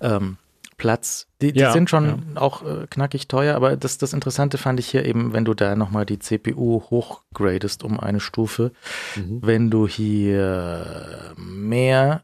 ähm, 0.00 0.38
Platz. 0.82 1.28
Die, 1.40 1.52
die 1.52 1.60
ja, 1.60 1.72
sind 1.72 1.90
schon 1.90 2.06
ja. 2.34 2.40
auch 2.40 2.64
äh, 2.64 2.86
knackig 2.88 3.28
teuer, 3.28 3.54
aber 3.54 3.76
das, 3.76 3.98
das 3.98 4.12
Interessante 4.12 4.58
fand 4.58 4.80
ich 4.80 4.88
hier 4.88 5.04
eben, 5.04 5.32
wenn 5.32 5.44
du 5.44 5.54
da 5.54 5.76
nochmal 5.76 6.06
die 6.06 6.18
CPU 6.18 6.82
hochgradest 6.90 7.84
um 7.84 8.00
eine 8.00 8.20
Stufe, 8.20 8.72
mhm. 9.14 9.38
wenn 9.42 9.70
du 9.70 9.86
hier 9.86 11.34
mehr 11.36 12.22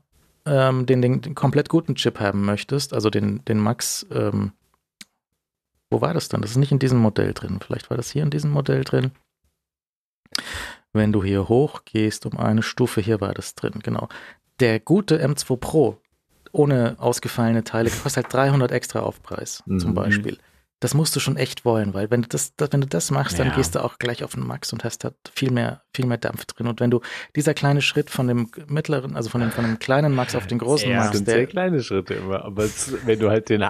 ähm, 0.48 0.86
den, 0.86 1.02
den, 1.02 1.20
den, 1.20 1.34
komplett 1.34 1.68
guten 1.68 1.94
Chip 1.94 2.20
haben 2.20 2.44
möchtest, 2.44 2.94
also 2.94 3.10
den, 3.10 3.44
den 3.44 3.58
Max, 3.58 4.06
ähm, 4.10 4.52
wo 5.90 6.00
war 6.00 6.14
das 6.14 6.28
dann? 6.28 6.42
Das 6.42 6.50
ist 6.50 6.56
nicht 6.56 6.72
in 6.72 6.78
diesem 6.78 6.98
Modell 6.98 7.32
drin. 7.32 7.60
Vielleicht 7.64 7.90
war 7.90 7.96
das 7.96 8.10
hier 8.10 8.22
in 8.22 8.30
diesem 8.30 8.50
Modell 8.50 8.84
drin. 8.84 9.12
Wenn 10.92 11.12
du 11.12 11.22
hier 11.22 11.48
hoch 11.48 11.82
gehst 11.84 12.26
um 12.26 12.38
eine 12.38 12.62
Stufe, 12.62 13.00
hier 13.00 13.20
war 13.20 13.34
das 13.34 13.54
drin, 13.54 13.80
genau. 13.82 14.08
Der 14.60 14.80
gute 14.80 15.24
M2 15.24 15.56
Pro 15.56 16.00
ohne 16.52 16.96
ausgefallene 16.98 17.64
Teile 17.64 17.90
kostet 17.90 18.24
halt 18.24 18.34
300 18.34 18.72
extra 18.72 19.00
Aufpreis, 19.00 19.62
mhm. 19.66 19.78
zum 19.78 19.94
Beispiel 19.94 20.38
das 20.80 20.94
musst 20.94 21.16
du 21.16 21.20
schon 21.20 21.36
echt 21.36 21.64
wollen, 21.64 21.92
weil 21.92 22.10
wenn 22.10 22.22
du 22.22 22.28
das, 22.28 22.52
wenn 22.56 22.80
du 22.80 22.86
das 22.86 23.10
machst, 23.10 23.38
dann 23.38 23.52
gehst 23.54 23.74
du 23.74 23.84
auch 23.84 23.98
gleich 23.98 24.22
auf 24.22 24.34
den 24.34 24.46
Max 24.46 24.72
und 24.72 24.84
hast 24.84 25.04
da 25.04 25.10
viel 25.34 25.50
mehr, 25.50 25.82
viel 25.92 26.06
mehr 26.06 26.18
Dampf 26.18 26.44
drin. 26.44 26.68
Und 26.68 26.78
wenn 26.80 26.90
du 26.90 27.00
dieser 27.34 27.52
kleine 27.52 27.82
Schritt 27.82 28.10
von 28.10 28.28
dem 28.28 28.50
mittleren, 28.68 29.16
also 29.16 29.28
von 29.28 29.40
dem, 29.40 29.50
von 29.50 29.64
dem 29.64 29.80
kleinen 29.80 30.14
Max 30.14 30.36
auf 30.36 30.46
den 30.46 30.58
großen 30.58 30.88
ja, 30.88 30.98
Max, 30.98 31.08
das 31.08 31.18
sind 31.18 31.28
sehr 31.28 31.46
kleine 31.46 31.82
Schritte 31.82 32.14
immer. 32.14 32.44
Aber 32.44 32.64
wenn 33.04 33.18
du 33.18 33.28
halt 33.28 33.48
den 33.48 33.64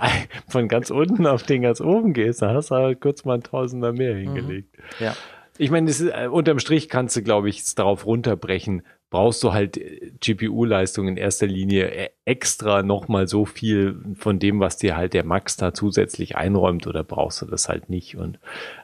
von 0.49 0.69
ganz 0.69 0.91
unten 0.91 1.27
auf 1.27 1.45
den 1.45 1.63
ganz 1.63 1.81
oben 1.81 2.13
gehst, 2.13 2.43
dann 2.43 2.55
hast 2.55 2.71
du 2.71 2.75
halt 2.75 3.01
kurz 3.01 3.25
mal 3.25 3.35
ein 3.35 3.43
Tausender 3.43 3.93
mehr 3.93 4.15
mhm. 4.15 4.19
hingelegt. 4.19 4.77
Mhm. 4.77 5.07
Ja. 5.07 5.17
Ich 5.57 5.71
meine, 5.71 5.91
ist, 5.91 6.01
äh, 6.01 6.29
unterm 6.31 6.61
Strich 6.61 6.89
kannst 6.89 7.17
du, 7.17 7.23
glaube 7.23 7.49
ich, 7.49 7.75
darauf 7.75 8.07
runterbrechen, 8.07 8.83
brauchst 9.11 9.43
du 9.43 9.53
halt 9.53 9.77
äh, 9.77 10.13
GPU-Leistung 10.21 11.09
in 11.09 11.17
erster 11.17 11.47
Linie 11.47 11.91
äh, 11.91 12.11
extra 12.25 12.83
nochmal 12.83 13.27
so 13.29 13.45
viel 13.45 14.01
von 14.17 14.39
dem, 14.39 14.61
was 14.61 14.77
dir 14.77 14.97
halt 14.97 15.15
der 15.15 15.25
Max 15.25 15.57
da 15.57 15.73
zusätzlich 15.73 16.37
einräumt 16.37 16.87
oder 16.87 17.05
brauchst 17.05 17.43
du 17.43 17.47
das 17.47 17.69
halt 17.69 17.89
nicht? 17.91 18.17
Und 18.17 18.39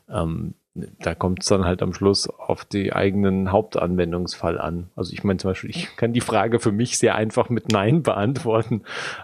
ähm, 0.09 0.55
da 0.75 1.15
kommt 1.15 1.43
es 1.43 1.49
dann 1.49 1.65
halt 1.65 1.83
am 1.83 1.95
Schluss 1.95 2.29
auf 2.29 2.65
die 2.65 2.93
eigenen 2.93 3.53
Hauptanwendungsfall 3.53 4.59
an. 4.59 4.91
Also 4.97 5.13
ich 5.13 5.23
meine 5.23 5.37
zum 5.39 5.53
Beispiel, 5.53 5.71
ich 5.71 5.97
kann 5.97 6.13
die 6.13 6.21
Frage 6.21 6.59
für 6.59 6.73
mich 6.73 6.99
sehr 6.99 7.15
einfach 7.15 7.49
mit 7.49 7.71
Nein 7.71 8.03
beantworten. 8.03 8.83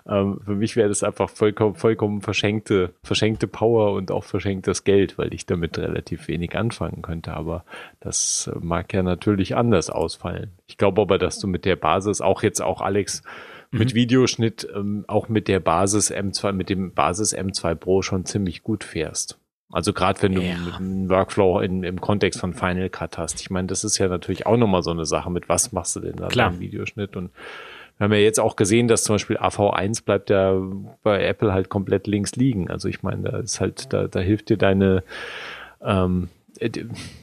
Ähm, 0.09 0.41
für 0.45 0.55
mich 0.55 0.77
wäre 0.77 0.89
das 0.89 1.03
einfach 1.03 1.29
vollkommen, 1.29 1.75
vollkommen 1.75 2.21
verschenkte, 2.21 2.95
verschenkte 3.03 3.49
Power 3.49 3.95
und 3.95 4.13
auch 4.13 4.23
verschenktes 4.23 4.85
Geld, 4.85 5.19
weil 5.19 5.35
ich 5.35 5.45
damit 5.45 5.77
relativ 5.77 6.29
wenig 6.29 6.57
anfangen 6.57 7.03
könnte. 7.03 7.35
Aber 7.35 7.65
das 7.99 8.49
mag 8.61 8.93
ja 8.95 9.03
natürlich 9.03 9.57
anders 9.57 9.91
ausfallen. 9.91 10.53
Ich 10.69 10.79
glaube 10.79 11.03
aber, 11.03 11.19
dass 11.19 11.41
du 11.41 11.49
mit 11.49 11.65
der 11.65 11.77
Basis 11.77 12.21
auch 12.21 12.45
jetzt 12.45 12.63
auch 12.63 12.81
Alex 12.81 13.25
mit 13.73 13.91
mhm. 13.91 13.97
Videoschnitt 13.97 14.69
ähm, 14.73 15.05
auch 15.09 15.29
mit 15.29 15.49
der 15.49 15.59
Basis 15.59 16.13
M2, 16.13 16.53
mit 16.53 16.71
dem 16.71 16.93
Basis 16.93 17.37
M2 17.37 17.75
Pro 17.75 18.03
schon 18.03 18.25
ziemlich 18.25 18.63
gut 18.63 18.85
fährst. 18.85 19.40
Also 19.73 19.93
gerade 19.93 20.21
wenn 20.23 20.35
du 20.35 20.43
Ja. 20.43 20.57
einen 20.79 21.09
Workflow 21.09 21.61
in, 21.61 21.83
im 21.85 22.01
Kontext 22.01 22.41
von 22.41 22.55
Final 22.55 22.89
Cut 22.91 23.19
hast. 23.19 23.41
Ich 23.41 23.51
meine, 23.51 23.69
das 23.69 23.85
ist 23.85 23.99
ja 23.99 24.09
natürlich 24.09 24.47
auch 24.47 24.57
nochmal 24.57 24.83
so 24.83 24.91
eine 24.91 25.07
Sache, 25.07 25.31
mit 25.31 25.49
was 25.49 25.73
machst 25.73 25.95
du 25.97 26.01
denn 26.01 26.17
da 26.17 26.27
Klar. 26.29 26.51
beim 26.51 26.61
Videoschnitt? 26.61 27.17
Und 27.17 27.31
wir 27.99 28.05
haben 28.05 28.13
ja 28.13 28.19
jetzt 28.19 28.41
auch 28.41 28.57
gesehen, 28.57 28.89
dass 28.89 29.05
zum 29.05 29.15
Beispiel 29.15 29.37
AV1 29.39 30.05
bleibt 30.05 30.31
ja 30.31 30.55
bei 31.03 31.23
Apple 31.25 31.53
halt 31.53 31.69
komplett 31.69 32.07
links 32.07 32.35
liegen. 32.35 32.71
Also 32.71 32.89
ich 32.89 33.03
meine, 33.03 33.31
da 33.31 33.39
ist 33.39 33.61
halt, 33.61 33.93
da, 33.93 34.09
da 34.09 34.21
hilft 34.21 34.49
dir 34.49 34.57
deine 34.57 35.05
ähm, 35.83 36.25
äh, 36.25 36.40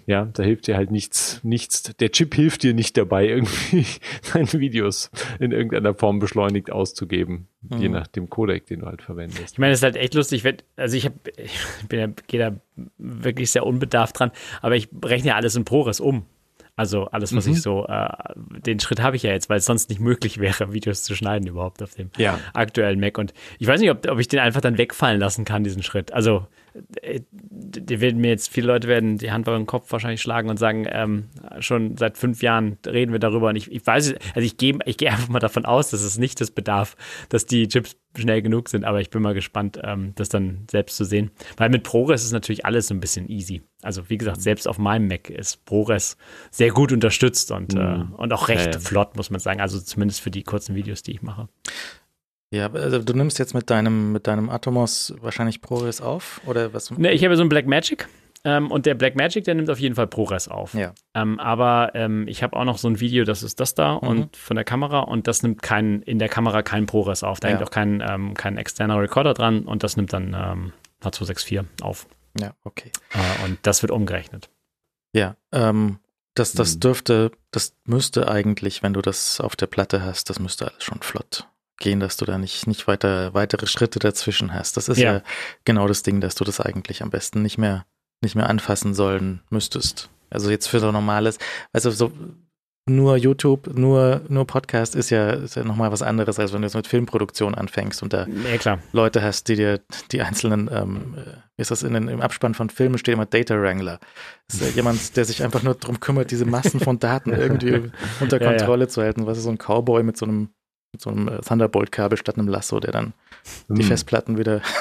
ja, 0.08 0.26
da 0.26 0.44
hilft 0.44 0.68
dir 0.68 0.76
halt 0.78 0.92
nichts, 0.92 1.40
nichts, 1.44 1.84
der 1.84 2.12
Chip 2.12 2.34
hilft 2.36 2.64
dir 2.64 2.74
nicht 2.74 2.98
dabei, 2.98 3.28
irgendwie 3.30 3.86
deine 4.34 4.52
Videos 4.54 5.12
in 5.40 5.52
irgendeiner 5.52 5.94
Form 5.94 6.20
beschleunigt 6.20 6.72
auszugeben, 6.72 7.48
je 7.78 7.88
Mhm. 7.88 7.94
nach 7.94 8.08
dem 8.08 8.30
Codec, 8.30 8.66
den 8.68 8.80
du 8.82 8.86
halt 8.88 9.02
verwendest. 9.02 9.54
Ich 9.54 9.60
meine, 9.60 9.74
es 9.74 9.80
ist 9.80 9.84
halt 9.84 9.96
echt 9.96 10.14
lustig, 10.14 10.44
wenn, 10.44 10.58
also 10.76 10.98
ich, 10.98 11.06
hab, 11.06 11.14
ich 11.38 11.60
bin 11.88 12.00
ja, 12.00 12.08
gehe 12.28 12.40
da 12.40 12.56
wirklich 12.98 13.52
sehr 13.52 13.66
unbedarft 13.66 14.20
dran, 14.20 14.32
aber 14.62 14.76
ich 14.76 14.90
rechne 15.04 15.30
ja 15.30 15.36
alles 15.36 15.56
in 15.56 15.66
ProRes 15.66 16.00
um. 16.00 16.26
Also 16.80 17.06
alles, 17.06 17.36
was 17.36 17.48
Mhm. 17.48 17.54
ich 17.54 17.62
so, 17.64 17.88
äh, 17.88 18.08
den 18.36 18.80
Schritt 18.80 19.02
habe 19.02 19.16
ich 19.16 19.24
ja 19.24 19.32
jetzt, 19.32 19.50
weil 19.50 19.58
es 19.58 19.66
sonst 19.66 19.90
nicht 19.90 20.00
möglich 20.00 20.38
wäre, 20.40 20.74
Videos 20.74 21.02
zu 21.04 21.16
schneiden 21.16 21.48
überhaupt 21.48 21.82
auf 21.82 21.96
dem 21.96 22.12
Ja. 22.18 22.40
aktuellen 22.54 23.00
Mac. 23.00 23.18
Und 23.18 23.34
ich 23.58 23.66
weiß 23.66 23.82
nicht, 23.82 23.90
ob, 23.90 24.08
ob 24.08 24.20
ich 24.20 24.28
den 24.28 24.40
einfach 24.40 24.62
dann 24.62 24.78
wegfallen 24.78 25.20
lassen 25.20 25.44
kann, 25.44 25.64
diesen 25.64 25.82
Schritt. 25.82 26.14
Also 26.14 26.46
äh, 26.67 26.67
die 26.90 28.02
werden 28.02 28.22
mir 28.22 28.30
jetzt, 28.30 28.50
viele 28.52 28.68
Leute 28.68 28.88
werden 28.88 29.18
die 29.18 29.32
Hand 29.32 29.48
über 29.48 29.58
den 29.58 29.66
Kopf 29.66 29.92
wahrscheinlich 29.92 30.22
schlagen 30.22 30.50
und 30.50 30.58
sagen, 30.58 30.86
ähm, 30.90 31.26
schon 31.60 31.98
seit 31.98 32.18
fünf 32.18 32.42
Jahren 32.42 32.78
reden 32.86 33.12
wir 33.12 33.20
darüber 33.20 33.50
und 33.50 33.56
ich, 33.56 33.72
ich 33.72 33.86
weiß, 33.86 34.16
also 34.36 34.46
ich 34.46 34.58
gehe 34.58 34.78
ich 34.86 34.98
gehe 34.98 35.10
einfach 35.12 35.30
mal 35.30 35.40
davon 35.40 35.66
aus, 35.66 35.90
dass 35.90 36.02
es 36.02 36.18
nicht 36.18 36.40
das 36.42 36.52
bedarf, 36.52 36.96
dass 37.30 37.46
die 37.46 37.68
Chips 37.68 37.98
schnell 38.18 38.42
genug 38.42 38.70
sind, 38.70 38.84
aber 38.84 39.00
ich 39.02 39.10
bin 39.10 39.22
mal 39.22 39.34
gespannt, 39.34 39.80
ähm, 39.84 40.14
das 40.16 40.30
dann 40.30 40.66
selbst 40.70 40.98
zu 40.98 41.06
sehen. 41.06 41.32
Weil 41.56 41.70
mit 41.70 41.84
ProRes 41.84 42.24
ist 42.24 42.32
natürlich 42.32 42.66
alles 42.66 42.88
so 42.88 42.94
ein 42.94 43.00
bisschen 43.00 43.30
easy. 43.30 43.62
Also 43.82 44.10
wie 44.10 44.18
gesagt, 44.18 44.42
selbst 44.42 44.68
auf 44.68 44.80
meinem 44.80 45.08
Mac 45.08 45.30
ist 45.30 45.66
ProRes 45.66 46.18
sehr 46.50 46.72
gut 46.72 46.92
unterstützt 46.92 47.52
und, 47.52 47.76
äh, 47.76 48.04
und 48.18 48.34
auch 48.34 48.48
recht 48.48 48.66
Ja, 48.66 48.72
ja. 48.72 48.80
flott, 48.80 49.16
muss 49.16 49.30
man 49.30 49.40
sagen. 49.40 49.62
Also 49.62 49.80
zumindest 49.80 50.22
für 50.22 50.32
die 50.32 50.44
kurzen 50.44 50.76
Videos, 50.76 51.04
die 51.04 51.12
ich 51.12 51.22
mache. 51.22 51.48
Ja, 52.52 52.72
also 52.72 53.00
du 53.00 53.14
nimmst 53.14 53.40
jetzt 53.40 53.54
mit 53.54 53.70
deinem, 53.70 54.12
mit 54.14 54.28
deinem 54.28 54.50
Atomos 54.50 55.14
wahrscheinlich 55.20 55.62
ProRes 55.62 56.00
auf 56.02 56.40
oder 56.46 56.74
was? 56.74 56.92
Ne, 56.92 57.12
ich 57.12 57.24
habe 57.26 57.36
so 57.36 57.42
einen 57.42 57.50
Blackmagic 57.50 58.08
ähm, 58.46 58.72
und 58.72 58.86
der 58.86 58.94
Blackmagic, 58.96 59.44
der 59.44 59.56
nimmt 59.56 59.70
auf 59.70 59.80
jeden 59.80 59.96
Fall 59.96 60.08
ProRes 60.08 60.48
auf. 60.48 60.74
Ja. 60.74 60.94
Ähm, 61.14 61.40
aber 61.42 61.92
ähm, 61.94 62.26
ich 62.30 62.44
habe 62.44 62.56
auch 62.56 62.64
noch 62.64 62.78
so 62.78 62.88
ein 62.88 63.02
Video, 63.02 63.26
das 63.26 63.44
ist 63.44 63.60
das 63.60 63.76
da 63.76 63.94
und 63.94 64.38
von 64.38 64.56
der 64.56 64.64
Kamera 64.64 65.00
und 65.02 65.28
das 65.28 65.44
nimmt 65.44 65.62
kein, 65.62 66.02
in 66.04 66.20
der 66.20 66.30
Kamera 66.30 66.62
kein 66.62 66.86
ProRes 66.86 67.24
auf. 67.24 67.42
Da 67.42 67.50
Ja. 67.50 67.56
hängt 67.58 67.68
auch 67.68 67.72
kein, 67.72 68.02
ähm, 68.08 68.34
kein 68.34 68.56
externer 68.58 68.98
Recorder 69.02 69.34
dran 69.34 69.64
und 69.64 69.84
das 69.84 69.98
nimmt 69.98 70.14
dann 70.14 70.34
ähm, 70.34 70.74
H264 71.04 71.66
auf. 71.82 72.08
Ja, 72.40 72.54
okay. 72.64 72.92
Äh, 73.14 73.44
und 73.46 73.58
das 73.64 73.82
wird 73.84 73.92
umgerechnet. 73.92 74.50
Ja, 75.12 75.36
ähm, 75.52 76.00
das, 76.34 76.54
das 76.54 76.76
Mhm. 76.76 76.80
dürfte, 76.80 77.32
das 77.52 77.74
müsste 77.84 78.30
eigentlich, 78.30 78.84
wenn 78.84 78.94
du 78.94 79.02
das 79.02 79.42
auf 79.42 79.58
der 79.58 79.66
Platte 79.68 80.02
hast, 80.06 80.30
das 80.30 80.40
müsste 80.40 80.68
alles 80.68 80.84
schon 80.86 81.02
flott 81.02 81.46
gehen, 81.78 82.00
dass 82.00 82.18
du 82.18 82.26
da 82.26 82.38
nicht, 82.38 82.68
nicht 82.68 82.88
weiter, 82.88 83.34
weitere 83.34 83.68
Schritte 83.68 84.00
dazwischen 84.00 84.54
hast. 84.54 84.78
Das 84.78 84.90
ist 84.90 84.98
ja. 84.98 85.14
Ja. 85.16 85.22
genau 85.66 85.88
das 85.88 86.04
Ding, 86.04 86.22
dass 86.22 86.36
du 86.36 86.44
das 86.44 86.60
eigentlich 86.60 87.02
am 87.04 87.10
besten 87.10 87.42
nicht 87.42 87.58
mehr, 87.58 87.86
nicht 88.22 88.36
mehr 88.36 88.50
anfassen 88.50 88.94
sollen 88.94 89.42
müsstest. 89.50 90.10
Also 90.30 90.50
jetzt 90.50 90.68
für 90.68 90.80
so 90.80 90.92
normales, 90.92 91.38
also 91.72 91.90
so 91.92 92.12
nur 92.90 93.18
YouTube, 93.18 93.68
nur, 93.78 94.22
nur 94.30 94.48
Podcast 94.48 94.96
ist 94.96 95.10
ja, 95.10 95.32
ist 95.32 95.56
ja 95.58 95.64
nochmal 95.66 95.92
was 95.92 96.02
anderes, 96.02 96.40
als 96.40 96.54
wenn 96.54 96.62
du 96.62 96.68
jetzt 96.68 96.76
mit 96.76 96.88
Filmproduktion 96.88 97.54
anfängst 97.54 98.02
und 98.02 98.14
da 98.14 98.26
Ja. 98.64 98.80
Leute 98.94 99.22
hast, 99.22 99.50
die 99.50 99.56
dir 99.56 99.82
die 100.14 100.22
einzelnen, 100.22 100.70
ähm, 100.72 101.16
äh, 101.18 101.32
wie 101.58 101.62
ist 101.62 101.72
das 101.72 101.84
in 101.84 101.94
den, 101.94 102.08
im 102.08 102.22
Abspann 102.22 102.54
von 102.54 102.70
Filmen 102.70 102.98
steht 102.98 103.14
immer 103.14 103.26
Data 103.26 103.62
Wrangler. 103.62 104.00
Das 104.48 104.62
ist 104.62 104.70
ja 104.70 104.74
jemand, 104.76 105.18
der 105.18 105.26
sich 105.26 105.44
einfach 105.44 105.64
nur 105.64 105.76
darum 105.76 106.00
kümmert, 106.00 106.32
diese 106.32 106.46
Massen 106.46 106.80
von 106.80 106.98
Daten 106.98 107.32
irgendwie 107.34 107.92
unter 108.22 108.42
Ja, 108.42 108.52
ja. 108.52 108.58
Kontrolle 108.58 108.88
zu 108.88 109.02
halten. 109.02 109.26
Was 109.26 109.38
ist 109.38 109.44
so 109.44 109.50
ein 109.50 109.58
Cowboy 109.58 110.04
mit 110.04 110.16
so 110.16 110.26
einem, 110.26 110.50
mit 110.92 111.02
so 111.02 111.10
einem 111.10 111.28
äh, 111.28 111.40
Thunderbolt-Kabel 111.42 112.18
statt 112.18 112.38
einem 112.38 112.48
Lasso, 112.48 112.80
der 112.80 112.92
dann 112.92 113.14
die 113.70 113.82
Hm. 113.82 113.88
Festplatten 113.88 114.38
wieder. 114.38 114.62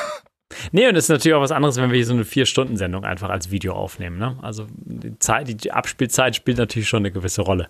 Nee, 0.70 0.86
und 0.88 0.94
es 0.94 1.04
ist 1.06 1.08
natürlich 1.10 1.34
auch 1.34 1.40
was 1.42 1.50
anderes, 1.50 1.76
wenn 1.76 1.90
wir 1.90 1.96
hier 1.96 2.06
so 2.06 2.14
eine 2.14 2.24
Vier-Stunden-Sendung 2.24 3.04
einfach 3.04 3.30
als 3.30 3.50
Video 3.50 3.74
aufnehmen. 3.74 4.16
Ne? 4.16 4.38
Also 4.42 4.68
die, 4.76 5.18
Zeit, 5.18 5.64
die 5.64 5.72
Abspielzeit 5.72 6.36
spielt 6.36 6.56
natürlich 6.58 6.88
schon 6.88 7.00
eine 7.00 7.10
gewisse 7.10 7.42
Rolle, 7.42 7.68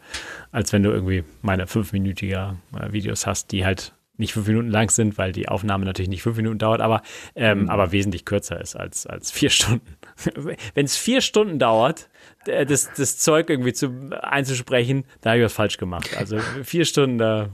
als 0.52 0.74
wenn 0.74 0.82
du 0.82 0.90
irgendwie 0.90 1.24
meine 1.40 1.66
fünfminütige 1.66 2.56
äh, 2.78 2.92
Videos 2.92 3.26
hast, 3.26 3.50
die 3.52 3.64
halt 3.64 3.94
nicht 4.18 4.34
fünf 4.34 4.46
Minuten 4.46 4.68
lang 4.68 4.90
sind, 4.90 5.16
weil 5.16 5.32
die 5.32 5.48
Aufnahme 5.48 5.86
natürlich 5.86 6.10
nicht 6.10 6.22
fünf 6.22 6.36
Minuten 6.36 6.58
dauert, 6.58 6.82
aber, 6.82 7.00
ähm, 7.34 7.62
Mhm. 7.62 7.70
aber 7.70 7.92
wesentlich 7.92 8.26
kürzer 8.26 8.60
ist 8.60 8.76
als, 8.76 9.06
als 9.06 9.30
vier 9.32 9.48
Stunden. 9.50 9.96
wenn 10.74 10.84
es 10.84 10.96
vier 10.98 11.22
Stunden 11.22 11.58
dauert, 11.58 12.10
äh, 12.46 12.66
das, 12.66 12.90
das 12.94 13.16
Zeug 13.18 13.48
irgendwie 13.48 13.72
zu, 13.72 14.10
einzusprechen, 14.20 15.04
da 15.22 15.30
habe 15.30 15.38
ich 15.40 15.44
was 15.46 15.54
falsch 15.54 15.78
gemacht. 15.78 16.14
Also 16.16 16.38
vier 16.62 16.84
Stunden, 16.84 17.16
da, 17.18 17.48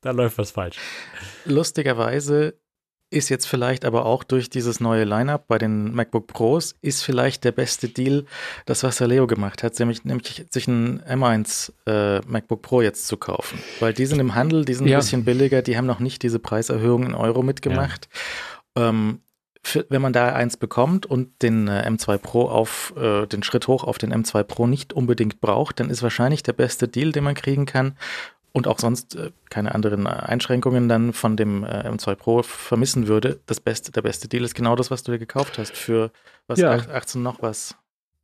da 0.00 0.10
läuft 0.10 0.38
was 0.38 0.50
falsch. 0.52 0.76
Lustigerweise 1.44 2.54
ist 3.10 3.28
jetzt 3.28 3.46
vielleicht 3.46 3.84
aber 3.84 4.04
auch 4.04 4.24
durch 4.24 4.50
dieses 4.50 4.80
neue 4.80 5.04
Lineup 5.04 5.46
bei 5.46 5.58
den 5.58 5.94
MacBook 5.94 6.26
Pros 6.26 6.74
ist 6.82 7.02
vielleicht 7.02 7.44
der 7.44 7.52
beste 7.52 7.88
Deal, 7.88 8.24
das 8.66 8.82
was 8.82 8.96
der 8.98 9.06
Leo 9.06 9.28
gemacht 9.28 9.62
hat, 9.62 9.78
nämlich, 9.78 10.04
nämlich 10.04 10.44
sich 10.50 10.66
ein 10.66 11.00
M1 11.02 11.72
äh, 11.86 12.20
MacBook 12.26 12.62
Pro 12.62 12.82
jetzt 12.82 13.06
zu 13.06 13.16
kaufen. 13.16 13.60
Weil 13.78 13.94
die 13.94 14.06
sind 14.06 14.18
im 14.18 14.34
Handel, 14.34 14.64
die 14.64 14.74
sind 14.74 14.88
Ja. 14.88 14.96
ein 14.98 15.00
bisschen 15.00 15.24
billiger, 15.24 15.62
die 15.62 15.76
haben 15.76 15.86
noch 15.86 16.00
nicht 16.00 16.22
diese 16.24 16.40
Preiserhöhung 16.40 17.04
in 17.04 17.14
Euro 17.14 17.42
mitgemacht. 17.44 18.08
Ähm, 18.76 19.20
für, 19.62 19.86
wenn 19.88 20.02
man 20.02 20.12
da 20.12 20.32
eins 20.32 20.56
bekommt 20.56 21.06
und 21.06 21.42
den 21.42 21.68
äh, 21.68 21.88
M2 21.88 22.18
Pro 22.18 22.48
auf 22.48 22.92
äh, 22.96 23.26
den 23.26 23.42
Schritt 23.44 23.66
hoch 23.68 23.84
auf 23.84 23.98
den 23.98 24.12
M2 24.12 24.42
Pro 24.42 24.66
nicht 24.66 24.92
unbedingt 24.92 25.40
braucht, 25.40 25.78
dann 25.80 25.90
ist 25.90 26.02
wahrscheinlich 26.02 26.42
der 26.42 26.52
beste 26.52 26.86
Deal, 26.88 27.12
den 27.12 27.24
man 27.24 27.34
kriegen 27.34 27.66
kann, 27.66 27.96
und 28.56 28.66
auch 28.68 28.78
sonst 28.78 29.14
äh, 29.16 29.32
keine 29.50 29.74
anderen 29.74 30.06
äh, 30.06 30.08
Einschränkungen 30.08 30.88
dann 30.88 31.12
von 31.12 31.36
dem 31.36 31.62
äh, 31.62 31.86
M2 31.86 32.14
Pro 32.14 32.42
vermissen 32.42 33.06
würde, 33.06 33.38
das 33.44 33.60
beste, 33.60 33.92
der 33.92 34.00
beste 34.00 34.28
Deal 34.28 34.42
ist 34.44 34.54
genau 34.54 34.76
das, 34.76 34.90
was 34.90 35.02
du 35.02 35.12
dir 35.12 35.18
gekauft 35.18 35.58
hast 35.58 35.76
für 35.76 36.10
was 36.46 36.58
Ja. 36.58 36.70
18 36.72 37.22
noch 37.22 37.42
was. 37.42 37.76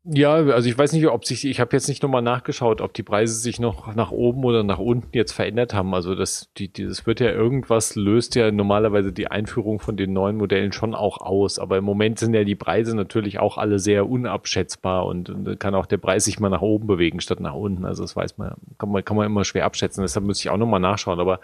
Ja, 0.05 0.35
also 0.35 0.69
ich 0.69 0.77
weiß 0.77 0.95
nicht, 0.95 1.07
ob 1.07 1.25
sich, 1.25 1.45
ich 1.45 1.61
habe 1.61 1.77
jetzt 1.77 1.87
nicht 1.87 2.03
nochmal 2.03 2.23
nachgeschaut, 2.23 2.81
ob 2.81 2.93
die 2.93 3.05
Preise 3.05 3.37
sich 3.37 3.61
noch 3.61 3.95
nach 3.95 4.11
oben 4.11 4.43
oder 4.43 4.65
nach 4.65 4.81
unten 4.81 5.17
jetzt 5.17 5.31
verändert 5.31 5.75
haben. 5.75 5.95
Also 5.95 6.17
das, 6.17 6.51
die, 6.57 6.67
die, 6.73 6.87
das 6.87 7.07
wird 7.07 7.21
ja 7.21 7.31
irgendwas, 7.31 7.95
löst 7.95 8.35
ja 8.35 8.51
normalerweise 8.51 9.13
die 9.13 9.29
Einführung 9.29 9.79
von 9.79 9.97
den 9.97 10.13
neuen 10.13 10.39
Modellen 10.39 10.73
schon 10.73 10.97
auch 10.97 11.21
aus. 11.21 11.61
Aber 11.61 11.79
im 11.79 11.85
Moment 11.85 12.19
sind 12.19 12.35
ja 12.35 12.43
die 12.43 12.57
Preise 12.57 12.97
natürlich 12.97 13.39
auch 13.39 13.59
alle 13.59 13.79
sehr 13.79 14.09
unabschätzbar 14.09 15.07
und, 15.07 15.31
und 15.31 15.61
kann 15.61 15.77
auch 15.77 15.87
der 15.87 15.99
Preis 15.99 16.25
sich 16.25 16.41
mal 16.41 16.49
nach 16.49 16.63
oben 16.63 16.89
bewegen 16.89 17.21
statt 17.21 17.39
nach 17.39 17.55
unten. 17.55 17.85
Also 17.85 18.03
das 18.03 18.17
weiß 18.17 18.39
man, 18.39 18.55
kann 18.79 18.91
man, 18.91 19.05
kann 19.05 19.17
man 19.17 19.27
immer 19.27 19.45
schwer 19.45 19.67
abschätzen. 19.67 20.03
Deshalb 20.03 20.27
muss 20.27 20.41
ich 20.41 20.51
auch 20.51 20.57
nochmal 20.57 20.81
nachschauen. 20.81 21.21
Aber 21.21 21.39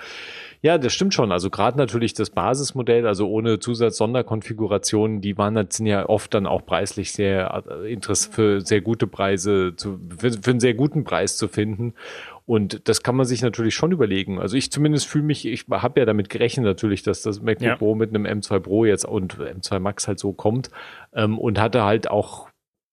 ja, 0.60 0.78
das 0.78 0.92
stimmt 0.92 1.14
schon. 1.14 1.30
Also 1.30 1.50
gerade 1.50 1.78
natürlich 1.78 2.14
das 2.14 2.30
Basismodell, 2.30 3.06
also 3.06 3.28
ohne 3.28 3.60
Zusatz-Sonderkonfigurationen, 3.60 5.20
die 5.20 5.38
waren 5.38 5.54
sind 5.70 5.86
ja 5.86 6.08
oft 6.08 6.34
dann 6.34 6.46
auch 6.46 6.64
preislich 6.64 7.12
sehr 7.12 7.64
äh, 7.68 7.92
interessant 7.92 8.34
für 8.34 8.60
sehr 8.60 8.80
gute 8.80 9.06
Preise 9.06 9.74
zu, 9.76 10.00
für, 10.16 10.32
für 10.32 10.50
einen 10.50 10.60
sehr 10.60 10.74
guten 10.74 11.04
Preis 11.04 11.36
zu 11.36 11.48
finden. 11.48 11.94
Und 12.46 12.88
das 12.88 13.02
kann 13.02 13.14
man 13.14 13.26
sich 13.26 13.42
natürlich 13.42 13.74
schon 13.74 13.92
überlegen. 13.92 14.40
Also 14.40 14.56
ich 14.56 14.72
zumindest 14.72 15.06
fühle 15.06 15.24
mich, 15.24 15.46
ich 15.46 15.66
habe 15.70 16.00
ja 16.00 16.06
damit 16.06 16.30
gerechnet 16.30 16.64
natürlich, 16.64 17.02
dass 17.02 17.20
das 17.22 17.42
MacBook 17.42 17.66
Ja. 17.66 17.76
Pro 17.76 17.94
mit 17.94 18.08
einem 18.08 18.24
M2 18.24 18.60
Pro 18.60 18.84
jetzt 18.86 19.04
und 19.04 19.36
M2 19.38 19.78
Max 19.80 20.08
halt 20.08 20.18
so 20.18 20.32
kommt 20.32 20.70
ähm, 21.12 21.38
und 21.38 21.60
hatte 21.60 21.84
halt 21.84 22.10
auch 22.10 22.48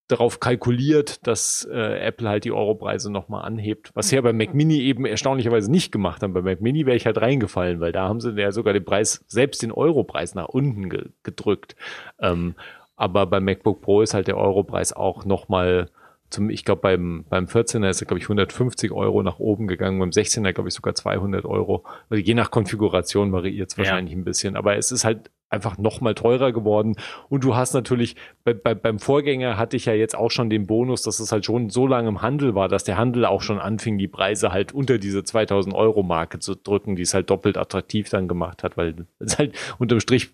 darauf 0.07 0.39
kalkuliert, 0.39 1.25
dass 1.25 1.67
äh, 1.71 1.99
Apple 1.99 2.29
halt 2.29 2.45
die 2.45 2.51
Europreise 2.51 3.11
nochmal 3.11 3.43
anhebt, 3.45 3.91
was 3.95 4.09
sie 4.09 4.15
ja 4.15 4.21
beim 4.21 4.37
Mac 4.37 4.53
Mini 4.53 4.79
eben 4.79 5.05
erstaunlicherweise 5.05 5.71
nicht 5.71 5.91
gemacht 5.91 6.21
haben. 6.21 6.33
Bei 6.33 6.41
Mac 6.41 6.61
Mini 6.61 6.85
wäre 6.85 6.95
ich 6.95 7.05
halt 7.05 7.19
reingefallen, 7.19 7.79
weil 7.79 7.91
da 7.91 8.07
haben 8.07 8.21
sie 8.21 8.31
ja 8.39 8.51
sogar 8.51 8.73
den 8.73 8.85
Preis, 8.85 9.23
selbst 9.27 9.61
den 9.63 9.71
Europreis 9.71 10.35
nach 10.35 10.47
unten 10.49 10.89
ge 10.89 11.05
gedrückt. 11.23 11.75
Ähm, 12.19 12.55
aber 12.95 13.25
beim 13.25 13.43
MacBook 13.45 13.81
Pro 13.81 14.01
ist 14.01 14.13
halt 14.13 14.27
der 14.27 14.37
Europreis 14.37 14.93
auch 14.93 15.25
nochmal 15.25 15.89
zum, 16.29 16.49
ich 16.49 16.65
glaube, 16.65 16.81
beim, 16.81 17.25
beim 17.29 17.45
14er 17.45 17.89
ist 17.89 18.01
er, 18.01 18.07
glaube 18.07 18.19
ich, 18.19 18.25
150 18.25 18.91
Euro 18.91 19.21
nach 19.21 19.39
oben 19.39 19.67
gegangen, 19.67 19.99
beim 19.99 20.09
16er, 20.09 20.53
glaube 20.53 20.69
ich, 20.69 20.75
sogar 20.75 20.95
200 20.95 21.45
Euro. 21.45 21.83
Also 22.09 22.23
je 22.23 22.33
nach 22.33 22.51
Konfiguration 22.51 23.31
variiert 23.31 23.69
es 23.71 23.77
Ja. 23.77 23.83
wahrscheinlich 23.83 24.15
ein 24.15 24.23
bisschen, 24.23 24.55
aber 24.55 24.75
es 24.75 24.91
ist 24.91 25.05
halt 25.05 25.29
einfach 25.49 25.77
nochmal 25.77 26.15
teurer 26.15 26.51
geworden. 26.51 26.95
Und 27.29 27.43
du 27.43 27.55
hast 27.55 27.73
natürlich, 27.73 28.15
bei, 28.43 28.53
bei, 28.53 28.73
beim 28.75 28.99
Vorgänger 28.99 29.57
hatte 29.57 29.77
ich 29.77 29.85
ja 29.85 29.93
jetzt 29.93 30.17
auch 30.17 30.31
schon 30.31 30.49
den 30.49 30.65
Bonus, 30.67 31.03
dass 31.03 31.19
es 31.19 31.31
halt 31.31 31.45
schon 31.45 31.69
so 31.69 31.87
lange 31.87 32.09
im 32.09 32.21
Handel 32.21 32.55
war, 32.55 32.67
dass 32.67 32.83
der 32.83 32.97
Handel 32.97 33.25
auch 33.25 33.41
schon 33.41 33.59
anfing, 33.59 33.97
die 33.97 34.07
Preise 34.07 34.51
halt 34.51 34.73
unter 34.73 34.97
diese 34.97 35.23
2000 35.23 35.73
Euro 35.75 36.03
Marke 36.03 36.39
zu 36.39 36.55
drücken, 36.55 36.95
die 36.95 37.03
es 37.03 37.13
halt 37.13 37.29
doppelt 37.29 37.57
attraktiv 37.57 38.09
dann 38.09 38.27
gemacht 38.27 38.63
hat, 38.63 38.75
weil 38.75 39.05
es 39.19 39.37
halt 39.37 39.55
unterm 39.77 39.99
Strich 39.99 40.31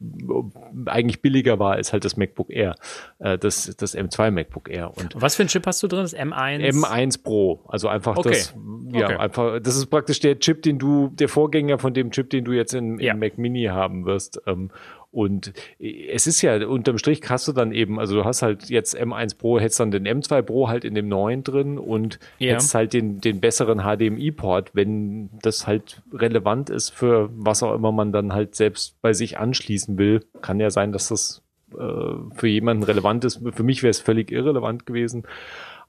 eigentlich 0.86 1.22
billiger 1.22 1.60
war 1.60 1.74
als 1.74 1.94
halt 1.94 2.06
das 2.06 2.18
MacBook 2.18 2.50
Air, 2.50 2.76
äh, 3.20 3.38
das, 3.38 3.76
das 3.78 3.96
M2 3.98 4.32
MacBook 4.32 4.70
Air. 4.70 4.92
Und 4.98 5.14
Was 5.22 5.36
für 5.36 5.44
ein 5.44 5.48
Chip 5.48 5.68
hast 5.68 5.84
du 5.84 5.88
drin? 5.88 6.02
Das 6.02 6.16
M1? 6.16 6.62
M1 6.74 7.22
Pro, 7.24 7.62
also 7.68 7.88
einfach 7.88 8.18
Okay. 8.18 8.30
das, 8.30 8.56
ja, 8.94 9.06
Okay. 9.08 9.16
einfach, 9.18 9.60
das 9.62 9.76
ist 9.76 9.88
praktisch 9.88 10.20
der 10.20 10.40
Chip, 10.40 10.62
den 10.64 10.80
du, 10.80 11.10
der 11.10 11.30
Vorgänger 11.30 11.78
von 11.78 11.94
dem 11.94 12.12
Chip, 12.12 12.30
den 12.30 12.46
du 12.46 12.54
jetzt 12.54 12.74
in, 12.74 12.98
Ja. 13.00 13.14
im 13.14 13.20
Mac 13.20 13.38
Mini 13.38 13.66
haben 13.66 14.06
wirst. 14.06 14.42
Ähm, 14.48 14.72
Und 15.12 15.52
es 15.78 16.26
ist 16.26 16.42
ja, 16.42 16.66
unterm 16.66 16.98
Strich 16.98 17.22
hast 17.28 17.48
du 17.48 17.52
dann 17.52 17.74
eben, 17.74 18.00
also 18.00 18.16
du 18.16 18.26
hast 18.26 18.42
halt 18.42 18.70
jetzt 18.70 18.98
M1 18.98 19.38
Pro, 19.38 19.60
hättest 19.60 19.82
dann 19.82 19.92
den 19.92 20.08
M2 20.08 20.42
Pro 20.42 20.70
halt 20.70 20.86
in 20.86 20.96
dem 20.96 21.10
neuen 21.10 21.44
drin 21.44 21.78
und 21.78 22.18
ja. 22.40 22.54
hättest 22.54 22.74
halt 22.74 22.94
den, 22.94 23.20
den 23.20 23.42
besseren 23.42 23.80
HDMI-Port, 23.80 24.72
wenn 24.74 25.30
das 25.42 25.68
halt 25.68 26.02
relevant 26.14 26.70
ist 26.70 26.92
für 26.92 27.30
was 27.34 27.62
auch 27.62 27.76
immer 27.76 27.92
man 27.92 28.14
dann 28.14 28.32
halt 28.32 28.56
selbst 28.56 29.02
bei 29.02 29.12
sich 29.12 29.38
anschließen 29.38 29.98
will. 29.98 30.24
Kann 30.42 30.62
ja 30.62 30.70
sein, 30.70 30.94
dass 30.94 31.10
das 31.10 31.42
äh, 31.74 32.14
für 32.36 32.48
jemanden 32.48 32.84
relevant 32.84 33.26
ist. 33.26 33.42
Für 33.54 33.64
mich 33.64 33.84
wäre 33.84 33.92
es 33.92 34.00
völlig 34.00 34.32
irrelevant 34.32 34.86
gewesen. 34.86 35.24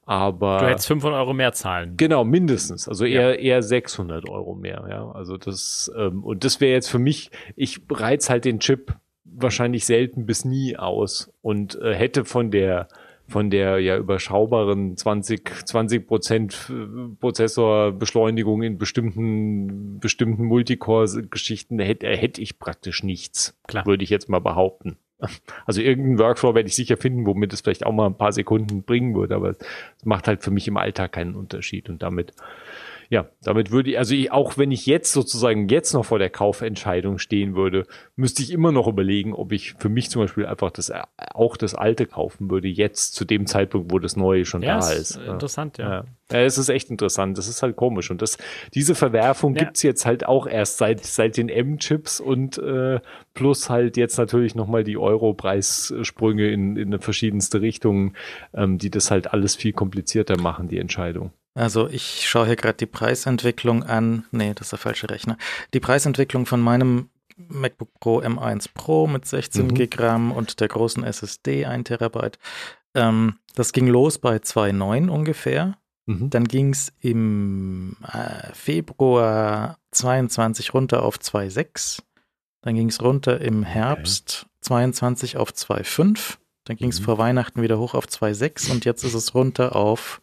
Aber 0.04 0.58
du 0.58 0.66
hättest 0.66 0.88
500 0.88 1.20
Euro 1.20 1.32
mehr 1.32 1.52
zahlen. 1.52 1.96
Genau, 1.96 2.24
mindestens. 2.24 2.88
Also 2.88 3.04
eher 3.04 3.40
ja. 3.40 3.56
eher 3.56 3.62
600 3.62 4.28
Euro 4.28 4.54
mehr. 4.54 4.84
Ja, 4.88 5.10
also 5.12 5.36
das 5.36 5.92
ähm, 5.96 6.24
und 6.24 6.44
das 6.44 6.60
wäre 6.60 6.72
jetzt 6.72 6.88
für 6.88 6.98
mich. 6.98 7.30
Ich 7.54 7.80
reiz 7.88 8.28
halt 8.28 8.44
den 8.44 8.58
Chip 8.58 8.96
wahrscheinlich 9.34 9.84
selten 9.84 10.26
bis 10.26 10.44
nie 10.44 10.76
aus 10.76 11.32
und 11.42 11.80
äh, 11.80 11.94
hätte 11.94 12.24
von 12.24 12.50
der 12.50 12.88
von 13.28 13.50
der 13.50 13.78
ja 13.78 13.96
überschaubaren 13.96 14.96
20 14.96 15.66
20 15.66 16.06
Prozent 16.06 16.70
äh, 16.70 17.14
Prozessorbeschleunigung 17.20 18.62
in 18.62 18.78
bestimmten 18.78 20.00
bestimmten 20.00 20.44
Multicore-Geschichten 20.44 21.78
hätte 21.78 22.08
hätte 22.08 22.40
ich 22.40 22.58
praktisch 22.58 23.02
nichts. 23.02 23.58
Klar. 23.66 23.86
Würde 23.86 24.04
ich 24.04 24.10
jetzt 24.10 24.28
mal 24.28 24.40
behaupten. 24.40 24.98
Also 25.66 25.80
irgendeinen 25.80 26.18
Workflow 26.18 26.54
werde 26.54 26.68
ich 26.68 26.74
sicher 26.74 26.96
finden, 26.96 27.26
womit 27.26 27.52
es 27.52 27.60
vielleicht 27.60 27.86
auch 27.86 27.92
mal 27.92 28.06
ein 28.06 28.18
paar 28.18 28.32
Sekunden 28.32 28.82
bringen 28.82 29.14
würde, 29.14 29.36
aber 29.36 29.50
es 29.50 29.58
macht 30.04 30.26
halt 30.26 30.42
für 30.42 30.50
mich 30.50 30.66
im 30.66 30.76
Alltag 30.76 31.12
keinen 31.12 31.36
Unterschied 31.36 31.88
und 31.88 32.02
damit 32.02 32.32
ja, 33.12 33.26
damit 33.42 33.70
würde 33.70 33.90
ich, 33.90 33.98
also 33.98 34.14
ich, 34.14 34.32
auch 34.32 34.56
wenn 34.56 34.70
ich 34.70 34.86
jetzt 34.86 35.12
sozusagen 35.12 35.68
jetzt 35.68 35.92
noch 35.92 36.06
vor 36.06 36.18
der 36.18 36.30
Kaufentscheidung 36.30 37.18
stehen 37.18 37.54
würde, 37.54 37.86
müsste 38.16 38.42
ich 38.42 38.50
immer 38.50 38.72
noch 38.72 38.88
überlegen, 38.88 39.34
ob 39.34 39.52
ich 39.52 39.74
für 39.74 39.90
mich 39.90 40.08
zum 40.08 40.22
Beispiel 40.22 40.46
einfach 40.46 40.70
das 40.70 40.90
auch 41.16 41.58
das 41.58 41.74
alte 41.74 42.06
kaufen 42.06 42.50
würde, 42.50 42.68
jetzt 42.68 43.14
zu 43.14 43.26
dem 43.26 43.46
Zeitpunkt, 43.46 43.92
wo 43.92 43.98
das 43.98 44.16
neue 44.16 44.46
schon 44.46 44.62
ja, 44.62 44.80
da 44.80 44.90
ist. 44.92 45.16
Interessant, 45.16 45.76
ja. 45.76 45.90
ja. 45.90 46.04
Ja, 46.32 46.40
es 46.40 46.56
ist 46.56 46.70
echt 46.70 46.88
interessant. 46.88 47.36
Das 47.36 47.48
ist 47.48 47.62
halt 47.62 47.76
komisch. 47.76 48.10
Und 48.10 48.22
das, 48.22 48.38
diese 48.72 48.94
Verwerfung 48.94 49.54
ja. 49.56 49.64
gibt's 49.64 49.82
jetzt 49.82 50.06
halt 50.06 50.24
auch 50.24 50.46
erst 50.46 50.78
seit, 50.78 51.04
seit 51.04 51.36
den 51.36 51.50
M-Chips 51.50 52.18
und 52.18 52.56
äh, 52.56 52.98
plus 53.34 53.68
halt 53.68 53.98
jetzt 53.98 54.16
natürlich 54.16 54.54
nochmal 54.54 54.84
die 54.84 54.96
Euro-Preissprünge 54.96 56.50
in, 56.50 56.78
in 56.78 56.98
verschiedenste 56.98 57.60
Richtungen, 57.60 58.16
ähm, 58.54 58.78
die 58.78 58.88
das 58.88 59.10
halt 59.10 59.34
alles 59.34 59.54
viel 59.54 59.74
komplizierter 59.74 60.40
machen, 60.40 60.68
die 60.68 60.78
Entscheidung. 60.78 61.32
Also 61.54 61.88
ich 61.88 62.28
schaue 62.28 62.46
hier 62.46 62.56
gerade 62.56 62.78
die 62.78 62.86
Preisentwicklung 62.86 63.82
an. 63.82 64.24
Nee, 64.30 64.54
das 64.54 64.66
ist 64.66 64.72
der 64.72 64.78
falsche 64.78 65.10
Rechner. 65.10 65.36
Die 65.74 65.80
Preisentwicklung 65.80 66.46
von 66.46 66.60
meinem 66.60 67.10
MacBook 67.36 67.88
Pro 68.00 68.20
M1 68.20 68.68
Pro 68.72 69.06
mit 69.06 69.26
16 69.26 69.66
mhm. 69.66 69.74
Gigramm 69.74 70.32
und 70.32 70.60
der 70.60 70.68
großen 70.68 71.04
SSD 71.04 71.66
1 71.66 71.88
Terabyte. 71.88 72.38
Ähm, 72.94 73.38
das 73.54 73.72
ging 73.72 73.86
los 73.86 74.18
bei 74.18 74.36
2,9 74.36 75.08
ungefähr. 75.08 75.76
Mhm. 76.06 76.30
Dann 76.30 76.44
ging 76.44 76.70
es 76.70 76.92
im 77.00 77.96
äh, 78.12 78.52
Februar 78.54 79.78
22 79.92 80.74
runter 80.74 81.02
auf 81.02 81.18
2,6. 81.18 82.00
Dann 82.62 82.74
ging 82.74 82.88
es 82.88 83.02
runter 83.02 83.40
im 83.40 83.62
Herbst 83.62 84.42
okay. 84.44 84.50
22 84.62 85.36
auf 85.36 85.50
2,5. 85.50 86.36
Dann 86.64 86.76
ging 86.76 86.90
es 86.90 87.00
mhm. 87.00 87.04
vor 87.04 87.18
Weihnachten 87.18 87.62
wieder 87.62 87.78
hoch 87.78 87.94
auf 87.94 88.06
2,6 88.06 88.70
und 88.70 88.84
jetzt 88.84 89.04
ist 89.04 89.14
es 89.14 89.34
runter 89.34 89.74
auf 89.76 90.22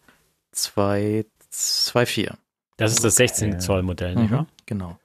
2,4. 0.54 2.34
Das 2.76 2.92
ist 2.92 3.04
das 3.04 3.16
16 3.16 3.60
Zoll 3.60 3.82
Modell, 3.82 4.14
nicht 4.14 4.30
mhm, 4.30 4.34
wahr? 4.34 4.46
Genau. 4.66 4.98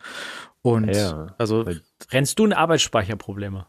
Und 0.61 0.87
ja, 0.95 1.27
also 1.37 1.65
rennst 2.11 2.39
du 2.39 2.45
in 2.45 2.53
Arbeitsspeicherprobleme? 2.53 3.65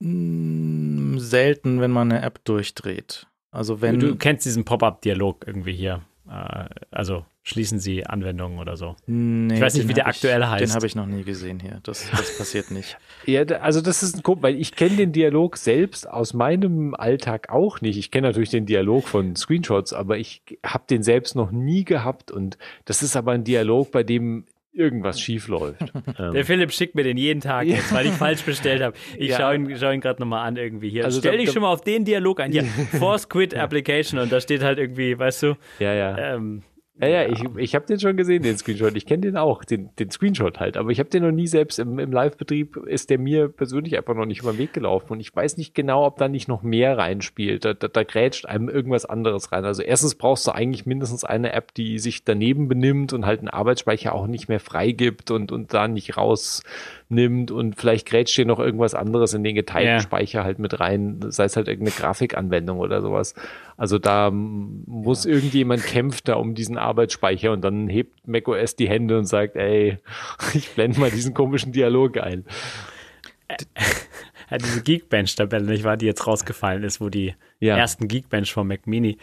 Mm, 0.00 1.18
selten, 1.18 1.80
wenn 1.80 1.90
man 1.90 2.10
eine 2.10 2.22
App 2.22 2.44
durchdreht. 2.44 3.26
Also 3.50 3.80
wenn 3.80 4.00
du 4.00 4.16
kennst 4.16 4.46
diesen 4.46 4.64
Pop-up-Dialog 4.64 5.46
irgendwie 5.46 5.74
hier. 5.74 6.02
Äh, 6.28 6.66
also 6.90 7.26
schließen 7.42 7.78
Sie 7.78 8.06
Anwendungen 8.06 8.58
oder 8.58 8.76
so. 8.76 8.96
Nee, 9.06 9.54
ich 9.54 9.60
weiß 9.60 9.74
nicht, 9.74 9.88
wie 9.88 9.94
der 9.94 10.06
aktuell 10.06 10.44
heißt. 10.44 10.62
Den 10.62 10.74
habe 10.74 10.86
ich 10.86 10.94
noch 10.94 11.06
nie 11.06 11.24
gesehen 11.24 11.58
hier. 11.60 11.80
Das, 11.82 12.08
das 12.10 12.36
passiert 12.38 12.70
nicht. 12.70 12.98
ja, 13.26 13.42
also 13.42 13.80
das 13.80 14.02
ist 14.02 14.16
ein 14.16 14.22
Guck, 14.22 14.42
weil 14.42 14.56
ich 14.56 14.76
kenne 14.76 14.96
den 14.96 15.12
Dialog 15.12 15.56
selbst 15.56 16.08
aus 16.08 16.34
meinem 16.34 16.94
Alltag 16.94 17.48
auch 17.50 17.80
nicht. 17.80 17.98
Ich 17.98 18.10
kenne 18.10 18.28
natürlich 18.28 18.50
den 18.50 18.66
Dialog 18.66 19.08
von 19.08 19.36
Screenshots, 19.36 19.92
aber 19.92 20.18
ich 20.18 20.42
habe 20.64 20.84
den 20.88 21.02
selbst 21.02 21.34
noch 21.34 21.50
nie 21.50 21.84
gehabt 21.84 22.30
und 22.30 22.58
das 22.84 23.02
ist 23.02 23.16
aber 23.16 23.32
ein 23.32 23.44
Dialog, 23.44 23.90
bei 23.90 24.02
dem 24.02 24.44
irgendwas 24.72 25.20
schief 25.20 25.48
läuft. 25.48 25.80
Der 26.18 26.44
Philipp 26.44 26.72
schickt 26.72 26.94
mir 26.94 27.02
den 27.02 27.16
jeden 27.16 27.40
Tag 27.40 27.66
jetzt, 27.66 27.92
weil 27.92 28.06
ich 28.06 28.12
falsch 28.12 28.42
bestellt 28.42 28.82
habe. 28.82 28.96
Ich 29.16 29.30
ja. 29.30 29.38
schaue 29.38 29.56
ihn, 29.56 29.76
schau 29.76 29.90
ihn 29.90 30.00
gerade 30.00 30.20
nochmal 30.20 30.46
an 30.46 30.56
irgendwie 30.56 30.90
hier. 30.90 31.04
Also 31.04 31.20
Stell 31.20 31.38
dich 31.38 31.50
schon 31.50 31.62
mal 31.62 31.72
auf 31.72 31.82
den 31.82 32.04
Dialog 32.04 32.40
ein. 32.40 32.52
Hier, 32.52 32.64
Force 32.98 33.28
Quit 33.28 33.54
Application 33.54 34.20
und 34.20 34.30
da 34.30 34.40
steht 34.40 34.62
halt 34.62 34.78
irgendwie, 34.78 35.18
weißt 35.18 35.42
du, 35.42 35.56
ja, 35.80 35.92
ja. 35.92 36.34
Ähm, 36.34 36.62
ja, 37.00 37.08
ja, 37.08 37.28
ich, 37.28 37.42
ich 37.56 37.74
habe 37.74 37.86
den 37.86 37.98
schon 37.98 38.16
gesehen, 38.16 38.42
den 38.42 38.58
Screenshot. 38.58 38.94
Ich 38.94 39.06
kenne 39.06 39.22
den 39.22 39.36
auch, 39.38 39.64
den, 39.64 39.88
den 39.98 40.10
Screenshot 40.10 40.60
halt. 40.60 40.76
Aber 40.76 40.90
ich 40.90 40.98
habe 40.98 41.08
den 41.08 41.22
noch 41.22 41.32
nie 41.32 41.46
selbst 41.46 41.78
im, 41.78 41.98
im 41.98 42.12
Live-Betrieb, 42.12 42.76
ist 42.76 43.08
der 43.08 43.18
mir 43.18 43.48
persönlich 43.48 43.96
einfach 43.96 44.14
noch 44.14 44.26
nicht 44.26 44.42
über 44.42 44.52
den 44.52 44.58
Weg 44.58 44.74
gelaufen. 44.74 45.12
Und 45.14 45.20
ich 45.20 45.34
weiß 45.34 45.56
nicht 45.56 45.74
genau, 45.74 46.04
ob 46.04 46.18
da 46.18 46.28
nicht 46.28 46.48
noch 46.48 46.62
mehr 46.62 46.98
reinspielt. 46.98 47.64
Da, 47.64 47.72
da, 47.72 47.88
da 47.88 48.02
grätscht 48.02 48.44
einem 48.44 48.68
irgendwas 48.68 49.06
anderes 49.06 49.50
rein. 49.50 49.64
Also 49.64 49.82
erstens 49.82 50.14
brauchst 50.14 50.46
du 50.46 50.50
eigentlich 50.50 50.84
mindestens 50.84 51.24
eine 51.24 51.52
App, 51.52 51.72
die 51.74 51.98
sich 51.98 52.24
daneben 52.24 52.68
benimmt 52.68 53.14
und 53.14 53.24
halt 53.24 53.40
einen 53.40 53.48
Arbeitsspeicher 53.48 54.14
auch 54.14 54.26
nicht 54.26 54.48
mehr 54.48 54.60
freigibt 54.60 55.30
und, 55.30 55.52
und 55.52 55.72
da 55.72 55.88
nicht 55.88 56.18
raus 56.18 56.62
nimmt 57.10 57.50
und 57.50 57.76
vielleicht 57.76 58.06
grätscht 58.06 58.36
hier 58.36 58.46
noch 58.46 58.60
irgendwas 58.60 58.94
anderes 58.94 59.34
in 59.34 59.42
den 59.42 59.54
geteilten 59.54 59.94
ja. 59.94 60.00
Speicher 60.00 60.44
halt 60.44 60.58
mit 60.58 60.78
rein, 60.78 61.20
sei 61.28 61.44
es 61.44 61.56
halt 61.56 61.68
irgendeine 61.68 61.96
Grafikanwendung 61.96 62.78
oder 62.78 63.02
sowas. 63.02 63.34
Also 63.76 63.98
da 63.98 64.30
muss 64.30 65.24
ja. 65.24 65.32
irgendjemand 65.32 65.84
kämpft 65.84 66.28
da 66.28 66.34
um 66.34 66.54
diesen 66.54 66.78
Arbeitsspeicher 66.78 67.52
und 67.52 67.62
dann 67.62 67.88
hebt 67.88 68.26
macOS 68.28 68.76
die 68.76 68.88
Hände 68.88 69.18
und 69.18 69.26
sagt, 69.26 69.56
ey, 69.56 69.98
ich 70.54 70.70
blende 70.70 71.00
mal 71.00 71.10
diesen 71.10 71.34
komischen 71.34 71.72
Dialog 71.72 72.18
ein. 72.18 72.44
Ja, 74.50 74.58
diese 74.58 74.82
Geekbench-Tabelle, 74.82 75.64
nicht 75.64 75.84
wahr, 75.84 75.96
die 75.96 76.06
jetzt 76.06 76.26
rausgefallen 76.26 76.82
ist, 76.82 77.00
wo 77.00 77.08
die 77.08 77.34
ja. 77.60 77.76
ersten 77.76 78.08
Geekbench 78.08 78.52
vom 78.52 78.68
Mac 78.68 78.86
Mini, 78.86 79.18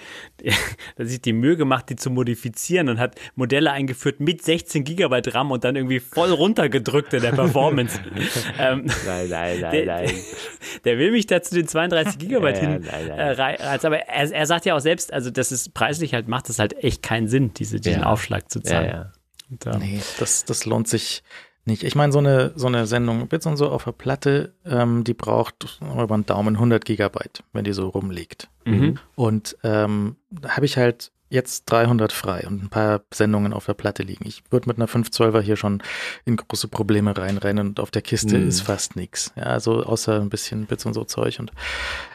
da 0.96 1.06
sich 1.06 1.22
die 1.22 1.34
Mühe 1.34 1.58
gemacht, 1.58 1.90
die 1.90 1.96
zu 1.96 2.10
modifizieren 2.10 2.90
und 2.90 3.00
hat 3.00 3.16
Modelle 3.36 3.72
eingeführt 3.72 4.20
mit 4.20 4.44
16 4.44 4.84
Gigabyte 4.84 5.34
RAM 5.34 5.52
und 5.52 5.64
dann 5.64 5.76
irgendwie 5.76 6.00
voll 6.00 6.32
runtergedrückt 6.32 7.14
in 7.14 7.22
der 7.22 7.32
Performance. 7.32 8.00
ähm, 8.60 8.86
nein, 9.06 9.30
nein, 9.30 9.60
nein, 9.60 9.72
der, 9.72 9.86
nein. 9.86 10.12
Der 10.86 10.98
will 10.98 11.12
mich 11.12 11.26
da 11.26 11.42
zu 11.42 11.56
den 11.56 11.68
32 11.68 12.20
Gigabyte 12.20 12.58
ja, 12.58 12.62
hin. 12.62 12.86
Nein, 12.86 13.08
nein. 13.08 13.38
Äh, 13.38 13.64
also, 13.64 13.88
aber 13.88 14.00
er, 14.00 14.32
er 14.32 14.46
sagt 14.46 14.66
ja 14.66 14.76
auch 14.76 14.80
selbst, 14.80 15.12
also 15.12 15.32
das 15.32 15.52
ist 15.52 15.74
preislich 15.74 16.14
halt, 16.14 16.28
macht 16.28 16.50
das 16.50 16.60
halt 16.60 16.84
echt 16.84 17.04
keinen 17.04 17.28
Sinn, 17.28 17.54
diese, 17.54 17.80
diesen 17.80 18.02
ja. 18.02 18.06
Aufschlag 18.06 18.50
zu 18.50 18.62
zahlen. 18.62 18.90
Ja, 18.90 18.96
ja. 18.96 19.12
Und, 19.50 19.66
ähm, 19.66 19.80
nee, 19.80 20.02
das, 20.20 20.46
das 20.46 20.66
lohnt 20.66 20.88
sich 20.88 21.24
nicht. 21.68 21.84
Ich 21.84 21.96
meine, 21.96 22.12
so 22.12 22.20
eine, 22.20 22.54
so 22.56 22.68
eine 22.68 22.88
Sendung 22.88 23.28
Bits 23.28 23.46
und 23.46 23.58
so 23.58 23.70
auf 23.70 23.84
der 23.84 23.92
Platte, 23.92 24.54
ähm, 24.66 25.04
die 25.04 25.14
braucht 25.14 25.80
über 25.82 26.18
den 26.18 26.26
Daumen 26.26 26.56
100 26.56 26.84
Gigabyte, 26.84 27.44
wenn 27.54 27.64
die 27.64 27.74
so 27.74 27.90
rumliegt. 27.90 28.50
Mhm. 28.66 28.98
Und 29.16 29.58
ähm, 29.64 30.16
da 30.30 30.56
habe 30.56 30.66
ich 30.66 30.78
halt 30.78 31.12
jetzt 31.30 31.66
300 31.66 32.12
frei 32.14 32.46
und 32.48 32.64
ein 32.64 32.70
paar 32.70 33.02
Sendungen 33.14 33.54
auf 33.54 33.66
der 33.66 33.74
Platte 33.74 34.04
liegen. 34.04 34.26
Ich 34.26 34.44
würde 34.50 34.70
mit 34.70 34.78
einer 34.78 34.88
512er 34.88 35.42
hier 35.42 35.58
schon 35.58 35.84
in 36.26 36.38
große 36.38 36.70
Probleme 36.70 37.18
reinrennen 37.18 37.68
und 37.68 37.80
auf 37.80 37.92
der 37.92 38.02
Kiste 38.02 38.38
mhm. 38.38 38.48
ist 38.48 38.62
fast 38.62 38.96
nichts. 38.96 39.34
Ja, 39.36 39.44
also 39.44 39.84
außer 39.84 40.22
ein 40.22 40.30
bisschen 40.30 40.66
Bits 40.66 40.86
und 40.86 40.94
so 40.94 41.04
Zeug 41.04 41.40
und 41.40 41.52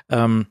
ähm, 0.08 0.46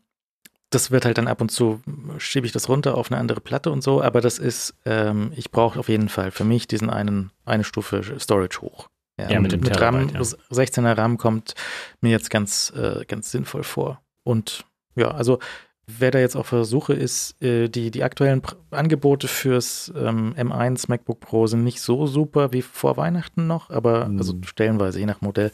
das 0.72 0.90
wird 0.90 1.06
halt 1.06 1.18
dann 1.18 1.28
ab 1.28 1.42
und 1.42 1.50
zu, 1.50 1.82
schiebe 2.18 2.48
ich 2.48 2.54
das 2.54 2.70
runter 2.70 2.96
auf 2.96 3.12
eine 3.12 3.20
andere 3.20 3.42
Platte 3.42 3.72
und 3.72 3.84
so, 3.84 4.02
aber 4.02 4.22
das 4.22 4.40
ist, 4.40 4.74
ähm, 4.86 5.32
ich 5.36 5.52
brauche 5.52 5.78
auf 5.78 5.90
jeden 5.90 6.10
Fall 6.10 6.32
für 6.32 6.46
mich 6.46 6.66
diesen 6.66 6.90
einen, 6.90 7.32
eine 7.46 7.64
Stufe 7.64 8.02
Storage 8.20 8.62
hoch. 8.62 8.88
Ja, 9.20 9.30
ja 9.30 9.40
mit 9.42 9.52
dem 9.52 9.60
mit 9.60 9.80
RAM, 9.80 10.10
ja. 10.10 10.22
16er 10.22 10.98
RAM 10.98 11.18
kommt 11.18 11.54
mir 12.00 12.12
jetzt 12.12 12.30
ganz, 12.30 12.72
äh, 12.76 13.06
ganz 13.06 13.32
sinnvoll 13.32 13.64
vor. 13.64 14.02
Und 14.24 14.66
ja, 14.96 15.12
also 15.12 15.40
wer 15.88 16.12
da 16.12 16.20
jetzt 16.20 16.36
auf 16.36 16.50
der 16.50 16.64
Suche 16.64 16.94
ist, 16.94 17.42
äh, 17.42 17.68
die, 17.68 17.92
die 17.92 18.04
aktuellen 18.04 18.42
Pr 18.42 18.56
Angebote 18.72 19.28
fürs 19.28 19.92
ähm, 19.98 20.34
M1 20.38 20.86
MacBook 20.88 21.20
Pro 21.20 21.46
sind 21.46 21.66
nicht 21.66 21.82
so 21.82 22.08
super 22.08 22.54
wie 22.54 22.62
vor 22.62 22.96
Weihnachten 22.96 23.48
noch, 23.48 23.70
aber 23.70 24.08
mhm. 24.08 24.18
also 24.18 24.34
stellenweise 24.46 25.00
je 25.00 25.06
nach 25.06 25.20
Modell. 25.20 25.52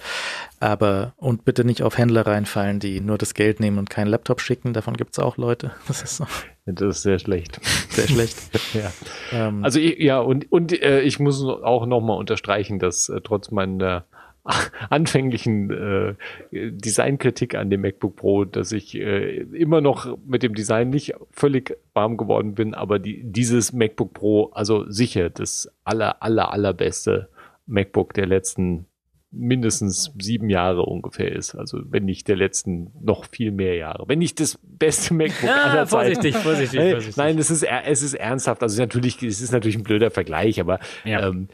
Aber 0.60 1.14
und 1.18 1.44
bitte 1.44 1.66
nicht 1.66 1.82
auf 1.82 1.98
Händler 1.98 2.28
reinfallen, 2.28 2.80
die 2.80 3.02
nur 3.02 3.18
das 3.18 3.34
Geld 3.34 3.60
nehmen 3.60 3.80
und 3.80 3.90
keinen 3.90 4.08
Laptop 4.08 4.40
schicken. 4.40 4.74
Davon 4.74 4.96
gibt 4.96 5.14
es 5.14 5.20
auch 5.20 5.38
Leute. 5.38 5.72
Das 5.88 6.04
ist, 6.04 6.18
so. 6.18 6.28
das 6.68 6.98
ist 6.98 7.02
sehr 7.02 7.18
schlecht. 7.18 7.60
Sehr 7.90 8.08
schlecht. 8.08 8.38
ja. 8.74 8.92
Ähm, 9.32 9.64
also 9.64 9.80
ja, 9.80 10.20
und, 10.20 10.52
und 10.52 10.80
äh, 10.80 11.02
ich 11.02 11.18
muss 11.18 11.44
auch 11.44 11.88
nochmal 11.88 12.20
unterstreichen, 12.20 12.78
dass 12.78 13.10
äh, 13.10 13.22
trotz 13.24 13.50
meiner 13.50 14.06
anfänglichen 14.90 15.70
äh, 15.72 16.14
Designkritik 16.52 17.56
an 17.56 17.70
dem 17.70 17.82
MacBook 17.82 18.16
Pro, 18.16 18.46
dass 18.46 18.72
ich 18.72 18.96
äh, 18.96 19.42
immer 19.54 19.82
noch 19.82 20.18
mit 20.26 20.44
dem 20.44 20.54
Design 20.56 20.90
nicht 20.90 21.14
völlig 21.32 21.78
warm 21.94 22.18
geworden 22.18 22.56
bin, 22.56 22.74
aber 22.74 23.00
die, 23.00 23.22
dieses 23.24 23.74
MacBook 23.74 24.14
Pro, 24.14 24.46
also 24.54 24.90
sicher 24.90 25.30
das 25.30 25.70
aller, 25.84 26.22
aller, 26.24 26.54
allerbeste 26.54 27.30
MacBook 27.66 28.14
der 28.14 28.26
letzten 28.28 28.86
mindestens 29.30 30.14
sieben 30.20 30.50
Jahre 30.50 30.84
ungefähr 30.84 31.32
ist. 31.34 31.54
Also 31.54 31.80
wenn 31.90 32.06
nicht 32.06 32.30
der 32.30 32.38
letzten 32.38 32.92
noch 33.02 33.26
viel 33.30 33.52
mehr 33.52 33.76
Jahre. 33.76 34.06
Wenn 34.08 34.20
nicht 34.20 34.40
das 34.40 34.58
beste 34.64 35.14
MacBook 35.14 35.44
Ja, 35.50 35.64
aller 35.64 35.86
Zeiten. 35.86 35.90
vorsichtig, 35.90 36.36
vorsichtig, 36.38 36.80
Nein, 36.80 36.92
vorsichtig. 36.92 37.18
Nein, 37.18 37.38
es 37.38 37.52
ist, 37.52 37.64
es 37.64 38.02
ist 38.04 38.14
ernsthaft. 38.14 38.64
Also 38.64 38.82
natürlich, 38.82 39.22
es 39.22 39.42
ist 39.42 39.52
natürlich 39.52 39.76
ein 39.78 39.84
blöder 39.84 40.12
Vergleich, 40.12 40.62
aber 40.62 40.80
Ja. 41.04 41.28
ähm, 41.28 41.50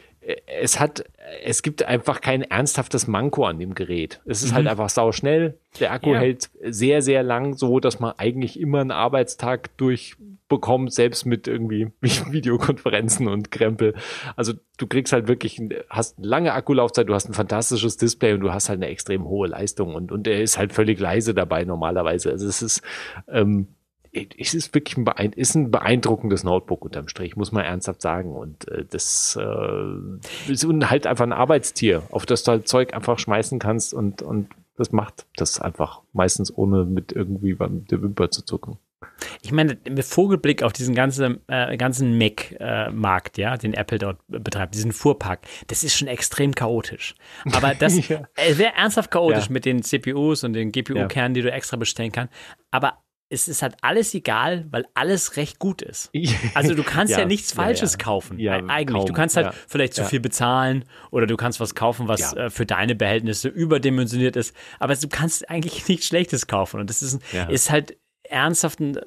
es 0.47 0.79
hat, 0.79 1.03
es 1.43 1.61
gibt 1.63 1.83
einfach 1.83 2.21
kein 2.21 2.41
ernsthaftes 2.43 3.07
Manko 3.07 3.45
an 3.45 3.59
dem 3.59 3.75
Gerät. 3.75 4.21
Es 4.25 4.43
ist 4.43 4.53
halt 4.53 4.67
einfach 4.67 4.89
sau 4.89 5.11
schnell. 5.11 5.57
Der 5.79 5.91
Akku 5.91 6.09
Mhm. 6.09 6.15
Ja. 6.15 6.19
hält 6.21 6.49
sehr, 6.63 7.01
sehr 7.01 7.23
lang, 7.23 7.55
so 7.55 7.79
dass 7.79 7.99
man 7.99 8.13
eigentlich 8.17 8.59
immer 8.59 8.81
einen 8.81 8.91
Arbeitstag 8.91 9.75
durchbekommt, 9.77 10.93
selbst 10.93 11.25
mit 11.25 11.47
irgendwie 11.47 11.91
Videokonferenzen 12.01 13.27
und 13.27 13.51
Krempel. 13.51 13.95
Also 14.35 14.53
du 14.77 14.87
kriegst 14.87 15.11
halt 15.13 15.27
wirklich, 15.27 15.61
hast 15.89 16.17
eine 16.19 16.27
lange 16.27 16.53
Akkulaufzeit, 16.53 17.09
du 17.09 17.13
hast 17.13 17.29
ein 17.29 17.33
fantastisches 17.33 17.97
Display 17.97 18.33
und 18.33 18.41
du 18.41 18.53
hast 18.53 18.69
halt 18.69 18.79
eine 18.81 18.87
extrem 18.91 19.25
hohe 19.25 19.47
Leistung 19.47 19.95
und, 19.95 20.11
und 20.11 20.27
er 20.27 20.41
ist 20.41 20.57
halt 20.57 20.73
völlig 20.73 20.99
leise 20.99 21.33
dabei 21.33 21.63
normalerweise. 21.65 22.31
Also 22.31 22.47
es 22.47 22.61
ist, 22.61 22.81
ähm, 23.27 23.67
es 24.13 24.53
ist 24.53 24.73
wirklich 24.75 24.97
ein, 24.97 25.33
ist 25.33 25.55
ein 25.55 25.71
beeindruckendes 25.71 26.43
Notebook 26.43 26.85
unterm 26.85 27.07
Strich, 27.07 27.35
muss 27.35 27.51
man 27.51 27.65
ernsthaft 27.65 28.01
sagen. 28.01 28.35
Und 28.35 28.67
äh, 28.67 28.85
das 28.85 29.37
äh, 29.41 30.51
ist 30.51 30.65
halt 30.65 31.07
einfach 31.07 31.25
ein 31.25 31.33
Arbeitstier, 31.33 32.03
auf 32.11 32.25
das 32.25 32.43
du 32.43 32.51
halt 32.51 32.67
Zeug 32.67 32.93
einfach 32.93 33.17
schmeißen 33.19 33.59
kannst 33.59 33.93
und, 33.93 34.21
und 34.21 34.49
das 34.77 34.91
macht 34.91 35.25
das 35.35 35.59
einfach 35.59 36.01
meistens 36.13 36.55
ohne 36.55 36.85
mit 36.85 37.11
irgendwie 37.11 37.53
mit 37.55 37.91
der 37.91 38.01
Wimper 38.01 38.29
zu 38.31 38.43
zucken. 38.43 38.77
Ich 39.41 39.51
meine, 39.51 39.77
mit 39.87 40.03
Vogelblick 40.05 40.63
auf 40.63 40.73
diesen 40.73 40.95
ganzen, 40.95 41.39
äh, 41.47 41.77
ganzen 41.77 42.17
Mac-Markt, 42.17 43.37
ja, 43.37 43.57
den 43.57 43.73
Apple 43.73 43.99
dort 43.99 44.17
betreibt, 44.27 44.73
diesen 44.73 44.91
Fuhrpark, 44.91 45.41
das 45.67 45.83
ist 45.83 45.95
schon 45.95 46.07
extrem 46.07 46.53
chaotisch. 46.55 47.15
Aber 47.51 47.75
das 47.79 48.07
Ja. 48.07 48.21
wäre 48.35 48.73
ernsthaft 48.75 49.11
chaotisch 49.11 49.45
Ja. 49.47 49.51
mit 49.51 49.65
den 49.65 49.83
CPUs 49.83 50.43
und 50.43 50.53
den 50.53 50.71
GPU-Kernen, 50.71 51.33
die 51.33 51.41
du 51.41 51.51
extra 51.51 51.77
bestellen 51.77 52.11
kannst. 52.11 52.33
Aber 52.71 52.97
es 53.33 53.47
ist 53.47 53.61
halt 53.61 53.75
alles 53.81 54.13
egal, 54.13 54.65
weil 54.71 54.85
alles 54.93 55.35
recht 55.37 55.59
gut 55.59 55.81
ist. 55.81 56.09
Also 56.53 56.75
du 56.75 56.83
kannst 56.83 57.11
ja, 57.11 57.19
Ja, 57.19 57.25
nichts 57.25 57.51
Falsches 57.51 57.93
ja. 57.93 57.97
kaufen. 57.97 58.39
Ja, 58.39 58.57
e- 58.57 58.63
eigentlich. 58.69 58.97
kaum, 58.99 59.05
Du 59.07 59.13
kannst 59.13 59.35
halt 59.35 59.47
ja. 59.47 59.53
vielleicht 59.67 59.93
zu 59.95 60.05
viel 60.05 60.19
bezahlen 60.19 60.85
oder 61.11 61.25
du 61.25 61.35
kannst 61.35 61.59
was 61.59 61.75
kaufen, 61.75 62.07
was 62.07 62.33
äh, 62.33 62.49
für 62.49 62.65
deine 62.65 62.95
Behältnisse 62.95 63.49
überdimensioniert 63.49 64.35
ist. 64.35 64.55
Aber 64.79 64.95
du 64.95 65.07
kannst 65.07 65.49
eigentlich 65.49 65.87
nichts 65.87 66.05
Schlechtes 66.07 66.47
kaufen. 66.47 66.79
Und 66.79 66.89
das 66.89 67.01
ist, 67.01 67.19
ist 67.49 67.69
halt 67.71 67.97
ernsthaft 68.23 68.79
ein, 68.79 68.97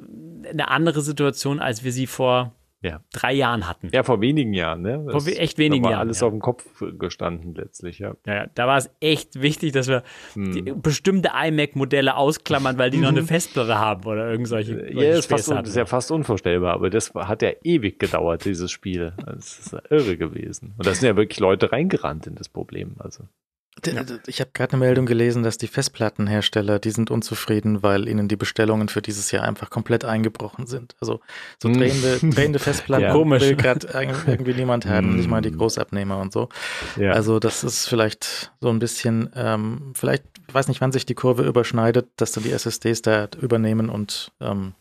eine 0.48 0.68
andere 0.68 1.00
Situation, 1.02 1.60
als 1.60 1.84
wir 1.84 1.92
sie 1.92 2.06
vor 2.06 2.52
Ja. 2.82 3.00
drei 3.12 3.32
Jahren 3.32 3.66
hatten. 3.66 3.88
Ja, 3.92 4.02
vor 4.02 4.20
wenigen 4.20 4.52
Jahren, 4.52 4.82
ne? 4.82 5.04
Vor 5.10 5.26
we- 5.26 5.36
echt 5.38 5.58
wenigen 5.58 5.82
da 5.82 5.86
war 5.88 5.92
Jahren, 5.92 6.06
alles 6.08 6.20
ja. 6.20 6.26
auf 6.26 6.32
dem 6.32 6.40
Kopf 6.40 6.64
gestanden 6.98 7.54
letztlich, 7.54 7.98
ja. 7.98 8.14
Ja, 8.26 8.34
ja, 8.34 8.46
da 8.54 8.66
war 8.66 8.76
es 8.76 8.90
echt 9.00 9.40
wichtig, 9.42 9.72
dass 9.72 9.88
wir 9.88 10.02
Hm. 10.34 10.82
bestimmte 10.82 11.30
iMac-Modelle 11.34 12.16
ausklammern, 12.16 12.78
weil 12.78 12.90
die 12.90 12.98
noch 12.98 13.08
eine 13.08 13.22
Festplatte 13.24 13.78
haben 13.78 14.04
oder 14.04 14.30
irgend 14.30 14.46
solche, 14.48 14.74
solche 14.74 14.92
Mhm. 14.94 15.00
Ja, 15.00 15.10
ist, 15.18 15.26
fast, 15.26 15.50
ist 15.50 15.76
ja 15.76 15.86
fast 15.86 16.10
unvorstellbar, 16.12 16.74
aber 16.74 16.90
das 16.90 17.12
hat 17.14 17.42
ja 17.42 17.50
ewig 17.64 17.98
gedauert, 17.98 18.44
dieses 18.44 18.70
Spiel. 18.70 19.14
Das 19.24 19.58
ist 19.58 19.76
irre 19.90 20.16
gewesen. 20.16 20.74
Und 20.76 20.86
da 20.86 20.94
sind 20.94 21.08
ja 21.08 21.16
wirklich 21.16 21.40
Leute 21.40 21.72
reingerannt 21.72 22.26
in 22.26 22.34
das 22.34 22.48
Problem. 22.48 22.96
Also. 22.98 23.24
D- 23.84 23.92
Ich 24.26 24.40
habe 24.40 24.50
gerade 24.54 24.72
eine 24.72 24.80
Meldung 24.80 25.04
gelesen, 25.06 25.42
dass 25.42 25.58
die 25.58 25.66
Festplattenhersteller, 25.66 26.78
die 26.78 26.90
sind 26.90 27.10
unzufrieden, 27.10 27.82
weil 27.82 28.08
ihnen 28.08 28.26
die 28.26 28.36
Bestellungen 28.36 28.88
für 28.88 29.02
dieses 29.02 29.30
Jahr 29.32 29.44
einfach 29.44 29.68
komplett 29.68 30.04
eingebrochen 30.04 30.66
sind. 30.66 30.96
Also 31.00 31.20
so 31.62 31.68
Hm. 31.68 31.78
drehende, 31.78 32.18
drehende 32.22 32.58
Festplatten 32.58 33.04
Ja. 33.06 33.12
Komisch. 33.12 33.42
will 33.42 33.54
gerade 33.56 33.86
irgendwie 34.26 34.54
niemand 34.54 34.86
haben, 34.86 35.16
nicht 35.16 35.28
mal 35.28 35.42
die 35.42 35.50
Hm. 35.50 35.58
Großabnehmer 35.58 36.18
und 36.18 36.32
so. 36.32 36.48
Ja. 36.96 37.12
Also 37.12 37.38
das 37.38 37.64
ist 37.64 37.86
vielleicht 37.86 38.50
so 38.60 38.70
ein 38.70 38.78
bisschen, 38.78 39.30
ähm, 39.34 39.92
vielleicht, 39.94 40.24
ich 40.48 40.54
weiß 40.54 40.68
nicht, 40.68 40.80
wann 40.80 40.92
sich 40.92 41.04
die 41.04 41.14
Kurve 41.14 41.42
überschneidet, 41.44 42.08
dass 42.16 42.32
dann 42.32 42.44
die 42.44 42.52
SSDs 42.52 43.02
da 43.02 43.28
übernehmen 43.40 43.90
und 43.90 44.32
ähm, 44.40 44.72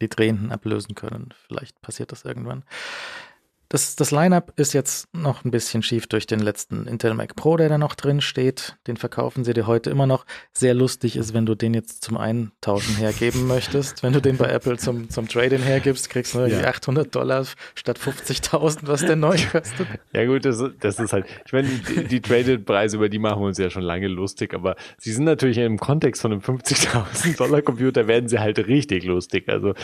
die 0.00 0.08
Drehenden 0.08 0.52
ablösen 0.52 0.94
können. 0.94 1.34
Vielleicht 1.46 1.80
passiert 1.82 2.12
das 2.12 2.24
irgendwann. 2.24 2.62
Das, 3.74 3.96
das 3.96 4.12
Line-Up 4.12 4.52
ist 4.54 4.72
jetzt 4.72 5.12
noch 5.12 5.44
ein 5.44 5.50
bisschen 5.50 5.82
schief 5.82 6.06
durch 6.06 6.28
den 6.28 6.38
letzten 6.38 6.86
Intel 6.86 7.12
Mac 7.14 7.34
Pro, 7.34 7.56
der 7.56 7.68
da 7.68 7.76
noch 7.76 7.96
drin 7.96 8.20
steht. 8.20 8.76
Den 8.86 8.96
verkaufen 8.96 9.42
sie 9.42 9.52
dir 9.52 9.66
heute 9.66 9.90
immer 9.90 10.06
noch. 10.06 10.26
Sehr 10.52 10.74
lustig 10.74 11.16
ist, 11.16 11.34
wenn 11.34 11.44
du 11.44 11.56
den 11.56 11.74
jetzt 11.74 12.04
zum 12.04 12.16
Eintauschen 12.16 12.94
hergeben 12.94 13.48
möchtest. 13.48 14.04
Wenn 14.04 14.12
du 14.12 14.22
den 14.22 14.36
bei 14.36 14.46
Apple 14.46 14.76
zum, 14.78 15.10
zum 15.10 15.26
Trade-in 15.26 15.60
hergibst, 15.60 16.08
kriegst 16.08 16.34
du 16.36 16.38
Ja. 16.38 16.46
irgendwie 16.46 16.66
800 16.66 17.12
Dollar 17.12 17.44
statt 17.74 17.98
50.000, 17.98 18.82
was 18.82 19.00
der 19.00 19.16
neu 19.16 19.36
kostet. 19.50 19.88
Ja 20.12 20.24
gut, 20.24 20.44
das, 20.44 20.62
das 20.78 21.00
ist 21.00 21.12
halt, 21.12 21.26
ich 21.44 21.52
meine, 21.52 21.66
die, 21.66 22.04
die 22.04 22.20
Traded-Preise, 22.20 22.96
über 22.98 23.08
die 23.08 23.18
machen 23.18 23.40
wir 23.42 23.48
uns 23.48 23.58
ja 23.58 23.70
schon 23.70 23.82
lange 23.82 24.06
lustig, 24.06 24.54
aber 24.54 24.76
sie 24.98 25.12
sind 25.12 25.24
natürlich 25.24 25.58
im 25.58 25.80
Kontext 25.80 26.22
von 26.22 26.30
einem 26.30 26.42
50.000 26.42 27.36
Dollar 27.38 27.60
Computer 27.60 28.06
werden 28.06 28.28
sie 28.28 28.38
halt 28.38 28.56
richtig 28.68 29.02
lustig. 29.02 29.48
Also 29.48 29.74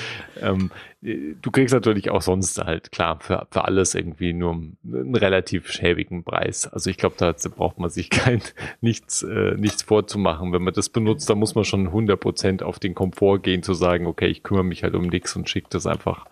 ähm, 0.41 0.71
du 1.03 1.51
kriegst 1.51 1.75
natürlich 1.75 2.09
auch 2.11 2.23
sonst 2.23 2.57
halt, 2.59 2.93
klar, 2.93 3.19
für, 3.19 3.49
für 3.51 3.65
alles 3.81 3.94
irgendwie 3.94 4.32
nur 4.35 4.52
einen 4.52 5.15
relativ 5.15 5.70
schäbigen 5.70 6.23
Preis. 6.23 6.66
Also 6.66 6.90
ich 6.90 6.98
glaube, 6.98 7.16
da 7.19 7.32
braucht 7.48 7.78
man 7.78 7.89
sich 7.90 8.11
kein, 8.11 8.43
nichts, 8.81 9.23
äh, 9.23 9.55
nichts 9.57 9.82
vorzumachen. 9.82 10.52
Wenn 10.52 10.62
man 10.62 10.74
das 10.74 10.90
benutzt, 10.90 11.28
da 11.31 11.35
muss 11.35 11.55
man 11.55 11.65
schon 11.65 11.89
100% 11.89 12.62
auf 12.62 12.78
den 12.78 12.94
Komfort 12.94 13.40
gehen, 13.40 13.62
zu 13.62 13.74
sagen, 13.74 14.07
okay, 14.07 14.27
ich 14.27 14.43
kümmere 14.43 14.65
mich 14.65 14.82
halt 14.82 14.94
um 14.94 15.07
nichts 15.07 15.35
und 15.35 15.48
schicke 15.48 15.69
das 15.70 15.86
einfach, 15.86 16.27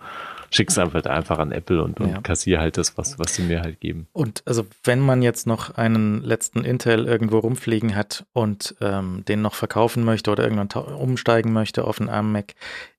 schick's 0.50 0.78
einfach, 0.78 1.04
einfach 1.06 1.38
an 1.38 1.52
Apple 1.52 1.82
und, 1.82 2.00
und 2.00 2.10
Ja. 2.10 2.20
kassiere 2.20 2.60
halt 2.60 2.76
das, 2.76 2.98
was, 2.98 3.18
was 3.18 3.34
sie 3.34 3.42
mir 3.42 3.62
halt 3.62 3.80
geben. 3.80 4.06
Und 4.12 4.42
also 4.44 4.66
wenn 4.84 5.00
man 5.00 5.22
jetzt 5.22 5.46
noch 5.46 5.76
einen 5.76 6.22
letzten 6.22 6.64
Intel 6.64 7.06
irgendwo 7.06 7.38
rumfliegen 7.38 7.96
hat 7.96 8.26
und 8.34 8.74
ähm, 8.82 9.24
den 9.26 9.40
noch 9.40 9.54
verkaufen 9.54 10.04
möchte 10.04 10.30
oder 10.30 10.44
irgendwann 10.44 10.68
umsteigen 10.94 11.52
möchte 11.52 11.84
auf 11.84 11.98
einen 11.98 12.10
ARM 12.10 12.32
Mac, 12.32 12.54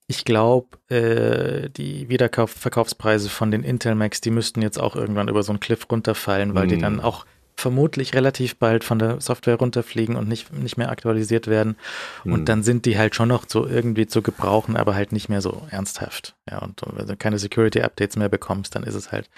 ich 0.10 0.26
glaube, 0.26 0.80
äh, 0.90 1.70
die 1.70 2.10
Wiederverkaufspreise 2.10 3.30
von 3.30 3.52
den 3.52 3.64
Intel 3.64 3.94
Macs, 3.94 4.22
die 4.22 4.32
müssten 4.32 4.64
jetzt 4.64 4.80
auch 4.80 4.96
irgendwann 4.96 5.28
über 5.28 5.44
so 5.44 5.52
einen 5.52 5.60
Cliff 5.60 5.86
runterfallen, 5.90 6.56
weil 6.56 6.66
die 6.66 6.78
Mm. 6.78 6.82
dann 6.82 7.00
auch 7.00 7.28
vermutlich 7.56 8.16
relativ 8.16 8.56
bald 8.56 8.84
von 8.84 8.98
der 8.98 9.22
Software 9.22 9.58
runterfliegen 9.58 10.16
und 10.16 10.28
nicht, 10.28 10.52
nicht 10.52 10.78
mehr 10.78 10.90
aktualisiert 10.90 11.46
werden. 11.46 11.76
Mm. 12.24 12.34
Und 12.34 12.50
dann 12.50 12.64
sind 12.64 12.86
die 12.88 12.98
halt 12.98 13.14
schon 13.14 13.30
noch 13.30 13.44
so 13.48 13.68
irgendwie 13.68 14.08
zu 14.08 14.24
gebrauchen, 14.24 14.78
aber 14.78 14.96
halt 14.96 15.12
nicht 15.12 15.30
mehr 15.30 15.42
so 15.42 15.68
ernsthaft. 15.70 16.36
Ja, 16.50 16.58
und 16.58 16.82
wenn 16.92 17.06
du 17.06 17.16
keine 17.16 17.38
Security-Updates 17.38 18.18
mehr 18.18 18.30
bekommst, 18.30 18.74
dann 18.74 18.82
ist 18.82 18.96
es 18.96 19.12
halt 19.12 19.30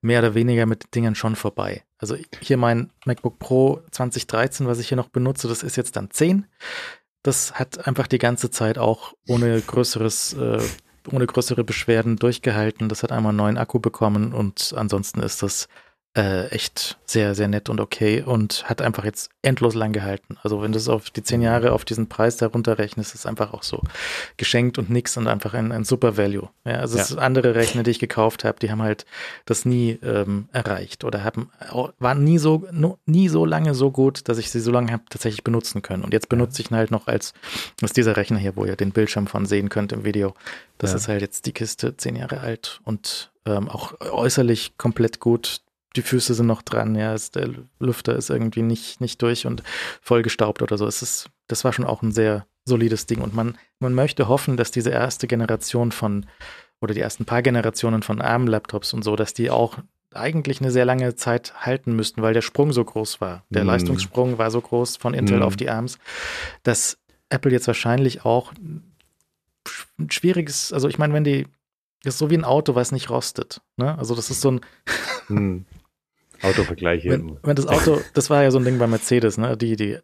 mehr 0.00 0.20
oder 0.20 0.34
weniger 0.34 0.64
mit 0.64 0.84
den 0.84 0.90
Dingen 0.92 1.14
schon 1.16 1.36
vorbei. 1.36 1.82
Also 1.98 2.16
hier 2.40 2.56
mein 2.56 2.90
MacBook 3.04 3.38
Pro 3.38 3.82
2013, 3.90 4.66
was 4.66 4.78
ich 4.78 4.88
hier 4.88 4.96
noch 4.96 5.08
benutze, 5.08 5.48
das 5.48 5.62
ist 5.62 5.76
jetzt 5.76 5.96
dann 5.96 6.10
10. 6.10 6.46
Das 7.24 7.54
hat 7.54 7.86
einfach 7.86 8.06
die 8.06 8.18
ganze 8.18 8.50
Zeit 8.50 8.76
auch 8.76 9.14
ohne 9.26 9.58
größeres, 9.58 10.34
äh, 10.34 10.60
ohne 11.10 11.26
größere 11.26 11.64
Beschwerden 11.64 12.16
durchgehalten. 12.16 12.90
Das 12.90 13.02
hat 13.02 13.12
einmal 13.12 13.30
einen 13.30 13.38
neuen 13.38 13.56
Akku 13.56 13.80
bekommen 13.80 14.34
und 14.34 14.74
ansonsten 14.76 15.20
ist 15.20 15.42
das 15.42 15.68
äh, 16.16 16.46
echt 16.50 16.96
sehr, 17.06 17.34
sehr 17.34 17.48
nett 17.48 17.68
und 17.68 17.80
okay 17.80 18.22
und 18.22 18.68
hat 18.68 18.80
einfach 18.80 19.04
jetzt 19.04 19.30
endlos 19.42 19.74
lang 19.74 19.92
gehalten. 19.92 20.36
Also 20.44 20.62
wenn 20.62 20.70
du 20.70 20.78
es 20.78 20.88
auf 20.88 21.10
die 21.10 21.24
zehn 21.24 21.42
Jahre 21.42 21.72
auf 21.72 21.84
diesen 21.84 22.08
Preis 22.08 22.36
darunter 22.36 22.78
rechnest, 22.78 23.14
ist 23.14 23.20
es 23.22 23.26
einfach 23.26 23.52
auch 23.52 23.64
so 23.64 23.82
geschenkt 24.36 24.78
und 24.78 24.90
nix 24.90 25.16
und 25.16 25.26
einfach 25.26 25.54
ein, 25.54 25.72
ein 25.72 25.82
super 25.84 26.16
Value. 26.16 26.48
Ja, 26.64 26.74
also 26.74 26.98
es 26.98 27.10
Ja. 27.10 27.16
andere 27.18 27.56
Rechner, 27.56 27.82
die 27.82 27.90
ich 27.90 27.98
gekauft 27.98 28.44
habe, 28.44 28.58
die 28.60 28.70
haben 28.70 28.80
halt 28.82 29.06
das 29.44 29.64
nie 29.64 29.98
ähm, 30.04 30.48
erreicht 30.52 31.02
oder 31.02 31.24
haben 31.24 31.50
waren 31.98 32.22
nie 32.22 32.38
so 32.38 32.64
no, 32.70 32.98
nie 33.06 33.28
so 33.28 33.44
lange 33.44 33.74
so 33.74 33.90
gut, 33.90 34.28
dass 34.28 34.38
ich 34.38 34.50
sie 34.52 34.60
so 34.60 34.70
lange 34.70 34.92
habe 34.92 35.02
tatsächlich 35.10 35.42
benutzen 35.42 35.82
können. 35.82 36.04
Und 36.04 36.12
jetzt 36.12 36.28
benutze 36.28 36.62
ich 36.62 36.70
ihn 36.70 36.76
halt 36.76 36.92
noch 36.92 37.08
als 37.08 37.32
ist 37.82 37.96
dieser 37.96 38.16
Rechner 38.16 38.38
hier, 38.38 38.54
wo 38.54 38.64
ihr 38.64 38.76
den 38.76 38.92
Bildschirm 38.92 39.26
von 39.26 39.46
sehen 39.46 39.68
könnt 39.68 39.90
im 39.92 40.04
Video. 40.04 40.34
Das 40.78 40.90
Ja. 40.90 40.96
ist 40.96 41.08
halt 41.08 41.22
jetzt 41.22 41.46
die 41.46 41.52
Kiste 41.52 41.96
zehn 41.96 42.14
Jahre 42.14 42.38
alt 42.40 42.80
und 42.84 43.32
ähm, 43.46 43.68
auch 43.68 44.00
äußerlich 44.00 44.78
komplett 44.78 45.18
gut. 45.18 45.60
Die 45.96 46.02
Füße 46.02 46.34
sind 46.34 46.46
noch 46.46 46.62
dran, 46.62 46.94
ja, 46.96 47.14
ist, 47.14 47.36
der 47.36 47.50
Lüfter 47.78 48.16
ist 48.16 48.30
irgendwie 48.30 48.62
nicht, 48.62 49.00
nicht 49.00 49.22
durch 49.22 49.46
und 49.46 49.62
vollgestaubt 50.02 50.60
oder 50.62 50.76
so. 50.76 50.86
Es 50.86 51.02
ist, 51.02 51.30
das 51.46 51.64
war 51.64 51.72
schon 51.72 51.84
auch 51.84 52.02
ein 52.02 52.12
sehr 52.12 52.46
solides 52.64 53.06
Ding. 53.06 53.20
Und 53.20 53.34
man, 53.34 53.56
man 53.78 53.94
möchte 53.94 54.26
hoffen, 54.28 54.56
dass 54.56 54.70
diese 54.70 54.90
erste 54.90 55.26
Generation 55.26 55.92
von, 55.92 56.26
oder 56.80 56.94
die 56.94 57.00
ersten 57.00 57.24
paar 57.26 57.42
Generationen 57.42 58.02
von 58.02 58.20
ARM-Laptops 58.20 58.92
und 58.94 59.02
so, 59.04 59.14
dass 59.16 59.34
die 59.34 59.50
auch 59.50 59.78
eigentlich 60.12 60.60
eine 60.60 60.70
sehr 60.70 60.84
lange 60.84 61.14
Zeit 61.16 61.54
halten 61.66 61.94
müssten, 61.96 62.22
weil 62.22 62.34
der 62.34 62.42
Sprung 62.42 62.72
so 62.72 62.84
groß 62.84 63.20
war. 63.20 63.44
Der 63.50 63.62
Mhm. 63.62 63.68
Leistungssprung 63.70 64.38
war 64.38 64.50
so 64.50 64.60
groß 64.60 64.96
von 64.96 65.12
Intel 65.14 65.38
Mhm. 65.38 65.42
auf 65.42 65.56
die 65.56 65.68
ARMs, 65.68 65.98
dass 66.62 66.98
Apple 67.30 67.50
jetzt 67.52 67.66
wahrscheinlich 67.66 68.24
auch 68.24 68.52
ein 69.98 70.10
schwieriges, 70.10 70.72
also 70.72 70.88
ich 70.88 70.98
meine, 70.98 71.14
wenn 71.14 71.24
die, 71.24 71.46
das 72.02 72.14
ist 72.14 72.18
so 72.18 72.30
wie 72.30 72.36
ein 72.36 72.44
Auto, 72.44 72.74
was 72.74 72.92
nicht 72.92 73.10
rostet. 73.10 73.60
Ne? 73.76 73.96
Also 73.98 74.14
das 74.14 74.30
ist 74.30 74.40
so 74.40 74.52
ein, 74.52 74.60
Hm. 75.28 75.64
Autovergleich 76.44 77.02
hier. 77.02 77.12
wenn, 77.12 77.38
wenn 77.42 77.56
das 77.56 77.66
Auto, 77.66 78.00
das 78.14 78.30
war 78.30 78.42
ja 78.42 78.50
so 78.50 78.58
ein 78.58 78.64
Ding 78.64 78.78
bei 78.78 78.86
Mercedes, 78.86 79.38
ne? 79.38 79.56
Die, 79.56 79.76
die, 79.76 79.98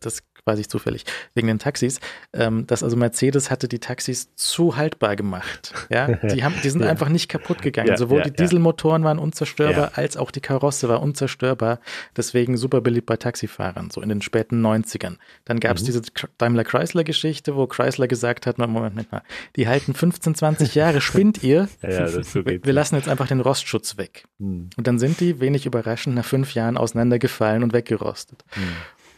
das 0.00 0.22
weiß 0.44 0.58
ich 0.58 0.68
zufällig, 0.68 1.04
wegen 1.34 1.46
den 1.46 1.58
Taxis, 1.58 2.00
ähm, 2.32 2.66
dass 2.66 2.82
also 2.82 2.96
Mercedes 2.96 3.50
hatte 3.50 3.68
die 3.68 3.78
Taxis 3.78 4.34
zu 4.36 4.76
haltbar 4.76 5.16
gemacht. 5.16 5.72
Ja, 5.88 6.06
die, 6.22 6.44
haben, 6.44 6.54
die 6.62 6.70
sind 6.70 6.82
ja. 6.82 6.88
einfach 6.88 7.08
nicht 7.08 7.28
kaputt 7.28 7.62
gegangen. 7.62 7.88
Ja, 7.88 7.96
Sowohl 7.96 8.18
ja, 8.18 8.24
die 8.24 8.32
Dieselmotoren 8.32 9.04
waren 9.04 9.18
unzerstörbar, 9.18 9.92
als 9.94 10.16
auch 10.16 10.30
die 10.30 10.40
Karosse 10.40 10.88
war 10.88 11.02
unzerstörbar. 11.02 11.80
Deswegen 12.16 12.56
super 12.56 12.80
beliebt 12.80 13.06
bei 13.06 13.16
Taxifahrern, 13.16 13.90
so 13.90 14.00
in 14.00 14.08
den 14.08 14.22
späten 14.22 14.64
90ern. 14.64 15.16
Dann 15.44 15.60
gab 15.60 15.76
es 15.76 15.82
mhm. 15.82 15.86
diese 15.86 16.02
Daimler-Chrysler-Geschichte, 16.38 17.56
wo 17.56 17.66
Chrysler 17.66 18.08
gesagt 18.08 18.46
hat, 18.46 18.58
Moment, 18.58 18.74
Moment 18.74 19.12
mal, 19.12 19.22
die 19.56 19.68
halten 19.68 19.94
15, 19.94 20.34
20 20.34 20.74
Jahre, 20.74 21.00
spinnt 21.00 21.42
ihr? 21.42 21.68
ja, 21.82 22.00
das 22.00 22.32
so 22.32 22.44
wir, 22.44 22.64
wir 22.64 22.72
lassen 22.72 22.96
jetzt 22.96 23.08
einfach 23.08 23.28
den 23.28 23.40
Rostschutz 23.40 23.96
weg. 23.96 24.24
Mhm. 24.38 24.70
Und 24.76 24.86
dann 24.86 24.98
sind 24.98 25.20
die, 25.20 25.40
wenig 25.40 25.64
überraschend, 25.64 26.14
nach 26.14 26.24
fünf 26.24 26.54
Jahren 26.54 26.76
auseinandergefallen 26.76 27.62
und 27.62 27.72
weggerostet. 27.72 28.44
Mhm. 28.56 28.62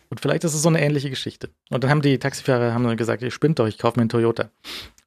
Und 0.09 0.21
vielleicht 0.21 0.45
ist 0.45 0.55
es 0.55 0.63
so 0.63 0.69
eine 0.69 0.81
ähnliche 0.81 1.11
Geschichte. 1.11 1.51
Und 1.71 1.85
dann 1.85 1.91
haben 1.91 2.03
die 2.03 2.19
Taxifahrer 2.19 2.73
haben 2.73 2.85
dann 2.85 2.97
gesagt, 2.97 3.23
ihr 3.23 3.31
spinnt 3.31 3.59
doch, 3.59 3.67
ich 3.67 3.79
kaufe 3.79 3.99
mir 3.99 4.03
einen 4.03 4.09
Toyota. 4.09 4.51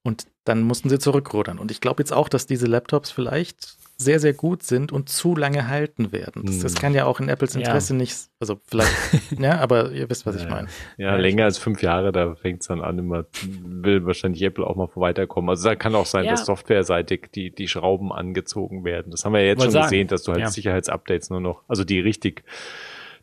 Und 0.04 0.28
dann 0.46 0.64
mussten 0.64 0.90
sie 0.90 1.00
zurückrudern. 1.00 1.60
Und 1.60 1.72
ich 1.72 1.82
glaube 1.82 2.02
jetzt 2.02 2.14
auch, 2.14 2.30
dass 2.30 2.46
diese 2.46 2.66
Laptops 2.66 3.12
vielleicht 3.12 3.78
sehr, 4.02 4.22
sehr 4.22 4.32
gut 4.34 4.64
sind 4.64 4.94
und 4.94 5.10
zu 5.10 5.36
lange 5.36 5.68
halten 5.68 6.14
werden. 6.14 6.46
Das, 6.46 6.60
das 6.60 6.74
hm. 6.74 6.80
kann 6.80 6.94
ja 6.94 7.04
auch 7.04 7.20
in 7.20 7.28
Apples 7.28 7.56
Interesse 7.56 7.94
ja. 7.94 7.98
nicht, 7.98 8.16
also 8.40 8.58
vielleicht, 8.66 8.94
ja, 9.38 9.58
aber 9.60 9.92
ihr 9.92 10.10
wisst, 10.10 10.26
was 10.26 10.38
ich 10.38 10.48
meine. 10.48 10.70
Ja, 10.98 11.18
länger 11.18 11.44
als 11.44 11.58
fünf 11.58 11.82
Jahre, 11.82 12.14
da 12.14 12.34
fängt 12.36 12.62
es 12.62 12.68
dann 12.68 12.80
an, 12.80 12.98
immer 12.98 13.26
will 13.62 14.06
wahrscheinlich 14.06 14.42
Apple 14.42 14.66
auch 14.66 14.78
mal 14.78 14.88
weiterkommen. 14.96 15.50
Also 15.50 15.68
da 15.68 15.76
kann 15.76 15.96
auch 15.96 16.06
sein, 16.06 16.24
ja. 16.24 16.32
dass 16.32 16.46
softwareseitig 16.46 17.28
die, 17.36 17.52
die 17.52 17.68
Schrauben 17.68 18.14
angezogen 18.14 18.86
werden. 18.86 19.12
Das 19.12 19.26
haben 19.26 19.34
wir 19.34 19.42
ja 19.42 19.48
jetzt 19.48 19.64
schon 19.64 19.72
sagen. 19.72 19.84
gesehen, 19.84 20.08
dass 20.08 20.24
du 20.24 20.32
halt 20.32 20.42
ja. 20.42 20.50
Sicherheitsupdates 20.50 21.30
nur 21.30 21.42
noch, 21.42 21.64
also 21.68 21.84
die 21.84 22.00
richtig 22.00 22.46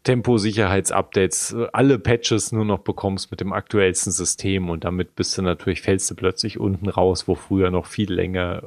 Tempo-Sicherheitsupdates, 0.07 1.57
alle 1.73 1.99
Patches 1.99 2.53
nur 2.53 2.65
noch 2.65 2.78
bekommst 2.78 3.33
mit 3.33 3.41
dem 3.41 3.53
aktuellsten 3.53 4.12
System 4.12 4.70
und 4.70 4.85
damit 4.85 5.16
bist 5.16 5.37
du 5.37 5.43
natürlich, 5.43 5.83
fällst 5.83 6.09
du 6.09 6.15
plötzlich 6.15 6.61
unten 6.61 6.89
raus, 6.89 7.27
wo 7.27 7.35
früher 7.35 7.73
noch 7.73 7.87
viel 7.87 8.12
länger, 8.12 8.62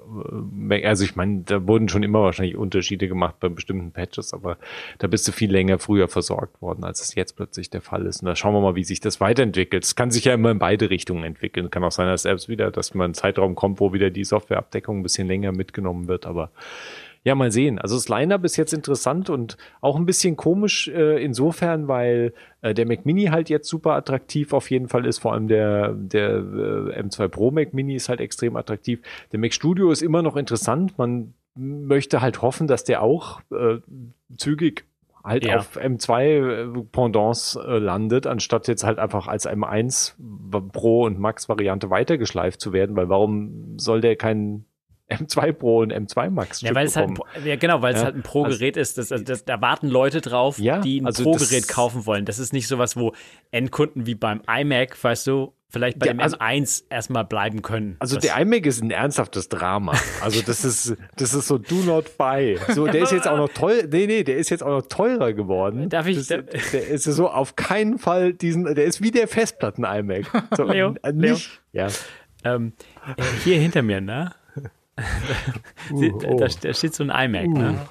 äh, 0.69 0.85
also 0.85 1.05
ich 1.05 1.15
meine, 1.15 1.43
da 1.45 1.65
wurden 1.65 1.87
schon 1.87 2.03
immer 2.03 2.21
wahrscheinlich 2.23 2.57
Unterschiede 2.57 3.07
gemacht 3.07 3.35
bei 3.39 3.47
bestimmten 3.47 3.93
Patches, 3.93 4.33
aber 4.33 4.57
da 4.97 5.07
bist 5.07 5.29
du 5.29 5.31
viel 5.31 5.49
länger 5.49 5.79
früher 5.79 6.09
versorgt 6.09 6.61
worden, 6.61 6.83
als 6.83 6.99
es 6.99 7.15
jetzt 7.15 7.37
plötzlich 7.37 7.69
der 7.69 7.81
Fall 7.81 8.05
ist. 8.05 8.21
Und 8.21 8.25
da 8.25 8.35
schauen 8.35 8.53
wir 8.53 8.59
mal, 8.59 8.75
wie 8.75 8.83
sich 8.83 8.99
das 8.99 9.21
weiterentwickelt. 9.21 9.85
Es 9.85 9.95
kann 9.95 10.11
sich 10.11 10.25
ja 10.25 10.33
immer 10.33 10.51
in 10.51 10.59
beide 10.59 10.89
Richtungen 10.89 11.23
entwickeln. 11.23 11.69
Kann 11.69 11.85
auch 11.85 11.91
sein, 11.93 12.07
dass 12.07 12.23
selbst 12.23 12.49
wieder, 12.49 12.69
dass 12.69 12.93
man 12.93 13.05
einen 13.05 13.13
Zeitraum 13.13 13.55
kommt, 13.55 13.79
wo 13.79 13.93
wieder 13.93 14.09
die 14.09 14.25
Softwareabdeckung 14.25 14.99
ein 14.99 15.03
bisschen 15.03 15.27
länger 15.29 15.53
mitgenommen 15.53 16.09
wird, 16.09 16.25
aber 16.25 16.51
ja, 17.23 17.35
mal 17.35 17.51
sehen. 17.51 17.79
Also 17.79 17.95
das 17.95 18.07
Line-Up 18.07 18.43
ist 18.45 18.55
jetzt 18.55 18.73
interessant 18.73 19.29
und 19.29 19.57
auch 19.81 19.97
ein 19.97 20.05
bisschen 20.05 20.35
komisch 20.37 20.87
äh, 20.87 21.23
insofern, 21.23 21.87
weil 21.87 22.33
äh, 22.61 22.73
der 22.73 22.87
Mac 22.87 23.05
Mini 23.05 23.25
halt 23.25 23.49
jetzt 23.49 23.67
super 23.67 23.93
attraktiv 23.93 24.53
auf 24.53 24.69
jeden 24.71 24.87
Fall 24.87 25.05
ist. 25.05 25.19
Vor 25.19 25.33
allem 25.33 25.47
der, 25.47 25.93
der 25.93 26.29
äh, 26.29 27.01
M2 27.01 27.27
Pro 27.27 27.51
Mac 27.51 27.73
Mini 27.73 27.95
ist 27.95 28.09
halt 28.09 28.21
extrem 28.21 28.55
attraktiv. 28.55 29.01
Der 29.31 29.39
Mac 29.39 29.53
Studio 29.53 29.91
ist 29.91 30.01
immer 30.01 30.21
noch 30.21 30.37
interessant. 30.37 30.97
Man 30.97 31.33
möchte 31.55 32.21
halt 32.21 32.41
hoffen, 32.41 32.67
dass 32.67 32.85
der 32.85 33.01
auch 33.01 33.41
äh, 33.51 33.79
zügig 34.37 34.85
halt 35.23 35.45
ja. 35.45 35.57
auf 35.57 35.77
M2 35.77 36.23
äh, 36.23 36.83
Pendants 36.91 37.55
äh, 37.55 37.77
landet, 37.77 38.27
anstatt 38.27 38.67
jetzt 38.69 38.83
halt 38.83 38.99
einfach 38.99 39.27
als 39.27 39.47
M1 39.47 40.13
Pro 40.71 41.03
und 41.03 41.19
Max 41.19 41.49
Variante 41.49 41.89
weitergeschleift 41.89 42.61
zu 42.61 42.71
werden, 42.71 42.95
weil 42.95 43.09
warum 43.09 43.77
soll 43.77 43.99
der 43.99 44.15
keinen 44.15 44.65
M2 45.09 45.51
Pro 45.53 45.79
und 45.79 45.93
M2 45.93 46.29
Max. 46.29 46.61
Ja, 46.61 46.75
weil 46.75 46.85
es 46.85 46.95
halt, 46.95 47.11
ja, 47.43 47.55
genau, 47.55 47.81
weil 47.81 47.93
ja, 47.93 47.99
es 47.99 48.05
halt 48.05 48.15
ein 48.15 48.23
Pro-Gerät 48.23 48.77
also, 48.77 48.81
ist. 48.81 48.97
Das, 48.97 49.11
also 49.11 49.23
das, 49.23 49.45
da 49.45 49.61
warten 49.61 49.87
Leute 49.87 50.21
drauf, 50.21 50.59
ja, 50.59 50.79
die 50.79 51.01
ein 51.01 51.05
also 51.05 51.23
Pro-Gerät 51.23 51.67
kaufen 51.67 52.05
wollen. 52.05 52.25
Das 52.25 52.39
ist 52.39 52.53
nicht 52.53 52.67
sowas, 52.67 52.95
wo 52.95 53.13
Endkunden 53.51 54.05
wie 54.05 54.15
beim 54.15 54.41
iMac, 54.47 55.03
weißt 55.03 55.27
du, 55.27 55.53
vielleicht 55.69 55.99
bei 55.99 56.07
ja, 56.07 56.13
dem 56.13 56.19
also, 56.19 56.37
M1 56.37 56.83
erstmal 56.89 57.25
bleiben 57.25 57.61
können. 57.61 57.95
Also 57.99 58.15
das 58.15 58.25
der 58.25 58.39
iMac 58.39 58.65
ist 58.65 58.83
ein 58.83 58.91
ernsthaftes 58.91 59.49
Drama. 59.49 59.93
Also 60.21 60.41
das 60.41 60.65
ist, 60.65 60.95
das 61.15 61.33
ist 61.33 61.47
so 61.47 61.57
do 61.57 61.75
not 61.85 62.17
buy. 62.17 62.57
So, 62.69 62.85
der 62.85 63.03
ist 63.03 63.11
jetzt 63.11 63.27
auch 63.27 63.37
noch 63.37 63.49
teuer, 63.49 63.83
nee, 63.89 64.07
nee, 64.07 64.23
der 64.23 64.37
ist 64.37 64.49
jetzt 64.49 64.63
auch 64.63 64.81
noch 64.81 64.87
teurer 64.87 65.33
geworden. 65.33 65.89
Darf 65.89 66.07
ich? 66.07 66.27
Das, 66.27 66.27
der 66.27 66.87
ist 66.87 67.03
so 67.03 67.29
auf 67.29 67.55
keinen 67.55 67.99
Fall 67.99 68.33
diesen, 68.33 68.65
der 68.75 68.85
ist 68.85 69.01
wie 69.01 69.11
der 69.11 69.27
Festplatten-iMac. 69.27 70.25
So, 70.55 70.63
Leo, 70.71 70.95
Leo. 71.03 71.37
Ja. 71.71 71.87
Ähm, 72.43 72.73
äh, 73.17 73.23
hier 73.43 73.59
hinter 73.59 73.81
mir, 73.81 74.01
ne? 74.01 74.33
Uh, 75.91 76.11
oh. 76.27 76.37
da, 76.37 76.47
da, 76.47 76.73
steht 76.73 76.93
so 76.93 77.03
ein 77.03 77.09
iMac, 77.09 77.47
ne? 77.47 77.59
uh. 77.59 77.71
ne? 77.71 77.87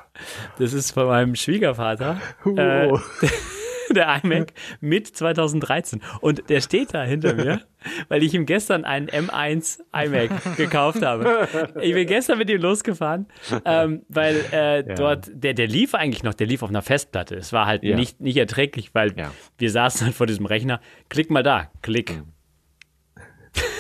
Das 0.59 0.73
ist 0.73 0.93
von 0.93 1.07
meinem 1.07 1.35
Schwiegervater. 1.35 2.21
Uh. 2.45 2.57
Äh, 2.57 2.93
der 3.95 4.21
iMac 4.23 4.53
mit 4.81 5.07
2013. 5.07 6.01
Und 6.21 6.49
der 6.49 6.61
steht 6.61 6.95
da 6.95 7.03
hinter 7.05 7.35
mir, 7.35 7.63
weil 8.09 8.23
ich 8.23 8.35
ihm 8.35 8.47
gestern 8.47 8.85
einen 8.85 9.09
M1 9.09 9.81
iMac 9.93 10.57
gekauft 10.57 11.05
habe. 11.05 11.49
Ich 11.81 11.95
bin 11.95 12.07
gestern 12.07 12.39
mit 12.39 12.51
ihm 12.51 12.61
losgefahren, 12.61 13.27
ähm, 13.65 14.03
weil 14.09 14.45
äh, 14.53 14.87
ja. 14.87 14.95
dort, 14.95 15.31
der, 15.33 15.55
der 15.55 15.67
lief 15.67 15.95
eigentlich 15.95 16.23
noch, 16.23 16.35
der 16.35 16.47
lief 16.47 16.63
auf 16.63 16.71
einer 16.71 16.83
Festplatte. 16.83 17.37
Es 17.37 17.53
war 17.53 17.67
halt 17.67 17.83
ja. 17.83 17.97
nicht, 17.97 18.21
nicht 18.21 18.37
erträglich, 18.37 18.95
weil 18.95 19.17
ja. 19.17 19.31
wir 19.59 19.71
saßen 19.71 20.07
halt 20.07 20.17
vor 20.17 20.27
diesem 20.27 20.47
Rechner. 20.47 20.81
Klick 21.09 21.31
mal 21.31 21.43
da, 21.43 21.71
klick. 21.83 22.17
Mhm. 22.17 22.33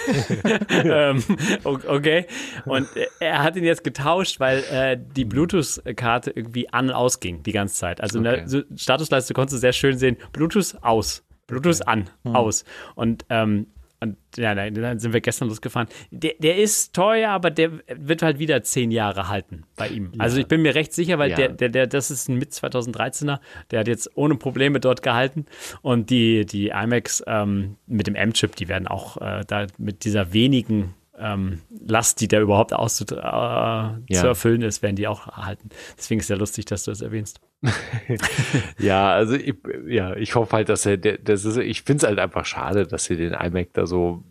ähm, 0.71 1.23
okay. 1.65 2.27
Und 2.65 2.89
er 3.21 3.43
hat 3.43 3.57
ihn 3.57 3.65
jetzt 3.65 3.85
getauscht, 3.85 4.41
weil 4.41 4.59
äh, 4.71 4.99
die 4.99 5.25
Bluetooth-Karte 5.25 6.31
irgendwie 6.31 6.69
an 6.73 6.89
und 6.89 6.95
ausging 6.95 7.43
die 7.43 7.53
ganze 7.53 7.75
Zeit. 7.75 8.01
Also 8.01 8.19
okay. 8.21 8.41
in 8.41 8.51
der 8.51 8.65
Statusleiste 8.77 9.35
konntest 9.35 9.57
du 9.57 9.59
sehr 9.59 9.73
schön 9.73 9.99
sehen, 9.99 10.17
Bluetooth 10.33 10.77
aus. 10.83 11.25
Bluetooth 11.47 11.87
an, 11.87 12.11
hm. 12.25 12.37
aus. 12.37 12.65
Und 12.95 13.25
ähm, 13.31 13.69
und 14.01 14.17
ja, 14.37 14.55
dann 14.55 14.99
sind 15.01 15.13
wir 15.13 15.21
gestern 15.21 15.49
losgefahren. 15.49 15.89
Der, 16.11 16.35
der 16.39 16.57
ist 16.57 16.95
teuer, 16.95 17.31
aber 17.31 17.51
der 17.51 17.73
wird 17.97 18.23
halt 18.23 18.39
wieder 18.39 18.63
zehn 18.63 18.93
Jahre 18.93 19.29
halten 19.29 19.65
bei 19.77 19.89
ihm. 19.89 20.13
Ja. 20.15 20.21
Also 20.21 20.39
ich 20.39 20.47
bin 20.47 20.63
mir 20.63 20.77
recht 20.77 20.93
sicher, 20.93 21.19
weil 21.19 21.31
ja. 21.31 21.37
der, 21.37 21.49
der, 21.49 21.69
der, 21.69 21.87
das 21.89 22.11
ist 22.11 22.29
ein 22.29 22.39
mit 22.39 22.53
2013er, 22.53 23.41
der 23.71 23.81
hat 23.81 23.89
jetzt 23.89 24.17
ohne 24.17 24.37
Probleme 24.37 24.79
dort 24.79 25.03
gehalten. 25.03 25.47
Und 25.83 26.11
die, 26.11 26.47
die 26.47 26.69
iMacs 26.69 27.25
ähm, 27.27 27.77
mit 27.87 28.07
dem 28.07 28.15
M-Chip, 28.15 28.55
die 28.55 28.69
werden 28.69 28.87
auch 28.87 29.17
äh, 29.17 29.45
da 29.47 29.67
mit 29.79 30.05
dieser 30.05 30.33
wenigen 30.33 30.95
ähm, 31.21 31.61
Last, 31.87 32.21
die 32.21 32.29
da 32.29 32.41
überhaupt 32.41 32.73
auszu 32.73 33.05
äh, 33.11 33.17
ja. 33.17 33.99
zu 34.09 34.27
erfüllen 34.27 34.63
ist, 34.63 34.83
werden 34.83 34.97
die 34.97 35.09
auch 35.09 35.27
erhalten. 35.27 35.71
Deswegen 35.97 36.21
ist 36.21 36.27
es 36.27 36.31
ja 36.31 36.37
lustig, 36.37 36.65
dass 36.67 36.85
du 36.85 36.91
das 36.91 37.01
erwähnst. 37.01 37.41
ja, 38.79 39.11
also 39.13 39.35
ich, 39.35 39.55
ja, 39.87 40.15
ich 40.17 40.35
hoffe 40.35 40.57
halt, 40.57 40.69
dass 40.69 40.87
er, 40.87 40.97
das 40.97 41.45
ist, 41.45 41.57
ich 41.57 41.83
finde 41.83 42.05
es 42.05 42.09
halt 42.09 42.19
einfach 42.19 42.45
schade, 42.45 42.87
dass 42.87 43.05
sie 43.05 43.17
den 43.17 43.33
iMac 43.33 43.73
da 43.73 43.87
so 43.87 44.23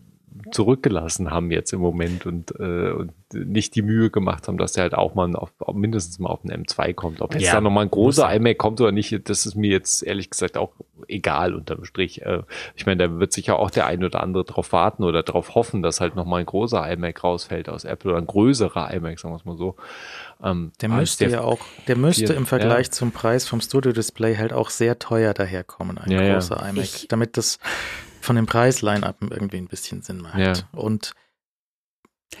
zurückgelassen 0.52 1.30
haben 1.30 1.50
jetzt 1.50 1.72
im 1.72 1.80
Moment 1.80 2.26
und, 2.26 2.52
äh, 2.58 2.92
und 2.92 3.12
nicht 3.32 3.74
die 3.74 3.82
Mühe 3.82 4.10
gemacht 4.10 4.48
haben, 4.48 4.58
dass 4.58 4.72
der 4.72 4.82
halt 4.82 4.94
auch 4.94 5.14
mal 5.14 5.34
auf, 5.36 5.52
mindestens 5.74 6.18
mal 6.18 6.30
auf 6.30 6.42
den 6.42 6.64
M2 6.64 6.94
kommt. 6.94 7.20
Ob 7.20 7.34
jetzt 7.34 7.44
ja, 7.44 7.54
da 7.54 7.60
nochmal 7.60 7.84
ein 7.84 7.90
großer 7.90 8.32
iMac 8.34 8.56
kommt 8.56 8.80
oder 8.80 8.92
nicht, 8.92 9.28
das 9.28 9.46
ist 9.46 9.54
mir 9.54 9.70
jetzt 9.70 10.02
ehrlich 10.02 10.30
gesagt 10.30 10.56
auch 10.56 10.72
egal 11.08 11.54
unterm 11.54 11.84
Strich. 11.84 12.22
Äh, 12.22 12.42
ich 12.74 12.86
meine, 12.86 13.08
da 13.08 13.18
wird 13.18 13.32
sicher 13.32 13.58
auch 13.58 13.70
der 13.70 13.86
ein 13.86 14.02
oder 14.04 14.22
andere 14.22 14.44
drauf 14.44 14.72
warten 14.72 15.04
oder 15.04 15.22
darauf 15.22 15.54
hoffen, 15.54 15.82
dass 15.82 16.00
halt 16.00 16.16
nochmal 16.16 16.40
ein 16.40 16.46
großer 16.46 16.90
iMac 16.90 17.22
rausfällt 17.22 17.68
aus 17.68 17.84
Apple 17.84 18.12
oder 18.12 18.20
ein 18.20 18.26
größerer 18.26 18.92
iMac, 18.94 19.18
sagen 19.18 19.34
wir 19.34 19.38
es 19.38 19.44
mal 19.44 19.56
so. 19.56 19.76
Ähm, 20.42 20.72
der 20.80 20.88
müsste 20.88 21.26
ja 21.26 21.42
auch, 21.42 21.60
der 21.86 21.96
müsste 21.96 22.32
im 22.32 22.46
Vergleich 22.46 22.86
ja. 22.86 22.92
zum 22.92 23.12
Preis 23.12 23.46
vom 23.46 23.60
Studio 23.60 23.92
Display 23.92 24.36
halt 24.36 24.52
auch 24.52 24.70
sehr 24.70 24.98
teuer 24.98 25.34
daherkommen, 25.34 25.98
ein 25.98 26.10
ja, 26.10 26.34
großer 26.34 26.56
iMac, 26.68 26.84
ich, 26.84 27.08
damit 27.08 27.36
das 27.36 27.58
von 28.28 28.36
dem 28.36 28.44
Preis-Line-Up 28.44 29.16
irgendwie 29.22 29.56
ein 29.56 29.68
bisschen 29.68 30.02
Sinn 30.02 30.18
macht. 30.18 30.38
Ja. 30.38 30.52
Und 30.72 31.14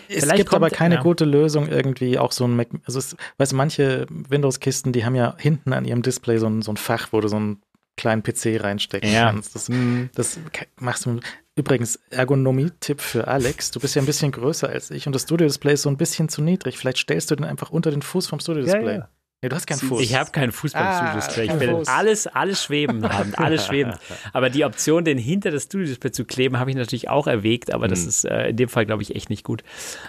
es 0.08 0.22
Vielleicht 0.22 0.36
gibt 0.36 0.50
kommt, 0.50 0.62
aber 0.62 0.70
keine 0.70 0.96
ja. 0.96 1.02
gute 1.02 1.24
Lösung 1.24 1.66
irgendwie, 1.66 2.18
auch 2.18 2.32
so 2.32 2.44
ein 2.44 2.54
Mac, 2.56 2.68
also 2.84 2.98
es, 2.98 3.16
weißt 3.38 3.52
du, 3.52 3.56
manche 3.56 4.06
Windows-Kisten, 4.10 4.92
die 4.92 5.06
haben 5.06 5.14
ja 5.14 5.34
hinten 5.38 5.72
an 5.72 5.86
ihrem 5.86 6.02
Display 6.02 6.36
so 6.36 6.46
ein, 6.46 6.60
so 6.60 6.72
ein 6.72 6.76
Fach, 6.76 7.08
wo 7.12 7.22
du 7.22 7.28
so 7.28 7.36
einen 7.36 7.62
kleinen 7.96 8.22
PC 8.22 8.62
reinstecken 8.62 9.10
ja. 9.10 9.30
kannst. 9.30 9.54
Das, 9.54 9.70
das 10.14 10.38
machst 10.78 11.06
du. 11.06 11.20
Übrigens, 11.56 11.98
Ergonomie-Tipp 12.10 13.00
für 13.00 13.26
Alex. 13.26 13.70
Du 13.70 13.80
bist 13.80 13.94
ja 13.96 14.02
ein 14.02 14.06
bisschen 14.06 14.30
größer 14.30 14.68
als 14.68 14.90
ich 14.90 15.06
und 15.06 15.14
das 15.14 15.22
Studio-Display 15.22 15.72
ist 15.72 15.82
so 15.82 15.88
ein 15.88 15.96
bisschen 15.96 16.28
zu 16.28 16.42
niedrig. 16.42 16.76
Vielleicht 16.76 16.98
stellst 16.98 17.30
du 17.30 17.34
den 17.34 17.46
einfach 17.46 17.70
unter 17.70 17.90
den 17.90 18.02
Fuß 18.02 18.26
vom 18.26 18.40
Studio-Display. 18.40 18.92
Ja, 18.92 18.98
ja. 18.98 19.08
Nee, 19.40 19.48
du 19.50 19.54
hast 19.54 19.66
keinen 19.66 19.78
Fuß. 19.78 20.00
Ich 20.02 20.16
habe 20.16 20.32
keinen 20.32 20.50
Fuß 20.50 20.72
beim 20.72 20.82
ah. 20.82 21.16
Ich 21.16 21.60
will 21.60 21.82
alles, 21.86 22.26
alles 22.26 22.64
schweben 22.64 23.08
haben, 23.08 23.34
alles 23.36 23.66
schweben. 23.66 23.94
Aber 24.32 24.50
die 24.50 24.64
Option, 24.64 25.04
den 25.04 25.16
hinter 25.16 25.52
das 25.52 25.64
Studio-Display 25.64 26.10
zu 26.10 26.24
kleben, 26.24 26.58
habe 26.58 26.70
ich 26.70 26.76
natürlich 26.76 27.08
auch 27.08 27.28
erwägt, 27.28 27.72
aber 27.72 27.86
mhm. 27.86 27.90
das 27.90 28.04
ist 28.04 28.24
äh, 28.24 28.48
in 28.48 28.56
dem 28.56 28.68
Fall, 28.68 28.86
glaube 28.86 29.02
ich, 29.02 29.14
echt 29.14 29.30
nicht 29.30 29.44
gut. 29.44 29.62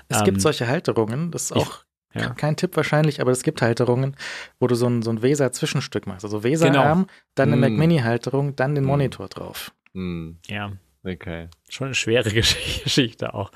Es 0.07 0.19
ähm, 0.19 0.25
gibt 0.25 0.41
solche 0.41 0.67
Halterungen, 0.67 1.29
das 1.29 1.43
ist 1.45 1.51
auch 1.51 1.83
ich, 2.13 2.21
ja. 2.21 2.29
kein 2.31 2.55
Tipp 2.55 2.75
wahrscheinlich, 2.75 3.21
aber 3.21 3.31
es 3.31 3.43
gibt 3.43 3.61
Halterungen, 3.61 4.15
wo 4.59 4.65
du 4.65 4.73
so 4.73 4.87
ein, 4.87 5.03
so 5.03 5.11
ein 5.11 5.21
Weser-Zwischenstück 5.21 6.07
machst. 6.07 6.25
Also 6.25 6.43
Weser-Arm, 6.43 7.01
genau. 7.01 7.11
dann 7.35 7.49
eine 7.49 7.57
mm. 7.57 7.59
Mac 7.59 7.71
Mini-Halterung, 7.71 8.55
dann 8.55 8.73
den 8.73 8.85
mm. 8.85 8.87
Monitor 8.87 9.27
drauf. 9.27 9.71
Mm. 9.93 10.31
Ja. 10.47 10.71
Okay. 11.05 11.47
Schon 11.69 11.87
eine 11.87 11.95
schwere 11.95 12.29
Geschichte 12.33 13.33
auch. 13.33 13.51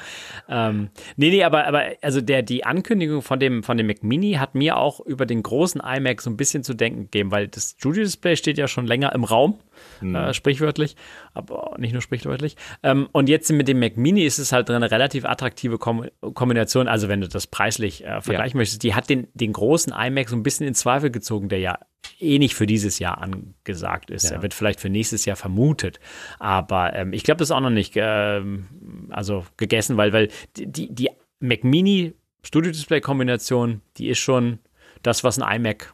Ähm, 0.48 0.90
nee, 1.18 1.30
nee, 1.30 1.44
aber, 1.44 1.68
aber 1.68 1.84
also 2.02 2.22
der, 2.22 2.41
die 2.41 2.64
Ankündigung 2.64 3.22
von 3.22 3.40
dem, 3.40 3.64
von 3.64 3.78
dem 3.78 3.88
Mac 3.88 4.02
Mini 4.02 4.34
hat 4.34 4.56
mir 4.56 4.78
auch 4.78 5.02
über 5.02 5.26
den 5.26 5.44
großen 5.44 5.82
iMac 5.82 6.22
so 6.22 6.30
ein 6.30 6.38
bisschen 6.38 6.64
zu 6.64 6.74
denken 6.74 7.03
gegeben, 7.03 7.32
weil 7.32 7.49
das 7.49 7.76
Studio-Display 7.78 8.38
steht 8.38 8.57
ja 8.57 8.68
schon 8.70 8.88
länger 8.88 9.14
im 9.14 9.26
Raum, 9.26 9.60
hm. 9.99 10.15
äh, 10.15 10.34
sprichwörtlich, 10.34 10.95
aber 11.34 11.76
nicht 11.77 11.93
nur 11.93 12.01
sprichwörtlich. 12.01 12.55
Ähm, 12.84 13.07
und 13.11 13.30
jetzt 13.30 13.51
mit 13.51 13.68
dem 13.68 13.80
Mac 13.80 13.97
Mini 13.97 14.23
ist 14.23 14.39
es 14.39 14.51
halt 14.51 14.69
eine 14.69 14.89
relativ 14.91 15.26
attraktive 15.26 15.77
Kom 15.77 16.05
Kombination, 16.34 16.88
also 16.88 17.07
wenn 17.07 17.22
du 17.22 17.27
das 17.27 17.47
preislich 17.47 18.03
äh, 18.03 18.22
vergleichen 18.22 18.57
ja. 18.57 18.61
möchtest, 18.61 18.84
die 18.84 18.93
hat 18.93 19.10
den, 19.10 19.27
den 19.34 19.53
großen 19.53 19.93
iMac 19.93 20.30
so 20.30 20.35
ein 20.35 20.43
bisschen 20.43 20.68
in 20.68 20.73
Zweifel 20.73 21.11
gezogen, 21.11 21.49
der 21.49 21.60
ja 21.60 21.80
eh 22.19 22.39
nicht 22.39 22.55
für 22.55 22.65
dieses 22.65 22.99
Jahr 22.99 23.19
angesagt 23.19 24.10
ist. 24.10 24.30
Ja. 24.30 24.38
Er 24.38 24.41
wird 24.41 24.53
vielleicht 24.53 24.80
für 24.80 24.89
nächstes 24.89 25.26
Jahr 25.26 25.35
vermutet. 25.35 25.99
Aber 26.39 26.93
ähm, 26.93 27.14
ich 27.14 27.23
glaube, 27.23 27.39
das 27.39 27.47
ist 27.47 27.51
auch 27.51 27.61
noch 27.61 27.69
nicht 27.69 27.93
ähm, 27.95 29.07
also 29.10 29.45
gegessen, 29.57 29.97
weil, 29.97 30.14
weil 30.14 30.30
die, 30.57 30.93
die 30.93 31.10
Mac 31.39 31.64
Mini 31.64 32.14
Studio-Display-Kombination, 32.43 33.81
die 33.97 34.10
ist 34.10 34.19
schon 34.19 34.60
das, 35.01 35.23
was 35.23 35.39
ein 35.39 35.55
iMac 35.55 35.93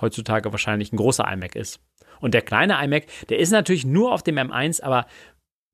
heutzutage 0.00 0.50
wahrscheinlich 0.52 0.92
ein 0.92 0.96
großer 0.96 1.30
iMac 1.30 1.56
ist. 1.56 1.80
Und 2.20 2.34
der 2.34 2.42
kleine 2.42 2.82
iMac, 2.84 3.04
der 3.28 3.38
ist 3.38 3.50
natürlich 3.50 3.84
nur 3.84 4.12
auf 4.12 4.22
dem 4.22 4.36
M1, 4.36 4.82
aber 4.82 5.06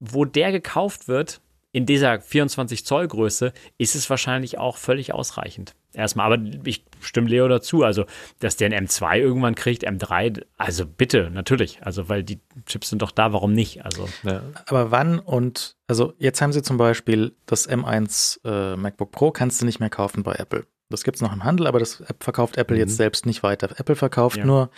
wo 0.01 0.25
der 0.25 0.53
gekauft 0.53 1.09
wird, 1.09 1.41
in 1.73 1.87
dieser 1.87 2.21
24 2.21 2.87
Zoll 2.87 3.09
Größe, 3.09 3.53
ist 3.79 3.97
es 3.97 4.09
wahrscheinlich 4.09 4.59
auch 4.59 4.77
völlig 4.77 5.12
ausreichend 5.12 5.75
erstmal. 5.95 6.33
Aber 6.33 6.43
ich 6.65 6.85
stimme 7.01 7.29
Leo 7.29 7.49
dazu. 7.49 7.83
Also, 7.83 8.05
dass 8.41 8.57
der 8.57 8.71
ein 8.71 8.87
M2 8.87 9.19
irgendwann 9.19 9.55
kriegt, 9.55 9.87
M3, 9.87 10.45
also 10.57 10.87
bitte, 10.87 11.31
natürlich. 11.31 11.79
Also, 11.83 12.09
weil 12.09 12.23
die 12.23 12.41
Chips 12.66 12.91
sind 12.91 13.03
doch 13.03 13.11
da, 13.11 13.33
warum 13.33 13.53
nicht? 13.53 13.85
Also. 13.85 14.09
Ja. 14.23 14.43
Aber 14.66 14.91
wann 14.91 15.19
und, 15.19 15.77
also 15.87 16.15
jetzt 16.19 16.41
haben 16.43 16.53
sie 16.53 16.62
zum 16.62 16.77
Beispiel 16.77 17.35
das 17.47 17.69
M1 17.69 18.41
äh, 18.45 18.77
MacBook 18.77 19.11
Pro, 19.12 19.31
kannst 19.31 19.61
du 19.61 19.66
nicht 19.66 19.81
mehr 19.81 19.91
kaufen 19.91 20.23
bei 20.23 20.35
Apple. 20.35 20.66
Das 20.90 21.02
gibt 21.02 21.16
es 21.16 21.23
noch 21.23 21.32
im 21.32 21.44
Handel, 21.44 21.66
aber 21.66 21.78
das 21.78 22.02
verkauft 22.20 22.56
Apple 22.56 22.77
mhm. 22.77 22.82
jetzt 22.82 22.97
selbst 22.97 23.27
nicht 23.27 23.43
weiter. 23.43 23.70
Apple 23.78 23.97
verkauft 23.97 24.39
ja. 24.39 24.44
nur 24.44 24.70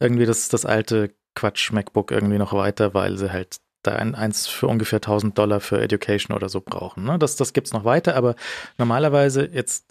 irgendwie 0.00 0.26
das, 0.26 0.48
das 0.48 0.66
alte 0.66 1.14
Quatsch 1.34 1.72
MacBook 1.72 2.10
irgendwie 2.10 2.38
noch 2.38 2.52
weiter, 2.52 2.94
weil 2.94 3.16
sie 3.16 3.32
halt 3.32 3.56
da 3.82 3.92
ein, 3.96 4.14
eins 4.14 4.46
für 4.46 4.68
ungefähr 4.68 4.98
1000 4.98 5.36
Dollar 5.36 5.60
für 5.60 5.80
Education 5.80 6.36
oder 6.36 6.48
so 6.48 6.60
brauchen. 6.60 7.04
Ne? 7.04 7.18
Das, 7.18 7.36
das 7.36 7.52
gibt 7.52 7.68
es 7.68 7.72
noch 7.72 7.84
weiter, 7.84 8.14
aber 8.16 8.36
normalerweise 8.78 9.48
jetzt 9.52 9.86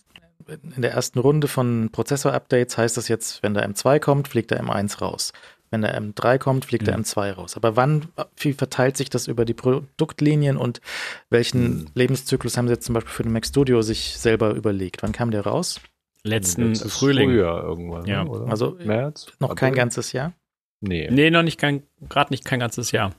in 0.48 0.82
der 0.82 0.92
ersten 0.92 1.20
Runde 1.20 1.48
von 1.48 1.90
Prozessor-Updates 1.92 2.78
heißt 2.78 2.98
das 2.98 3.08
jetzt, 3.08 3.44
wenn 3.44 3.54
der 3.54 3.68
M2 3.70 4.00
kommt, 4.00 4.28
fliegt 4.28 4.52
der 4.52 4.64
M1 4.64 5.00
raus. 5.00 5.34
Wenn 5.72 5.82
der 5.82 6.00
M3 6.00 6.38
kommt, 6.38 6.66
fliegt 6.66 6.86
der 6.86 7.00
M2 7.00 7.32
raus. 7.32 7.56
Aber 7.56 7.78
wann, 7.78 8.10
wie 8.36 8.52
verteilt 8.52 8.98
sich 8.98 9.10
das 9.10 9.28
über 9.28 9.46
die 9.46 9.54
Produktlinien 9.54 10.58
und 10.58 10.82
welchen 11.30 11.64
mhm. 11.64 11.88
Lebenszyklus 11.96 12.58
haben 12.58 12.68
Sie 12.68 12.74
jetzt 12.74 12.86
zum 12.86 12.94
Beispiel 12.94 13.14
für 13.14 13.24
den 13.24 13.32
Mac 13.32 13.46
Studio 13.46 13.82
sich 13.82 14.18
selber 14.18 14.54
überlegt? 14.54 15.02
Wann 15.02 15.14
kam 15.14 15.32
der 15.32 15.46
raus? 15.46 15.80
Letzten 16.24 16.76
Frühling. 16.76 17.30
Frühjahr 17.30 17.64
irgendwann. 17.64 18.06
Ja. 18.06 18.26
Oder? 18.26 18.52
Also 18.52 18.78
März? 18.84 19.28
Noch 19.40 19.52
April? 19.52 19.70
kein 19.70 19.74
ganzes 19.74 20.12
Jahr? 20.12 20.34
Nee. 20.82 21.10
Nee, 21.10 21.32
noch 21.32 21.44
nicht 21.44 21.60
kein, 21.60 21.84
gerade 22.10 22.34
nicht 22.34 22.44
kein 22.44 22.60
ganzes 22.60 22.92
Jahr. 22.92 23.16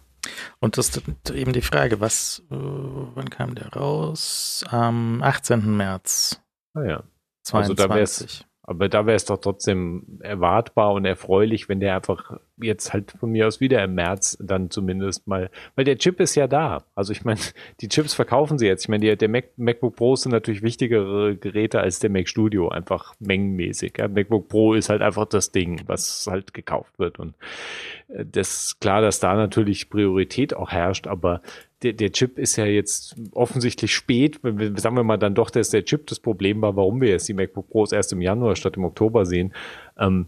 Und 0.61 0.77
das 0.79 0.91
ist 0.91 1.31
eben 1.31 1.53
die 1.53 1.63
Frage, 1.63 2.01
was, 2.01 2.45
äh, 2.51 2.55
wann 2.55 3.31
kam 3.31 3.55
der 3.55 3.73
raus? 3.73 4.65
Am 4.69 5.23
18. 5.23 5.77
März. 5.77 6.41
Ah 6.75 6.85
ja. 6.85 7.03
22. 7.45 7.55
Also 7.55 7.75
da 7.75 7.95
wäre 7.95 8.05
es 8.05 8.45
aber 8.65 8.89
da 8.89 9.07
wäre 9.07 9.17
es 9.17 9.25
doch 9.25 9.39
trotzdem 9.39 10.21
erwartbar 10.21 10.93
und 10.93 11.05
erfreulich, 11.05 11.69
wenn 11.69 11.81
der 11.81 11.97
einfach 11.97 12.39
jetzt 12.61 12.93
halt 12.93 13.11
von 13.11 13.31
mir 13.31 13.49
aus 13.49 13.61
wieder 13.61 13.83
im 13.83 13.95
März 13.95 14.39
dann 14.41 14.71
zumindest 14.71 15.27
mal, 15.27 15.51
weil 15.75 15.85
der 15.85 15.99
Chip 15.99 16.21
ist 16.21 16.37
ja 16.37 16.47
da. 16.47 16.85
Also 16.95 17.13
ich 17.13 17.25
meine, 17.25 17.41
die 17.81 17.89
Chips 17.89 18.15
verkaufen 18.15 18.59
sie 18.59 18.67
jetzt. 18.67 18.85
Ich 18.85 18.89
meine, 18.89 19.17
der 19.17 19.29
Mac, 19.29 19.47
MacBook 19.57 19.97
Pro 19.97 20.15
sind 20.15 20.31
natürlich 20.31 20.63
wichtigere 20.63 21.37
Geräte 21.37 21.81
als 21.81 21.99
der 21.99 22.11
Mac 22.11 22.29
Studio, 22.29 22.69
einfach 22.69 23.15
mengenmäßig. 23.19 23.95
Ja. 23.99 24.07
MacBook 24.07 24.49
Pro 24.49 24.75
ist 24.75 24.89
halt 24.89 25.03
einfach 25.03 25.27
das 25.27 25.51
Ding, 25.51 25.83
was 25.87 26.29
halt 26.31 26.55
gekauft 26.55 27.01
wird. 27.01 27.19
Und 27.19 27.35
äh, 28.09 28.25
das 28.25 28.79
klar, 28.79 29.01
dass 29.01 29.19
da 29.19 29.35
natürlich 29.35 29.91
Priorität 29.91 30.55
auch 30.55 30.71
herrscht, 30.71 31.09
aber 31.09 31.41
der, 31.83 31.93
der 31.93 32.13
Chip 32.13 32.39
ist 32.39 32.57
ja 32.57 32.65
jetzt 32.65 33.17
offensichtlich 33.33 33.95
spät. 33.95 34.41
Sagen 34.43 34.97
wir 34.97 35.05
mal 35.05 35.17
dann 35.17 35.35
doch, 35.35 35.51
dass 35.51 35.71
der 35.71 35.85
Chip 35.85 36.07
das 36.07 36.21
Problem 36.21 36.63
war, 36.63 36.77
warum 36.77 37.01
wir 37.01 37.09
jetzt 37.09 37.29
die 37.29 37.35
MacBook 37.35 37.69
Pros 37.69 37.93
erst 37.93 38.13
im 38.13 38.23
Januar 38.23 38.57
statt 38.57 38.77
im 38.77 38.85
Oktober 38.85 39.27
sehen. 39.27 39.53
Ähm, 39.99 40.27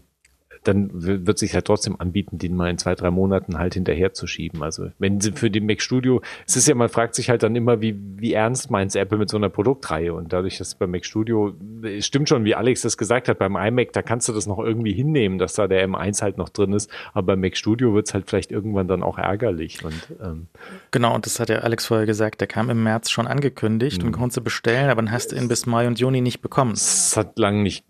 dann 0.67 0.89
wird 0.93 1.37
sich 1.37 1.53
halt 1.53 1.65
trotzdem 1.65 1.99
anbieten, 1.99 2.37
den 2.37 2.55
mal 2.55 2.69
in 2.69 2.77
zwei, 2.77 2.95
drei 2.95 3.11
Monaten 3.11 3.57
halt 3.57 3.75
hinterher 3.75 4.13
zu 4.13 4.27
schieben. 4.27 4.63
Also 4.63 4.89
wenn 4.99 5.21
sie 5.21 5.31
für 5.31 5.51
den 5.51 5.65
Mac 5.65 5.81
Studio, 5.81 6.21
es 6.47 6.55
ist 6.55 6.67
ja, 6.67 6.75
man 6.75 6.89
fragt 6.89 7.15
sich 7.15 7.29
halt 7.29 7.43
dann 7.43 7.55
immer, 7.55 7.81
wie, 7.81 7.95
wie 8.17 8.33
ernst 8.33 8.71
meint 8.71 8.95
Apple 8.95 9.17
mit 9.17 9.29
so 9.29 9.37
einer 9.37 9.49
Produktreihe? 9.49 10.13
Und 10.13 10.33
dadurch, 10.33 10.57
dass 10.57 10.75
beim 10.75 10.91
Mac 10.91 11.05
Studio, 11.05 11.53
es 11.83 12.05
stimmt 12.05 12.29
schon, 12.29 12.45
wie 12.45 12.55
Alex 12.55 12.81
das 12.81 12.97
gesagt 12.97 13.27
hat, 13.27 13.39
beim 13.39 13.55
iMac, 13.55 13.93
da 13.93 14.01
kannst 14.01 14.27
du 14.27 14.33
das 14.33 14.47
noch 14.47 14.59
irgendwie 14.59 14.93
hinnehmen, 14.93 15.37
dass 15.37 15.53
da 15.53 15.67
der 15.67 15.87
M1 15.87 16.21
halt 16.21 16.37
noch 16.37 16.49
drin 16.49 16.73
ist. 16.73 16.89
Aber 17.13 17.27
beim 17.27 17.41
Mac 17.41 17.57
Studio 17.57 17.93
wird 17.93 18.07
es 18.07 18.13
halt 18.13 18.29
vielleicht 18.29 18.51
irgendwann 18.51 18.87
dann 18.87 19.03
auch 19.03 19.17
ärgerlich. 19.17 19.83
Und, 19.83 20.07
ähm, 20.23 20.47
genau, 20.91 21.15
und 21.15 21.25
das 21.25 21.39
hat 21.39 21.49
ja 21.49 21.59
Alex 21.59 21.85
vorher 21.85 22.05
gesagt, 22.05 22.41
der 22.41 22.47
kam 22.47 22.69
im 22.69 22.83
März 22.83 23.09
schon 23.09 23.27
angekündigt 23.27 24.03
und 24.03 24.09
mhm. 24.09 24.13
konntest 24.13 24.37
du 24.37 24.41
bestellen, 24.41 24.89
aber 24.89 25.01
dann 25.01 25.11
hast 25.11 25.31
du 25.31 25.35
ihn 25.35 25.47
bis 25.47 25.65
Mai 25.65 25.87
und 25.87 25.99
Juni 25.99 26.21
nicht 26.21 26.41
bekommen. 26.41 26.73
Es 26.73 27.15
hat 27.17 27.37
lang 27.37 27.63
nicht, 27.63 27.85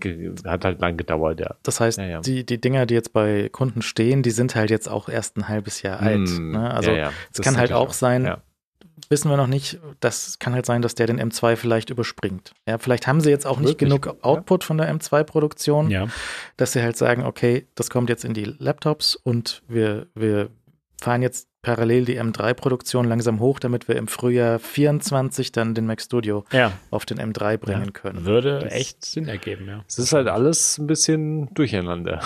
hat 0.46 0.66
halt 0.66 0.82
lang 0.82 0.98
gedauert, 0.98 1.40
ja. 1.40 1.56
Das 1.64 1.80
heißt, 1.80 1.98
ja, 1.98 2.06
ja. 2.06 2.20
die, 2.22 2.46
die 2.46 2.60
Dinger, 2.66 2.86
die 2.86 2.96
jetzt 2.96 3.14
bei 3.14 3.48
Kunden 3.50 3.82
stehen, 3.82 4.24
die 4.24 4.32
sind 4.32 4.56
halt 4.56 4.70
jetzt 4.70 4.90
auch 4.90 5.08
erst 5.08 5.38
ein 5.38 5.48
halbes 5.48 5.82
Jahr 5.84 6.02
alt. 6.02 6.28
Mm, 6.28 6.52
ne? 6.52 6.74
Also 6.74 6.92
ja, 6.92 6.98
ja. 6.98 7.12
es 7.32 7.42
kann 7.42 7.58
halt 7.58 7.72
auch 7.72 7.94
sein, 7.94 8.26
ja. 8.26 8.42
wissen 9.10 9.30
wir 9.30 9.38
noch 9.38 9.48
nicht, 9.48 9.80
das 10.00 10.40
kann 10.40 10.54
halt 10.54 10.66
sein, 10.66 10.82
dass 10.82 10.96
der 10.96 11.08
den 11.08 11.22
M2 11.22 11.56
vielleicht 11.56 11.92
überspringt. 11.92 12.54
Ja, 12.68 12.80
vielleicht 12.80 13.08
haben 13.08 13.22
sie 13.22 13.30
jetzt 13.30 13.46
auch 13.46 13.60
nicht 13.60 13.80
Wirklich? 13.80 13.90
genug 13.90 14.18
Output 14.22 14.64
von 14.64 14.78
der 14.78 14.94
M2-Produktion, 14.94 16.12
dass 16.58 16.74
sie 16.74 16.82
halt 16.82 16.98
sagen, 16.98 17.24
okay, 17.24 17.68
das 17.76 17.90
kommt 17.90 18.10
jetzt 18.10 18.26
in 18.26 18.34
die 18.34 18.46
Laptops 18.58 19.16
und 19.16 19.62
wir, 19.68 20.08
wir 20.16 20.50
fahren 21.06 21.22
jetzt 21.22 21.48
parallel 21.62 22.06
die 22.06 22.20
M3-Produktion 22.20 23.06
langsam 23.06 23.40
hoch, 23.40 23.60
damit 23.60 23.88
wir 23.88 23.96
im 23.96 24.08
Frühjahr 24.08 24.58
24 24.58 25.52
dann 25.52 25.76
den 25.76 25.86
Mac 25.86 26.02
Studio 26.02 26.46
ja. 26.52 26.72
auf 26.90 27.06
den 27.06 27.20
M3 27.20 27.58
bringen 27.58 27.86
ja. 27.86 27.92
können. 27.92 28.26
Würde 28.26 28.60
das 28.60 28.74
echt 28.74 29.06
Sinn 29.06 29.28
ergeben, 29.28 29.68
ja. 29.68 29.84
Es 29.88 30.00
ist 30.00 30.14
halt 30.14 30.28
alles 30.28 30.80
ein 30.80 30.88
bisschen 30.88 31.54
durcheinander. 31.54 32.22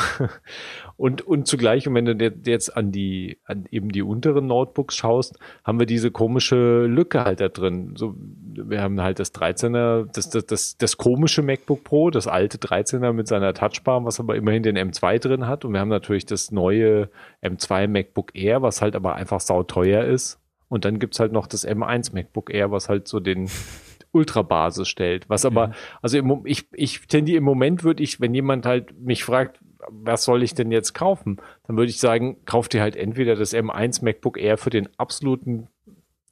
Und, 1.00 1.22
und 1.22 1.48
zugleich, 1.48 1.88
und 1.88 1.96
wenn 1.96 2.04
du 2.04 2.34
jetzt 2.44 2.76
an 2.76 2.92
die, 2.92 3.38
an 3.46 3.64
eben 3.72 3.88
die 3.88 4.02
unteren 4.02 4.48
Notebooks 4.48 4.98
schaust, 4.98 5.40
haben 5.64 5.80
wir 5.80 5.86
diese 5.86 6.12
komische 6.12 6.88
Lücke 6.88 7.24
halt 7.24 7.40
da 7.40 7.48
drin. 7.48 7.94
So, 7.96 8.16
wir 8.18 8.82
haben 8.82 9.00
halt 9.00 9.18
das 9.18 9.34
13er, 9.34 10.12
das, 10.14 10.30
das, 10.30 10.46
das, 10.46 10.78
das 10.78 10.98
komische 10.98 11.42
MacBook 11.42 11.86
Pro, 11.86 12.10
das 12.10 12.28
alte 12.28 12.58
13er 12.58 13.14
mit 13.14 13.30
seiner 13.30 13.54
Touchbar, 13.54 14.04
was 14.04 14.20
aber 14.20 14.36
immerhin 14.36 14.62
den 14.62 14.78
M2 14.78 15.20
drin 15.20 15.48
hat. 15.48 15.64
Und 15.64 15.72
wir 15.72 15.80
haben 15.80 15.88
natürlich 15.88 16.26
das 16.26 16.52
neue 16.52 17.10
M2 17.42 17.88
MacBook 17.88 18.36
Air, 18.36 18.62
was 18.62 18.82
halt 18.82 18.98
aber 18.98 19.16
einfach 19.16 19.40
sauteuer 19.40 20.04
ist. 20.04 20.38
Und 20.68 20.84
dann 20.84 21.00
gibt's 21.00 21.22
halt 21.22 21.32
noch 21.32 21.48
das 21.48 21.66
M1 21.66 22.14
MacBook 22.14 22.54
Air, 22.54 22.72
was 22.72 22.90
halt 22.90 23.08
so 23.08 23.22
den 23.22 23.50
Ultrabasis 24.12 24.90
stellt. 24.90 25.30
Was 25.30 25.46
aber, 25.46 25.72
also 26.02 26.18
im, 26.18 26.42
ich, 26.44 26.68
ich 26.74 27.08
tendiere 27.08 27.38
im 27.38 27.46
Moment 27.46 27.86
würde 27.86 28.04
ich, 28.04 28.20
wenn 28.20 28.34
jemand 28.34 28.66
halt 28.66 29.00
mich 29.00 29.24
fragt, 29.24 29.62
was 29.88 30.24
soll 30.24 30.44
ich 30.44 30.54
denn 30.54 30.72
jetzt 30.72 30.94
kaufen? 30.94 31.38
Dann 31.68 31.78
würde 31.78 31.90
ich 31.90 32.00
sagen, 32.00 32.38
kauf 32.46 32.68
dir 32.68 32.82
halt 32.82 32.96
entweder 32.96 33.36
das 33.36 33.54
M1 33.54 34.04
MacBook 34.04 34.38
Air 34.38 34.58
für 34.58 34.70
den 34.70 34.90
absoluten 34.98 35.68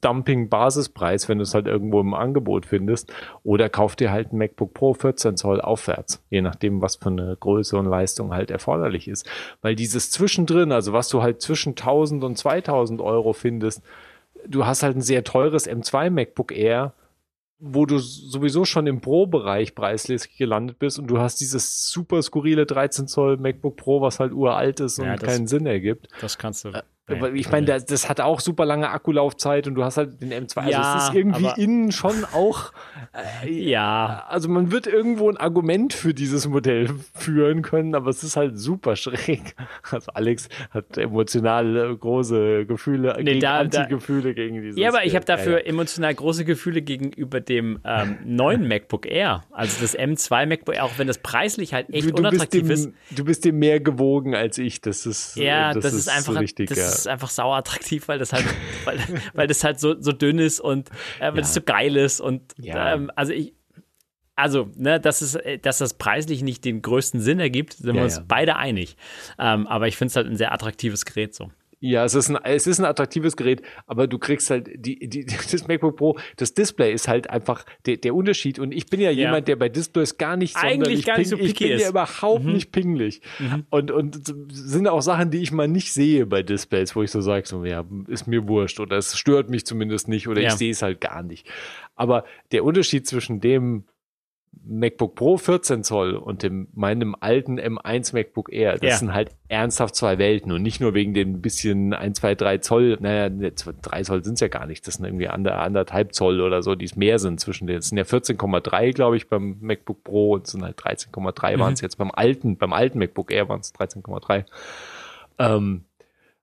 Dumping-Basispreis, 0.00 1.28
wenn 1.28 1.38
du 1.38 1.42
es 1.42 1.54
halt 1.54 1.66
irgendwo 1.66 2.00
im 2.00 2.14
Angebot 2.14 2.66
findest, 2.66 3.12
oder 3.42 3.68
kauf 3.68 3.96
dir 3.96 4.12
halt 4.12 4.32
ein 4.32 4.38
MacBook 4.38 4.72
Pro 4.72 4.94
14 4.94 5.36
Zoll 5.36 5.60
aufwärts, 5.60 6.22
je 6.30 6.40
nachdem, 6.40 6.80
was 6.80 6.96
für 6.96 7.08
eine 7.08 7.36
Größe 7.38 7.76
und 7.76 7.86
Leistung 7.86 8.32
halt 8.32 8.50
erforderlich 8.50 9.08
ist. 9.08 9.28
Weil 9.60 9.74
dieses 9.74 10.10
Zwischendrin, 10.10 10.70
also 10.70 10.92
was 10.92 11.08
du 11.08 11.22
halt 11.22 11.40
zwischen 11.40 11.70
1000 11.70 12.22
und 12.22 12.38
2000 12.38 13.00
Euro 13.00 13.32
findest, 13.32 13.82
du 14.46 14.66
hast 14.66 14.82
halt 14.82 14.96
ein 14.96 15.02
sehr 15.02 15.24
teures 15.24 15.68
M2 15.68 16.10
MacBook 16.10 16.56
Air, 16.56 16.92
wo 17.60 17.86
du 17.86 17.98
sowieso 17.98 18.64
schon 18.64 18.86
im 18.86 19.00
Pro-Bereich 19.00 19.74
preislich 19.74 20.36
gelandet 20.36 20.78
bist 20.78 20.98
und 20.98 21.08
du 21.08 21.18
hast 21.18 21.40
dieses 21.40 21.90
super 21.90 22.22
skurrile 22.22 22.66
13 22.66 23.08
Zoll 23.08 23.36
MacBook 23.36 23.76
Pro, 23.76 24.00
was 24.00 24.20
halt 24.20 24.32
uralt 24.32 24.80
ist 24.80 24.98
und 24.98 25.06
ja, 25.06 25.16
das, 25.16 25.28
keinen 25.28 25.46
Sinn 25.46 25.66
ergibt. 25.66 26.08
Das 26.20 26.38
kannst 26.38 26.64
du. 26.64 26.72
Äh, 27.08 27.30
ich 27.30 27.50
meine, 27.50 27.66
das, 27.66 27.86
das, 27.86 28.08
hat 28.08 28.20
auch 28.20 28.40
super 28.40 28.64
lange 28.64 28.90
Akkulaufzeit 28.90 29.66
und 29.66 29.74
du 29.74 29.84
hast 29.84 29.96
halt 29.96 30.20
den 30.20 30.32
M2. 30.32 30.58
Also 30.58 30.70
ja, 30.70 30.96
es 30.96 31.08
ist 31.08 31.14
irgendwie 31.14 31.62
innen 31.62 31.92
schon 31.92 32.24
auch. 32.32 32.72
Äh, 33.44 33.50
ja. 33.50 34.26
Also 34.28 34.48
man 34.48 34.70
wird 34.70 34.86
irgendwo 34.86 35.28
ein 35.30 35.36
Argument 35.36 35.92
für 35.94 36.14
dieses 36.14 36.46
Modell 36.46 36.90
führen 37.14 37.62
können, 37.62 37.94
aber 37.94 38.10
es 38.10 38.22
ist 38.22 38.36
halt 38.36 38.58
super 38.58 38.96
schräg. 38.96 39.54
Also 39.90 40.12
Alex 40.12 40.48
hat 40.70 40.98
emotional 40.98 41.96
große 41.96 42.66
Gefühle, 42.66 43.16
nee, 43.18 43.24
gegen 43.24 43.40
da, 43.40 43.60
Anti-Gefühle 43.60 44.34
gegen 44.34 44.60
dieses. 44.60 44.78
Ja, 44.78 44.90
aber 44.90 45.04
ich 45.04 45.14
habe 45.14 45.24
dafür 45.24 45.58
ja, 45.58 45.64
ja. 45.64 45.64
emotional 45.64 46.14
große 46.14 46.44
Gefühle 46.44 46.82
gegenüber 46.82 47.40
dem 47.40 47.80
ähm, 47.84 48.18
neuen 48.24 48.68
MacBook 48.68 49.06
Air. 49.06 49.44
Also 49.50 49.80
das 49.80 49.98
M2 49.98 50.46
MacBook 50.46 50.74
Air, 50.74 50.84
auch 50.84 50.98
wenn 50.98 51.06
das 51.06 51.18
preislich 51.18 51.72
halt 51.72 51.92
echt 51.92 52.06
du, 52.06 52.12
du 52.12 52.18
unattraktiv 52.18 52.62
dem, 52.62 52.70
ist. 52.70 52.90
Du 53.10 53.24
bist 53.24 53.44
dem 53.44 53.58
mehr 53.58 53.80
gewogen 53.80 54.34
als 54.34 54.58
ich. 54.58 54.80
Das 54.80 55.06
ist 55.06 55.36
ja, 55.36 55.72
das, 55.72 55.84
das 55.84 55.92
ist, 55.94 56.00
ist 56.00 56.08
einfach 56.08 56.40
richtig. 56.40 56.68
Das 56.68 56.78
ja 56.78 56.97
ist 57.00 57.06
einfach 57.08 57.30
sauer 57.30 57.56
attraktiv, 57.56 58.08
weil 58.08 58.18
das 58.18 58.32
halt, 58.32 58.44
weil, 58.84 58.98
weil 59.34 59.46
das 59.46 59.64
halt 59.64 59.80
so, 59.80 60.00
so 60.00 60.12
dünn 60.12 60.38
ist 60.38 60.60
und 60.60 60.90
äh, 61.18 61.28
weil 61.28 61.36
ja. 61.36 61.40
das 61.40 61.54
so 61.54 61.60
geil 61.60 61.96
ist. 61.96 62.20
Und 62.20 62.54
ja. 62.58 62.94
ähm, 62.94 63.10
also 63.14 63.32
ich, 63.32 63.54
also, 64.36 64.70
ne, 64.76 65.00
dass, 65.00 65.20
es, 65.20 65.34
äh, 65.34 65.58
dass 65.58 65.78
das 65.78 65.94
preislich 65.94 66.42
nicht 66.42 66.64
den 66.64 66.80
größten 66.80 67.20
Sinn 67.20 67.40
ergibt, 67.40 67.72
sind 67.72 67.94
wir 67.94 68.02
uns 68.02 68.22
beide 68.28 68.56
einig. 68.56 68.96
Ähm, 69.38 69.66
aber 69.66 69.88
ich 69.88 69.96
finde 69.96 70.10
es 70.10 70.16
halt 70.16 70.28
ein 70.28 70.36
sehr 70.36 70.52
attraktives 70.52 71.04
Gerät 71.04 71.34
so. 71.34 71.50
Ja, 71.80 72.04
es 72.04 72.14
ist 72.14 72.28
ein, 72.28 72.38
es 72.42 72.66
ist 72.66 72.80
ein 72.80 72.84
attraktives 72.84 73.36
Gerät, 73.36 73.62
aber 73.86 74.08
du 74.08 74.18
kriegst 74.18 74.50
halt 74.50 74.68
die, 74.74 75.08
die, 75.08 75.24
das 75.52 75.68
MacBook 75.68 75.96
Pro, 75.96 76.18
das 76.36 76.54
Display 76.54 76.92
ist 76.92 77.06
halt 77.06 77.30
einfach 77.30 77.64
der, 77.86 77.98
der 77.98 78.14
Unterschied. 78.14 78.58
Und 78.58 78.72
ich 78.72 78.86
bin 78.86 79.00
ja, 79.00 79.10
ja. 79.10 79.26
jemand, 79.26 79.46
der 79.48 79.56
bei 79.56 79.68
Displays 79.68 80.18
gar 80.18 80.36
nicht 80.36 80.56
Eigentlich 80.56 81.04
gar 81.04 81.18
nicht 81.18 81.28
so 81.28 81.36
Ich 81.36 81.54
bin 81.54 81.70
ist. 81.70 81.82
ja 81.82 81.90
überhaupt 81.90 82.44
mhm. 82.44 82.52
nicht 82.52 82.72
pingelig. 82.72 83.20
Mhm. 83.38 83.66
Und, 83.70 83.90
und 83.90 84.20
sind 84.50 84.88
auch 84.88 85.02
Sachen, 85.02 85.30
die 85.30 85.38
ich 85.38 85.52
mal 85.52 85.68
nicht 85.68 85.92
sehe 85.92 86.26
bei 86.26 86.42
Displays, 86.42 86.96
wo 86.96 87.02
ich 87.02 87.10
so 87.10 87.20
sage, 87.20 87.46
so, 87.46 87.64
ja, 87.64 87.84
ist 88.08 88.26
mir 88.26 88.48
wurscht 88.48 88.80
oder 88.80 88.96
es 88.96 89.16
stört 89.16 89.48
mich 89.48 89.64
zumindest 89.64 90.08
nicht 90.08 90.26
oder 90.26 90.40
ja. 90.40 90.48
ich 90.48 90.54
sehe 90.54 90.72
es 90.72 90.82
halt 90.82 91.00
gar 91.00 91.22
nicht. 91.22 91.48
Aber 91.94 92.24
der 92.50 92.64
Unterschied 92.64 93.06
zwischen 93.06 93.40
dem 93.40 93.84
MacBook 94.70 95.14
Pro 95.14 95.38
14 95.38 95.82
Zoll 95.82 96.14
und 96.14 96.42
dem, 96.42 96.68
meinem 96.74 97.16
alten 97.18 97.58
M1 97.58 98.12
MacBook 98.14 98.52
Air, 98.52 98.74
das 98.74 98.90
ja. 98.90 98.96
sind 98.98 99.14
halt 99.14 99.30
ernsthaft 99.48 99.94
zwei 99.94 100.18
Welten 100.18 100.52
und 100.52 100.62
nicht 100.62 100.80
nur 100.80 100.92
wegen 100.92 101.14
dem 101.14 101.40
bisschen 101.40 101.94
1, 101.94 102.18
2, 102.18 102.34
3 102.34 102.58
Zoll, 102.58 102.98
naja, 103.00 103.30
3 103.30 104.02
Zoll 104.02 104.24
sind 104.24 104.34
es 104.34 104.40
ja 104.40 104.48
gar 104.48 104.66
nicht, 104.66 104.86
das 104.86 104.94
sind 104.94 105.06
irgendwie 105.06 105.28
ander, 105.28 105.58
anderthalb 105.60 106.14
Zoll 106.14 106.42
oder 106.42 106.62
so, 106.62 106.74
die 106.74 106.84
es 106.84 106.96
mehr 106.96 107.18
sind 107.18 107.40
zwischen 107.40 107.66
den, 107.66 107.78
es 107.78 107.88
sind 107.88 107.98
ja 107.98 108.04
14,3 108.04 108.92
glaube 108.92 109.16
ich 109.16 109.28
beim 109.28 109.56
MacBook 109.60 110.04
Pro 110.04 110.32
und 110.32 110.46
es 110.46 110.52
sind 110.52 110.62
halt 110.62 110.78
13,3 110.78 111.56
mhm. 111.56 111.60
waren 111.60 111.72
es 111.72 111.80
jetzt 111.80 111.96
beim 111.96 112.10
alten, 112.10 112.58
beim 112.58 112.74
alten 112.74 112.98
MacBook 112.98 113.32
Air 113.32 113.48
waren 113.48 113.60
es 113.60 113.74
13,3. 113.74 114.44
Ähm, 115.38 115.84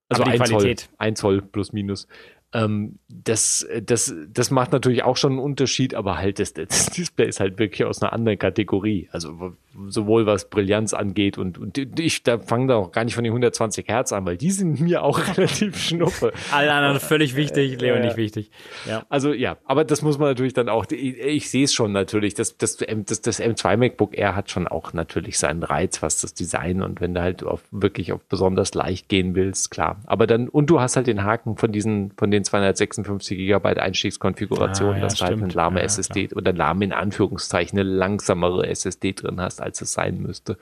also 0.10 0.24
ein 0.24 0.46
Zoll, 0.46 0.76
ein 0.98 1.16
Zoll 1.16 1.42
plus 1.42 1.74
minus. 1.74 2.08
Ähm, 2.56 3.00
das, 3.10 3.68
das, 3.84 4.16
das 4.30 4.50
macht 4.50 4.72
natürlich 4.72 5.04
auch 5.04 5.18
schon 5.18 5.34
einen 5.34 5.42
Unterschied, 5.42 5.94
aber 5.94 6.18
halt 6.18 6.40
das, 6.40 6.54
das 6.54 6.86
Display 6.88 7.28
ist 7.28 7.42
halt 7.42 7.60
wirklich 7.60 7.84
aus 7.84 8.02
einer 8.02 8.14
anderen 8.14 8.40
Kategorie. 8.40 9.10
Also 9.12 9.54
sowohl 9.88 10.26
was 10.26 10.50
Brillanz 10.50 10.94
angeht 10.94 11.38
und, 11.38 11.58
und 11.58 11.78
ich 12.00 12.24
da 12.24 12.40
fange 12.40 12.68
da 12.68 12.76
auch 12.76 12.92
gar 12.92 13.04
nicht 13.04 13.16
von 13.16 13.24
den 13.24 13.32
120 13.32 13.88
Hertz 13.88 14.12
an, 14.14 14.26
weil 14.26 14.38
die 14.38 14.52
sind 14.52 14.80
mir 14.82 15.04
auch 15.04 15.20
relativ 15.38 15.78
schnuppe. 15.78 16.34
Alle 16.52 16.72
anderen 16.72 17.00
völlig 17.00 17.36
wichtig, 17.36 17.80
Leo 17.80 18.00
nicht 18.00 18.18
wichtig. 18.18 18.52
Ja. 18.88 19.04
Also 19.10 19.34
ja, 19.34 19.58
aber 19.66 19.84
das 19.84 20.02
muss 20.02 20.18
man 20.18 20.30
natürlich 20.30 20.54
dann 20.54 20.70
auch, 20.70 20.86
ich, 20.90 21.18
ich 21.18 21.50
sehe 21.50 21.66
es 21.66 21.74
schon 21.74 21.92
natürlich, 21.92 22.34
das, 22.34 22.58
das, 22.58 22.78
das, 22.78 23.22
das 23.22 23.42
M2 23.42 23.78
MacBook 23.78 24.18
Air 24.18 24.36
hat 24.36 24.50
schon 24.50 24.68
auch 24.68 24.94
natürlich 24.94 25.38
seinen 25.38 25.64
Reiz, 25.64 26.02
was 26.02 26.22
das 26.22 26.34
Design 26.34 26.82
und 26.82 27.02
wenn 27.02 27.14
du 27.14 27.22
halt 27.22 27.44
auf, 27.44 27.64
wirklich 27.72 28.12
auf 28.14 28.22
besonders 28.26 28.74
leicht 28.74 29.10
gehen 29.10 29.36
willst, 29.36 29.72
klar. 29.72 30.02
Aber 30.06 30.28
dann, 30.28 30.50
und 30.50 30.70
du 30.70 30.80
hast 30.80 30.96
halt 30.96 31.08
den 31.08 31.24
Haken 31.24 31.58
von 31.58 31.72
diesen, 31.72 32.12
von 32.18 32.32
den 32.32 32.44
256 32.44 33.38
Gigabyte 33.38 33.80
Einstiegskonfiguration, 33.80 34.94
ah, 34.94 34.98
ja, 34.98 35.02
dass 35.02 35.16
du 35.16 35.26
halt 35.26 35.42
eine 35.42 35.54
lahme 35.54 35.80
ja, 35.80 35.86
SSD 35.86 36.28
klar. 36.28 36.38
oder 36.38 36.54
lahme 36.54 36.86
in 36.86 36.94
Anführungszeichen 36.94 37.80
eine 37.80 37.90
langsamere 37.90 38.68
SSD 38.68 39.14
drin 39.14 39.40
hast, 39.42 39.62
als 39.66 39.82
es 39.82 39.94
sein 39.94 40.22
müsste. 40.22 40.58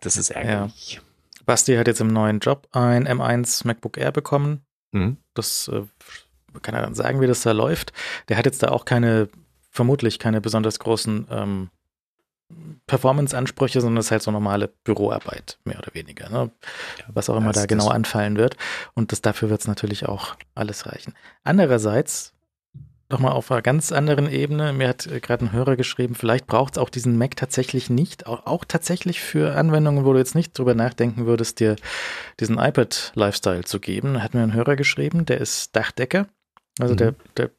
Das 0.00 0.16
ist 0.16 0.30
ärgerlich. 0.30 0.94
Ja. 0.94 1.00
Basti 1.46 1.76
hat 1.76 1.86
jetzt 1.86 2.00
im 2.00 2.08
neuen 2.08 2.40
Job 2.40 2.68
ein 2.72 3.06
M1 3.06 3.66
MacBook 3.66 3.96
Air 3.96 4.12
bekommen. 4.12 4.64
Mhm. 4.92 5.16
Das 5.34 5.68
äh, 5.68 5.82
kann 6.60 6.74
er 6.74 6.82
dann 6.82 6.94
sagen, 6.94 7.20
wie 7.20 7.26
das 7.26 7.42
da 7.42 7.52
läuft. 7.52 7.92
Der 8.28 8.36
hat 8.36 8.46
jetzt 8.46 8.62
da 8.62 8.68
auch 8.68 8.84
keine, 8.84 9.28
vermutlich 9.70 10.18
keine 10.18 10.40
besonders 10.40 10.78
großen 10.78 11.26
ähm, 11.30 11.70
Performance-Ansprüche, 12.86 13.80
sondern 13.80 13.98
es 13.98 14.06
ist 14.06 14.10
halt 14.12 14.22
so 14.22 14.30
normale 14.30 14.68
Büroarbeit, 14.84 15.58
mehr 15.64 15.78
oder 15.78 15.92
weniger. 15.94 16.28
Ne? 16.30 16.50
Was 17.08 17.28
auch 17.28 17.36
immer 17.36 17.52
da 17.52 17.66
genau 17.66 17.88
anfallen 17.88 18.36
wird. 18.36 18.56
Und 18.94 19.12
das, 19.12 19.20
dafür 19.20 19.50
wird 19.50 19.60
es 19.60 19.66
natürlich 19.66 20.06
auch 20.06 20.36
alles 20.54 20.86
reichen. 20.86 21.14
Andererseits, 21.42 22.34
nochmal 23.08 23.32
auf 23.32 23.50
einer 23.50 23.62
ganz 23.62 23.92
anderen 23.92 24.30
Ebene, 24.30 24.72
mir 24.72 24.88
hat 24.88 25.06
äh, 25.06 25.20
gerade 25.20 25.44
ein 25.44 25.52
Hörer 25.52 25.76
geschrieben, 25.76 26.14
vielleicht 26.14 26.46
braucht 26.46 26.76
es 26.76 26.78
auch 26.78 26.90
diesen 26.90 27.18
Mac 27.18 27.36
tatsächlich 27.36 27.90
nicht, 27.90 28.26
auch, 28.26 28.46
auch, 28.46 28.64
tatsächlich 28.64 29.20
für 29.20 29.56
Anwendungen, 29.56 30.04
wo 30.04 30.12
du 30.12 30.18
jetzt 30.18 30.34
nicht 30.34 30.58
drüber 30.58 30.74
nachdenken 30.74 31.26
würdest, 31.26 31.60
dir 31.60 31.76
diesen 32.40 32.58
iPad-Lifestyle 32.58 33.64
zu 33.64 33.80
geben. 33.80 34.14
Da 34.14 34.22
hat 34.22 34.34
mir 34.34 34.42
ein 34.42 34.54
Hörer 34.54 34.76
geschrieben, 34.76 35.24
der 35.26 35.40
ist 35.40 35.74
Dachdecker. 35.76 36.26
Also 36.78 36.94
mhm. 36.94 36.98
der, 36.98 37.14
der 37.36 37.50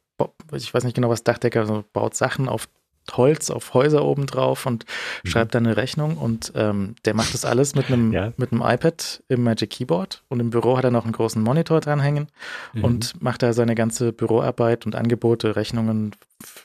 ich 0.54 0.74
weiß 0.74 0.84
nicht 0.84 0.96
genau, 0.96 1.10
was 1.10 1.24
Dachdecker, 1.24 1.62
also 1.62 1.84
baut 1.94 2.16
Sachen 2.16 2.50
auf 2.50 2.68
Holz 3.16 3.50
auf 3.50 3.74
Häuser 3.74 4.04
oben 4.04 4.26
drauf 4.26 4.66
und 4.66 4.86
mhm. 5.24 5.30
schreibt 5.30 5.56
dann 5.56 5.66
eine 5.66 5.78
Rechnung 5.78 6.18
und 6.18 6.52
ähm, 6.56 6.96
der 7.06 7.14
macht 7.14 7.34
das 7.34 7.46
alles 7.46 7.76
mit 7.76 7.88
einem 7.88 8.12
ja. 8.12 8.34
mit 8.38 8.52
einem 8.52 8.62
iPad 8.62 9.24
im 9.28 9.44
Magic 9.44 9.70
Keyboard 9.70 10.24
und 10.30 10.40
im 10.40 10.50
Büro 10.50 10.78
hat 10.78 10.84
er 10.84 10.92
noch 10.92 11.04
einen 11.04 11.14
großen 11.14 11.42
Monitor 11.42 11.80
dranhängen 11.80 12.28
mhm. 12.74 12.84
und 12.84 13.22
macht 13.22 13.44
da 13.44 13.54
seine 13.54 13.76
ganze 13.76 14.14
Büroarbeit 14.14 14.86
und 14.86 14.96
Angebote, 14.96 15.56
Rechnungen, 15.56 16.12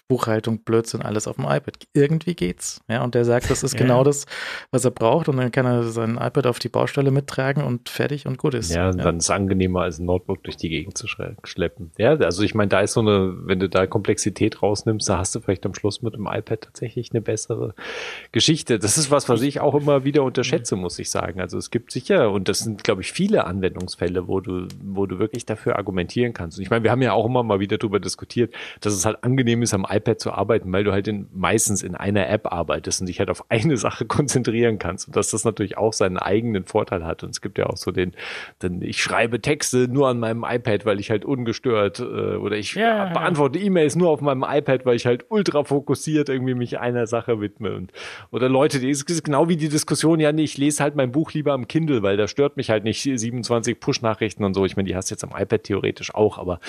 Buchhaltung, 0.06 0.59
Blödsinn, 0.59 1.01
alles 1.01 1.27
auf 1.27 1.36
dem 1.36 1.47
iPad. 1.47 1.78
Irgendwie 1.94 2.35
geht's. 2.35 2.82
Ja, 2.89 3.02
und 3.02 3.14
der 3.14 3.24
sagt, 3.24 3.51
das 3.51 3.62
ist 3.62 3.73
ja. 3.73 3.81
genau 3.81 4.05
das, 4.05 4.27
was 4.70 4.85
er 4.85 4.90
braucht. 4.90 5.28
Und 5.28 5.39
dann 5.39 5.51
kann 5.51 5.64
er 5.64 5.85
sein 5.85 6.16
iPad 6.16 6.47
auf 6.47 6.59
die 6.59 6.69
Baustelle 6.69 7.10
mittragen 7.10 7.64
und 7.64 7.89
fertig 7.89 8.27
und 8.27 8.36
gut 8.36 8.52
ist. 8.55 8.70
Ja, 8.70 8.90
ja. 8.90 8.93
dann 8.93 9.16
ist 9.16 9.24
es 9.24 9.31
angenehmer, 9.31 9.82
als 9.82 9.98
ein 9.98 10.05
Notebook 10.05 10.44
durch 10.44 10.59
die 10.59 10.69
Gegend 10.69 10.98
zu 10.98 11.06
schleppen. 11.09 11.93
Ja, 11.97 12.14
also 12.16 12.43
ich 12.43 12.55
meine, 12.55 12.69
da 12.69 12.81
ist 12.81 12.93
so 12.93 13.01
eine, 13.01 13.35
wenn 13.47 13.60
du 13.60 13.69
da 13.69 13.86
Komplexität 13.86 14.62
rausnimmst, 14.62 15.09
da 15.09 15.19
hast 15.19 15.35
du 15.35 15.40
vielleicht 15.40 15.64
am 15.64 15.74
Schluss 15.74 16.02
mit 16.02 16.14
dem 16.14 16.27
iPad 16.36 16.62
tatsächlich 16.62 17.12
eine 17.12 17.20
bessere 17.20 17.74
Geschichte. 18.32 18.78
Das 18.78 18.98
ist 18.98 19.10
was, 19.10 19.28
was 19.28 19.42
ich 19.42 19.60
auch 19.60 19.74
immer 19.74 20.04
wieder 20.04 20.22
unterschätze, 20.22 20.76
muss 20.76 20.98
ich 20.98 21.10
sagen. 21.10 21.40
Also 21.40 21.59
es 21.59 21.70
gibt 21.70 21.92
sicher, 21.92 22.30
und 22.30 22.48
das 22.48 22.60
sind, 22.60 22.84
glaube 22.84 23.02
ich, 23.02 23.12
viele 23.12 23.44
Anwendungsfälle, 23.44 24.28
wo 24.28 24.40
du, 24.40 24.66
wo 24.82 25.06
du 25.06 25.18
wirklich 25.18 25.46
dafür 25.46 25.76
argumentieren 25.76 26.32
kannst. 26.32 26.59
Und 26.59 26.62
ich 26.62 26.70
meine, 26.70 26.84
wir 26.84 26.90
haben 26.90 27.02
ja 27.02 27.12
auch 27.12 27.26
immer 27.26 27.42
mal 27.42 27.60
wieder 27.60 27.78
darüber 27.78 28.00
diskutiert, 28.00 28.54
dass 28.80 28.94
es 28.94 29.04
halt 29.04 29.22
angenehm 29.22 29.62
ist, 29.62 29.74
am 29.74 29.86
iPad 29.88 30.20
zu 30.20 30.32
arbeiten, 30.32 30.72
weil 30.72 30.84
du 30.84 30.92
halt 30.92 31.09
in, 31.09 31.26
meistens 31.32 31.82
in 31.82 31.94
einer 31.94 32.28
App 32.28 32.52
arbeitest 32.52 33.00
und 33.00 33.06
dich 33.06 33.18
halt 33.18 33.30
auf 33.30 33.44
eine 33.50 33.76
Sache 33.76 34.04
konzentrieren 34.04 34.78
kannst 34.78 35.09
und 35.09 35.16
dass 35.16 35.30
das 35.30 35.44
natürlich 35.44 35.78
auch 35.78 35.92
seinen 35.92 36.18
eigenen 36.18 36.64
Vorteil 36.64 37.04
hat. 37.04 37.22
Und 37.22 37.30
es 37.30 37.40
gibt 37.40 37.59
ja 37.59 37.66
auch 37.66 37.76
so 37.76 37.90
den, 37.90 38.12
den 38.62 38.82
ich 38.82 39.02
schreibe 39.02 39.40
Texte 39.40 39.88
nur 39.88 40.09
an 40.09 40.18
meinem 40.18 40.44
iPad, 40.48 40.84
weil 40.86 41.00
ich 41.00 41.10
halt 41.10 41.24
ungestört 41.24 42.00
äh, 42.00 42.02
oder 42.02 42.56
ich 42.56 42.74
ja, 42.74 43.12
beantworte 43.12 43.59
ja. 43.59 43.66
E-Mails 43.66 43.96
nur 43.96 44.10
auf 44.10 44.20
meinem 44.20 44.44
iPad, 44.46 44.86
weil 44.86 44.96
ich 44.96 45.06
halt 45.06 45.26
ultra 45.28 45.64
fokussiert 45.64 46.22
irgendwie 46.28 46.55
mich 46.55 46.78
einer 46.78 47.07
Sache 47.07 47.40
widme 47.40 47.74
und 47.74 47.93
oder 48.31 48.49
Leute, 48.49 48.81
die 48.81 48.90
ist 48.90 49.07
genau 49.24 49.49
wie 49.49 49.57
die 49.57 49.69
Diskussion, 49.69 50.20
ja, 50.20 50.32
nee, 50.32 50.44
ich 50.44 50.59
lese 50.59 50.82
halt 50.82 50.97
mein 50.97 51.12
Buch 51.12 51.32
lieber 51.32 51.53
am 51.53 51.69
Kindle, 51.69 52.03
weil 52.03 52.16
da 52.16 52.28
stört 52.28 52.57
mich 52.57 52.70
halt 52.70 52.85
nicht 52.85 53.03
27 53.03 53.78
Push-Nachrichten 53.78 54.44
und 54.44 54.55
so. 54.55 54.65
Ich 54.65 54.77
meine, 54.77 54.89
die 54.89 54.97
hast 54.97 55.11
du 55.11 55.15
jetzt 55.15 55.24
am 55.24 55.31
iPad 55.36 55.65
theoretisch 55.65 56.15
auch, 56.15 56.39
aber 56.39 56.61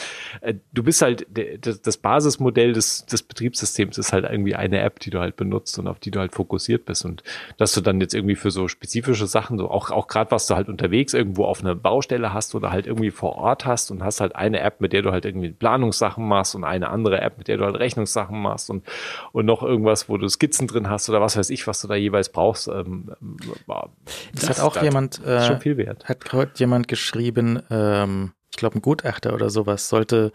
äh, 0.42 0.56
du 0.74 0.84
bist 0.84 1.02
halt 1.02 1.28
das, 1.62 1.82
das 1.82 1.98
Basismodell 1.98 2.74
des, 2.74 3.06
des 3.06 3.24
Betriebssystems 3.24 3.98
ist 3.98 4.14
halt 4.14 4.26
irgendwie 4.26 4.56
eine 4.56 4.80
App, 4.80 5.00
die 5.00 5.10
du 5.10 5.20
halt 5.20 5.36
benutzt 5.36 5.78
und 5.80 5.88
auf 5.88 6.00
die 6.00 6.12
du 6.12 6.20
halt 6.20 6.34
fokussiert 6.34 6.86
bist. 6.86 7.06
Und 7.06 7.24
dass 7.58 7.74
du 7.74 7.82
dann 7.82 8.00
jetzt 8.02 8.14
irgendwie 8.14 8.36
für 8.36 8.52
so 8.52 8.68
spezifische 8.68 9.28
Sachen, 9.28 9.58
so 9.58 9.70
auch, 9.70 9.92
auch 9.92 10.08
gerade 10.08 10.32
was 10.32 10.48
du 10.48 10.56
halt 10.56 10.70
unterwegs 10.70 11.14
irgendwo 11.14 11.46
auf 11.46 11.62
einer 11.62 11.76
Baustelle 11.76 12.34
hast 12.34 12.56
oder 12.56 12.72
halt 12.72 12.88
irgendwie 12.88 13.12
vor 13.12 13.36
Ort 13.36 13.66
hast 13.66 13.92
und 13.92 14.04
hast 14.04 14.22
halt 14.22 14.36
eine 14.36 14.60
App, 14.60 14.82
mit 14.82 14.94
der 14.94 15.02
du 15.02 15.12
halt 15.12 15.26
irgendwie 15.26 15.52
Planungssachen 15.52 16.28
machst 16.28 16.56
und 16.56 16.64
eine 16.64 16.90
andere 16.90 17.22
App, 17.22 17.38
mit 17.38 17.48
der 17.48 17.58
du 17.58 17.66
halt 17.66 17.78
Rechnungssachen 17.78 18.40
machst 18.40 18.70
und, 18.70 18.84
und 19.32 19.43
noch 19.45 19.64
irgendwas, 19.64 20.10
wo 20.10 20.18
du 20.18 20.28
Skizzen 20.28 20.68
drin 20.68 20.90
hast 20.90 21.10
oder 21.10 21.22
was 21.22 21.38
weiß 21.38 21.49
ich, 21.49 21.68
was 21.68 21.82
du 21.82 21.88
da 21.88 21.95
jeweils 21.95 22.30
brauchst. 22.30 22.68
Ähm, 22.68 23.11
das, 23.68 23.88
das, 24.34 24.49
hat 24.49 24.60
auch 24.61 24.74
das 24.74 24.84
jemand, 24.84 25.26
äh, 25.26 25.48
schon 25.48 25.61
viel 25.61 25.78
wert. 25.78 26.06
Hat 26.06 26.34
heute 26.34 26.60
jemand 26.60 26.88
geschrieben, 26.88 27.61
ähm, 27.70 28.34
ich 28.52 28.57
glaube, 28.57 28.78
ein 28.78 28.82
Gutachter 28.82 29.34
oder 29.34 29.49
sowas 29.49 29.90
sollte 29.90 30.32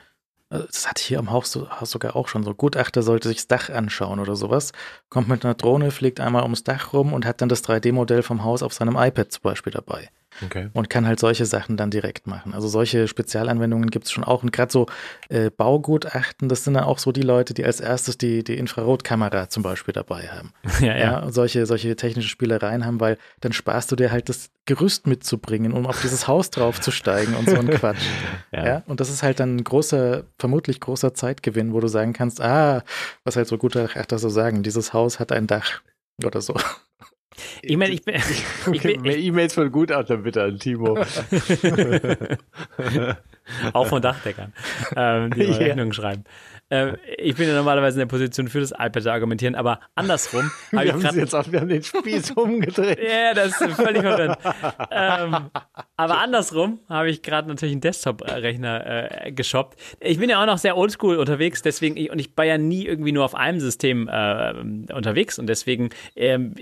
äh, 0.50 0.60
das 0.66 0.88
hatte 0.88 1.00
ich 1.00 1.08
hier 1.08 1.18
am 1.18 1.30
Haus, 1.30 1.54
Haus 1.56 1.90
sogar 1.90 2.16
auch 2.16 2.28
schon 2.28 2.42
so. 2.42 2.54
Gutachter 2.54 3.02
sollte 3.02 3.28
sich 3.28 3.38
das 3.38 3.48
Dach 3.48 3.70
anschauen 3.70 4.20
oder 4.20 4.36
sowas. 4.36 4.72
Kommt 5.08 5.28
mit 5.28 5.44
einer 5.44 5.54
Drohne, 5.54 5.90
fliegt 5.90 6.20
einmal 6.20 6.42
ums 6.42 6.64
Dach 6.64 6.92
rum 6.92 7.12
und 7.12 7.26
hat 7.26 7.40
dann 7.40 7.48
das 7.48 7.64
3D-Modell 7.64 8.22
vom 8.22 8.44
Haus 8.44 8.62
auf 8.62 8.72
seinem 8.72 8.96
iPad 8.96 9.32
zum 9.32 9.42
Beispiel 9.42 9.72
dabei. 9.72 10.08
Okay. 10.44 10.68
Und 10.72 10.90
kann 10.90 11.06
halt 11.06 11.18
solche 11.18 11.46
Sachen 11.46 11.76
dann 11.76 11.90
direkt 11.90 12.26
machen. 12.26 12.54
Also 12.54 12.68
solche 12.68 13.08
Spezialanwendungen 13.08 13.90
gibt 13.90 14.06
es 14.06 14.12
schon 14.12 14.24
auch. 14.24 14.42
Und 14.42 14.52
gerade 14.52 14.70
so 14.70 14.86
äh, 15.28 15.50
Baugutachten, 15.50 16.48
das 16.48 16.64
sind 16.64 16.74
dann 16.74 16.84
auch 16.84 16.98
so 16.98 17.12
die 17.12 17.22
Leute, 17.22 17.54
die 17.54 17.64
als 17.64 17.80
erstes 17.80 18.18
die, 18.18 18.44
die 18.44 18.56
Infrarotkamera 18.56 19.48
zum 19.48 19.62
Beispiel 19.62 19.92
dabei 19.92 20.28
haben. 20.28 20.52
Ja, 20.80 20.96
ja. 20.96 20.96
ja 20.96 21.32
solche, 21.32 21.66
solche 21.66 21.96
technische 21.96 22.28
Spielereien 22.28 22.86
haben, 22.86 23.00
weil 23.00 23.18
dann 23.40 23.52
sparst 23.52 23.90
du 23.90 23.96
dir 23.96 24.12
halt 24.12 24.28
das 24.28 24.50
Gerüst 24.64 25.06
mitzubringen, 25.06 25.72
um 25.72 25.86
auf 25.86 26.00
dieses 26.02 26.28
Haus 26.28 26.50
draufzusteigen 26.50 27.34
und 27.34 27.48
so 27.48 27.56
ein 27.56 27.68
Quatsch. 27.68 28.06
ja. 28.52 28.66
ja. 28.66 28.82
Und 28.86 29.00
das 29.00 29.10
ist 29.10 29.22
halt 29.22 29.40
dann 29.40 29.56
ein 29.56 29.64
großer, 29.64 30.24
vermutlich 30.38 30.78
großer 30.78 31.14
Zeitgewinn, 31.14 31.72
wo 31.72 31.80
du 31.80 31.88
sagen 31.88 32.12
kannst, 32.12 32.40
ah, 32.40 32.84
was 33.24 33.36
halt 33.36 33.48
so 33.48 33.58
Gutachter 33.58 34.18
so 34.18 34.28
sagen, 34.28 34.62
dieses 34.62 34.92
Haus 34.92 35.18
hat 35.18 35.32
ein 35.32 35.46
Dach 35.46 35.80
oder 36.24 36.40
so. 36.40 36.54
Ich 37.62 37.76
meine, 37.76 37.92
ich 37.94 38.02
bin. 38.04 38.14
Ich 38.72 38.82
bin 38.82 39.00
Mehr 39.02 39.16
E-Mails 39.16 39.54
von 39.54 39.70
Gutachtern 39.72 40.22
bitte 40.22 40.42
an 40.42 40.58
Timo. 40.58 40.98
Auch 43.72 43.86
von 43.86 44.02
Dachdeckern, 44.02 44.52
ähm, 44.94 45.30
die 45.32 45.44
ja. 45.44 45.56
Rechnungen 45.56 45.92
schreiben. 45.92 46.24
äh, 46.68 46.92
ich 47.16 47.34
bin 47.36 47.48
ja 47.48 47.54
normalerweise 47.54 47.94
in 47.96 48.00
der 48.00 48.06
Position 48.06 48.48
für 48.48 48.60
das 48.60 48.72
iPad 48.72 49.02
zu 49.02 49.10
argumentieren, 49.10 49.54
aber 49.54 49.80
andersrum 49.94 50.50
habe 50.74 50.84
ich 50.86 50.92
gerade 50.92 51.18
jetzt 51.18 51.34
auch, 51.34 51.50
wir 51.50 51.60
haben 51.60 51.68
den 51.68 51.82
Spieß 51.82 52.32
umgedreht. 52.32 52.98
Ja, 53.00 53.32
das 53.32 53.58
ist 53.60 53.74
völlig 53.74 54.02
verrückt. 54.02 54.38
ähm, 54.90 55.50
aber 55.96 56.18
andersrum 56.18 56.80
habe 56.90 57.08
ich 57.08 57.22
gerade 57.22 57.48
natürlich 57.48 57.72
einen 57.72 57.80
Desktop-Rechner 57.80 59.26
äh, 59.26 59.32
geshoppt. 59.32 59.78
Ich 60.00 60.18
bin 60.18 60.28
ja 60.28 60.42
auch 60.42 60.46
noch 60.46 60.58
sehr 60.58 60.76
oldschool 60.76 61.16
unterwegs, 61.16 61.62
deswegen 61.62 61.96
ich, 61.96 62.10
und 62.10 62.18
ich 62.18 62.36
war 62.36 62.44
ja 62.44 62.58
nie 62.58 62.84
irgendwie 62.84 63.12
nur 63.12 63.24
auf 63.24 63.34
einem 63.34 63.60
System 63.60 64.08
äh, 64.08 64.52
unterwegs 64.92 65.38
und 65.38 65.46
deswegen 65.46 65.88
ähm, 66.16 66.54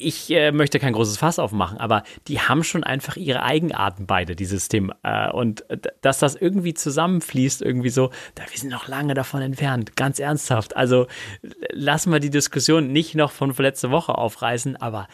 ich 0.00 0.30
äh, 0.30 0.52
möchte 0.52 0.78
kein 0.78 0.92
großes 0.92 1.18
Fass 1.18 1.38
aufmachen, 1.38 1.78
aber 1.78 2.02
die 2.28 2.40
haben 2.40 2.64
schon 2.64 2.84
einfach 2.84 3.16
ihre 3.16 3.42
Eigenarten 3.42 4.06
beide, 4.06 4.34
die 4.34 4.44
Systeme. 4.46 4.96
Äh, 5.02 5.30
und 5.30 5.64
dass 6.00 6.18
das 6.18 6.34
irgendwie 6.34 6.74
zusammenfließt, 6.74 7.62
irgendwie 7.62 7.90
so, 7.90 8.10
da 8.34 8.44
wir 8.50 8.58
sind 8.58 8.70
noch 8.70 8.88
lange 8.88 9.14
davon 9.14 9.42
entfernt, 9.42 9.96
ganz 9.96 10.18
ernsthaft. 10.18 10.76
Also 10.76 11.06
lassen 11.70 12.12
wir 12.12 12.20
die 12.20 12.30
Diskussion 12.30 12.92
nicht 12.92 13.14
noch 13.14 13.32
von 13.32 13.54
letzter 13.54 13.90
Woche 13.90 14.16
aufreißen, 14.16 14.76
aber 14.76 15.08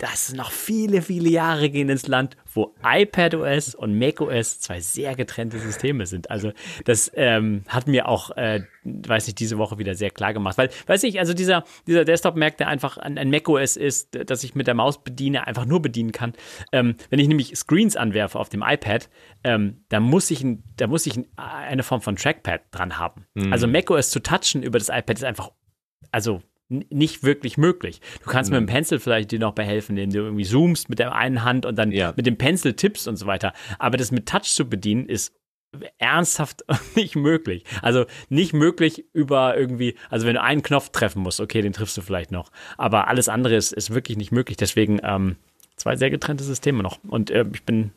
dass 0.00 0.32
noch 0.32 0.50
viele, 0.50 1.02
viele 1.02 1.28
Jahre 1.28 1.68
gehen 1.68 1.90
ins 1.90 2.06
Land, 2.06 2.34
wo 2.54 2.74
iPadOS 2.82 3.74
und 3.74 3.98
macOS 3.98 4.58
zwei 4.58 4.80
sehr 4.80 5.14
getrennte 5.14 5.58
Systeme 5.58 6.06
sind. 6.06 6.30
Also 6.30 6.52
das 6.86 7.12
ähm, 7.14 7.64
hat 7.68 7.86
mir 7.86 8.08
auch, 8.08 8.30
äh, 8.30 8.62
weiß 8.82 9.28
ich, 9.28 9.34
diese 9.34 9.58
Woche 9.58 9.76
wieder 9.76 9.94
sehr 9.94 10.10
klar 10.10 10.32
gemacht. 10.32 10.56
Weil, 10.56 10.70
weiß 10.86 11.02
ich, 11.02 11.18
also 11.18 11.34
dieser, 11.34 11.64
dieser 11.86 12.06
Desktop-Mac, 12.06 12.56
der 12.56 12.68
einfach 12.68 12.96
ein, 12.96 13.18
ein 13.18 13.28
macOS 13.28 13.76
ist, 13.76 14.16
das 14.26 14.42
ich 14.42 14.54
mit 14.54 14.66
der 14.66 14.74
Maus 14.74 15.02
bediene, 15.04 15.46
einfach 15.46 15.66
nur 15.66 15.82
bedienen 15.82 16.12
kann. 16.12 16.32
Ähm, 16.72 16.96
wenn 17.10 17.18
ich 17.18 17.28
nämlich 17.28 17.54
Screens 17.56 17.94
anwerfe 17.94 18.38
auf 18.38 18.48
dem 18.48 18.62
iPad, 18.66 19.10
ähm, 19.44 19.84
da 19.90 20.00
muss 20.00 20.30
ich, 20.30 20.42
da 20.78 20.86
muss 20.86 21.04
ich 21.04 21.20
eine 21.36 21.82
Form 21.82 22.00
von 22.00 22.16
Trackpad 22.16 22.62
dran 22.70 22.96
haben. 22.98 23.26
Mhm. 23.34 23.52
Also 23.52 23.66
macOS 23.66 24.08
zu 24.08 24.22
touchen 24.22 24.62
über 24.62 24.78
das 24.78 24.88
iPad 24.88 25.18
ist 25.18 25.24
einfach, 25.24 25.50
also 26.10 26.40
nicht 26.70 27.22
wirklich 27.24 27.58
möglich. 27.58 28.00
Du 28.24 28.30
kannst 28.30 28.50
mhm. 28.50 28.58
mit 28.58 28.68
dem 28.68 28.72
Pencil 28.72 28.98
vielleicht 29.00 29.32
dir 29.32 29.38
noch 29.38 29.54
behelfen, 29.54 29.96
indem 29.96 30.12
du 30.12 30.26
irgendwie 30.26 30.44
zoomst 30.44 30.88
mit 30.88 30.98
der 30.98 31.14
einen 31.14 31.44
Hand 31.44 31.66
und 31.66 31.76
dann 31.76 31.92
ja. 31.92 32.12
mit 32.16 32.26
dem 32.26 32.36
Pencil 32.36 32.74
tippst 32.74 33.08
und 33.08 33.16
so 33.16 33.26
weiter. 33.26 33.52
Aber 33.78 33.96
das 33.96 34.12
mit 34.12 34.26
Touch 34.26 34.54
zu 34.54 34.68
bedienen 34.68 35.06
ist 35.06 35.34
ernsthaft 35.98 36.64
nicht 36.94 37.16
möglich. 37.16 37.64
Also 37.82 38.06
nicht 38.28 38.52
möglich 38.52 39.04
über 39.12 39.56
irgendwie, 39.56 39.96
also 40.08 40.26
wenn 40.26 40.34
du 40.34 40.42
einen 40.42 40.62
Knopf 40.62 40.90
treffen 40.90 41.22
musst, 41.22 41.40
okay, 41.40 41.62
den 41.62 41.72
triffst 41.72 41.96
du 41.96 42.02
vielleicht 42.02 42.30
noch. 42.30 42.50
Aber 42.78 43.08
alles 43.08 43.28
andere 43.28 43.56
ist, 43.56 43.72
ist 43.72 43.92
wirklich 43.92 44.16
nicht 44.16 44.32
möglich. 44.32 44.56
Deswegen 44.56 45.00
ähm, 45.02 45.36
zwei 45.76 45.96
sehr 45.96 46.10
getrennte 46.10 46.44
Systeme 46.44 46.82
noch. 46.82 46.98
Und 47.08 47.30
äh, 47.30 47.44
ich 47.52 47.64
bin 47.64 47.92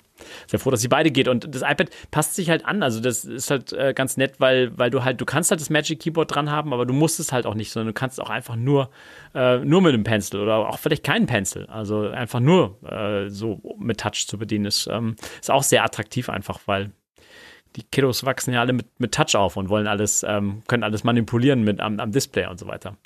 sehr 0.47 0.59
froh, 0.59 0.71
dass 0.71 0.81
sie 0.81 0.87
beide 0.87 1.11
geht. 1.11 1.27
Und 1.27 1.53
das 1.53 1.61
iPad 1.61 1.89
passt 2.11 2.35
sich 2.35 2.49
halt 2.49 2.65
an. 2.65 2.83
Also 2.83 2.99
das 2.99 3.25
ist 3.25 3.51
halt 3.51 3.73
äh, 3.73 3.93
ganz 3.93 4.17
nett, 4.17 4.35
weil, 4.39 4.77
weil 4.77 4.89
du 4.89 5.03
halt, 5.03 5.21
du 5.21 5.25
kannst 5.25 5.51
halt 5.51 5.61
das 5.61 5.69
Magic 5.69 5.99
Keyboard 5.99 6.33
dran 6.33 6.49
haben, 6.49 6.73
aber 6.73 6.85
du 6.85 6.93
musst 6.93 7.19
es 7.19 7.31
halt 7.31 7.45
auch 7.45 7.55
nicht, 7.55 7.71
sondern 7.71 7.87
du 7.87 7.93
kannst 7.93 8.21
auch 8.21 8.29
einfach 8.29 8.55
nur, 8.55 8.89
äh, 9.33 9.57
nur 9.59 9.81
mit 9.81 9.93
einem 9.93 10.03
Pencil 10.03 10.39
oder 10.39 10.69
auch 10.69 10.79
vielleicht 10.79 11.03
keinen 11.03 11.25
Pencil. 11.25 11.65
Also 11.67 12.09
einfach 12.09 12.39
nur 12.39 12.77
äh, 12.83 13.29
so 13.29 13.61
mit 13.77 13.99
Touch 13.99 14.27
zu 14.27 14.37
bedienen 14.37 14.65
ist, 14.65 14.87
ähm, 14.87 15.15
ist 15.39 15.51
auch 15.51 15.63
sehr 15.63 15.83
attraktiv 15.83 16.29
einfach, 16.29 16.59
weil 16.65 16.91
die 17.75 17.83
Kiddos 17.83 18.23
wachsen 18.23 18.53
ja 18.53 18.61
alle 18.61 18.73
mit, 18.73 18.87
mit 18.99 19.13
Touch 19.13 19.35
auf 19.35 19.57
und 19.57 19.69
wollen 19.69 19.87
alles, 19.87 20.23
ähm, 20.27 20.61
können 20.67 20.83
alles 20.83 21.03
manipulieren 21.03 21.63
mit 21.63 21.79
am, 21.79 21.99
am 21.99 22.11
Display 22.11 22.45
und 22.47 22.59
so 22.59 22.67
weiter. 22.67 22.97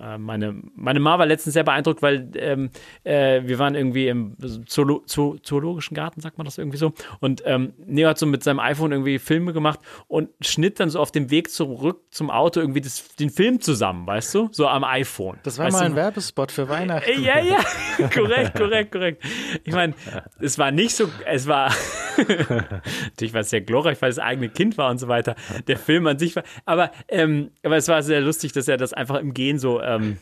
Äh, 0.00 0.18
meine, 0.18 0.54
meine 0.74 1.00
Ma 1.00 1.18
war 1.18 1.26
letztens 1.26 1.54
sehr 1.54 1.64
beeindruckt, 1.64 2.02
weil 2.02 2.30
ähm, 2.36 2.70
äh, 3.04 3.42
wir 3.44 3.58
waren 3.58 3.74
irgendwie 3.74 4.08
im 4.08 4.36
Zoolo 4.66 5.02
Zoo 5.06 5.36
Zoologischen 5.42 5.94
Garten, 5.94 6.20
sagt 6.20 6.38
man 6.38 6.44
das 6.44 6.58
irgendwie 6.58 6.78
so. 6.78 6.92
Und 7.20 7.42
ähm, 7.46 7.74
Neo 7.86 8.08
hat 8.08 8.18
so 8.18 8.26
mit 8.26 8.42
seinem 8.42 8.60
iPhone 8.60 8.92
irgendwie 8.92 9.18
Filme 9.18 9.52
gemacht 9.52 9.80
und 10.08 10.30
schnitt 10.40 10.80
dann 10.80 10.90
so 10.90 11.00
auf 11.00 11.12
dem 11.12 11.30
Weg 11.30 11.50
zurück 11.50 12.02
zum 12.10 12.30
Auto 12.30 12.60
irgendwie 12.60 12.80
das, 12.80 13.14
den 13.16 13.30
Film 13.30 13.60
zusammen, 13.60 14.06
weißt 14.06 14.34
du? 14.34 14.48
So 14.52 14.68
am 14.68 14.84
iPhone. 14.84 15.38
Das 15.42 15.58
war 15.58 15.66
weißt 15.66 15.76
mal 15.76 15.84
ein 15.84 15.96
Werbespot 15.96 16.52
für 16.52 16.68
Weihnachten. 16.68 17.10
Äh, 17.10 17.20
ja, 17.20 17.38
ja, 17.40 17.58
korrekt, 18.08 18.56
korrekt, 18.56 18.92
korrekt. 18.92 19.24
Ich 19.64 19.74
meine, 19.74 19.94
es 20.40 20.58
war 20.58 20.70
nicht 20.70 20.94
so, 20.94 21.08
es 21.26 21.46
war 21.46 21.70
natürlich 22.18 23.34
war 23.34 23.40
es 23.40 23.50
sehr 23.50 23.60
glorreich, 23.60 24.00
weil 24.00 24.10
es 24.10 24.16
das 24.16 24.24
eigene 24.24 24.48
Kind 24.48 24.78
war 24.78 24.90
und 24.90 24.98
so 24.98 25.08
weiter. 25.08 25.34
Der 25.66 25.78
Film 25.78 26.06
an 26.06 26.18
sich 26.18 26.36
war, 26.36 26.44
aber, 26.64 26.90
ähm, 27.08 27.50
aber 27.62 27.76
es 27.76 27.88
war 27.88 28.02
sehr 28.02 28.20
lustig, 28.20 28.52
dass 28.52 28.68
er 28.68 28.76
das 28.76 28.92
einfach 28.92 29.16
im 29.16 29.34
Gehen 29.34 29.58
so 29.58 29.80
ähm, 29.84 30.18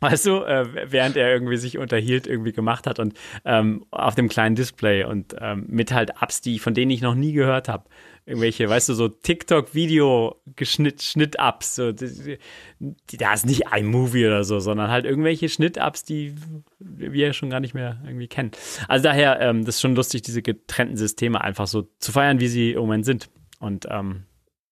weißt 0.00 0.26
du, 0.26 0.42
äh, 0.42 0.90
während 0.90 1.16
er 1.16 1.32
irgendwie 1.32 1.56
sich 1.56 1.78
unterhielt, 1.78 2.26
irgendwie 2.26 2.52
gemacht 2.52 2.86
hat 2.86 2.98
und 2.98 3.14
ähm, 3.44 3.86
auf 3.90 4.14
dem 4.14 4.28
kleinen 4.28 4.56
Display 4.56 5.04
und 5.04 5.36
ähm, 5.38 5.64
mit 5.68 5.92
halt 5.92 6.10
Apps, 6.20 6.40
die, 6.40 6.58
von 6.58 6.74
denen 6.74 6.90
ich 6.90 7.02
noch 7.02 7.14
nie 7.14 7.32
gehört 7.32 7.68
habe. 7.68 7.84
Irgendwelche, 8.26 8.68
weißt 8.68 8.90
du, 8.90 8.94
so 8.94 9.08
TikTok-Video-Schnitt-Ups. 9.08 11.74
So, 11.74 11.92
da 11.92 13.32
ist 13.32 13.46
nicht 13.46 13.62
iMovie 13.76 14.26
oder 14.26 14.44
so, 14.44 14.60
sondern 14.60 14.90
halt 14.90 15.04
irgendwelche 15.04 15.48
Schnitt-Ups, 15.48 16.04
die 16.04 16.34
wir 16.78 17.32
schon 17.32 17.50
gar 17.50 17.58
nicht 17.60 17.74
mehr 17.74 18.00
irgendwie 18.04 18.28
kennen. 18.28 18.52
Also 18.88 19.02
daher, 19.04 19.40
ähm, 19.40 19.64
das 19.64 19.76
ist 19.76 19.80
schon 19.80 19.96
lustig, 19.96 20.22
diese 20.22 20.42
getrennten 20.42 20.96
Systeme 20.96 21.40
einfach 21.40 21.66
so 21.66 21.88
zu 21.98 22.12
feiern, 22.12 22.40
wie 22.40 22.48
sie 22.48 22.72
im 22.72 22.80
Moment 22.80 23.04
sind. 23.04 23.30
Und 23.58 23.86
ähm, 23.90 24.24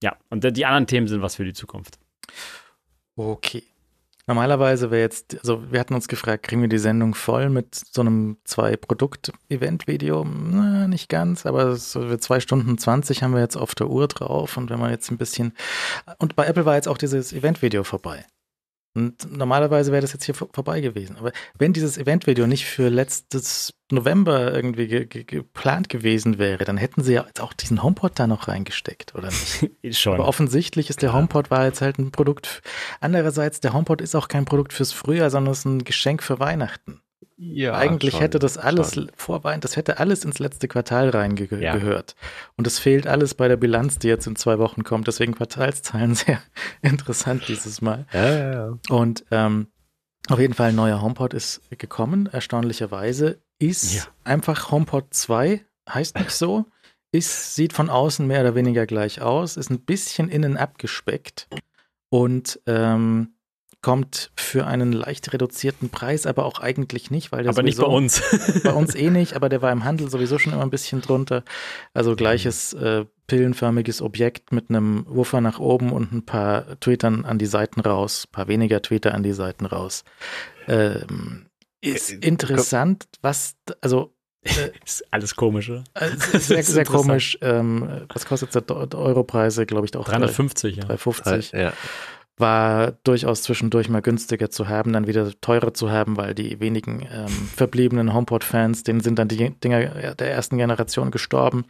ja, 0.03 0.17
und 0.31 0.45
die 0.45 0.67
anderen 0.67 0.87
Themen 0.87 1.09
sind 1.09 1.23
was 1.23 1.37
für 1.37 1.45
die 1.45 1.55
Zukunft. 1.55 1.99
Okay. 3.17 3.65
Normalerweise 4.29 4.91
wäre 4.91 5.01
jetzt, 5.01 5.39
also 5.41 5.73
wir 5.73 5.81
hatten 5.81 5.95
uns 5.95 6.07
gefragt, 6.07 6.43
kriegen 6.43 6.61
wir 6.61 6.69
die 6.69 6.77
Sendung 6.77 7.15
voll 7.15 7.49
mit 7.49 7.75
so 7.75 8.03
einem 8.03 8.37
Zwei-Produkt-Event-Video? 8.45 10.23
Nicht 10.87 11.09
ganz, 11.09 11.47
aber 11.47 11.75
so 11.77 12.15
zwei 12.19 12.39
Stunden 12.39 12.77
20 12.77 13.23
haben 13.23 13.33
wir 13.33 13.41
jetzt 13.41 13.57
auf 13.57 13.75
der 13.75 13.89
Uhr 13.89 14.07
drauf 14.07 14.59
und 14.59 14.69
wenn 14.69 14.79
man 14.79 14.91
jetzt 14.91 15.11
ein 15.11 15.17
bisschen, 15.17 15.55
und 16.19 16.37
bei 16.37 16.45
Apple 16.45 16.67
war 16.67 16.75
jetzt 16.75 16.89
auch 16.89 16.99
dieses 16.99 17.33
Event-Video 17.33 17.85
vorbei. 17.85 18.27
Und 18.95 19.31
normalerweise 19.37 19.93
wäre 19.93 20.03
das 20.03 20.13
jetzt 20.13 20.25
hier 20.25 20.35
vorbei 20.35 20.81
gewesen. 20.81 21.17
Aber 21.17 21.33
wenn 21.57 21.73
dieses 21.73 21.99
Eventvideo 21.99 22.47
nicht 22.47 22.67
für 22.67 22.89
letztes 22.89 23.75
November 23.91 24.53
irgendwie 24.53 24.89
ge 24.89 25.07
ge 25.07 25.25
geplant 25.25 25.89
gewesen 25.89 26.39
wäre, 26.39 26.65
dann 26.65 26.77
hätten 26.77 27.03
sie 27.03 27.15
ja 27.15 27.25
jetzt 27.27 27.41
auch 27.41 27.53
diesen 27.53 27.83
HomePod 27.83 28.19
da 28.19 28.27
noch 28.27 28.49
reingesteckt, 28.49 29.15
oder 29.15 29.29
nicht? 29.29 29.71
Schon. 29.99 30.15
Aber 30.15 30.27
offensichtlich 30.27 30.91
ist 30.91 30.99
Klar. 30.99 31.13
der 31.13 31.19
HomePod 31.21 31.51
war 31.51 31.65
jetzt 31.65 31.81
halt 31.81 31.99
ein 31.99 32.11
Produkt. 32.11 32.63
Andererseits, 33.01 33.61
der 33.61 33.73
HomePod 33.73 34.01
ist 34.01 34.15
auch 34.15 34.29
kein 34.29 34.45
Produkt 34.45 34.73
fürs 34.73 34.93
Frühjahr, 34.93 35.31
sondern 35.31 35.53
ist 35.53 35.65
ein 35.65 35.85
Geschenk 35.85 36.23
für 36.23 36.41
Weihnachten. 36.41 37.01
Ja, 37.37 37.75
Eigentlich 37.75 38.13
schon, 38.13 38.21
hätte 38.21 38.39
das 38.41 38.59
alles 38.59 38.95
schon. 38.95 39.11
das 39.61 39.77
hätte 39.77 39.99
alles 39.99 40.25
ins 40.25 40.41
letzte 40.41 40.67
Quartal 40.67 41.11
reingehört. 41.11 41.63
Ja. 41.63 42.27
Und 42.57 42.67
es 42.67 42.81
fehlt 42.81 43.07
alles 43.07 43.35
bei 43.35 43.47
der 43.47 43.57
Bilanz, 43.57 43.99
die 43.99 44.09
jetzt 44.09 44.27
in 44.27 44.35
zwei 44.35 44.59
Wochen 44.59 44.83
kommt. 44.83 45.07
Deswegen 45.07 45.35
Quartalszahlen 45.35 46.15
sehr 46.17 46.41
interessant 46.83 47.45
dieses 47.47 47.81
Mal. 47.81 48.07
Ja. 48.13 48.77
Und 48.89 49.25
ähm, 49.31 49.69
auf 50.29 50.41
jeden 50.41 50.55
Fall 50.55 50.71
ein 50.71 50.75
neuer 50.75 51.01
HomePod 51.01 51.33
ist 51.33 51.63
gekommen, 51.71 52.29
erstaunlicherweise. 52.31 53.39
Ist 53.61 54.11
einfach 54.25 54.71
HomePod 54.71 55.15
2, 55.15 55.65
heißt 55.89 56.19
nicht 56.19 56.31
so. 56.31 56.67
Ist, 57.11 57.55
sieht 57.55 57.73
von 57.73 57.89
außen 57.89 58.27
mehr 58.27 58.43
oder 58.43 58.55
weniger 58.55 58.87
gleich 58.87 59.23
aus, 59.23 59.57
ist 59.57 59.71
ein 59.71 59.81
bisschen 59.81 60.29
innen 60.29 60.57
abgespeckt 60.57 61.49
und 62.11 62.61
ähm, 62.67 63.35
kommt 63.81 64.33
für 64.37 64.67
einen 64.67 64.93
leicht 64.93 65.33
reduzierten 65.33 65.89
Preis, 65.89 66.27
aber 66.27 66.45
auch 66.45 66.61
eigentlich 66.61 67.11
nicht, 67.11 67.31
weil 67.31 67.45
der 67.45 67.53
aber 67.53 67.63
nicht 67.63 67.79
bei 67.79 67.87
uns. 67.87 68.23
bei 68.65 68.73
uns 68.73 68.95
eh 68.95 69.11
nicht, 69.11 69.35
aber 69.35 69.49
der 69.49 69.63
war 69.63 69.71
im 69.71 69.85
Handel 69.85 70.11
sowieso 70.11 70.39
schon 70.39 70.53
immer 70.53 70.63
ein 70.63 70.71
bisschen 70.71 71.01
drunter. 71.01 71.45
Also 71.95 72.17
gleiches 72.17 72.73
äh, 72.73 73.05
pillenförmiges 73.29 74.03
Objekt 74.03 74.53
mit 74.53 74.69
einem 74.69 75.07
Woofer 75.09 75.41
nach 75.41 75.61
oben 75.61 75.93
und 75.93 76.13
ein 76.13 76.27
paar 76.27 76.81
Tweetern 76.81 77.25
an 77.25 77.39
die 77.39 77.47
Seiten 77.47 77.81
raus, 77.81 78.27
ein 78.27 78.33
paar 78.33 78.49
weniger 78.49 78.83
Tweeter 78.83 79.15
an 79.15 79.23
die 79.23 79.33
Seiten 79.33 79.65
raus. 79.65 80.05
Ähm, 80.67 81.47
ist 81.81 82.11
äh, 82.11 82.17
interessant, 82.17 83.07
was, 83.23 83.55
also 83.81 84.13
äh, 84.43 84.71
ist 84.85 85.05
alles 85.13 85.37
komisch, 85.37 85.71
oder? 85.71 85.85
Äh, 85.95 86.11
sehr, 86.17 86.65
sehr 86.65 86.85
komisch. 86.85 87.39
Ähm, 87.43 88.07
was 88.13 88.27
kostet 88.27 88.55
der 88.55 88.95
Europreise, 88.95 89.67
glaube 89.67 89.87
ich, 89.87 89.97
auch 89.97 90.09
350, 90.09 90.75
3, 90.75 90.81
ja. 90.81 90.87
350. 90.87 91.53
Ja 91.53 91.73
war 92.41 92.93
durchaus 93.05 93.43
zwischendurch 93.43 93.89
mal 93.89 94.03
günstiger 94.03 94.51
zu 94.51 94.69
haben, 94.69 94.93
dann 94.93 95.07
wieder 95.07 95.33
teurer 95.41 95.75
zu 95.75 95.91
haben, 95.91 96.17
weil 96.17 96.35
die 96.35 96.61
wenigen 96.61 97.07
ähm, 97.13 97.29
verbliebenen 97.29 98.15
HomePod-Fans, 98.15 98.83
denen 98.83 99.01
sind 99.01 99.19
dann 99.19 99.29
die 99.29 99.51
Dinger 99.51 100.15
der 100.15 100.31
ersten 100.31 100.59
Generation 100.59 101.11
gestorben 101.11 101.65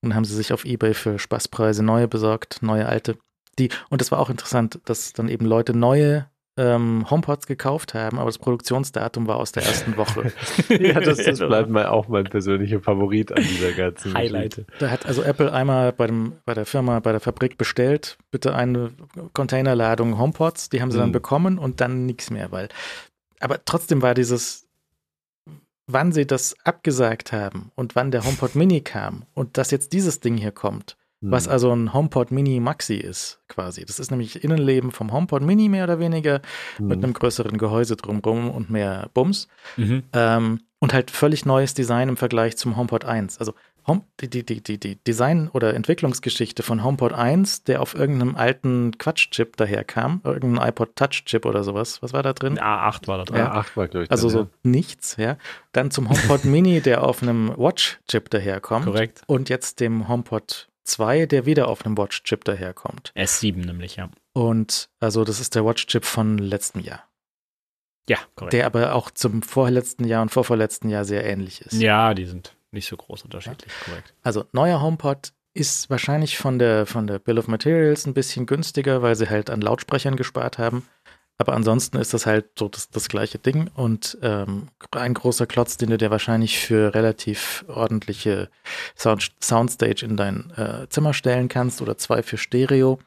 und 0.00 0.14
haben 0.14 0.24
sie 0.24 0.34
sich 0.34 0.52
auf 0.52 0.64
Ebay 0.64 0.94
für 0.94 1.18
Spaßpreise 1.18 1.82
neue 1.82 2.08
besorgt, 2.08 2.62
neue 2.62 2.86
alte. 2.86 3.16
Die, 3.58 3.68
und 3.88 4.02
es 4.02 4.10
war 4.10 4.18
auch 4.18 4.30
interessant, 4.30 4.80
dass 4.84 5.12
dann 5.12 5.28
eben 5.28 5.46
Leute 5.46 5.76
neue 5.76 6.26
ähm, 6.56 7.08
HomePods 7.10 7.46
gekauft 7.46 7.94
haben, 7.94 8.18
aber 8.18 8.26
das 8.28 8.38
Produktionsdatum 8.38 9.26
war 9.26 9.36
aus 9.36 9.52
der 9.52 9.64
ersten 9.64 9.96
Woche. 9.96 10.32
ja, 10.68 11.00
das, 11.00 11.18
das 11.18 11.38
bleibt 11.40 11.68
mal 11.68 11.86
auch 11.86 12.06
mein 12.08 12.24
persönlicher 12.24 12.80
Favorit 12.80 13.32
an 13.32 13.42
dieser 13.42 13.72
ganzen 13.72 14.14
Highlight. 14.14 14.64
Da 14.78 14.90
hat 14.90 15.06
also 15.06 15.22
Apple 15.22 15.52
einmal 15.52 15.92
bei, 15.92 16.06
dem, 16.06 16.34
bei 16.44 16.54
der 16.54 16.66
Firma, 16.66 17.00
bei 17.00 17.10
der 17.10 17.20
Fabrik 17.20 17.58
bestellt, 17.58 18.18
bitte 18.30 18.54
eine 18.54 18.92
Containerladung 19.32 20.18
HomePods, 20.18 20.70
die 20.70 20.80
haben 20.80 20.90
sie 20.90 20.98
mhm. 20.98 21.02
dann 21.02 21.12
bekommen 21.12 21.58
und 21.58 21.80
dann 21.80 22.06
nichts 22.06 22.30
mehr, 22.30 22.52
weil, 22.52 22.68
aber 23.40 23.64
trotzdem 23.64 24.00
war 24.00 24.14
dieses, 24.14 24.68
wann 25.86 26.12
sie 26.12 26.26
das 26.26 26.54
abgesagt 26.64 27.32
haben 27.32 27.72
und 27.74 27.96
wann 27.96 28.12
der 28.12 28.24
HomePod 28.24 28.54
Mini 28.54 28.80
kam 28.80 29.24
und 29.34 29.58
dass 29.58 29.72
jetzt 29.72 29.92
dieses 29.92 30.20
Ding 30.20 30.36
hier 30.36 30.52
kommt, 30.52 30.96
was 31.30 31.48
also 31.48 31.72
ein 31.74 31.92
HomePod 31.92 32.30
Mini 32.30 32.60
Maxi 32.60 32.94
ist, 32.96 33.40
quasi. 33.48 33.84
Das 33.84 33.98
ist 33.98 34.10
nämlich 34.10 34.42
Innenleben 34.44 34.90
vom 34.92 35.12
HomePod 35.12 35.42
Mini 35.42 35.68
mehr 35.68 35.84
oder 35.84 35.98
weniger, 35.98 36.40
Mhm. 36.78 36.86
mit 36.88 37.02
einem 37.04 37.12
größeren 37.14 37.56
Gehäuse 37.58 37.96
drumrum 37.96 38.50
und 38.50 38.70
mehr 38.70 39.08
Bums. 39.14 39.48
Mhm. 39.76 40.02
Ähm, 40.12 40.60
und 40.80 40.92
halt 40.92 41.10
völlig 41.10 41.46
neues 41.46 41.72
Design 41.74 42.08
im 42.10 42.16
Vergleich 42.16 42.56
zum 42.56 42.76
HomePod 42.76 43.04
1. 43.04 43.38
Also 43.38 43.54
Home, 43.86 44.00
die, 44.20 44.30
die, 44.30 44.44
die, 44.46 44.62
die, 44.62 44.78
die 44.78 44.96
Design- 45.04 45.50
oder 45.52 45.74
Entwicklungsgeschichte 45.74 46.62
von 46.62 46.82
HomePod 46.82 47.12
1, 47.12 47.64
der 47.64 47.82
auf 47.82 47.94
irgendeinem 47.94 48.34
alten 48.34 48.96
Quatschchip 48.96 49.58
daherkam, 49.58 50.22
irgendein 50.24 50.68
iPod 50.68 50.96
Touch-Chip 50.96 51.44
oder 51.44 51.62
sowas. 51.64 52.00
Was 52.00 52.14
war 52.14 52.22
da 52.22 52.32
drin? 52.32 52.58
A8 52.58 53.08
war 53.08 53.18
da 53.18 53.24
drin. 53.24 53.36
Ja. 53.36 53.44
Ja, 53.44 53.52
8 53.52 53.76
war, 53.76 53.88
glaube 53.88 54.04
ich. 54.04 54.10
Also 54.10 54.28
dann, 54.28 54.38
so 54.38 54.48
nichts, 54.62 55.16
ja. 55.18 55.36
Dann 55.72 55.90
zum 55.90 56.08
HomePod 56.08 56.44
Mini, 56.46 56.80
der 56.80 57.04
auf 57.04 57.22
einem 57.22 57.52
Watch-Chip 57.58 58.30
daherkommt. 58.30 58.86
Korrekt. 58.86 59.22
Und 59.26 59.50
jetzt 59.50 59.80
dem 59.80 60.08
HomePod 60.08 60.68
2, 60.84 61.26
der 61.26 61.46
wieder 61.46 61.68
auf 61.68 61.84
einem 61.84 61.96
Watch-Chip 61.98 62.44
daherkommt. 62.44 63.12
S7 63.16 63.64
nämlich, 63.66 63.96
ja. 63.96 64.10
Und 64.32 64.88
also 65.00 65.24
das 65.24 65.40
ist 65.40 65.54
der 65.54 65.64
Watch-Chip 65.64 66.04
von 66.04 66.38
letztem 66.38 66.80
Jahr, 66.82 67.08
Ja, 68.08 68.18
korrekt. 68.36 68.52
der 68.52 68.66
aber 68.66 68.94
auch 68.94 69.10
zum 69.10 69.42
vorletzten 69.42 70.04
Jahr 70.04 70.22
und 70.22 70.30
vorvorletzten 70.30 70.90
Jahr 70.90 71.04
sehr 71.04 71.24
ähnlich 71.24 71.60
ist. 71.62 71.74
ja, 71.80 72.14
die 72.14 72.26
sind 72.26 72.56
nicht 72.70 72.88
so 72.88 72.96
groß 72.96 73.22
unterschiedlich, 73.22 73.72
korrekt. 73.84 74.14
Also 74.22 74.44
neuer 74.52 74.80
HomePod 74.82 75.32
ist 75.56 75.88
wahrscheinlich 75.88 76.36
von 76.36 76.58
der, 76.58 76.84
von 76.86 77.06
der 77.06 77.20
Bill 77.20 77.38
of 77.38 77.46
Materials 77.46 78.06
ein 78.06 78.14
bisschen 78.14 78.44
günstiger, 78.46 79.02
weil 79.02 79.14
sie 79.14 79.30
halt 79.30 79.50
an 79.50 79.60
Lautsprechern 79.60 80.16
gespart 80.16 80.58
haben. 80.58 80.84
Aber 81.38 81.54
ansonsten 81.54 81.96
ist 81.96 82.14
das 82.14 82.26
halt 82.26 82.50
so 82.58 82.68
das, 82.68 82.90
das 82.90 83.08
gleiche 83.08 83.38
Ding 83.38 83.68
und 83.74 84.16
ähm, 84.22 84.68
ein 84.92 85.14
großer 85.14 85.46
Klotz, 85.46 85.76
den 85.76 85.90
du 85.90 85.98
dir 85.98 86.10
wahrscheinlich 86.10 86.58
für 86.58 86.94
relativ 86.94 87.64
ordentliche 87.66 88.50
Sound, 88.96 89.32
Soundstage 89.42 90.04
in 90.04 90.16
dein 90.16 90.52
äh, 90.56 90.88
Zimmer 90.90 91.12
stellen 91.12 91.48
kannst 91.48 91.82
oder 91.82 91.98
zwei 91.98 92.22
für 92.22 92.38
Stereo. 92.38 93.00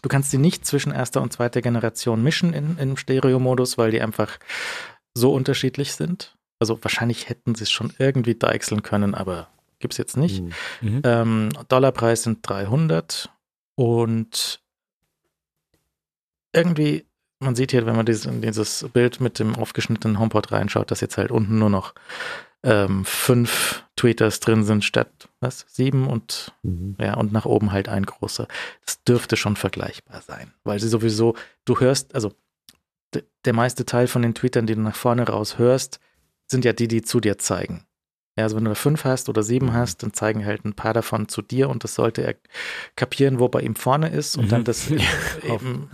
Du 0.00 0.08
kannst 0.08 0.32
die 0.32 0.38
nicht 0.38 0.64
zwischen 0.64 0.92
erster 0.92 1.22
und 1.22 1.32
zweiter 1.32 1.60
Generation 1.60 2.22
mischen 2.22 2.52
in, 2.52 2.78
im 2.78 2.96
Stereo-Modus, 2.96 3.78
weil 3.78 3.90
die 3.90 4.00
einfach 4.00 4.38
so 5.14 5.32
unterschiedlich 5.32 5.92
sind. 5.92 6.36
Also 6.60 6.78
wahrscheinlich 6.82 7.28
hätten 7.28 7.56
sie 7.56 7.64
es 7.64 7.70
schon 7.72 7.92
irgendwie 7.98 8.36
deichseln 8.36 8.82
können, 8.82 9.16
aber 9.16 9.48
gibt's 9.80 9.98
jetzt 9.98 10.16
nicht. 10.16 10.38
Hm. 10.38 10.52
Mhm. 10.80 11.02
Ähm, 11.04 11.48
Dollarpreis 11.68 12.22
sind 12.22 12.48
300 12.48 13.28
und 13.74 14.62
irgendwie, 16.52 17.06
man 17.42 17.54
sieht 17.54 17.70
hier, 17.72 17.84
wenn 17.86 17.96
man 17.96 18.06
dieses, 18.06 18.24
in 18.26 18.40
dieses 18.42 18.86
Bild 18.92 19.20
mit 19.20 19.38
dem 19.38 19.54
aufgeschnittenen 19.56 20.18
HomePod 20.18 20.52
reinschaut, 20.52 20.90
dass 20.90 21.00
jetzt 21.00 21.18
halt 21.18 21.30
unten 21.30 21.58
nur 21.58 21.70
noch 21.70 21.94
ähm, 22.64 23.04
fünf 23.04 23.84
Tweeters 23.96 24.38
drin 24.40 24.64
sind 24.64 24.84
statt 24.84 25.28
was 25.40 25.66
sieben 25.68 26.06
und 26.06 26.52
Mhm. 26.62 26.96
ja 27.00 27.14
und 27.14 27.32
nach 27.32 27.44
oben 27.44 27.72
halt 27.72 27.88
ein 27.88 28.06
großer. 28.06 28.46
Das 28.86 29.02
dürfte 29.02 29.36
schon 29.36 29.56
vergleichbar 29.56 30.22
sein, 30.22 30.52
weil 30.64 30.78
sie 30.78 30.88
sowieso, 30.88 31.34
du 31.64 31.80
hörst, 31.80 32.14
also 32.14 32.32
der 33.44 33.52
meiste 33.52 33.84
Teil 33.84 34.06
von 34.06 34.22
den 34.22 34.34
Tweetern, 34.34 34.66
die 34.66 34.74
du 34.74 34.80
nach 34.80 34.94
vorne 34.94 35.26
raus 35.28 35.58
hörst, 35.58 36.00
sind 36.46 36.64
ja 36.64 36.72
die, 36.72 36.88
die 36.88 37.02
zu 37.02 37.20
dir 37.20 37.36
zeigen. 37.38 37.84
Ja, 38.36 38.44
also 38.44 38.56
wenn 38.56 38.64
du 38.64 38.70
da 38.70 38.74
fünf 38.74 39.04
hast 39.04 39.28
oder 39.28 39.42
sieben 39.42 39.66
Mhm. 39.66 39.72
hast, 39.74 40.02
dann 40.02 40.14
zeigen 40.14 40.46
halt 40.46 40.64
ein 40.64 40.72
paar 40.74 40.94
davon 40.94 41.28
zu 41.28 41.42
dir 41.42 41.68
und 41.68 41.84
das 41.84 41.94
sollte 41.96 42.22
er 42.22 42.36
kapieren, 42.96 43.38
wo 43.40 43.48
bei 43.48 43.60
ihm 43.60 43.74
vorne 43.74 44.08
ist 44.08 44.36
und 44.38 44.46
Mhm. 44.46 44.48
dann 44.50 44.64
das 44.64 44.88
eben 45.42 45.90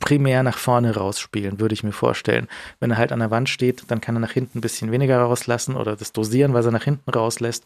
primär 0.00 0.42
nach 0.42 0.58
vorne 0.58 0.94
rausspielen, 0.96 1.60
würde 1.60 1.74
ich 1.74 1.84
mir 1.84 1.92
vorstellen. 1.92 2.48
Wenn 2.80 2.90
er 2.90 2.98
halt 2.98 3.12
an 3.12 3.20
der 3.20 3.30
Wand 3.30 3.48
steht, 3.48 3.84
dann 3.88 4.00
kann 4.00 4.16
er 4.16 4.20
nach 4.20 4.32
hinten 4.32 4.58
ein 4.58 4.60
bisschen 4.60 4.90
weniger 4.90 5.18
rauslassen 5.20 5.76
oder 5.76 5.94
das 5.94 6.12
dosieren, 6.12 6.52
was 6.54 6.66
er 6.66 6.72
nach 6.72 6.84
hinten 6.84 7.08
rauslässt. 7.10 7.64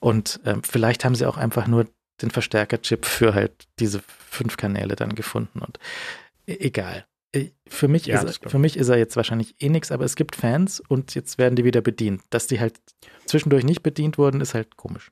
Und 0.00 0.40
ähm, 0.44 0.62
vielleicht 0.62 1.04
haben 1.04 1.14
sie 1.14 1.24
auch 1.26 1.38
einfach 1.38 1.66
nur 1.66 1.86
den 2.20 2.30
Verstärkerchip 2.30 3.06
für 3.06 3.34
halt 3.34 3.52
diese 3.78 4.02
fünf 4.30 4.56
Kanäle 4.56 4.96
dann 4.96 5.14
gefunden 5.14 5.60
und 5.60 5.78
e- 6.46 6.56
egal. 6.60 7.06
Äh, 7.32 7.50
Für 7.68 7.88
mich, 7.88 8.06
Ja, 8.06 8.20
ist, 8.22 8.42
er, 8.42 8.50
für 8.50 8.58
mich 8.58 8.76
ist 8.76 8.88
er 8.88 8.98
jetzt 8.98 9.16
wahrscheinlich 9.16 9.54
eh 9.60 9.68
nix, 9.68 9.90
aber 9.92 10.04
es 10.04 10.16
gibt 10.16 10.36
Fans 10.36 10.80
und 10.80 11.14
jetzt 11.14 11.38
werden 11.38 11.56
die 11.56 11.64
wieder 11.64 11.80
bedient. 11.82 12.22
Dass 12.30 12.46
die 12.46 12.60
halt 12.60 12.74
zwischendurch 13.26 13.64
nicht 13.64 13.82
bedient 13.82 14.18
wurden, 14.18 14.40
ist 14.40 14.54
halt 14.54 14.76
komisch. 14.76 15.10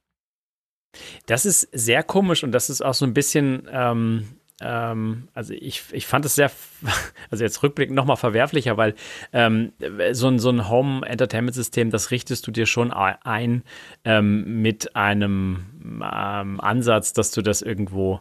Das 1.26 1.44
ist 1.44 1.68
sehr 1.72 2.02
komisch 2.02 2.44
und 2.44 2.52
das 2.52 2.70
ist 2.70 2.80
auch 2.82 2.94
so 2.94 3.04
ein 3.04 3.14
bisschen, 3.14 3.68
ähm, 3.70 4.28
ähm, 4.60 5.28
also 5.34 5.52
ich, 5.52 5.82
ich 5.92 6.06
fand 6.06 6.24
es 6.24 6.34
sehr, 6.34 6.50
also 7.30 7.44
jetzt 7.44 7.62
rückblickend 7.62 7.96
nochmal 7.96 8.16
verwerflicher, 8.16 8.76
weil 8.76 8.94
ähm, 9.32 9.72
so 10.12 10.28
ein, 10.28 10.38
so 10.38 10.50
ein 10.50 10.68
Home-Entertainment-System, 10.68 11.90
das 11.90 12.10
richtest 12.10 12.46
du 12.46 12.50
dir 12.50 12.66
schon 12.66 12.92
ein 12.92 13.62
ähm, 14.04 14.62
mit 14.62 14.94
einem 14.96 15.66
ähm, 16.02 16.60
Ansatz, 16.60 17.12
dass 17.12 17.30
du 17.30 17.42
das 17.42 17.62
irgendwo 17.62 18.20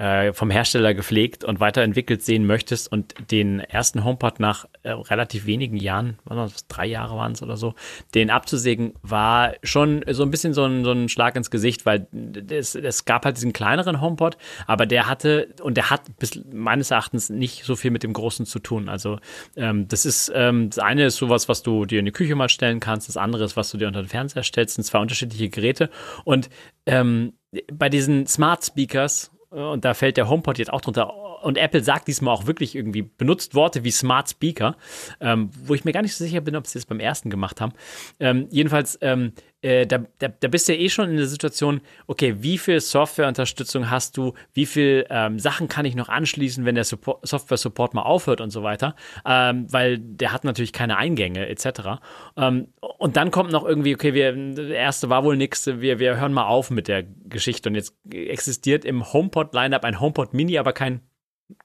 äh, 0.00 0.32
vom 0.32 0.50
Hersteller 0.50 0.94
gepflegt 0.94 1.44
und 1.44 1.60
weiterentwickelt 1.60 2.22
sehen 2.22 2.46
möchtest 2.46 2.90
und 2.90 3.14
den 3.30 3.60
ersten 3.60 4.02
HomePod 4.02 4.40
nach 4.40 4.64
äh, 4.82 4.92
relativ 4.92 5.44
wenigen 5.44 5.76
Jahren, 5.76 6.18
was 6.24 6.66
drei 6.68 6.86
Jahre 6.86 7.16
waren 7.16 7.32
es 7.32 7.42
oder 7.42 7.58
so, 7.58 7.74
den 8.14 8.30
abzusägen, 8.30 8.94
war 9.02 9.52
schon 9.62 10.02
so 10.10 10.22
ein 10.22 10.30
bisschen 10.30 10.54
so 10.54 10.64
ein, 10.64 10.84
so 10.84 10.92
ein 10.92 11.10
Schlag 11.10 11.36
ins 11.36 11.50
Gesicht, 11.50 11.84
weil 11.84 12.06
es, 12.48 12.74
es 12.74 13.04
gab 13.04 13.26
halt 13.26 13.36
diesen 13.36 13.52
kleineren 13.52 14.00
HomePod, 14.00 14.38
aber 14.66 14.86
der 14.86 15.06
hatte, 15.06 15.54
und 15.62 15.76
der 15.76 15.90
hat 15.90 16.02
bis 16.18 16.40
meines 16.50 16.90
Erachtens 16.90 17.28
nicht 17.28 17.64
so 17.64 17.76
viel 17.76 17.90
mit 17.90 18.02
dem 18.02 18.14
großen 18.14 18.46
zu 18.46 18.58
tun. 18.58 18.88
Also 18.88 19.18
ähm, 19.54 19.86
das 19.86 20.06
ist, 20.06 20.32
ähm, 20.34 20.70
das 20.70 20.78
eine 20.78 21.04
ist 21.04 21.16
sowas, 21.16 21.46
was 21.46 21.62
du 21.62 21.84
dir 21.84 21.98
in 21.98 22.06
die 22.06 22.12
Küche 22.12 22.36
mal 22.36 22.48
stellen 22.48 22.80
kannst, 22.80 23.10
das 23.10 23.18
andere 23.18 23.44
ist, 23.44 23.54
was 23.58 23.70
du 23.70 23.76
dir 23.76 23.88
unter 23.88 24.02
den 24.02 24.08
Fernseher 24.08 24.44
stellst, 24.44 24.76
sind 24.76 24.84
zwei 24.84 25.00
unterschiedliche 25.00 25.50
Geräte 25.50 25.90
und 26.24 26.48
ähm, 26.86 27.34
bei 27.70 27.90
diesen 27.90 28.26
Smart 28.26 28.64
Speakers 28.64 29.30
und 29.50 29.84
da 29.84 29.94
fällt 29.94 30.16
der 30.16 30.28
HomePod 30.28 30.58
jetzt 30.58 30.72
auch 30.72 30.80
drunter. 30.80 31.12
Und 31.42 31.58
Apple 31.58 31.82
sagt 31.82 32.08
diesmal 32.08 32.34
auch 32.34 32.46
wirklich 32.46 32.74
irgendwie, 32.74 33.02
benutzt 33.02 33.54
Worte 33.54 33.84
wie 33.84 33.90
Smart 33.90 34.28
Speaker, 34.30 34.76
ähm, 35.20 35.50
wo 35.64 35.74
ich 35.74 35.84
mir 35.84 35.92
gar 35.92 36.02
nicht 36.02 36.14
so 36.14 36.24
sicher 36.24 36.40
bin, 36.40 36.56
ob 36.56 36.66
sie 36.66 36.78
das 36.78 36.86
beim 36.86 37.00
ersten 37.00 37.30
gemacht 37.30 37.60
haben. 37.60 37.72
Ähm, 38.18 38.46
jedenfalls, 38.50 38.98
ähm, 39.00 39.32
äh, 39.62 39.86
da, 39.86 39.98
da, 40.18 40.28
da 40.28 40.48
bist 40.48 40.68
du 40.68 40.74
ja 40.74 40.80
eh 40.80 40.88
schon 40.88 41.10
in 41.10 41.16
der 41.16 41.26
Situation, 41.26 41.80
okay, 42.06 42.36
wie 42.38 42.56
viel 42.56 42.80
Softwareunterstützung 42.80 43.90
hast 43.90 44.16
du, 44.16 44.32
wie 44.54 44.64
viel 44.64 45.06
ähm, 45.10 45.38
Sachen 45.38 45.68
kann 45.68 45.84
ich 45.84 45.94
noch 45.94 46.08
anschließen, 46.08 46.64
wenn 46.64 46.74
der 46.74 46.84
Support, 46.84 47.26
Software-Support 47.26 47.92
mal 47.94 48.02
aufhört 48.02 48.40
und 48.40 48.50
so 48.50 48.62
weiter, 48.62 48.94
ähm, 49.26 49.66
weil 49.70 49.98
der 49.98 50.32
hat 50.32 50.44
natürlich 50.44 50.72
keine 50.72 50.96
Eingänge 50.96 51.46
etc. 51.48 52.00
Ähm, 52.36 52.68
und 52.80 53.16
dann 53.16 53.30
kommt 53.30 53.52
noch 53.52 53.64
irgendwie, 53.64 53.94
okay, 53.94 54.14
wir, 54.14 54.32
der 54.32 54.70
erste 54.70 55.10
war 55.10 55.24
wohl 55.24 55.36
nix, 55.36 55.66
wir, 55.66 55.98
wir 55.98 56.18
hören 56.18 56.32
mal 56.32 56.46
auf 56.46 56.70
mit 56.70 56.88
der 56.88 57.02
Geschichte 57.02 57.68
und 57.68 57.74
jetzt 57.74 57.94
existiert 58.10 58.84
im 58.84 59.12
HomePod-Lineup 59.12 59.84
ein 59.84 60.00
HomePod 60.00 60.32
Mini, 60.32 60.58
aber 60.58 60.72
kein 60.72 61.00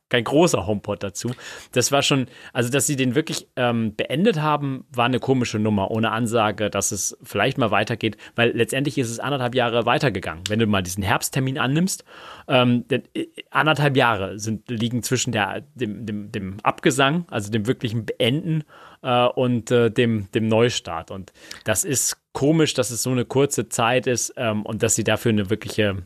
kein 0.10 0.24
großer 0.24 0.68
HomePod 0.68 1.02
dazu. 1.02 1.32
Das 1.72 1.92
war 1.92 2.02
schon, 2.02 2.28
also 2.54 2.70
dass 2.70 2.88
sie 2.88 2.96
den 2.96 3.16
wirklich 3.16 3.48
ähm, 3.56 3.96
beendet 3.96 4.40
haben, 4.40 4.86
war 4.92 5.06
eine 5.06 5.20
komische 5.20 5.58
Nummer, 5.60 5.92
ohne 5.92 6.12
Ansage, 6.12 6.70
dass 6.70 6.92
es 6.92 7.18
vielleicht 7.24 7.58
mal 7.58 7.72
weitergeht, 7.72 8.18
weil 8.36 8.52
letztendlich 8.52 8.98
ist 8.98 9.10
es 9.10 9.20
anderthalb 9.20 9.56
Jahre 9.56 9.86
weitergegangen. 9.86 10.44
Wenn 10.48 10.60
du 10.60 10.68
mal 10.68 10.84
diesen 10.84 11.04
Herbsttermin 11.04 11.58
annimmst, 11.58 12.06
ähm, 12.48 12.86
äh, 12.90 13.02
anderthalb 13.50 13.98
Jahre 13.98 14.38
sind, 14.40 14.70
liegen 14.70 15.02
zwischen 15.04 15.32
der, 15.32 15.62
dem, 15.74 16.06
dem, 16.06 16.32
dem 16.32 16.58
Abgesang, 16.62 17.26
also 17.32 17.52
dem 17.52 17.66
wirklichen 17.66 18.06
Beenden 18.06 18.64
äh, 19.02 19.26
und 19.26 19.72
äh, 19.72 19.90
dem, 19.90 20.32
dem 20.34 20.48
Neustart. 20.48 21.10
Und 21.10 21.34
das 21.64 21.84
ist 21.84 22.18
komisch, 22.34 22.74
dass 22.74 22.92
es 22.92 23.02
so 23.02 23.10
eine 23.10 23.26
kurze 23.26 23.70
Zeit 23.70 24.08
ist 24.08 24.34
ähm, 24.38 24.64
und 24.64 24.84
dass 24.84 24.96
sie 24.96 25.04
dafür 25.04 25.32
eine 25.32 25.50
wirkliche 25.50 26.04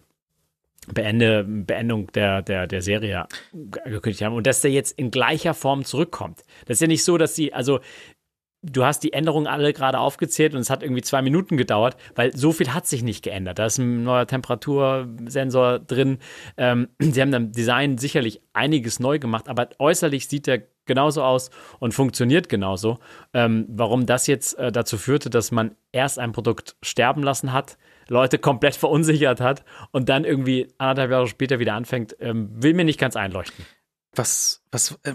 Beende, 0.93 1.43
Beendung 1.43 2.11
der, 2.13 2.41
der, 2.41 2.67
der 2.67 2.81
Serie 2.81 3.27
angekündigt 3.53 4.21
haben 4.23 4.35
und 4.35 4.47
dass 4.47 4.61
der 4.61 4.71
jetzt 4.71 4.97
in 4.97 5.11
gleicher 5.11 5.53
Form 5.53 5.85
zurückkommt. 5.85 6.43
Das 6.65 6.77
ist 6.77 6.81
ja 6.81 6.87
nicht 6.87 7.03
so, 7.03 7.17
dass 7.17 7.35
sie, 7.35 7.53
also 7.53 7.79
du 8.61 8.83
hast 8.83 9.03
die 9.03 9.13
Änderungen 9.13 9.47
alle 9.47 9.73
gerade 9.73 9.99
aufgezählt 9.99 10.53
und 10.53 10.59
es 10.59 10.69
hat 10.69 10.83
irgendwie 10.83 11.01
zwei 11.01 11.21
Minuten 11.21 11.57
gedauert, 11.57 11.95
weil 12.15 12.35
so 12.35 12.51
viel 12.51 12.73
hat 12.73 12.87
sich 12.87 13.03
nicht 13.03 13.23
geändert. 13.23 13.59
Da 13.59 13.65
ist 13.65 13.77
ein 13.77 14.03
neuer 14.03 14.27
Temperatursensor 14.27 15.79
drin. 15.79 16.19
Ähm, 16.57 16.89
sie 16.99 17.21
haben 17.21 17.33
am 17.33 17.51
Design 17.51 17.97
sicherlich 17.97 18.41
einiges 18.53 18.99
neu 18.99 19.19
gemacht, 19.19 19.47
aber 19.47 19.69
äußerlich 19.79 20.27
sieht 20.27 20.47
der 20.47 20.63
genauso 20.85 21.23
aus 21.23 21.51
und 21.79 21.93
funktioniert 21.93 22.49
genauso. 22.49 22.97
Ähm, 23.33 23.65
warum 23.69 24.05
das 24.05 24.27
jetzt 24.27 24.57
äh, 24.57 24.71
dazu 24.71 24.97
führte, 24.97 25.29
dass 25.29 25.51
man 25.51 25.75
erst 25.91 26.19
ein 26.19 26.31
Produkt 26.31 26.75
sterben 26.81 27.23
lassen 27.23 27.53
hat, 27.53 27.77
Leute 28.09 28.37
komplett 28.37 28.75
verunsichert 28.75 29.41
hat 29.41 29.63
und 29.91 30.09
dann 30.09 30.25
irgendwie 30.25 30.67
anderthalb 30.77 31.11
Jahre 31.11 31.27
später 31.27 31.59
wieder 31.59 31.73
anfängt, 31.73 32.15
ähm, 32.19 32.49
will 32.51 32.73
mir 32.73 32.85
nicht 32.85 32.99
ganz 32.99 33.15
einleuchten. 33.15 33.65
Was, 34.15 34.63
was, 34.71 34.99
äh, 35.03 35.13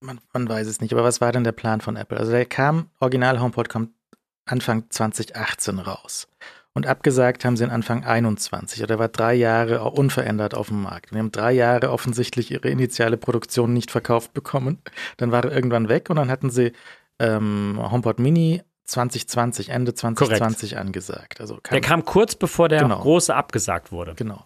man, 0.00 0.20
man 0.32 0.48
weiß 0.48 0.66
es 0.66 0.80
nicht, 0.80 0.92
aber 0.92 1.04
was 1.04 1.20
war 1.20 1.32
denn 1.32 1.44
der 1.44 1.52
Plan 1.52 1.80
von 1.80 1.96
Apple? 1.96 2.18
Also 2.18 2.32
der 2.32 2.46
kam, 2.46 2.90
Original 3.00 3.40
HomePod 3.40 3.68
kommt 3.68 3.90
Anfang 4.44 4.90
2018 4.90 5.78
raus. 5.78 6.28
Und 6.74 6.86
abgesagt 6.86 7.44
haben 7.44 7.56
sie 7.56 7.64
in 7.64 7.70
Anfang 7.70 8.02
21. 8.04 8.82
Oder 8.82 8.98
war 8.98 9.08
drei 9.08 9.34
Jahre 9.34 9.82
unverändert 9.90 10.54
auf 10.54 10.68
dem 10.68 10.82
Markt. 10.82 11.10
Die 11.12 11.18
haben 11.18 11.30
drei 11.30 11.52
Jahre 11.52 11.90
offensichtlich 11.90 12.50
ihre 12.50 12.70
initiale 12.70 13.18
Produktion 13.18 13.74
nicht 13.74 13.90
verkauft 13.90 14.32
bekommen. 14.32 14.78
Dann 15.18 15.32
war 15.32 15.44
er 15.44 15.52
irgendwann 15.52 15.90
weg 15.90 16.08
und 16.08 16.16
dann 16.16 16.30
hatten 16.30 16.48
sie 16.48 16.72
ähm, 17.18 17.78
HomePod 17.78 18.18
Mini 18.18 18.62
2020, 18.84 19.68
Ende 19.68 19.94
2020 19.94 20.70
Korrekt. 20.70 20.80
angesagt. 20.80 21.40
Also 21.40 21.58
kam, 21.62 21.72
der 21.72 21.80
kam 21.80 22.04
kurz 22.04 22.34
bevor 22.34 22.68
der 22.68 22.82
genau, 22.82 23.00
große 23.00 23.34
abgesagt 23.34 23.92
wurde. 23.92 24.14
Genau. 24.14 24.44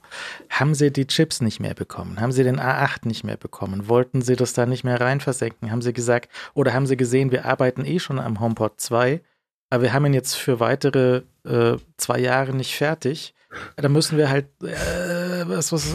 Haben 0.51 0.75
Sie 0.75 0.93
die 0.93 1.07
Chips 1.07 1.41
nicht 1.41 1.61
mehr 1.61 1.75
bekommen? 1.75 2.21
Haben 2.21 2.33
Sie 2.33 2.45
den 2.45 2.61
A8 2.61 3.07
nicht 3.07 3.25
mehr 3.25 3.37
bekommen? 3.37 3.89
Wollten 3.89 4.23
Sie 4.23 4.37
das 4.37 4.53
da 4.53 4.67
nicht 4.67 4.85
mehr 4.85 5.01
rein 5.01 5.21
versenken? 5.21 5.71
Haben 5.71 5.83
Sie 5.83 5.93
gesagt, 5.93 6.31
oder 6.55 6.75
haben 6.75 6.87
Sie 6.87 6.97
gesehen, 6.97 7.31
wir 7.31 7.47
arbeiten 7.47 7.85
eh 7.85 7.99
schon 7.99 8.19
am 8.19 8.41
HomePod 8.41 8.81
2, 8.81 9.23
aber 9.71 9.83
wir 9.83 9.93
haben 9.93 10.07
ihn 10.07 10.15
jetzt 10.15 10.35
für 10.35 10.61
weitere 10.61 11.23
äh, 11.45 11.77
zwei 11.97 12.19
Jahre 12.19 12.55
nicht 12.55 12.77
fertig. 12.77 13.35
Da 13.77 13.89
müssen 13.89 14.19
wir 14.19 14.29
halt, 14.29 14.47
äh, 14.63 15.49
was, 15.49 15.73
was, 15.73 15.95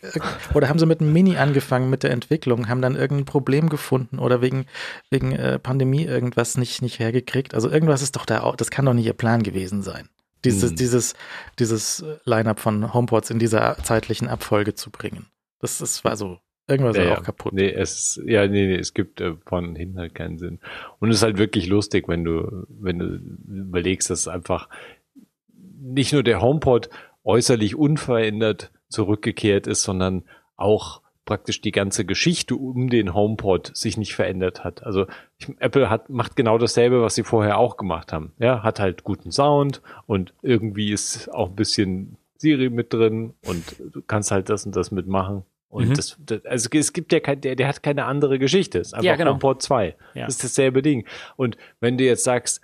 äh, 0.00 0.20
oder 0.54 0.68
haben 0.68 0.78
sie 0.78 0.86
mit 0.86 1.00
einem 1.00 1.12
Mini 1.12 1.36
angefangen 1.36 1.90
mit 1.90 2.02
der 2.02 2.10
Entwicklung, 2.10 2.68
haben 2.68 2.82
dann 2.82 2.96
irgendein 2.96 3.24
Problem 3.24 3.68
gefunden 3.68 4.18
oder 4.18 4.40
wegen, 4.40 4.66
wegen 5.10 5.32
äh, 5.32 5.58
Pandemie 5.58 6.04
irgendwas 6.04 6.56
nicht, 6.56 6.82
nicht 6.82 6.98
hergekriegt. 6.98 7.54
Also 7.54 7.70
irgendwas 7.70 8.02
ist 8.02 8.16
doch 8.16 8.26
da 8.26 8.42
auch, 8.42 8.56
das 8.56 8.70
kann 8.70 8.84
doch 8.84 8.94
nicht 8.94 9.06
ihr 9.06 9.12
Plan 9.12 9.42
gewesen 9.42 9.82
sein. 9.82 10.08
Dieses, 10.44 10.70
hm. 10.70 10.76
dieses, 10.76 11.14
dieses 11.58 12.04
Line-up 12.24 12.60
von 12.60 12.92
HomePods 12.92 13.30
in 13.30 13.38
dieser 13.38 13.76
zeitlichen 13.82 14.28
Abfolge 14.28 14.74
zu 14.74 14.90
bringen. 14.90 15.26
Das, 15.60 15.78
das 15.78 16.04
war 16.04 16.16
so 16.16 16.38
Irgendwas 16.68 16.96
ja, 16.96 17.16
auch 17.16 17.22
kaputt. 17.22 17.52
Nee, 17.52 17.70
es, 17.70 18.20
ja, 18.26 18.48
nee, 18.48 18.66
nee, 18.66 18.74
es 18.74 18.92
gibt 18.92 19.20
äh, 19.20 19.34
von 19.46 19.76
hinten 19.76 19.98
halt 19.98 20.16
keinen 20.16 20.36
Sinn. 20.36 20.58
Und 20.98 21.10
es 21.10 21.18
ist 21.18 21.22
halt 21.22 21.38
wirklich 21.38 21.68
lustig, 21.68 22.08
wenn 22.08 22.24
du, 22.24 22.66
wenn 22.68 22.98
du 22.98 23.20
überlegst, 23.48 24.10
dass 24.10 24.26
einfach 24.26 24.68
nicht 25.80 26.12
nur 26.12 26.22
der 26.22 26.40
HomePod 26.40 26.88
äußerlich 27.24 27.76
unverändert 27.76 28.70
zurückgekehrt 28.88 29.66
ist, 29.66 29.82
sondern 29.82 30.24
auch 30.56 31.02
praktisch 31.24 31.60
die 31.60 31.72
ganze 31.72 32.04
Geschichte 32.04 32.54
um 32.54 32.88
den 32.88 33.12
HomePod 33.12 33.76
sich 33.76 33.96
nicht 33.96 34.14
verändert 34.14 34.64
hat. 34.64 34.84
Also 34.84 35.06
ich, 35.38 35.48
Apple 35.58 35.90
hat, 35.90 36.08
macht 36.08 36.36
genau 36.36 36.56
dasselbe, 36.56 37.02
was 37.02 37.16
sie 37.16 37.24
vorher 37.24 37.58
auch 37.58 37.76
gemacht 37.76 38.12
haben. 38.12 38.32
Ja, 38.38 38.62
hat 38.62 38.78
halt 38.78 39.04
guten 39.04 39.32
Sound 39.32 39.82
und 40.06 40.32
irgendwie 40.40 40.92
ist 40.92 41.28
auch 41.34 41.48
ein 41.50 41.56
bisschen 41.56 42.16
Siri 42.38 42.70
mit 42.70 42.92
drin 42.92 43.34
und 43.44 43.76
du 43.92 44.02
kannst 44.06 44.30
halt 44.30 44.48
das 44.48 44.64
und 44.64 44.76
das 44.76 44.92
mitmachen. 44.92 45.42
Und 45.68 45.88
mhm. 45.88 45.94
das, 45.94 46.16
das, 46.24 46.44
also 46.44 46.68
es 46.72 46.92
gibt 46.92 47.12
ja 47.12 47.20
kein, 47.20 47.40
der, 47.40 47.56
der 47.56 47.68
hat 47.68 47.82
keine 47.82 48.04
andere 48.04 48.38
Geschichte. 48.38 48.78
Es 48.78 48.88
ist 48.88 48.94
einfach 48.94 49.04
ja, 49.04 49.16
genau. 49.16 49.32
HomePod 49.32 49.62
2. 49.62 49.96
Ja. 50.14 50.26
Das 50.26 50.36
ist 50.36 50.44
dasselbe 50.44 50.80
Ding. 50.80 51.06
Und 51.36 51.58
wenn 51.80 51.98
du 51.98 52.04
jetzt 52.04 52.24
sagst, 52.24 52.60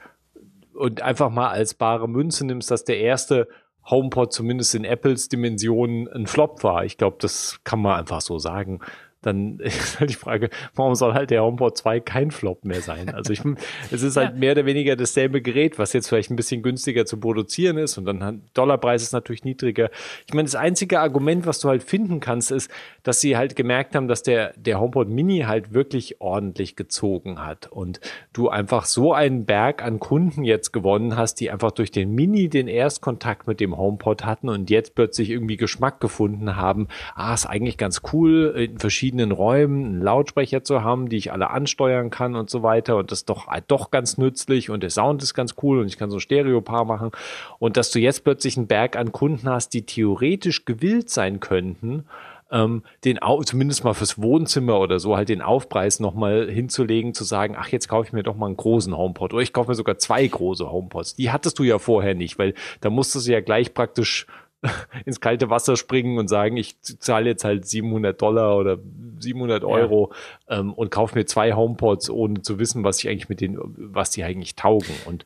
und 0.82 1.00
einfach 1.00 1.30
mal 1.30 1.48
als 1.48 1.74
bare 1.74 2.08
Münze 2.08 2.44
nimmst, 2.44 2.68
dass 2.72 2.84
der 2.84 2.98
erste 2.98 3.46
HomePod 3.88 4.32
zumindest 4.32 4.74
in 4.74 4.84
Apples 4.84 5.28
Dimensionen 5.28 6.08
ein 6.08 6.26
Flop 6.26 6.64
war. 6.64 6.84
Ich 6.84 6.96
glaube, 6.96 7.18
das 7.20 7.60
kann 7.62 7.80
man 7.80 8.00
einfach 8.00 8.20
so 8.20 8.38
sagen 8.40 8.80
dann 9.22 9.58
ist 9.60 10.00
halt 10.00 10.10
die 10.10 10.14
Frage, 10.14 10.50
warum 10.74 10.94
soll 10.94 11.14
halt 11.14 11.30
der 11.30 11.42
HomePod 11.42 11.78
2 11.78 12.00
kein 12.00 12.30
Flop 12.30 12.64
mehr 12.64 12.82
sein? 12.82 13.08
Also 13.08 13.32
ich, 13.32 13.42
es 13.90 14.02
ist 14.02 14.16
halt 14.16 14.32
ja. 14.32 14.38
mehr 14.38 14.52
oder 14.52 14.66
weniger 14.66 14.96
dasselbe 14.96 15.40
Gerät, 15.40 15.78
was 15.78 15.92
jetzt 15.92 16.08
vielleicht 16.08 16.30
ein 16.30 16.36
bisschen 16.36 16.62
günstiger 16.62 17.06
zu 17.06 17.18
produzieren 17.18 17.78
ist 17.78 17.96
und 17.96 18.04
dann 18.04 18.42
Dollarpreis 18.54 19.02
ist 19.02 19.12
natürlich 19.12 19.44
niedriger. 19.44 19.90
Ich 20.26 20.34
meine, 20.34 20.46
das 20.46 20.56
einzige 20.56 21.00
Argument, 21.00 21.46
was 21.46 21.60
du 21.60 21.68
halt 21.68 21.82
finden 21.82 22.20
kannst, 22.20 22.50
ist, 22.50 22.70
dass 23.02 23.20
sie 23.20 23.36
halt 23.36 23.56
gemerkt 23.56 23.94
haben, 23.94 24.08
dass 24.08 24.22
der, 24.22 24.52
der 24.56 24.80
HomePod 24.80 25.08
Mini 25.08 25.40
halt 25.40 25.74
wirklich 25.74 26.20
ordentlich 26.20 26.76
gezogen 26.76 27.44
hat 27.44 27.66
und 27.70 28.00
du 28.32 28.48
einfach 28.48 28.84
so 28.84 29.12
einen 29.12 29.44
Berg 29.44 29.82
an 29.82 29.98
Kunden 29.98 30.44
jetzt 30.44 30.72
gewonnen 30.72 31.16
hast, 31.16 31.36
die 31.36 31.50
einfach 31.50 31.72
durch 31.72 31.90
den 31.90 32.14
Mini 32.14 32.48
den 32.48 32.68
Erstkontakt 32.68 33.46
mit 33.46 33.60
dem 33.60 33.76
HomePod 33.76 34.24
hatten 34.24 34.48
und 34.48 34.70
jetzt 34.70 34.94
plötzlich 34.94 35.30
irgendwie 35.30 35.56
Geschmack 35.56 36.00
gefunden 36.00 36.56
haben. 36.56 36.88
Ah, 37.14 37.34
ist 37.34 37.46
eigentlich 37.46 37.76
ganz 37.76 38.02
cool 38.12 38.54
in 38.56 38.78
verschiedenen 38.78 39.32
Räumen 39.32 39.84
einen 39.84 40.02
Lautsprecher 40.02 40.64
zu 40.64 40.82
haben, 40.82 41.08
die 41.08 41.16
ich 41.16 41.32
alle 41.32 41.50
ansteuern 41.50 42.10
kann 42.10 42.36
und 42.36 42.50
so 42.50 42.62
weiter. 42.62 42.96
Und 42.96 43.10
das 43.10 43.20
ist 43.20 43.28
doch, 43.28 43.48
doch 43.66 43.90
ganz 43.90 44.18
nützlich 44.18 44.70
und 44.70 44.82
der 44.82 44.90
Sound 44.90 45.22
ist 45.22 45.34
ganz 45.34 45.54
cool 45.62 45.80
und 45.80 45.86
ich 45.86 45.98
kann 45.98 46.10
so 46.10 46.16
ein 46.16 46.20
Stereopaar 46.20 46.84
machen. 46.84 47.10
Und 47.58 47.76
dass 47.76 47.90
du 47.90 47.98
jetzt 47.98 48.24
plötzlich 48.24 48.56
einen 48.56 48.66
Berg 48.66 48.96
an 48.96 49.12
Kunden 49.12 49.48
hast, 49.48 49.70
die 49.74 49.84
theoretisch 49.84 50.64
gewillt 50.64 51.10
sein 51.10 51.40
könnten, 51.40 52.04
ähm, 52.52 52.84
den 53.04 53.18
zumindest 53.44 53.82
mal 53.82 53.94
fürs 53.94 54.20
Wohnzimmer 54.20 54.78
oder 54.78 55.00
so 55.00 55.16
halt 55.16 55.30
den 55.30 55.40
Aufpreis 55.40 55.98
nochmal 56.00 56.50
hinzulegen, 56.50 57.14
zu 57.14 57.24
sagen, 57.24 57.56
ach, 57.58 57.68
jetzt 57.68 57.88
kaufe 57.88 58.06
ich 58.06 58.12
mir 58.12 58.22
doch 58.22 58.36
mal 58.36 58.46
einen 58.46 58.56
großen 58.56 58.96
HomePod 58.96 59.32
oder 59.32 59.42
ich 59.42 59.54
kaufe 59.54 59.70
mir 59.70 59.74
sogar 59.74 59.98
zwei 59.98 60.26
große 60.26 60.70
HomePods. 60.70 61.16
Die 61.16 61.30
hattest 61.30 61.58
du 61.58 61.64
ja 61.64 61.78
vorher 61.78 62.14
nicht, 62.14 62.38
weil 62.38 62.54
da 62.82 62.90
musstest 62.90 63.26
du 63.26 63.32
ja 63.32 63.40
gleich 63.40 63.72
praktisch 63.72 64.26
ins 65.06 65.20
kalte 65.20 65.48
Wasser 65.48 65.76
springen 65.76 66.18
und 66.18 66.28
sagen, 66.28 66.58
ich 66.58 66.78
zahle 66.80 67.30
jetzt 67.30 67.42
halt 67.42 67.66
700 67.66 68.20
Dollar 68.20 68.58
oder 68.58 68.78
700 69.18 69.64
Euro 69.64 70.12
ja. 70.48 70.60
ähm, 70.60 70.74
und 70.74 70.90
kaufe 70.90 71.18
mir 71.18 71.24
zwei 71.24 71.54
HomePods, 71.54 72.10
ohne 72.10 72.42
zu 72.42 72.58
wissen, 72.58 72.84
was 72.84 72.98
ich 72.98 73.08
eigentlich 73.08 73.30
mit 73.30 73.40
denen, 73.40 73.58
was 73.76 74.10
die 74.10 74.24
eigentlich 74.24 74.54
taugen. 74.56 74.94
Und 75.06 75.24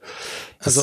das 0.59 0.79
also, 0.79 0.83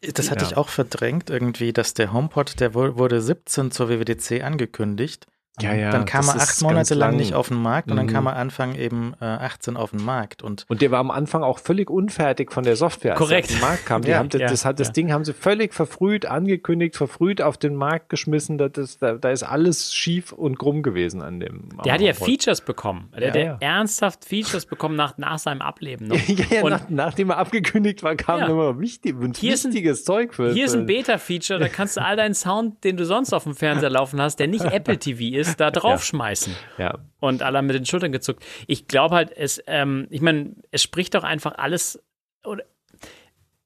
ist, 0.00 0.18
das 0.18 0.30
hatte 0.30 0.44
ja. 0.44 0.50
ich 0.50 0.56
auch 0.56 0.68
verdrängt 0.68 1.28
irgendwie, 1.28 1.74
dass 1.74 1.92
der 1.92 2.14
HomePod, 2.14 2.60
der 2.60 2.74
wurde 2.74 3.20
17 3.20 3.70
zur 3.70 3.90
WWDC 3.90 4.42
angekündigt 4.42 5.26
ja, 5.60 5.74
ja. 5.74 5.90
Dann 5.90 6.06
kam 6.06 6.26
er 6.28 6.36
acht 6.36 6.62
Monate 6.62 6.94
lang, 6.94 7.10
lang 7.10 7.18
nicht 7.18 7.34
auf 7.34 7.48
den 7.48 7.60
Markt 7.60 7.88
und 7.88 7.94
mhm. 7.94 7.98
dann 7.98 8.06
kam 8.06 8.26
er 8.26 8.36
Anfang 8.36 8.74
eben 8.74 9.14
äh, 9.20 9.24
18 9.24 9.76
auf 9.76 9.90
den 9.90 10.02
Markt. 10.02 10.42
Und, 10.42 10.64
und 10.68 10.80
der 10.80 10.90
war 10.90 10.98
am 10.98 11.10
Anfang 11.10 11.42
auch 11.42 11.58
völlig 11.58 11.90
unfertig 11.90 12.50
von 12.50 12.64
der 12.64 12.76
Software, 12.76 13.14
Korrekt. 13.14 13.50
als 13.50 13.50
er 13.50 13.56
auf 13.56 13.60
den 13.60 13.68
Markt 13.68 13.86
kam. 13.86 14.02
Die 14.02 14.10
ja, 14.10 14.18
haben 14.18 14.30
das, 14.30 14.40
ja, 14.40 14.48
das, 14.48 14.64
hat, 14.64 14.80
das 14.80 14.88
ja. 14.88 14.92
Ding 14.94 15.12
haben 15.12 15.24
sie 15.24 15.34
völlig 15.34 15.74
verfrüht 15.74 16.24
angekündigt, 16.24 16.96
verfrüht 16.96 17.42
auf 17.42 17.58
den 17.58 17.74
Markt 17.74 18.08
geschmissen. 18.08 18.56
Das, 18.56 18.72
das, 18.72 18.98
da, 18.98 19.14
da 19.14 19.30
ist 19.30 19.42
alles 19.42 19.94
schief 19.94 20.32
und 20.32 20.58
krumm 20.58 20.82
gewesen 20.82 21.20
an 21.20 21.38
dem. 21.38 21.68
Der 21.84 21.94
hat 21.94 22.00
ja 22.00 22.14
Features 22.14 22.62
bekommen. 22.62 23.10
Der 23.14 23.28
hat 23.28 23.36
ja, 23.36 23.56
ernsthaft 23.60 24.24
Features 24.24 24.64
bekommen 24.64 24.96
nach, 24.96 25.18
nach 25.18 25.38
seinem 25.38 25.60
Ableben. 25.60 26.08
Noch. 26.08 26.16
ja, 26.28 26.44
ja, 26.50 26.68
nach, 26.68 26.88
nachdem 26.88 27.28
er 27.28 27.36
abgekündigt 27.36 28.02
war, 28.02 28.16
kam 28.16 28.50
immer 28.50 28.80
wichtig, 28.80 29.16
hier 29.36 29.52
wichtiges 29.52 30.00
ein, 30.00 30.04
Zeug 30.04 30.34
für. 30.34 30.54
Hier 30.54 30.64
ist 30.64 30.74
ein 30.74 30.86
Beta-Feature, 30.86 31.60
da 31.60 31.68
kannst 31.68 31.98
du 31.98 32.02
all 32.02 32.16
deinen 32.16 32.34
Sound, 32.34 32.82
den 32.84 32.96
du 32.96 33.04
sonst 33.04 33.34
auf 33.34 33.44
dem 33.44 33.54
Fernseher 33.54 33.90
laufen 33.90 34.18
hast, 34.18 34.36
der 34.36 34.48
nicht 34.48 34.64
Apple 34.72 34.98
TV 34.98 35.36
ist, 35.36 35.41
da 35.56 35.70
draufschmeißen 35.70 36.52
schmeißen. 36.54 36.78
Ja. 36.78 36.98
Und 37.20 37.42
alle 37.42 37.58
haben 37.58 37.66
mit 37.66 37.76
den 37.76 37.86
Schultern 37.86 38.12
gezuckt. 38.12 38.44
Ich 38.66 38.88
glaube 38.88 39.14
halt, 39.14 39.36
es, 39.36 39.62
ähm, 39.66 40.06
ich 40.10 40.20
meine, 40.20 40.56
es 40.70 40.82
spricht 40.82 41.14
doch 41.14 41.24
einfach 41.24 41.54
alles, 41.56 42.02
oder 42.44 42.64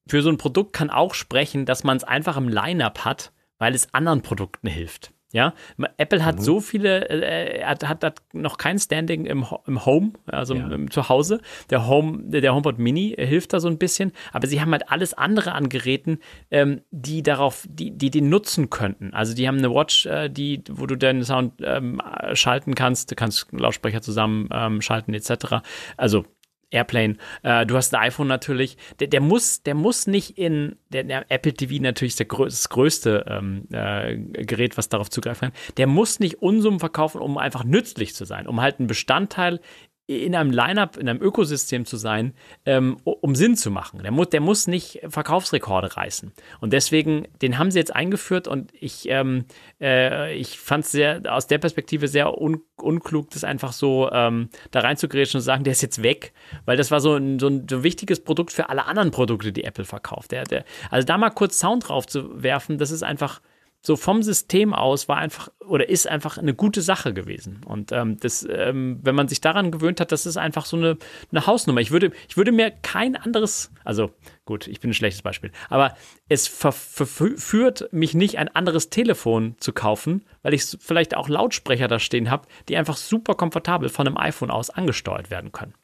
für 0.07 0.23
so 0.23 0.31
ein 0.31 0.39
Produkt 0.39 0.73
kann 0.73 0.91
auch 0.91 1.15
sprechen, 1.15 1.67
dass 1.67 1.85
man 1.85 1.97
es 1.97 2.05
einfach 2.05 2.37
im 2.37 2.49
Line-Up 2.49 3.05
hat, 3.05 3.33
weil 3.59 3.75
es 3.75 3.93
anderen 3.93 4.23
Produkten 4.23 4.69
hilft. 4.69 5.13
Ja, 5.37 5.53
Apple 5.99 6.25
hat 6.25 6.37
mhm. 6.37 6.41
so 6.41 6.61
viele, 6.61 7.11
äh, 7.11 7.63
hat, 7.63 7.87
hat, 7.87 8.03
hat 8.03 8.23
noch 8.33 8.57
kein 8.57 8.79
Standing 8.79 9.27
im, 9.27 9.45
im 9.67 9.85
Home, 9.85 10.13
also 10.25 10.55
ja. 10.55 10.67
im, 10.69 10.91
zu 10.91 11.11
Hause. 11.11 11.43
Der 11.69 11.87
Home, 11.87 12.23
der 12.25 12.55
HomePod 12.55 12.79
Mini 12.79 13.15
hilft 13.19 13.53
da 13.53 13.61
so 13.61 13.69
ein 13.69 13.77
bisschen, 13.77 14.13
aber 14.33 14.47
sie 14.47 14.63
haben 14.63 14.73
halt 14.73 14.91
alles 14.91 15.13
andere 15.13 15.53
an 15.53 15.69
Geräten, 15.69 16.21
ähm, 16.51 16.81
die 16.91 17.23
darauf, 17.23 17.67
die, 17.69 17.91
die 17.91 18.09
den 18.09 18.31
nutzen 18.31 18.71
könnten. 18.71 19.13
Also 19.13 19.35
die 19.35 19.47
haben 19.47 19.59
eine 19.59 19.75
Watch, 19.75 20.07
äh, 20.07 20.31
die, 20.31 20.63
wo 20.71 20.87
du 20.87 20.97
deinen 20.97 21.23
Sound 21.23 21.61
ähm, 21.63 22.01
schalten 22.33 22.75
kannst, 22.75 23.11
du 23.11 23.15
kannst 23.15 23.53
Lautsprecher 23.53 24.01
zusammen 24.01 24.49
ähm, 24.51 24.81
schalten 24.81 25.13
etc. 25.13 25.57
Also 25.99 26.25
Airplane. 26.71 27.17
Äh, 27.43 27.65
du 27.67 27.77
hast 27.77 27.95
ein 27.95 28.01
iPhone 28.03 28.27
natürlich. 28.27 28.77
Der, 28.99 29.07
der, 29.07 29.21
muss, 29.21 29.63
der 29.63 29.75
muss 29.75 30.07
nicht 30.07 30.37
in 30.37 30.77
der, 30.89 31.05
der 31.05 31.31
Apple 31.31 31.55
TV 31.55 31.83
natürlich 31.83 32.17
der 32.17 32.27
grö 32.27 32.45
das 32.45 32.69
größte 32.69 33.25
ähm, 33.29 33.67
äh, 33.71 34.17
Gerät, 34.45 34.77
was 34.77 34.89
darauf 34.89 35.11
zugreifen 35.11 35.51
kann. 35.51 35.59
Der 35.77 35.87
muss 35.87 36.19
nicht 36.21 36.43
Unsummen 36.43 36.81
verkaufen, 36.81 37.21
um 37.21 37.39
einfach 37.39 37.65
nützlich 37.65 38.15
zu 38.15 38.25
sein, 38.25 38.47
um 38.47 38.61
halt 38.61 38.81
ein 38.81 38.87
Bestandteil 38.87 39.61
in 40.09 40.37
einem 40.37 40.53
Lineup, 40.53 40.97
in 40.97 41.09
einem 41.09 41.21
Ökosystem 41.21 41.85
zu 41.85 41.97
sein, 41.97 42.33
ähm, 42.65 42.99
um 43.03 43.35
Sinn 43.35 43.57
zu 43.57 43.73
machen. 43.73 44.03
Der 44.03 44.13
muss, 44.13 44.29
der 44.29 44.41
muss 44.41 44.69
nicht 44.69 45.01
Verkaufsrekorde 45.09 45.97
reißen. 45.97 46.33
Und 46.61 46.73
deswegen, 46.73 47.27
den 47.43 47.59
haben 47.59 47.73
sie 47.73 47.81
jetzt 47.81 47.95
eingeführt 47.95 48.47
und 48.47 48.73
ich, 48.73 49.09
ähm, 49.09 49.47
äh, 49.81 50.33
ich 50.37 50.61
fand 50.61 50.85
es 50.85 50.93
sehr, 50.93 51.23
aus 51.29 51.49
der 51.49 51.59
Perspektive 51.59 52.07
sehr 52.07 52.41
un, 52.41 52.61
unklug, 52.77 53.31
das 53.31 53.43
einfach 53.43 53.73
so 53.73 54.09
ähm, 54.13 54.49
da 54.71 54.81
reinzugrätschen 54.81 55.39
und 55.39 55.45
sagen, 55.45 55.65
der 55.65 55.73
ist 55.73 55.83
jetzt 55.83 56.03
weg, 56.03 56.33
weil 56.67 56.77
das 56.77 56.93
war 56.93 57.01
so 57.01 57.17
ein, 57.17 57.41
so 57.41 57.49
ein, 57.49 57.67
so 57.69 57.79
ein 57.79 57.83
wichtiges 57.83 58.23
Produkt 58.23 58.53
für 58.53 58.69
alle 58.69 58.87
anderen 58.87 59.11
Produkte, 59.11 59.53
die 59.53 59.65
Apple 59.65 59.85
verkauft. 59.85 60.31
Der, 60.31 60.45
der, 60.45 60.65
also 60.89 61.05
da 61.05 61.19
mal 61.19 61.31
kurz 61.31 61.59
Sound 61.59 61.89
drauf 61.89 62.07
zu 62.07 62.43
werfen, 62.43 62.79
das 62.79 62.93
ist 62.93 63.03
einfach 63.03 63.41
so 63.87 63.95
vom 63.95 64.25
System 64.25 64.75
aus 64.75 65.07
war 65.09 65.19
einfach 65.19 65.49
oder 65.65 65.89
ist 65.89 66.09
einfach 66.09 66.39
eine 66.39 66.55
gute 66.55 66.83
Sache 66.83 67.15
gewesen. 67.15 67.61
Und 67.65 67.93
ähm, 67.93 68.19
das, 68.19 68.45
ähm, 68.51 68.99
wenn 69.03 69.15
man 69.15 69.29
sich 69.29 69.41
daran 69.41 69.71
gewöhnt 69.71 70.01
hat, 70.01 70.11
das 70.11 70.27
ist 70.27 70.37
einfach 70.37 70.67
so 70.67 70.77
eine, 70.77 70.99
eine 71.31 71.47
Hausnummer. 71.47 71.81
Ich 71.81 71.93
würde, 71.93 72.11
ich 72.29 72.37
würde 72.37 72.51
mir 72.51 72.73
kein 72.73 73.15
anderes, 73.15 73.71
also 73.85 74.11
gut, 74.45 74.67
ich 74.67 74.81
bin 74.81 74.91
ein 74.91 74.95
schlechtes 74.95 75.23
Beispiel, 75.23 75.53
aber 75.69 75.97
es 76.29 76.49
verführt 76.49 77.89
mich 77.93 78.15
nicht, 78.15 78.39
ein 78.39 78.49
anderes 78.49 78.91
Telefon 78.91 79.55
zu 79.61 79.73
kaufen, 79.73 80.25
weil 80.43 80.53
ich 80.53 80.65
vielleicht 80.81 81.17
auch 81.17 81.29
Lautsprecher 81.29 81.87
da 81.87 82.01
stehen 82.01 82.29
habe, 82.29 82.49
die 82.69 82.77
einfach 82.77 82.97
super 82.97 83.37
komfortabel 83.37 83.89
von 83.89 84.09
einem 84.09 84.17
iPhone 84.17 84.51
aus 84.51 84.69
angesteuert 84.69 85.31
werden 85.31 85.53
können. 85.53 85.75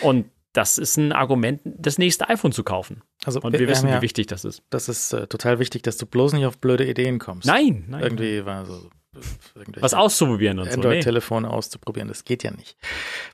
Und 0.00 0.30
das 0.52 0.78
ist 0.78 0.96
ein 0.96 1.10
Argument, 1.10 1.60
das 1.64 1.98
nächste 1.98 2.28
iPhone 2.28 2.52
zu 2.52 2.62
kaufen. 2.62 3.02
Also 3.24 3.40
und 3.40 3.52
wir, 3.52 3.60
wir 3.60 3.68
wissen, 3.68 3.88
ja, 3.88 3.98
wie 3.98 4.02
wichtig 4.02 4.28
das 4.28 4.44
ist. 4.44 4.62
Das 4.70 4.88
ist 4.88 5.12
äh, 5.12 5.26
total 5.26 5.58
wichtig, 5.58 5.82
dass 5.82 5.96
du 5.96 6.06
bloß 6.06 6.32
nicht 6.34 6.46
auf 6.46 6.58
blöde 6.58 6.88
Ideen 6.88 7.18
kommst. 7.18 7.46
Nein, 7.46 7.84
nein. 7.88 8.02
Irgendwie 8.02 8.44
war 8.44 8.64
so. 8.64 8.90
Was 9.80 9.94
auszuprobieren 9.94 10.60
und 10.60 10.68
Android-Telefone 10.68 11.46
so. 11.46 11.50
Nee. 11.50 11.56
auszuprobieren, 11.56 12.08
das 12.08 12.24
geht 12.24 12.44
ja 12.44 12.52
nicht. 12.52 12.76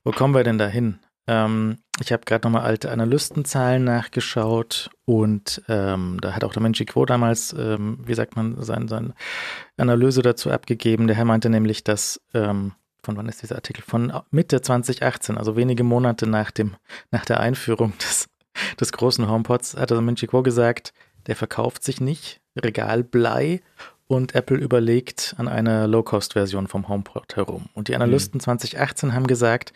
Wo 0.03 0.13
kommen 0.13 0.35
wir 0.35 0.45
denn 0.45 0.57
da 0.57 0.67
hin? 0.67 0.99
Ähm, 1.27 1.79
ich 2.01 2.13
habe 2.13 2.25
gerade 2.25 2.47
nochmal 2.47 2.63
alte 2.63 2.91
Analystenzahlen 2.91 3.83
nachgeschaut 3.85 4.91
und 5.05 5.63
ähm, 5.69 6.19
da 6.21 6.35
hat 6.35 6.45
auch 6.45 6.53
der 6.53 6.63
Menchi 6.63 6.85
Quo 6.85 7.07
damals, 7.07 7.55
ähm, 7.59 7.99
wie 8.05 8.15
sagt 8.15 8.37
man, 8.37 8.63
seine 8.63 8.89
sein 8.89 9.15
Analyse 9.77 10.23
dazu 10.23 10.51
abgegeben. 10.51 11.07
Der 11.07 11.17
Herr 11.17 11.25
meinte 11.25 11.49
nämlich, 11.49 11.85
dass, 11.85 12.21
ähm, 12.35 12.73
von 13.03 13.17
wann 13.17 13.29
ist 13.29 13.43
dieser 13.43 13.57
Artikel? 13.57 13.83
Von 13.83 14.13
Mitte 14.31 14.61
2018, 14.61 15.39
also 15.39 15.57
wenige 15.57 15.85
Monate 15.85 16.27
nach, 16.27 16.51
dem, 16.51 16.77
nach 17.11 17.25
der 17.25 17.41
Einführung 17.41 17.97
des, 17.99 18.29
des 18.81 18.93
großen 18.93 19.29
HomePods, 19.29 19.77
hat 19.77 19.91
der 19.91 20.01
Menchi 20.01 20.27
Quo 20.27 20.43
gesagt, 20.43 20.93
der 21.27 21.37
verkauft 21.37 21.85
sich 21.85 22.01
nicht, 22.01 22.41
Regalblei 22.57 23.63
und 24.07 24.35
Apple 24.35 24.59
überlegt 24.59 25.35
an 25.39 25.49
einer 25.49 25.87
Low-Cost-Version 25.87 26.69
vom 26.69 26.89
HomePod 26.89 27.37
herum. 27.37 27.69
Und 27.73 27.89
die 27.89 27.95
Analysten 27.95 28.39
mhm. 28.39 28.43
2018 28.43 29.15
haben 29.15 29.27
gesagt, 29.27 29.73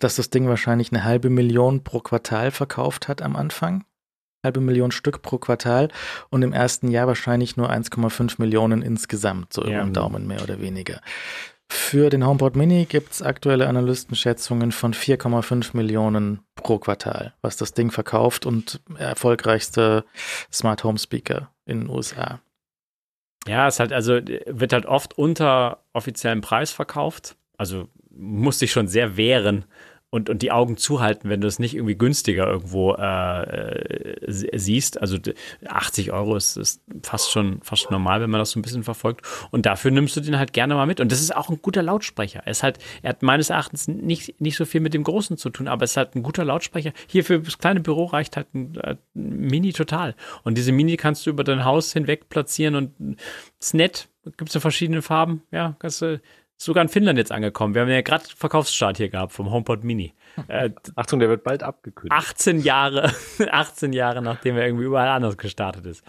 dass 0.00 0.16
das 0.16 0.30
Ding 0.30 0.48
wahrscheinlich 0.48 0.92
eine 0.92 1.04
halbe 1.04 1.30
Million 1.30 1.82
pro 1.82 2.00
Quartal 2.00 2.50
verkauft 2.50 3.08
hat 3.08 3.22
am 3.22 3.36
Anfang. 3.36 3.84
Halbe 4.44 4.60
Million 4.60 4.92
Stück 4.92 5.22
pro 5.22 5.38
Quartal 5.38 5.88
und 6.30 6.42
im 6.42 6.52
ersten 6.52 6.90
Jahr 6.90 7.08
wahrscheinlich 7.08 7.56
nur 7.56 7.70
1,5 7.70 8.34
Millionen 8.38 8.82
insgesamt, 8.82 9.52
so 9.52 9.64
ja. 9.64 9.80
im 9.80 9.92
Daumen 9.92 10.26
mehr 10.26 10.42
oder 10.42 10.60
weniger. 10.60 11.00
Für 11.68 12.10
den 12.10 12.24
HomePod 12.26 12.56
Mini 12.56 12.84
gibt 12.84 13.12
es 13.12 13.22
aktuelle 13.22 13.68
Analystenschätzungen 13.68 14.70
von 14.72 14.94
4,5 14.94 15.76
Millionen 15.76 16.40
pro 16.54 16.78
Quartal, 16.78 17.34
was 17.42 17.56
das 17.56 17.74
Ding 17.74 17.90
verkauft 17.90 18.46
und 18.46 18.80
erfolgreichste 18.98 20.04
Smart 20.52 20.84
Home 20.84 20.98
Speaker 20.98 21.50
in 21.64 21.80
den 21.80 21.90
USA. 21.90 22.40
Ja, 23.46 23.68
es 23.68 23.78
halt, 23.80 23.92
also 23.92 24.14
wird 24.14 24.72
halt 24.72 24.86
oft 24.86 25.18
unter 25.18 25.84
offiziellem 25.92 26.40
Preis 26.40 26.70
verkauft. 26.70 27.36
Also 27.56 27.88
muss 28.10 28.58
sich 28.58 28.72
schon 28.72 28.88
sehr 28.88 29.16
wehren, 29.16 29.64
und, 30.10 30.30
und 30.30 30.42
die 30.42 30.52
Augen 30.52 30.76
zuhalten, 30.76 31.28
wenn 31.28 31.40
du 31.40 31.48
es 31.48 31.58
nicht 31.58 31.74
irgendwie 31.74 31.96
günstiger 31.96 32.46
irgendwo 32.46 32.94
äh, 32.94 33.42
äh 33.42 34.58
siehst. 34.58 35.00
Also 35.00 35.18
80 35.66 36.12
Euro 36.12 36.36
ist, 36.36 36.56
ist 36.56 36.80
fast 37.02 37.30
schon 37.30 37.60
fast 37.62 37.90
normal, 37.90 38.20
wenn 38.20 38.30
man 38.30 38.38
das 38.38 38.52
so 38.52 38.58
ein 38.58 38.62
bisschen 38.62 38.84
verfolgt. 38.84 39.26
Und 39.50 39.66
dafür 39.66 39.90
nimmst 39.90 40.16
du 40.16 40.20
den 40.20 40.38
halt 40.38 40.52
gerne 40.52 40.74
mal 40.74 40.86
mit. 40.86 41.00
Und 41.00 41.10
das 41.10 41.20
ist 41.20 41.34
auch 41.34 41.50
ein 41.50 41.60
guter 41.60 41.82
Lautsprecher. 41.82 42.40
Er 42.44 42.50
ist 42.50 42.62
halt, 42.62 42.78
er 43.02 43.10
hat 43.10 43.22
meines 43.22 43.50
Erachtens 43.50 43.88
nicht, 43.88 44.40
nicht 44.40 44.56
so 44.56 44.64
viel 44.64 44.80
mit 44.80 44.94
dem 44.94 45.02
Großen 45.02 45.36
zu 45.36 45.50
tun, 45.50 45.66
aber 45.66 45.84
es 45.84 45.92
ist 45.92 45.96
halt 45.96 46.14
ein 46.14 46.22
guter 46.22 46.44
Lautsprecher. 46.44 46.92
Hier 47.08 47.24
für 47.24 47.40
das 47.40 47.58
kleine 47.58 47.80
Büro 47.80 48.04
reicht 48.04 48.36
halt 48.36 48.54
ein, 48.54 48.78
ein 48.80 48.98
Mini 49.14 49.72
total. 49.72 50.14
Und 50.44 50.56
diese 50.56 50.70
Mini 50.70 50.96
kannst 50.96 51.26
du 51.26 51.30
über 51.30 51.42
dein 51.42 51.64
Haus 51.64 51.92
hinweg 51.92 52.28
platzieren 52.28 52.76
und 52.76 53.18
ist 53.58 53.74
nett. 53.74 54.08
Gibt 54.24 54.48
es 54.48 54.54
in 54.54 54.60
verschiedenen 54.60 55.02
Farben. 55.02 55.42
Ja, 55.50 55.76
kannst 55.78 56.02
du 56.02 56.20
sogar 56.56 56.82
in 56.82 56.88
Finnland 56.88 57.18
jetzt 57.18 57.32
angekommen. 57.32 57.74
Wir 57.74 57.82
haben 57.82 57.88
ja 57.88 58.00
gerade 58.00 58.24
Verkaufsstart 58.24 58.96
hier 58.96 59.08
gehabt 59.08 59.32
vom 59.32 59.50
HomePod 59.50 59.84
Mini. 59.84 60.14
Äh, 60.48 60.68
Achtung, 60.96 61.18
der 61.18 61.30
wird 61.30 61.44
bald 61.44 61.62
abgekündigt. 61.62 62.12
18 62.12 62.60
Jahre, 62.60 63.10
18 63.50 63.94
Jahre, 63.94 64.20
nachdem 64.20 64.58
er 64.58 64.66
irgendwie 64.66 64.84
überall 64.84 65.08
anders 65.08 65.38
gestartet 65.38 65.86
ist. 65.86 66.04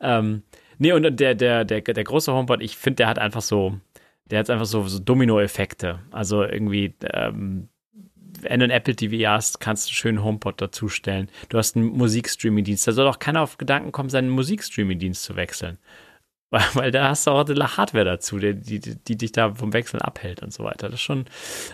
Ähm, 0.00 0.44
nee, 0.78 0.92
und 0.92 1.02
der, 1.18 1.34
der, 1.34 1.64
der, 1.64 1.80
der 1.80 2.04
große 2.04 2.32
HomePod, 2.32 2.62
ich 2.62 2.76
finde, 2.76 2.98
der 2.98 3.08
hat 3.08 3.18
einfach 3.18 3.42
so, 3.42 3.80
der 4.26 4.38
hat 4.38 4.50
einfach 4.50 4.66
so, 4.66 4.86
so 4.86 5.00
Domino-Effekte. 5.00 5.98
Also 6.12 6.44
irgendwie, 6.44 6.94
ähm, 7.12 7.70
wenn 8.40 8.60
du 8.60 8.66
ein 8.66 8.70
Apple 8.70 8.94
TV 8.94 9.28
hast, 9.28 9.58
kannst 9.58 9.90
du 9.90 9.94
schön 9.94 10.22
HomePod 10.22 10.60
dazustellen. 10.60 11.28
Du 11.48 11.58
hast 11.58 11.76
einen 11.76 11.86
Musikstreaming-Dienst. 11.86 12.86
Da 12.86 12.92
soll 12.92 13.08
auch 13.08 13.18
keiner 13.18 13.42
auf 13.42 13.58
Gedanken 13.58 13.90
kommen, 13.90 14.10
seinen 14.10 14.30
Musikstreaming-Dienst 14.30 15.24
zu 15.24 15.34
wechseln. 15.34 15.78
Weil, 16.52 16.62
weil 16.74 16.90
da 16.90 17.08
hast 17.08 17.26
du 17.26 17.30
auch 17.30 17.44
die 17.44 17.54
Hardware 17.54 18.04
dazu, 18.04 18.38
die, 18.38 18.54
die, 18.54 18.78
die 18.78 19.16
dich 19.16 19.32
da 19.32 19.54
vom 19.54 19.72
Wechseln 19.72 20.02
abhält 20.02 20.42
und 20.42 20.52
so 20.52 20.64
weiter. 20.64 20.88
Das 20.88 20.96
ist 20.96 21.00
schon. 21.00 21.24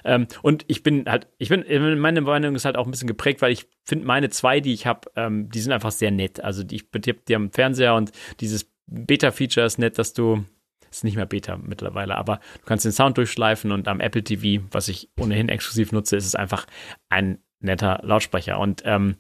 Ähm, 0.05 0.29
und 0.43 0.65
ich 0.69 0.85
bin 0.85 1.07
halt, 1.07 1.27
ich 1.39 1.49
bin, 1.49 1.65
meine 1.99 2.21
Meinung 2.21 2.55
ist 2.55 2.65
halt 2.65 2.77
auch 2.77 2.87
ein 2.87 2.93
bisschen 2.93 3.09
geprägt, 3.09 3.43
weil 3.43 3.51
ich 3.51 3.67
finde, 3.85 4.07
meine 4.07 4.31
zwei, 4.31 4.61
die 4.61 4.73
ich 4.73 4.87
habe, 4.87 5.11
ähm, 5.17 5.51
die 5.51 5.59
sind 5.59 5.73
einfach 5.73 5.91
sehr 5.91 6.13
nett. 6.13 6.45
Also 6.45 6.63
die, 6.63 6.77
ich 6.77 6.93
betippe 6.93 7.23
die 7.27 7.35
am 7.35 7.51
Fernseher 7.51 7.97
und 7.97 8.13
dieses 8.39 8.71
Beta-Feature 8.87 9.67
ist 9.67 9.79
nett, 9.79 9.99
dass 9.99 10.13
du 10.13 10.45
ist 10.91 11.03
nicht 11.03 11.17
mehr 11.17 11.27
Beta 11.27 11.57
mittlerweile, 11.57 12.17
aber 12.17 12.41
du 12.61 12.65
kannst 12.65 12.85
den 12.85 12.93
Sound 12.93 13.19
durchschleifen 13.19 13.73
und 13.73 13.89
am 13.89 14.01
Apple 14.01 14.23
TV, 14.23 14.65
was 14.71 14.89
ich 14.89 15.11
ohnehin 15.19 15.49
exklusiv 15.49 15.91
nutze, 15.93 16.17
ist 16.17 16.25
es 16.25 16.35
einfach 16.35 16.67
ein 17.11 17.39
netter 17.61 18.01
Lautsprecher. 18.03 18.59
Und 18.59 18.83
ähm, 18.85 19.17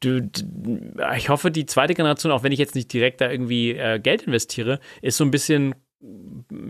du, 0.00 0.28
ich 1.16 1.28
hoffe, 1.28 1.50
die 1.50 1.66
zweite 1.66 1.94
Generation, 1.94 2.32
auch 2.32 2.42
wenn 2.42 2.52
ich 2.52 2.58
jetzt 2.58 2.74
nicht 2.74 2.92
direkt 2.92 3.20
da 3.20 3.30
irgendwie 3.30 3.72
äh, 3.72 3.98
Geld 3.98 4.22
investiere, 4.22 4.80
ist 5.02 5.16
so 5.16 5.24
ein 5.24 5.30
bisschen 5.30 5.74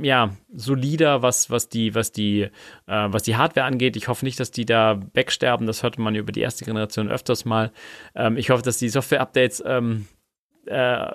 ja, 0.03 0.37
solider, 0.53 1.23
was, 1.23 1.51
was 1.51 1.69
die, 1.69 1.95
was 1.95 2.11
die, 2.11 2.43
äh, 2.43 2.51
was 2.87 3.23
die 3.23 3.37
Hardware 3.37 3.67
angeht. 3.67 3.97
Ich 3.97 4.09
hoffe 4.09 4.25
nicht, 4.25 4.41
dass 4.41 4.51
die 4.51 4.65
da 4.65 5.01
wegsterben. 5.15 5.67
Das 5.67 5.83
hörte 5.83 6.01
man 6.01 6.17
über 6.17 6.33
die 6.33 6.41
erste 6.41 6.65
Generation 6.65 7.09
öfters 7.09 7.45
mal. 7.45 7.71
Ähm, 8.17 8.37
ich 8.37 8.51
hoffe, 8.51 8.65
dass 8.65 8.79
die 8.79 8.89
Software-Updates 8.89 9.63
ähm, 9.65 10.09
äh, 10.67 11.13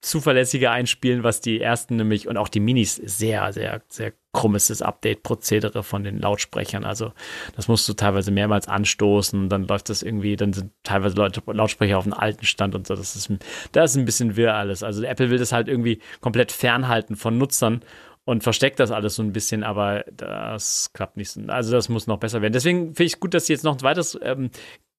zuverlässiger 0.00 0.70
einspielen, 0.70 1.24
was 1.24 1.40
die 1.40 1.60
ersten 1.60 1.96
nämlich 1.96 2.28
und 2.28 2.36
auch 2.36 2.48
die 2.48 2.60
Minis 2.60 2.96
sehr, 2.96 3.52
sehr, 3.52 3.82
sehr 3.88 4.12
krummes 4.32 4.80
Update-Prozedere 4.80 5.82
von 5.82 6.04
den 6.04 6.20
Lautsprechern. 6.20 6.84
Also 6.84 7.12
das 7.56 7.66
musst 7.66 7.88
du 7.88 7.94
teilweise 7.94 8.30
mehrmals 8.30 8.68
anstoßen, 8.68 9.48
dann 9.48 9.66
läuft 9.66 9.88
das 9.88 10.02
irgendwie, 10.02 10.36
dann 10.36 10.52
sind 10.52 10.70
teilweise 10.84 11.16
Leute, 11.16 11.42
Lautsprecher 11.46 11.98
auf 11.98 12.04
einem 12.04 12.12
alten 12.12 12.44
Stand 12.44 12.76
und 12.76 12.86
so. 12.86 12.94
Das 12.94 13.16
ist, 13.16 13.30
das 13.72 13.90
ist 13.90 13.96
ein 13.96 14.04
bisschen 14.04 14.36
wirr 14.36 14.54
alles. 14.54 14.84
Also 14.84 15.02
Apple 15.02 15.30
will 15.30 15.38
das 15.38 15.52
halt 15.52 15.66
irgendwie 15.66 16.00
komplett 16.20 16.52
fernhalten 16.52 17.16
von 17.16 17.36
Nutzern 17.36 17.82
und 18.24 18.42
versteckt 18.42 18.78
das 18.78 18.90
alles 18.90 19.16
so 19.16 19.22
ein 19.22 19.32
bisschen, 19.32 19.64
aber 19.64 20.04
das 20.12 20.90
klappt 20.92 21.16
nicht. 21.16 21.36
Also 21.48 21.72
das 21.72 21.88
muss 21.88 22.06
noch 22.06 22.18
besser 22.18 22.42
werden. 22.42 22.52
Deswegen 22.52 22.88
finde 22.88 23.04
ich 23.04 23.14
es 23.14 23.20
gut, 23.20 23.34
dass 23.34 23.46
sie 23.46 23.54
jetzt 23.54 23.64
noch 23.64 23.72
ein 23.72 23.78
zweites 23.78 24.18
ähm, 24.22 24.50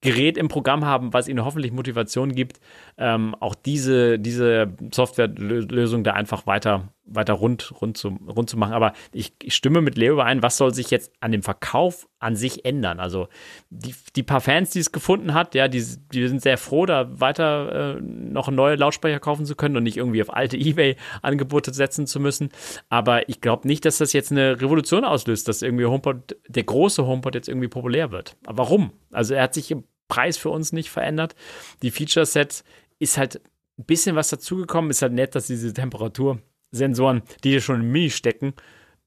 Gerät 0.02 0.38
im 0.38 0.48
Programm 0.48 0.86
haben, 0.86 1.14
was 1.14 1.28
ihnen 1.28 1.44
hoffentlich 1.44 1.72
Motivation 1.72 2.34
gibt, 2.34 2.60
ähm, 2.98 3.36
auch 3.40 3.56
diese, 3.56 4.18
diese 4.18 4.74
Softwarelösung 4.92 6.04
da 6.04 6.14
einfach 6.14 6.48
weiter, 6.48 6.94
weiter 7.12 7.34
rund, 7.34 7.74
rund, 7.82 7.98
zu, 7.98 8.10
rund 8.28 8.50
zu 8.50 8.58
machen. 8.58 8.74
Aber 8.74 8.94
ich, 9.12 9.34
ich 9.42 9.56
stimme 9.56 9.82
mit 9.82 9.98
Leo 9.98 10.14
überein, 10.14 10.44
was 10.44 10.58
soll 10.58 10.74
sich 10.74 10.92
jetzt 10.92 11.12
an 11.20 11.32
dem 11.32 11.44
Verkauf 11.44 12.08
an 12.20 12.36
sich 12.36 12.66
ändern? 12.66 13.00
Also 13.00 13.28
die, 13.70 13.96
die 14.16 14.24
paar 14.24 14.42
Fans, 14.42 14.72
die 14.72 14.80
es 14.80 14.92
gefunden 14.92 15.34
hat, 15.34 15.56
ja, 15.56 15.68
die, 15.68 15.84
die 16.14 16.28
sind 16.28 16.42
sehr 16.42 16.58
froh, 16.58 16.86
da 16.86 17.20
weiter 17.20 17.98
äh, 17.98 18.02
noch 18.02 18.50
neue 18.50 18.76
Lautsprecher 18.76 19.20
kaufen 19.20 19.46
zu 19.46 19.56
können 19.56 19.78
und 19.78 19.84
nicht 19.84 19.98
irgendwie 19.98 20.22
auf 20.22 20.34
alte 20.34 20.58
Ebay-Angebote 20.58 21.74
setzen 21.74 22.08
zu 22.08 22.20
müssen. 22.20 22.50
Aber 22.90 23.30
ich 23.30 23.42
glaube 23.42 23.68
nicht, 23.68 23.86
dass 23.86 23.98
das 23.98 24.14
jetzt 24.14 24.32
eine 24.32 24.62
Revolution 24.62 25.04
auslöst, 25.04 25.48
dass 25.48 25.62
irgendwie 25.62 25.86
HomePod, 25.86 26.38
der 26.48 26.64
große 26.64 27.06
HomePod 27.06 27.36
jetzt 27.36 27.50
irgendwie 27.50 27.68
populär 27.68 28.12
wird. 28.12 28.38
Aber 28.46 28.60
warum? 28.60 28.92
Also 29.12 29.34
er 29.34 29.44
hat 29.44 29.54
sich 29.54 29.72
im 29.72 29.84
Preis 30.08 30.38
für 30.38 30.50
uns 30.50 30.74
nicht 30.74 30.90
verändert. 30.90 31.36
Die 31.82 31.92
Feature-Set 31.92 32.64
ist 33.00 33.18
halt 33.18 33.42
ein 33.78 33.86
bisschen 33.86 34.16
was 34.16 34.30
dazugekommen. 34.30 34.92
Ist 34.92 35.02
halt 35.02 35.14
nett, 35.14 35.36
dass 35.36 35.48
diese 35.48 35.74
Temperatursensoren, 36.72 37.22
die 37.44 37.50
hier 37.52 37.62
schon 37.62 37.82
im 37.82 37.92
Mini 37.92 38.10
stecken, 38.10 38.54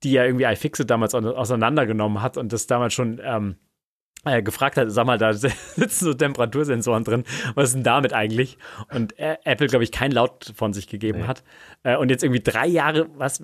die 0.02 0.12
ja 0.12 0.24
irgendwie 0.24 0.44
iFixit 0.44 0.90
damals 0.90 1.14
auseinandergenommen 1.14 2.22
hat 2.22 2.36
und 2.36 2.52
das 2.52 2.66
damals 2.66 2.92
schon 2.94 3.20
ähm, 3.22 3.56
äh, 4.24 4.42
gefragt 4.42 4.76
hat, 4.76 4.90
sag 4.90 5.06
mal, 5.06 5.18
da 5.18 5.32
sitzen 5.32 6.04
so 6.04 6.14
Temperatursensoren 6.14 7.04
drin, 7.04 7.24
was 7.54 7.70
ist 7.70 7.74
denn 7.74 7.84
damit 7.84 8.12
eigentlich? 8.12 8.58
Und 8.92 9.18
Apple, 9.18 9.68
glaube 9.68 9.84
ich, 9.84 9.92
kein 9.92 10.12
Laut 10.12 10.52
von 10.54 10.72
sich 10.72 10.86
gegeben 10.88 11.20
nee. 11.20 11.26
hat. 11.26 11.42
Äh, 11.82 11.96
und 11.96 12.10
jetzt 12.10 12.24
irgendwie 12.24 12.42
drei 12.42 12.66
Jahre, 12.66 13.08
was, 13.16 13.42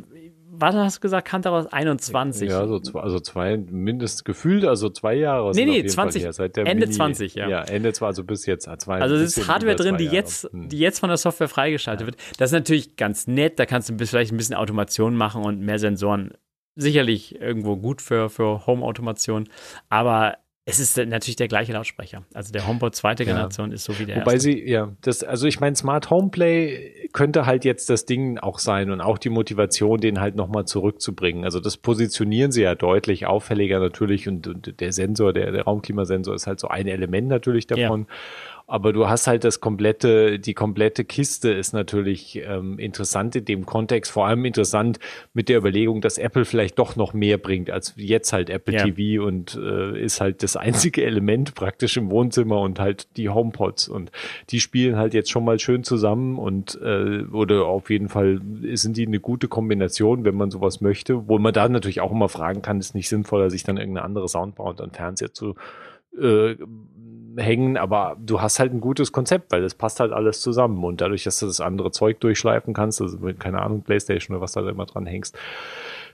was 0.61 0.75
hast 0.75 0.97
du 0.97 1.01
gesagt, 1.01 1.29
Kantaros 1.29 1.67
21? 1.67 2.49
Ja, 2.49 2.67
so 2.67 2.81
zwei, 2.81 3.01
also 3.01 3.21
zwei, 3.21 3.57
mindestens 3.57 4.25
gefühlt, 4.25 4.65
also 4.65 4.91
zwei 4.91 5.15
Jahre. 5.15 5.53
Nee, 5.53 5.65
nee, 5.65 5.87
20, 5.87 6.25
her, 6.25 6.33
Ende 6.39 6.87
Mini, 6.87 6.91
20, 6.91 7.35
ja. 7.35 7.49
Ja, 7.49 7.63
Ende 7.63 7.93
zwar, 7.93 8.09
also 8.09 8.25
bis 8.25 8.47
jetzt. 8.47 8.69
Zwei, 8.79 9.01
also 9.01 9.15
es 9.15 9.37
ist 9.37 9.49
Hardware 9.49 9.77
drin, 9.77 9.97
die 9.97 10.07
jetzt, 10.07 10.51
hm. 10.51 10.69
die 10.69 10.79
jetzt 10.79 10.99
von 10.99 11.09
der 11.09 11.17
Software 11.17 11.49
freigeschaltet 11.49 12.03
ja. 12.03 12.07
wird. 12.07 12.17
Das 12.39 12.51
ist 12.51 12.55
natürlich 12.55 12.97
ganz 12.97 13.27
nett, 13.27 13.59
da 13.59 13.67
kannst 13.67 13.89
du 13.89 14.07
vielleicht 14.07 14.33
ein 14.33 14.37
bisschen 14.37 14.57
Automation 14.57 15.15
machen 15.15 15.45
und 15.45 15.61
mehr 15.61 15.79
Sensoren. 15.79 16.33
Sicherlich 16.75 17.41
irgendwo 17.41 17.77
gut 17.77 18.03
für, 18.03 18.31
für 18.31 18.67
Home-Automation, 18.67 19.49
aber 19.89 20.37
es 20.69 20.79
ist 20.79 20.99
natürlich 20.99 21.37
der 21.37 21.49
gleiche 21.49 21.73
Lautsprecher. 21.73 22.25
Also 22.35 22.53
der 22.53 22.67
HomePod 22.67 22.95
zweite 22.95 23.25
Generation 23.25 23.71
ja. 23.71 23.75
ist 23.75 23.85
so 23.85 23.99
wie 23.99 24.05
der 24.05 24.17
Wobei 24.17 24.35
erste. 24.35 24.51
sie, 24.51 24.69
ja, 24.69 24.93
das, 25.01 25.25
also 25.25 25.47
ich 25.47 25.61
meine, 25.61 25.75
Smart 25.75 26.11
Homeplay 26.11 27.09
könnte 27.15 27.47
halt 27.47 27.65
jetzt 27.65 27.89
das 27.89 28.05
Ding 28.05 28.37
auch 28.37 28.59
sein 28.59 28.91
und 28.91 29.01
auch 29.01 29.17
die 29.17 29.31
Motivation, 29.31 29.99
den 29.99 30.21
halt 30.21 30.37
nochmal 30.37 30.67
zurückzubringen. 30.67 31.45
Also 31.45 31.59
das 31.59 31.79
positionieren 31.79 32.53
sie 32.53 32.63
ja 32.63 32.75
deutlich 32.75 33.25
auffälliger 33.25 33.81
natürlich 33.81 34.29
und, 34.29 34.47
und 34.47 34.79
der 34.81 34.93
Sensor, 34.93 35.33
der, 35.33 35.53
der 35.53 35.63
Raumklimasensor 35.63 36.35
ist 36.35 36.47
halt 36.47 36.61
so 36.61 36.69
ein 36.69 36.87
Element 36.87 37.29
natürlich 37.29 37.67
davon. 37.67 38.01
Ja. 38.01 38.15
Aber 38.71 38.93
du 38.93 39.09
hast 39.09 39.27
halt 39.27 39.45
das 39.45 39.61
komplette, 39.61 40.39
die 40.39 40.53
komplette 40.53 41.07
Kiste 41.07 41.51
ist 41.51 41.73
natürlich 41.73 42.37
ähm, 42.45 42.79
interessant 42.79 43.35
in 43.35 43.47
dem 43.47 43.65
Kontext, 43.65 44.13
vor 44.13 44.27
allem 44.27 44.45
interessant 44.45 44.99
mit 45.33 45.49
der 45.49 45.57
Überlegung, 45.57 46.03
dass 46.03 46.19
Apple 46.19 46.45
vielleicht 46.45 46.79
doch 46.79 46.95
noch 46.95 47.15
mehr 47.15 47.39
bringt 47.39 47.71
als 47.71 47.95
jetzt 47.97 48.35
halt 48.35 48.51
Apple 48.51 48.75
ja. 48.75 48.85
TV 48.85 49.25
und 49.25 49.57
äh, 49.57 49.99
ist 49.99 50.21
halt 50.21 50.43
das 50.43 50.57
einzige 50.59 51.03
Element 51.03 51.55
praktisch 51.55 51.97
im 51.97 52.11
Wohnzimmer 52.11 52.61
und 52.61 52.79
halt 52.79 53.17
die 53.17 53.31
HomePods. 53.31 53.89
Und 53.89 54.13
die 54.51 54.61
spielen 54.61 54.97
halt 54.97 55.15
jetzt 55.15 55.31
schon 55.31 55.47
mal 55.47 55.59
schön 55.59 55.83
zusammen 55.83 56.39
und 56.39 56.79
äh, 56.83 57.23
oder 57.23 57.65
auf 57.65 57.89
jeden 57.89 58.11
Fall 58.11 58.43
sind 58.75 58.99
die 58.99 59.07
eine 59.07 59.19
gute 59.19 59.49
Kombination, 59.49 60.27
wenn 60.27 60.35
man 60.35 60.51
sowas 60.51 60.83
möchte, 60.83 61.27
wo 61.27 61.39
man 61.39 61.55
da 61.55 61.67
natürlich 61.71 62.03
auch 62.03 62.13
immer 62.13 62.29
fragen 62.29 62.61
kann, 62.61 62.81
ist 62.81 62.95
nicht 62.95 63.09
sinnvoller, 63.09 63.49
sich 63.49 63.63
dann 63.63 63.79
irgendeine 63.79 64.05
andere 64.05 64.29
Soundbar 64.29 64.67
und 64.67 64.83
einen 64.83 64.93
Fernseher 64.93 65.33
zu 65.33 65.55
äh, 66.21 66.57
hängen, 67.39 67.77
aber 67.77 68.17
du 68.19 68.41
hast 68.41 68.59
halt 68.59 68.73
ein 68.73 68.81
gutes 68.81 69.13
Konzept, 69.13 69.53
weil 69.53 69.63
das 69.63 69.75
passt 69.75 70.01
halt 70.01 70.13
alles 70.13 70.41
zusammen 70.41 70.85
und 70.85 71.01
dadurch, 71.01 71.25
dass 71.25 71.39
du 71.39 71.47
das 71.47 71.61
andere 71.61 71.91
Zeug 71.91 72.21
durchschleifen 72.21 72.75
kannst, 72.75 73.01
also 73.01 73.19
mit, 73.19 73.41
keine 73.41 73.63
Ahnung, 73.63 73.83
Playstation 73.83 74.37
oder 74.37 74.43
was 74.43 74.53
da 74.53 74.69
immer 74.69 74.87
dran 74.87 75.07
hängst, 75.07 75.37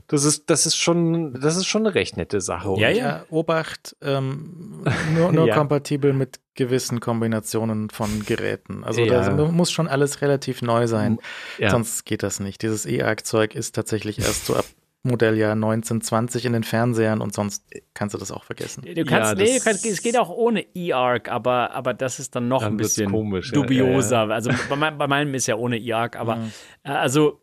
das 0.09 0.25
ist, 0.25 0.51
das 0.51 0.67
ist 0.67 0.77
schon, 0.77 1.41
das 1.41 1.57
ist 1.57 1.67
schon 1.67 1.87
eine 1.87 1.95
recht 1.95 2.19
nette 2.19 2.43
Sache. 2.43 2.75
Ja, 2.77 2.91
ja, 2.91 3.25
Obacht, 3.31 3.97
ähm, 4.03 4.83
nur, 5.15 5.33
nur 5.33 5.47
ja. 5.47 5.55
kompatibel 5.55 6.13
mit 6.13 6.41
gewissen 6.55 7.01
Kombinationen 7.01 7.89
von 7.89 8.25
Geräten. 8.27 8.85
Also 8.85 9.01
ja. 9.01 9.31
da 9.31 9.45
muss 9.47 9.73
schon 9.73 9.89
alles 9.89 10.21
relativ 10.21 10.61
neu 10.61 10.87
sein, 10.87 11.19
ja. 11.59 11.71
sonst 11.71 12.05
geht 12.05 12.23
das 12.23 12.39
nicht. 12.39 12.63
Dieses 12.63 12.85
E-Arc-Zeug 12.85 13.55
ist 13.55 13.75
tatsächlich 13.75 14.19
erst 14.19 14.47
so 14.47 14.55
ab 14.55 14.67
Modelljahr 15.05 15.53
1920 15.53 16.47
in 16.47 16.55
den 16.55 16.65
Fernsehern 16.65 17.21
und 17.21 17.35
sonst 17.35 17.65
kannst 17.93 18.15
du 18.15 18.19
das 18.19 18.31
auch 18.33 18.45
vergessen. 18.45 18.83
Du 18.83 19.05
kannst, 19.05 19.33
ja, 19.33 19.45
nee, 19.45 19.59
du 19.59 19.65
kannst, 19.65 19.85
es 19.85 20.03
geht 20.03 20.19
auch 20.19 20.31
ohne 20.31 20.65
E-Arc, 20.75 21.29
aber, 21.29 21.73
aber 21.73 21.93
das 21.93 22.19
ist 22.19 22.35
dann 22.35 22.49
noch 22.49 22.63
dann 22.63 22.75
ein 22.75 22.77
bisschen 22.79 23.11
komisch, 23.11 23.53
dubioser. 23.53 24.29
Ja, 24.29 24.35
Also 24.35 24.51
bei, 24.69 24.77
mein, 24.77 24.97
bei, 24.97 25.07
meinem 25.07 25.35
ist 25.35 25.47
ja 25.47 25.57
ohne 25.57 25.79
E-Arc, 25.79 26.17
aber 26.17 26.37
mhm. 26.37 26.53
Äh, 26.85 26.91
also 26.91 27.41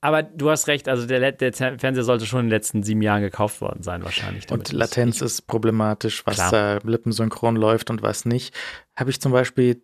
aber 0.00 0.22
du 0.22 0.50
hast 0.50 0.68
recht, 0.68 0.86
also 0.86 1.06
der, 1.06 1.32
der, 1.32 1.52
Fernseher 1.54 2.04
sollte 2.04 2.26
schon 2.26 2.40
in 2.40 2.46
den 2.46 2.50
letzten 2.50 2.82
sieben 2.82 3.00
Jahren 3.00 3.22
gekauft 3.22 3.62
worden 3.62 3.82
sein, 3.82 4.04
wahrscheinlich. 4.04 4.50
Und 4.50 4.70
Latenz 4.70 5.22
ist 5.22 5.46
problematisch, 5.46 6.26
was 6.26 6.34
Klar. 6.34 6.50
da 6.50 6.78
lippensynchron 6.86 7.56
läuft 7.56 7.88
und 7.88 8.02
was 8.02 8.26
nicht. 8.26 8.54
Habe 8.94 9.08
ich 9.08 9.18
zum 9.18 9.32
Beispiel 9.32 9.82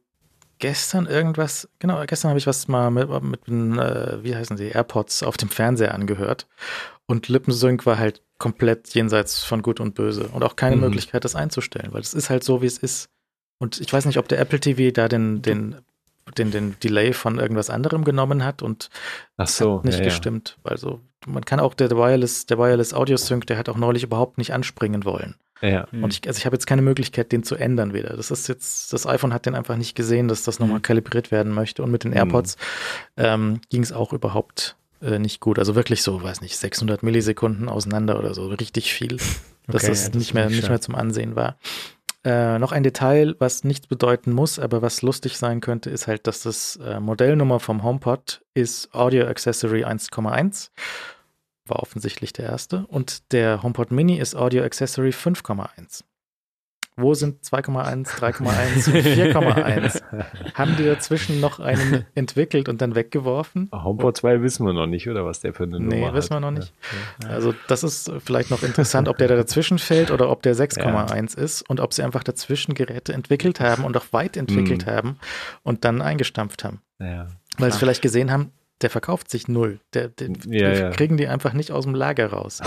gestern 0.60 1.06
irgendwas, 1.06 1.68
genau, 1.78 2.02
gestern 2.06 2.28
habe 2.28 2.38
ich 2.38 2.46
was 2.46 2.68
mal 2.68 2.90
mit, 2.90 3.08
mit 3.22 3.48
äh, 3.48 4.22
wie 4.22 4.36
heißen 4.36 4.56
sie, 4.56 4.68
AirPods 4.68 5.22
auf 5.22 5.36
dem 5.36 5.48
Fernseher 5.48 5.94
angehört. 5.94 6.46
Und 7.06 7.28
Lippensync 7.28 7.84
war 7.86 7.98
halt 7.98 8.22
komplett 8.38 8.94
jenseits 8.94 9.42
von 9.42 9.62
Gut 9.62 9.80
und 9.80 9.94
Böse 9.94 10.28
und 10.28 10.44
auch 10.44 10.56
keine 10.56 10.76
mhm. 10.76 10.82
Möglichkeit, 10.82 11.24
das 11.24 11.34
einzustellen, 11.34 11.92
weil 11.92 12.00
es 12.00 12.14
ist 12.14 12.30
halt 12.30 12.44
so, 12.44 12.62
wie 12.62 12.66
es 12.66 12.78
ist. 12.78 13.08
Und 13.58 13.80
ich 13.80 13.92
weiß 13.92 14.06
nicht, 14.06 14.18
ob 14.18 14.28
der 14.28 14.38
Apple 14.38 14.60
TV 14.60 14.92
da 14.92 15.08
den, 15.08 15.42
den 15.42 15.76
den, 16.38 16.50
den 16.50 16.76
Delay 16.82 17.12
von 17.12 17.38
irgendwas 17.38 17.70
anderem 17.70 18.04
genommen 18.04 18.44
hat 18.44 18.62
und 18.62 18.90
Ach 19.36 19.48
so, 19.48 19.78
hat 19.78 19.84
nicht 19.84 19.98
ja, 19.98 20.04
gestimmt. 20.04 20.58
Ja. 20.64 20.72
Also 20.72 21.00
man 21.26 21.44
kann 21.44 21.60
auch 21.60 21.74
der 21.74 21.90
Wireless, 21.90 22.46
der 22.46 22.58
Wireless 22.58 22.94
Audio 22.94 23.16
Sync, 23.16 23.46
der 23.46 23.58
hat 23.58 23.68
auch 23.68 23.76
neulich 23.76 24.02
überhaupt 24.02 24.38
nicht 24.38 24.52
anspringen 24.52 25.04
wollen. 25.04 25.34
Ja. 25.62 25.86
Und 25.92 26.14
ich, 26.14 26.26
also 26.26 26.38
ich 26.38 26.46
habe 26.46 26.56
jetzt 26.56 26.66
keine 26.66 26.82
Möglichkeit, 26.82 27.32
den 27.32 27.42
zu 27.42 27.54
ändern 27.54 27.92
wieder. 27.92 28.16
Das 28.16 28.30
ist 28.30 28.48
jetzt, 28.48 28.92
das 28.92 29.06
iPhone 29.06 29.34
hat 29.34 29.44
den 29.44 29.54
einfach 29.54 29.76
nicht 29.76 29.94
gesehen, 29.94 30.28
dass 30.28 30.42
das 30.42 30.58
nochmal 30.58 30.78
mhm. 30.78 30.82
kalibriert 30.82 31.30
werden 31.30 31.52
möchte. 31.52 31.82
Und 31.82 31.90
mit 31.90 32.04
den 32.04 32.12
AirPods 32.12 32.56
mhm. 33.16 33.24
ähm, 33.24 33.60
ging 33.68 33.82
es 33.82 33.92
auch 33.92 34.12
überhaupt 34.12 34.76
äh, 35.02 35.18
nicht 35.18 35.40
gut. 35.40 35.58
Also 35.58 35.74
wirklich 35.74 36.02
so, 36.02 36.22
weiß 36.22 36.40
nicht, 36.40 36.56
600 36.56 37.02
Millisekunden 37.02 37.68
auseinander 37.68 38.18
oder 38.18 38.32
so, 38.32 38.46
richtig 38.46 38.92
viel, 38.92 39.16
dass 39.66 39.82
okay, 39.84 39.88
das, 39.88 40.02
ja, 40.02 40.08
das 40.08 40.14
nicht 40.14 40.34
mehr, 40.34 40.48
nicht 40.48 40.68
mehr 40.68 40.80
zum 40.80 40.94
Ansehen 40.94 41.36
war. 41.36 41.58
Äh, 42.22 42.58
noch 42.58 42.72
ein 42.72 42.82
Detail, 42.82 43.34
was 43.38 43.64
nichts 43.64 43.86
bedeuten 43.86 44.32
muss, 44.32 44.58
aber 44.58 44.82
was 44.82 45.00
lustig 45.00 45.38
sein 45.38 45.60
könnte, 45.60 45.88
ist 45.88 46.06
halt, 46.06 46.26
dass 46.26 46.42
das 46.42 46.76
äh, 46.76 47.00
Modellnummer 47.00 47.60
vom 47.60 47.82
HomePod 47.82 48.44
ist 48.52 48.94
Audio 48.94 49.26
Accessory 49.26 49.84
1,1. 49.84 50.70
War 51.66 51.80
offensichtlich 51.80 52.34
der 52.34 52.46
erste. 52.46 52.86
Und 52.88 53.32
der 53.32 53.62
HomePod 53.62 53.90
Mini 53.90 54.18
ist 54.18 54.34
Audio 54.34 54.62
Accessory 54.64 55.10
5,1. 55.10 56.02
Wo 56.96 57.14
sind 57.14 57.42
2,1, 57.42 58.08
3,1 58.18 58.88
und 58.88 58.96
4,1? 58.96 60.02
Haben 60.54 60.76
die 60.76 60.84
dazwischen 60.84 61.40
noch 61.40 61.58
einen 61.58 62.04
entwickelt 62.14 62.68
und 62.68 62.82
dann 62.82 62.94
weggeworfen? 62.94 63.70
HomePod 63.72 64.16
2 64.16 64.42
wissen 64.42 64.66
wir 64.66 64.72
noch 64.72 64.86
nicht, 64.86 65.08
oder 65.08 65.24
was 65.24 65.40
der 65.40 65.54
für 65.54 65.62
eine 65.62 65.78
Nummer 65.80 65.94
nee, 65.94 66.04
hat. 66.04 66.12
Nee, 66.12 66.18
wissen 66.18 66.30
wir 66.30 66.40
noch 66.40 66.50
nicht. 66.50 66.72
Ja. 67.22 67.30
Also 67.30 67.54
das 67.68 67.84
ist 67.84 68.12
vielleicht 68.18 68.50
noch 68.50 68.62
interessant, 68.62 69.08
ob 69.08 69.16
der 69.18 69.28
da 69.28 69.36
dazwischen 69.36 69.78
fällt 69.78 70.10
oder 70.10 70.30
ob 70.30 70.42
der 70.42 70.54
6,1 70.54 71.36
ja. 71.36 71.42
ist 71.42 71.62
und 71.62 71.80
ob 71.80 71.94
sie 71.94 72.02
einfach 72.02 72.22
dazwischen 72.22 72.74
Geräte 72.74 73.12
entwickelt 73.12 73.60
haben 73.60 73.84
und 73.84 73.96
auch 73.96 74.06
weit 74.12 74.36
entwickelt 74.36 74.86
mhm. 74.86 74.90
haben 74.90 75.18
und 75.62 75.84
dann 75.84 76.02
eingestampft 76.02 76.64
haben. 76.64 76.82
Ja. 76.98 77.28
Weil 77.56 77.72
sie 77.72 77.78
vielleicht 77.78 78.02
gesehen 78.02 78.30
haben, 78.30 78.52
der 78.82 78.90
verkauft 78.90 79.30
sich 79.30 79.48
null. 79.48 79.80
Der, 79.94 80.08
den 80.08 80.38
ja, 80.48 80.90
kriegen 80.90 81.16
die 81.16 81.28
einfach 81.28 81.52
nicht 81.52 81.70
aus 81.70 81.84
dem 81.84 81.94
Lager 81.94 82.26
raus. 82.26 82.60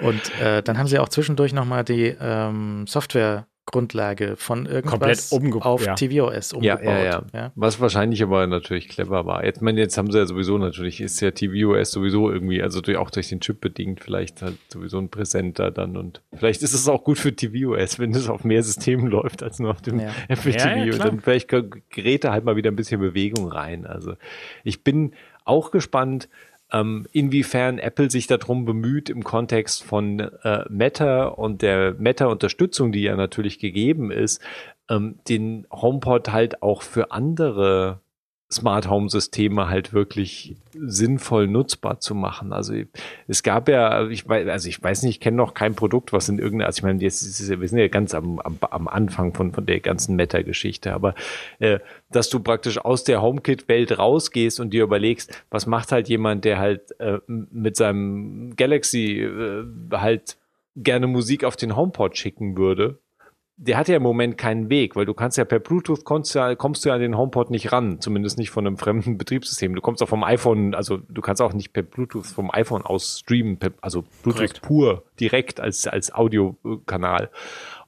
Und 0.00 0.40
äh, 0.40 0.62
dann 0.62 0.78
haben 0.78 0.86
sie 0.86 0.98
auch 0.98 1.08
zwischendurch 1.08 1.52
nochmal 1.52 1.84
die 1.84 2.16
ähm, 2.20 2.86
Software 2.86 3.46
Grundlage 3.70 4.36
von 4.36 4.66
irgendwas 4.66 5.32
auf 5.32 5.84
ja. 5.84 5.94
tvOS 5.94 6.54
umgebaut. 6.54 6.82
Ja, 6.82 7.02
ja, 7.02 7.22
ja, 7.34 7.52
Was 7.54 7.80
wahrscheinlich 7.80 8.22
aber 8.22 8.46
natürlich 8.46 8.88
clever 8.88 9.26
war. 9.26 9.44
Jetzt, 9.44 9.60
meine, 9.60 9.80
jetzt 9.80 9.98
haben 9.98 10.10
sie 10.10 10.18
ja 10.18 10.26
sowieso 10.26 10.56
natürlich, 10.58 11.00
ist 11.00 11.20
ja 11.20 11.30
tvOS 11.30 11.90
sowieso 11.90 12.30
irgendwie, 12.30 12.62
also 12.62 12.80
durch, 12.80 12.96
auch 12.96 13.10
durch 13.10 13.28
den 13.28 13.40
Chip 13.40 13.60
bedingt, 13.60 14.00
vielleicht 14.00 14.42
halt 14.42 14.56
sowieso 14.72 14.98
ein 14.98 15.10
Präsenter 15.10 15.70
dann 15.70 15.96
und 15.96 16.22
vielleicht 16.34 16.62
ist 16.62 16.72
es 16.72 16.88
auch 16.88 17.04
gut 17.04 17.18
für 17.18 17.34
tvOS, 17.34 17.98
wenn 17.98 18.14
es 18.14 18.28
auf 18.28 18.44
mehr 18.44 18.62
Systemen 18.62 19.06
läuft 19.10 19.42
als 19.42 19.58
nur 19.58 19.70
auf 19.70 19.82
dem 19.82 20.00
ja. 20.00 20.10
Apple 20.28 20.56
TV. 20.56 20.98
dann 20.98 21.20
vielleicht 21.20 21.48
gerät 21.48 22.24
da 22.24 22.32
halt 22.32 22.44
mal 22.44 22.56
wieder 22.56 22.70
ein 22.70 22.76
bisschen 22.76 23.00
Bewegung 23.00 23.52
rein. 23.52 23.86
Also 23.86 24.14
ich 24.64 24.82
bin 24.82 25.12
auch 25.44 25.70
gespannt, 25.70 26.28
ähm, 26.72 27.06
inwiefern 27.12 27.78
Apple 27.78 28.10
sich 28.10 28.26
darum 28.26 28.64
bemüht 28.64 29.08
im 29.08 29.24
Kontext 29.24 29.82
von 29.82 30.20
äh, 30.20 30.64
Meta 30.68 31.26
und 31.26 31.62
der 31.62 31.94
Meta-Unterstützung, 31.94 32.92
die 32.92 33.02
ja 33.02 33.16
natürlich 33.16 33.58
gegeben 33.58 34.10
ist, 34.10 34.42
ähm, 34.90 35.18
den 35.28 35.66
HomePod 35.70 36.30
halt 36.30 36.62
auch 36.62 36.82
für 36.82 37.10
andere 37.10 38.00
Smart 38.50 38.88
Home 38.88 39.10
Systeme 39.10 39.68
halt 39.68 39.92
wirklich 39.92 40.56
sinnvoll 40.74 41.46
nutzbar 41.48 42.00
zu 42.00 42.14
machen. 42.14 42.54
Also 42.54 42.74
es 43.26 43.42
gab 43.42 43.68
ja, 43.68 44.08
ich 44.08 44.26
weiß, 44.26 44.48
also 44.48 44.68
ich 44.70 44.82
weiß 44.82 45.02
nicht, 45.02 45.16
ich 45.16 45.20
kenne 45.20 45.36
noch 45.36 45.52
kein 45.52 45.74
Produkt, 45.74 46.14
was 46.14 46.30
in 46.30 46.38
irgendeiner, 46.38 46.66
also 46.66 46.78
ich 46.78 46.82
meine, 46.82 47.02
jetzt 47.02 47.20
ist, 47.20 47.48
wir 47.48 47.68
sind 47.68 47.78
ja 47.78 47.88
ganz 47.88 48.14
am, 48.14 48.38
am, 48.38 48.58
am 48.60 48.88
Anfang 48.88 49.34
von, 49.34 49.52
von 49.52 49.66
der 49.66 49.80
ganzen 49.80 50.16
Meta-Geschichte, 50.16 50.94
aber 50.94 51.14
äh, 51.58 51.78
dass 52.10 52.30
du 52.30 52.40
praktisch 52.40 52.78
aus 52.78 53.04
der 53.04 53.20
HomeKit-Welt 53.20 53.98
rausgehst 53.98 54.60
und 54.60 54.70
dir 54.70 54.84
überlegst, 54.84 55.44
was 55.50 55.66
macht 55.66 55.92
halt 55.92 56.08
jemand, 56.08 56.46
der 56.46 56.58
halt 56.58 56.98
äh, 57.00 57.18
mit 57.26 57.76
seinem 57.76 58.56
Galaxy 58.56 59.20
äh, 59.20 59.64
halt 59.92 60.38
gerne 60.74 61.06
Musik 61.06 61.44
auf 61.44 61.56
den 61.56 61.76
HomePod 61.76 62.16
schicken 62.16 62.56
würde 62.56 62.98
der 63.60 63.76
hat 63.76 63.88
ja 63.88 63.96
im 63.96 64.02
Moment 64.04 64.38
keinen 64.38 64.70
Weg, 64.70 64.94
weil 64.94 65.04
du 65.04 65.14
kannst 65.14 65.36
ja 65.36 65.44
per 65.44 65.58
Bluetooth 65.58 66.04
kommst 66.04 66.32
ja, 66.34 66.54
kommst 66.54 66.84
du 66.84 66.90
ja 66.90 66.94
an 66.94 67.00
den 67.00 67.18
HomePod 67.18 67.50
nicht 67.50 67.72
ran, 67.72 68.00
zumindest 68.00 68.38
nicht 68.38 68.50
von 68.50 68.64
einem 68.64 68.78
fremden 68.78 69.18
Betriebssystem. 69.18 69.74
Du 69.74 69.80
kommst 69.80 70.00
auch 70.00 70.08
vom 70.08 70.22
iPhone, 70.22 70.74
also 70.74 70.98
du 70.98 71.20
kannst 71.20 71.42
auch 71.42 71.52
nicht 71.52 71.72
per 71.72 71.82
Bluetooth 71.82 72.26
vom 72.26 72.52
iPhone 72.52 72.82
aus 72.82 73.18
streamen, 73.18 73.58
per, 73.58 73.72
also 73.80 74.04
Bluetooth 74.22 74.36
Korrekt. 74.36 74.62
pur 74.62 75.04
direkt 75.18 75.60
als 75.60 75.88
als 75.88 76.14
Audiokanal. 76.14 77.30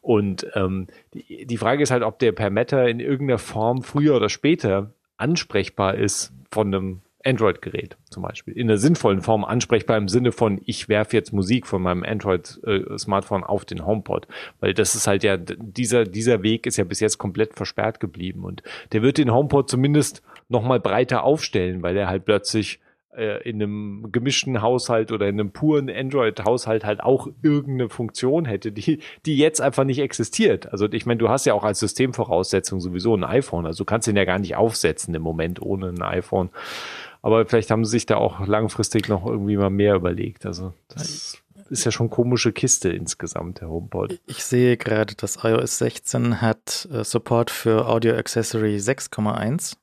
Und 0.01 0.47
ähm, 0.55 0.89
die, 1.15 1.47
die 1.47 1.57
Frage 1.57 1.85
ist 1.85 1.93
halt, 1.93 2.03
ob 2.03 2.19
der 2.19 2.33
per 2.33 2.51
Meta 2.51 2.85
in 2.85 2.99
irgendeiner 2.99 3.39
Form 3.39 3.83
früher 3.83 4.17
oder 4.17 4.29
später 4.29 4.93
ansprechbar 5.19 5.95
ist 5.95 6.33
von 6.51 6.75
einem 6.75 7.03
Android-Gerät 7.25 7.97
zum 8.09 8.23
Beispiel 8.23 8.57
in 8.57 8.69
einer 8.69 8.79
sinnvollen 8.79 9.21
Form 9.21 9.45
ansprechbar 9.45 9.97
im 9.97 10.09
Sinne 10.09 10.33
von, 10.33 10.61
ich 10.65 10.89
werfe 10.89 11.17
jetzt 11.17 11.33
Musik 11.33 11.67
von 11.67 11.83
meinem 11.83 12.03
Android-Smartphone 12.03 13.45
auf 13.45 13.65
den 13.65 13.85
HomePod, 13.85 14.27
weil 14.61 14.75
das 14.75 14.95
ist 14.95 15.07
halt 15.07 15.23
ja, 15.23 15.37
dieser, 15.37 16.05
dieser 16.05 16.43
Weg 16.43 16.67
ist 16.67 16.77
ja 16.77 16.85
bis 16.85 17.01
jetzt 17.01 17.19
komplett 17.19 17.55
versperrt 17.55 18.01
geblieben 18.01 18.45
und 18.45 18.63
der 18.93 19.03
wird 19.03 19.19
den 19.19 19.33
HomePod 19.33 19.69
zumindest 19.69 20.23
nochmal 20.49 20.81
breiter 20.81 21.23
aufstellen, 21.25 21.83
weil 21.83 21.97
er 21.97 22.09
halt 22.09 22.25
plötzlich 22.25 22.81
äh, 23.17 23.43
in 23.49 23.63
einem 23.63 24.13
gemischten 24.13 24.63
Haushalt 24.63 25.13
oder 25.13 25.29
in 25.29 25.41
einem 25.41 25.51
puren 25.51 25.91
Android-Haushalt 25.91 26.85
halt 26.85 27.03
auch 27.03 27.29
irgendeine 27.43 27.89
Funktion 27.89 28.45
hätte, 28.45 28.73
die, 28.73 29.01
die 29.27 29.37
jetzt 29.37 29.61
einfach 29.61 29.85
nicht 29.85 29.99
existiert. 29.99 30.73
Also 30.73 30.91
ich 30.91 31.07
meine, 31.07 31.19
du 31.19 31.29
hast 31.29 31.45
ja 31.45 31.55
auch 31.55 31.65
als 31.65 31.81
Systemvoraussetzung 31.81 32.81
sowieso 32.81 33.17
ein 33.17 33.25
iPhone, 33.25 33.67
also 33.67 33.85
du 33.85 33.85
kannst 33.85 34.07
den 34.07 34.17
ja 34.17 34.25
gar 34.25 34.39
nicht 34.39 34.57
aufsetzen 34.57 35.15
im 35.15 35.23
Moment 35.23 35.61
ohne 35.61 35.89
ein 35.89 36.03
iPhone. 36.03 36.51
Aber 37.23 37.45
vielleicht 37.47 37.71
haben 37.71 37.85
sie 37.85 37.93
sich 37.93 38.07
da 38.07 38.17
auch 38.17 38.47
langfristig 38.47 39.09
noch 39.09 39.27
irgendwie 39.27 39.57
mal 39.57 39.71
mehr 39.71 39.95
überlegt. 39.95 40.47
Also 40.47 40.73
das 40.89 41.43
ist 41.69 41.85
ja 41.85 41.91
schon 41.91 42.11
komische 42.11 42.53
Kiste 42.53 42.91
insgesamt, 42.91 43.61
der 43.61 43.69
HomePod. 43.69 44.19
Ich 44.27 44.45
sehe 44.45 44.77
gerade, 44.77 45.15
dass 45.15 45.45
iOS 45.45 45.79
16 45.79 46.41
hat 46.41 46.89
äh, 46.93 47.05
Support 47.05 47.51
für 47.51 47.87
Audio 47.87 48.15
Accessory 48.15 48.77
6,1. 48.77 49.77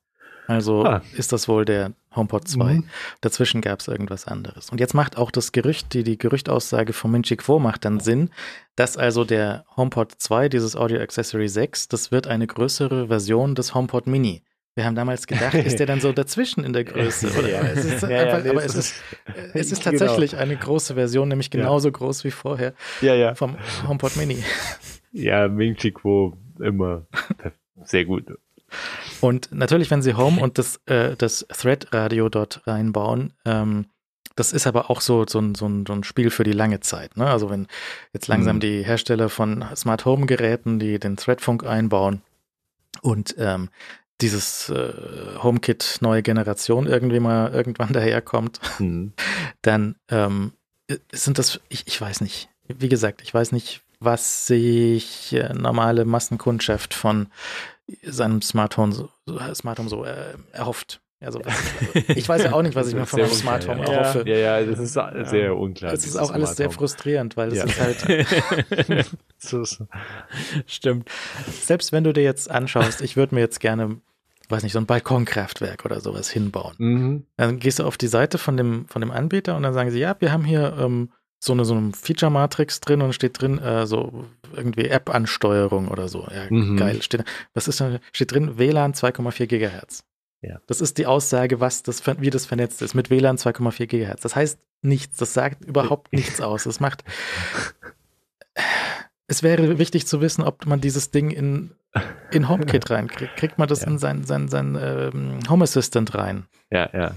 Also 0.46 0.84
ah. 0.84 1.02
ist 1.16 1.32
das 1.32 1.46
wohl 1.46 1.64
der 1.64 1.92
HomePod 2.14 2.48
2. 2.48 2.74
Mhm. 2.74 2.84
Dazwischen 3.20 3.60
gab 3.60 3.80
es 3.80 3.88
irgendwas 3.88 4.26
anderes. 4.26 4.70
Und 4.70 4.80
jetzt 4.80 4.94
macht 4.94 5.16
auch 5.16 5.30
das 5.30 5.52
Gerücht, 5.52 5.92
die, 5.94 6.04
die 6.04 6.18
Gerüchtaussage 6.18 6.92
von 6.92 7.10
Minchi 7.10 7.36
Quo 7.36 7.58
macht 7.58 7.84
dann 7.84 8.00
Sinn, 8.00 8.30
dass 8.76 8.96
also 8.96 9.24
der 9.24 9.64
HomePod 9.76 10.12
2, 10.16 10.48
dieses 10.48 10.74
Audio 10.74 11.00
Accessory 11.00 11.48
6, 11.48 11.88
das 11.88 12.10
wird 12.10 12.26
eine 12.26 12.46
größere 12.46 13.08
Version 13.08 13.54
des 13.54 13.74
HomePod 13.74 14.06
Mini. 14.06 14.42
Wir 14.78 14.84
haben 14.84 14.94
damals 14.94 15.26
gedacht, 15.26 15.54
ist 15.54 15.80
der 15.80 15.86
dann 15.86 16.00
so 16.00 16.12
dazwischen 16.12 16.62
in 16.62 16.72
der 16.72 16.84
Größe? 16.84 17.36
Oder? 17.36 17.48
ja, 17.50 17.62
es 17.62 17.84
ist 17.84 18.04
einfach, 18.04 18.48
aber 18.48 18.64
es 18.64 18.76
ist, 18.76 18.94
es 19.52 19.72
ist 19.72 19.82
genau. 19.82 19.98
tatsächlich 19.98 20.30
genau. 20.30 20.42
eine 20.44 20.56
große 20.56 20.94
Version, 20.94 21.26
nämlich 21.26 21.50
genauso 21.50 21.90
groß 21.90 22.22
wie 22.22 22.30
vorher 22.30 22.74
vom 23.34 23.56
HomePod 23.88 24.16
Mini. 24.16 24.38
Ja, 25.10 25.48
Ming 25.48 25.74
Chi 25.74 25.90
Kuo 25.90 26.38
immer 26.60 27.08
sehr 27.82 28.04
gut. 28.04 28.26
Und 29.20 29.50
natürlich, 29.50 29.90
wenn 29.90 30.00
Sie 30.00 30.14
Home 30.14 30.40
und 30.40 30.58
das, 30.58 30.80
äh, 30.86 31.16
das 31.16 31.44
Thread-Radio 31.48 32.28
dort 32.28 32.64
reinbauen, 32.64 33.32
ähm, 33.44 33.86
das 34.36 34.52
ist 34.52 34.68
aber 34.68 34.92
auch 34.92 35.00
so, 35.00 35.26
so, 35.26 35.40
ein, 35.40 35.56
so, 35.56 35.66
ein, 35.66 35.86
so 35.86 35.92
ein 35.92 36.04
Spiel 36.04 36.30
für 36.30 36.44
die 36.44 36.52
lange 36.52 36.78
Zeit. 36.78 37.16
Ne? 37.16 37.26
Also 37.26 37.50
wenn 37.50 37.66
jetzt 38.12 38.28
langsam 38.28 38.56
mhm. 38.56 38.60
die 38.60 38.84
Hersteller 38.84 39.28
von 39.28 39.64
Smart 39.74 40.04
Home 40.04 40.26
Geräten, 40.26 40.78
die 40.78 41.00
den 41.00 41.16
Threadfunk 41.16 41.66
einbauen 41.66 42.22
und 43.02 43.34
ähm, 43.38 43.70
dieses 44.20 44.68
äh, 44.68 44.92
HomeKit 45.42 45.98
neue 46.00 46.22
Generation 46.22 46.86
irgendwie 46.86 47.20
mal 47.20 47.52
irgendwann 47.54 47.92
daherkommt, 47.92 48.60
mhm. 48.78 49.12
dann 49.62 49.96
ähm, 50.08 50.52
sind 51.12 51.38
das, 51.38 51.60
ich, 51.68 51.86
ich 51.86 52.00
weiß 52.00 52.20
nicht, 52.20 52.48
wie 52.66 52.88
gesagt, 52.88 53.22
ich 53.22 53.32
weiß 53.32 53.52
nicht, 53.52 53.82
was 54.00 54.46
sich 54.46 55.32
äh, 55.32 55.52
normale 55.54 56.04
Massenkundschaft 56.04 56.94
von 56.94 57.28
seinem 58.02 58.42
Smart 58.42 58.76
Home 58.76 58.92
so, 58.92 59.10
Smart 59.54 59.78
Home 59.78 59.88
so 59.88 60.04
äh, 60.04 60.34
erhofft. 60.52 61.00
Also, 61.20 61.40
ich 62.14 62.28
weiß 62.28 62.44
ja 62.44 62.52
auch 62.52 62.62
nicht, 62.62 62.76
was 62.76 62.88
ich 62.88 62.94
mir 62.94 63.04
von 63.04 63.20
meinem 63.20 63.32
Smart 63.32 63.66
Home 63.66 63.80
ja. 63.80 63.92
erhoffe. 63.92 64.28
Ja, 64.28 64.36
ja, 64.36 64.64
das 64.64 64.78
ist 64.78 64.92
sehr 64.92 65.44
ja. 65.46 65.52
unklar. 65.52 65.90
Das 65.90 66.06
ist 66.06 66.16
auch 66.16 66.30
alles 66.30 66.56
sehr 66.56 66.70
frustrierend, 66.70 67.36
weil 67.36 67.48
es 67.48 67.58
ja. 67.58 67.64
ist 67.64 67.80
halt. 67.80 69.06
Stimmt. 70.66 71.10
Selbst 71.50 71.90
wenn 71.92 72.04
du 72.04 72.12
dir 72.12 72.22
jetzt 72.22 72.50
anschaust, 72.50 73.00
ich 73.00 73.16
würde 73.16 73.34
mir 73.34 73.40
jetzt 73.40 73.58
gerne, 73.58 74.00
weiß 74.48 74.62
nicht, 74.62 74.72
so 74.72 74.78
ein 74.78 74.86
Balkonkraftwerk 74.86 75.84
oder 75.84 76.00
sowas 76.00 76.30
hinbauen. 76.30 76.74
Mhm. 76.78 77.26
Dann 77.36 77.58
gehst 77.58 77.80
du 77.80 77.84
auf 77.84 77.96
die 77.96 78.06
Seite 78.06 78.38
von 78.38 78.56
dem, 78.56 78.86
von 78.86 79.00
dem 79.00 79.10
Anbieter 79.10 79.56
und 79.56 79.64
dann 79.64 79.74
sagen 79.74 79.90
sie, 79.90 79.98
ja, 79.98 80.14
wir 80.20 80.30
haben 80.30 80.44
hier 80.44 80.76
ähm, 80.78 81.10
so 81.40 81.52
eine, 81.52 81.64
so 81.64 81.74
eine 81.74 81.92
Feature-Matrix 81.92 82.80
drin 82.80 83.02
und 83.02 83.12
steht 83.12 83.40
drin, 83.40 83.58
äh, 83.58 83.86
so 83.86 84.24
irgendwie 84.54 84.86
App-Ansteuerung 84.88 85.88
oder 85.88 86.08
so. 86.08 86.26
Ja, 86.32 86.46
mhm. 86.48 86.76
geil. 86.76 87.02
Steht, 87.02 87.24
was 87.54 87.66
ist 87.66 87.80
da? 87.80 87.98
Steht 88.12 88.32
drin, 88.32 88.58
WLAN 88.58 88.92
2,4 88.92 89.46
Gigahertz. 89.46 90.04
Ja. 90.40 90.60
Das 90.66 90.80
ist 90.80 90.98
die 90.98 91.06
Aussage, 91.06 91.60
was 91.60 91.82
das, 91.82 92.06
wie 92.20 92.30
das 92.30 92.46
vernetzt 92.46 92.80
ist, 92.82 92.94
mit 92.94 93.10
WLAN 93.10 93.38
2,4 93.38 93.86
GHz. 93.86 94.22
Das 94.22 94.36
heißt 94.36 94.60
nichts, 94.82 95.16
das 95.16 95.34
sagt 95.34 95.64
überhaupt 95.64 96.12
nichts 96.12 96.40
aus. 96.40 96.64
Das 96.64 96.80
macht. 96.80 97.04
Es 99.26 99.42
wäre 99.42 99.78
wichtig 99.78 100.06
zu 100.06 100.20
wissen, 100.20 100.42
ob 100.42 100.66
man 100.66 100.80
dieses 100.80 101.10
Ding 101.10 101.30
in, 101.30 101.72
in 102.30 102.48
HomeKit 102.48 102.88
reinkriegt. 102.90 103.36
Kriegt 103.36 103.58
man 103.58 103.68
das 103.68 103.82
ja. 103.82 103.88
in 103.88 103.98
sein, 103.98 104.24
sein, 104.24 104.48
sein 104.48 104.78
ähm, 104.80 105.40
Home 105.48 105.64
Assistant 105.64 106.14
rein? 106.14 106.46
Ja, 106.70 106.88
ja. 106.92 107.14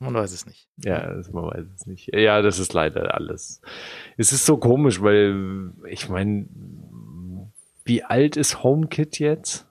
Man 0.00 0.14
weiß 0.14 0.32
es 0.32 0.46
nicht. 0.46 0.68
Ja, 0.76 1.14
das, 1.14 1.32
man 1.32 1.44
weiß 1.44 1.64
es 1.74 1.86
nicht. 1.86 2.14
Ja, 2.14 2.42
das 2.42 2.58
ist 2.58 2.72
leider 2.72 3.14
alles. 3.14 3.60
Es 4.16 4.32
ist 4.32 4.46
so 4.46 4.56
komisch, 4.56 5.00
weil 5.00 5.72
ich 5.88 6.08
meine, 6.08 6.46
wie 7.84 8.04
alt 8.04 8.36
ist 8.36 8.62
HomeKit 8.62 9.18
jetzt? 9.18 9.67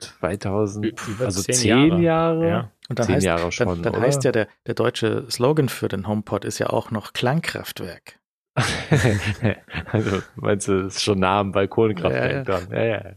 2000, 0.00 0.86
Über 1.08 1.24
also 1.26 1.42
zehn, 1.42 1.54
zehn 1.54 1.68
Jahre. 1.68 2.02
Jahre. 2.02 2.48
Ja. 2.48 2.70
Und 2.88 2.98
dann, 2.98 3.08
heißt, 3.08 3.24
Jahre 3.24 3.52
schon, 3.52 3.68
dann, 3.68 3.92
dann 3.92 4.02
heißt 4.02 4.24
ja 4.24 4.32
der, 4.32 4.48
der 4.66 4.74
deutsche 4.74 5.30
Slogan 5.30 5.68
für 5.68 5.88
den 5.88 6.08
HomePod 6.08 6.44
ist 6.44 6.58
ja 6.58 6.68
auch 6.70 6.90
noch 6.90 7.12
Klangkraftwerk. 7.12 8.18
also 9.92 10.22
meinst 10.34 10.68
du, 10.68 10.82
das 10.82 10.96
ist 10.96 11.02
schon 11.02 11.20
nah 11.20 11.40
am 11.40 11.52
Balkonkraftwerk 11.52 12.30
ja, 12.30 12.38
ja. 12.38 12.44
dran. 12.44 12.68
Ja, 12.72 12.84
ja. 12.84 13.14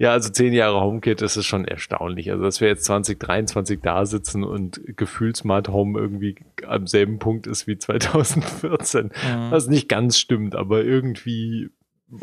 Ja, 0.00 0.12
also 0.12 0.28
zehn 0.30 0.52
Jahre 0.52 0.80
HomeKit, 0.80 1.20
das 1.20 1.36
ist 1.36 1.46
schon 1.46 1.64
erstaunlich. 1.64 2.30
Also, 2.30 2.44
dass 2.44 2.60
wir 2.60 2.68
jetzt 2.68 2.84
2023 2.84 3.80
da 3.82 4.06
sitzen 4.06 4.44
und 4.44 4.80
gefühlt 4.96 5.36
Smart 5.36 5.68
Home 5.68 5.98
irgendwie 5.98 6.36
am 6.64 6.86
selben 6.86 7.18
Punkt 7.18 7.48
ist 7.48 7.66
wie 7.66 7.78
2014. 7.78 9.06
Mhm. 9.06 9.50
Was 9.50 9.66
nicht 9.66 9.88
ganz 9.88 10.16
stimmt, 10.16 10.54
aber 10.54 10.84
irgendwie 10.84 11.70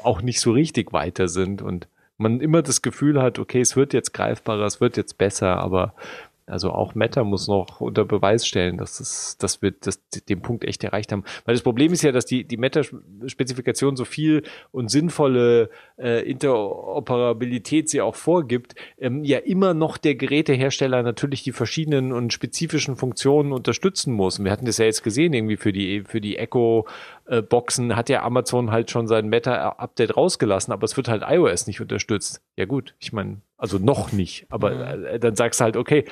auch 0.02 0.22
nicht 0.22 0.40
so 0.40 0.54
richtig 0.54 0.94
weiter 0.94 1.28
sind 1.28 1.62
und 1.62 1.90
man 2.18 2.40
immer 2.40 2.62
das 2.62 2.82
Gefühl 2.82 3.22
hat, 3.22 3.40
okay, 3.40 3.62
es 3.62 3.76
wird 3.76 3.94
jetzt 3.94 4.14
greifbarer, 4.14 4.66
es 4.66 4.82
wird 4.82 4.98
jetzt 4.98 5.18
besser, 5.18 5.58
aber 5.58 5.94
also 6.48 6.72
auch 6.72 6.94
Meta 6.94 7.24
muss 7.24 7.48
noch 7.48 7.82
unter 7.82 8.06
Beweis 8.06 8.46
stellen, 8.46 8.78
dass, 8.78 9.00
es, 9.00 9.36
dass 9.40 9.64
wir 9.64 9.72
das, 9.72 10.00
den 10.30 10.42
Punkt 10.44 10.64
echt 10.64 10.84
erreicht 10.84 11.12
haben. 11.12 11.24
Weil 11.44 11.56
das 11.56 11.64
Problem 11.64 11.92
ist 11.92 12.04
ja, 12.04 12.12
dass 12.12 12.28
die, 12.28 12.44
die 12.44 12.58
Meta-Spezifikation 12.58 13.96
so 13.96 14.06
viel 14.06 14.44
und 14.72 14.92
sinnvolle 14.92 15.72
äh, 15.98 16.22
Interoperabilität 16.30 17.90
sie 17.90 18.02
auch 18.02 18.14
vorgibt, 18.14 18.76
ähm, 19.00 19.24
ja 19.24 19.40
immer 19.40 19.74
noch 19.74 19.98
der 19.98 20.14
Gerätehersteller 20.14 21.02
natürlich 21.02 21.42
die 21.42 21.52
verschiedenen 21.52 22.14
und 22.14 22.32
spezifischen 22.32 22.96
Funktionen 22.96 23.52
unterstützen 23.52 24.14
muss. 24.14 24.38
Und 24.38 24.46
wir 24.46 24.52
hatten 24.52 24.68
das 24.68 24.78
ja 24.78 24.86
jetzt 24.86 25.04
gesehen, 25.04 25.34
irgendwie 25.34 25.58
für 25.58 25.74
die, 25.74 26.04
für 26.04 26.22
die 26.22 26.38
Echo 26.38 26.86
äh, 27.28 27.42
Boxen 27.42 27.96
hat 27.96 28.10
ja 28.10 28.24
Amazon 28.24 28.72
halt 28.72 28.92
schon 28.92 29.08
sein 29.08 29.28
Meta-Update 29.28 30.16
rausgelassen, 30.16 30.74
aber 30.74 30.86
es 30.86 30.96
wird 30.98 31.08
halt 31.08 31.24
iOS 31.28 31.68
nicht 31.68 31.82
unterstützt. 31.82 32.42
Ja 32.56 32.66
gut, 32.66 32.96
ich 33.00 33.14
meine, 33.14 33.42
also 33.58 33.78
noch 33.78 34.12
nicht, 34.12 34.46
aber 34.50 34.96
mhm. 34.98 35.06
äh, 35.06 35.20
dann 35.20 35.36
sagst 35.36 35.60
du 35.60 35.64
halt, 35.64 35.78
okay, 35.78 36.06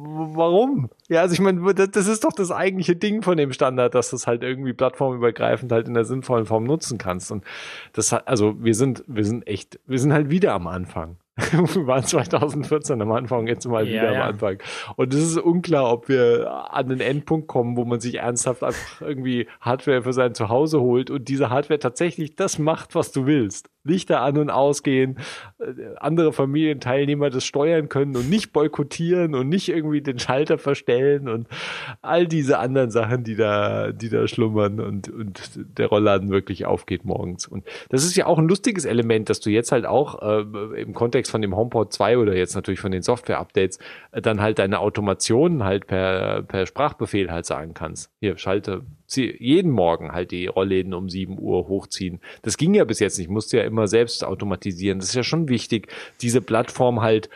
warum? 0.00 0.88
Ja, 1.08 1.20
also 1.20 1.34
ich 1.34 1.40
meine, 1.40 1.74
das 1.74 2.06
ist 2.06 2.24
doch 2.24 2.32
das 2.32 2.50
eigentliche 2.50 2.96
Ding 2.96 3.22
von 3.22 3.36
dem 3.36 3.52
Standard, 3.52 3.94
dass 3.94 4.10
du 4.10 4.16
es 4.16 4.26
halt 4.26 4.42
irgendwie 4.42 4.72
plattformübergreifend 4.72 5.72
halt 5.72 5.88
in 5.88 5.94
der 5.94 6.04
sinnvollen 6.04 6.46
Form 6.46 6.64
nutzen 6.64 6.98
kannst. 6.98 7.30
Und 7.30 7.44
das 7.92 8.12
hat, 8.12 8.28
also 8.28 8.62
wir 8.62 8.74
sind, 8.74 9.04
wir 9.06 9.24
sind 9.24 9.46
echt, 9.46 9.78
wir 9.86 9.98
sind 9.98 10.12
halt 10.12 10.30
wieder 10.30 10.52
am 10.54 10.66
Anfang. 10.66 11.18
wir 11.52 11.86
waren 11.86 12.02
2014 12.02 13.02
am 13.02 13.12
Anfang, 13.12 13.46
jetzt 13.46 13.66
mal 13.66 13.86
wieder 13.86 14.10
ja. 14.10 14.22
am 14.22 14.28
Anfang. 14.30 14.58
Und 14.96 15.12
es 15.12 15.22
ist 15.22 15.36
unklar, 15.36 15.92
ob 15.92 16.08
wir 16.08 16.72
an 16.72 16.88
den 16.88 17.00
Endpunkt 17.00 17.46
kommen, 17.46 17.76
wo 17.76 17.84
man 17.84 18.00
sich 18.00 18.16
ernsthaft 18.16 18.62
einfach 18.62 19.02
irgendwie 19.02 19.46
Hardware 19.60 20.02
für 20.02 20.14
sein 20.14 20.34
Zuhause 20.34 20.80
holt 20.80 21.10
und 21.10 21.28
diese 21.28 21.50
Hardware 21.50 21.78
tatsächlich 21.78 22.36
das 22.36 22.58
macht, 22.58 22.94
was 22.94 23.12
du 23.12 23.26
willst. 23.26 23.68
Lichter 23.86 24.20
an 24.20 24.36
und 24.38 24.50
ausgehen, 24.50 25.18
äh, 25.58 25.64
andere 25.98 26.32
Familienteilnehmer 26.32 27.30
das 27.30 27.44
steuern 27.44 27.88
können 27.88 28.16
und 28.16 28.28
nicht 28.28 28.52
boykottieren 28.52 29.34
und 29.34 29.48
nicht 29.48 29.68
irgendwie 29.68 30.00
den 30.00 30.18
Schalter 30.18 30.58
verstellen 30.58 31.28
und 31.28 31.46
all 32.02 32.26
diese 32.26 32.58
anderen 32.58 32.90
Sachen, 32.90 33.24
die 33.24 33.36
da, 33.36 33.92
die 33.92 34.08
da 34.08 34.26
schlummern 34.26 34.80
und, 34.80 35.08
und 35.08 35.40
der 35.78 35.86
Rollladen 35.86 36.30
wirklich 36.30 36.66
aufgeht 36.66 37.04
morgens. 37.04 37.46
Und 37.46 37.64
das 37.88 38.04
ist 38.04 38.16
ja 38.16 38.26
auch 38.26 38.38
ein 38.38 38.48
lustiges 38.48 38.84
Element, 38.84 39.30
dass 39.30 39.40
du 39.40 39.50
jetzt 39.50 39.72
halt 39.72 39.86
auch 39.86 40.20
äh, 40.22 40.80
im 40.80 40.92
Kontext 40.92 41.25
von 41.30 41.42
dem 41.42 41.56
HomePod 41.56 41.92
2 41.92 42.18
oder 42.18 42.36
jetzt 42.36 42.54
natürlich 42.54 42.80
von 42.80 42.92
den 42.92 43.02
Software-Updates 43.02 43.78
äh, 44.12 44.22
dann 44.22 44.40
halt 44.40 44.58
deine 44.58 44.80
Automationen 44.80 45.64
halt 45.64 45.86
per, 45.86 46.42
per 46.42 46.66
Sprachbefehl 46.66 47.30
halt 47.30 47.46
sagen 47.46 47.74
kannst. 47.74 48.10
Hier, 48.20 48.38
schalte 48.38 48.82
jeden 49.08 49.70
Morgen 49.70 50.12
halt 50.12 50.32
die 50.32 50.46
Rollläden 50.46 50.92
um 50.92 51.08
7 51.08 51.38
Uhr 51.38 51.68
hochziehen. 51.68 52.20
Das 52.42 52.56
ging 52.56 52.74
ja 52.74 52.84
bis 52.84 52.98
jetzt 52.98 53.18
nicht, 53.18 53.30
musste 53.30 53.58
ja 53.58 53.64
immer 53.64 53.86
selbst 53.86 54.24
automatisieren. 54.24 54.98
Das 54.98 55.10
ist 55.10 55.14
ja 55.14 55.22
schon 55.22 55.48
wichtig, 55.48 55.92
diese 56.20 56.40
Plattform 56.40 57.02
halt 57.02 57.30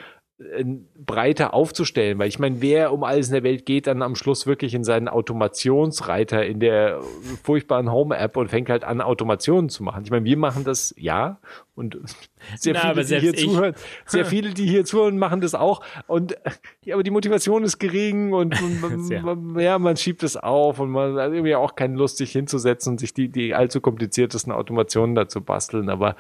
breiter 0.97 1.53
aufzustellen, 1.53 2.19
weil 2.19 2.29
ich 2.29 2.39
meine, 2.39 2.63
wer 2.63 2.95
um 2.95 3.05
alles 3.05 3.29
in 3.29 3.35
der 3.35 3.43
Welt 3.43 3.67
geht 3.67 3.87
dann 3.87 4.01
am 4.01 4.15
Schluss 4.15 4.47
wirklich 4.47 4.73
in 4.73 4.85
seinen 4.85 5.07
Automationsreiter 5.07 6.47
in 6.47 6.61
der 6.61 7.01
furchtbaren 7.43 7.93
Home-App 7.93 8.39
und 8.39 8.49
fängt 8.49 8.71
halt 8.71 8.83
an, 8.85 9.03
Automationen 9.03 9.69
zu 9.69 9.83
machen. 9.83 10.03
Ich 10.05 10.11
meine, 10.11 10.25
wir 10.25 10.39
machen 10.39 10.65
das 10.65 10.95
ja 10.97 11.39
und 11.75 11.99
sehr 12.57 12.73
Na, 12.73 12.95
viele, 12.95 13.05
die 13.05 13.21
hier 13.21 13.35
ich. 13.35 13.41
zuhören, 13.41 13.75
sehr 14.07 14.25
viele, 14.27 14.55
die 14.55 14.67
hier 14.67 14.87
zuhören, 14.87 15.19
machen 15.19 15.43
das 15.43 15.55
auch 15.55 15.83
und 16.07 16.39
ja, 16.85 16.95
aber 16.95 17.03
die 17.03 17.11
Motivation 17.11 17.63
ist 17.63 17.79
gering 17.79 18.33
und 18.33 18.55
man, 18.81 19.59
ja. 19.59 19.79
man 19.79 19.97
schiebt 19.99 20.23
es 20.23 20.39
auf 20.39 20.79
und 20.79 20.91
man 20.91 21.17
hat 21.17 21.33
irgendwie 21.33 21.55
auch 21.55 21.75
keine 21.75 21.97
Lust, 21.97 22.17
sich 22.17 22.33
hinzusetzen 22.33 22.95
und 22.95 22.99
sich 23.01 23.13
die, 23.13 23.29
die 23.29 23.55
allzu 23.55 23.83
kompliziertesten 23.83 24.53
Automationen 24.53 25.15
dazu 25.15 25.43
basteln, 25.43 25.91
aber 25.91 26.17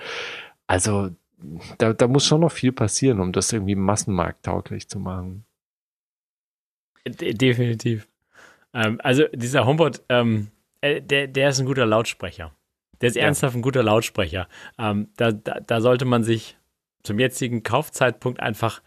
also 0.66 1.10
da, 1.78 1.92
da 1.92 2.08
muss 2.08 2.26
schon 2.26 2.40
noch 2.40 2.52
viel 2.52 2.72
passieren, 2.72 3.20
um 3.20 3.32
das 3.32 3.52
irgendwie 3.52 3.74
massenmarkttauglich 3.74 4.88
zu 4.88 4.98
machen. 4.98 5.44
De 7.06 7.32
definitiv. 7.32 8.08
Ähm, 8.74 9.00
also 9.02 9.24
dieser 9.32 9.66
HomePod, 9.66 10.02
ähm, 10.08 10.48
äh, 10.80 11.00
der, 11.00 11.28
der 11.28 11.50
ist 11.50 11.60
ein 11.60 11.66
guter 11.66 11.86
Lautsprecher. 11.86 12.52
Der 13.00 13.08
ist 13.08 13.16
ja. 13.16 13.22
ernsthaft 13.22 13.56
ein 13.56 13.62
guter 13.62 13.82
Lautsprecher. 13.82 14.48
Ähm, 14.78 15.08
da, 15.16 15.32
da, 15.32 15.60
da 15.60 15.80
sollte 15.80 16.04
man 16.04 16.22
sich 16.22 16.56
zum 17.02 17.18
jetzigen 17.18 17.62
Kaufzeitpunkt 17.62 18.40
einfach, 18.40 18.82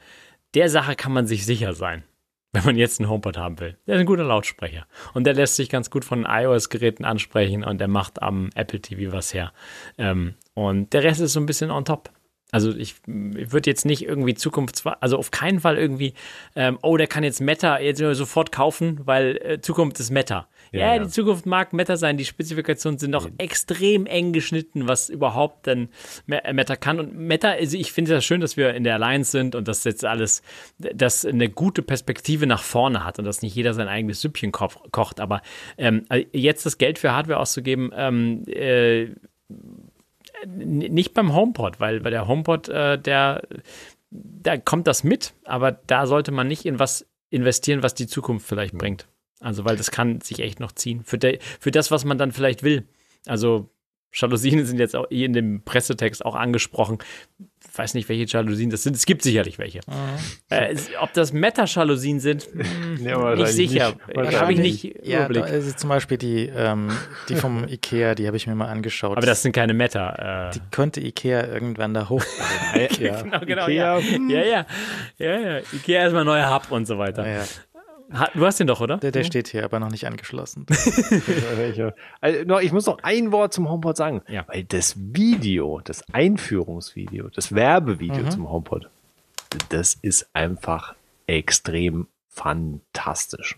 der 0.54 0.70
Sache 0.70 0.96
kann 0.96 1.12
man 1.12 1.26
sich 1.26 1.46
sicher 1.46 1.74
sein, 1.74 2.04
wenn 2.52 2.64
man 2.64 2.78
jetzt 2.78 3.00
einen 3.00 3.10
HomePod 3.10 3.38
haben 3.38 3.60
will. 3.60 3.78
Der 3.88 3.96
ist 3.96 4.02
ein 4.02 4.06
guter 4.06 4.24
Lautsprecher. 4.24 4.86
Und 5.14 5.26
der 5.26 5.34
lässt 5.34 5.56
sich 5.56 5.70
ganz 5.70 5.90
gut 5.90 6.06
von 6.06 6.26
iOS-Geräten 6.30 7.06
ansprechen 7.06 7.64
und 7.64 7.80
der 7.80 7.88
macht 7.88 8.22
am 8.22 8.50
Apple 8.54 8.80
TV 8.80 9.12
was 9.12 9.34
her. 9.34 9.52
Ähm, 9.98 10.36
und 10.54 10.94
der 10.94 11.04
Rest 11.04 11.22
ist 11.22 11.34
so 11.34 11.40
ein 11.40 11.48
bisschen 11.48 11.72
on 11.72 11.86
top. 11.86 12.12
Also 12.54 12.70
ich, 12.70 12.94
ich 13.08 13.52
würde 13.52 13.68
jetzt 13.68 13.84
nicht 13.84 14.06
irgendwie 14.06 14.36
Zukunft, 14.36 14.84
also 15.00 15.18
auf 15.18 15.32
keinen 15.32 15.60
Fall 15.60 15.76
irgendwie, 15.76 16.14
ähm, 16.56 16.78
oh, 16.84 16.98
der 16.98 17.08
kann 17.08 17.24
jetzt 17.24 17.42
Meta 17.42 17.80
jetzt 17.80 17.98
sofort 17.98 18.52
kaufen, 18.52 19.02
weil 19.06 19.38
äh, 19.38 19.60
Zukunft 19.60 20.00
ist 20.00 20.12
Meta. 20.12 20.48
Ja, 20.72 20.80
ja, 20.80 20.96
ja, 20.96 21.04
die 21.04 21.10
Zukunft 21.10 21.48
mag 21.48 21.74
Meta 21.74 21.98
sein. 21.98 22.16
Die 22.16 22.26
Spezifikationen 22.26 23.00
sind 23.00 23.10
noch 23.10 23.26
ja. 23.26 23.32
extrem 23.40 24.06
eng 24.06 24.34
geschnitten, 24.34 24.88
was 24.88 25.10
überhaupt 25.10 25.66
denn 25.66 25.90
äh, 26.30 26.54
Meta 26.54 26.76
kann. 26.76 27.00
Und 27.00 27.18
Meta, 27.18 27.50
also 27.50 27.76
ich 27.76 27.92
finde 27.92 28.12
es 28.12 28.18
ja 28.18 28.22
schön, 28.22 28.40
dass 28.40 28.56
wir 28.56 28.76
in 28.76 28.84
der 28.84 28.96
Alliance 28.96 29.32
sind 29.32 29.56
und 29.56 29.68
dass 29.68 29.84
jetzt 29.84 30.06
alles, 30.06 30.44
das 30.78 31.26
eine 31.26 31.50
gute 31.50 31.82
Perspektive 31.82 32.46
nach 32.46 32.62
vorne 32.62 33.04
hat 33.04 33.18
und 33.18 33.26
dass 33.26 33.42
nicht 33.42 33.56
jeder 33.56 33.74
sein 33.74 33.88
eigenes 33.88 34.22
Süppchen 34.22 34.52
ko 34.52 34.68
kocht. 34.92 35.20
Aber 35.20 35.42
ähm, 35.80 36.06
jetzt 36.32 36.68
das 36.68 36.78
Geld 36.78 37.00
für 37.00 37.14
Hardware 37.14 37.40
auszugeben, 37.40 37.92
ähm, 37.96 38.44
äh, 38.48 39.08
nicht 40.46 41.14
beim 41.14 41.34
HomePod, 41.34 41.80
weil 41.80 42.00
bei 42.00 42.10
der 42.10 42.28
HomePod, 42.28 42.70
äh, 42.70 42.98
der, 42.98 43.42
da 44.12 44.58
kommt 44.58 44.88
das 44.88 45.04
mit, 45.04 45.34
aber 45.46 45.72
da 45.72 46.06
sollte 46.06 46.32
man 46.32 46.48
nicht 46.48 46.66
in 46.66 46.80
was 46.80 47.08
investieren, 47.30 47.84
was 47.84 47.96
die 47.96 48.08
Zukunft 48.08 48.48
vielleicht 48.48 48.78
bringt. 48.78 49.08
Also, 49.40 49.66
weil 49.66 49.76
das 49.76 49.92
kann 49.92 50.22
sich 50.22 50.40
echt 50.40 50.60
noch 50.60 50.72
ziehen. 50.72 51.04
Für, 51.04 51.18
de, 51.18 51.40
für 51.60 51.72
das, 51.72 51.92
was 51.92 52.06
man 52.06 52.18
dann 52.18 52.32
vielleicht 52.32 52.64
will. 52.64 52.88
Also, 53.26 53.70
Jalousien 54.14 54.66
sind 54.66 54.80
jetzt 54.80 54.96
auch 54.96 55.10
eh 55.10 55.26
in 55.26 55.34
dem 55.34 55.64
Pressetext 55.64 56.24
auch 56.24 56.36
angesprochen. 56.36 57.00
Ich 57.72 57.78
weiß 57.78 57.96
nicht, 57.96 58.08
welche 58.10 58.26
Jalousien 58.26 58.70
das 58.70 58.84
sind. 58.84 58.96
Es 58.96 59.08
gibt 59.08 59.24
sicherlich 59.24 59.58
welche. 59.58 59.80
Mhm. 59.88 60.20
Äh, 60.50 60.76
ob 61.00 61.12
das 61.14 61.34
Meta-Jalousien 61.34 62.20
sind, 62.20 62.48
ja, 63.04 63.36
nicht 63.36 63.48
sicher. 63.48 63.96
Habe 64.16 64.54
ich 64.54 64.60
nicht 64.60 64.84
ja, 65.04 65.26
Überblick. 65.26 65.44
Also 65.46 65.72
zum 65.72 65.90
Beispiel 65.90 66.18
die, 66.18 66.52
ähm, 66.56 66.92
die 67.30 67.36
vom 67.36 67.64
Ikea, 67.68 68.14
die 68.14 68.28
habe 68.28 68.38
ich 68.38 68.46
mir 68.46 68.54
mal 68.54 68.68
angeschaut. 68.68 69.18
Aber 69.18 69.26
das 69.26 69.42
sind 69.42 69.54
keine 69.54 69.74
Meta. 69.74 70.50
Äh. 70.50 70.52
Die 70.54 70.62
könnte 70.70 71.02
Ikea 71.02 71.48
irgendwann 71.48 71.96
da 71.96 72.10
hoch. 72.10 72.24
ja, 73.00 73.22
genau, 73.22 73.40
genau. 73.40 73.68
Ikea. 73.68 74.00
Ja. 74.00 74.20
ja, 74.30 74.44
ja. 74.44 74.66
Ja, 75.18 75.40
ja. 75.40 75.58
Ikea 75.74 76.06
ist 76.06 76.14
mal 76.14 76.24
neuer 76.24 76.54
Hub 76.54 76.72
und 76.72 76.86
so 76.86 77.00
weiter. 77.00 77.26
Ja, 77.26 77.38
ja. 77.38 77.46
Du 78.34 78.46
hast 78.46 78.60
den 78.60 78.68
doch, 78.68 78.82
oder? 78.82 78.98
Der, 78.98 79.12
der 79.12 79.24
steht 79.24 79.48
hier, 79.48 79.64
aber 79.64 79.80
noch 79.80 79.90
nicht 79.90 80.06
angeschlossen. 80.06 80.66
also, 82.22 82.60
ich 82.60 82.72
muss 82.72 82.86
noch 82.86 83.00
ein 83.02 83.32
Wort 83.32 83.54
zum 83.54 83.70
HomePod 83.70 83.98
sagen. 83.98 84.22
Ja. 84.28 84.46
Weil 84.48 84.64
das 84.66 84.96
Video, 84.98 85.82
das 85.84 86.04
Einführungsvideo, 86.14 87.30
das 87.30 87.54
Werbevideo 87.54 88.24
mhm. 88.24 88.32
zum 88.32 88.50
HomePod, 88.50 88.90
das 89.70 89.96
ist 89.96 90.30
einfach 90.34 90.96
extrem 91.28 92.08
fantastisch. 92.30 93.58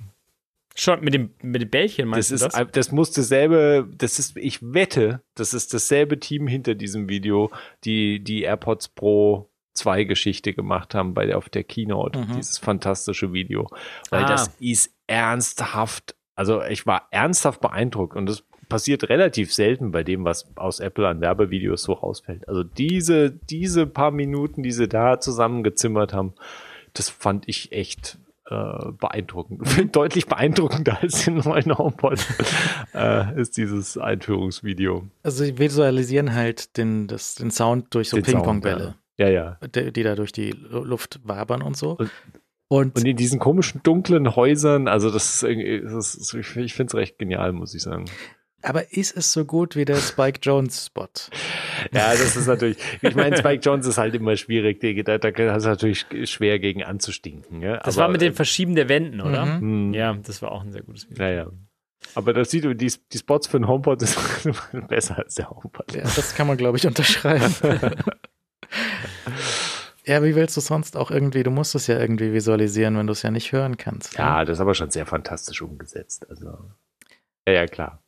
Schon 0.77 0.99
mit 1.01 1.13
dem, 1.13 1.31
mit 1.41 1.61
dem 1.61 1.69
Bällchen 1.69 2.09
meinst 2.09 2.31
das 2.31 2.41
du 2.41 2.47
ist, 2.47 2.57
das? 2.57 2.67
Das 2.73 2.91
muss 2.91 3.11
dasselbe, 3.11 3.87
das 3.97 4.19
ist, 4.19 4.35
ich 4.35 4.59
wette, 4.61 5.21
das 5.33 5.53
ist 5.53 5.73
dasselbe 5.73 6.19
Team 6.19 6.47
hinter 6.47 6.75
diesem 6.75 7.07
Video, 7.07 7.49
die 7.85 8.21
die 8.21 8.41
AirPods 8.41 8.89
Pro 8.89 9.49
zwei 9.75 10.03
Geschichte 10.03 10.53
gemacht 10.53 10.95
haben 10.95 11.13
bei 11.13 11.35
auf 11.35 11.49
der 11.49 11.63
Keynote, 11.63 12.19
mhm. 12.19 12.35
dieses 12.35 12.57
fantastische 12.57 13.33
Video, 13.33 13.69
weil 14.09 14.23
ah. 14.23 14.27
das 14.27 14.55
ist 14.59 14.93
ernsthaft, 15.07 16.15
also 16.35 16.63
ich 16.63 16.87
war 16.87 17.07
ernsthaft 17.11 17.61
beeindruckt 17.61 18.15
und 18.15 18.25
das 18.25 18.43
passiert 18.69 19.09
relativ 19.09 19.53
selten 19.53 19.91
bei 19.91 20.03
dem, 20.03 20.25
was 20.25 20.49
aus 20.55 20.79
Apple 20.79 21.07
an 21.07 21.21
Werbevideos 21.21 21.83
so 21.83 21.93
rausfällt. 21.93 22.47
Also 22.47 22.63
diese, 22.63 23.31
diese 23.31 23.85
paar 23.85 24.11
Minuten, 24.11 24.63
die 24.63 24.71
sie 24.71 24.87
da 24.87 25.19
zusammengezimmert 25.19 26.13
haben, 26.13 26.33
das 26.93 27.09
fand 27.09 27.47
ich 27.47 27.71
echt 27.71 28.17
äh, 28.49 28.91
beeindruckend. 28.91 29.61
Deutlich 29.95 30.27
beeindruckender 30.27 30.97
als 31.01 31.25
den 31.25 31.37
neuen 31.37 31.77
HomePod 31.77 32.19
äh, 32.93 33.39
ist 33.39 33.57
dieses 33.57 33.97
Einführungsvideo. 33.97 35.07
Also 35.23 35.43
sie 35.43 35.57
visualisieren 35.57 36.33
halt 36.33 36.77
den, 36.77 37.07
das, 37.07 37.35
den 37.35 37.51
Sound 37.51 37.93
durch 37.93 38.09
so 38.09 38.21
Ping-Pong-Bälle. 38.21 38.95
Ja, 39.17 39.29
ja. 39.29 39.57
Die, 39.73 39.91
die 39.91 40.03
da 40.03 40.15
durch 40.15 40.31
die 40.31 40.51
Luft 40.51 41.19
wabern 41.23 41.61
und 41.61 41.77
so. 41.77 41.91
Und, 41.91 42.11
und, 42.67 42.95
und, 42.95 43.05
in 43.05 43.15
diesen 43.15 43.39
komischen 43.39 43.81
dunklen 43.83 44.35
Häusern, 44.35 44.87
also 44.87 45.11
das 45.11 45.35
ist 45.35 45.43
irgendwie, 45.43 45.81
das 45.81 46.15
ist, 46.15 46.33
ich 46.33 46.73
finde 46.73 46.89
es 46.89 46.95
recht 46.95 47.19
genial, 47.19 47.53
muss 47.53 47.73
ich 47.75 47.83
sagen. 47.83 48.05
Aber 48.63 48.91
ist 48.91 49.15
es 49.15 49.31
so 49.31 49.45
gut 49.45 49.75
wie 49.75 49.85
der 49.85 49.97
Spike 49.97 50.39
Jones 50.41 50.87
Spot? 50.87 51.07
ja, 51.91 52.11
das 52.11 52.35
ist 52.35 52.47
natürlich, 52.47 52.77
ich 53.01 53.15
meine, 53.15 53.37
Spike 53.37 53.61
Jones 53.61 53.85
ist 53.85 53.99
halt 53.99 54.15
immer 54.15 54.35
schwierig, 54.37 54.79
da, 55.05 55.19
da 55.19 55.29
ist 55.29 55.65
natürlich 55.65 56.05
schwer 56.23 56.57
gegen 56.57 56.83
anzustinken. 56.83 57.61
Ja? 57.61 57.77
Das 57.77 57.95
Aber, 57.95 58.05
war 58.05 58.11
mit 58.11 58.21
dem 58.21 58.33
Verschieben 58.33 58.73
der 58.73 58.89
Wänden, 58.89 59.21
oder? 59.21 59.45
Mhm. 59.45 59.93
Ja, 59.93 60.13
das 60.13 60.41
war 60.41 60.51
auch 60.51 60.63
ein 60.63 60.71
sehr 60.71 60.81
gutes 60.81 61.09
Video. 61.09 61.23
Ja, 61.23 61.31
ja. 61.31 61.51
Aber 62.15 62.33
das 62.33 62.49
sieht 62.49 62.63
die, 62.63 62.75
die 62.75 63.17
Spots 63.17 63.47
für 63.47 63.59
den 63.59 63.67
HomePod 63.67 64.01
ist 64.03 64.17
besser 64.87 65.19
als 65.19 65.35
der 65.35 65.49
HomePod. 65.49 65.93
Ja, 65.93 66.01
das 66.01 66.33
kann 66.35 66.47
man, 66.47 66.57
glaube 66.57 66.77
ich, 66.77 66.87
unterschreiben. 66.87 67.53
Ja, 70.07 70.23
wie 70.23 70.35
willst 70.35 70.55
du 70.55 70.61
sonst 70.61 70.97
auch 70.97 71.09
irgendwie, 71.09 71.41
du 71.41 71.49
musst 71.49 71.73
es 71.73 71.87
ja 71.87 71.99
irgendwie 71.99 72.31
visualisieren, 72.31 72.95
wenn 72.95 73.07
du 73.07 73.13
es 73.13 73.23
ja 73.23 73.31
nicht 73.31 73.51
hören 73.51 73.75
kannst. 73.77 74.17
Ne? 74.17 74.23
Ja, 74.23 74.45
das 74.45 74.57
ist 74.57 74.61
aber 74.61 74.75
schon 74.75 74.91
sehr 74.91 75.07
fantastisch 75.07 75.63
umgesetzt. 75.63 76.29
Also, 76.29 76.69
ja, 77.47 77.53
ja, 77.53 77.65
klar. 77.65 78.03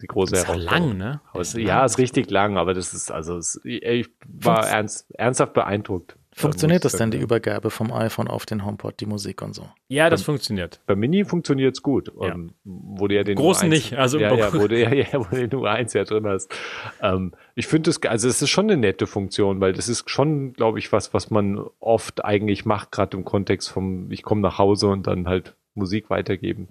Die 0.00 0.06
große 0.06 0.32
das 0.32 0.48
ist 0.48 0.56
lang, 0.56 0.96
ne? 0.96 1.20
ja, 1.54 1.84
ist 1.84 1.98
richtig 1.98 2.30
lang, 2.30 2.56
aber 2.56 2.74
das 2.74 2.94
ist, 2.94 3.10
also, 3.10 3.38
ich 3.64 4.08
war 4.26 4.66
ernst, 4.66 5.10
ernsthaft 5.14 5.52
beeindruckt. 5.52 6.15
Funktioniert 6.38 6.84
das 6.84 6.92
denn, 6.92 7.10
die 7.10 7.16
Übergabe 7.16 7.70
vom 7.70 7.90
iPhone 7.90 8.28
auf 8.28 8.44
den 8.44 8.66
HomePod, 8.66 9.00
die 9.00 9.06
Musik 9.06 9.40
und 9.40 9.54
so? 9.54 9.70
Ja, 9.88 10.10
das 10.10 10.20
bei, 10.20 10.26
funktioniert. 10.26 10.80
Bei 10.84 10.94
Mini 10.94 11.24
funktioniert 11.24 11.74
es 11.74 11.82
gut. 11.82 12.12
Ja. 12.20 12.34
Um, 12.34 12.52
wo 12.62 13.08
du 13.08 13.14
ja 13.14 13.24
den 13.24 13.36
Großen 13.36 13.68
U1, 13.68 13.70
nicht, 13.70 13.92
also 13.94 14.18
ja, 14.18 14.34
ja, 14.34 14.52
wo 14.52 14.68
du 14.68 14.78
ja, 14.78 14.92
ja, 14.92 15.14
wo 15.14 15.24
du 15.24 15.48
den 15.48 15.58
U1 15.58 15.96
ja 15.96 16.04
drin 16.04 16.26
hast. 16.26 16.54
Ähm, 17.00 17.32
ich 17.54 17.66
finde 17.66 17.88
es, 17.88 18.02
also 18.02 18.28
es 18.28 18.42
ist 18.42 18.50
schon 18.50 18.70
eine 18.70 18.76
nette 18.76 19.06
Funktion, 19.06 19.62
weil 19.62 19.72
das 19.72 19.88
ist 19.88 20.10
schon, 20.10 20.52
glaube 20.52 20.78
ich, 20.78 20.92
was, 20.92 21.14
was 21.14 21.30
man 21.30 21.64
oft 21.80 22.22
eigentlich 22.22 22.66
macht, 22.66 22.92
gerade 22.92 23.16
im 23.16 23.24
Kontext 23.24 23.70
vom, 23.70 24.10
ich 24.10 24.22
komme 24.22 24.42
nach 24.42 24.58
Hause 24.58 24.88
und 24.88 25.06
dann 25.06 25.28
halt 25.28 25.56
Musik 25.74 26.10
weitergeben 26.10 26.68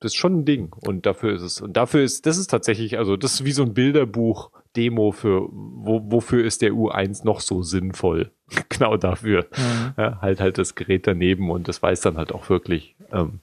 das 0.00 0.12
ist 0.12 0.16
schon 0.16 0.38
ein 0.38 0.44
Ding. 0.44 0.72
Und 0.86 1.06
dafür 1.06 1.34
ist 1.34 1.42
es, 1.42 1.60
und 1.60 1.76
dafür 1.76 2.02
ist, 2.02 2.24
das 2.26 2.38
ist 2.38 2.48
tatsächlich, 2.48 2.98
also 2.98 3.16
das 3.16 3.34
ist 3.34 3.44
wie 3.44 3.52
so 3.52 3.62
ein 3.62 3.74
Bilderbuch 3.74 4.50
Demo 4.78 5.10
für, 5.10 5.48
wo, 5.50 6.00
wofür 6.04 6.44
ist 6.44 6.62
der 6.62 6.70
U1 6.70 7.24
noch 7.24 7.40
so 7.40 7.62
sinnvoll? 7.62 8.30
genau 8.68 8.96
dafür. 8.96 9.46
Mhm. 9.56 9.94
Ja, 9.96 10.20
halt 10.20 10.40
halt 10.40 10.56
das 10.56 10.76
Gerät 10.76 11.06
daneben 11.06 11.50
und 11.50 11.66
das 11.66 11.82
weiß 11.82 12.00
dann 12.00 12.16
halt 12.16 12.32
auch 12.32 12.48
wirklich, 12.48 12.94
ähm, 13.12 13.40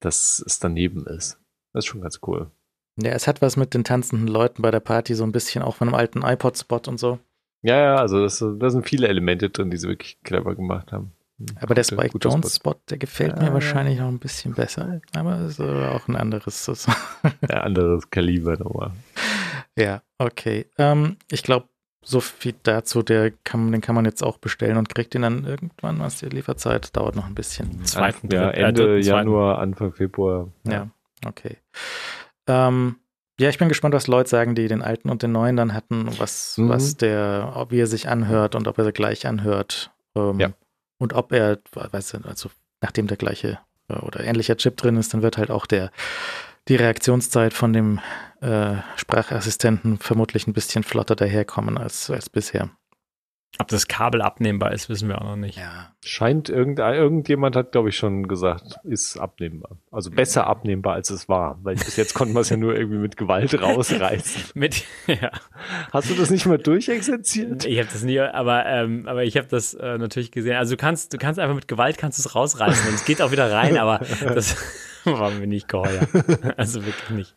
dass 0.00 0.42
es 0.44 0.60
daneben 0.60 1.06
ist. 1.06 1.40
Das 1.72 1.84
ist 1.84 1.86
schon 1.86 2.02
ganz 2.02 2.20
cool. 2.26 2.50
Ja, 2.98 3.12
es 3.12 3.26
hat 3.26 3.42
was 3.42 3.56
mit 3.56 3.74
den 3.74 3.84
tanzenden 3.84 4.28
Leuten 4.28 4.62
bei 4.62 4.70
der 4.70 4.80
Party, 4.80 5.14
so 5.14 5.24
ein 5.24 5.32
bisschen 5.32 5.62
auch 5.62 5.76
von 5.76 5.88
einem 5.88 5.94
alten 5.94 6.22
iPod-Spot 6.22 6.82
und 6.86 6.98
so. 6.98 7.18
Ja, 7.62 7.78
ja, 7.78 7.96
also 7.96 8.22
das, 8.22 8.38
da 8.38 8.70
sind 8.70 8.86
viele 8.86 9.08
Elemente 9.08 9.50
drin, 9.50 9.70
die 9.70 9.76
sie 9.76 9.88
wirklich 9.88 10.18
clever 10.22 10.54
gemacht 10.54 10.92
haben. 10.92 11.12
Aber 11.60 11.74
der 11.74 11.84
Spike 11.84 12.16
Jones 12.18 12.56
Spot, 12.56 12.76
der 12.88 12.96
gefällt 12.96 13.38
mir 13.38 13.52
wahrscheinlich 13.52 13.98
noch 13.98 14.08
ein 14.08 14.18
bisschen 14.18 14.54
besser. 14.54 15.00
Aber 15.14 15.40
ist 15.40 15.60
auch 15.60 16.08
ein 16.08 16.16
anderes. 16.16 16.66
ja, 17.50 17.60
anderes 17.60 18.08
Kaliber 18.08 18.56
nochmal. 18.56 18.92
Ja, 19.76 20.02
okay. 20.18 20.66
Ähm, 20.78 21.16
ich 21.30 21.42
glaube, 21.42 21.68
so 22.02 22.20
viel 22.20 22.54
dazu, 22.62 23.02
der 23.02 23.32
kann, 23.32 23.72
den 23.72 23.80
kann 23.80 23.96
man 23.96 24.04
jetzt 24.04 24.22
auch 24.22 24.38
bestellen 24.38 24.76
und 24.76 24.88
kriegt 24.88 25.14
ihn 25.14 25.22
dann 25.22 25.44
irgendwann, 25.44 25.98
was 25.98 26.18
die 26.18 26.26
Lieferzeit 26.26 26.96
dauert 26.96 27.16
noch 27.16 27.26
ein 27.26 27.34
bisschen. 27.34 27.84
Zweiten, 27.84 28.28
ja, 28.30 28.50
Ende 28.50 28.98
Januar, 28.98 29.58
Anfang 29.58 29.92
Februar. 29.92 30.48
Ja, 30.64 30.72
ja 30.72 30.88
okay. 31.26 31.56
Ähm, 32.46 32.96
ja, 33.40 33.48
ich 33.48 33.58
bin 33.58 33.68
gespannt, 33.68 33.94
was 33.94 34.06
Leute 34.06 34.30
sagen, 34.30 34.54
die 34.54 34.68
den 34.68 34.82
alten 34.82 35.10
und 35.10 35.22
den 35.22 35.32
neuen 35.32 35.56
dann 35.56 35.74
hatten, 35.74 36.08
was, 36.18 36.56
mhm. 36.56 36.68
was 36.68 36.96
der, 36.96 37.66
wie 37.70 37.80
er 37.80 37.88
sich 37.88 38.08
anhört 38.08 38.54
und 38.54 38.68
ob 38.68 38.78
er 38.78 38.92
gleich 38.92 39.26
anhört. 39.26 39.90
Ähm, 40.14 40.38
ja. 40.38 40.50
Und 40.98 41.12
ob 41.12 41.32
er, 41.32 41.58
weißt 41.72 42.14
du, 42.14 42.18
also 42.28 42.50
nachdem 42.80 43.08
der 43.08 43.16
gleiche 43.16 43.58
äh, 43.88 43.94
oder 43.94 44.20
ähnlicher 44.20 44.56
Chip 44.56 44.76
drin 44.76 44.96
ist, 44.96 45.12
dann 45.12 45.22
wird 45.22 45.38
halt 45.38 45.50
auch 45.50 45.66
der 45.66 45.90
die 46.68 46.76
Reaktionszeit 46.76 47.52
von 47.52 47.72
dem 47.72 48.00
äh, 48.40 48.76
Sprachassistenten 48.96 49.98
vermutlich 49.98 50.46
ein 50.46 50.52
bisschen 50.52 50.82
flotter 50.82 51.16
daherkommen 51.16 51.78
als, 51.78 52.10
als 52.10 52.28
bisher. 52.30 52.70
Ob 53.58 53.68
das 53.68 53.88
Kabel 53.88 54.22
abnehmbar 54.22 54.72
ist, 54.72 54.88
wissen 54.88 55.08
wir 55.08 55.20
auch 55.20 55.24
noch 55.26 55.36
nicht. 55.36 55.58
Ja. 55.58 55.95
Scheint 56.08 56.48
irgend, 56.48 56.78
irgendjemand 56.78 57.56
hat, 57.56 57.72
glaube 57.72 57.88
ich, 57.88 57.96
schon 57.96 58.28
gesagt, 58.28 58.78
ist 58.84 59.18
abnehmbar. 59.18 59.76
Also 59.90 60.12
besser 60.12 60.46
abnehmbar, 60.46 60.94
als 60.94 61.10
es 61.10 61.28
war. 61.28 61.58
Weil 61.64 61.74
bis 61.74 61.96
jetzt 61.96 62.14
konnten 62.14 62.32
wir 62.32 62.40
es 62.40 62.48
ja 62.48 62.56
nur 62.56 62.76
irgendwie 62.76 62.98
mit 62.98 63.16
Gewalt 63.16 63.60
rausreißen. 63.60 64.52
mit, 64.54 64.84
ja. 65.08 65.32
Hast 65.92 66.08
du 66.08 66.14
das 66.14 66.30
nicht 66.30 66.46
mal 66.46 66.58
durchexerziert? 66.58 67.64
Ich 67.64 67.78
habe 67.78 67.88
das 67.92 68.04
nie, 68.04 68.20
aber, 68.20 68.66
ähm, 68.66 69.08
aber 69.08 69.24
ich 69.24 69.36
habe 69.36 69.48
das 69.48 69.74
äh, 69.74 69.98
natürlich 69.98 70.30
gesehen. 70.30 70.54
Also 70.54 70.74
du 70.74 70.80
kannst, 70.80 71.12
du 71.12 71.18
kannst 71.18 71.40
einfach 71.40 71.56
mit 71.56 71.66
Gewalt 71.66 71.98
kannst 71.98 72.20
es 72.20 72.36
rausreißen 72.36 72.88
und 72.88 72.94
es 72.94 73.04
geht 73.04 73.20
auch 73.20 73.32
wieder 73.32 73.50
rein, 73.50 73.76
aber 73.76 73.98
das 74.20 74.56
war 75.04 75.30
mir 75.30 75.46
nicht 75.46 75.68
geheuer. 75.68 76.06
Also 76.56 76.84
wirklich 76.84 77.10
nicht. 77.10 77.34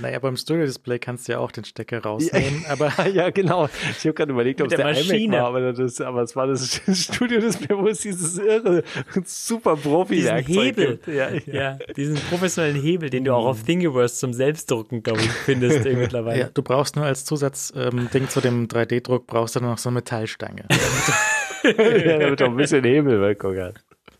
Naja, 0.00 0.18
beim 0.18 0.36
Studio-Display 0.36 0.98
kannst 0.98 1.28
du 1.28 1.32
ja 1.32 1.38
auch 1.38 1.50
den 1.50 1.64
Stecker 1.64 2.02
rausnehmen. 2.02 2.62
Ja, 2.62 2.72
aber 2.72 3.08
ja, 3.08 3.30
genau. 3.30 3.68
Ich 3.90 4.04
habe 4.04 4.14
gerade 4.14 4.32
überlegt, 4.32 4.60
ob 4.60 4.68
es 4.68 4.70
der, 4.70 4.78
der 4.78 4.86
Maschine. 4.86 5.24
iMac 5.24 5.40
war, 5.40 5.48
aber, 5.48 5.72
das, 5.72 6.00
aber 6.00 6.22
es 6.22 6.34
war 6.34 6.46
das 6.46 6.80
Studio-Display, 6.92 7.76
wo 7.76 7.88
es 7.88 8.03
dieses 8.04 8.38
irre, 8.38 8.82
super 9.24 9.76
profi 9.76 10.16
Diesen 10.16 10.38
Hebel. 10.38 11.00
Ja, 11.06 11.30
ja. 11.30 11.40
ja, 11.46 11.78
diesen 11.96 12.16
professionellen 12.16 12.80
Hebel, 12.80 13.10
den 13.10 13.24
du 13.24 13.34
auch 13.34 13.46
auf 13.46 13.62
Thingiverse 13.62 14.16
zum 14.16 14.32
Selbstdrucken, 14.32 15.02
glaube 15.02 15.20
ich, 15.20 15.30
findest 15.30 15.84
mittlerweile. 15.84 16.40
Ja, 16.40 16.48
du 16.52 16.62
brauchst 16.62 16.96
nur 16.96 17.04
als 17.04 17.24
Zusatzding 17.24 18.22
ähm, 18.22 18.28
zu 18.28 18.40
dem 18.40 18.68
3D-Druck 18.68 19.26
brauchst 19.26 19.56
du 19.56 19.60
noch 19.60 19.78
so 19.78 19.88
eine 19.88 19.94
Metallstange. 19.94 20.64
ja, 21.64 22.18
damit 22.18 22.40
du 22.40 22.44
ein 22.44 22.56
bisschen 22.56 22.84
Hebel 22.84 23.20
weggucken 23.20 23.72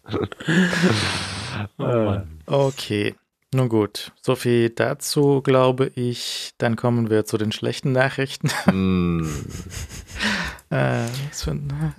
oh 1.79 1.83
Mann. 1.83 2.41
Okay. 2.47 3.15
Nun 3.55 3.69
gut, 3.69 4.11
so 4.21 4.35
viel 4.35 4.71
dazu, 4.71 5.41
glaube 5.41 5.93
ich. 5.95 6.55
Dann 6.59 6.75
kommen 6.75 7.09
wir 7.09 7.25
zu 7.25 7.39
den 7.39 7.53
schlechten 7.53 7.93
Nachrichten. 7.93 8.51
Mm. 8.67 9.29
Äh, 10.75 11.07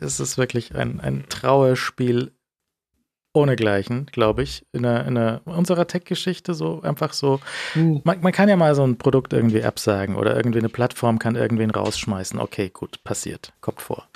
es 0.02 0.20
ist 0.20 0.38
wirklich 0.38 0.76
ein, 0.76 1.00
ein 1.00 1.26
Trauerspiel 1.30 2.32
ohnegleichen, 3.34 4.06
glaube 4.08 4.44
ich, 4.44 4.66
in, 4.72 4.86
einer, 4.86 5.06
in 5.06 5.18
einer, 5.18 5.42
unserer 5.46 5.88
Tech-Geschichte 5.88 6.54
so 6.54 6.82
einfach 6.82 7.14
so. 7.14 7.40
Mm. 7.76 7.98
Man, 8.04 8.22
man, 8.22 8.32
kann 8.32 8.50
ja 8.50 8.56
mal 8.56 8.76
so 8.76 8.86
ein 8.86 8.98
Produkt 8.98 9.34
irgendwie 9.34 9.64
absagen 9.64 10.16
oder 10.16 10.36
irgendwie 10.36 10.60
eine 10.60 10.70
Plattform 10.70 11.20
kann 11.20 11.36
irgendwen 11.36 11.72
rausschmeißen. 11.72 12.40
Okay, 12.40 12.70
gut, 12.70 13.04
passiert, 13.04 13.54
kommt 13.62 13.82
vor. 13.82 14.08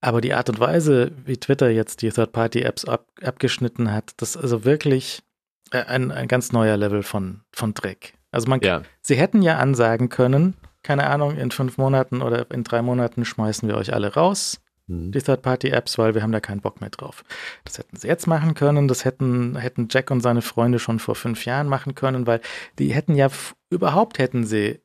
Aber 0.00 0.20
die 0.20 0.32
Art 0.32 0.48
und 0.48 0.60
Weise, 0.60 1.12
wie 1.24 1.36
Twitter 1.36 1.70
jetzt 1.70 2.02
die 2.02 2.10
Third-Party-Apps 2.10 2.84
ab, 2.86 3.06
abgeschnitten 3.22 3.92
hat, 3.92 4.12
das 4.18 4.36
ist 4.36 4.42
also 4.42 4.64
wirklich 4.64 5.22
äh, 5.70 5.84
ein, 5.84 6.10
ein 6.10 6.28
ganz 6.28 6.52
neuer 6.52 6.76
Level 6.76 7.02
von, 7.02 7.42
von 7.52 7.74
Dreck. 7.74 8.14
Also 8.30 8.48
man, 8.48 8.60
Ja. 8.60 8.82
sie 9.02 9.16
hätten 9.16 9.42
ja 9.42 9.58
ansagen 9.58 10.08
können, 10.08 10.54
keine 10.82 11.08
Ahnung, 11.08 11.36
in 11.36 11.50
fünf 11.50 11.78
Monaten 11.78 12.22
oder 12.22 12.50
in 12.50 12.64
drei 12.64 12.82
Monaten 12.82 13.24
schmeißen 13.24 13.68
wir 13.68 13.76
euch 13.76 13.92
alle 13.92 14.14
raus, 14.14 14.60
Mhm. 14.88 15.12
die 15.12 15.20
Third-Party-Apps, 15.20 15.98
weil 15.98 16.14
wir 16.14 16.22
haben 16.22 16.32
da 16.32 16.40
keinen 16.40 16.60
Bock 16.60 16.80
mehr 16.80 16.90
drauf. 16.90 17.24
Das 17.64 17.78
hätten 17.78 17.96
sie 17.96 18.08
jetzt 18.08 18.26
machen 18.26 18.54
können, 18.54 18.88
das 18.88 19.04
hätten, 19.04 19.56
hätten 19.56 19.88
Jack 19.90 20.10
und 20.10 20.20
seine 20.22 20.42
Freunde 20.42 20.78
schon 20.78 20.98
vor 20.98 21.14
fünf 21.14 21.44
Jahren 21.44 21.68
machen 21.68 21.94
können, 21.94 22.26
weil 22.26 22.40
die 22.78 22.92
hätten 22.94 23.14
ja 23.14 23.28
überhaupt 23.70 24.18
hätten 24.18 24.46
sie, 24.46 24.80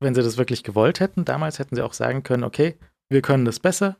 wenn 0.00 0.14
sie 0.14 0.22
das 0.22 0.38
wirklich 0.38 0.62
gewollt 0.62 1.00
hätten, 1.00 1.24
damals 1.24 1.58
hätten 1.58 1.74
sie 1.74 1.82
auch 1.82 1.92
sagen 1.92 2.22
können, 2.22 2.44
okay, 2.44 2.78
wir 3.08 3.20
können 3.20 3.44
das 3.44 3.58
besser, 3.58 3.96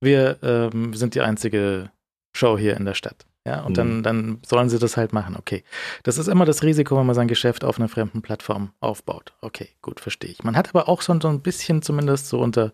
wir 0.00 0.38
ähm, 0.42 0.94
sind 0.94 1.14
die 1.14 1.22
einzige 1.22 1.90
Show 2.36 2.56
hier 2.56 2.76
in 2.76 2.84
der 2.84 2.94
Stadt. 2.94 3.26
Ja, 3.46 3.60
und 3.62 3.72
Mhm. 3.72 3.74
dann, 3.74 4.02
dann 4.02 4.38
sollen 4.46 4.70
sie 4.70 4.78
das 4.78 4.96
halt 4.96 5.12
machen. 5.12 5.36
Okay. 5.36 5.64
Das 6.02 6.16
ist 6.16 6.28
immer 6.28 6.46
das 6.46 6.62
Risiko, 6.62 6.96
wenn 6.98 7.04
man 7.06 7.14
sein 7.14 7.28
Geschäft 7.28 7.62
auf 7.64 7.78
einer 7.78 7.88
fremden 7.88 8.22
Plattform 8.22 8.72
aufbaut. 8.80 9.34
Okay, 9.42 9.68
gut, 9.82 10.00
verstehe 10.00 10.30
ich. 10.30 10.42
Man 10.44 10.56
hat 10.56 10.70
aber 10.70 10.88
auch 10.88 11.02
schon 11.02 11.20
so 11.20 11.28
ein 11.28 11.40
bisschen 11.42 11.82
zumindest 11.82 12.28
so 12.28 12.40
unter, 12.40 12.72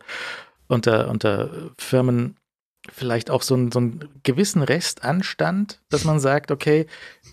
unter, 0.68 1.08
unter 1.08 1.50
Firmen 1.76 2.36
vielleicht 2.90 3.30
auch 3.30 3.42
so, 3.42 3.54
einen- 3.54 3.72
so 3.72 3.80
einen 3.80 4.08
gewissen 4.22 4.62
Restanstand, 4.62 5.80
dass 5.88 6.04
man 6.04 6.20
sagt, 6.20 6.50
okay, 6.52 6.86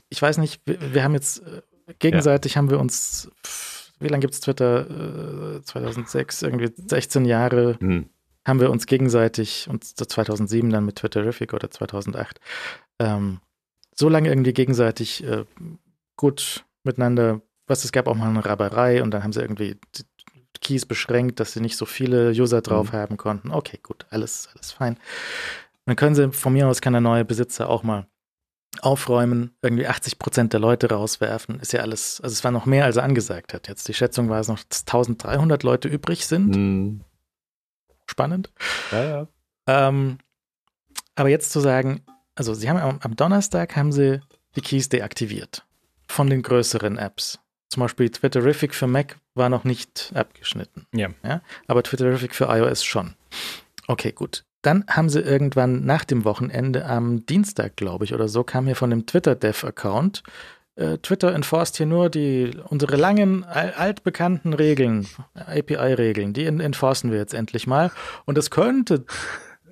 ich 0.09 0.21
weiß 0.21 0.39
nicht, 0.39 0.61
wir, 0.65 0.93
wir 0.93 1.03
haben 1.03 1.13
jetzt 1.13 1.39
äh, 1.45 1.61
gegenseitig 1.99 2.57
haben 2.57 2.69
wir 2.71 2.79
uns, 2.79 3.29
wie 3.99 4.07
lange 4.07 4.21
gibt 4.21 4.33
es 4.33 4.41
Twitter? 4.41 5.57
Äh, 5.57 5.61
2006, 5.61 6.41
irgendwie 6.41 6.71
16 6.75 7.23
Jahre 7.25 7.77
Mhm. 7.79 8.09
haben 8.45 8.59
wir 8.59 8.71
uns 8.71 8.87
gegenseitig, 8.87 9.67
und 9.69 9.83
2007 9.85 10.69
dann 10.69 10.85
mit 10.85 10.97
Twitterific 10.97 11.53
oder 11.53 11.69
2008, 11.71 12.39
ähm, 12.99 13.39
so 13.95 14.09
lange 14.09 14.29
irgendwie 14.29 14.53
gegenseitig 14.53 15.23
äh, 15.23 15.45
gut 16.15 16.65
miteinander, 16.83 17.41
was 17.67 17.83
es 17.83 17.91
gab 17.91 18.07
auch 18.07 18.15
mal 18.15 18.29
eine 18.29 18.45
Raberei 18.45 19.03
und 19.03 19.11
dann 19.11 19.23
haben 19.23 19.33
sie 19.33 19.41
irgendwie 19.41 19.79
die 19.95 20.03
Keys 20.61 20.85
beschränkt, 20.85 21.39
dass 21.39 21.53
sie 21.53 21.61
nicht 21.61 21.77
so 21.77 21.85
viele 21.85 22.31
User 22.31 22.61
drauf 22.61 22.91
haben 22.91 23.17
konnten. 23.17 23.51
Okay, 23.51 23.79
gut, 23.81 24.05
alles, 24.09 24.49
alles 24.53 24.71
fein. 24.71 24.97
Dann 25.85 25.95
können 25.95 26.15
sie 26.15 26.31
von 26.31 26.53
mir 26.53 26.67
aus 26.67 26.81
kann 26.81 26.93
der 26.93 27.01
neue 27.01 27.25
Besitzer 27.25 27.69
auch 27.69 27.83
mal 27.83 28.07
aufräumen, 28.81 29.55
irgendwie 29.61 29.87
80 29.87 30.19
Prozent 30.19 30.53
der 30.53 30.59
Leute 30.59 30.89
rauswerfen, 30.89 31.59
ist 31.59 31.73
ja 31.73 31.81
alles, 31.81 32.21
also 32.21 32.33
es 32.33 32.43
war 32.43 32.51
noch 32.51 32.65
mehr, 32.65 32.85
als 32.85 32.97
er 32.97 33.03
angesagt 33.03 33.53
hat. 33.53 33.67
Jetzt 33.67 33.87
die 33.87 33.93
Schätzung 33.93 34.29
war 34.29 34.39
es 34.39 34.47
noch, 34.47 34.59
dass 34.63 34.81
1300 34.81 35.63
Leute 35.63 35.87
übrig 35.87 36.27
sind. 36.27 36.55
Mhm. 36.55 37.01
Spannend. 38.05 38.51
Ja, 38.91 39.03
ja. 39.03 39.27
Ähm, 39.67 40.19
aber 41.15 41.29
jetzt 41.29 41.51
zu 41.51 41.59
sagen, 41.59 42.03
also 42.37 42.53
sie 42.53 42.69
haben 42.69 42.77
am, 42.79 42.99
am 43.01 43.15
Donnerstag 43.15 43.75
haben 43.75 43.91
sie 43.91 44.21
die 44.55 44.61
Keys 44.61 44.89
deaktiviert 44.89 45.65
von 46.07 46.29
den 46.29 46.41
größeren 46.41 46.97
Apps. 46.97 47.39
Zum 47.69 47.81
Beispiel 47.81 48.09
Twitterific 48.09 48.73
für 48.73 48.87
Mac 48.87 49.17
war 49.35 49.49
noch 49.49 49.65
nicht 49.65 50.11
abgeschnitten. 50.15 50.85
Ja. 50.93 51.09
ja 51.23 51.41
aber 51.67 51.83
Twitterific 51.83 52.33
für 52.33 52.45
iOS 52.45 52.83
schon. 52.83 53.15
Okay, 53.87 54.11
gut. 54.13 54.43
Dann 54.61 54.85
haben 54.87 55.09
sie 55.09 55.19
irgendwann 55.19 55.85
nach 55.85 56.05
dem 56.05 56.23
Wochenende 56.25 56.85
am 56.85 57.25
Dienstag, 57.25 57.75
glaube 57.75 58.05
ich, 58.05 58.13
oder 58.13 58.27
so, 58.27 58.43
kam 58.43 58.65
hier 58.65 58.75
von 58.75 58.89
dem 58.89 59.05
Twitter-Dev-Account. 59.05 60.23
Äh, 60.75 60.97
Twitter 60.99 61.33
enforced 61.33 61.77
hier 61.77 61.85
nur 61.85 62.09
die 62.09 62.51
unsere 62.65 62.95
langen, 62.97 63.43
al 63.43 63.71
altbekannten 63.73 64.53
Regeln, 64.53 65.07
API-Regeln, 65.35 66.33
die 66.33 66.45
en- 66.45 66.59
enforcen 66.59 67.11
wir 67.11 67.17
jetzt 67.17 67.33
endlich 67.33 67.67
mal. 67.67 67.91
Und 68.25 68.37
das 68.37 68.49
könnte 68.49 69.05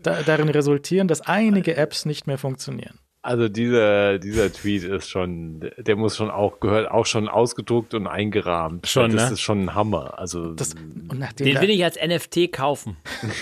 da, 0.06 0.22
darin 0.24 0.50
resultieren, 0.50 1.08
dass 1.08 1.22
einige 1.22 1.76
Apps 1.78 2.06
nicht 2.06 2.28
mehr 2.28 2.38
funktionieren. 2.38 3.00
Also 3.22 3.50
dieser, 3.50 4.20
dieser 4.20 4.54
Tweet 4.54 4.84
ist 4.84 5.10
schon, 5.10 5.68
der 5.80 5.96
muss 5.96 6.16
schon 6.16 6.30
auch, 6.30 6.60
gehört 6.60 6.92
auch 6.92 7.08
schon 7.08 7.28
ausgedruckt 7.28 7.96
und 7.96 8.06
eingerahmt. 8.06 8.86
Schon, 8.86 9.14
das 9.14 9.30
ne? 9.30 9.34
ist 9.34 9.42
schon 9.42 9.64
ein 9.64 9.74
Hammer. 9.74 10.20
Also 10.20 10.54
Das, 10.54 10.76
und 10.76 11.18
nachdem 11.18 11.48
Den 11.48 11.60
will 11.60 11.72
ich 11.72 11.84
als 11.84 11.98
NFT 11.98 12.52
kaufen, 12.52 12.98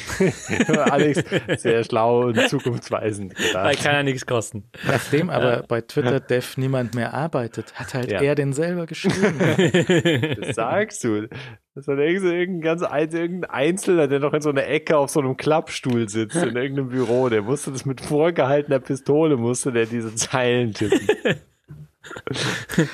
Alex, 0.90 1.22
sehr 1.62 1.84
schlau 1.84 2.28
und 2.28 2.40
zukunftsweisend 2.48 3.34
weil 3.38 3.72
gedacht. 3.72 3.84
kann 3.84 3.94
ja 3.96 4.04
nichts 4.04 4.26
kosten. 4.26 4.64
Nachdem 4.88 5.30
aber 5.30 5.64
bei 5.68 5.82
Twitter 5.82 6.22
Dev 6.22 6.54
niemand 6.56 6.96
mehr 6.96 7.14
arbeitet, 7.14 7.74
hat 7.76 7.94
halt 7.94 8.10
Ja. 8.10 8.22
er 8.22 8.36
den 8.36 8.54
selber 8.54 8.86
geschrieben. 8.86 9.38
Das 10.40 10.56
sagst 10.56 11.04
du. 11.04 11.28
Das 11.76 11.88
war 11.88 11.98
irgend 11.98 12.22
so 12.22 12.28
irgendein 12.28 12.62
ganz 12.62 12.84
ein, 12.84 13.10
irgendein 13.12 13.50
Einzelner, 13.50 14.08
der 14.08 14.20
noch 14.20 14.34
in 14.34 14.42
so 14.42 14.50
einer 14.50 14.68
Ecke 14.68 14.96
auf 14.98 15.10
so 15.10 15.20
einem 15.20 15.38
Klappstuhl 15.38 16.08
sitzt 16.08 16.36
in 16.36 16.56
irgendeinem 16.56 16.90
Büro. 16.90 17.30
Der 17.30 17.42
musste 17.42 17.72
das 17.72 17.86
mit 17.86 18.00
vorgehaltener 18.02 18.80
Pistole, 18.80 19.38
musste 19.38 19.72
der 19.72 19.88
diese 19.88 20.14
Zeilen 20.14 20.74
tippen. 20.74 21.08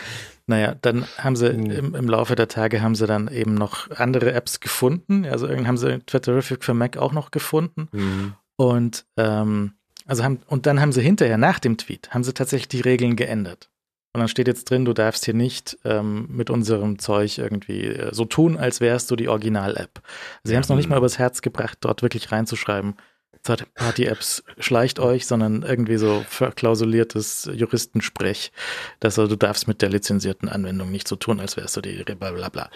naja, 0.47 0.76
dann 0.81 1.06
haben 1.18 1.35
sie 1.35 1.49
Hm. 1.49 1.72
im, 1.72 1.95
im 1.95 2.07
Laufe 2.07 2.35
der 2.35 2.47
Tage 2.47 2.81
haben 2.81 2.95
sie 2.95 3.06
dann 3.06 3.27
eben 3.27 3.53
noch 3.53 3.91
andere 3.91 4.31
Apps 4.31 4.61
gefunden. 4.61 5.26
Also 5.26 5.47
irgendwie 5.47 5.68
haben 5.68 5.77
sie 5.77 5.99
Twitterific 5.99 6.64
für 6.64 6.73
Mac 6.73 6.97
auch 6.97 7.11
noch 7.11 7.31
gefunden. 7.31 7.89
Mhm. 7.91 8.34
Und 8.56 9.06
ähm, 9.18 9.73
also 10.06 10.23
haben, 10.23 10.39
und 10.47 10.65
dann 10.65 10.81
haben 10.81 10.91
sie 10.91 11.01
hinterher, 11.01 11.38
nach 11.38 11.60
dem 11.60 11.77
Tweet, 11.77 12.11
haben 12.11 12.23
sie 12.23 12.34
tatsächlich 12.34 12.69
die 12.69 12.81
Regeln 12.81 13.15
geändert. 13.15 13.69
Und 14.14 14.22
dann 14.22 14.27
steht 14.27 14.48
jetzt 14.48 14.69
drin, 14.69 14.86
du 14.86 14.94
darfst 14.94 15.26
hier 15.26 15.36
nicht 15.36 15.77
ähm, 15.86 16.27
mit 16.31 16.49
unserem 16.49 16.98
Zeug 16.98 17.38
irgendwie 17.38 17.86
äh, 17.86 18.14
so 18.14 18.26
tun, 18.26 18.57
als 18.57 18.81
wärst 18.81 19.11
du 19.11 19.15
die 19.15 19.27
Original-App. 19.27 20.02
Sie 20.44 20.56
haben 20.56 20.64
es 20.64 20.69
noch 20.69 20.77
nicht 20.77 20.90
mal 20.90 20.98
übers 20.98 21.19
Herz 21.19 21.41
gebracht, 21.41 21.77
dort 21.81 22.02
wirklich 22.02 22.31
reinzuschreiben. 22.31 22.95
Party-Apps 23.44 24.44
schleicht 24.57 24.99
euch, 24.99 25.26
sondern 25.26 25.64
irgendwie 25.64 25.98
so 25.98 26.23
verklausuliertes 26.27 27.49
Juristensprech, 27.53 28.52
dass 28.99 29.18
also, 29.18 29.30
du 29.30 29.38
darfst 29.38 29.68
mit 29.68 29.81
der 29.81 29.90
lizenzierten 29.90 30.49
Anwendung 30.49 30.91
nicht 30.91 31.07
so 31.07 31.15
tun, 31.15 31.40
als 31.40 31.56
wärst 31.56 31.77
du 31.77 31.81
die 31.81 32.03
bla 32.03 32.31
bla 32.31 32.49
bla. 32.49 32.69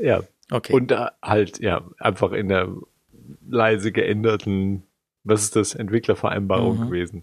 Ja. 0.00 0.22
Okay. 0.50 0.72
Und 0.72 0.90
da 0.90 1.12
halt, 1.22 1.60
ja, 1.60 1.82
einfach 1.98 2.32
in 2.32 2.48
der 2.48 2.68
leise 3.48 3.90
geänderten, 3.90 4.84
was 5.26 5.42
ist 5.42 5.56
das, 5.56 5.74
Entwicklervereinbarung 5.74 6.78
Mhm. 6.78 6.86
gewesen. 6.86 7.22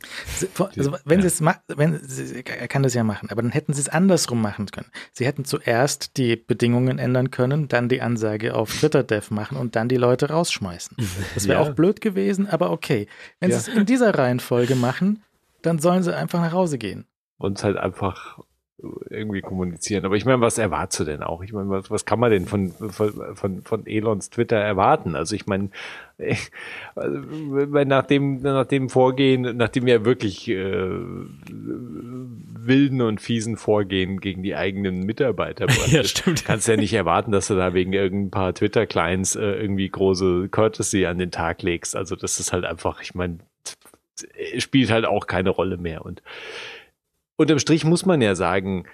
Also, 0.59 0.95
wenn 1.05 1.19
ja. 1.21 1.29
sie 1.29 1.43
es 1.45 1.77
wenn 1.77 1.99
sie, 2.03 2.43
er 2.45 2.67
kann 2.67 2.83
das 2.83 2.93
ja 2.93 3.03
machen, 3.03 3.29
aber 3.31 3.41
dann 3.41 3.51
hätten 3.51 3.73
sie 3.73 3.81
es 3.81 3.89
andersrum 3.89 4.41
machen 4.41 4.65
können. 4.67 4.89
Sie 5.13 5.25
hätten 5.25 5.45
zuerst 5.45 6.17
die 6.17 6.35
Bedingungen 6.35 6.99
ändern 6.99 7.31
können, 7.31 7.67
dann 7.67 7.89
die 7.89 8.01
Ansage 8.01 8.55
auf 8.55 8.71
Twitter 8.73 9.03
Dev 9.03 9.33
machen 9.33 9.57
und 9.57 9.75
dann 9.75 9.89
die 9.89 9.97
Leute 9.97 10.29
rausschmeißen. 10.29 10.97
Das 11.33 11.47
wäre 11.47 11.61
Ja. 11.63 11.67
auch 11.69 11.73
blöd 11.75 12.01
gewesen, 12.01 12.47
aber 12.47 12.71
okay. 12.71 13.07
Wenn 13.39 13.49
Ja. 13.51 13.59
sie 13.59 13.71
es 13.71 13.77
in 13.77 13.85
dieser 13.85 14.13
Reihenfolge 14.17 14.75
machen, 14.75 15.23
dann 15.61 15.79
sollen 15.79 16.03
sie 16.03 16.15
einfach 16.15 16.41
nach 16.41 16.51
Hause 16.53 16.77
gehen. 16.77 17.05
Und 17.37 17.63
halt 17.63 17.77
einfach 17.77 18.39
irgendwie 19.09 19.41
kommunizieren. 19.41 20.05
Aber 20.05 20.15
ich 20.15 20.25
meine, 20.25 20.41
was 20.41 20.57
erwartest 20.57 21.01
du 21.01 21.03
denn 21.05 21.23
auch? 21.23 21.41
Ich 21.41 21.53
meine, 21.53 21.69
was, 21.69 21.89
was 21.89 22.05
kann 22.05 22.19
man 22.19 22.31
denn 22.31 22.45
von, 22.45 22.71
von, 22.71 23.35
von, 23.35 23.61
von 23.61 23.87
Elons 23.87 24.29
Twitter 24.29 24.57
erwarten? 24.57 25.15
Also 25.15 25.35
ich 25.35 25.47
meine, 25.47 25.69
äh, 26.17 26.35
also, 26.95 27.19
nach 27.85 28.05
dem, 28.05 28.41
nach 28.41 28.65
dem 28.65 28.89
Vorgehen, 28.89 29.57
nachdem 29.57 29.87
ja 29.87 30.05
wirklich 30.05 30.49
äh, 30.49 30.89
wilden 31.49 33.01
und 33.01 33.21
fiesen 33.21 33.57
Vorgehen 33.57 34.19
gegen 34.19 34.43
die 34.43 34.55
eigenen 34.55 35.05
Mitarbeiter 35.05 35.67
Ja, 35.87 36.03
stimmt. 36.03 36.45
kannst 36.45 36.67
ja 36.67 36.75
nicht 36.75 36.93
erwarten, 36.93 37.31
dass 37.31 37.47
du 37.47 37.55
da 37.55 37.73
wegen 37.73 37.93
irgendein 37.93 38.31
paar 38.31 38.53
Twitter-Clients 38.53 39.35
äh, 39.35 39.41
irgendwie 39.41 39.89
große 39.89 40.49
Courtesy 40.49 41.05
an 41.05 41.17
den 41.17 41.31
Tag 41.31 41.61
legst. 41.61 41.95
Also 41.95 42.15
das 42.15 42.39
ist 42.39 42.53
halt 42.53 42.65
einfach, 42.65 43.01
ich 43.01 43.15
meine, 43.15 43.39
spielt 44.57 44.91
halt 44.91 45.05
auch 45.05 45.27
keine 45.27 45.49
Rolle 45.49 45.77
mehr. 45.77 46.05
Und 46.05 46.21
unterm 47.43 47.59
Strich 47.59 47.85
muss 47.85 48.05
man 48.05 48.21
ja 48.21 48.35
sagen, 48.35 48.85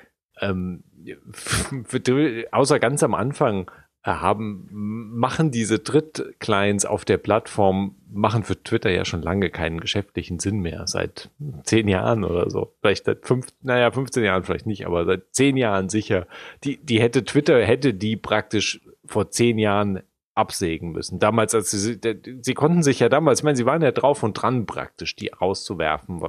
ähm, 0.42 0.84
außer 2.52 2.80
ganz 2.80 3.04
am 3.04 3.14
Anfang 3.14 3.72
äh, 4.04 4.12
haben, 4.12 4.68
machen 4.72 5.52
diese 5.52 5.80
Drittclients 5.80 6.86
auf 6.86 7.06
der 7.06 7.18
Plattform, 7.18 7.96
machen 8.12 8.44
für 8.44 8.62
Twitter 8.62 8.90
ja 8.90 9.06
schon 9.06 9.22
lange 9.22 9.50
keinen 9.50 9.80
geschäftlichen 9.80 10.40
Sinn 10.40 10.60
mehr. 10.60 10.88
Seit 10.88 11.30
zehn 11.64 11.88
Jahren 11.88 12.24
oder 12.24 12.50
so. 12.50 12.74
Vielleicht 12.82 13.06
seit 13.06 13.26
fünf, 13.26 13.48
naja, 13.62 13.92
15 13.92 14.24
Jahren 14.24 14.44
vielleicht 14.44 14.68
nicht, 14.68 14.86
aber 14.86 15.06
seit 15.06 15.34
zehn 15.34 15.58
Jahren 15.58 15.90
sicher. 15.90 16.28
Die, 16.64 16.78
die 16.78 17.02
hätte 17.02 17.24
Twitter, 17.26 17.62
hätte 17.64 17.94
die 17.94 18.16
praktisch 18.16 18.82
vor 19.06 19.32
zehn 19.32 19.58
Jahren 19.58 20.02
absägen 20.40 20.92
müssen. 20.92 21.20
Damals, 21.20 21.54
als 21.54 21.72
sie, 21.72 22.00
sie 22.42 22.54
konnten 22.54 22.82
sich 22.82 23.00
ja 23.00 23.10
damals, 23.10 23.40
ich 23.40 23.44
meine, 23.44 23.58
sie 23.58 23.66
waren 23.66 23.82
ja 23.82 23.92
drauf 23.92 24.24
und 24.24 24.34
dran 24.34 24.66
praktisch, 24.66 25.16
die 25.16 25.28
rauszuwerfen 25.28 26.24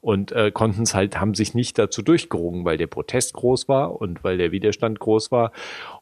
und 0.00 0.32
äh, 0.32 0.50
konnten 0.50 0.82
es 0.82 0.94
halt, 0.94 1.18
haben 1.20 1.34
sich 1.34 1.54
nicht 1.54 1.78
dazu 1.78 2.02
durchgerungen, 2.02 2.64
weil 2.64 2.76
der 2.76 2.88
Protest 2.88 3.34
groß 3.34 3.68
war 3.68 4.00
und 4.00 4.24
weil 4.24 4.36
der 4.36 4.52
Widerstand 4.52 4.98
groß 4.98 5.30
war 5.30 5.52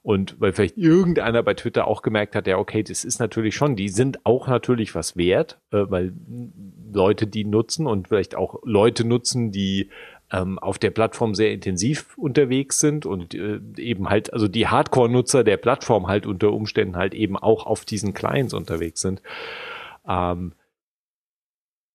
und 0.03 0.41
weil 0.41 0.53
vielleicht 0.53 0.79
irgendeiner 0.79 1.43
bei 1.43 1.55
Twitter 1.55 1.87
auch 1.87 2.03
gemerkt 2.03 2.35
hat, 2.35 2.47
ja, 2.47 2.57
okay, 2.57 2.83
das 2.83 3.05
ist 3.05 3.21
natürlich 3.21 3.55
schon, 3.55 3.77
die 3.77 3.91
sind 3.91 4.25
auch 4.25 4.49
natürlich 4.49 4.95
was 4.95 5.17
wert, 5.17 5.59
äh, 5.71 5.85
weil 5.89 6.15
Leute 6.93 7.27
die 7.27 7.45
nutzen 7.45 7.87
und 7.87 8.09
vielleicht 8.09 8.35
auch 8.35 8.61
Leute 8.65 9.07
nutzen, 9.07 9.53
die 9.53 9.91
ähm, 10.33 10.59
auf 10.59 10.79
der 10.79 10.91
Plattform 10.91 11.35
sehr 11.35 11.53
intensiv 11.53 12.17
unterwegs 12.17 12.79
sind 12.79 13.07
und 13.07 13.35
äh, 13.35 13.61
eben 13.77 14.09
halt, 14.09 14.33
also 14.33 14.49
die 14.49 14.69
Hardcore-Nutzer 14.69 15.45
der 15.45 15.57
Plattform 15.57 16.07
halt 16.07 16.27
unter 16.27 16.53
Umständen 16.53 16.97
halt 16.97 17.15
eben 17.15 17.37
auch 17.37 17.67
auf 17.67 17.85
diesen 17.85 18.15
Clients 18.15 18.55
unterwegs 18.55 19.01
sind. 19.01 19.23
Ähm, 20.09 20.55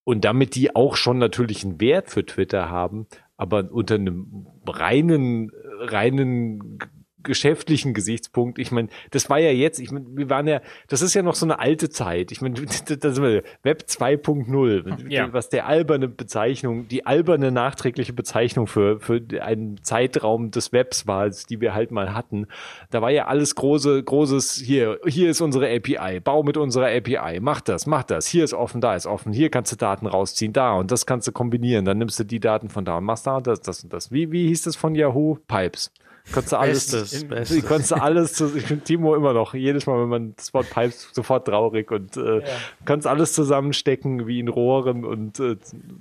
und 0.03 0.23
damit 0.23 0.55
die 0.55 0.75
auch 0.75 0.95
schon 0.95 1.17
natürlich 1.17 1.63
einen 1.63 1.79
Wert 1.81 2.09
für 2.09 2.25
Twitter 2.25 2.69
haben, 2.69 3.07
aber 3.37 3.71
unter 3.71 3.95
einem 3.95 4.47
reinen, 4.67 5.51
reinen 5.79 6.79
geschäftlichen 7.25 7.93
Gesichtspunkt, 7.93 8.59
ich 8.59 8.71
meine, 8.71 8.87
das 9.11 9.29
war 9.29 9.39
ja 9.39 9.51
jetzt, 9.51 9.79
ich 9.79 9.91
meine, 9.91 10.05
wir 10.09 10.29
waren 10.29 10.47
ja, 10.47 10.61
das 10.87 11.01
ist 11.01 11.13
ja 11.13 11.21
noch 11.21 11.35
so 11.35 11.45
eine 11.45 11.59
alte 11.59 11.89
Zeit. 11.89 12.31
Ich 12.31 12.41
meine, 12.41 12.55
das 12.87 13.21
Web 13.21 13.85
2.0, 13.87 15.09
ja. 15.09 15.33
was 15.33 15.49
der 15.49 15.67
alberne 15.67 16.07
Bezeichnung, 16.07 16.87
die 16.87 17.05
alberne 17.05 17.51
nachträgliche 17.51 18.13
Bezeichnung 18.13 18.67
für, 18.67 18.99
für 18.99 19.21
einen 19.41 19.83
Zeitraum 19.83 20.51
des 20.51 20.71
Webs 20.71 21.07
war, 21.07 21.29
die 21.29 21.59
wir 21.59 21.73
halt 21.73 21.91
mal 21.91 22.13
hatten. 22.13 22.47
Da 22.91 23.01
war 23.01 23.11
ja 23.11 23.25
alles 23.25 23.55
große, 23.55 24.01
großes, 24.03 24.55
hier, 24.55 24.99
hier 25.05 25.29
ist 25.29 25.41
unsere 25.41 25.73
API, 25.75 26.19
bau 26.19 26.43
mit 26.43 26.57
unserer 26.57 26.87
API, 26.87 27.39
mach 27.41 27.61
das, 27.61 27.85
mach 27.85 28.03
das, 28.03 28.27
hier 28.27 28.43
ist 28.43 28.53
offen, 28.53 28.79
da 28.81 28.95
ist 28.95 29.07
offen, 29.07 29.33
hier 29.33 29.49
kannst 29.49 29.71
du 29.71 29.75
Daten 29.75 30.05
rausziehen, 30.05 30.53
da 30.53 30.73
und 30.73 30.91
das 30.91 31.05
kannst 31.05 31.27
du 31.27 31.31
kombinieren, 31.31 31.85
dann 31.85 31.97
nimmst 31.97 32.19
du 32.19 32.23
die 32.23 32.39
Daten 32.39 32.69
von 32.69 32.85
da 32.85 32.97
und 32.97 33.03
machst 33.03 33.27
da 33.27 33.37
und 33.37 33.47
das, 33.47 33.61
das 33.61 33.83
und 33.83 33.91
das. 33.91 34.11
Wie, 34.11 34.31
wie 34.31 34.47
hieß 34.47 34.63
das 34.63 34.75
von 34.75 34.95
Yahoo? 34.95 35.37
Pipes. 35.47 35.91
Konntest 36.31 36.53
du 36.53 36.57
alles, 36.57 36.91
Bestes, 36.91 37.27
Bestes. 37.27 37.65
konntest 37.65 37.91
du 37.91 37.95
alles, 37.95 38.33
zu, 38.33 38.55
ich 38.55 38.65
finde 38.65 38.83
Timo 38.83 39.15
immer 39.15 39.33
noch, 39.33 39.53
jedes 39.53 39.85
Mal, 39.85 40.01
wenn 40.01 40.09
man 40.09 40.35
das 40.35 40.53
Wort 40.53 40.69
Pipes, 40.69 41.09
sofort 41.13 41.45
traurig 41.47 41.91
und 41.91 42.17
äh, 42.17 42.39
ja. 42.39 42.45
kannst 42.83 43.05
alles 43.05 43.33
zusammenstecken 43.33 44.25
wie 44.25 44.39
in 44.39 44.47
Rohren 44.47 45.05
und 45.05 45.39
äh, 45.39 45.57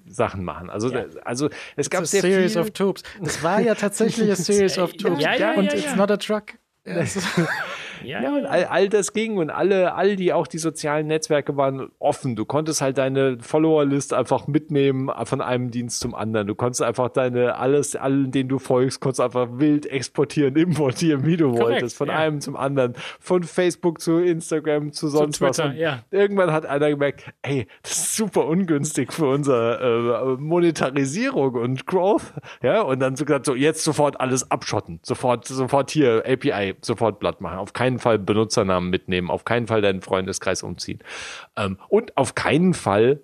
Sachen 0.07 0.43
machen. 0.44 0.70
Also, 0.70 0.91
ja. 0.91 1.05
also 1.25 1.51
es 1.77 1.91
gab 1.91 2.07
sehr 2.07 2.23
series 2.23 2.53
viel. 2.53 2.62
of 2.62 2.70
tubes. 2.70 3.03
Es 3.23 3.43
war 3.43 3.61
ja 3.61 3.75
tatsächlich 3.75 4.31
a 4.31 4.36
series 4.36 4.78
of 4.78 4.93
tubes. 4.94 5.23
Ja, 5.23 5.35
ja, 5.35 5.55
und 5.55 5.73
it's 5.73 5.94
not 5.94 6.11
a 6.11 6.17
truck. 6.17 6.55
Ja, 8.07 8.23
ja, 8.23 8.36
und 8.36 8.47
all, 8.47 8.65
all 8.65 8.89
das 8.89 9.12
ging 9.12 9.36
und 9.36 9.50
alle, 9.50 9.94
all 9.94 10.16
die, 10.16 10.33
auch 10.33 10.47
die 10.47 10.58
sozialen 10.58 11.07
Netzwerke 11.07 11.57
waren 11.57 11.89
offen. 11.99 12.36
Du 12.36 12.44
konntest 12.44 12.81
halt 12.81 12.99
deine 12.99 13.39
Follower-List 13.41 14.12
einfach 14.12 14.47
mitnehmen 14.47 15.10
von 15.24 15.41
einem 15.41 15.70
Dienst 15.70 16.00
zum 16.00 16.15
anderen. 16.15 16.47
Du 16.47 16.55
konntest 16.55 16.83
einfach 16.83 17.08
deine, 17.08 17.57
alles, 17.57 17.97
allen, 17.97 18.31
denen 18.31 18.49
du 18.49 18.58
folgst, 18.58 19.00
konntest 19.00 19.20
einfach 19.20 19.49
wild 19.52 19.86
exportieren, 19.86 20.57
importieren, 20.57 21.24
wie 21.26 21.36
du 21.36 21.50
Korrekt, 21.50 21.65
wolltest, 21.65 21.97
von 21.97 22.08
ja. 22.08 22.16
einem 22.16 22.41
zum 22.41 22.57
anderen, 22.57 22.94
von 23.20 23.42
Facebook 23.42 24.00
zu 24.00 24.18
Instagram 24.18 24.92
zu 24.92 25.08
sonst 25.08 25.36
zu 25.39 25.44
Twitter, 25.44 25.70
was. 25.70 25.76
Ja. 25.76 26.05
Irgendwann 26.10 26.52
hat 26.52 26.66
einer 26.66 26.91
gemerkt, 26.91 27.33
ey, 27.42 27.66
das 27.83 27.92
ist 27.92 28.16
super 28.16 28.47
ungünstig 28.47 29.12
für 29.12 29.26
unsere 29.26 30.36
äh, 30.36 30.41
Monetarisierung 30.41 31.55
und 31.55 31.86
Growth, 31.86 32.33
ja, 32.62 32.83
und 32.83 33.00
dann 33.00 33.16
so 33.16 33.24
gesagt, 33.24 33.47
so 33.47 33.55
jetzt 33.55 33.84
sofort 33.84 34.20
alles 34.20 34.50
abschotten, 34.50 35.00
sofort, 35.02 35.47
sofort 35.47 35.91
hier 35.91 36.24
API, 36.26 36.74
sofort 36.81 37.18
Blatt 37.18 37.41
machen, 37.41 37.58
auf 37.58 37.73
keinen 37.73 37.94
keinen 37.95 37.99
Fall 37.99 38.19
Benutzernamen 38.19 38.91
mitnehmen, 38.91 39.31
auf 39.31 39.45
keinen 39.45 39.67
Fall 39.67 39.81
deinen 39.83 40.03
Freundeskreis 40.03 40.63
umziehen. 40.63 41.01
Ähm, 41.57 41.79
und 41.89 42.17
auf 42.17 42.35
keinen 42.35 42.75
Fall 42.75 43.21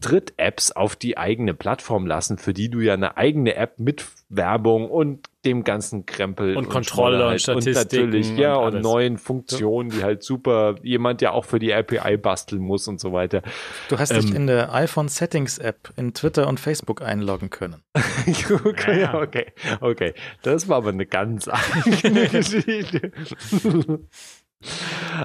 Dritt-Apps 0.00 0.72
auf 0.72 0.96
die 0.96 1.18
eigene 1.18 1.52
Plattform 1.52 2.06
lassen, 2.06 2.38
für 2.38 2.54
die 2.54 2.70
du 2.70 2.80
ja 2.80 2.94
eine 2.94 3.16
eigene 3.16 3.54
App 3.54 3.78
mit 3.78 4.06
Werbung 4.30 4.90
und 4.90 5.28
dem 5.44 5.62
ganzen 5.62 6.06
Krempel 6.06 6.56
und, 6.56 6.64
und 6.64 6.72
Kontrolle 6.72 7.28
und 7.28 7.38
Statistiken 7.38 7.74
und 7.74 8.10
natürlich 8.10 8.36
ja 8.38 8.54
und, 8.54 8.76
und 8.76 8.82
neuen 8.82 9.18
Funktionen, 9.18 9.90
die 9.90 10.02
halt 10.02 10.22
super 10.22 10.76
jemand 10.82 11.20
ja 11.20 11.32
auch 11.32 11.44
für 11.44 11.58
die 11.58 11.74
API 11.74 12.16
basteln 12.16 12.62
muss 12.62 12.88
und 12.88 12.98
so 12.98 13.12
weiter. 13.12 13.42
Du 13.90 13.98
hast 13.98 14.10
ähm, 14.10 14.20
dich 14.20 14.34
in 14.34 14.46
der 14.46 14.72
iPhone 14.72 15.08
Settings 15.08 15.58
App 15.58 15.92
in 15.96 16.14
Twitter 16.14 16.48
und 16.48 16.60
Facebook 16.60 17.02
einloggen 17.02 17.50
können. 17.50 17.82
okay, 18.64 19.02
ja. 19.02 19.14
okay, 19.14 19.52
okay, 19.80 20.14
das 20.42 20.68
war 20.68 20.78
aber 20.78 20.90
eine 20.90 21.06
ganz 21.06 21.46
eigene 21.48 22.28
Geschichte. 22.28 23.12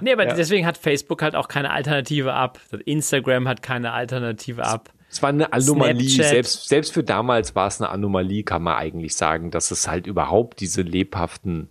Nee, 0.02 0.14
aber 0.14 0.28
ja. 0.28 0.34
deswegen 0.34 0.66
hat 0.66 0.78
Facebook 0.78 1.22
halt 1.22 1.36
auch 1.36 1.48
keine 1.48 1.72
Alternative 1.72 2.34
ab. 2.34 2.60
Instagram 2.86 3.48
hat 3.48 3.62
keine 3.62 3.92
Alternative 3.92 4.66
ab. 4.66 4.92
Es 5.10 5.22
war 5.24 5.30
eine 5.30 5.52
Anomalie. 5.54 6.10
Selbst, 6.10 6.70
selbst 6.70 6.94
für 6.94 7.04
damals 7.04 7.56
war 7.56 7.68
es 7.68 7.82
eine 7.82 7.90
Anomalie, 7.90 8.44
kann 8.44 8.62
man 8.62 8.76
eigentlich 8.76 9.16
sagen, 9.16 9.50
dass 9.50 9.72
es 9.72 9.88
halt 9.88 10.06
überhaupt 10.06 10.60
diese 10.60 10.84
lebhaften 10.84 11.70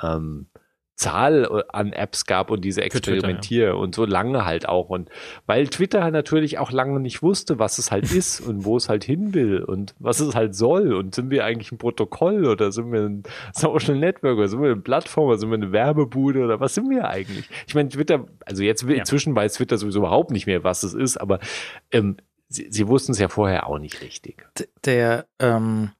ähm, 0.00 0.48
Zahl 0.96 1.64
an 1.68 1.92
Apps 1.92 2.24
gab 2.24 2.50
und 2.50 2.64
diese 2.64 2.80
Experimentier 2.80 3.66
Twitter, 3.66 3.76
ja. 3.76 3.80
und 3.80 3.94
so 3.94 4.06
lange 4.06 4.46
halt 4.46 4.66
auch. 4.66 4.88
Und 4.88 5.10
weil 5.44 5.68
Twitter 5.68 6.02
halt 6.02 6.14
natürlich 6.14 6.58
auch 6.58 6.72
lange 6.72 7.00
nicht 7.00 7.22
wusste, 7.22 7.58
was 7.58 7.76
es 7.78 7.90
halt 7.90 8.10
ist 8.12 8.40
und 8.40 8.64
wo 8.64 8.78
es 8.78 8.88
halt 8.88 9.04
hin 9.04 9.34
will 9.34 9.62
und 9.62 9.94
was 9.98 10.20
es 10.20 10.34
halt 10.34 10.54
soll. 10.54 10.94
Und 10.94 11.14
sind 11.14 11.30
wir 11.30 11.44
eigentlich 11.44 11.70
ein 11.70 11.78
Protokoll 11.78 12.46
oder 12.46 12.72
sind 12.72 12.92
wir 12.92 13.02
ein 13.02 13.22
Social 13.52 13.96
Network 13.96 14.38
oder 14.38 14.48
sind 14.48 14.62
wir 14.62 14.72
eine 14.72 14.80
Plattform 14.80 15.28
oder 15.28 15.38
sind 15.38 15.50
wir 15.50 15.56
eine 15.56 15.70
Werbebude 15.70 16.42
oder 16.42 16.60
was 16.60 16.74
sind 16.74 16.88
wir 16.88 17.08
eigentlich? 17.08 17.48
Ich 17.66 17.74
meine, 17.74 17.90
Twitter, 17.90 18.24
also 18.46 18.62
jetzt 18.62 18.82
ja. 18.82 18.94
inzwischen 18.94 19.36
weiß 19.36 19.54
Twitter 19.54 19.76
sowieso 19.76 19.98
überhaupt 19.98 20.30
nicht 20.30 20.46
mehr, 20.46 20.64
was 20.64 20.82
es 20.82 20.94
ist, 20.94 21.18
aber 21.18 21.40
ähm, 21.90 22.16
sie, 22.48 22.68
sie 22.70 22.88
wussten 22.88 23.12
es 23.12 23.18
ja 23.18 23.28
vorher 23.28 23.66
auch 23.66 23.78
nicht 23.78 24.00
richtig. 24.00 24.46
Der, 24.84 25.26
ähm, 25.40 25.90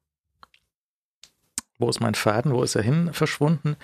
wo 1.78 1.90
ist 1.90 2.00
mein 2.00 2.14
Faden? 2.14 2.52
Wo 2.52 2.62
ist 2.62 2.74
er 2.74 2.82
hin 2.82 3.10
verschwunden? 3.12 3.76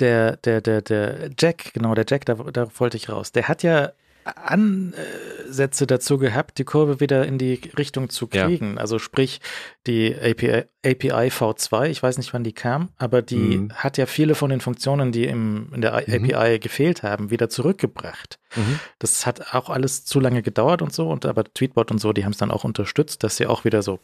Der, 0.00 0.36
der, 0.36 0.60
der, 0.60 0.82
der 0.82 1.30
Jack, 1.38 1.72
genau, 1.74 1.94
der 1.94 2.04
Jack, 2.08 2.24
da, 2.26 2.34
da 2.34 2.68
wollte 2.78 2.96
ich 2.96 3.08
raus. 3.08 3.32
Der 3.32 3.48
hat 3.48 3.62
ja 3.62 3.92
Ansätze 4.34 5.86
dazu 5.86 6.18
gehabt, 6.18 6.58
die 6.58 6.64
Kurve 6.64 7.00
wieder 7.00 7.26
in 7.26 7.38
die 7.38 7.60
Richtung 7.78 8.10
zu 8.10 8.26
kriegen. 8.26 8.74
Ja. 8.74 8.80
Also 8.80 8.98
sprich, 8.98 9.40
die 9.86 10.14
API, 10.16 10.64
API 10.84 11.28
V2, 11.28 11.88
ich 11.88 12.02
weiß 12.02 12.18
nicht, 12.18 12.34
wann 12.34 12.42
die 12.42 12.52
kam, 12.52 12.88
aber 12.96 13.22
die 13.22 13.58
mhm. 13.58 13.72
hat 13.74 13.98
ja 13.98 14.06
viele 14.06 14.34
von 14.34 14.50
den 14.50 14.60
Funktionen, 14.60 15.12
die 15.12 15.26
im, 15.26 15.70
in 15.72 15.80
der 15.80 16.04
mhm. 16.06 16.30
API 16.30 16.58
gefehlt 16.58 17.02
haben, 17.02 17.30
wieder 17.30 17.48
zurückgebracht. 17.48 18.38
Mhm. 18.56 18.80
Das 18.98 19.26
hat 19.26 19.54
auch 19.54 19.70
alles 19.70 20.04
zu 20.04 20.18
lange 20.18 20.42
gedauert 20.42 20.82
und 20.82 20.92
so, 20.92 21.08
und 21.08 21.24
aber 21.24 21.44
Tweetbot 21.44 21.90
und 21.92 21.98
so, 21.98 22.12
die 22.12 22.24
haben 22.24 22.32
es 22.32 22.38
dann 22.38 22.50
auch 22.50 22.64
unterstützt, 22.64 23.22
dass 23.22 23.36
sie 23.36 23.46
auch 23.46 23.64
wieder 23.64 23.82
so 23.82 24.00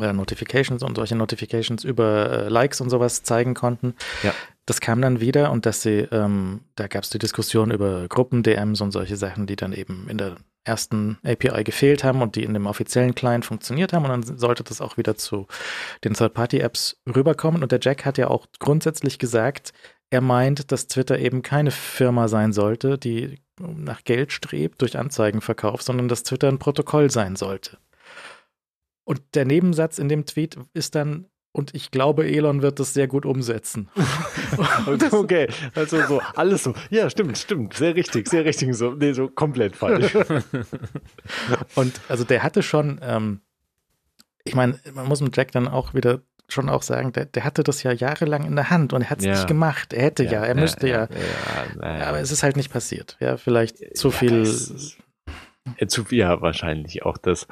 äh, 0.00 0.12
Notifications 0.12 0.82
und 0.82 0.96
solche 0.96 1.16
Notifications 1.16 1.84
über 1.84 2.30
äh, 2.30 2.48
Likes 2.48 2.80
und 2.80 2.90
sowas 2.90 3.22
zeigen 3.22 3.54
konnten. 3.54 3.94
Ja. 4.22 4.32
Das 4.66 4.80
kam 4.80 5.02
dann 5.02 5.20
wieder 5.20 5.50
und 5.50 5.66
dass 5.66 5.82
sie, 5.82 6.08
ähm, 6.10 6.60
da 6.74 6.86
gab 6.86 7.04
es 7.04 7.10
die 7.10 7.18
Diskussion 7.18 7.70
über 7.70 8.08
Gruppen-DMs 8.08 8.80
und 8.80 8.92
solche 8.92 9.16
Sachen, 9.16 9.46
die 9.46 9.56
dann 9.56 9.72
eben 9.72 10.08
in 10.08 10.18
der 10.18 10.36
ersten 10.64 11.18
API 11.22 11.62
gefehlt 11.62 12.04
haben 12.04 12.22
und 12.22 12.36
die 12.36 12.44
in 12.44 12.54
dem 12.54 12.66
offiziellen 12.66 13.14
Client 13.14 13.44
funktioniert 13.44 13.92
haben 13.92 14.04
und 14.06 14.10
dann 14.10 14.38
sollte 14.38 14.64
das 14.64 14.80
auch 14.80 14.96
wieder 14.96 15.14
zu 15.16 15.46
den 16.04 16.14
Third-Party-Apps 16.14 16.96
rüberkommen 17.14 17.62
und 17.62 17.70
der 17.70 17.80
Jack 17.82 18.06
hat 18.06 18.16
ja 18.16 18.28
auch 18.28 18.46
grundsätzlich 18.58 19.18
gesagt, 19.18 19.74
er 20.10 20.22
meint, 20.22 20.72
dass 20.72 20.86
Twitter 20.86 21.18
eben 21.18 21.42
keine 21.42 21.70
Firma 21.70 22.28
sein 22.28 22.52
sollte, 22.52 22.98
die 22.98 23.40
nach 23.58 24.04
Geld 24.04 24.32
strebt 24.32 24.80
durch 24.80 24.98
Anzeigenverkauf, 24.98 25.82
sondern 25.82 26.08
dass 26.08 26.22
Twitter 26.22 26.48
ein 26.48 26.58
Protokoll 26.58 27.10
sein 27.10 27.36
sollte. 27.36 27.78
Und 29.04 29.22
der 29.34 29.44
Nebensatz 29.44 29.98
in 29.98 30.08
dem 30.08 30.26
Tweet 30.26 30.56
ist 30.72 30.94
dann, 30.94 31.26
und 31.52 31.74
ich 31.74 31.90
glaube, 31.90 32.26
Elon 32.26 32.62
wird 32.62 32.80
das 32.80 32.94
sehr 32.94 33.06
gut 33.06 33.24
umsetzen. 33.24 33.88
okay, 35.12 35.48
also 35.74 36.02
so, 36.06 36.20
alles 36.34 36.64
so. 36.64 36.74
Ja, 36.90 37.08
stimmt, 37.08 37.38
stimmt. 37.38 37.74
Sehr 37.74 37.94
richtig, 37.94 38.28
sehr 38.28 38.44
richtig. 38.44 38.74
So, 38.74 38.92
nee, 38.92 39.12
so 39.12 39.28
komplett 39.28 39.76
falsch. 39.76 40.14
und 41.76 42.00
also 42.08 42.24
der 42.24 42.42
hatte 42.42 42.62
schon, 42.62 42.98
ähm, 43.02 43.40
ich 44.42 44.54
meine, 44.54 44.80
man 44.94 45.06
muss 45.06 45.20
mit 45.20 45.36
Jack 45.36 45.52
dann 45.52 45.68
auch 45.68 45.94
wieder 45.94 46.22
schon 46.48 46.68
auch 46.68 46.82
sagen, 46.82 47.12
der, 47.12 47.26
der 47.26 47.44
hatte 47.44 47.62
das 47.62 47.82
ja 47.82 47.92
jahrelang 47.92 48.44
in 48.44 48.56
der 48.56 48.70
Hand 48.70 48.92
und 48.92 49.02
er 49.02 49.10
hat 49.10 49.20
es 49.20 49.24
ja. 49.24 49.32
nicht 49.32 49.46
gemacht. 49.46 49.92
Er 49.92 50.02
hätte 50.02 50.24
ja, 50.24 50.32
ja 50.32 50.44
er 50.44 50.54
müsste 50.54 50.88
ja. 50.88 51.08
ja 51.80 52.06
aber 52.06 52.20
es 52.20 52.30
ist 52.30 52.42
halt 52.42 52.56
nicht 52.56 52.72
passiert. 52.72 53.16
Ja, 53.20 53.36
vielleicht 53.36 53.96
zu 53.96 54.10
viel. 54.10 54.44
Zu 55.86 56.04
viel, 56.04 56.18
ja, 56.18 56.40
wahrscheinlich 56.42 57.04
auch 57.04 57.16
das. 57.16 57.46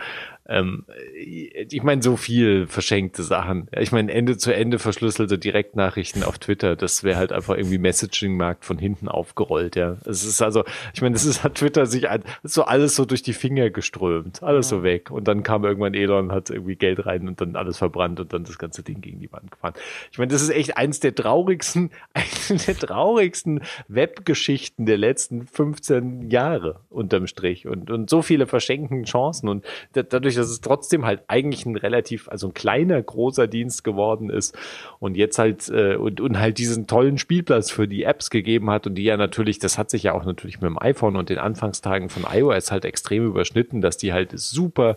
Ähm, 0.49 0.85
ich 1.15 1.83
meine, 1.83 2.03
so 2.03 2.17
viel 2.17 2.67
verschenkte 2.67 3.23
Sachen. 3.23 3.69
Ich 3.79 3.93
meine, 3.93 4.13
Ende 4.13 4.37
zu 4.37 4.55
Ende 4.55 4.79
verschlüsselte 4.79 5.39
Direktnachrichten 5.39 6.25
auf 6.25 6.39
Twitter, 6.39 6.75
das 6.75 7.05
wäre 7.05 7.17
halt 7.17 7.33
einfach 7.33 7.57
irgendwie 7.57 7.79
Messaging-Markt 7.79 8.65
von 8.65 8.79
hinten 8.79 9.09
aufgerollt, 9.09 9.77
ja. 9.77 9.97
Es 10.05 10.25
ist 10.25 10.43
also, 10.43 10.65
ich 10.95 11.03
meine, 11.03 11.13
das 11.13 11.25
ist, 11.25 11.45
hat 11.45 11.57
Twitter 11.57 11.87
sich 11.87 12.07
so 12.43 12.65
alles 12.65 12.97
so 12.97 13.05
durch 13.05 13.23
die 13.23 13.33
Finger 13.33 13.71
geströmt, 13.71 14.43
alles 14.43 14.71
ja. 14.71 14.79
so 14.79 14.83
weg. 14.83 15.11
Und 15.11 15.29
dann 15.29 15.43
kam 15.43 15.65
irgendwann 15.65 15.95
Elon, 15.95 16.33
hat 16.33 16.51
irgendwie 16.51 16.77
Geld 16.77 17.07
rein 17.07 17.29
und 17.29 17.41
dann 17.41 17.55
alles 17.57 17.79
verbrannt 17.79 18.19
und 18.19 18.33
dann 18.33 18.45
das 18.45 18.59
ganze 18.59 18.83
Ding 18.83 19.01
gegen 19.01 19.21
die 19.21 19.33
Wand 19.33 19.51
gefahren. 19.51 19.75
Ich 20.11 20.19
meine, 20.19 20.33
das 20.33 20.43
ist 20.43 20.51
echt 20.51 20.77
eins 20.77 21.01
der 21.01 21.15
traurigsten, 21.15 21.91
eine 22.15 22.59
der 22.59 22.77
traurigsten 22.77 23.63
Webgeschichten 23.89 24.87
der 24.87 24.99
letzten 24.99 25.47
15 25.47 26.31
Jahre 26.31 26.81
unterm 26.91 27.27
Strich 27.27 27.67
und, 27.67 27.91
und 27.91 28.11
so 28.11 28.23
viele 28.23 28.47
verschenkten 28.47 29.05
Chancen 29.05 29.49
und 29.49 29.65
dadurch 29.93 30.32
dadurch, 30.33 30.37
dass 30.37 30.53
es 30.53 30.61
trotzdem 30.61 31.05
halt 31.05 31.23
eigentlich 31.29 31.67
ein 31.67 31.77
relativ, 31.77 32.29
also 32.29 32.49
ein 32.49 32.55
kleiner, 32.55 33.01
großer 33.03 33.47
Dienst 33.47 33.85
geworden 33.85 34.31
ist 34.31 34.57
und 34.99 35.17
jetzt 35.17 35.39
halt 35.39 35.69
äh, 35.69 35.97
und, 35.97 36.21
und 36.21 36.39
halt 36.39 36.59
diesen 36.59 36.87
tollen 36.87 37.19
Spielplatz 37.19 37.71
für 37.71 37.87
die 37.89 38.05
Apps 38.05 38.31
gegeben 38.31 38.71
hat 38.71 38.87
und 38.87 38.95
die 38.95 39.05
ja 39.05 39.17
natürlich, 39.17 39.59
das 39.59 39.79
hat 39.79 39.91
sich 39.91 40.05
ja 40.05 40.15
auch 40.15 40.25
natürlich 40.25 40.61
mit 40.61 40.69
dem 40.69 40.81
iPhone 40.81 41.17
und 41.17 41.29
den 41.29 41.39
Anfangstagen 41.39 42.09
von 42.09 42.25
iOS 42.31 42.71
halt 42.71 42.85
extrem 42.85 43.27
überschnitten, 43.27 43.81
dass 43.81 43.97
die 43.97 44.13
halt 44.13 44.33
super, 44.35 44.97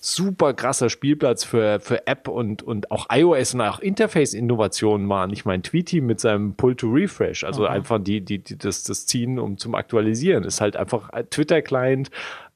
super 0.00 0.54
krasser 0.54 0.90
Spielplatz 0.90 1.44
für, 1.44 1.80
für 1.80 2.06
App 2.06 2.28
und, 2.28 2.62
und 2.62 2.90
auch 2.90 3.06
iOS 3.10 3.54
und 3.54 3.60
auch 3.62 3.80
Interface-Innovationen 3.80 5.08
waren. 5.08 5.32
Ich 5.32 5.44
meine, 5.44 5.62
Tweety 5.62 6.00
mit 6.00 6.20
seinem 6.20 6.54
Pull-to-Refresh, 6.54 7.44
also 7.44 7.64
okay. 7.64 7.72
einfach 7.72 7.98
die, 8.02 8.20
die, 8.20 8.38
die, 8.38 8.58
das, 8.58 8.84
das 8.84 9.06
Ziehen 9.06 9.38
um 9.38 9.58
zum 9.58 9.74
Aktualisieren, 9.74 10.44
ist 10.44 10.60
halt 10.60 10.76
einfach 10.76 11.10
Twitter-Client, 11.30 12.10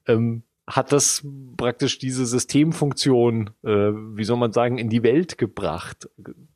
ähm, 0.08 0.42
hat 0.68 0.92
das 0.92 1.24
praktisch 1.56 1.98
diese 1.98 2.26
Systemfunktion, 2.26 3.50
äh, 3.64 3.68
wie 3.70 4.24
soll 4.24 4.36
man 4.36 4.52
sagen, 4.52 4.78
in 4.78 4.88
die 4.88 5.02
Welt 5.02 5.38
gebracht. 5.38 6.08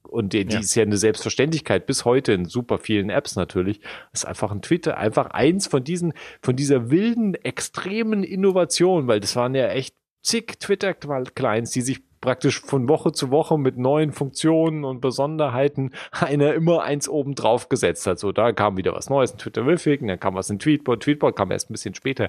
Und 0.02 0.32
die, 0.32 0.44
die 0.44 0.54
Ja. 0.54 0.60
ist 0.60 0.74
ja 0.74 0.82
eine 0.82 0.96
Selbstverständlichkeit 0.96 1.86
bis 1.86 2.04
heute 2.04 2.32
in 2.32 2.44
super 2.44 2.78
vielen 2.78 3.10
Apps 3.10 3.36
natürlich. 3.36 3.80
Das 4.12 4.22
ist 4.22 4.24
einfach 4.24 4.50
ein 4.50 4.62
Twitter, 4.62 4.96
einfach 4.98 5.26
eins 5.26 5.68
von 5.68 5.84
diesen, 5.84 6.12
von 6.42 6.56
dieser 6.56 6.90
wilden, 6.90 7.34
extremen 7.34 8.24
Innovation, 8.24 9.06
weil 9.06 9.20
das 9.20 9.36
waren 9.36 9.54
ja 9.54 9.68
echt 9.68 9.94
zig 10.22 10.58
Twitter-Clients, 10.58 11.70
die 11.70 11.80
sich 11.82 12.02
praktisch 12.20 12.60
von 12.60 12.88
Woche 12.88 13.12
zu 13.12 13.30
Woche 13.30 13.58
mit 13.58 13.78
neuen 13.78 14.12
Funktionen 14.12 14.84
und 14.84 15.00
Besonderheiten 15.00 15.92
einer 16.10 16.54
immer 16.54 16.82
eins 16.82 17.08
oben 17.08 17.34
drauf 17.34 17.68
gesetzt 17.68 18.06
hat. 18.06 18.18
So, 18.18 18.32
da 18.32 18.52
kam 18.52 18.76
wieder 18.76 18.94
was 18.94 19.08
Neues 19.08 19.32
in 19.32 19.38
Twitter 19.38 19.66
Riffing, 19.66 20.06
dann 20.06 20.20
kam 20.20 20.34
was 20.34 20.50
in 20.50 20.58
Tweetbot, 20.58 21.02
Tweetbot 21.02 21.36
kam 21.36 21.50
erst 21.50 21.70
ein 21.70 21.72
bisschen 21.74 21.94
später. 21.94 22.28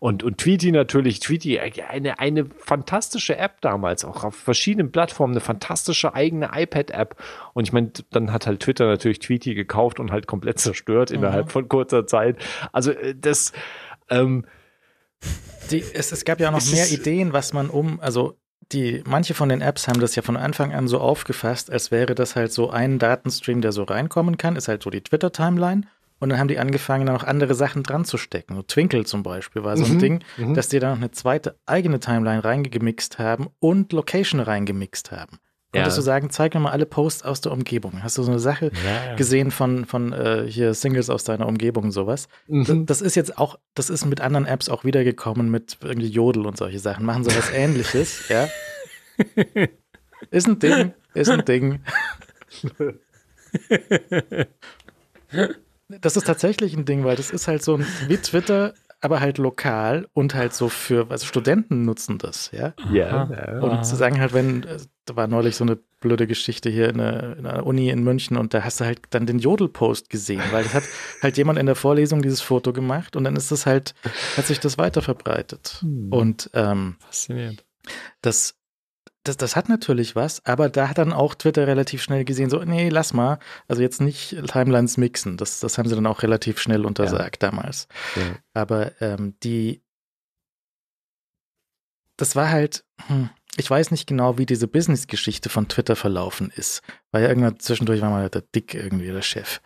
Und, 0.00 0.22
und 0.22 0.38
Tweety 0.38 0.72
natürlich, 0.72 1.20
Tweety, 1.20 1.58
eine, 1.58 2.18
eine 2.18 2.46
fantastische 2.58 3.36
App 3.36 3.60
damals, 3.60 4.04
auch 4.04 4.24
auf 4.24 4.34
verschiedenen 4.34 4.92
Plattformen, 4.92 5.34
eine 5.34 5.40
fantastische 5.40 6.14
eigene 6.14 6.50
iPad-App. 6.54 7.16
Und 7.54 7.64
ich 7.64 7.72
meine, 7.72 7.92
dann 8.10 8.32
hat 8.32 8.46
halt 8.46 8.60
Twitter 8.60 8.86
natürlich 8.86 9.18
Tweety 9.18 9.54
gekauft 9.54 9.98
und 9.98 10.12
halt 10.12 10.26
komplett 10.26 10.58
zerstört 10.58 11.10
innerhalb 11.10 11.50
von 11.50 11.68
kurzer 11.68 12.06
Zeit. 12.06 12.36
Also 12.72 12.92
äh, 12.92 13.14
das, 13.18 13.52
ähm, 14.08 14.44
Die, 15.70 15.82
es, 15.94 16.12
es 16.12 16.24
gab 16.24 16.40
ja 16.40 16.48
auch 16.48 16.52
noch 16.52 16.72
mehr 16.72 16.90
Ideen, 16.90 17.32
was 17.32 17.52
man 17.52 17.70
um, 17.70 18.00
also 18.00 18.36
die, 18.72 19.02
manche 19.06 19.34
von 19.34 19.48
den 19.48 19.60
Apps 19.60 19.88
haben 19.88 20.00
das 20.00 20.14
ja 20.14 20.22
von 20.22 20.36
Anfang 20.36 20.72
an 20.72 20.88
so 20.88 20.98
aufgefasst, 21.00 21.70
als 21.70 21.90
wäre 21.90 22.14
das 22.14 22.36
halt 22.36 22.52
so 22.52 22.70
ein 22.70 22.98
Datenstream, 22.98 23.60
der 23.60 23.72
so 23.72 23.82
reinkommen 23.82 24.38
kann, 24.38 24.56
ist 24.56 24.68
halt 24.68 24.82
so 24.82 24.90
die 24.90 25.02
Twitter-Timeline. 25.02 25.82
Und 26.20 26.28
dann 26.28 26.38
haben 26.38 26.46
die 26.48 26.58
angefangen, 26.60 27.06
da 27.06 27.12
noch 27.12 27.24
andere 27.24 27.54
Sachen 27.54 27.82
dran 27.82 28.04
zu 28.04 28.16
stecken. 28.16 28.54
So 28.54 28.62
Twinkle 28.62 29.04
zum 29.04 29.24
Beispiel 29.24 29.64
war 29.64 29.76
so 29.76 29.84
ein 29.84 29.94
Mhm, 29.94 29.98
Ding, 29.98 30.24
mhm. 30.36 30.54
dass 30.54 30.68
die 30.68 30.78
da 30.78 30.90
noch 30.90 30.98
eine 30.98 31.10
zweite 31.10 31.56
eigene 31.66 31.98
Timeline 31.98 32.44
reingemixt 32.44 33.18
haben 33.18 33.48
und 33.58 33.92
Location 33.92 34.38
reingemixt 34.40 35.10
haben. 35.10 35.38
Konntest 35.72 35.96
Ja. 35.96 36.00
du 36.00 36.04
sagen, 36.04 36.30
zeig 36.30 36.54
mir 36.54 36.60
mal 36.60 36.70
alle 36.70 36.84
Posts 36.86 37.22
aus 37.22 37.40
der 37.40 37.52
Umgebung. 37.52 38.02
Hast 38.02 38.18
du 38.18 38.22
so 38.22 38.30
eine 38.30 38.40
Sache 38.40 38.70
Ja, 38.84 39.10
ja. 39.10 39.14
gesehen 39.16 39.50
von, 39.50 39.86
von 39.86 40.12
äh, 40.12 40.44
hier 40.46 40.74
Singles 40.74 41.08
aus 41.08 41.24
deiner 41.24 41.46
Umgebung 41.46 41.84
und 41.84 41.92
sowas? 41.92 42.28
Das, 42.46 42.68
mhm. 42.68 42.86
das 42.86 43.00
ist 43.00 43.14
jetzt 43.14 43.38
auch, 43.38 43.58
das 43.74 43.88
ist 43.88 44.04
mit 44.04 44.20
anderen 44.20 44.44
Apps 44.46 44.68
auch 44.68 44.84
wiedergekommen, 44.84 45.50
mit 45.50 45.78
irgendwie 45.82 46.08
Jodel 46.08 46.46
und 46.46 46.58
solche 46.58 46.78
Sachen. 46.78 47.06
Machen 47.06 47.24
sowas 47.24 47.50
ähnliches, 47.54 48.28
ja. 48.28 48.48
Ist 50.30 50.46
ein 50.46 50.58
Ding, 50.58 50.92
ist 51.14 51.30
ein 51.30 51.44
Ding. 51.44 51.80
Das 56.00 56.16
ist 56.16 56.26
tatsächlich 56.26 56.74
ein 56.74 56.86
Ding, 56.86 57.04
weil 57.04 57.16
das 57.16 57.30
ist 57.30 57.48
halt 57.48 57.62
so 57.62 57.76
ein, 57.76 57.86
wie 58.08 58.16
Twitter, 58.16 58.72
aber 59.02 59.20
halt 59.20 59.36
lokal 59.38 60.08
und 60.14 60.34
halt 60.34 60.54
so 60.54 60.68
für, 60.68 61.10
also 61.10 61.26
Studenten 61.26 61.84
nutzen 61.84 62.18
das, 62.18 62.50
ja. 62.52 62.72
ja, 62.92 63.28
ja. 63.30 63.58
Und 63.58 63.84
zu 63.84 63.96
sagen 63.96 64.20
halt, 64.20 64.32
wenn, 64.32 64.64
da 65.04 65.16
war 65.16 65.26
neulich 65.26 65.56
so 65.56 65.64
eine 65.64 65.76
blöde 66.00 66.28
Geschichte 66.28 66.70
hier 66.70 66.88
in 66.88 66.98
der, 66.98 67.36
in 67.36 67.46
Uni 67.46 67.90
in 67.90 68.04
München 68.04 68.36
und 68.36 68.54
da 68.54 68.62
hast 68.62 68.80
du 68.80 68.84
halt 68.84 69.00
dann 69.10 69.26
den 69.26 69.40
Jodel-Post 69.40 70.08
gesehen, 70.08 70.42
weil 70.52 70.64
es 70.64 70.72
hat 70.72 70.84
halt 71.20 71.36
jemand 71.36 71.58
in 71.58 71.66
der 71.66 71.74
Vorlesung 71.74 72.22
dieses 72.22 72.40
Foto 72.40 72.72
gemacht 72.72 73.16
und 73.16 73.24
dann 73.24 73.34
ist 73.34 73.50
das 73.50 73.66
halt, 73.66 73.94
hat 74.36 74.46
sich 74.46 74.60
das 74.60 74.78
weiter 74.78 75.02
verbreitet. 75.02 75.78
Hm. 75.80 76.12
Und 76.12 76.50
ähm, 76.54 76.94
Faszinierend. 77.00 77.64
das, 78.22 78.54
das, 79.24 79.36
das 79.36 79.54
hat 79.54 79.68
natürlich 79.68 80.16
was, 80.16 80.44
aber 80.44 80.68
da 80.68 80.88
hat 80.88 80.98
dann 80.98 81.12
auch 81.12 81.34
Twitter 81.34 81.66
relativ 81.66 82.02
schnell 82.02 82.24
gesehen, 82.24 82.50
so, 82.50 82.62
nee, 82.64 82.88
lass 82.88 83.12
mal, 83.12 83.38
also 83.68 83.82
jetzt 83.82 84.00
nicht 84.00 84.36
Timelines 84.46 84.96
mixen. 84.96 85.36
Das, 85.36 85.60
das 85.60 85.78
haben 85.78 85.88
sie 85.88 85.94
dann 85.94 86.06
auch 86.06 86.22
relativ 86.22 86.58
schnell 86.58 86.84
untersagt 86.84 87.42
damals. 87.42 87.86
Ja. 88.16 88.22
Aber 88.54 89.00
ähm, 89.00 89.36
die, 89.42 89.82
das 92.16 92.34
war 92.34 92.50
halt, 92.50 92.84
hm, 93.06 93.30
ich 93.58 93.68
weiß 93.70 93.90
nicht 93.90 94.06
genau, 94.06 94.38
wie 94.38 94.46
diese 94.46 94.66
Business-Geschichte 94.66 95.50
von 95.50 95.68
Twitter 95.68 95.94
verlaufen 95.94 96.50
ist. 96.56 96.80
Weil 97.10 97.22
ja 97.24 97.28
irgendwann 97.28 97.58
zwischendurch 97.60 98.00
war 98.00 98.08
mal 98.08 98.30
der 98.30 98.40
Dick 98.54 98.72
irgendwie 98.74 99.08
der 99.08 99.20
Chef. 99.20 99.60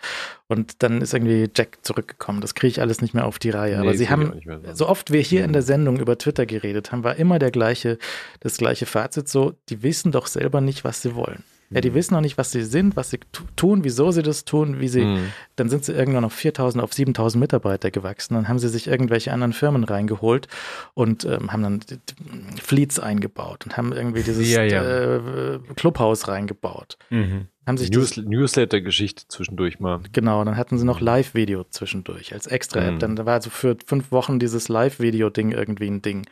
Und 0.48 0.82
dann 0.82 1.00
ist 1.00 1.15
irgendwie 1.15 1.48
Jack 1.55 1.78
zurückgekommen. 1.82 2.40
Das 2.40 2.56
kriege 2.56 2.68
ich 2.68 2.81
alles 2.81 3.00
nicht 3.00 3.15
mehr 3.15 3.26
auf 3.26 3.39
die 3.39 3.50
Reihe. 3.50 3.76
Aber 3.78 3.92
Nee, 3.92 3.97
sie 3.97 4.06
krieg 4.06 4.18
ich 4.40 4.47
haben, 4.48 4.74
so. 4.74 4.89
oft 4.89 5.12
wir 5.12 5.20
hier 5.20 5.42
in 5.44 5.50
Mhm. 5.50 5.52
der 5.55 5.62
Sendung 5.62 6.00
über 6.00 6.18
Twitter 6.18 6.47
geredet 6.47 6.90
haben, 6.90 7.05
war 7.05 7.15
immer 7.16 7.39
der 7.39 7.52
gleiche, 7.52 7.98
das 8.40 8.56
gleiche 8.56 8.86
Fazit 8.86 9.28
so, 9.28 9.55
die 9.68 9.82
wissen 9.84 10.10
doch 10.10 10.26
selber 10.26 10.60
nicht, 10.60 10.82
was 10.82 11.02
sie 11.02 11.15
wollen. 11.15 11.44
Ja, 11.70 11.81
die 11.81 11.91
Mhm. 11.91 11.95
wissen 11.95 12.15
noch 12.15 12.20
nicht, 12.20 12.39
was 12.39 12.53
sie 12.53 12.62
sind, 12.62 12.95
was 12.97 13.11
sie 13.11 13.19
tu- 13.33 13.43
tun, 13.57 13.83
wieso 13.83 14.11
sie 14.12 14.23
das 14.23 14.45
tun, 14.45 14.78
wie 14.81 14.89
sie, 14.89 15.05
Mhm. 15.05 15.33
dann 15.57 15.69
sind 15.69 15.85
sie 15.85 15.93
irgendwann 15.93 16.25
auf 16.25 16.33
4000, 16.33 16.83
auf 16.83 16.93
7000 16.93 17.41
Mitarbeiter 17.41 17.91
gewachsen. 17.91 18.35
Dann 18.35 18.47
haben 18.49 18.59
sie 18.61 18.69
sich 18.69 18.86
irgendwelche 18.86 19.33
anderen 19.33 19.53
Firmen 19.53 19.83
reingeholt 19.85 20.47
und 20.95 21.25
ähm, 21.25 21.53
haben 21.53 21.62
dann 21.62 21.81
Fleets 22.62 22.99
eingebaut 23.01 23.65
und 23.67 23.77
haben 23.77 23.93
irgendwie 23.93 24.23
dieses 24.23 24.49
Ja, 24.53 24.62
ja. 24.62 24.83
Äh, 25.57 25.59
Clubhaus 25.75 26.28
reingebaut. 26.28 26.99
Mhm. 27.11 27.47
Haben 27.67 27.78
sich 27.78 27.91
News 27.91 28.17
Newsletter-Geschichte 28.17 29.25
zwischendurch 29.27 29.81
mal. 29.81 30.01
genau, 30.12 30.45
dann 30.45 30.57
hatten 30.57 30.78
sie 30.78 30.85
noch 30.86 31.01
Live-Video 31.01 31.65
zwischendurch 31.69 32.33
als 32.33 32.47
Extra-App. 32.47 32.95
Mhm. 32.95 32.99
Dann 33.01 33.19
war 33.27 33.35
also 33.35 33.51
für 33.51 33.77
fünf 33.86 34.12
Wochen 34.12 34.39
dieses 34.39 34.69
Live-Video-Ding 34.69 35.51
irgendwie 35.51 35.89
ein 35.89 36.01
Ding. 36.01 36.27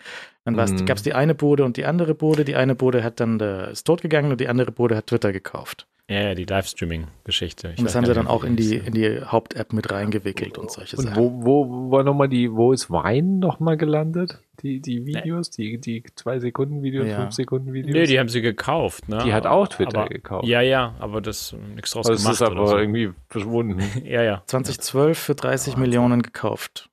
Dann 0.45 0.55
Mhm. 0.55 0.85
gab 0.87 0.97
es 0.99 1.03
die 1.03 1.15
eine 1.15 1.35
Bude 1.35 1.65
und 1.65 1.77
die 1.77 1.87
andere 1.87 2.15
Bude. 2.15 2.45
Die 2.45 2.55
eine 2.57 2.75
Bude 2.75 3.03
hat 3.03 3.19
dann, 3.21 3.41
äh, 3.41 3.73
ist 3.73 3.85
totgegangen 3.87 4.31
und 4.31 4.41
die 4.41 4.49
andere 4.49 4.73
Bude 4.73 4.97
hat 4.97 5.07
Twitter 5.07 5.33
gekauft. 5.33 5.87
Ja, 6.07 6.21
ja, 6.21 6.35
die 6.35 6.45
Livestreaming-Geschichte. 6.45 7.71
Ich 7.73 7.79
Und 7.79 7.87
das 7.87 7.95
haben 7.95 8.05
sie 8.05 8.13
dann 8.13 8.27
auch 8.27 8.45
in 8.45 8.57
die, 8.57 8.77
in 8.77 8.93
die 8.93 9.23
Haupt-App 9.25 9.73
mit 9.73 9.91
reingewickelt 9.91 10.59
und 10.59 10.71
solche 10.71 10.99
Und 10.99 11.05
Sachen. 11.05 11.17
wo, 11.17 11.47
wo 11.47 11.91
war 11.91 12.05
nochmal 12.05 12.29
die, 12.29 12.53
wo 12.53 12.73
ist 12.73 12.91
Wein 12.91 13.39
nochmal 13.39 13.79
gelandet? 13.79 14.39
Die, 14.63 14.81
die 14.81 15.07
Videos, 15.07 15.49
die, 15.51 15.79
die 15.81 16.03
zwei 16.15 16.39
Sekunden 16.41 16.83
Videos, 16.83 17.07
Ja. 17.09 17.17
fünf 17.23 17.33
Sekunden 17.33 17.73
Videos? 17.73 17.95
Nee, 17.95 18.05
die 18.07 18.19
haben 18.21 18.29
sie 18.29 18.43
gekauft, 18.43 19.09
ne? 19.09 19.23
Die 19.25 19.33
hat 19.33 19.47
auch 19.47 19.67
Twitter 19.67 20.01
aber, 20.01 20.09
gekauft. 20.11 20.47
Ja, 20.47 20.61
ja, 20.61 20.95
aber 20.99 21.23
das 21.23 21.57
nichts 21.75 21.93
draus 21.93 22.07
Aber 22.07 22.17
gemacht 22.17 22.35
ist 22.35 22.43
aber 22.43 22.57
oder 22.61 22.67
so. 22.69 22.79
irgendwie 22.79 23.11
verschwunden. 23.31 23.81
Ja, 24.05 24.23
ja. 24.23 24.43
2012 24.47 25.19
für 25.19 25.35
30 25.35 25.73
Wahnsinn. 25.73 25.81
Millionen 25.81 26.21
gekauft. 26.23 26.91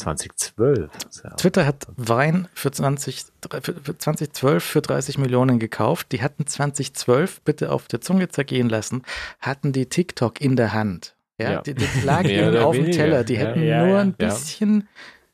2012. 0.00 0.90
Das 0.92 1.16
ist 1.16 1.24
ja- 1.24 1.30
Twitter 1.30 1.66
hat 1.66 1.86
Wein 1.96 2.48
für, 2.54 2.72
20, 2.72 3.24
für 3.62 3.74
für 3.74 3.96
2012 3.98 4.64
für 4.64 4.80
30 4.82 5.18
Millionen 5.18 5.58
gekauft. 5.58 6.12
Die 6.12 6.22
hatten 6.22 6.46
2012, 6.46 7.40
bitte 7.42 7.70
auf 7.72 7.86
der 7.88 8.00
Zunge 8.00 8.28
zergehen 8.28 8.68
lassen, 8.68 9.02
hatten 9.40 9.72
die 9.72 9.86
TikTok 9.86 10.40
in 10.40 10.56
der 10.56 10.72
Hand. 10.72 11.14
Ja, 11.38 11.52
Ja. 11.52 11.60
Die, 11.62 11.74
die 11.74 11.86
lag 12.04 12.24
ihnen 12.24 12.56
auf 12.58 12.74
dem. 12.76 12.90
Teller. 12.90 13.24
Die 13.24 13.34
Ja. 13.34 13.40
hätten 13.40 13.60
nur 13.88 13.98
ein 13.98 14.12
bisschen, 14.14 14.88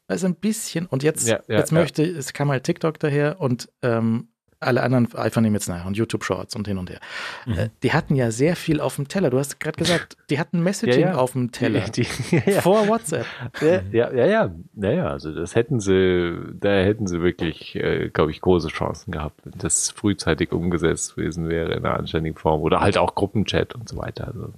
also 0.09 0.27
ein 0.27 0.35
bisschen. 0.37 0.87
Und 0.87 1.03
jetzt, 1.03 1.27
jetzt 1.49 1.73
möchte, 1.73 2.03
es 2.05 2.33
kam 2.33 2.51
halt 2.51 2.65
TikTok 2.65 2.99
daher 3.01 3.41
und 3.41 3.69
ähm, 3.83 4.29
alle 4.67 4.83
anderen 4.83 5.09
eifern 5.15 5.45
ihm 5.45 5.55
jetzt 5.55 5.69
nach 5.69 5.85
und 5.87 5.97
YouTube 5.97 6.25
Shorts 6.25 6.55
und 6.57 6.67
hin 6.69 6.79
und 6.79 6.91
her. 6.91 7.01
Mhm. 7.47 7.53
Äh, 7.59 7.69
Die 7.83 7.93
hatten 7.93 8.15
ja 8.17 8.31
sehr 8.31 8.57
viel 8.57 8.81
auf 8.81 8.97
dem 8.97 9.09
Teller. 9.09 9.31
Du 9.31 9.39
hast 9.39 9.61
gerade 9.61 9.77
gesagt, 9.79 10.17
die 10.31 10.39
hatten 10.39 10.63
Messaging 10.63 11.01
Ja, 11.01 11.09
ja. 11.11 11.17
auf 11.17 11.33
dem 11.33 11.53
Teller. 11.53 11.81
Die, 11.81 12.03
die, 12.31 12.43
ja, 12.51 12.61
Vor 12.61 12.89
WhatsApp. 12.89 13.27
ja, 13.61 13.81
ja, 13.93 14.13
ja, 14.13 14.27
ja, 14.27 14.55
naja, 14.75 15.07
also 15.09 15.33
das 15.35 15.55
hätten 15.55 15.81
sie, 15.81 16.37
da 16.61 16.69
hätten 16.71 17.07
sie 17.07 17.23
wirklich, 17.23 17.77
äh, 17.77 18.09
glaube 18.11 18.31
ich, 18.31 18.41
große 18.41 18.69
Chancen 18.69 19.11
gehabt, 19.13 19.41
wenn 19.45 19.55
das 19.59 19.91
frühzeitig 19.91 20.53
umgesetzt 20.53 21.17
gewesen 21.17 21.49
wäre 21.49 21.73
in 21.75 21.85
einer 21.85 21.97
anständigen 21.99 22.37
Form 22.39 22.61
oder 22.63 22.81
halt 22.81 22.99
auch 22.99 23.15
Gruppenchat 23.15 23.75
und 23.75 23.89
so 23.89 23.97
weiter. 23.97 24.29
Also 24.29 24.53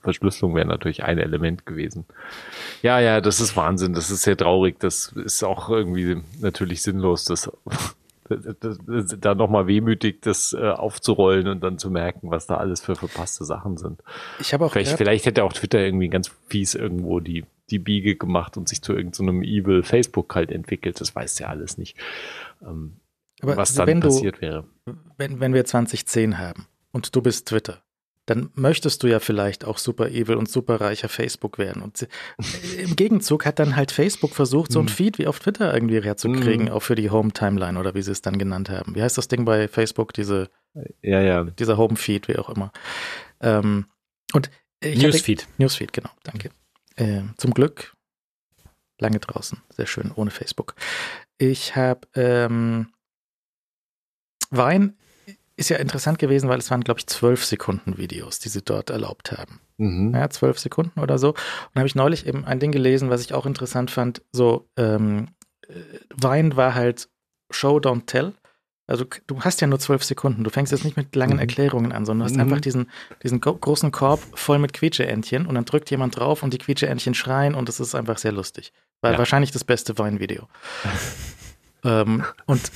Verschlüsselung 0.00 0.54
wäre 0.54 0.66
natürlich 0.66 1.04
ein 1.04 1.18
Element 1.18 1.66
gewesen. 1.66 2.04
Ja, 2.82 2.98
ja, 3.00 3.20
das 3.20 3.40
ist 3.40 3.56
Wahnsinn, 3.56 3.92
das 3.94 4.10
ist 4.10 4.22
sehr 4.22 4.36
traurig, 4.36 4.78
das 4.78 5.08
ist 5.12 5.42
auch 5.44 5.68
irgendwie 5.68 6.22
natürlich 6.40 6.82
sinnlos, 6.82 7.24
das, 7.24 7.40
das, 7.42 7.52
das, 7.64 7.96
da 8.30 9.34
nochmal 9.34 9.66
wehmütig 9.66 10.20
das 10.22 10.52
äh, 10.52 10.68
aufzurollen 10.70 11.48
und 11.48 11.60
dann 11.62 11.78
zu 11.78 11.90
merken, 11.90 12.30
was 12.30 12.46
da 12.46 12.56
alles 12.56 12.80
für 12.80 12.94
verpasste 12.94 13.44
Sachen 13.44 13.76
sind. 13.76 14.02
Ich 14.38 14.52
habe 14.52 14.64
auch 14.64 14.72
Vielleicht, 14.72 14.96
vielleicht 14.96 15.26
hätte 15.26 15.44
auch 15.44 15.52
Twitter 15.52 15.80
irgendwie 15.80 16.08
ganz 16.08 16.30
fies 16.48 16.74
irgendwo 16.74 17.20
die, 17.20 17.44
die 17.70 17.78
Biege 17.78 18.16
gemacht 18.16 18.56
und 18.56 18.68
sich 18.68 18.82
zu 18.82 18.94
irgendeinem 18.94 19.42
Evil 19.42 19.82
Facebook 19.82 20.34
halt 20.34 20.50
entwickelt. 20.50 21.00
Das 21.00 21.14
weiß 21.14 21.38
ja 21.40 21.48
alles 21.48 21.78
nicht, 21.78 21.96
ähm, 22.62 22.96
aber 23.42 23.56
was 23.56 23.74
dann 23.74 23.86
wenn 23.86 24.00
du, 24.00 24.08
passiert 24.08 24.40
wäre. 24.40 24.64
wenn, 25.16 25.40
wenn 25.40 25.54
wir 25.54 25.64
2010 25.64 26.38
haben 26.38 26.66
und 26.92 27.14
du 27.14 27.22
bist 27.22 27.48
Twitter, 27.48 27.82
dann 28.30 28.50
möchtest 28.54 29.02
du 29.02 29.06
ja 29.08 29.18
vielleicht 29.20 29.64
auch 29.64 29.76
super 29.78 30.08
evil 30.08 30.36
und 30.36 30.48
super 30.48 30.80
reicher 30.80 31.08
Facebook 31.08 31.58
werden. 31.58 31.82
Und 31.82 32.06
im 32.78 32.96
Gegenzug 32.96 33.44
hat 33.44 33.58
dann 33.58 33.76
halt 33.76 33.90
Facebook 33.92 34.34
versucht, 34.34 34.72
so 34.72 34.78
ein 34.80 34.86
Hm. 34.86 34.94
Feed 34.94 35.18
wie 35.18 35.26
auf 35.26 35.40
Twitter 35.40 35.74
irgendwie 35.74 36.00
herzukriegen, 36.00 36.68
Hm. 36.68 36.72
auch 36.72 36.80
für 36.80 36.94
die 36.94 37.10
Home-Timeline 37.10 37.78
oder 37.78 37.94
wie 37.94 38.02
sie 38.02 38.12
es 38.12 38.22
dann 38.22 38.38
genannt 38.38 38.70
haben. 38.70 38.94
Wie 38.94 39.02
heißt 39.02 39.18
das 39.18 39.28
Ding 39.28 39.44
bei 39.44 39.68
Facebook, 39.68 40.12
diese, 40.14 40.48
Ja, 41.02 41.20
ja. 41.20 41.44
dieser 41.44 41.76
Home-Feed, 41.76 42.28
wie 42.28 42.36
auch 42.36 42.48
immer. 42.48 42.72
Ähm, 43.40 43.86
und 44.32 44.50
ich 44.80 44.96
hatte- 44.98 45.08
Newsfeed. 45.08 45.46
Newsfeed, 45.58 45.92
genau, 45.92 46.10
danke. 46.22 46.50
Ähm, 46.96 47.34
zum 47.36 47.52
Glück 47.52 47.94
lange 49.00 49.18
draußen, 49.18 49.60
sehr 49.70 49.86
schön, 49.86 50.12
ohne 50.14 50.30
Facebook. 50.30 50.74
Ich 51.38 51.74
habe 51.74 52.06
ähm, 52.14 52.92
Wein 54.50 54.96
ist 55.60 55.68
ja 55.68 55.76
interessant 55.76 56.18
gewesen, 56.18 56.48
weil 56.48 56.58
es 56.58 56.70
waren, 56.70 56.82
glaube 56.82 57.00
ich, 57.00 57.06
zwölf 57.06 57.44
Sekunden 57.44 57.98
Videos, 57.98 58.38
die 58.38 58.48
sie 58.48 58.62
dort 58.62 58.90
erlaubt 58.90 59.32
haben. 59.32 59.60
Mhm. 59.76 60.14
Ja, 60.14 60.30
zwölf 60.30 60.58
Sekunden 60.58 60.98
oder 60.98 61.18
so. 61.18 61.30
Und 61.30 61.76
habe 61.76 61.86
ich 61.86 61.94
neulich 61.94 62.26
eben 62.26 62.44
ein 62.44 62.58
Ding 62.58 62.72
gelesen, 62.72 63.10
was 63.10 63.20
ich 63.20 63.34
auch 63.34 63.46
interessant 63.46 63.90
fand. 63.90 64.22
So, 64.32 64.68
ähm, 64.76 65.28
Vine 66.16 66.56
war 66.56 66.74
halt 66.74 67.08
Show, 67.50 67.76
don't 67.78 68.06
tell. 68.06 68.32
Also 68.86 69.04
du 69.26 69.40
hast 69.42 69.60
ja 69.60 69.68
nur 69.68 69.78
zwölf 69.78 70.02
Sekunden. 70.02 70.42
Du 70.42 70.50
fängst 70.50 70.72
jetzt 70.72 70.84
nicht 70.84 70.96
mit 70.96 71.14
langen 71.14 71.34
mhm. 71.34 71.40
Erklärungen 71.40 71.92
an, 71.92 72.04
sondern 72.04 72.26
du 72.26 72.30
hast 72.32 72.36
mhm. 72.36 72.40
einfach 72.40 72.60
diesen, 72.60 72.90
diesen 73.22 73.40
großen 73.40 73.92
Korb 73.92 74.20
voll 74.34 74.58
mit 74.58 74.72
Quietscheentchen 74.72 75.46
und 75.46 75.54
dann 75.54 75.64
drückt 75.64 75.90
jemand 75.90 76.18
drauf 76.18 76.42
und 76.42 76.52
die 76.54 76.58
Quietscheentchen 76.58 77.14
schreien 77.14 77.54
und 77.54 77.68
es 77.68 77.78
ist 77.78 77.94
einfach 77.94 78.18
sehr 78.18 78.32
lustig. 78.32 78.72
War 79.00 79.12
ja. 79.12 79.18
wahrscheinlich 79.18 79.52
das 79.52 79.62
beste 79.62 79.98
Vine-Video. 79.98 80.48
ähm, 81.84 82.24
und 82.46 82.72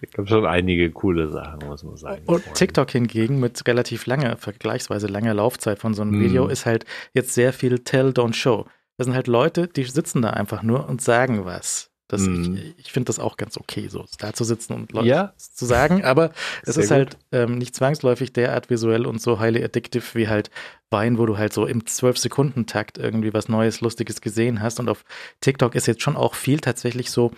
es 0.00 0.10
gab 0.12 0.28
schon 0.28 0.46
einige 0.46 0.90
coole 0.90 1.28
Sachen, 1.28 1.66
muss 1.66 1.82
man 1.82 1.96
sagen. 1.96 2.22
Und 2.26 2.42
TikTok 2.54 2.90
hingegen 2.90 3.40
mit 3.40 3.66
relativ 3.66 4.06
langer, 4.06 4.36
vergleichsweise 4.36 5.06
langer 5.06 5.34
Laufzeit 5.34 5.78
von 5.78 5.94
so 5.94 6.02
einem 6.02 6.18
mm. 6.18 6.20
Video 6.20 6.48
ist 6.48 6.66
halt 6.66 6.84
jetzt 7.12 7.34
sehr 7.34 7.52
viel 7.52 7.78
Tell, 7.80 8.10
Don't 8.10 8.34
Show. 8.34 8.66
Das 8.96 9.06
sind 9.06 9.14
halt 9.14 9.26
Leute, 9.26 9.68
die 9.68 9.84
sitzen 9.84 10.22
da 10.22 10.30
einfach 10.30 10.62
nur 10.62 10.88
und 10.88 11.00
sagen 11.00 11.44
was. 11.44 11.90
Das, 12.08 12.22
mm. 12.22 12.56
Ich, 12.56 12.78
ich 12.78 12.92
finde 12.92 13.06
das 13.06 13.18
auch 13.18 13.36
ganz 13.36 13.58
okay, 13.58 13.88
so 13.88 14.06
da 14.18 14.32
zu 14.32 14.42
sitzen 14.42 14.72
und 14.72 14.92
Leute 14.92 15.08
ja. 15.08 15.34
zu 15.36 15.66
sagen, 15.66 16.04
aber 16.04 16.32
es 16.62 16.78
ist 16.78 16.90
halt 16.90 17.18
ähm, 17.32 17.58
nicht 17.58 17.76
zwangsläufig 17.76 18.32
derart 18.32 18.70
visuell 18.70 19.06
und 19.06 19.20
so 19.20 19.38
highly 19.38 19.62
addictive 19.62 20.14
wie 20.14 20.26
halt 20.26 20.50
Wein, 20.90 21.18
wo 21.18 21.26
du 21.26 21.36
halt 21.36 21.52
so 21.52 21.66
im 21.66 21.82
12-Sekunden-Takt 21.82 22.96
irgendwie 22.96 23.34
was 23.34 23.50
Neues, 23.50 23.82
Lustiges 23.82 24.22
gesehen 24.22 24.62
hast. 24.62 24.80
Und 24.80 24.88
auf 24.88 25.04
TikTok 25.42 25.74
ist 25.74 25.86
jetzt 25.86 26.00
schon 26.00 26.16
auch 26.16 26.34
viel 26.34 26.60
tatsächlich 26.60 27.10
so 27.10 27.30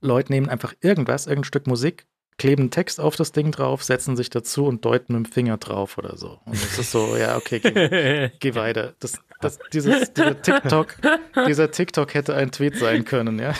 Leute 0.00 0.32
nehmen 0.32 0.48
einfach 0.48 0.74
irgendwas, 0.80 1.26
irgendein 1.26 1.44
Stück 1.44 1.66
Musik, 1.66 2.06
kleben 2.38 2.70
Text 2.70 3.00
auf 3.00 3.16
das 3.16 3.32
Ding 3.32 3.50
drauf, 3.50 3.82
setzen 3.82 4.16
sich 4.16 4.30
dazu 4.30 4.66
und 4.66 4.84
deuten 4.84 5.14
mit 5.14 5.26
dem 5.26 5.32
Finger 5.32 5.56
drauf 5.56 5.98
oder 5.98 6.16
so. 6.16 6.40
Und 6.44 6.54
es 6.54 6.78
ist 6.78 6.90
so, 6.90 7.16
ja, 7.16 7.36
okay, 7.36 7.60
geh, 7.60 8.30
geh 8.40 8.54
weiter. 8.54 8.94
Das, 9.00 9.20
das, 9.40 9.58
dieses, 9.72 10.12
dieser 10.12 10.40
TikTok, 10.40 10.96
dieser 11.46 11.70
TikTok 11.70 12.14
hätte 12.14 12.34
ein 12.34 12.50
Tweet 12.52 12.76
sein 12.76 13.04
können, 13.04 13.38
ja. 13.38 13.54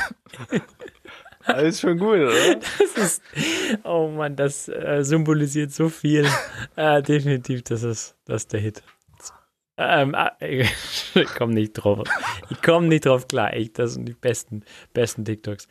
Ist 1.62 1.80
schon 1.80 1.98
gut, 1.98 2.16
oder? 2.16 2.56
Das 2.56 2.96
ist, 2.96 3.22
oh 3.84 4.08
Mann, 4.08 4.34
das 4.34 4.68
äh, 4.68 5.02
symbolisiert 5.02 5.72
so 5.72 5.88
viel. 5.88 6.26
äh, 6.76 7.02
definitiv, 7.02 7.62
das 7.62 7.82
ist, 7.84 8.16
das 8.24 8.42
ist 8.42 8.52
der 8.52 8.60
Hit. 8.60 8.82
Ähm, 9.78 10.14
ah, 10.14 10.32
ich 10.40 10.70
komme 11.36 11.52
nicht 11.52 11.74
drauf. 11.74 12.08
Ich 12.50 12.62
komme 12.62 12.88
nicht 12.88 13.04
drauf 13.04 13.28
klar. 13.28 13.52
Echt, 13.52 13.78
das 13.78 13.94
sind 13.94 14.08
die 14.08 14.14
besten, 14.14 14.62
besten 14.94 15.24
TikToks. 15.24 15.68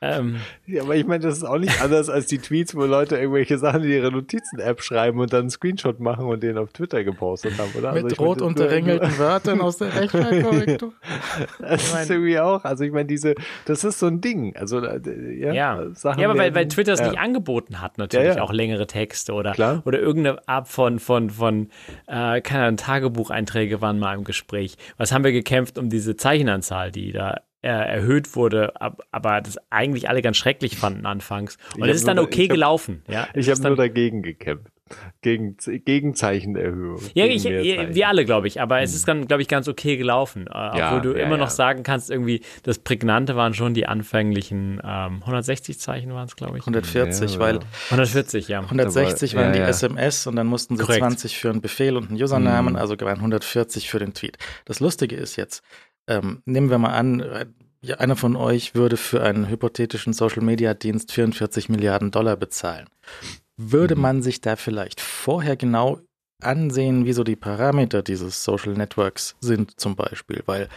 Ähm, 0.00 0.40
ja, 0.66 0.82
aber 0.82 0.96
ich 0.96 1.06
meine, 1.06 1.22
das 1.22 1.38
ist 1.38 1.44
auch 1.44 1.58
nicht 1.58 1.80
anders 1.82 2.10
als 2.10 2.26
die 2.26 2.38
Tweets, 2.38 2.74
wo 2.74 2.84
Leute 2.84 3.16
irgendwelche 3.16 3.58
Sachen 3.58 3.84
in 3.84 3.90
ihre 3.90 4.10
Notizen-App 4.10 4.82
schreiben 4.82 5.18
und 5.20 5.32
dann 5.32 5.40
einen 5.42 5.50
Screenshot 5.50 6.00
machen 6.00 6.26
und 6.26 6.42
den 6.42 6.58
auf 6.58 6.72
Twitter 6.72 7.04
gepostet 7.04 7.58
haben, 7.58 7.70
oder? 7.76 7.92
Mit 7.92 8.04
also 8.04 8.16
rot 8.16 8.40
mein, 8.40 8.48
unterringelten 8.48 9.18
Wörtern 9.18 9.60
aus 9.60 9.78
der 9.78 9.94
Rechtschreibkorrektur. 9.94 10.92
das 11.58 12.02
ist 12.02 12.10
irgendwie 12.10 12.38
auch, 12.38 12.64
also 12.64 12.84
ich 12.84 12.92
meine, 12.92 13.06
diese, 13.06 13.34
das 13.64 13.84
ist 13.84 13.98
so 13.98 14.06
ein 14.06 14.20
Ding. 14.20 14.54
Also, 14.56 14.80
äh, 14.80 15.00
ja, 15.38 15.52
ja. 15.52 15.94
Sachen 15.94 16.20
ja 16.20 16.28
aber 16.28 16.38
weil, 16.38 16.54
weil 16.54 16.68
Twitter 16.68 16.92
es 16.92 17.00
ja. 17.00 17.08
nicht 17.08 17.18
angeboten 17.18 17.80
hat, 17.80 17.96
natürlich 17.96 18.36
ja, 18.36 18.42
auch 18.42 18.52
längere 18.52 18.86
Texte 18.86 19.32
oder, 19.32 19.82
oder 19.86 20.00
irgendeine 20.00 20.46
Art 20.48 20.68
von, 20.68 20.98
von, 20.98 21.30
von 21.30 21.70
äh, 22.06 22.40
keine 22.42 22.64
Ahnung, 22.64 22.76
Tagebucheinträge 23.34 23.80
waren 23.80 23.98
mal 23.98 24.14
im 24.14 24.24
Gespräch. 24.24 24.76
Was 24.96 25.12
haben 25.12 25.24
wir 25.24 25.32
gekämpft 25.32 25.78
um 25.78 25.90
diese 25.90 26.16
Zeichenanzahl, 26.16 26.90
die 26.90 27.12
da 27.12 27.40
äh, 27.62 27.68
erhöht 27.68 28.36
wurde, 28.36 28.72
aber 29.10 29.40
das 29.40 29.58
eigentlich 29.70 30.08
alle 30.08 30.22
ganz 30.22 30.36
schrecklich 30.36 30.76
fanden 30.76 31.06
anfangs. 31.06 31.56
Und 31.78 31.88
es 31.88 31.96
ist 31.96 32.08
dann 32.08 32.18
okay 32.18 32.44
hab, 32.44 32.50
gelaufen. 32.50 33.02
Ja, 33.08 33.28
ich 33.34 33.50
habe 33.50 33.60
nur 33.60 33.76
dagegen 33.76 34.22
gekämpft. 34.22 34.70
Gegen, 35.22 35.56
Gegenzeichenerhöhung. 35.58 37.00
Ja, 37.14 37.24
ich, 37.26 37.44
wir 37.44 38.08
alle, 38.08 38.24
glaube 38.24 38.46
ich. 38.46 38.60
Aber 38.60 38.76
hm. 38.76 38.84
es 38.84 38.94
ist 38.94 39.08
dann, 39.08 39.26
glaube 39.26 39.42
ich, 39.42 39.48
ganz 39.48 39.68
okay 39.68 39.96
gelaufen. 39.96 40.46
Äh, 40.46 40.52
ja, 40.52 40.88
obwohl 40.88 41.12
du 41.12 41.18
ja, 41.18 41.24
immer 41.24 41.36
ja. 41.36 41.44
noch 41.44 41.50
sagen 41.50 41.82
kannst, 41.82 42.10
irgendwie, 42.10 42.42
das 42.62 42.78
Prägnante 42.78 43.36
waren 43.36 43.54
schon 43.54 43.74
die 43.74 43.86
anfänglichen 43.86 44.80
ähm, 44.84 45.20
160 45.22 45.78
Zeichen 45.78 46.12
waren 46.12 46.26
es, 46.26 46.36
glaube 46.36 46.58
ich. 46.58 46.62
140, 46.62 47.38
weil 47.38 47.60
140, 47.90 48.48
ja. 48.48 48.60
160 48.60 49.34
waren 49.34 49.52
die 49.52 49.60
SMS 49.60 50.26
und 50.26 50.36
dann 50.36 50.46
mussten 50.46 50.76
sie 50.76 50.82
Korrekt. 50.82 51.00
20 51.00 51.38
für 51.38 51.50
einen 51.50 51.60
Befehl 51.60 51.96
und 51.96 52.10
einen 52.10 52.22
Usernamen, 52.22 52.74
mhm. 52.74 52.78
also 52.78 52.94
waren 53.00 53.18
140 53.18 53.88
für 53.88 53.98
den 53.98 54.14
Tweet. 54.14 54.38
Das 54.64 54.80
Lustige 54.80 55.16
ist 55.16 55.36
jetzt, 55.36 55.62
ähm, 56.06 56.42
nehmen 56.44 56.70
wir 56.70 56.78
mal 56.78 56.94
an, 56.94 57.20
äh, 57.20 57.46
einer 57.98 58.16
von 58.16 58.36
euch 58.36 58.74
würde 58.74 58.96
für 58.96 59.22
einen 59.22 59.48
hypothetischen 59.48 60.12
Social-Media-Dienst 60.12 61.12
44 61.12 61.68
Milliarden 61.68 62.10
Dollar 62.10 62.36
bezahlen. 62.36 62.86
Würde 63.56 63.94
mhm. 63.94 64.02
man 64.02 64.22
sich 64.22 64.40
da 64.40 64.56
vielleicht 64.56 65.00
vorher 65.00 65.56
genau 65.56 66.00
ansehen, 66.42 67.04
wie 67.04 67.12
so 67.12 67.24
die 67.24 67.36
Parameter 67.36 68.02
dieses 68.02 68.44
Social 68.44 68.74
Networks 68.74 69.36
sind 69.40 69.78
zum 69.80 69.96
Beispiel? 69.96 70.42
Weil 70.46 70.68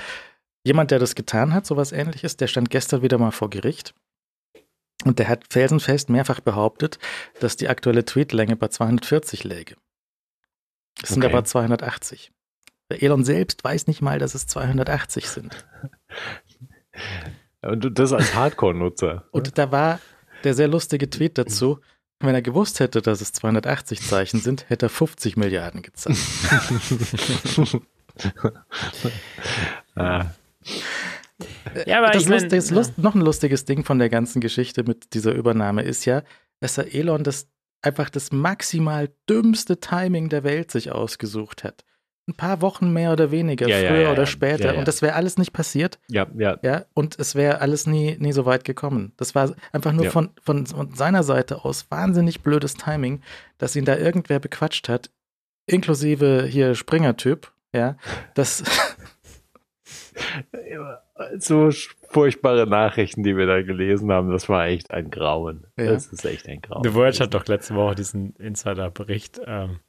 jemand, 0.64 0.92
der 0.92 1.00
das 1.00 1.16
getan 1.16 1.54
hat, 1.54 1.66
sowas 1.66 1.92
ähnliches, 1.92 2.38
der 2.38 2.48
stand 2.48 2.70
gestern 2.70 3.02
wieder 3.02 3.18
mal 3.18 3.32
vor 3.32 3.50
Gericht 3.50 3.94
und 5.06 5.20
der 5.20 5.28
hat 5.28 5.46
felsenfest 5.50 6.10
mehrfach 6.10 6.40
behauptet, 6.40 7.00
dass 7.40 7.56
die 7.56 7.70
aktuelle 7.70 8.06
Tweetlänge 8.06 8.56
bei 8.56 8.68
240 8.68 9.44
läge. 9.44 9.76
Es 11.02 11.10
sind 11.10 11.24
okay. 11.24 11.34
aber 11.34 11.44
280. 11.44 12.32
Der 12.90 13.04
Elon 13.04 13.24
selbst 13.24 13.64
weiß 13.64 13.88
nicht 13.88 14.02
mal, 14.02 14.18
dass 14.20 14.34
es 14.34 14.48
280 14.48 15.30
sind. 15.30 15.68
Und 17.62 18.00
das 18.00 18.14
als 18.14 18.34
Hardcore-Nutzer. 18.34 19.26
Und 19.32 19.58
da 19.58 19.72
war 19.72 20.00
der 20.44 20.54
sehr 20.54 20.68
lustige 20.68 21.10
Tweet 21.10 21.38
dazu. 21.38 21.80
Wenn 22.20 22.34
er 22.34 22.42
gewusst 22.42 22.80
hätte, 22.80 23.02
dass 23.02 23.22
es 23.22 23.32
280 23.34 24.02
Zeichen 24.02 24.40
sind, 24.40 24.70
hätte 24.70 24.88
er 24.88 24.90
50 24.90 25.38
Milliarden 25.38 25.84
gezahlt. 25.84 26.18
ah. 29.96 30.26
Ja, 31.86 32.00
aber 32.00 32.12
das 32.12 32.24
ich 32.24 32.30
mein, 32.30 32.50
das 32.50 32.72
Lust, 32.72 32.98
noch 32.98 33.14
ein 33.14 33.22
lustiges 33.22 33.66
Ding 33.66 33.84
von 33.84 34.00
der 34.00 34.10
ganzen 34.10 34.42
Geschichte 34.42 34.84
mit 34.84 35.14
dieser 35.14 35.34
Übernahme 35.34 35.84
ist 35.84 36.06
ja, 36.06 36.24
dass 36.60 36.80
er 36.80 36.94
Elon 36.94 37.24
das 37.24 37.48
einfach 37.84 38.10
das 38.10 38.32
maximal 38.32 39.10
dümmste 39.30 39.80
Timing 39.80 40.30
der 40.30 40.44
Welt 40.44 40.72
sich 40.72 40.92
ausgesucht 40.92 41.64
hat 41.64 41.84
ein 42.28 42.34
paar 42.34 42.62
Wochen 42.62 42.92
mehr 42.92 43.14
oder 43.14 43.32
weniger, 43.32 43.68
ja, 43.68 43.78
früher 43.78 44.02
ja, 44.02 44.04
ja, 44.04 44.12
oder 44.12 44.26
später. 44.26 44.78
Und 44.78 44.88
das 44.88 45.02
wäre 45.02 45.16
alles 45.16 45.38
nicht 45.38 45.54
passiert. 45.54 45.98
Ja, 46.10 46.28
ja. 46.38 46.58
Ja, 46.62 46.86
und 46.94 47.18
es 47.20 47.36
wäre 47.36 47.62
alles 47.62 47.88
nie, 47.88 48.18
nie 48.20 48.34
so 48.34 48.46
weit 48.46 48.66
gekommen. 48.66 49.14
Das 49.16 49.34
war 49.34 49.54
einfach 49.72 49.94
nur 49.94 50.06
von, 50.12 50.32
von, 50.42 50.66
von 50.66 50.94
seiner 50.94 51.24
Seite 51.24 51.64
aus 51.64 51.90
wahnsinnig 51.90 52.42
blödes 52.42 52.74
Timing, 52.74 53.22
dass 53.58 53.76
ihn 53.76 53.86
da 53.86 53.96
irgendwer 53.96 54.40
bequatscht 54.40 54.90
hat, 54.90 55.10
inklusive 55.68 56.46
hier 56.46 56.76
Springer-Typ, 56.76 57.52
ja, 57.74 57.96
das. 58.34 58.64
so 61.38 61.70
furchtbare 62.10 62.68
Nachrichten, 62.68 63.24
die 63.24 63.38
wir 63.38 63.46
da 63.46 63.62
gelesen 63.62 64.12
haben, 64.12 64.32
das 64.32 64.50
war 64.50 64.66
echt 64.66 64.92
ein 64.92 65.10
Grauen. 65.10 65.68
Das 65.76 66.08
ist 66.08 66.26
echt 66.26 66.48
ein 66.48 66.62
Grauen. 66.62 66.84
The 66.84 66.90
Verge 66.90 67.20
hat 67.20 67.34
doch 67.34 67.46
letzte 67.48 67.76
Woche 67.76 67.96
diesen 67.96 68.36
Insider-Bericht 68.36 69.40
ähm, 69.46 69.80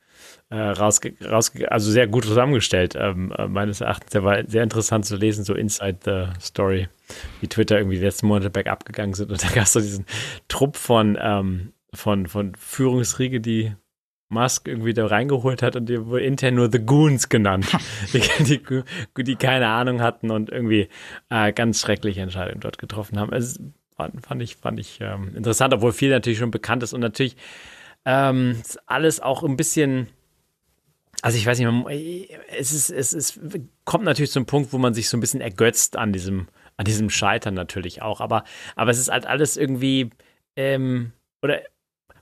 äh, 0.51 0.57
rausge, 0.57 1.15
rausge 1.25 1.71
also 1.71 1.91
sehr 1.91 2.07
gut 2.07 2.25
zusammengestellt, 2.25 2.95
ähm, 2.99 3.33
äh, 3.37 3.49
meines 3.49 3.81
Erachtens. 3.81 4.13
Der 4.13 4.25
war 4.25 4.47
sehr 4.47 4.63
interessant 4.63 5.05
zu 5.05 5.17
lesen, 5.17 5.45
so 5.45 5.55
Inside 5.55 5.99
the 6.05 6.41
Story, 6.41 6.89
wie 7.41 7.49
Twitter 7.49 7.79
irgendwie 7.79 7.97
die 7.97 8.05
letzten 8.05 8.27
Monate 8.27 8.51
bergab 8.51 8.85
gegangen 8.85 9.15
sind. 9.15 9.31
Und 9.31 9.43
da 9.43 9.49
gab 9.49 9.65
es 9.65 9.73
so 9.73 9.81
diesen 9.81 10.07
Trupp 10.49 10.77
von, 10.77 11.19
ähm, 11.21 11.73
von, 11.93 12.27
von 12.27 12.55
Führungsriege, 12.55 13.41
die 13.41 13.75
Musk 14.31 14.69
irgendwie 14.69 14.93
da 14.93 15.07
reingeholt 15.07 15.63
hat 15.63 15.75
und 15.75 15.89
die 15.89 16.05
wurde 16.05 16.25
intern 16.25 16.55
nur 16.55 16.71
The 16.71 16.81
Goons 16.81 17.29
genannt, 17.29 17.67
die, 18.13 18.23
die, 18.45 19.25
die, 19.25 19.37
keine 19.37 19.69
Ahnung 19.69 20.03
hatten 20.03 20.31
und 20.31 20.51
irgendwie 20.51 20.89
äh, 21.31 21.53
ganz 21.53 21.81
schreckliche 21.81 22.21
Entscheidungen 22.21 22.61
dort 22.61 22.79
getroffen 22.79 23.19
haben. 23.19 23.33
Also, 23.33 23.61
fand, 23.97 24.43
ich, 24.43 24.57
fand 24.57 24.79
ich 24.79 25.01
ähm, 25.01 25.35
interessant, 25.35 25.75
obwohl 25.75 25.93
viel 25.93 26.11
natürlich 26.11 26.39
schon 26.39 26.51
bekannt 26.51 26.83
ist 26.83 26.93
und 26.93 27.01
natürlich 27.01 27.37
ähm, 28.05 28.63
alles 28.87 29.21
auch 29.21 29.43
ein 29.43 29.57
bisschen 29.57 30.09
also 31.23 31.37
ich 31.37 31.47
weiß 31.47 31.59
nicht, 31.59 32.39
es 32.57 32.73
ist, 32.73 32.91
es 32.91 33.13
ist, 33.13 33.41
kommt 33.85 34.05
natürlich 34.05 34.31
zum 34.31 34.47
Punkt, 34.47 34.73
wo 34.73 34.79
man 34.79 34.95
sich 34.95 35.09
so 35.09 35.17
ein 35.17 35.21
bisschen 35.21 35.41
ergötzt 35.41 35.97
an 35.97 36.13
diesem, 36.13 36.49
an 36.77 36.85
diesem 36.85 37.11
Scheitern 37.11 37.55
natürlich 37.55 38.03
auch. 38.03 38.21
Aber, 38.21 38.45
aber 38.77 38.91
es 38.91 38.99
ist 38.99 39.11
halt 39.11 39.27
alles 39.27 39.57
irgendwie, 39.57 40.11
ähm, 40.57 41.13
oder 41.43 41.61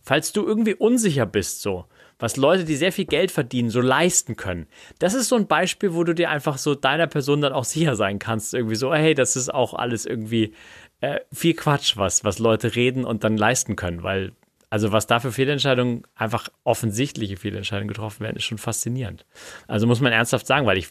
falls 0.03 0.33
du 0.33 0.47
irgendwie 0.47 0.75
unsicher 0.75 1.27
bist, 1.27 1.61
so, 1.63 1.87
was 2.19 2.37
Leute, 2.37 2.65
die 2.65 2.77
sehr 2.77 2.93
viel 2.93 3.05
Geld 3.05 3.31
verdienen, 3.31 3.69
so 3.69 3.81
leisten 3.81 4.37
können. 4.37 4.67
Das 4.99 5.13
ist 5.13 5.29
so 5.29 5.37
ein 5.37 5.47
Beispiel, 5.47 5.95
wo 5.95 6.03
du 6.03 6.15
dir 6.15 6.31
einfach 6.31 6.57
so 6.57 6.75
deiner 6.75 7.07
Person 7.07 7.43
dann 7.43 7.53
auch 7.53 7.65
sicher 7.65 7.95
sein 7.97 8.19
kannst. 8.19 8.55
Irgendwie 8.55 8.77
so, 8.77 8.95
hey, 8.95 9.15
das 9.15 9.37
ist 9.37 9.53
auch 9.53 9.75
alles 9.75 10.07
irgendwie 10.07 10.55
äh, 11.01 11.21
viel 11.33 11.55
Quatsch, 11.55 11.99
was, 11.99 12.25
was 12.25 12.39
Leute 12.39 12.75
reden 12.75 13.05
und 13.05 13.25
dann 13.25 13.37
leisten 13.37 13.77
können, 13.77 14.03
weil 14.03 14.33
also 14.71 14.93
was 14.93 15.07
da 15.07 15.21
für 15.21 15.33
Fehlentscheidungen, 15.33 16.03
einfach 16.15 16.49
offensichtliche 16.65 17.37
Fehlentscheidungen 17.37 17.89
getroffen 17.89 18.21
werden, 18.21 18.37
ist 18.37 18.45
schon 18.45 18.59
faszinierend. 18.59 19.25
Also 19.69 19.87
muss 19.87 20.01
man 20.01 20.13
ernsthaft 20.13 20.47
sagen, 20.47 20.67
weil 20.67 20.79
ich, 20.79 20.89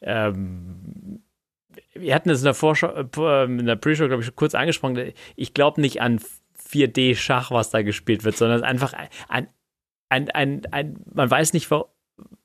ähm, 0.00 1.22
wir 1.94 2.14
hatten 2.14 2.30
es 2.30 2.44
in 2.44 2.52
der 2.52 3.06
äh, 3.16 3.44
in 3.44 3.66
der 3.66 3.76
Pre-Show, 3.76 4.08
glaube 4.08 4.22
ich, 4.22 4.34
kurz 4.36 4.54
angesprochen, 4.54 5.12
ich 5.34 5.54
glaube 5.54 5.80
nicht 5.80 6.00
an 6.00 6.20
4D-Schach, 6.70 7.50
was 7.50 7.70
da 7.70 7.82
gespielt 7.82 8.24
wird, 8.24 8.36
sondern 8.36 8.62
einfach 8.62 8.92
ein, 9.28 9.48
ein, 10.08 10.30
ein, 10.30 10.62
ein, 10.70 10.96
man 11.12 11.30
weiß 11.30 11.52
nicht, 11.52 11.68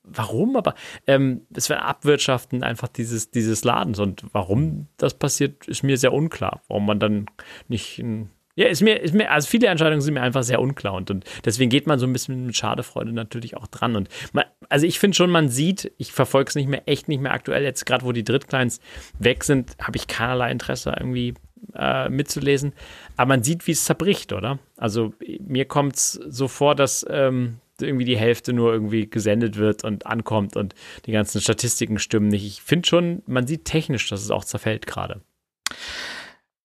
warum, 0.04 0.56
aber 0.56 0.74
ähm, 1.06 1.46
es 1.54 1.68
wäre 1.68 1.82
Abwirtschaften 1.82 2.62
einfach 2.62 2.88
dieses, 2.88 3.30
dieses 3.30 3.64
Ladens. 3.64 3.98
Und 3.98 4.24
warum 4.32 4.88
das 4.96 5.14
passiert, 5.14 5.66
ist 5.68 5.82
mir 5.82 5.96
sehr 5.96 6.12
unklar. 6.12 6.62
Warum 6.68 6.86
man 6.86 7.00
dann 7.00 7.26
nicht 7.68 7.98
ein 7.98 8.30
ja, 8.54 8.66
ist 8.66 8.82
mir, 8.82 9.00
ist 9.00 9.14
mir, 9.14 9.30
also 9.30 9.48
viele 9.48 9.68
Entscheidungen 9.68 10.02
sind 10.02 10.14
mir 10.14 10.20
einfach 10.20 10.42
sehr 10.42 10.60
unklar 10.60 10.94
und, 10.94 11.10
und 11.10 11.24
deswegen 11.44 11.70
geht 11.70 11.86
man 11.86 11.98
so 11.98 12.06
ein 12.06 12.12
bisschen 12.12 12.46
mit 12.46 12.56
Schadefreude 12.56 13.12
natürlich 13.12 13.56
auch 13.56 13.66
dran. 13.66 13.96
Und 13.96 14.08
man, 14.32 14.44
also 14.68 14.86
ich 14.86 14.98
finde 14.98 15.16
schon, 15.16 15.30
man 15.30 15.48
sieht, 15.48 15.90
ich 15.96 16.12
verfolge 16.12 16.50
es 16.50 16.54
nicht 16.54 16.68
mehr, 16.68 16.82
echt 16.86 17.08
nicht 17.08 17.22
mehr 17.22 17.32
aktuell. 17.32 17.62
Jetzt 17.62 17.86
gerade, 17.86 18.04
wo 18.04 18.12
die 18.12 18.24
Drittkleins 18.24 18.80
weg 19.18 19.44
sind, 19.44 19.76
habe 19.80 19.96
ich 19.96 20.06
keinerlei 20.06 20.50
Interesse 20.50 20.94
irgendwie 20.94 21.32
äh, 21.74 22.10
mitzulesen. 22.10 22.74
Aber 23.16 23.28
man 23.28 23.42
sieht, 23.42 23.66
wie 23.66 23.72
es 23.72 23.84
zerbricht, 23.84 24.34
oder? 24.34 24.58
Also 24.76 25.14
mir 25.40 25.64
kommt 25.64 25.96
es 25.96 26.12
so 26.12 26.46
vor, 26.46 26.74
dass 26.74 27.06
ähm, 27.08 27.58
irgendwie 27.80 28.04
die 28.04 28.18
Hälfte 28.18 28.52
nur 28.52 28.72
irgendwie 28.72 29.08
gesendet 29.08 29.56
wird 29.56 29.82
und 29.82 30.04
ankommt 30.04 30.56
und 30.56 30.74
die 31.06 31.12
ganzen 31.12 31.40
Statistiken 31.40 31.98
stimmen 31.98 32.28
nicht. 32.28 32.44
Ich 32.44 32.60
finde 32.60 32.86
schon, 32.86 33.22
man 33.26 33.46
sieht 33.46 33.64
technisch, 33.64 34.08
dass 34.10 34.20
es 34.20 34.30
auch 34.30 34.44
zerfällt 34.44 34.86
gerade 34.86 35.22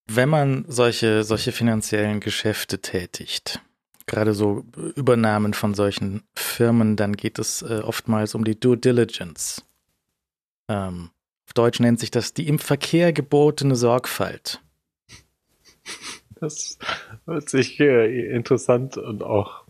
wenn 0.08 0.28
man 0.28 0.64
solche, 0.68 1.22
solche 1.22 1.52
finanziellen 1.52 2.20
Geschäfte 2.20 2.80
tätigt, 2.80 3.60
gerade 4.06 4.32
so 4.32 4.64
Übernahmen 4.96 5.54
von 5.54 5.74
solchen 5.74 6.22
Firmen, 6.34 6.96
dann 6.96 7.14
geht 7.14 7.38
es 7.38 7.62
äh, 7.62 7.82
oftmals 7.84 8.34
um 8.34 8.42
die 8.42 8.58
Due 8.58 8.78
Diligence. 8.78 9.62
Ähm, 10.68 11.10
auf 11.46 11.52
Deutsch 11.52 11.78
nennt 11.78 12.00
sich 12.00 12.10
das 12.10 12.34
die 12.34 12.48
im 12.48 12.58
Verkehr 12.58 13.12
gebotene 13.12 13.76
Sorgfalt. 13.76 14.60
Das 16.40 16.78
hört 17.26 17.48
sich 17.48 17.78
äh, 17.80 18.30
interessant 18.30 18.96
und 18.96 19.22
auch 19.22 19.67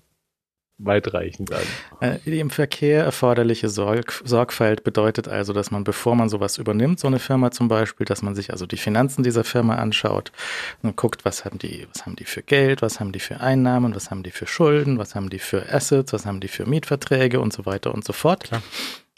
weitreichend 0.79 1.53
an. 1.53 1.63
Äh, 2.01 2.19
die 2.25 2.39
im 2.39 2.51
Verkehr 2.51 3.05
erforderliche 3.05 3.69
Sorg 3.69 4.23
Sorgfalt 4.25 4.85
bedeutet 4.85 5.29
also, 5.29 5.53
dass 5.53 5.71
man, 5.71 5.85
bevor 5.85 6.15
man 6.15 6.29
sowas 6.29 6.59
übernimmt, 6.59 7.01
so 7.01 7.09
eine 7.09 7.19
Firma 7.19 7.51
zum 7.51 7.69
Beispiel, 7.69 8.07
dass 8.07 8.23
man 8.23 8.35
sich 8.35 8.53
also 8.53 8.67
die 8.67 8.77
Finanzen 8.77 9.23
dieser 9.23 9.45
Firma 9.45 9.77
anschaut 9.77 10.33
und 10.83 10.97
guckt, 10.97 11.25
was 11.25 11.45
haben 11.45 11.59
die, 11.59 11.87
was 11.93 12.07
haben 12.07 12.17
die 12.17 12.25
für 12.25 12.43
Geld, 12.43 12.81
was 12.81 13.01
haben 13.01 13.13
die 13.13 13.21
für 13.21 13.41
Einnahmen, 13.41 13.95
was 13.95 14.11
haben 14.11 14.23
die 14.23 14.31
für 14.31 14.47
Schulden, 14.47 14.99
was 14.99 15.15
haben 15.15 15.31
die 15.31 15.41
für 15.41 15.69
Assets, 15.73 16.13
was 16.13 16.27
haben 16.27 16.41
die 16.41 16.49
für 16.49 16.67
Mietverträge 16.67 17.41
und 17.41 17.53
so 17.53 17.67
weiter 17.67 17.93
und 17.93 18.05
so 18.05 18.13
fort. 18.13 18.45
Klar. 18.45 18.63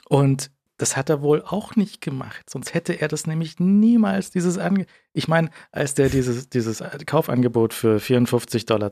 Und 0.08 0.50
das 0.78 0.96
hat 0.96 1.10
er 1.10 1.20
wohl 1.20 1.42
auch 1.42 1.76
nicht 1.76 2.00
gemacht, 2.00 2.48
sonst 2.48 2.72
hätte 2.72 2.94
er 3.02 3.08
das 3.08 3.26
nämlich 3.26 3.60
niemals 3.60 4.30
dieses 4.30 4.56
Ange 4.56 4.86
Ich 5.12 5.28
meine, 5.28 5.50
als 5.72 5.92
der 5.92 6.08
dieses, 6.08 6.48
dieses 6.48 6.82
Kaufangebot 7.04 7.74
für 7.74 7.98
54,20 7.98 8.64
Dollar 8.64 8.90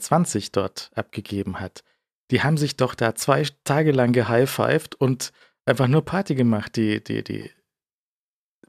dort 0.53 0.91
abgegeben 0.95 1.61
hat, 1.61 1.83
die 2.31 2.43
haben 2.43 2.57
sich 2.57 2.77
doch 2.77 2.95
da 2.95 3.15
zwei 3.15 3.45
Tage 3.65 3.93
lang 3.93 4.13
gehighfived 4.13 4.95
und 4.97 5.33
einfach 5.67 5.89
nur 5.89 6.05
Party 6.05 6.35
gemacht, 6.35 6.77
die, 6.77 7.03
die, 7.03 7.23
die 7.23 7.51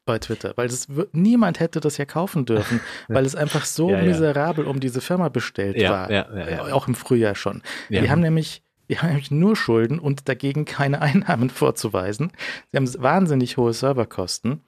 bei 0.05 0.17
Twitter, 0.17 0.53
weil 0.55 0.67
das 0.67 0.87
niemand 1.11 1.59
hätte 1.59 1.79
das 1.79 1.97
ja 1.97 2.05
kaufen 2.05 2.45
dürfen, 2.45 2.79
weil 3.09 3.25
es 3.25 3.35
einfach 3.35 3.65
so 3.65 3.91
ja, 3.91 4.01
miserabel 4.01 4.65
um 4.65 4.79
diese 4.79 5.01
Firma 5.01 5.29
bestellt 5.29 5.77
ja, 5.77 5.91
war, 5.91 6.11
ja, 6.11 6.73
auch 6.73 6.87
im 6.87 6.95
Frühjahr 6.95 7.35
schon. 7.35 7.61
Die 7.89 8.09
haben 8.09 8.21
nämlich 8.21 8.63
die 8.89 8.97
haben 8.97 9.09
nämlich 9.09 9.29
nur 9.29 9.55
Schulden 9.55 9.99
und 9.99 10.27
dagegen 10.27 10.65
keine 10.65 11.01
Einnahmen 11.03 11.49
vorzuweisen. 11.49 12.31
Sie 12.71 12.77
haben 12.77 12.91
wahnsinnig 13.01 13.57
hohe 13.57 13.73
Serverkosten 13.73 14.61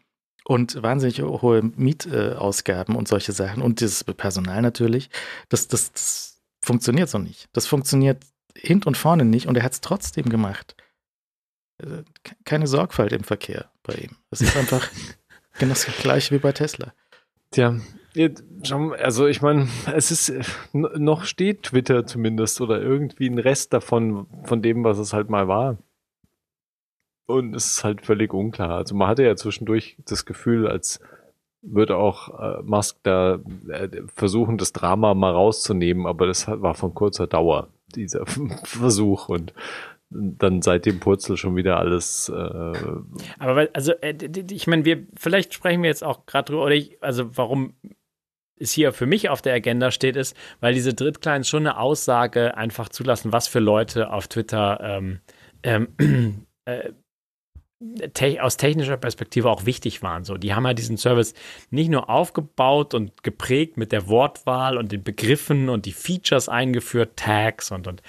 und 0.45 0.81
wahnsinnig 0.81 1.21
hohe 1.21 1.63
Mietausgaben 1.63 2.95
und 2.95 3.07
solche 3.07 3.31
Sachen 3.31 3.63
und 3.63 3.79
dieses 3.79 4.03
Personal 4.03 4.61
natürlich. 4.61 5.09
Das, 5.49 5.67
das, 5.67 5.91
das 5.91 6.41
funktioniert 6.61 7.09
so 7.09 7.17
nicht. 7.17 7.49
Das 7.53 7.65
funktioniert 7.65 8.23
hint 8.55 8.85
und 8.87 8.97
vorne 8.97 9.25
nicht 9.25 9.47
und 9.47 9.57
er 9.57 9.63
hat 9.63 9.73
es 9.73 9.81
trotzdem 9.81 10.29
gemacht. 10.29 10.75
Also, 11.81 12.03
keine 12.45 12.67
Sorgfalt 12.67 13.11
im 13.11 13.23
Verkehr 13.23 13.71
bei 13.83 13.95
ihm. 13.95 14.17
Das 14.29 14.41
ist 14.41 14.55
einfach 14.55 14.87
genau 15.59 15.73
das 15.73 15.85
gleiche 15.85 16.35
wie 16.35 16.39
bei 16.39 16.51
Tesla. 16.51 16.93
Tja, 17.51 17.75
also 18.99 19.27
ich 19.27 19.41
meine, 19.41 19.67
es 19.93 20.11
ist 20.11 20.33
noch 20.73 21.23
steht 21.23 21.63
Twitter 21.63 22.05
zumindest 22.05 22.61
oder 22.61 22.81
irgendwie 22.81 23.27
ein 23.27 23.39
Rest 23.39 23.73
davon, 23.73 24.27
von 24.43 24.61
dem, 24.61 24.83
was 24.83 24.97
es 24.97 25.13
halt 25.13 25.29
mal 25.29 25.47
war. 25.47 25.77
Und 27.25 27.55
es 27.55 27.71
ist 27.71 27.83
halt 27.83 28.05
völlig 28.05 28.33
unklar. 28.33 28.71
Also 28.71 28.95
man 28.95 29.07
hatte 29.07 29.23
ja 29.23 29.35
zwischendurch 29.35 29.97
das 30.05 30.25
Gefühl, 30.25 30.67
als 30.67 30.99
würde 31.61 31.95
auch 31.95 32.39
äh, 32.39 32.61
Musk 32.63 32.97
da 33.03 33.39
äh, 33.69 34.01
versuchen, 34.13 34.57
das 34.57 34.73
Drama 34.73 35.13
mal 35.13 35.31
rauszunehmen, 35.31 36.07
aber 36.07 36.27
das 36.27 36.47
war 36.47 36.73
von 36.73 36.93
kurzer 36.93 37.27
Dauer 37.27 37.69
dieser 37.91 38.25
Versuch 38.63 39.29
und 39.29 39.53
dann 40.09 40.61
seit 40.61 40.85
dem 40.85 40.99
Purzel 40.99 41.37
schon 41.37 41.55
wieder 41.55 41.77
alles. 41.77 42.29
Äh 42.29 42.73
Aber 43.39 43.69
also 43.73 43.93
äh, 44.01 44.15
ich 44.51 44.67
meine, 44.67 44.83
wir 44.83 45.07
vielleicht 45.15 45.53
sprechen 45.53 45.81
wir 45.83 45.89
jetzt 45.89 46.03
auch 46.03 46.25
gerade 46.25 46.51
drüber, 46.51 46.65
oder 46.65 46.75
ich, 46.75 47.01
also 47.01 47.37
warum 47.37 47.75
es 48.57 48.71
hier 48.71 48.93
für 48.93 49.05
mich 49.05 49.29
auf 49.29 49.41
der 49.41 49.53
Agenda 49.53 49.89
steht, 49.91 50.15
ist, 50.15 50.35
weil 50.59 50.73
diese 50.73 50.93
Drittkleins 50.93 51.47
schon 51.47 51.65
eine 51.65 51.77
Aussage 51.77 52.57
einfach 52.57 52.89
zulassen, 52.89 53.31
was 53.31 53.47
für 53.47 53.59
Leute 53.59 54.11
auf 54.11 54.27
Twitter 54.27 54.79
ähm, 54.83 55.19
ähm, 55.63 55.87
äh, 56.65 56.91
te 58.13 58.41
aus 58.41 58.57
technischer 58.57 58.97
Perspektive 58.97 59.49
auch 59.49 59.65
wichtig 59.65 60.01
waren. 60.03 60.23
So, 60.23 60.37
die 60.37 60.53
haben 60.53 60.65
ja 60.65 60.73
diesen 60.73 60.97
Service 60.97 61.33
nicht 61.69 61.89
nur 61.89 62.09
aufgebaut 62.09 62.93
und 62.93 63.23
geprägt 63.23 63.77
mit 63.77 63.91
der 63.91 64.07
Wortwahl 64.07 64.77
und 64.77 64.91
den 64.91 65.03
Begriffen 65.03 65.69
und 65.69 65.85
die 65.85 65.91
Features 65.91 66.49
eingeführt, 66.49 67.17
Tags 67.17 67.71
und, 67.71 67.87
und 67.87 68.01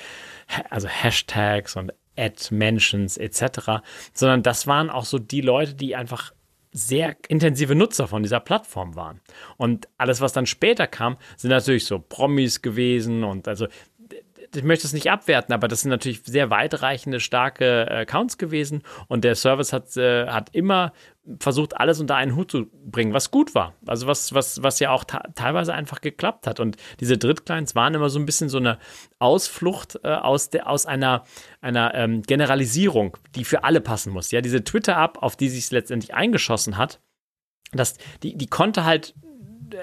also 0.71 0.89
Hashtags 0.89 1.77
und 1.77 1.93
Ad-Mentions 2.17 3.17
etc., 3.17 3.83
sondern 4.13 4.43
das 4.43 4.67
waren 4.67 4.91
auch 4.91 5.07
so 5.07 5.19
die 5.19 5.41
Leute, 5.41 5.75
die 5.75 5.97
einfach 5.97 6.33
sehr 6.73 7.17
intensive 7.29 7.75
Nutzer 7.75 8.09
von 8.09 8.23
dieser 8.23 8.41
Plattform 8.41 8.97
waren. 8.97 9.21
Und 9.59 9.89
alles, 9.99 10.21
was 10.21 10.33
dann 10.33 10.47
später 10.47 10.87
kam, 10.87 11.19
sind 11.37 11.51
natürlich 11.51 11.85
so 11.85 11.99
Promis 11.99 12.63
gewesen 12.63 13.25
und 13.25 13.47
also 13.47 13.67
ich 14.55 14.65
möchte 14.65 14.87
es 14.87 14.93
nicht 14.93 15.11
abwerten, 15.11 15.55
aber 15.55 15.69
das 15.69 15.83
sind 15.83 15.91
natürlich 15.91 16.23
sehr 16.25 16.51
weitreichende, 16.51 17.21
starke 17.21 17.87
äh, 17.89 18.01
Accounts 18.03 18.39
gewesen 18.39 18.83
und 19.09 19.25
der 19.25 19.35
Service 19.35 19.73
hat, 19.73 19.97
äh, 19.97 20.27
hat 20.27 20.55
immer 20.55 20.93
versucht, 21.39 21.77
alles 21.79 22.01
unter 22.01 22.17
einen 22.17 22.35
Hut 22.35 22.51
zu 22.51 22.67
bringen, 22.67 23.13
was 23.13 23.31
gut 23.31 23.55
war. 23.55 23.75
Also 23.87 24.07
was, 24.07 24.35
was, 24.35 24.63
was 24.63 24.81
ja 24.81 24.91
auch 24.91 25.05
teilweise 25.05 25.73
einfach 25.73 26.01
geklappt 26.01 26.47
hat. 26.47 26.59
Und 26.59 26.77
diese 26.99 27.17
Drittkleins 27.17 27.75
waren 27.75 27.95
immer 27.95 28.11
so 28.11 28.19
ein 28.19 28.27
bisschen 28.27 28.49
so 28.49 28.59
eine 28.59 28.79
Ausflucht 29.21 30.01
äh, 30.03 30.09
aus, 30.09 30.51
der, 30.51 30.69
aus 30.69 30.85
einer, 30.85 31.25
einer 31.61 31.95
ähm, 31.95 32.23
Generalisierung, 32.23 33.17
die 33.37 33.45
für 33.45 33.63
alle 33.63 33.81
passen 33.81 34.13
muss. 34.13 34.33
Ja, 34.33 34.41
diese 34.41 34.65
Twitter-App, 34.65 35.19
auf 35.23 35.37
die 35.37 35.49
sich 35.49 35.71
letztendlich 35.71 36.15
eingeschossen 36.15 36.77
hat, 36.77 37.01
das, 37.73 37.97
die, 38.23 38.37
die 38.37 38.49
konnte 38.49 38.85
halt 38.85 39.15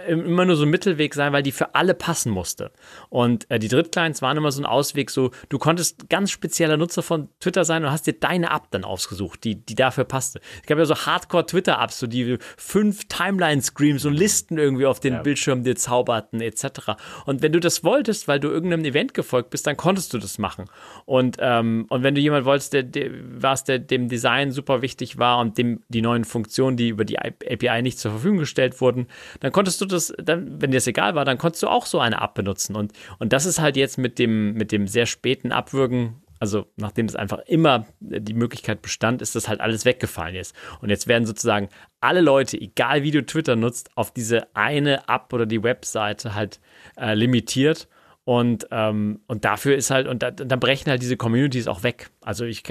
immer 0.07 0.45
nur 0.45 0.55
so 0.55 0.63
ein 0.63 0.69
Mittelweg 0.69 1.13
sein, 1.13 1.33
weil 1.33 1.43
die 1.43 1.51
für 1.51 1.75
alle 1.75 1.93
passen 1.93 2.31
musste. 2.31 2.71
Und 3.09 3.49
äh, 3.49 3.59
die 3.59 3.67
Drittkleins 3.67 4.21
waren 4.21 4.37
immer 4.37 4.51
so 4.51 4.61
ein 4.61 4.65
Ausweg, 4.65 5.09
so 5.09 5.31
du 5.49 5.57
konntest 5.57 6.09
ganz 6.09 6.31
spezieller 6.31 6.77
Nutzer 6.77 7.01
von 7.01 7.29
Twitter 7.39 7.65
sein 7.65 7.83
und 7.83 7.91
hast 7.91 8.07
dir 8.07 8.13
deine 8.13 8.51
App 8.51 8.71
dann 8.71 8.83
ausgesucht, 8.83 9.43
die, 9.43 9.55
die 9.55 9.75
dafür 9.75 10.03
passte. 10.03 10.39
Es 10.61 10.67
gab 10.67 10.77
ja 10.77 10.85
so 10.85 10.95
Hardcore-Twitter-Apps, 10.95 11.99
so 11.99 12.07
die 12.07 12.37
fünf 12.57 13.07
Timeline-Screams 13.07 14.05
und 14.05 14.13
Listen 14.13 14.57
irgendwie 14.57 14.85
auf 14.85 14.99
den 14.99 15.13
ja. 15.13 15.21
Bildschirm 15.21 15.63
dir 15.63 15.75
zauberten, 15.75 16.41
etc. 16.41 16.93
Und 17.25 17.41
wenn 17.41 17.51
du 17.51 17.59
das 17.59 17.83
wolltest, 17.83 18.27
weil 18.27 18.39
du 18.39 18.49
irgendeinem 18.49 18.85
Event 18.85 19.13
gefolgt 19.13 19.49
bist, 19.49 19.67
dann 19.67 19.77
konntest 19.77 20.13
du 20.13 20.17
das 20.17 20.37
machen. 20.37 20.65
Und, 21.05 21.37
ähm, 21.39 21.85
und 21.89 22.03
wenn 22.03 22.15
du 22.15 22.21
jemand 22.21 22.45
wolltest, 22.45 22.73
der, 22.73 22.83
der 22.83 23.09
was 23.11 23.63
der 23.63 23.79
dem 23.79 24.09
Design 24.09 24.51
super 24.51 24.81
wichtig 24.81 25.17
war 25.17 25.39
und 25.39 25.57
dem 25.57 25.83
die 25.89 26.01
neuen 26.01 26.25
Funktionen, 26.25 26.77
die 26.77 26.89
über 26.89 27.05
die 27.05 27.19
API 27.19 27.81
nicht 27.81 27.99
zur 27.99 28.11
Verfügung 28.11 28.39
gestellt 28.39 28.79
wurden, 28.81 29.07
dann 29.39 29.51
konntest 29.51 29.78
konntest 29.79 30.09
du 30.09 30.13
das, 30.15 30.25
dann, 30.25 30.61
wenn 30.61 30.71
dir 30.71 30.77
das 30.77 30.87
egal 30.87 31.15
war, 31.15 31.25
dann 31.25 31.37
konntest 31.37 31.63
du 31.63 31.67
auch 31.67 31.85
so 31.85 31.99
eine 31.99 32.21
App 32.21 32.33
benutzen. 32.33 32.75
Und, 32.75 32.93
und 33.19 33.33
das 33.33 33.45
ist 33.45 33.59
halt 33.59 33.77
jetzt 33.77 33.97
mit 33.97 34.19
dem, 34.19 34.53
mit 34.53 34.71
dem 34.71 34.87
sehr 34.87 35.05
späten 35.05 35.51
Abwürgen 35.51 36.21
also 36.41 36.67
nachdem 36.77 37.05
es 37.05 37.17
einfach 37.17 37.39
immer 37.39 37.85
die 37.99 38.33
Möglichkeit 38.33 38.81
bestand, 38.81 39.21
ist 39.21 39.35
das 39.35 39.49
halt 39.49 39.59
alles 39.59 39.83
weggefallen 39.83 40.35
jetzt. 40.35 40.55
Und 40.81 40.89
jetzt 40.89 41.07
werden 41.07 41.25
sozusagen 41.25 41.67
alle 41.99 42.21
Leute, 42.21 42.59
egal 42.59 43.03
wie 43.03 43.11
du 43.11 43.25
Twitter 43.25 43.57
nutzt, 43.57 43.89
auf 43.95 44.11
diese 44.13 44.55
eine 44.55 45.03
App 45.09 45.33
oder 45.33 45.45
die 45.45 45.63
Webseite 45.63 46.35
halt 46.35 46.61
äh, 46.97 47.13
limitiert. 47.13 47.89
Und, 48.23 48.67
ähm, 48.71 49.19
und 49.27 49.43
dafür 49.43 49.75
ist 49.75 49.91
halt, 49.91 50.07
und 50.07 50.23
da, 50.23 50.31
dann 50.31 50.61
brechen 50.61 50.89
halt 50.89 51.01
diese 51.01 51.17
Communities 51.17 51.67
auch 51.67 51.83
weg. 51.83 52.09
Also 52.21 52.45
ich 52.45 52.63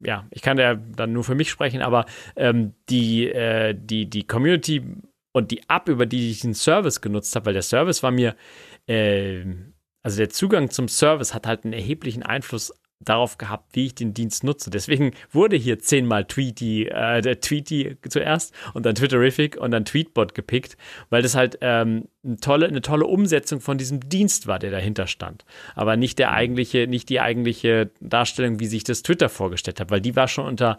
ja, 0.00 0.26
ich 0.30 0.42
kann 0.42 0.58
ja 0.58 0.74
dann 0.74 1.12
nur 1.12 1.24
für 1.24 1.34
mich 1.34 1.50
sprechen, 1.50 1.82
aber 1.82 2.06
ähm, 2.36 2.74
die, 2.88 3.28
äh, 3.28 3.74
die, 3.74 4.08
die 4.08 4.26
Community 4.26 4.82
und 5.36 5.50
die 5.50 5.60
App, 5.68 5.90
über 5.90 6.06
die 6.06 6.30
ich 6.30 6.40
den 6.40 6.54
Service 6.54 7.02
genutzt 7.02 7.36
habe, 7.36 7.46
weil 7.46 7.52
der 7.52 7.60
Service 7.60 8.02
war 8.02 8.10
mir, 8.10 8.34
äh, 8.86 9.44
also 10.02 10.16
der 10.16 10.30
Zugang 10.30 10.70
zum 10.70 10.88
Service 10.88 11.34
hat 11.34 11.46
halt 11.46 11.64
einen 11.64 11.74
erheblichen 11.74 12.22
Einfluss 12.22 12.72
darauf 13.00 13.36
gehabt, 13.36 13.76
wie 13.76 13.84
ich 13.84 13.94
den 13.94 14.14
Dienst 14.14 14.44
nutze. 14.44 14.70
Deswegen 14.70 15.12
wurde 15.30 15.56
hier 15.56 15.78
zehnmal 15.78 16.24
Tweety, 16.24 16.86
äh, 16.86 17.20
der 17.20 17.42
Tweety 17.42 17.98
zuerst 18.08 18.54
und 18.72 18.86
dann 18.86 18.94
Twitterific 18.94 19.58
und 19.58 19.72
dann 19.72 19.84
Tweetbot 19.84 20.34
gepickt, 20.34 20.78
weil 21.10 21.20
das 21.20 21.34
halt 21.34 21.58
ähm, 21.60 22.08
eine, 22.24 22.38
tolle, 22.38 22.68
eine 22.68 22.80
tolle 22.80 23.04
Umsetzung 23.04 23.60
von 23.60 23.76
diesem 23.76 24.00
Dienst 24.08 24.46
war, 24.46 24.58
der 24.58 24.70
dahinter 24.70 25.06
stand. 25.06 25.44
Aber 25.74 25.98
nicht 25.98 26.18
der 26.18 26.32
eigentliche, 26.32 26.86
nicht 26.86 27.10
die 27.10 27.20
eigentliche 27.20 27.90
Darstellung, 28.00 28.58
wie 28.58 28.66
sich 28.68 28.84
das 28.84 29.02
Twitter 29.02 29.28
vorgestellt 29.28 29.80
hat, 29.80 29.90
weil 29.90 30.00
die 30.00 30.16
war 30.16 30.28
schon 30.28 30.46
unter 30.46 30.78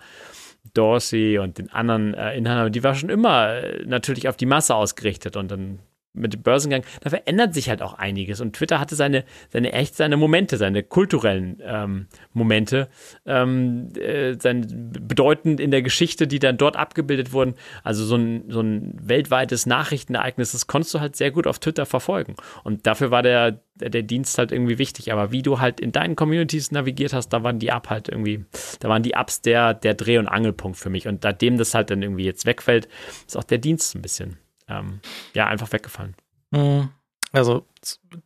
Dorsey 0.73 1.39
und 1.39 1.57
den 1.57 1.71
anderen 1.71 2.13
äh, 2.13 2.37
Inhabern, 2.37 2.71
die 2.71 2.83
war 2.83 2.95
schon 2.95 3.09
immer 3.09 3.55
äh, 3.55 3.83
natürlich 3.85 4.27
auf 4.27 4.37
die 4.37 4.45
Masse 4.45 4.75
ausgerichtet 4.75 5.35
und 5.35 5.49
dann 5.49 5.79
mit 6.17 6.33
dem 6.33 6.41
Börsengang, 6.41 6.83
da 7.01 7.09
verändert 7.09 7.53
sich 7.53 7.69
halt 7.69 7.81
auch 7.81 7.93
einiges. 7.93 8.41
Und 8.41 8.55
Twitter 8.55 8.79
hatte 8.79 8.95
seine, 8.95 9.23
seine 9.49 9.73
echt 9.73 9.95
seine 9.95 10.17
Momente, 10.17 10.57
seine 10.57 10.83
kulturellen 10.83 11.61
ähm, 11.63 12.07
Momente, 12.33 12.89
ähm, 13.25 13.89
äh, 13.95 14.35
sein, 14.39 14.91
bedeutend 14.99 15.59
in 15.59 15.71
der 15.71 15.81
Geschichte, 15.81 16.27
die 16.27 16.39
dann 16.39 16.57
dort 16.57 16.75
abgebildet 16.75 17.31
wurden. 17.33 17.55
Also 17.83 18.05
so 18.05 18.15
ein, 18.15 18.45
so 18.49 18.61
ein 18.61 18.93
weltweites 19.01 19.65
Nachrichtenereignis, 19.65 20.51
das 20.51 20.67
konntest 20.67 20.93
du 20.93 20.99
halt 20.99 21.15
sehr 21.15 21.31
gut 21.31 21.47
auf 21.47 21.59
Twitter 21.59 21.85
verfolgen. 21.85 22.35
Und 22.63 22.87
dafür 22.87 23.11
war 23.11 23.23
der, 23.23 23.59
der, 23.75 24.03
Dienst 24.03 24.37
halt 24.37 24.51
irgendwie 24.51 24.77
wichtig. 24.77 25.11
Aber 25.11 25.31
wie 25.31 25.41
du 25.41 25.59
halt 25.59 25.79
in 25.79 25.91
deinen 25.91 26.15
Communities 26.15 26.71
navigiert 26.71 27.13
hast, 27.13 27.29
da 27.29 27.43
waren 27.43 27.59
die 27.59 27.71
Up 27.71 27.89
halt 27.89 28.09
irgendwie, 28.09 28.45
da 28.79 28.89
waren 28.89 29.03
die 29.03 29.13
Ups 29.15 29.41
der, 29.41 29.73
der 29.73 29.93
Dreh- 29.93 30.17
und 30.17 30.27
Angelpunkt 30.27 30.77
für 30.77 30.89
mich. 30.89 31.07
Und 31.07 31.23
seitdem 31.23 31.57
das 31.57 31.73
halt 31.73 31.89
dann 31.89 32.01
irgendwie 32.01 32.25
jetzt 32.25 32.45
wegfällt, 32.45 32.87
ist 33.25 33.37
auch 33.37 33.43
der 33.43 33.57
Dienst 33.57 33.95
ein 33.95 34.01
bisschen 34.01 34.37
ähm, 34.67 34.99
ja, 35.33 35.47
einfach 35.47 35.71
weggefallen. 35.71 36.15
Hm, 36.53 36.89
also 37.33 37.65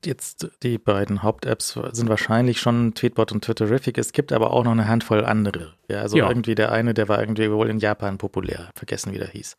jetzt 0.06 0.50
die 0.64 0.78
beiden 0.78 1.24
Haupt-Apps 1.24 1.80
sind 1.92 2.08
wahrscheinlich 2.08 2.60
schon 2.60 2.94
Tweetbot 2.94 3.32
und 3.32 3.44
Twitterific. 3.44 3.98
Es 3.98 4.14
gibt 4.14 4.32
aber 4.32 4.52
auch 4.52 4.64
noch 4.64 4.72
eine 4.72 4.88
Handvoll 4.88 5.26
andere. 5.26 5.74
Ja, 5.88 6.02
also 6.02 6.18
ja. 6.18 6.30
irgendwie 6.30 6.56
der 6.56 6.72
eine, 6.72 6.94
der 6.94 7.10
war 7.10 7.20
irgendwie 7.20 7.52
wohl 7.52 7.70
in 7.70 7.80
Japan 7.80 8.18
populär. 8.18 8.70
Vergessen, 8.76 9.12
wie 9.12 9.18
der 9.18 9.28
hieß. 9.28 9.58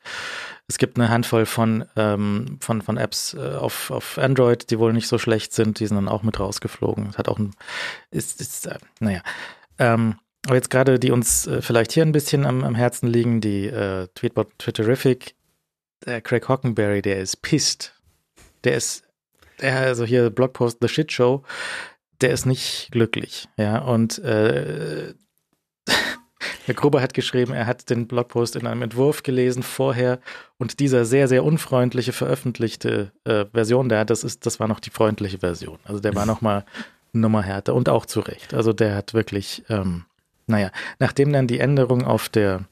Es 0.68 0.78
gibt 0.78 0.96
eine 0.96 1.08
Handvoll 1.08 1.44
von, 1.44 1.84
ähm, 1.96 2.58
von, 2.60 2.82
von 2.82 2.96
Apps 2.96 3.34
äh, 3.34 3.56
auf, 3.56 3.90
auf 3.90 4.16
Android, 4.16 4.70
die 4.70 4.78
wohl 4.78 4.92
nicht 4.92 5.08
so 5.08 5.18
schlecht 5.18 5.52
sind. 5.52 5.80
Die 5.80 5.86
sind 5.86 5.96
dann 5.96 6.08
auch 6.08 6.22
mit 6.22 6.38
rausgeflogen. 6.38 7.08
Es 7.10 7.18
hat 7.18 7.28
auch 7.28 7.38
ein, 7.38 7.50
ist, 8.10 8.40
ist 8.40 8.66
äh, 8.66 8.78
naja. 9.00 9.22
Ähm, 9.78 10.16
aber 10.46 10.56
jetzt 10.56 10.70
gerade, 10.70 10.98
die 10.98 11.10
uns 11.10 11.46
äh, 11.46 11.62
vielleicht 11.62 11.92
hier 11.92 12.04
ein 12.04 12.12
bisschen 12.12 12.46
am, 12.46 12.64
am 12.64 12.74
Herzen 12.74 13.06
liegen, 13.08 13.40
die 13.40 13.66
äh, 13.66 14.08
Tweetbot 14.14 14.58
Twitterific 14.58 15.34
der 16.06 16.20
Craig 16.20 16.48
Hockenberry, 16.48 17.02
der 17.02 17.20
ist 17.20 17.42
pisst. 17.42 17.94
Der 18.64 18.76
ist, 18.76 19.04
der, 19.60 19.76
also 19.78 20.04
hier 20.04 20.30
Blogpost 20.30 20.78
The 20.80 20.88
Shit 20.88 21.12
Show, 21.12 21.42
der 22.20 22.30
ist 22.30 22.46
nicht 22.46 22.88
glücklich. 22.90 23.48
Ja, 23.56 23.78
und 23.78 24.18
äh, 24.20 25.14
der 26.66 26.74
Gruber 26.74 27.00
hat 27.02 27.14
geschrieben, 27.14 27.52
er 27.52 27.66
hat 27.66 27.90
den 27.90 28.06
Blogpost 28.06 28.56
in 28.56 28.66
einem 28.66 28.82
Entwurf 28.82 29.22
gelesen 29.22 29.62
vorher 29.62 30.20
und 30.58 30.80
dieser 30.80 31.04
sehr, 31.04 31.28
sehr 31.28 31.44
unfreundliche 31.44 32.12
veröffentlichte 32.12 33.12
äh, 33.24 33.46
Version, 33.52 33.88
der 33.88 34.04
das 34.04 34.24
ist, 34.24 34.46
das 34.46 34.60
war 34.60 34.68
noch 34.68 34.80
die 34.80 34.90
freundliche 34.90 35.38
Version. 35.38 35.78
Also 35.84 36.00
der 36.00 36.14
war 36.14 36.26
nochmal 36.26 36.64
Nummer 37.12 37.42
härter 37.42 37.74
und 37.74 37.88
auch 37.88 38.06
zu 38.06 38.20
Recht. 38.20 38.54
Also 38.54 38.72
der 38.72 38.94
hat 38.94 39.12
wirklich, 39.12 39.64
ähm, 39.68 40.04
naja, 40.46 40.70
nachdem 40.98 41.32
dann 41.32 41.46
die 41.46 41.60
Änderung 41.60 42.04
auf 42.04 42.28
der 42.28 42.64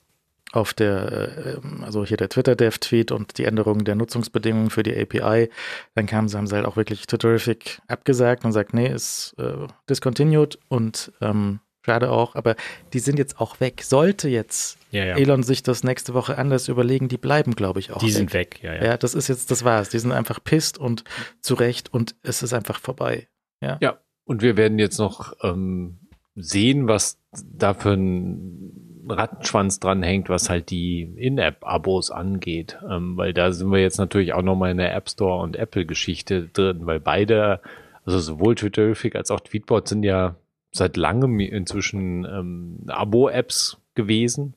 auf 0.53 0.75
der, 0.75 1.61
äh, 1.63 1.85
also 1.85 2.05
hier 2.05 2.17
der 2.17 2.29
Twitter-Dev-Tweet 2.29 3.13
und 3.13 3.39
die 3.39 3.45
Änderung 3.45 3.85
der 3.85 3.95
Nutzungsbedingungen 3.95 4.71
für 4.71 4.83
die 4.83 4.97
API, 4.97 5.49
dann 5.95 6.07
kamen 6.07 6.29
sie, 6.29 6.37
haben 6.37 6.47
sie 6.47 6.57
halt 6.57 6.67
auch 6.67 6.77
wirklich 6.77 7.07
Twitterific 7.07 7.81
abgesagt 7.87 8.45
und 8.45 8.53
sagt, 8.53 8.75
nee, 8.75 8.89
ist 8.89 9.35
äh, 9.39 9.67
discontinued 9.89 10.59
und 10.69 11.13
ähm, 11.21 11.61
schade 11.85 12.11
auch, 12.11 12.35
aber 12.35 12.57
die 12.93 12.99
sind 12.99 13.19
jetzt 13.19 13.41
auch 13.41 13.61
weg. 13.61 13.83
Sollte 13.83 14.29
jetzt 14.29 14.79
ja, 14.91 15.05
ja. 15.05 15.17
Elon 15.17 15.43
sich 15.43 15.63
das 15.63 15.85
nächste 15.85 16.15
Woche 16.15 16.37
anders 16.37 16.69
überlegen, 16.69 17.09
die 17.09 17.19
bleiben, 17.19 17.55
glaube 17.55 17.81
ich, 17.81 17.93
auch. 17.93 17.99
Die 17.99 18.07
weg. 18.07 18.13
sind 18.13 18.33
weg, 18.33 18.59
ja, 18.63 18.75
ja. 18.75 18.85
Ja, 18.85 18.97
das 18.97 19.15
ist 19.15 19.29
jetzt, 19.29 19.51
das 19.51 19.65
war's. 19.65 19.89
Die 19.89 19.99
sind 19.99 20.13
einfach 20.13 20.43
pisst 20.43 20.79
und 20.79 21.05
zurecht 21.41 21.93
und 21.93 22.17
es 22.23 22.43
ist 22.43 22.53
einfach 22.53 22.81
vorbei. 22.81 23.29
Ja. 23.63 23.79
Ja, 23.81 24.01
und 24.25 24.43
wir 24.43 24.57
werden 24.57 24.79
jetzt 24.79 24.99
noch 24.99 25.33
ähm, 25.43 26.01
sehen, 26.35 26.89
was 26.89 27.19
da 27.33 27.75
für 27.75 27.93
ein 27.93 28.90
Rattenschwanz 29.09 29.81
dran 29.81 30.03
hängt, 30.03 30.29
was 30.29 30.51
halt 30.51 30.71
die 30.71 31.03
In-App-Abos 31.03 32.11
angeht. 32.11 32.79
Ähm, 32.89 33.17
weil 33.17 33.33
da 33.33 33.53
sind 33.53 33.71
wir 33.71 33.81
jetzt 33.81 33.99
natürlich 33.99 34.33
auch 34.33 34.43
nochmal 34.43 34.71
in 34.71 34.79
der 34.79 34.95
App 34.95 35.09
Store 35.09 35.43
und 35.43 35.57
Apple-Geschichte 35.57 36.49
drin, 36.53 36.87
weil 36.87 37.01
beide, 37.01 37.61
also 38.05 38.19
sowohl 38.19 38.55
Twitterific 38.55 39.17
als 39.17 39.31
auch 39.31 39.41
Tweetbot 39.41 39.89
sind 39.89 40.03
ja 40.03 40.37
seit 40.73 40.97
langem 40.97 41.41
inzwischen 41.41 42.25
ähm, 42.25 42.79
Abo-Apps 42.89 43.79
gewesen. 43.95 44.55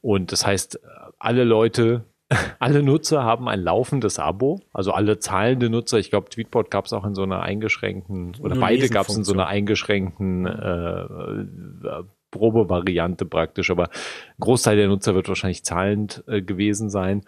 Und 0.00 0.32
das 0.32 0.46
heißt, 0.46 0.80
alle 1.18 1.44
Leute, 1.44 2.04
alle 2.58 2.82
Nutzer 2.82 3.24
haben 3.24 3.48
ein 3.48 3.60
laufendes 3.60 4.18
Abo, 4.18 4.60
also 4.72 4.92
alle 4.92 5.18
zahlende 5.18 5.68
Nutzer. 5.68 5.98
Ich 5.98 6.10
glaube, 6.10 6.30
Tweetbot 6.30 6.70
gab 6.70 6.86
es 6.86 6.92
auch 6.92 7.04
in 7.04 7.14
so 7.14 7.22
einer 7.22 7.42
eingeschränkten, 7.42 8.36
oder 8.40 8.54
Nur 8.54 8.62
beide 8.62 8.88
gab 8.88 9.08
es 9.08 9.16
in 9.16 9.24
so 9.24 9.32
einer 9.32 9.46
eingeschränkten 9.46 10.46
äh, 10.46 12.02
Probevariante 12.30 13.24
praktisch, 13.24 13.70
aber 13.70 13.90
Großteil 14.38 14.76
der 14.76 14.88
Nutzer 14.88 15.14
wird 15.14 15.28
wahrscheinlich 15.28 15.64
zahlend 15.64 16.24
äh, 16.26 16.42
gewesen 16.42 16.90
sein. 16.90 17.22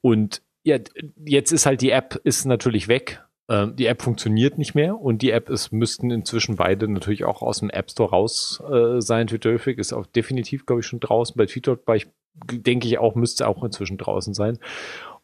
Und 0.00 0.42
ja, 0.64 0.78
jetzt 1.24 1.52
ist 1.52 1.66
halt 1.66 1.80
die 1.80 1.90
App 1.90 2.20
ist 2.24 2.44
natürlich 2.44 2.88
weg. 2.88 3.22
Ähm, 3.48 3.76
die 3.76 3.86
App 3.86 4.02
funktioniert 4.02 4.58
nicht 4.58 4.74
mehr 4.74 5.00
und 5.00 5.22
die 5.22 5.30
App 5.30 5.48
ist, 5.48 5.72
müssten 5.72 6.10
inzwischen 6.10 6.56
beide 6.56 6.88
natürlich 6.88 7.24
auch 7.24 7.42
aus 7.42 7.60
dem 7.60 7.70
App 7.70 7.90
Store 7.90 8.10
raus 8.10 8.62
äh, 8.70 9.00
sein. 9.00 9.26
Twitterific 9.26 9.78
ist 9.78 9.92
auch 9.92 10.06
definitiv, 10.06 10.66
glaube 10.66 10.80
ich, 10.80 10.86
schon 10.86 11.00
draußen. 11.00 11.34
Bei 11.36 11.96
ich, 11.96 12.06
denke 12.52 12.86
ich 12.86 12.98
auch, 12.98 13.14
müsste 13.14 13.48
auch 13.48 13.64
inzwischen 13.64 13.96
draußen 13.96 14.34
sein. 14.34 14.58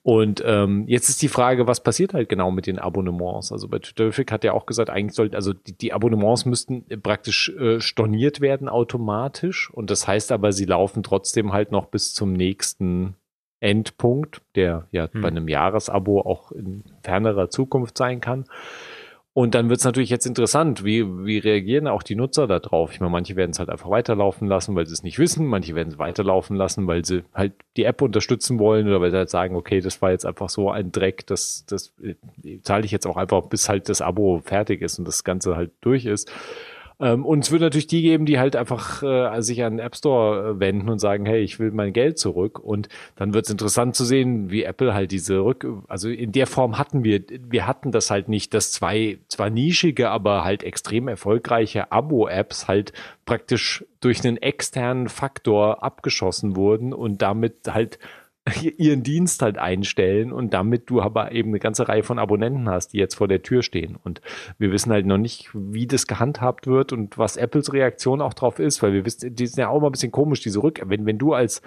Und 0.04 0.42
ähm, 0.44 0.84
jetzt 0.86 1.08
ist 1.08 1.22
die 1.22 1.28
Frage, 1.28 1.66
was 1.66 1.82
passiert 1.82 2.12
halt 2.12 2.28
genau 2.28 2.50
mit 2.50 2.66
den 2.66 2.78
Abonnements? 2.78 3.50
Also 3.50 3.68
bei 3.68 3.78
Twitterific 3.78 4.30
hat 4.30 4.44
ja 4.44 4.52
auch 4.52 4.66
gesagt, 4.66 4.90
eigentlich 4.90 5.14
sollten, 5.14 5.34
also 5.34 5.54
die, 5.54 5.72
die 5.72 5.94
Abonnements 5.94 6.44
müssten 6.44 6.84
praktisch 7.02 7.48
äh, 7.48 7.80
storniert 7.80 8.42
werden 8.42 8.68
automatisch. 8.68 9.70
Und 9.72 9.90
das 9.90 10.06
heißt 10.06 10.30
aber, 10.30 10.52
sie 10.52 10.66
laufen 10.66 11.02
trotzdem 11.02 11.54
halt 11.54 11.72
noch 11.72 11.86
bis 11.86 12.12
zum 12.12 12.34
nächsten 12.34 13.14
Endpunkt, 13.60 14.42
der 14.56 14.88
ja 14.90 15.08
hm. 15.10 15.22
bei 15.22 15.28
einem 15.28 15.48
Jahresabo 15.48 16.20
auch 16.20 16.52
in 16.52 16.84
fernerer 17.02 17.48
Zukunft 17.48 17.96
sein 17.96 18.20
kann. 18.20 18.44
Und 19.36 19.56
dann 19.56 19.68
wird 19.68 19.80
es 19.80 19.84
natürlich 19.84 20.10
jetzt 20.10 20.26
interessant, 20.26 20.84
wie, 20.84 21.04
wie 21.26 21.38
reagieren 21.38 21.88
auch 21.88 22.04
die 22.04 22.14
Nutzer 22.14 22.46
da 22.46 22.60
drauf? 22.60 22.92
Ich 22.92 23.00
meine, 23.00 23.10
manche 23.10 23.34
werden 23.34 23.50
es 23.50 23.58
halt 23.58 23.68
einfach 23.68 23.90
weiterlaufen 23.90 24.46
lassen, 24.46 24.76
weil 24.76 24.86
sie 24.86 24.92
es 24.92 25.02
nicht 25.02 25.18
wissen, 25.18 25.46
manche 25.46 25.74
werden 25.74 25.88
es 25.88 25.98
weiterlaufen 25.98 26.56
lassen, 26.56 26.86
weil 26.86 27.04
sie 27.04 27.24
halt 27.34 27.52
die 27.76 27.82
App 27.82 28.00
unterstützen 28.00 28.60
wollen 28.60 28.86
oder 28.86 29.00
weil 29.00 29.10
sie 29.10 29.16
halt 29.16 29.30
sagen, 29.30 29.56
okay, 29.56 29.80
das 29.80 30.00
war 30.00 30.12
jetzt 30.12 30.24
einfach 30.24 30.48
so 30.48 30.70
ein 30.70 30.92
Dreck, 30.92 31.26
das, 31.26 31.64
das 31.66 31.92
äh, 32.00 32.14
zahle 32.62 32.84
ich 32.84 32.92
jetzt 32.92 33.08
auch 33.08 33.16
einfach, 33.16 33.42
bis 33.46 33.68
halt 33.68 33.88
das 33.88 34.00
Abo 34.00 34.40
fertig 34.44 34.82
ist 34.82 35.00
und 35.00 35.08
das 35.08 35.24
Ganze 35.24 35.56
halt 35.56 35.72
durch 35.80 36.04
ist. 36.04 36.30
Ähm, 37.00 37.24
und 37.24 37.44
es 37.44 37.50
wird 37.50 37.60
natürlich 37.60 37.86
die 37.86 38.02
geben, 38.02 38.24
die 38.24 38.38
halt 38.38 38.54
einfach 38.56 39.02
äh, 39.02 39.40
sich 39.40 39.64
an 39.64 39.78
den 39.78 39.86
App 39.86 39.96
Store 39.96 40.50
äh, 40.50 40.60
wenden 40.60 40.88
und 40.88 40.98
sagen, 40.98 41.26
hey, 41.26 41.40
ich 41.40 41.58
will 41.58 41.70
mein 41.72 41.92
Geld 41.92 42.18
zurück. 42.18 42.58
Und 42.58 42.88
dann 43.16 43.34
wird 43.34 43.46
es 43.46 43.50
interessant 43.50 43.96
zu 43.96 44.04
sehen, 44.04 44.50
wie 44.50 44.62
Apple 44.62 44.94
halt 44.94 45.10
diese 45.10 45.40
Rück, 45.40 45.66
also 45.88 46.08
in 46.08 46.32
der 46.32 46.46
Form 46.46 46.78
hatten 46.78 47.04
wir, 47.04 47.22
wir 47.48 47.66
hatten 47.66 47.90
das 47.90 48.10
halt 48.10 48.28
nicht, 48.28 48.54
dass 48.54 48.72
zwei 48.72 49.18
zwar 49.28 49.50
nischige, 49.50 50.10
aber 50.10 50.44
halt 50.44 50.62
extrem 50.62 51.08
erfolgreiche 51.08 51.90
Abo-Apps 51.90 52.68
halt 52.68 52.92
praktisch 53.24 53.84
durch 54.00 54.24
einen 54.24 54.36
externen 54.36 55.08
Faktor 55.08 55.82
abgeschossen 55.82 56.56
wurden 56.56 56.92
und 56.92 57.22
damit 57.22 57.68
halt 57.68 57.98
ihren 58.76 59.02
Dienst 59.02 59.40
halt 59.42 59.58
einstellen 59.58 60.32
und 60.32 60.52
damit 60.52 60.90
du 60.90 61.00
aber 61.00 61.32
eben 61.32 61.50
eine 61.50 61.58
ganze 61.58 61.88
Reihe 61.88 62.02
von 62.02 62.18
Abonnenten 62.18 62.68
hast, 62.68 62.92
die 62.92 62.98
jetzt 62.98 63.14
vor 63.14 63.28
der 63.28 63.42
Tür 63.42 63.62
stehen. 63.62 63.96
Und 63.96 64.20
wir 64.58 64.70
wissen 64.70 64.92
halt 64.92 65.06
noch 65.06 65.18
nicht, 65.18 65.50
wie 65.54 65.86
das 65.86 66.06
gehandhabt 66.06 66.66
wird 66.66 66.92
und 66.92 67.16
was 67.16 67.36
Apples 67.36 67.72
Reaktion 67.72 68.20
auch 68.20 68.34
drauf 68.34 68.58
ist, 68.58 68.82
weil 68.82 68.92
wir 68.92 69.06
wissen, 69.06 69.34
die 69.34 69.46
sind 69.46 69.58
ja 69.58 69.68
auch 69.68 69.80
mal 69.80 69.88
ein 69.88 69.92
bisschen 69.92 70.12
komisch, 70.12 70.40
diese 70.40 70.62
Rück, 70.62 70.82
wenn, 70.84 71.06
wenn 71.06 71.18
du 71.18 71.32
als 71.32 71.62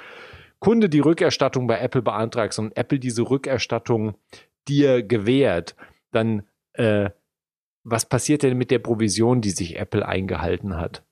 Kunde 0.60 0.90
die 0.90 1.00
Rückerstattung 1.00 1.68
bei 1.68 1.80
Apple 1.80 2.02
beantragst 2.02 2.60
und 2.60 2.76
Apple 2.78 3.00
diese 3.00 3.30
Rückerstattung 3.30 4.16
dir 4.68 5.02
gewährt, 5.04 5.76
dann 6.12 6.44
äh, 6.74 7.10
was 7.84 8.06
passiert 8.06 8.44
denn 8.44 8.58
mit 8.58 8.70
der 8.70 8.80
Provision, 8.80 9.42
die 9.42 9.52
sich 9.52 9.78
Apple 9.78 10.06
eingehalten 10.06 10.76
hat? 10.76 11.04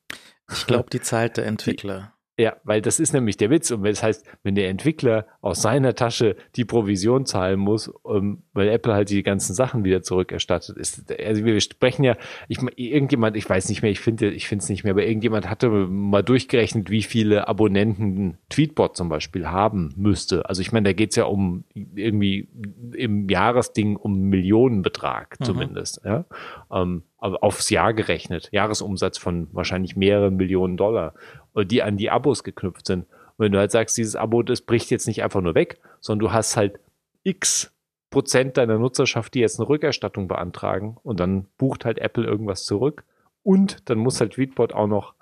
Ich 0.52 0.68
glaube, 0.68 0.90
die 0.90 1.02
zahlt 1.02 1.38
der 1.38 1.46
Entwickler. 1.46 2.15
Ja, 2.38 2.58
weil 2.66 2.82
das 2.82 3.00
ist 3.00 3.14
nämlich 3.14 3.38
der 3.38 3.50
Witz. 3.50 3.72
Und 3.72 3.86
das 3.86 4.04
heißt, 4.04 4.26
wenn 4.44 4.56
der 4.56 4.70
Entwickler 4.70 5.26
aus 5.42 5.62
seiner 5.62 5.96
Tasche 5.96 6.36
die 6.58 6.66
Provision 6.66 7.26
zahlen 7.26 7.60
muss, 7.60 7.88
um, 7.88 8.16
ähm, 8.16 8.38
weil 8.52 8.68
Apple 8.68 8.94
halt 8.94 9.10
die 9.10 9.24
ganzen 9.24 9.54
Sachen 9.54 9.86
wieder 9.86 10.02
zurückerstattet, 10.02 10.76
ist, 10.76 11.14
also 11.18 11.46
wir 11.46 11.60
sprechen 11.62 12.04
ja, 12.04 12.18
ich, 12.50 12.60
irgendjemand, 12.76 13.38
ich 13.38 13.50
weiß 13.50 13.70
nicht 13.70 13.82
mehr, 13.82 13.92
ich 13.92 14.02
finde, 14.02 14.32
ich 14.32 14.50
finde 14.50 14.64
es 14.64 14.70
nicht 14.70 14.84
mehr, 14.84 14.92
aber 14.92 15.06
irgendjemand 15.06 15.50
hatte 15.50 15.70
mal 15.70 16.24
durchgerechnet, 16.24 16.90
wie 16.90 17.04
viele 17.04 17.48
Abonnenten 17.48 18.38
Tweetbot 18.50 18.98
zum 18.98 19.08
Beispiel 19.08 19.48
haben 19.48 19.94
müsste. 19.96 20.50
Also 20.50 20.62
ich 20.62 20.74
meine, 20.74 20.90
da 20.90 20.94
geht's 20.94 21.16
ja 21.16 21.26
um 21.26 21.64
irgendwie 21.74 22.50
im 22.96 23.30
Jahresding 23.30 23.96
um 23.96 24.24
Millionenbetrag 24.24 25.40
mhm. 25.40 25.46
zumindest, 25.46 26.02
ja. 26.04 26.26
Um, 26.68 26.82
ähm, 26.82 27.04
aufs 27.18 27.72
Jahr 27.72 27.94
gerechnet, 27.94 28.50
Jahresumsatz 28.52 29.18
von 29.18 29.48
wahrscheinlich 29.52 29.96
mehreren 29.96 30.36
Millionen 30.36 30.78
Dollar 30.78 31.16
die 31.64 31.84
an 31.84 31.98
die 31.98 32.10
Abos 32.10 32.44
geknüpft 32.44 32.88
sind. 32.88 33.06
Und 33.38 33.46
wenn 33.46 33.52
du 33.52 33.60
halt 33.60 33.72
sagst, 33.72 33.98
dieses 33.98 34.16
Abo, 34.16 34.44
das 34.44 34.62
bricht 34.62 34.92
jetzt 34.92 35.08
nicht 35.08 35.24
einfach 35.24 35.42
nur 35.42 35.56
weg, 35.56 35.80
sondern 36.00 36.28
du 36.28 36.34
hast 36.34 36.58
halt 36.58 36.80
x 37.24 37.72
Prozent 38.12 38.56
deiner 38.56 38.78
Nutzerschaft, 38.78 39.34
die 39.34 39.40
jetzt 39.40 39.60
eine 39.60 39.68
Rückerstattung 39.68 40.28
beantragen 40.30 40.96
und 41.04 41.20
dann 41.20 41.48
bucht 41.58 41.84
halt 41.84 41.98
Apple 41.98 42.24
irgendwas 42.26 42.64
zurück 42.64 43.04
und 43.44 43.90
dann 43.90 43.98
muss 43.98 44.22
halt 44.22 44.34
Tweetbot 44.34 44.74
auch 44.74 44.88
noch 44.88 45.16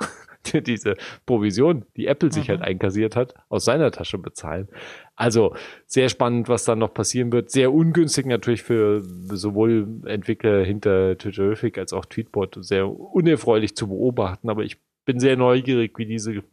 diese 0.53 0.95
Provision, 1.26 1.86
die 1.98 2.08
Apple 2.08 2.32
sich 2.32 2.50
halt 2.50 2.60
mhm. 2.60 2.64
halt 2.64 2.76
einkassiert 2.76 3.16
hat, 3.16 3.34
aus 3.50 3.66
seiner 3.66 3.92
Tasche 3.92 4.18
bezahlen. 4.18 4.68
Also 5.16 5.56
sehr 5.86 6.10
spannend, 6.10 6.50
was 6.50 6.66
dann 6.66 6.80
noch 6.80 6.94
passieren 6.94 7.32
wird. 7.32 7.52
Sehr 7.52 7.74
ungünstig 7.74 8.26
natürlich 8.26 8.64
für 8.64 9.02
sowohl 9.02 9.88
Entwickler 10.06 10.64
hinter 10.64 11.18
Twitterific 11.18 11.78
als 11.78 11.94
auch 11.94 12.06
Tweetbot. 12.06 12.58
Sehr 12.62 12.88
unerfreulich 12.88 13.76
zu 13.76 13.88
beobachten, 13.88 14.50
aber 14.50 14.64
ich 14.64 14.78
bin 15.06 15.20
sehr 15.20 15.38
neugierig, 15.38 15.98
wie 15.98 16.06
diese 16.06 16.44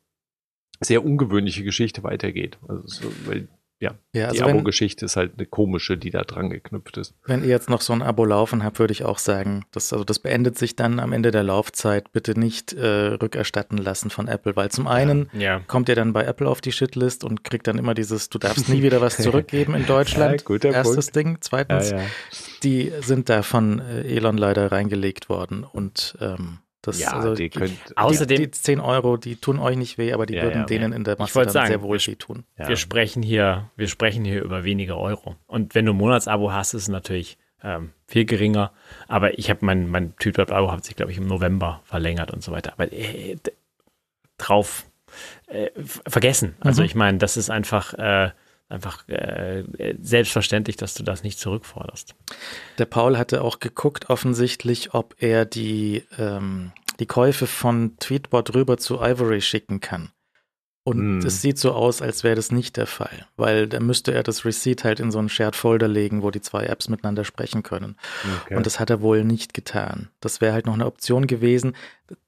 sehr 0.80 1.04
ungewöhnliche 1.04 1.62
Geschichte 1.64 2.02
weitergeht. 2.02 2.58
Also 2.66 2.86
so, 2.86 3.12
weil, 3.26 3.48
ja, 3.80 3.94
ja 4.14 4.28
also 4.28 4.44
die 4.44 4.50
Abo-Geschichte 4.50 5.04
ist 5.04 5.16
halt 5.16 5.32
eine 5.36 5.46
komische, 5.46 5.96
die 5.96 6.10
da 6.10 6.22
dran 6.22 6.50
geknüpft 6.50 6.96
ist. 6.96 7.14
Wenn 7.26 7.42
ihr 7.42 7.48
jetzt 7.48 7.68
noch 7.68 7.80
so 7.80 7.92
ein 7.92 8.02
Abo 8.02 8.24
laufen 8.24 8.62
habt, 8.62 8.78
würde 8.78 8.92
ich 8.92 9.04
auch 9.04 9.18
sagen, 9.18 9.64
dass, 9.72 9.92
also 9.92 10.04
das 10.04 10.18
beendet 10.18 10.58
sich 10.58 10.76
dann 10.76 11.00
am 11.00 11.12
Ende 11.12 11.30
der 11.30 11.42
Laufzeit. 11.42 12.12
Bitte 12.12 12.38
nicht 12.38 12.72
äh, 12.72 12.86
rückerstatten 12.86 13.78
lassen 13.78 14.10
von 14.10 14.28
Apple, 14.28 14.56
weil 14.56 14.70
zum 14.70 14.86
einen 14.86 15.30
ja. 15.32 15.60
kommt 15.60 15.88
ihr 15.88 15.94
dann 15.94 16.12
bei 16.12 16.24
Apple 16.24 16.48
auf 16.48 16.60
die 16.60 16.72
Shitlist 16.72 17.24
und 17.24 17.44
kriegt 17.44 17.66
dann 17.66 17.78
immer 17.78 17.94
dieses, 17.94 18.30
du 18.30 18.38
darfst 18.38 18.68
nie 18.68 18.82
wieder 18.82 19.00
was 19.00 19.16
zurückgeben 19.22 19.74
in 19.74 19.86
Deutschland. 19.86 20.44
Ja, 20.48 20.70
Erstes 20.70 21.06
Punkt. 21.06 21.16
Ding. 21.16 21.38
Zweitens, 21.40 21.90
ja, 21.90 22.00
die 22.62 22.92
sind 23.00 23.28
da 23.28 23.42
von 23.42 23.80
äh, 23.80 24.02
Elon 24.02 24.36
leider 24.36 24.72
reingelegt 24.72 25.28
worden 25.28 25.64
und 25.64 26.16
ähm, 26.20 26.58
das, 26.82 26.98
ja, 26.98 27.12
also 27.12 27.34
die, 27.34 27.50
könnt, 27.50 27.72
außerdem, 27.96 28.36
die, 28.38 28.50
die 28.50 28.50
10 28.50 28.80
Euro, 28.80 29.16
die 29.18 29.36
tun 29.36 29.58
euch 29.58 29.76
nicht 29.76 29.98
weh, 29.98 30.12
aber 30.12 30.24
die 30.24 30.34
ja, 30.34 30.44
würden 30.44 30.60
ja, 30.60 30.66
denen 30.66 30.92
in 30.92 31.04
der 31.04 31.18
Masse 31.18 31.38
dann 31.40 31.50
sagen, 31.50 31.68
sehr 31.68 31.82
wohl 31.82 31.98
weh 31.98 32.16
tun. 32.16 32.44
Wir 32.56 32.76
sprechen 32.76 33.22
hier, 33.22 33.70
wir 33.76 33.88
sprechen 33.88 34.24
hier 34.24 34.42
über 34.42 34.64
wenige 34.64 34.96
Euro. 34.96 35.36
Und 35.46 35.74
wenn 35.74 35.84
du 35.84 35.92
ein 35.92 35.96
Monatsabo 35.96 36.52
hast, 36.52 36.72
ist 36.72 36.82
es 36.82 36.88
natürlich 36.88 37.36
ähm, 37.62 37.92
viel 38.06 38.24
geringer. 38.24 38.72
Aber 39.08 39.38
ich 39.38 39.50
habe 39.50 39.64
mein, 39.64 39.90
mein 39.90 40.16
Tweetbot-Abo 40.16 40.72
hat 40.72 40.84
sich, 40.84 40.96
glaube 40.96 41.12
ich, 41.12 41.18
im 41.18 41.26
November 41.26 41.82
verlängert 41.84 42.30
und 42.30 42.42
so 42.42 42.52
weiter. 42.52 42.72
Aber 42.72 42.90
äh, 42.92 43.36
drauf 44.38 44.86
äh, 45.48 45.70
vergessen. 45.84 46.56
Also 46.60 46.82
mhm. 46.82 46.86
ich 46.86 46.94
meine, 46.94 47.18
das 47.18 47.36
ist 47.36 47.50
einfach 47.50 47.94
äh, 47.94 48.30
einfach 48.70 49.06
äh, 49.08 49.64
selbstverständlich, 50.00 50.76
dass 50.76 50.94
du 50.94 51.02
das 51.02 51.22
nicht 51.22 51.38
zurückforderst. 51.38 52.14
Der 52.78 52.86
Paul 52.86 53.18
hatte 53.18 53.42
auch 53.42 53.58
geguckt, 53.58 54.10
offensichtlich, 54.10 54.94
ob 54.94 55.14
er 55.18 55.44
die, 55.44 56.04
ähm, 56.18 56.72
die 56.98 57.06
Käufe 57.06 57.46
von 57.46 57.96
Tweetbot 57.98 58.54
rüber 58.54 58.76
zu 58.76 59.00
Ivory 59.00 59.40
schicken 59.40 59.80
kann. 59.80 60.10
Und 60.82 60.98
hm. 60.98 61.26
es 61.26 61.42
sieht 61.42 61.58
so 61.58 61.72
aus, 61.72 62.00
als 62.00 62.24
wäre 62.24 62.36
das 62.36 62.50
nicht 62.50 62.78
der 62.78 62.86
Fall, 62.86 63.26
weil 63.36 63.68
da 63.68 63.80
müsste 63.80 64.12
er 64.12 64.22
das 64.22 64.46
Receipt 64.46 64.82
halt 64.82 64.98
in 64.98 65.10
so 65.10 65.18
einen 65.18 65.28
Shared 65.28 65.54
Folder 65.54 65.88
legen, 65.88 66.22
wo 66.22 66.30
die 66.30 66.40
zwei 66.40 66.64
Apps 66.64 66.88
miteinander 66.88 67.24
sprechen 67.24 67.62
können. 67.62 67.96
Okay. 68.44 68.56
Und 68.56 68.64
das 68.64 68.80
hat 68.80 68.88
er 68.88 69.02
wohl 69.02 69.22
nicht 69.22 69.52
getan. 69.52 70.08
Das 70.20 70.40
wäre 70.40 70.54
halt 70.54 70.64
noch 70.64 70.72
eine 70.72 70.86
Option 70.86 71.26
gewesen. 71.26 71.76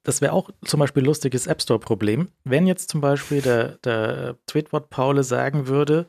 Das 0.02 0.20
wäre 0.20 0.34
auch 0.34 0.50
zum 0.66 0.80
Beispiel 0.80 1.02
lustiges 1.02 1.46
App 1.46 1.62
Store 1.62 1.80
Problem. 1.80 2.28
Wenn 2.44 2.66
jetzt 2.66 2.90
zum 2.90 3.00
Beispiel 3.00 3.40
der, 3.40 3.78
der 3.78 4.36
Tweetbot 4.46 4.90
Paul 4.90 5.22
sagen 5.24 5.66
würde, 5.66 6.06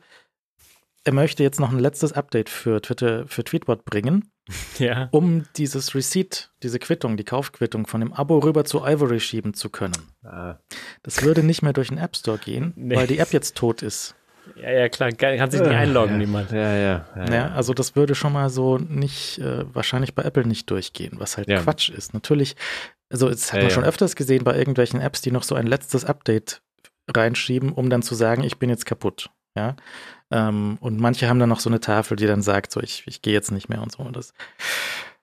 er 1.04 1.12
möchte 1.12 1.42
jetzt 1.42 1.60
noch 1.60 1.70
ein 1.70 1.78
letztes 1.78 2.12
Update 2.12 2.48
für 2.48 2.80
Twitter, 2.80 3.26
für 3.28 3.44
Tweetbot 3.44 3.84
bringen, 3.84 4.30
ja. 4.78 5.08
um 5.12 5.44
dieses 5.56 5.94
Receipt, 5.94 6.50
diese 6.62 6.78
Quittung, 6.78 7.16
die 7.16 7.24
Kaufquittung 7.24 7.86
von 7.86 8.00
dem 8.00 8.12
Abo 8.12 8.38
rüber 8.38 8.64
zu 8.64 8.84
Ivory 8.84 9.20
schieben 9.20 9.54
zu 9.54 9.68
können. 9.68 9.96
Ah. 10.24 10.56
Das 11.02 11.22
würde 11.22 11.42
nicht 11.42 11.62
mehr 11.62 11.72
durch 11.72 11.88
den 11.88 11.98
App 11.98 12.16
Store 12.16 12.38
gehen, 12.38 12.72
nee. 12.76 12.96
weil 12.96 13.06
die 13.06 13.18
App 13.18 13.32
jetzt 13.32 13.56
tot 13.56 13.82
ist. 13.82 14.16
Ja, 14.56 14.70
ja, 14.70 14.88
klar, 14.90 15.10
kann 15.12 15.50
sich 15.50 15.60
nicht 15.60 15.70
einloggen, 15.70 16.12
ja. 16.12 16.18
niemand. 16.18 16.50
Ja, 16.50 16.76
ja, 16.76 17.06
ja, 17.16 17.32
ja. 17.32 17.48
Also 17.52 17.72
das 17.72 17.96
würde 17.96 18.14
schon 18.14 18.32
mal 18.32 18.50
so 18.50 18.76
nicht, 18.76 19.38
äh, 19.38 19.64
wahrscheinlich 19.74 20.14
bei 20.14 20.22
Apple 20.22 20.46
nicht 20.46 20.70
durchgehen, 20.70 21.14
was 21.18 21.38
halt 21.38 21.48
ja. 21.48 21.62
Quatsch 21.62 21.88
ist. 21.88 22.12
Natürlich, 22.12 22.54
also 23.08 23.30
das 23.30 23.52
hat 23.52 23.62
man 23.62 23.70
schon 23.70 23.84
öfters 23.84 24.16
gesehen 24.16 24.44
bei 24.44 24.56
irgendwelchen 24.56 25.00
Apps, 25.00 25.22
die 25.22 25.30
noch 25.30 25.44
so 25.44 25.54
ein 25.54 25.66
letztes 25.66 26.04
Update 26.04 26.60
reinschieben, 27.08 27.72
um 27.72 27.88
dann 27.88 28.02
zu 28.02 28.14
sagen, 28.14 28.44
ich 28.44 28.58
bin 28.58 28.68
jetzt 28.68 28.84
kaputt. 28.86 29.30
Ja. 29.56 29.76
Ähm, 30.30 30.78
und 30.80 31.00
manche 31.00 31.28
haben 31.28 31.38
dann 31.38 31.48
noch 31.48 31.60
so 31.60 31.70
eine 31.70 31.80
Tafel, 31.80 32.16
die 32.16 32.26
dann 32.26 32.42
sagt, 32.42 32.72
so, 32.72 32.80
ich, 32.80 33.04
ich 33.06 33.22
gehe 33.22 33.32
jetzt 33.32 33.52
nicht 33.52 33.68
mehr 33.68 33.82
und 33.82 33.92
so. 33.92 34.02
Und 34.02 34.16
das, 34.16 34.34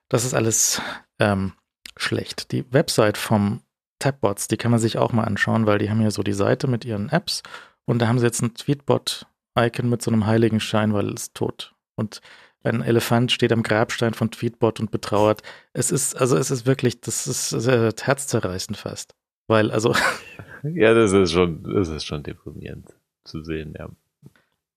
das 0.08 0.24
ist 0.24 0.34
alles 0.34 0.80
ähm, 1.18 1.52
schlecht. 1.96 2.52
Die 2.52 2.64
Website 2.72 3.18
vom 3.18 3.62
Tabbots, 3.98 4.48
die 4.48 4.56
kann 4.56 4.70
man 4.70 4.80
sich 4.80 4.98
auch 4.98 5.12
mal 5.12 5.24
anschauen, 5.24 5.66
weil 5.66 5.78
die 5.78 5.90
haben 5.90 6.00
ja 6.00 6.10
so 6.10 6.22
die 6.22 6.32
Seite 6.32 6.66
mit 6.66 6.84
ihren 6.84 7.08
Apps 7.10 7.42
und 7.84 8.00
da 8.00 8.08
haben 8.08 8.18
sie 8.18 8.26
jetzt 8.26 8.42
ein 8.42 8.54
Tweetbot-Icon 8.54 9.88
mit 9.88 10.02
so 10.02 10.10
einem 10.10 10.26
Heiligenschein, 10.26 10.92
weil 10.92 11.12
es 11.12 11.32
tot. 11.32 11.74
Und 11.94 12.20
ein 12.64 12.82
Elefant 12.82 13.32
steht 13.32 13.52
am 13.52 13.62
Grabstein 13.62 14.14
von 14.14 14.30
Tweetbot 14.30 14.80
und 14.80 14.90
betrauert. 14.90 15.42
Es 15.72 15.90
ist, 15.90 16.16
also 16.16 16.36
es 16.36 16.50
ist 16.50 16.64
wirklich, 16.64 17.00
das 17.00 17.26
ist 17.26 17.52
äh, 17.66 17.92
herzzerreißend 18.00 18.76
fast. 18.76 19.14
Weil, 19.48 19.70
also. 19.70 19.94
ja, 20.62 20.94
das 20.94 21.12
ist 21.12 21.32
schon, 21.32 21.62
das 21.64 21.88
ist 21.88 22.04
schon 22.04 22.22
deprimierend 22.22 22.94
zu 23.24 23.42
sehen, 23.42 23.74
ja. 23.78 23.88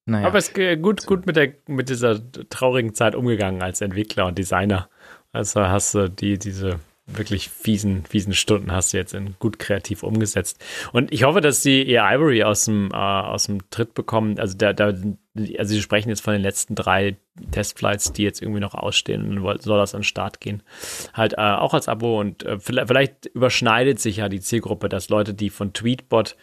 Naja. 0.05 0.27
Aber 0.27 0.37
es 0.37 0.49
ist 0.49 0.81
gut, 0.81 1.05
gut 1.05 1.25
mit, 1.25 1.35
der, 1.35 1.53
mit 1.67 1.89
dieser 1.89 2.19
traurigen 2.49 2.93
Zeit 2.93 3.15
umgegangen 3.15 3.61
als 3.61 3.81
Entwickler 3.81 4.27
und 4.27 4.37
Designer. 4.37 4.87
Also 5.31 5.61
hast 5.61 5.95
du 5.95 6.09
die, 6.09 6.37
diese 6.37 6.79
wirklich 7.07 7.49
fiesen, 7.49 8.03
fiesen 8.05 8.33
Stunden 8.33 8.71
hast 8.71 8.93
du 8.93 8.97
jetzt 8.97 9.13
in 9.13 9.35
gut 9.37 9.59
kreativ 9.59 10.01
umgesetzt. 10.01 10.63
Und 10.91 11.11
ich 11.13 11.23
hoffe, 11.23 11.39
dass 11.39 11.61
sie 11.61 11.83
ihr 11.83 12.03
Ivory 12.03 12.43
aus 12.43 12.65
dem, 12.65 12.89
äh, 12.91 12.95
aus 12.95 13.45
dem 13.45 13.69
Tritt 13.69 13.93
bekommen. 13.93 14.39
Also 14.39 14.57
da, 14.57 14.73
da, 14.73 14.85
also 14.85 15.75
sie 15.75 15.81
sprechen 15.81 16.09
jetzt 16.09 16.21
von 16.21 16.33
den 16.33 16.41
letzten 16.41 16.73
drei 16.73 17.17
Testflights, 17.51 18.13
die 18.13 18.23
jetzt 18.23 18.41
irgendwie 18.41 18.59
noch 18.59 18.73
ausstehen 18.73 19.37
und 19.37 19.61
soll 19.61 19.77
das 19.77 19.93
an 19.93 20.01
den 20.01 20.05
Start 20.05 20.39
gehen. 20.39 20.63
Halt 21.13 21.33
äh, 21.33 21.41
auch 21.41 21.75
als 21.75 21.87
Abo 21.87 22.19
und 22.19 22.43
äh, 22.43 22.59
vielleicht, 22.59 22.87
vielleicht 22.87 23.25
überschneidet 23.27 23.99
sich 23.99 24.17
ja 24.17 24.29
die 24.29 24.41
Zielgruppe, 24.41 24.89
dass 24.89 25.09
Leute, 25.09 25.35
die 25.35 25.51
von 25.51 25.73
Tweetbot 25.73 26.35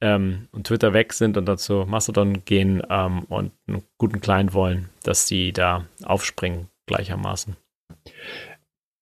ähm, 0.00 0.48
und 0.52 0.66
Twitter 0.66 0.92
weg 0.92 1.12
sind 1.12 1.36
und 1.36 1.46
dazu 1.46 1.84
Mastodon 1.86 2.44
gehen 2.44 2.82
ähm, 2.88 3.24
und 3.24 3.52
einen 3.66 3.82
guten 3.98 4.20
Client 4.20 4.52
wollen, 4.54 4.88
dass 5.02 5.26
die 5.26 5.52
da 5.52 5.86
aufspringen 6.04 6.68
gleichermaßen. 6.86 7.56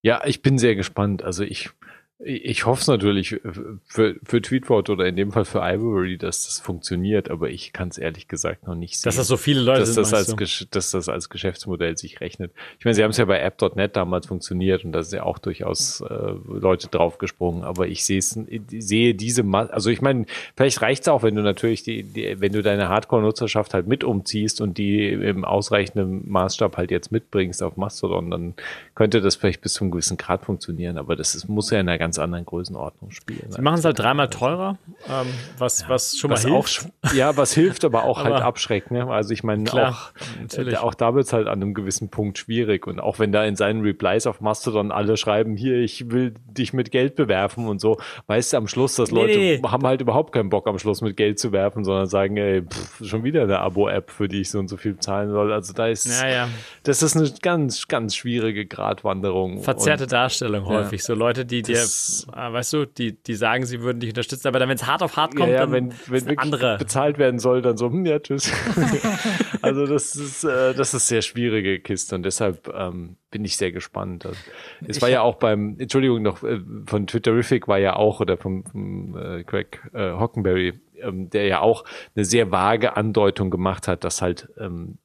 Ja, 0.03 0.25
ich 0.25 0.43
bin 0.43 0.59
sehr 0.59 0.77
gespannt. 0.77 1.23
Also 1.23 1.43
ich 1.45 1.71
ich 2.19 2.65
hoffe 2.65 2.81
es 2.81 2.87
natürlich 2.87 3.41
für, 3.85 4.17
für 4.25 4.41
Tweetbot 4.41 4.89
oder 4.89 5.05
in 5.05 5.17
dem 5.17 5.33
Fall 5.33 5.45
für 5.45 5.61
Ivory, 5.61 6.17
dass 6.17 6.47
das 6.47 6.59
funktioniert, 6.61 7.31
aber 7.31 7.51
ich 7.51 7.75
kann 7.75 7.89
es 7.89 7.99
ehrlich 7.99 8.27
gesagt 8.27 8.67
noch 8.67 8.75
nicht 8.75 8.97
sehen. 8.97 9.09
Dass 9.09 9.17
das 9.17 9.27
so 9.27 9.37
viele 9.37 9.61
Leute 9.61 9.81
dass 9.81 9.95
sind, 9.95 10.01
das 10.01 10.15
als, 10.15 10.67
dass 10.71 10.91
das 10.93 11.11
als 11.11 11.29
Geschäftsmodell 11.29 11.99
sich 11.99 12.23
rechnet. 12.23 12.53
Ich 12.79 12.87
meine, 12.87 12.95
sie 12.95 13.05
haben 13.05 13.11
es 13.11 13.19
ja 13.19 13.27
bei 13.27 13.39
App.net 13.41 13.97
damals 13.97 14.27
funktioniert 14.27 14.83
und 14.87 14.93
da 14.93 15.03
sind 15.03 15.19
ja 15.19 15.25
auch 15.25 15.39
durchaus 15.39 16.01
äh, 16.01 16.33
Leute 16.49 16.89
draufgesprungen, 16.89 17.65
aber 17.65 17.87
ich 17.87 18.03
sehe 18.07 18.23
sehe 18.23 19.15
diese, 19.15 19.43
Ma 19.43 19.67
also 19.67 19.91
ich 19.91 20.01
meine, 20.01 20.25
vielleicht 20.57 20.81
reicht 20.81 21.03
es 21.03 21.09
auch, 21.09 21.23
wenn 21.23 21.35
du 21.35 21.43
natürlich 21.43 21.83
die, 21.83 22.03
die 22.03 22.41
wenn 22.41 22.53
du 22.53 22.63
deine 22.63 22.89
Hardcore-Nutzerschaft 22.89 23.75
halt 23.75 23.89
mit 23.89 24.05
umziehst 24.05 24.63
und 24.63 24.79
die 24.79 25.07
im 25.11 25.45
ausreichenden 25.45 26.27
Maßstab 26.31 26.79
halt 26.79 26.91
jetzt 26.91 27.13
mitbringst 27.13 27.63
auf 27.63 27.77
Mastodon, 27.77 28.31
dann 28.31 28.55
könnte 28.95 29.21
das 29.21 29.37
vielleicht 29.37 29.61
bis 29.61 29.75
zu 29.75 29.85
einem 29.85 29.91
gewissen 29.91 30.17
Grad 30.17 30.47
funktionieren, 30.47 30.97
aber 30.97 31.15
das 31.15 31.35
ist, 31.35 31.47
muss 31.47 31.71
ja 31.71 31.79
in 31.79 31.91
einer 31.91 32.06
ganz 32.07 32.21
anderen 32.21 32.45
Größenordnung 32.45 33.11
spielen. 33.11 33.51
Sie 33.51 33.61
machen 33.61 33.79
es 33.79 33.85
halt 33.85 33.99
dreimal 33.99 34.31
teurer, 34.31 34.79
ähm, 35.09 35.27
was, 35.59 35.81
ja, 35.81 35.89
was 35.89 36.17
schon 36.17 36.31
was 36.31 36.45
mal 36.45 36.53
hilft. 36.53 36.89
Auch, 37.03 37.13
ja, 37.15 37.37
was 37.37 37.53
hilft, 37.53 37.85
aber 37.85 38.05
auch 38.05 38.19
halt 38.19 38.27
aber 38.27 38.37
halt 38.37 38.45
abschreckt. 38.45 38.93
Ne? 38.93 39.09
Also 39.09 39.35
ich 39.35 39.43
meine, 39.43 39.69
auch, 39.73 40.13
äh, 40.57 40.77
auch 40.77 40.95
da 40.95 41.17
wird 41.17 41.27
es 41.27 41.33
halt 41.33 41.49
an 41.49 41.61
einem 41.61 41.75
gewissen 41.75 42.09
Punkt 42.09 42.39
schwierig. 42.39 42.87
Und 42.87 43.01
auch 43.01 43.19
wenn 43.19 43.33
da 43.33 43.45
in 43.45 43.57
seinen 43.57 43.81
Replies 43.81 44.29
auf 44.29 44.41
Mastodon 44.41 44.93
alle 44.93 45.17
schreiben, 45.17 45.57
hier, 45.57 45.79
ich 45.79 46.09
will 46.13 46.35
dich 46.47 46.73
mit 46.73 46.93
Geld 46.93 47.17
bewerfen 47.17 47.67
und 47.67 47.81
so, 47.81 47.99
weißt 48.29 48.53
du 48.53 48.57
am 48.59 48.69
Schluss, 48.69 48.95
dass 48.95 49.11
Leute 49.11 49.37
nee, 49.37 49.59
nee. 49.61 49.69
haben 49.69 49.85
halt 49.85 50.01
überhaupt 50.01 50.33
keinen 50.33 50.49
Bock 50.49 50.69
am 50.69 50.79
Schluss 50.79 51.01
mit 51.01 51.17
Geld 51.17 51.41
zu 51.41 51.51
werfen, 51.51 51.85
sondern 51.85 52.07
sagen, 52.07 52.37
ey, 52.37 52.63
pff, 52.63 53.05
schon 53.05 53.25
wieder 53.25 53.43
eine 53.43 53.59
Abo-App, 53.59 54.13
für 54.13 54.29
die 54.29 54.43
ich 54.43 54.51
so 54.51 54.61
und 54.61 54.69
so 54.69 54.77
viel 54.77 54.97
zahlen 54.99 55.33
soll. 55.33 55.53
Also 55.53 55.73
da 55.73 55.89
ist, 55.89 56.07
ja, 56.07 56.29
ja. 56.29 56.49
das 56.85 57.03
ist 57.03 57.17
eine 57.17 57.29
ganz, 57.43 57.89
ganz 57.89 58.15
schwierige 58.15 58.65
Gratwanderung. 58.65 59.61
Verzerrte 59.63 60.05
und, 60.05 60.13
Darstellung 60.13 60.67
häufig. 60.67 61.03
So 61.03 61.15
Leute, 61.15 61.45
die 61.45 61.63
dir 61.63 61.79
ist. 61.97 62.27
Ah, 62.33 62.53
weißt 62.53 62.73
du, 62.73 62.85
die, 62.87 63.23
die 63.23 63.35
sagen, 63.35 63.67
sie 63.67 63.81
würden 63.81 64.01
dich 64.01 64.11
unterstützen, 64.11 64.49
aber 64.49 64.59
dann, 64.59 64.69
wenn 64.69 64.77
es 64.77 64.87
hart 64.87 65.03
auf 65.03 65.17
hart 65.17 65.35
kommt, 65.35 65.49
ja, 65.49 65.55
ja, 65.55 65.61
dann 65.61 65.73
wenn, 65.73 65.93
wenn 66.07 66.27
wirklich 66.27 66.39
andere. 66.39 66.79
bezahlt 66.79 67.19
werden 67.19 67.39
soll, 67.39 67.63
dann 67.63 67.77
so, 67.77 67.91
hm, 67.91 68.07
ja, 68.07 68.19
tschüss. 68.19 68.53
also 69.63 69.87
das 69.87 70.17
ist, 70.17 70.45
äh, 70.45 70.75
das 70.75 70.95
ist 70.95 71.09
sehr 71.09 71.23
schwierige 71.23 71.81
Kiste 71.81 72.15
und 72.15 72.23
deshalb 72.23 72.73
ähm, 72.75 73.17
bin 73.31 73.45
ich 73.45 73.57
sehr 73.57 73.73
gespannt. 73.73 74.27
Also, 74.27 74.39
es 74.87 74.97
Ich 74.97 75.03
war 75.03 75.09
ja 75.09 75.23
auch 75.23 75.37
beim, 75.37 75.77
Entschuldigung 75.79 76.23
noch, 76.23 76.43
äh, 76.43 76.61
von 76.87 77.07
Twitterific 77.07 77.69
war 77.69 77.79
ja 77.79 77.97
auch, 77.97 78.21
oder 78.21 78.37
vom, 78.37 78.65
vom 78.65 79.17
äh, 79.17 79.45
Craig 79.45 79.81
äh, 79.93 80.13
Hockenberry, 80.13 80.75
ähm, 81.01 81.31
der 81.31 81.47
ja 81.47 81.61
auch 81.61 81.85
eine 82.15 82.25
sehr 82.25 82.51
vage 82.51 82.97
Andeutung 82.97 83.51
gemacht 83.51 83.89
hat, 83.89 84.05
dass 84.05 84.23
halt 84.23 84.49
ähm, 84.59 84.99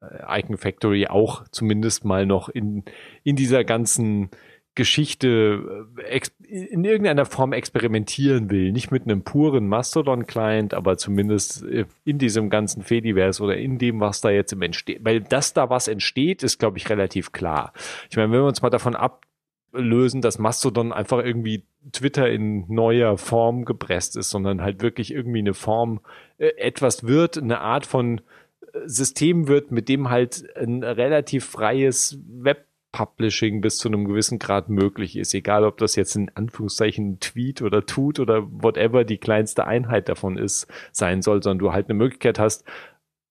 äh, 0.00 0.40
Icon 0.40 0.56
Factory 0.56 1.06
auch 1.06 1.44
zumindest 1.50 2.04
mal 2.04 2.26
noch 2.26 2.48
in, 2.48 2.84
in 3.22 3.36
dieser 3.36 3.64
ganzen 3.64 4.30
Geschichte 4.74 5.86
äh, 6.04 6.20
in 6.46 6.84
irgendeiner 6.84 7.26
Form 7.26 7.52
experimentieren 7.52 8.50
will. 8.50 8.72
Nicht 8.72 8.90
mit 8.90 9.04
einem 9.04 9.22
puren 9.22 9.68
Mastodon-Client, 9.68 10.74
aber 10.74 10.96
zumindest 10.96 11.64
äh, 11.64 11.86
in 12.04 12.18
diesem 12.18 12.50
ganzen 12.50 12.82
Fediverse 12.82 13.42
oder 13.42 13.56
in 13.56 13.78
dem, 13.78 14.00
was 14.00 14.20
da 14.20 14.30
jetzt 14.30 14.52
im 14.52 14.62
entsteht. 14.62 15.04
Weil 15.04 15.20
dass 15.20 15.52
da 15.52 15.70
was 15.70 15.88
entsteht, 15.88 16.42
ist, 16.42 16.58
glaube 16.58 16.78
ich, 16.78 16.88
relativ 16.88 17.32
klar. 17.32 17.72
Ich 18.10 18.16
meine, 18.16 18.32
wenn 18.32 18.40
wir 18.40 18.46
uns 18.46 18.62
mal 18.62 18.70
davon 18.70 18.96
ablösen, 18.96 20.20
dass 20.20 20.38
Mastodon 20.38 20.92
einfach 20.92 21.22
irgendwie 21.24 21.64
Twitter 21.92 22.30
in 22.30 22.64
neuer 22.72 23.18
Form 23.18 23.64
gepresst 23.64 24.16
ist, 24.16 24.30
sondern 24.30 24.62
halt 24.62 24.82
wirklich 24.82 25.12
irgendwie 25.12 25.40
eine 25.40 25.54
Form, 25.54 26.00
äh, 26.38 26.48
etwas 26.56 27.06
wird, 27.06 27.38
eine 27.38 27.60
Art 27.60 27.86
von 27.86 28.20
System 28.84 29.48
wird, 29.48 29.72
mit 29.72 29.88
dem 29.88 30.10
halt 30.10 30.44
ein 30.56 30.82
relativ 30.82 31.44
freies 31.44 32.18
Web 32.28 32.66
Publishing 32.92 33.60
bis 33.60 33.78
zu 33.78 33.88
einem 33.88 34.04
gewissen 34.04 34.38
Grad 34.38 34.68
möglich 34.68 35.16
ist, 35.16 35.34
egal 35.34 35.64
ob 35.64 35.78
das 35.78 35.96
jetzt 35.96 36.16
in 36.16 36.30
Anführungszeichen 36.34 37.20
Tweet 37.20 37.62
oder 37.62 37.86
Tut 37.86 38.18
oder 38.18 38.46
whatever 38.50 39.04
die 39.04 39.18
kleinste 39.18 39.66
Einheit 39.66 40.08
davon 40.08 40.36
ist, 40.36 40.66
sein 40.92 41.22
soll, 41.22 41.42
sondern 41.42 41.58
du 41.58 41.72
halt 41.72 41.88
eine 41.88 41.98
Möglichkeit 41.98 42.38
hast, 42.38 42.64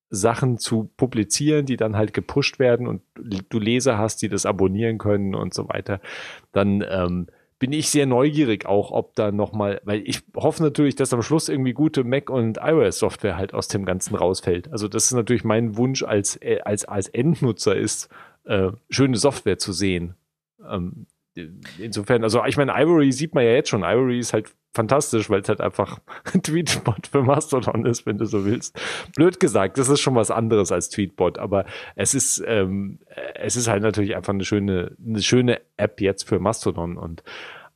Sachen 0.10 0.58
zu 0.58 0.90
publizieren, 0.98 1.66
die 1.66 1.78
dann 1.78 1.96
halt 1.96 2.14
gepusht 2.14 2.58
werden 2.58 2.88
und 2.88 3.02
du 3.16 3.60
Leser 3.60 3.98
hast, 3.98 4.22
die 4.22 4.30
das 4.30 4.46
abonnieren 4.46 4.98
können 4.98 5.36
und 5.36 5.54
so 5.54 5.70
weiter, 5.70 6.02
dann 6.52 6.84
ähm, 6.90 7.28
bin 7.60 7.74
ich 7.74 7.90
sehr 7.90 8.06
neugierig 8.06 8.66
auch, 8.66 8.92
ob 8.92 9.16
da 9.16 9.32
nochmal, 9.32 9.82
weil 9.84 10.02
ich 10.06 10.22
hoffe 10.36 10.64
natürlich, 10.64 10.96
dass 10.96 11.14
am 11.14 11.22
Schluss 11.22 11.50
irgendwie 11.50 11.74
gute 11.74 12.06
Mac- 12.06 12.30
und 12.30 12.58
iOS-Software 12.58 13.38
halt 13.38 13.54
aus 13.54 13.68
dem 13.68 13.86
Ganzen 13.86 14.16
rausfällt. 14.16 14.72
Also 14.72 14.88
das 14.88 15.06
ist 15.06 15.14
natürlich 15.14 15.44
mein 15.44 15.76
Wunsch 15.76 16.04
als, 16.04 16.38
äh, 16.38 16.62
als, 16.64 16.86
als 16.86 17.10
Endnutzer 17.10 17.76
ist, 17.76 18.10
äh, 18.50 18.72
schöne 18.90 19.16
Software 19.16 19.60
zu 19.60 19.72
sehen. 19.74 20.16
Ähm, 20.68 21.06
insofern, 21.78 22.24
also 22.24 22.44
ich 22.45 22.58
meine, 22.58 22.74
Ivory 22.76 23.11
sieht 23.11 23.36
man 23.36 23.44
ja 23.44 23.52
jetzt 23.52 23.69
schon. 23.69 23.84
Ivory 23.84 24.18
ist 24.18 24.34
halt 24.34 24.52
fantastisch, 24.74 25.30
weil 25.30 25.42
es 25.42 25.50
halt 25.50 25.61
einfach 25.61 26.00
ein 26.34 26.42
Tweetbot 26.44 27.08
für 27.08 27.22
Mastodon 27.22 27.86
ist, 27.86 28.08
wenn 28.08 28.18
du 28.18 28.26
so 28.26 28.45
willst. 28.45 28.80
Blöd 29.16 29.40
gesagt, 29.40 29.78
das 29.78 29.88
ist 29.88 30.00
schon 30.02 30.16
was 30.16 30.32
anderes 30.32 30.72
als 30.72 30.90
Tweetbot, 30.90 31.38
aber 31.38 31.66
es 31.95 32.16
ist, 32.16 32.44
ähm, 32.48 32.98
es 33.36 33.56
ist 33.56 33.68
halt 33.68 33.84
natürlich 33.84 34.16
einfach 34.16 34.34
eine 34.34 34.44
schöne, 34.44 34.95
eine 35.06 35.22
schöne 35.22 35.61
App 35.78 36.02
jetzt 36.02 36.28
für 36.28 36.40
Mastodon 36.40 36.98
und 36.98 37.24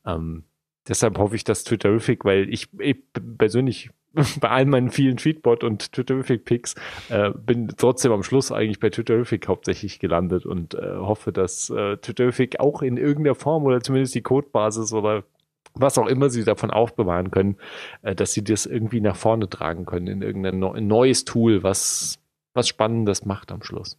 ähm, 0.04 0.42
deshalb 0.88 1.18
hoffe 1.18 1.36
ich, 1.36 1.44
dass 1.44 1.62
Twitterific, 1.62 2.24
weil 2.24 2.52
ich, 2.52 2.68
ich 2.80 2.96
persönlich 3.38 3.90
bei 4.40 4.48
all 4.48 4.64
meinen 4.66 4.90
vielen 4.90 5.16
Tweetbot 5.16 5.64
und 5.64 5.92
Twitterific-Picks 5.92 6.74
äh, 7.08 7.30
bin 7.30 7.68
trotzdem 7.76 8.12
am 8.12 8.22
Schluss 8.22 8.52
eigentlich 8.52 8.80
bei 8.80 8.90
Twitterific 8.90 9.48
hauptsächlich 9.48 9.98
gelandet 9.98 10.46
und 10.46 10.74
äh, 10.74 10.96
hoffe, 10.96 11.32
dass 11.32 11.70
äh, 11.70 11.96
Twitterific 11.96 12.60
auch 12.60 12.82
in 12.82 12.96
irgendeiner 12.96 13.34
Form 13.34 13.64
oder 13.64 13.80
zumindest 13.80 14.14
die 14.14 14.22
Codebasis 14.22 14.92
oder 14.92 15.24
was 15.74 15.98
auch 15.98 16.06
immer 16.06 16.30
sie 16.30 16.44
davon 16.44 16.70
aufbewahren 16.70 17.30
können, 17.30 17.56
äh, 18.02 18.14
dass 18.14 18.32
sie 18.32 18.44
das 18.44 18.66
irgendwie 18.66 19.00
nach 19.00 19.16
vorne 19.16 19.48
tragen 19.48 19.86
können 19.86 20.06
in 20.06 20.22
irgendein 20.22 20.58
neu- 20.58 20.80
neues 20.80 21.24
Tool, 21.24 21.62
was 21.62 22.18
was 22.54 22.68
Spannendes 22.68 23.24
macht 23.24 23.50
am 23.50 23.62
Schluss. 23.62 23.98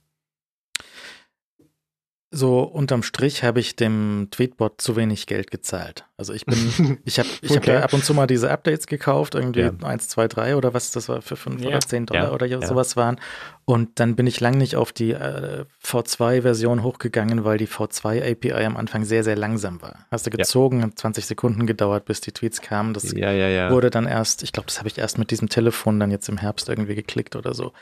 So 2.37 2.63
unterm 2.63 3.01
Strich 3.01 3.43
habe 3.43 3.61
ich 3.61 3.77
dem 3.77 4.27
Tweetbot 4.29 4.81
zu 4.81 4.97
wenig 4.97 5.25
Geld 5.25 5.51
gezahlt. 5.51 6.03
Also 6.17 6.33
ich 6.33 6.45
bin, 6.45 6.97
ich 7.05 7.17
habe 7.19 7.29
ich 7.41 7.51
hab 7.51 7.57
Okay. 7.59 7.73
ja 7.75 7.79
ab 7.83 7.93
und 7.93 8.03
zu 8.03 8.13
mal 8.13 8.27
diese 8.27 8.51
Updates 8.51 8.87
gekauft, 8.87 9.35
irgendwie 9.35 9.61
Ja. 9.61 9.71
1, 9.81 10.09
2, 10.09 10.27
3 10.27 10.55
oder 10.57 10.73
was 10.73 10.91
das 10.91 11.07
war 11.07 11.21
für 11.21 11.37
5 11.37 11.61
Ja. 11.61 11.69
oder 11.69 11.79
10 11.79 12.05
Dollar 12.07 12.25
Ja. 12.25 12.31
oder 12.33 12.45
Ja. 12.45 12.61
sowas 12.65 12.97
waren. 12.97 13.19
Und 13.67 13.99
dann 13.99 14.15
bin 14.15 14.27
ich 14.27 14.39
lang 14.39 14.59
nicht 14.59 14.75
auf 14.75 14.93
die 14.93 15.11
äh, 15.11 15.65
V2-Version 15.83 16.83
hochgegangen, 16.83 17.43
weil 17.45 17.57
die 17.57 17.67
V2-API 17.67 18.63
am 18.63 18.77
Anfang 18.77 19.05
sehr, 19.05 19.23
sehr 19.23 19.35
langsam 19.35 19.81
war. 19.81 20.05
Hast 20.11 20.27
du 20.27 20.29
gezogen, 20.29 20.83
hat 20.83 20.99
20 20.99 21.25
Sekunden 21.25 21.65
gedauert, 21.65 22.05
bis 22.05 22.21
die 22.21 22.31
Tweets 22.31 22.61
kamen. 22.61 22.93
Das 22.93 23.11
Ja, 23.11 23.31
ja, 23.31 23.47
ja. 23.47 23.71
wurde 23.71 23.89
dann 23.89 24.05
erst, 24.05 24.43
ich 24.43 24.53
glaube, 24.53 24.67
das 24.67 24.77
habe 24.77 24.87
ich 24.87 24.99
erst 24.99 25.17
mit 25.17 25.31
diesem 25.31 25.49
Telefon 25.49 25.99
dann 25.99 26.11
jetzt 26.11 26.29
im 26.29 26.37
Herbst 26.37 26.69
irgendwie 26.69 26.93
geklickt 26.93 27.35
oder 27.35 27.55
so. 27.55 27.73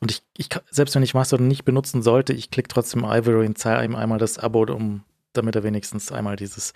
Und 0.00 0.10
ich, 0.10 0.22
ich 0.36 0.48
selbst 0.70 0.96
wenn 0.96 1.04
ich 1.04 1.14
Mastodon 1.14 1.46
nicht 1.46 1.64
benutzen 1.64 2.02
sollte, 2.02 2.32
ich 2.32 2.50
klicke 2.50 2.68
trotzdem 2.68 3.04
Ivory 3.04 3.46
und 3.46 3.58
zahle 3.58 3.84
ihm 3.84 3.94
einmal 3.94 4.18
das 4.18 4.40
Abo, 4.40 4.64
um 4.64 5.04
damit 5.34 5.54
er 5.54 5.62
wenigstens 5.62 6.10
einmal 6.10 6.34
dieses, 6.34 6.72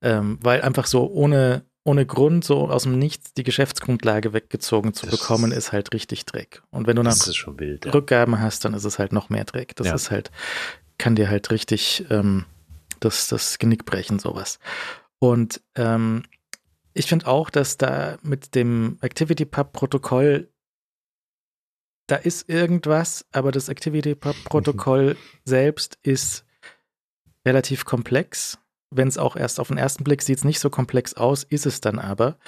ähm, 0.00 0.38
weil 0.42 0.62
einfach 0.62 0.86
so 0.86 1.10
ohne 1.10 1.64
ohne 1.86 2.04
Grund 2.04 2.44
so 2.44 2.68
aus 2.68 2.82
dem 2.82 2.98
Nichts 2.98 3.32
die 3.34 3.44
Geschäftsgrundlage 3.44 4.32
weggezogen 4.32 4.92
zu 4.92 5.06
Das- 5.06 5.18
bekommen, 5.18 5.52
ist 5.52 5.72
halt 5.72 5.94
richtig 5.94 6.26
Dreck. 6.26 6.62
Und 6.70 6.86
wenn 6.86 6.96
du 6.96 7.02
dann 7.02 7.10
das 7.12 7.26
ist 7.28 7.36
schon 7.36 7.58
wild. 7.60 7.84
Ja. 7.86 7.92
Rückgaben 7.92 8.40
hast, 8.40 8.64
dann 8.64 8.74
ist 8.74 8.84
es 8.84 8.98
halt 8.98 9.12
noch 9.12 9.28
mehr 9.30 9.44
Dreck. 9.44 9.76
Das 9.76 9.86
Ja. 9.86 9.94
ist 9.94 10.10
halt, 10.10 10.30
kann 10.98 11.14
dir 11.16 11.28
halt 11.30 11.50
richtig 11.50 12.04
ähm, 12.10 12.44
das, 13.00 13.28
das 13.28 13.58
Genick 13.58 13.84
brechen, 13.84 14.18
sowas. 14.18 14.58
Und 15.18 15.60
ähm, 15.76 16.24
ich 16.92 17.06
finde 17.06 17.26
auch, 17.26 17.50
dass 17.50 17.76
da 17.76 18.18
mit 18.22 18.54
dem 18.54 18.98
ActivityPub-Protokoll, 19.02 20.48
da 22.08 22.16
ist 22.16 22.48
irgendwas, 22.48 23.26
aber 23.32 23.52
das 23.52 23.68
ActivityPub-Protokoll 23.68 25.16
selbst 25.44 25.98
ist 26.02 26.44
relativ 27.44 27.84
komplex. 27.84 28.58
Wenn 28.90 29.08
es 29.08 29.18
auch 29.18 29.36
erst 29.36 29.58
auf 29.60 29.68
den 29.68 29.78
ersten 29.78 30.04
Blick 30.04 30.22
sieht 30.22 30.38
es 30.38 30.44
nicht 30.44 30.60
so 30.60 30.70
komplex 30.70 31.14
aus, 31.14 31.42
ist 31.44 31.66
es 31.66 31.80
dann 31.80 31.98
aber. 31.98 32.38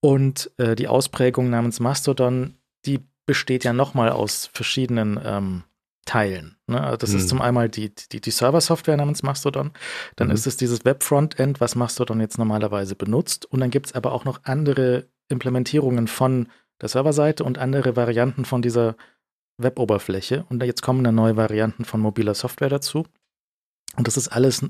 Und 0.00 0.50
äh, 0.58 0.74
die 0.76 0.88
Ausprägung 0.88 1.50
namens 1.50 1.80
Mastodon, 1.80 2.56
die 2.84 3.00
besteht 3.26 3.64
ja 3.64 3.72
nochmal 3.72 4.10
aus 4.10 4.48
verschiedenen 4.52 5.18
ähm, 5.22 5.64
Teilen. 6.04 6.56
Ne? 6.68 6.80
Also 6.80 6.96
Das 6.98 7.10
Mhm. 7.10 7.16
ist 7.18 7.28
zum 7.28 7.42
einmal 7.42 7.68
die, 7.68 7.92
die, 7.94 8.20
die 8.20 8.30
Server-Software 8.30 8.96
namens 8.96 9.22
Mastodon, 9.22 9.72
dann 10.14 10.28
Mhm. 10.28 10.34
ist 10.34 10.46
es 10.46 10.56
dieses 10.56 10.84
Web-Frontend, 10.84 11.60
was 11.60 11.74
Mastodon 11.74 12.20
jetzt 12.20 12.38
normalerweise 12.38 12.94
benutzt. 12.94 13.44
Und 13.46 13.60
dann 13.60 13.70
gibt 13.70 13.86
es 13.86 13.94
aber 13.94 14.12
auch 14.12 14.24
noch 14.24 14.40
andere 14.44 15.08
Implementierungen 15.28 16.06
von 16.06 16.48
der 16.80 16.88
Serverseite 16.88 17.42
und 17.42 17.58
andere 17.58 17.96
Varianten 17.96 18.44
von 18.44 18.62
dieser 18.62 18.96
Web-Oberfläche. 19.58 20.44
Und 20.48 20.62
jetzt 20.62 20.82
kommen 20.82 21.02
dann 21.02 21.14
neue 21.16 21.36
Varianten 21.36 21.84
von 21.84 22.00
mobiler 22.00 22.34
Software 22.34 22.68
dazu. 22.68 23.06
Und 23.96 24.06
das 24.06 24.16
ist 24.16 24.28
alles 24.28 24.62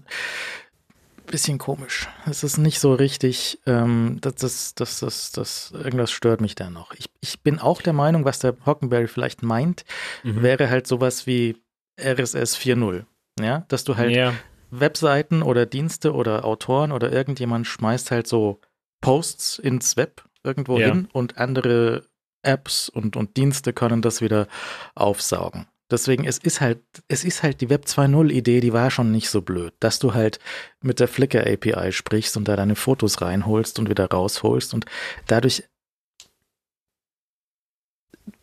bisschen 1.26 1.58
komisch. 1.58 2.08
Es 2.28 2.42
ist 2.44 2.58
nicht 2.58 2.80
so 2.80 2.94
richtig, 2.94 3.58
ähm, 3.66 4.18
das, 4.20 4.34
das, 4.36 4.74
das, 4.74 5.00
das, 5.00 5.32
das, 5.32 5.70
irgendwas 5.72 6.10
stört 6.10 6.40
mich 6.40 6.54
da 6.54 6.70
noch. 6.70 6.92
Ich, 6.94 7.10
ich 7.20 7.42
bin 7.42 7.58
auch 7.58 7.82
der 7.82 7.92
Meinung, 7.92 8.24
was 8.24 8.38
der 8.38 8.56
Hockenberry 8.64 9.08
vielleicht 9.08 9.42
meint, 9.42 9.84
Mhm. 10.22 10.42
wäre 10.42 10.70
halt 10.70 10.86
sowas 10.86 11.26
wie 11.26 11.56
RSS 12.00 12.56
4.0. 12.56 13.04
Ja, 13.40 13.64
dass 13.68 13.84
du 13.84 13.96
halt 13.96 14.14
ja. 14.14 14.32
Webseiten 14.70 15.42
oder 15.42 15.66
Dienste 15.66 16.14
oder 16.14 16.44
Autoren 16.44 16.90
oder 16.92 17.12
irgendjemand 17.12 17.66
schmeißt 17.66 18.10
halt 18.10 18.26
so 18.26 18.60
Posts 19.02 19.58
ins 19.58 19.96
Web 19.96 20.24
irgendwo 20.42 20.78
Ja. 20.78 20.86
hin 20.88 21.08
und 21.12 21.38
andere 21.38 22.06
Apps 22.42 22.88
und, 22.88 23.16
und 23.16 23.36
Dienste 23.36 23.72
können 23.72 24.02
das 24.02 24.20
wieder 24.20 24.46
aufsaugen. 24.94 25.66
Deswegen, 25.90 26.24
es 26.24 26.38
ist 26.38 26.60
halt, 26.60 26.80
es 27.06 27.24
ist 27.24 27.42
halt 27.42 27.60
die 27.60 27.70
Web 27.70 27.84
2.0 27.84 28.30
Idee, 28.30 28.60
die 28.60 28.72
war 28.72 28.90
schon 28.90 29.12
nicht 29.12 29.30
so 29.30 29.40
blöd, 29.40 29.72
dass 29.78 29.98
du 30.00 30.14
halt 30.14 30.40
mit 30.82 30.98
der 30.98 31.06
Flickr 31.06 31.46
API 31.46 31.92
sprichst 31.92 32.36
und 32.36 32.48
da 32.48 32.56
deine 32.56 32.74
Fotos 32.74 33.20
reinholst 33.20 33.78
und 33.78 33.88
wieder 33.88 34.06
rausholst 34.06 34.74
und 34.74 34.86
dadurch 35.26 35.64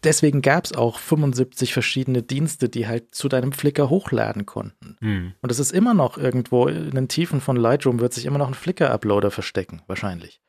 Deswegen 0.04 0.42
gab 0.42 0.66
es 0.66 0.74
auch 0.74 1.00
75 1.00 1.74
verschiedene 1.74 2.24
Dienste, 2.24 2.68
die 2.70 2.88
halt 2.88 3.16
zu 3.16 3.30
deinem 3.30 3.52
Flickr 3.52 3.90
hochladen 3.90 4.46
konnten. 4.46 4.98
Hm. 5.00 5.34
Und 5.42 5.52
es 5.52 5.60
ist 5.60 5.72
immer 5.72 5.94
noch 5.94 6.18
irgendwo 6.18 6.68
in 6.68 6.92
den 6.92 7.08
Tiefen 7.08 7.42
von 7.42 7.56
Lightroom 7.56 8.00
wird 8.00 8.14
sich 8.14 8.26
immer 8.26 8.38
noch 8.38 8.48
ein 8.48 8.54
Flickr-Uploader 8.54 9.32
verstecken, 9.32 9.82
wahrscheinlich. 9.88 10.42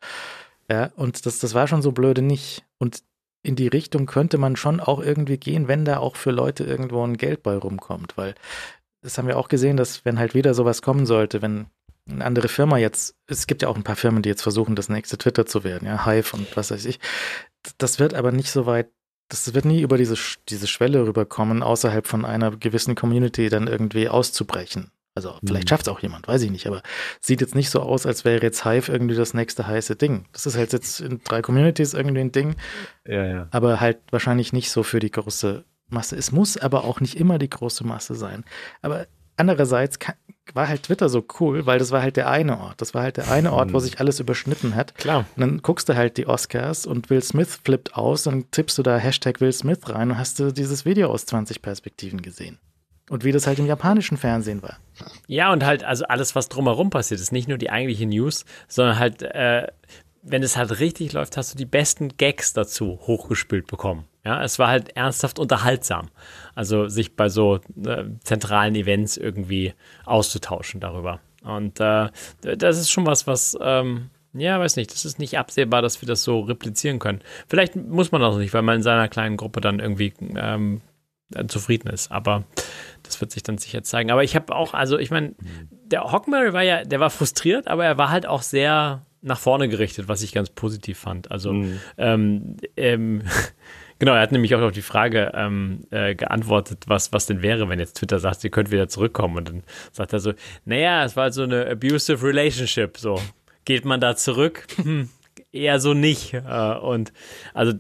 Ja, 0.71 0.91
und 0.97 1.27
das, 1.27 1.39
das 1.39 1.55
war 1.55 1.69
schon 1.69 1.83
so 1.83 1.93
blöde 1.93 2.23
nicht. 2.23 2.65
Und 2.79 3.03
in 3.45 3.57
die 3.57 3.69
Richtung 3.69 4.07
könnte 4.07 4.39
man 4.39 4.57
schon 4.57 4.81
auch 4.81 5.01
irgendwie 5.01 5.37
gehen, 5.37 5.69
wenn 5.69 5.85
da 5.85 5.99
auch 5.99 6.17
für 6.17 6.31
Leute 6.31 6.65
irgendwo 6.65 7.07
ein 7.07 7.17
Geld 7.17 7.43
bei 7.43 7.57
rumkommt, 7.57 8.17
weil 8.17 8.35
das 9.03 9.19
haben 9.19 9.29
wir 9.29 9.39
auch 9.39 9.49
gesehen, 9.49 9.77
dass 9.77 10.05
wenn 10.07 10.19
halt 10.19 10.35
wieder 10.35 10.55
sowas 10.55 10.81
kommen 10.81 11.05
sollte, 11.05 11.43
wenn 11.43 11.67
eine 12.09 12.25
andere 12.25 12.49
Firma 12.49 12.79
jetzt, 12.79 13.17
es 13.27 13.47
gibt 13.47 13.63
ja 13.63 13.69
auch 13.69 13.77
ein 13.77 13.85
paar 13.85 13.97
Firmen, 13.97 14.23
die 14.23 14.31
jetzt 14.31 14.43
versuchen, 14.43 14.75
das 14.75 14.89
nächste 14.89 15.19
Twitter 15.19 15.45
zu 15.45 15.63
werden, 15.63 15.87
ja, 15.87 16.07
Hive 16.07 16.35
und 16.35 16.57
was 16.57 16.71
weiß 16.71 16.87
ich. 16.87 17.01
Das 17.79 17.99
wird 17.99 18.15
aber 18.15 18.33
nicht 18.33 18.51
so 18.51 18.67
weit, 18.67 18.91
das 19.29 19.53
wird 19.53 19.67
nie 19.67 19.83
über 19.83 19.99
diese, 19.99 20.17
diese 20.49 20.67
Schwelle 20.67 21.07
rüberkommen, 21.07 21.63
außerhalb 21.63 22.07
von 22.07 22.25
einer 22.25 22.57
gewissen 22.57 22.95
Community 22.95 23.51
dann 23.51 23.67
irgendwie 23.67 24.09
auszubrechen. 24.09 24.91
Also 25.17 25.39
vielleicht 25.47 25.69
schafft 25.69 25.87
es 25.87 25.93
auch 25.93 26.01
jemand, 26.01 26.27
weiß 26.27 26.43
ich 26.43 26.51
nicht, 26.51 26.67
aber 26.67 26.83
sieht 27.21 27.41
jetzt 27.41 27.55
nicht 27.55 27.71
so 27.71 27.81
aus, 27.81 28.05
als 28.05 28.25
wäre 28.25 28.43
jetzt 28.43 28.65
Hive 28.65 28.91
irgendwie 28.91 29.15
das 29.15 29.33
nächste 29.33 29.67
heiße 29.67 29.95
Ding. 29.95 30.25
Das 30.33 30.45
ist 30.45 30.57
halt 30.57 30.73
jetzt 30.73 31.01
in 31.01 31.21
drei 31.23 31.41
Communities 31.41 31.95
irgendwie 31.95 32.21
ein 32.21 32.33
Ding, 32.33 32.57
Ja, 33.07 33.25
ja. 33.25 33.49
aber 33.53 33.81
halt 33.81 33.99
wahrscheinlich 34.11 34.53
nicht 34.53 34.71
so 34.71 34.83
für 34.83 34.99
die 34.99 35.13
große 35.13 35.65
Masse. 35.89 36.17
Es 36.17 36.33
muss 36.33 36.57
aber 36.57 36.83
auch 36.85 37.01
nicht 37.01 37.17
immer 37.17 37.39
die 37.39 37.49
große 37.51 37.87
Masse 37.87 38.17
sein. 38.17 38.45
Aber 38.83 39.07
andererseits 39.37 40.01
kann, 40.01 40.17
war 40.53 40.67
halt 40.69 40.85
Twitter 40.85 41.09
so 41.09 41.25
cool, 41.41 41.65
weil 41.65 41.79
das 41.79 41.91
war 41.93 42.03
halt 42.03 42.17
der 42.17 42.29
eine 42.29 42.59
Ort. 42.59 42.81
Das 42.81 42.93
war 42.93 43.03
halt 43.03 43.17
der 43.17 43.31
eine 43.31 43.53
Ort, 43.53 43.73
wo 43.73 43.79
sich 43.79 44.01
alles 44.01 44.19
überschnitten 44.21 44.75
hat. 44.75 44.97
Klar. 44.97 45.27
Und 45.37 45.41
dann 45.41 45.63
guckst 45.63 45.89
du 45.89 45.95
halt 45.95 46.17
die 46.17 46.27
Oscars 46.27 46.87
und 46.87 47.09
Will 47.09 47.23
Smith 47.23 47.61
flippt 47.65 47.97
aus 47.97 48.27
und 48.27 48.51
tippst 48.53 48.77
du 48.79 48.83
da 48.83 48.97
Hashtag 48.99 49.41
Will 49.41 49.53
Smith 49.53 49.79
rein 49.89 50.11
und 50.11 50.19
hast 50.19 50.39
du 50.41 50.53
dieses 50.53 50.85
Video 50.85 51.09
aus 51.11 51.25
20 51.27 51.63
Perspektiven 51.63 52.21
gesehen. 52.21 52.59
Und 53.11 53.25
wie 53.25 53.33
das 53.33 53.47
halt 53.47 53.59
im 53.59 53.67
japanischen 53.67 54.17
Fernsehen 54.17 54.63
war. 54.63 54.79
Ja, 55.27 55.53
und 55.53 55.65
halt, 55.65 55.85
also 55.85 56.05
alles, 56.07 56.35
was 56.35 56.49
drumherum 56.49 56.91
passiert, 56.91 57.21
ist 57.21 57.33
nicht 57.33 57.49
nur 57.49 57.59
die 57.59 57.71
eigentliche 57.71 58.07
News, 58.07 58.47
sondern 58.67 58.99
halt, 58.99 59.23
äh, 59.23 59.67
wenn 60.23 60.43
es 60.43 60.57
halt 60.57 60.81
richtig 60.81 61.13
läuft, 61.13 61.37
hast 61.37 61.53
du 61.53 61.59
die 61.59 61.67
besten 61.67 62.17
Gags 62.17 62.55
dazu 62.55 62.99
hochgespült 63.03 63.67
bekommen. 63.67 64.07
Ja, 64.25 64.43
es 64.43 64.59
war 64.59 64.69
halt 64.69 64.97
ernsthaft 64.97 65.39
unterhaltsam. 65.39 66.09
Also 66.55 66.89
sich 66.89 67.15
bei 67.15 67.29
so 67.29 67.57
äh, 67.85 68.05
zentralen 68.23 68.75
Events 68.75 69.19
irgendwie 69.19 69.75
auszutauschen 70.07 70.81
darüber. 70.81 71.21
Und 71.43 71.79
äh, 71.81 72.09
das 72.41 72.79
ist 72.79 72.91
schon 72.91 73.05
was, 73.05 73.27
was, 73.27 73.57
ähm, 73.61 74.09
ja, 74.33 74.59
weiß 74.59 74.77
nicht, 74.77 74.93
das 74.93 75.05
ist 75.05 75.19
nicht 75.19 75.39
absehbar, 75.39 75.83
dass 75.83 76.01
wir 76.01 76.09
das 76.09 76.23
so 76.23 76.41
replizieren 76.41 76.99
können. 76.99 77.21
Vielleicht 77.49 77.77
muss 77.77 78.13
man 78.13 78.23
das 78.23 78.37
nicht, 78.37 78.55
weil 78.55 78.63
man 78.63 78.77
in 78.77 78.83
seiner 78.83 79.09
kleinen 79.09 79.37
Gruppe 79.37 79.61
dann 79.61 79.79
irgendwie 79.79 80.15
ähm, 80.37 80.81
zufrieden 81.47 81.89
ist. 81.89 82.11
Aber 82.11 82.45
das 83.05 83.21
wird 83.21 83.31
sich 83.31 83.43
dann 83.45 83.59
sicher 83.59 83.83
zeigen. 83.83 84.11
Aber 84.11 84.25
ich 84.25 84.35
habe 84.35 84.55
auch, 84.55 84.75
also 84.75 84.99
ich 84.99 85.11
meine, 85.11 85.35
der 85.85 86.11
Hockmary 86.11 86.53
war 86.53 86.63
ja, 86.63 86.85
der 86.85 86.99
war 86.99 87.11
frustriert, 87.11 87.69
aber 87.69 87.85
er 87.85 87.97
war 87.99 88.11
halt 88.11 88.27
auch 88.27 88.43
sehr 88.43 89.07
nach 89.23 89.39
vorne 89.39 89.69
gerichtet, 89.69 90.09
was 90.09 90.23
ich 90.23 90.33
ganz 90.33 90.51
positiv 90.51 90.99
fand. 90.99 91.31
Also 91.31 91.51
ähm, 91.97 92.57
ähm, 92.77 93.23
genau, 93.99 94.15
er 94.15 94.21
hat 94.21 94.33
nämlich 94.33 94.55
auch 94.55 94.61
auf 94.61 94.73
die 94.73 94.83
Frage 94.83 95.33
ähm, 95.35 95.85
äh, 95.91 96.15
geantwortet, 96.15 96.85
was, 96.87 97.13
was 97.13 97.27
denn 97.27 97.43
wäre, 97.43 97.69
wenn 97.69 97.79
jetzt 97.79 97.95
Twitter 97.95 98.19
sagt, 98.19 98.45
ihr 98.45 98.51
könnt 98.51 98.71
wieder 98.71 98.89
zurückkommen. 98.89 99.37
Und 99.37 99.49
dann 99.49 99.63
sagt 99.93 100.13
er 100.13 100.21
so, 100.21 100.33
naja, 100.65 101.05
es 101.05 101.17
war 101.17 101.33
so 101.33 101.43
eine 101.43 101.67
abusive 101.67 102.27
relationship. 102.27 102.99
So, 102.99 103.21
geht 103.65 103.85
man 103.85 104.01
da 104.01 104.15
zurück? 104.15 104.67
Hm, 104.77 105.09
eher 105.53 105.81
so 105.81 105.95
nicht. 105.95 106.35
Äh, 106.35 106.75
und 106.79 107.13
also 107.55 107.73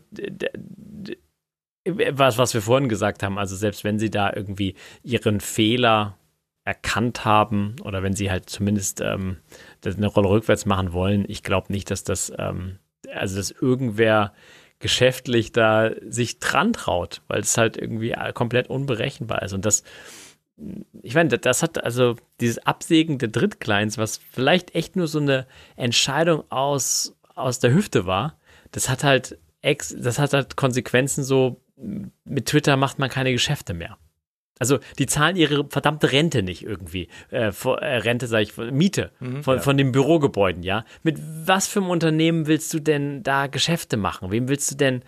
was, 1.87 2.39
was 2.39 2.55
wir 2.55 2.63
vorhin 2.63 2.89
gesagt 2.89 3.23
haben, 3.23 3.39
also 3.39 3.57
selbst 3.57 3.85
wenn 3.85 3.99
sie 3.99 4.11
da 4.11 4.33
irgendwie 4.35 4.75
ihren 5.03 5.41
Fehler 5.41 6.17
erkannt 6.65 7.25
haben 7.25 7.77
oder 7.85 8.03
wenn 8.03 8.15
sie 8.15 8.31
halt 8.31 8.49
zumindest 8.49 9.01
ähm, 9.03 9.39
eine 9.85 10.07
Rolle 10.07 10.31
rückwärts 10.31 10.65
machen 10.65 10.93
wollen, 10.93 11.25
ich 11.29 11.43
glaube 11.43 11.73
nicht, 11.73 11.91
dass 11.91 12.05
das, 12.05 12.33
ähm, 12.39 12.79
also 13.13 13.37
dass 13.37 13.51
irgendwer 13.51 14.33
geschäftlich 14.79 15.53
da 15.53 15.91
sich 16.09 16.39
dran 16.39 16.73
traut, 16.73 17.23
weil 17.29 17.41
es 17.41 17.57
halt 17.57 17.77
irgendwie 17.77 18.15
komplett 18.33 18.69
unberechenbar 18.69 19.43
ist. 19.43 19.53
Und 19.53 19.65
das, 19.65 19.83
ich 21.03 21.15
meine, 21.15 21.39
das 21.39 21.63
hat 21.63 21.83
also 21.83 22.17
dieses 22.41 22.59
Absägen 22.67 23.19
der 23.19 23.29
Drittkleins, 23.29 23.99
was 23.99 24.17
vielleicht 24.17 24.75
echt 24.75 24.97
nur 24.97 25.07
so 25.07 25.21
eine 25.21 25.47
Entscheidung 25.77 26.45
aus, 26.51 27.15
aus 27.35 27.59
der 27.59 27.73
Hüfte 27.73 28.07
war, 28.07 28.39
das 28.73 28.89
hat 28.89 29.05
halt 29.05 29.39
das 29.63 30.19
hat 30.19 30.35
halt 30.35 30.57
Konsequenzen 30.57 31.25
so, 31.25 31.61
mit 31.77 32.47
Twitter 32.47 32.77
macht 32.77 32.99
man 32.99 33.11
keine 33.11 33.33
Geschäfte 33.33 33.75
mehr. 33.75 33.99
Also 34.59 34.78
die 34.99 35.07
zahlen 35.07 35.36
ihre 35.36 35.69
verdammte 35.69 36.12
Rente 36.12 36.43
nicht 36.43 36.62
irgendwie. 36.62 37.09
Äh, 37.31 37.51
äh, 37.51 37.97
Rente, 37.97 38.28
sage 38.28 38.44
ich, 38.44 38.57
Miete 38.57 39.11
von, 39.43 39.61
von 39.61 39.77
den 39.77 39.91
Bürogebäuden, 39.91 40.62
ja. 40.62 40.85
Mit 41.03 41.19
was 41.20 41.67
für 41.67 41.81
einem 41.81 41.91
Unternehmen 41.91 42.47
willst 42.47 42.73
du 42.73 42.78
denn 42.78 43.23
da 43.25 43.49
Geschäfte 43.49 43.97
machen? 43.97 44.31
Wem 44.31 44.49
willst 44.49 44.70
du 44.70 44.77
denn? 44.77 45.03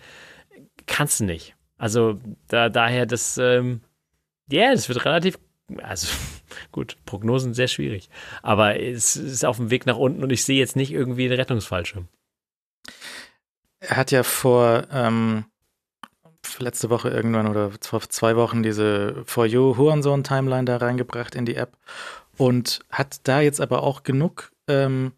Kannst 0.85 1.21
du 1.21 1.25
nicht. 1.25 1.55
Also 1.77 2.19
da, 2.47 2.69
daher 2.69 3.05
das, 3.05 3.37
ähm, 3.37 3.81
ja, 4.51 4.71
das 4.71 4.89
wird 4.89 5.05
relativ, 5.05 5.39
also 5.81 6.07
gut, 6.73 6.97
Prognosen 7.05 7.53
sehr 7.53 7.67
schwierig. 7.67 8.09
Aber 8.41 8.79
es 8.79 9.15
ist 9.15 9.45
auf 9.45 9.57
dem 9.57 9.69
Weg 9.69 9.85
nach 9.85 9.97
unten 9.97 10.23
und 10.23 10.31
ich 10.31 10.43
sehe 10.43 10.59
jetzt 10.59 10.75
nicht 10.75 10.91
irgendwie 10.91 11.29
den 11.29 11.39
Rettungsfallschirm. 11.39 12.07
Er 13.79 13.95
hat 13.95 14.11
ja 14.11 14.23
vor 14.23 14.87
ähm, 14.91 15.45
letzte 16.59 16.89
Woche 16.89 17.09
irgendwann 17.09 17.47
oder 17.47 17.71
vor 17.81 18.01
zwei 18.09 18.35
Wochen 18.35 18.63
diese 18.63 19.23
For 19.25 19.45
You 19.45 19.77
Hurensohn 19.77 20.23
Timeline 20.23 20.65
da 20.65 20.77
reingebracht 20.77 21.35
in 21.35 21.45
die 21.45 21.55
App 21.55 21.77
und 22.37 22.79
hat 22.89 23.27
da 23.27 23.41
jetzt 23.41 23.61
aber 23.61 23.83
auch 23.83 24.03
genug 24.03 24.51
ähm, 24.67 25.13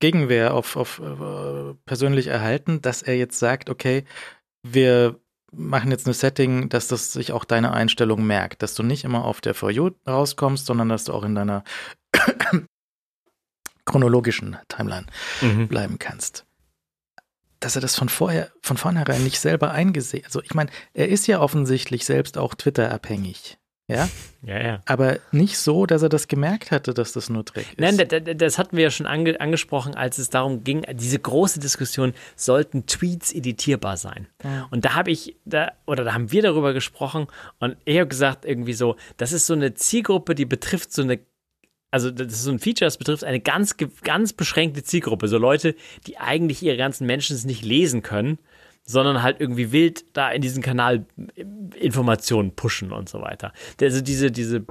Gegenwehr 0.00 0.54
auf, 0.54 0.76
auf 0.76 1.00
äh, 1.00 1.74
persönlich 1.84 2.28
erhalten, 2.28 2.80
dass 2.82 3.02
er 3.02 3.16
jetzt 3.16 3.38
sagt, 3.38 3.68
okay, 3.68 4.04
wir 4.62 5.18
machen 5.50 5.90
jetzt 5.90 6.06
ein 6.06 6.12
Setting, 6.12 6.68
dass 6.68 6.88
das 6.88 7.12
sich 7.12 7.32
auch 7.32 7.44
deine 7.44 7.72
Einstellung 7.72 8.24
merkt, 8.26 8.62
dass 8.62 8.74
du 8.74 8.82
nicht 8.82 9.04
immer 9.04 9.24
auf 9.24 9.40
der 9.40 9.54
For 9.54 9.70
You 9.70 9.90
rauskommst, 10.06 10.66
sondern 10.66 10.88
dass 10.88 11.04
du 11.04 11.12
auch 11.14 11.24
in 11.24 11.34
deiner 11.34 11.64
chronologischen 13.84 14.56
Timeline 14.68 15.06
bleiben 15.68 15.98
kannst 15.98 16.47
dass 17.60 17.76
er 17.76 17.82
das 17.82 17.96
von 17.96 18.08
vorher, 18.08 18.50
von 18.62 18.76
vornherein 18.76 19.24
nicht 19.24 19.40
selber 19.40 19.70
eingesehen. 19.72 20.24
Also 20.24 20.42
ich 20.42 20.54
meine, 20.54 20.70
er 20.94 21.08
ist 21.08 21.26
ja 21.26 21.40
offensichtlich 21.40 22.04
selbst 22.04 22.38
auch 22.38 22.54
Twitter-abhängig. 22.54 23.58
Ja? 23.90 24.06
Ja, 24.42 24.60
ja. 24.60 24.80
Aber 24.84 25.18
nicht 25.32 25.56
so, 25.56 25.86
dass 25.86 26.02
er 26.02 26.10
das 26.10 26.28
gemerkt 26.28 26.70
hatte, 26.70 26.92
dass 26.92 27.12
das 27.12 27.30
nur 27.30 27.42
Dreck 27.42 27.66
ist. 27.70 27.78
Nein, 27.78 27.96
das, 27.96 28.36
das 28.36 28.58
hatten 28.58 28.76
wir 28.76 28.84
ja 28.84 28.90
schon 28.90 29.06
ange, 29.06 29.40
angesprochen, 29.40 29.94
als 29.94 30.18
es 30.18 30.28
darum 30.28 30.62
ging, 30.62 30.84
diese 30.92 31.18
große 31.18 31.58
Diskussion, 31.58 32.12
sollten 32.36 32.84
Tweets 32.84 33.32
editierbar 33.32 33.96
sein? 33.96 34.28
Ja. 34.44 34.68
Und 34.70 34.84
da 34.84 34.94
habe 34.94 35.10
ich, 35.10 35.36
da, 35.46 35.72
oder 35.86 36.04
da 36.04 36.12
haben 36.12 36.30
wir 36.30 36.42
darüber 36.42 36.74
gesprochen 36.74 37.28
und 37.60 37.78
ich 37.86 37.96
habe 37.98 38.08
gesagt, 38.08 38.44
irgendwie 38.44 38.74
so, 38.74 38.96
das 39.16 39.32
ist 39.32 39.46
so 39.46 39.54
eine 39.54 39.72
Zielgruppe, 39.72 40.34
die 40.34 40.44
betrifft 40.44 40.92
so 40.92 41.00
eine 41.00 41.18
also 41.90 42.10
das 42.10 42.32
ist 42.32 42.42
so 42.42 42.50
ein 42.50 42.58
Feature, 42.58 42.86
das 42.86 42.98
betrifft 42.98 43.24
eine 43.24 43.40
ganz, 43.40 43.76
ganz 44.02 44.32
beschränkte 44.32 44.82
Zielgruppe. 44.82 45.28
So 45.28 45.38
Leute, 45.38 45.74
die 46.06 46.18
eigentlich 46.18 46.62
ihre 46.62 46.76
ganzen 46.76 47.06
Menschen 47.06 47.36
nicht 47.46 47.64
lesen 47.64 48.02
können, 48.02 48.38
sondern 48.84 49.22
halt 49.22 49.40
irgendwie 49.40 49.70
wild 49.72 50.04
da 50.16 50.30
in 50.30 50.40
diesen 50.40 50.62
Kanal 50.62 51.04
Informationen 51.78 52.54
pushen 52.54 52.90
und 52.90 53.08
so 53.08 53.20
weiter. 53.20 53.52
Also 53.80 54.00
diese, 54.00 54.30
diese 54.30 54.64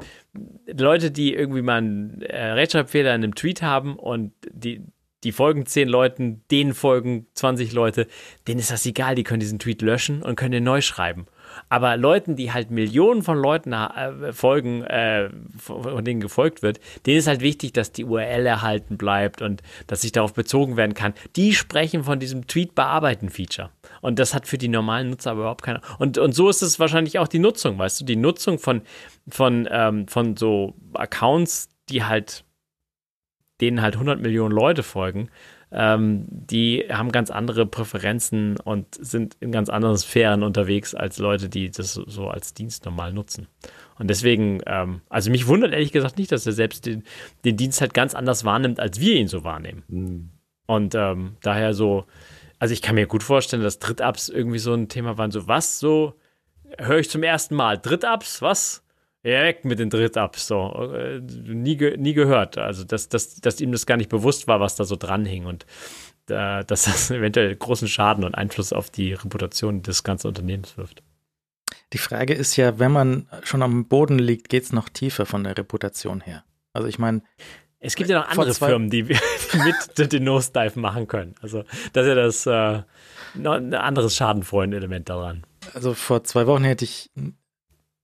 Leute, 0.66 1.12
die 1.12 1.34
irgendwie 1.34 1.62
mal 1.62 1.78
einen 1.78 2.22
äh, 2.24 2.52
Rechtschreibfehler 2.52 3.14
in 3.14 3.24
einem 3.24 3.36
Tweet 3.36 3.62
haben 3.62 3.96
und 3.96 4.34
die, 4.50 4.82
die 5.24 5.32
folgen 5.32 5.66
zehn 5.66 5.88
Leuten, 5.88 6.42
denen 6.50 6.74
folgen 6.74 7.28
20 7.36 7.74
Leute, 7.74 8.08
denen 8.48 8.60
ist 8.60 8.72
das 8.72 8.86
egal, 8.86 9.14
die 9.14 9.24
können 9.24 9.40
diesen 9.40 9.60
Tweet 9.60 9.82
löschen 9.82 10.24
und 10.24 10.36
können 10.36 10.52
den 10.52 10.64
neu 10.64 10.82
schreiben. 10.82 11.28
Aber 11.70 11.98
Leuten, 11.98 12.36
die 12.36 12.54
halt 12.54 12.72
Millionen 12.72 13.24
von 13.24 13.38
Leuten 13.38 13.74
äh, 13.74 14.32
folgen, 14.34 14.84
äh, 14.84 15.30
von 15.58 16.04
denen 16.06 16.22
gefolgt 16.22 16.62
wird, 16.62 16.80
denen 17.06 17.18
ist 17.18 17.28
halt 17.28 17.42
wichtig, 17.42 17.74
dass 17.74 17.92
die 17.92 18.06
URL 18.06 18.46
erhalten 18.46 18.98
bleibt 18.98 19.42
und 19.42 19.62
dass 19.88 20.02
sich 20.02 20.12
darauf 20.12 20.34
bezogen 20.34 20.78
werden 20.78 20.94
kann. 20.94 21.14
Die 21.36 21.54
sprechen 21.54 22.04
von 22.04 22.20
diesem 22.20 22.48
Tweet-Bearbeiten-Feature. 22.48 23.70
Und 24.02 24.20
das 24.20 24.34
hat 24.34 24.48
für 24.48 24.58
die 24.58 24.70
normalen 24.70 25.10
Nutzer 25.10 25.32
aber 25.32 25.42
überhaupt 25.42 25.64
keine. 25.64 25.82
Und, 26.00 26.18
und 26.18 26.34
so 26.34 26.50
ist 26.50 26.62
es 26.62 26.80
wahrscheinlich 26.80 27.20
auch 27.20 27.28
die 27.28 27.40
Nutzung, 27.40 27.78
weißt 27.78 28.02
du, 28.02 28.06
die 28.06 28.16
Nutzung 28.16 28.60
von, 28.60 28.82
von, 29.28 29.68
ähm, 29.70 30.08
von 30.08 30.38
so 30.38 30.74
Accounts, 30.94 31.70
die 31.90 32.04
halt 32.04 32.46
denen 33.60 33.82
halt 33.82 33.96
100 33.96 34.22
Millionen 34.22 34.54
Leute 34.54 34.84
folgen, 34.84 35.30
ähm, 35.72 36.26
die 36.30 36.86
haben 36.90 37.12
ganz 37.12 37.30
andere 37.30 37.66
Präferenzen 37.66 38.58
und 38.58 38.88
sind 38.96 39.36
in 39.40 39.52
ganz 39.52 39.70
anderen 39.70 39.98
Sphären 39.98 40.44
unterwegs 40.44 40.96
als 40.96 41.18
Leute, 41.18 41.50
die 41.50 41.70
das 41.70 41.94
so 41.94 42.30
als 42.30 42.54
Dienst 42.54 42.86
normal 42.86 43.12
nutzen. 43.12 43.48
Und 44.00 44.10
deswegen, 44.10 44.62
ähm, 44.66 45.02
also 45.10 45.30
mich 45.30 45.48
wundert 45.48 45.74
ehrlich 45.74 45.92
gesagt 45.92 46.18
nicht, 46.18 46.32
dass 46.32 46.46
er 46.46 46.54
selbst 46.54 46.86
den, 46.86 47.04
den 47.44 47.58
Dienst 47.58 47.82
halt 47.82 47.94
ganz 47.94 48.16
anders 48.16 48.46
wahrnimmt, 48.46 48.80
als 48.80 49.00
wir 49.00 49.16
ihn 49.16 49.28
so 49.28 49.44
wahrnehmen. 49.44 49.84
Mhm. 49.88 50.30
Und 50.68 50.96
ähm, 50.96 51.38
daher 51.42 51.74
so, 51.74 52.06
also 52.60 52.74
ich 52.74 52.82
kann 52.82 52.96
mir 52.96 53.08
gut 53.08 53.24
vorstellen, 53.24 53.64
dass 53.64 53.80
Drittabs 53.80 54.30
irgendwie 54.30 54.60
so 54.60 54.74
ein 54.74 54.90
Thema 54.90 55.18
waren, 55.18 55.32
so 55.32 55.48
was, 55.48 55.80
so 55.80 56.14
höre 56.78 57.00
ich 57.00 57.10
zum 57.10 57.24
ersten 57.24 57.56
Mal. 57.56 57.78
Drittabs, 57.78 58.42
was? 58.42 58.84
Ja, 59.28 59.44
weg 59.44 59.66
mit 59.66 59.78
den 59.78 59.90
Drittabs, 59.90 60.48
so. 60.48 60.90
Äh, 60.94 61.20
nie, 61.20 61.76
nie 61.98 62.14
gehört. 62.14 62.58
Also, 62.58 62.86
dass, 62.86 63.10
dass, 63.10 63.36
dass 63.36 63.60
ihm 63.60 63.74
das 63.74 63.86
gar 63.86 63.98
nicht 63.98 64.10
bewusst 64.10 64.48
war, 64.48 64.62
was 64.62 64.76
da 64.76 64.86
so 64.86 64.96
dran 64.96 65.26
hing 65.26 65.46
und 65.46 65.66
äh, 66.30 66.64
dass 66.66 66.86
das 66.86 67.12
eventuell 67.12 67.54
großen 67.54 67.90
Schaden 67.90 68.24
und 68.24 68.36
Einfluss 68.36 68.72
auf 68.72 68.90
die 68.90 69.12
Reputation 69.12 69.82
des 69.82 70.04
ganzen 70.04 70.28
Unternehmens 70.28 70.78
wirft. 70.78 71.04
Die 71.92 71.98
Frage 71.98 72.36
ist 72.36 72.56
ja, 72.56 72.80
wenn 72.80 72.94
man 72.94 73.28
schon 73.44 73.64
am 73.64 73.90
Boden 73.90 74.18
liegt, 74.18 74.48
geht 74.48 74.64
es 74.64 74.72
noch 74.72 74.88
tiefer 74.88 75.26
von 75.26 75.44
der 75.44 75.58
Reputation 75.58 76.22
her. 76.22 76.46
Also 76.72 76.88
ich 76.88 76.98
meine. 76.98 77.22
Es 77.80 77.98
gibt 77.98 78.10
ja 78.10 78.22
noch 78.22 78.30
andere 78.30 78.54
Firmen, 78.54 78.90
die, 78.90 79.04
die 79.04 79.58
mit 79.98 80.14
den 80.14 80.24
Nosedive 80.24 80.80
machen 80.80 81.06
können. 81.08 81.36
Also, 81.42 81.66
das 81.92 82.06
ist 82.06 82.08
ja 82.08 82.16
das 82.16 82.46
äh, 82.46 82.84
noch 83.36 83.56
ein 83.56 83.74
anderes 83.74 84.16
schadenfreunden 84.16 84.78
Element 84.78 85.10
daran. 85.10 85.46
Also 85.74 85.94
vor 85.94 86.24
zwei 86.24 86.48
Wochen 86.48 86.64
hätte 86.64 86.86
ich 86.86 87.12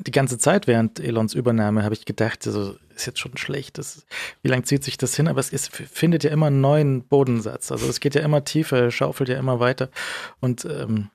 die 0.05 0.11
ganze 0.11 0.37
Zeit 0.37 0.67
während 0.67 0.99
Elons 0.99 1.33
Übernahme 1.33 1.83
habe 1.83 1.95
ich 1.95 2.05
gedacht, 2.05 2.45
also 2.45 2.75
ist 2.95 3.05
jetzt 3.05 3.19
schon 3.19 3.37
schlecht, 3.37 3.77
das, 3.77 4.05
wie 4.41 4.49
lange 4.49 4.63
zieht 4.63 4.83
sich 4.83 4.97
das 4.97 5.15
hin? 5.15 5.27
Aber 5.27 5.39
es 5.39 5.51
ist, 5.51 5.75
findet 5.75 6.23
ja 6.23 6.31
immer 6.31 6.47
einen 6.47 6.61
neuen 6.61 7.07
Bodensatz. 7.07 7.71
Also 7.71 7.87
es 7.87 7.99
geht 7.99 8.15
ja 8.15 8.21
immer 8.21 8.43
tiefer, 8.43 8.91
schaufelt 8.91 9.29
ja 9.29 9.37
immer 9.37 9.59
weiter. 9.59 9.89
Und 10.39 10.65
ähm, 10.65 11.09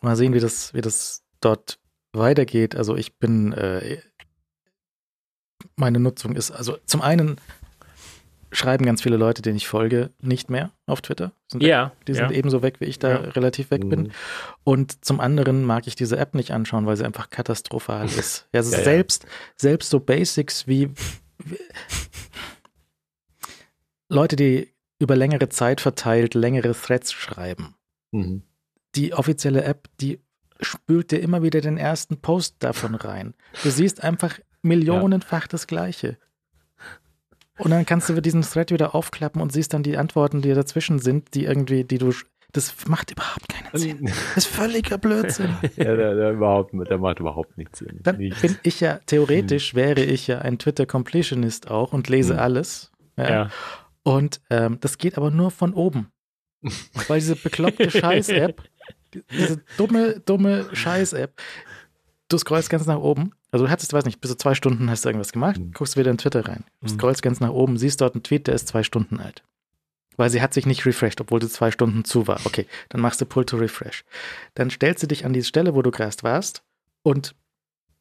mal 0.00 0.16
sehen, 0.16 0.34
wie 0.34 0.40
das, 0.40 0.74
wie 0.74 0.80
das 0.80 1.22
dort 1.40 1.78
weitergeht. 2.12 2.76
Also 2.76 2.96
ich 2.96 3.18
bin, 3.18 3.52
äh, 3.52 3.98
meine 5.76 5.98
Nutzung 5.98 6.36
ist, 6.36 6.50
also 6.50 6.78
zum 6.86 7.02
einen 7.02 7.36
schreiben 8.54 8.86
ganz 8.86 9.02
viele 9.02 9.16
Leute, 9.16 9.42
denen 9.42 9.56
ich 9.56 9.68
folge, 9.68 10.10
nicht 10.22 10.48
mehr 10.48 10.70
auf 10.86 11.02
Twitter. 11.02 11.32
Sind 11.50 11.62
ja. 11.62 11.86
Weg. 11.86 12.04
Die 12.06 12.14
sind 12.14 12.30
ja. 12.30 12.36
ebenso 12.36 12.62
weg, 12.62 12.76
wie 12.80 12.84
ich 12.86 12.98
da 12.98 13.10
Ja. 13.10 13.16
relativ 13.30 13.70
weg 13.70 13.88
bin. 13.88 14.04
Mhm. 14.04 14.10
Und 14.64 15.04
zum 15.04 15.20
anderen 15.20 15.64
mag 15.64 15.86
ich 15.86 15.96
diese 15.96 16.16
App 16.16 16.34
nicht 16.34 16.52
anschauen, 16.52 16.86
weil 16.86 16.96
sie 16.96 17.04
einfach 17.04 17.30
katastrophal 17.30 18.04
ist. 18.18 18.48
Ja, 18.52 18.60
also 18.60 18.72
Ja, 18.72 18.78
ja. 18.78 18.84
selbst, 18.84 19.26
selbst 19.56 19.90
so 19.90 20.00
Basics 20.00 20.66
wie, 20.66 20.90
wie 21.44 21.58
Leute, 24.08 24.36
die 24.36 24.72
über 24.98 25.16
längere 25.16 25.48
Zeit 25.48 25.80
verteilt 25.80 26.34
längere 26.34 26.72
Threads 26.74 27.12
schreiben. 27.12 27.74
Mhm. 28.12 28.42
Die 28.94 29.12
offizielle 29.12 29.64
App, 29.64 29.88
die 30.00 30.20
spült 30.60 31.10
dir 31.10 31.18
immer 31.18 31.42
wieder 31.42 31.60
den 31.60 31.76
ersten 31.78 32.20
Post 32.20 32.56
davon 32.60 32.94
rein. 32.94 33.34
Du 33.64 33.70
siehst 33.70 34.04
einfach 34.04 34.38
millionenfach 34.62 35.48
das 35.48 35.66
Gleiche. 35.66 36.16
Und 37.58 37.70
dann 37.70 37.86
kannst 37.86 38.08
du 38.08 38.20
diesen 38.20 38.42
Thread 38.42 38.70
wieder 38.72 38.94
aufklappen 38.94 39.40
und 39.40 39.52
siehst 39.52 39.72
dann 39.74 39.82
die 39.82 39.96
Antworten, 39.96 40.42
die 40.42 40.52
dazwischen 40.54 40.98
sind, 40.98 41.34
die 41.34 41.44
irgendwie, 41.44 41.84
die 41.84 41.98
du. 41.98 42.12
Das 42.52 42.72
macht 42.86 43.10
überhaupt 43.10 43.48
keinen 43.48 43.76
Sinn. 43.80 44.04
Das 44.06 44.36
ist 44.44 44.46
völliger 44.46 44.96
Blödsinn. 44.96 45.56
Ja, 45.76 45.96
der, 45.96 46.14
der, 46.14 46.30
überhaupt, 46.32 46.72
der 46.88 46.98
macht 46.98 47.18
überhaupt 47.18 47.58
nichts 47.58 47.80
Sinn. 47.80 47.98
Dann 48.02 48.18
Nichts. 48.18 48.40
bin 48.42 48.56
ich 48.62 48.78
ja, 48.78 49.00
theoretisch 49.06 49.74
wäre 49.74 50.02
ich 50.04 50.28
ja 50.28 50.38
ein 50.38 50.58
Twitter-Completionist 50.60 51.68
auch 51.68 51.92
und 51.92 52.08
lese 52.08 52.34
Hm. 52.34 52.40
alles. 52.40 52.92
Ja. 53.16 53.28
Ja. 53.30 53.50
Und 54.04 54.40
ähm, 54.50 54.78
das 54.80 54.98
geht 54.98 55.16
aber 55.16 55.30
nur 55.32 55.50
von 55.50 55.74
oben. 55.74 56.10
Weil 57.08 57.18
diese 57.18 57.34
bekloppte 57.34 57.90
Scheiß-App, 57.90 58.62
die- 59.14 59.24
diese 59.32 59.60
dumme, 59.76 60.20
dumme 60.24 60.66
Scheiß-App, 60.72 61.32
du 62.28 62.38
scrollst 62.38 62.70
ganz 62.70 62.86
nach 62.86 62.98
oben. 62.98 63.32
Also 63.50 63.66
du 63.66 63.70
hattest, 63.70 63.92
weiß 63.92 64.04
nicht, 64.04 64.20
bis 64.20 64.30
zu 64.30 64.36
zwei 64.36 64.54
Stunden 64.54 64.90
hast 64.90 65.04
du 65.04 65.08
irgendwas 65.08 65.32
gemacht, 65.32 65.56
Hm. 65.56 65.72
guckst 65.72 65.96
wieder 65.96 66.10
in 66.10 66.18
Twitter 66.18 66.46
rein. 66.46 66.64
Du 66.80 66.88
Hm. 66.90 66.98
scrollst 66.98 67.22
ganz 67.22 67.40
nach 67.40 67.50
oben, 67.50 67.76
siehst 67.76 68.00
dort 68.00 68.14
einen 68.14 68.22
Tweet, 68.22 68.46
der 68.46 68.54
ist 68.54 68.68
zwei 68.68 68.82
Stunden 68.82 69.20
alt. 69.20 69.42
Weil 70.16 70.30
sie 70.30 70.40
hat 70.42 70.54
sich 70.54 70.64
nicht 70.66 70.86
refreshed, 70.86 71.20
obwohl 71.20 71.42
sie 71.42 71.48
zwei 71.48 71.70
Stunden 71.70 72.04
zu 72.04 72.26
war. 72.28 72.40
Okay, 72.44 72.66
dann 72.88 73.00
machst 73.00 73.20
du 73.20 73.26
Pull 73.26 73.44
to 73.44 73.56
Refresh. 73.56 74.04
Dann 74.54 74.70
stellst 74.70 75.02
du 75.02 75.06
dich 75.08 75.24
an 75.24 75.32
die 75.32 75.42
Stelle, 75.42 75.74
wo 75.74 75.82
du 75.82 75.90
gerade 75.90 76.14
warst 76.22 76.62
und 77.02 77.34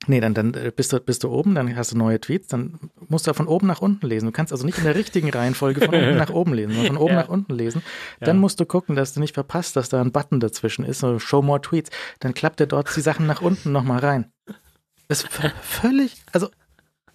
Nee, 0.08 0.20
dann, 0.20 0.34
dann 0.34 0.54
äh, 0.54 0.72
bist, 0.76 0.92
du, 0.92 1.00
bist 1.00 1.24
du 1.24 1.30
oben, 1.30 1.56
dann 1.56 1.76
hast 1.76 1.92
du 1.94 1.98
neue 1.98 2.20
Tweets, 2.20 2.48
dann 2.48 2.80
musst 3.08 3.26
du 3.28 3.34
von 3.34 3.48
oben 3.48 3.68
nach 3.68 3.82
unten 3.82 4.06
lesen. 4.08 4.26
Du 4.26 4.32
kannst 4.32 4.52
also 4.52 4.66
nicht 4.66 4.78
in 4.78 4.84
der 4.84 4.96
richtigen 4.96 5.30
Reihenfolge 5.30 5.82
von 5.82 5.94
unten 5.96 6.18
nach 6.18 6.30
oben 6.30 6.54
lesen, 6.54 6.74
sondern 6.74 6.94
von 6.96 7.04
oben 7.04 7.14
Ja. 7.14 7.22
nach 7.22 7.30
unten 7.30 7.54
lesen. 7.54 7.82
Ja. 8.20 8.26
Dann 8.28 8.38
musst 8.38 8.60
du 8.60 8.66
gucken, 8.66 8.96
dass 8.96 9.14
du 9.14 9.20
nicht 9.20 9.34
verpasst, 9.34 9.76
dass 9.76 9.90
da 9.90 10.02
ein 10.02 10.12
Button 10.12 10.40
dazwischen 10.40 10.84
ist, 10.86 11.00
so 11.00 11.20
Show 11.20 11.42
More 11.42 11.62
Tweets. 11.62 11.90
Dann 12.20 12.34
klappt 12.34 12.60
er 12.60 12.68
dort 12.68 12.94
die 12.96 13.02
Sachen 13.02 13.26
nach 13.28 13.42
unten 13.42 13.72
nochmal 13.72 14.00
rein. 14.00 14.32
Das 15.08 15.24
ist 15.24 15.30
völlig, 15.62 16.22
also 16.32 16.50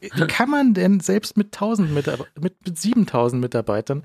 wie 0.00 0.26
kann 0.28 0.48
man 0.48 0.74
denn 0.74 1.00
selbst 1.00 1.36
mit 1.36 1.48
1000 1.48 1.92
Mitarbe 1.92 2.26
mit, 2.40 2.54
mit 2.64 2.78
7000 2.78 3.40
Mitarbeitern 3.42 4.04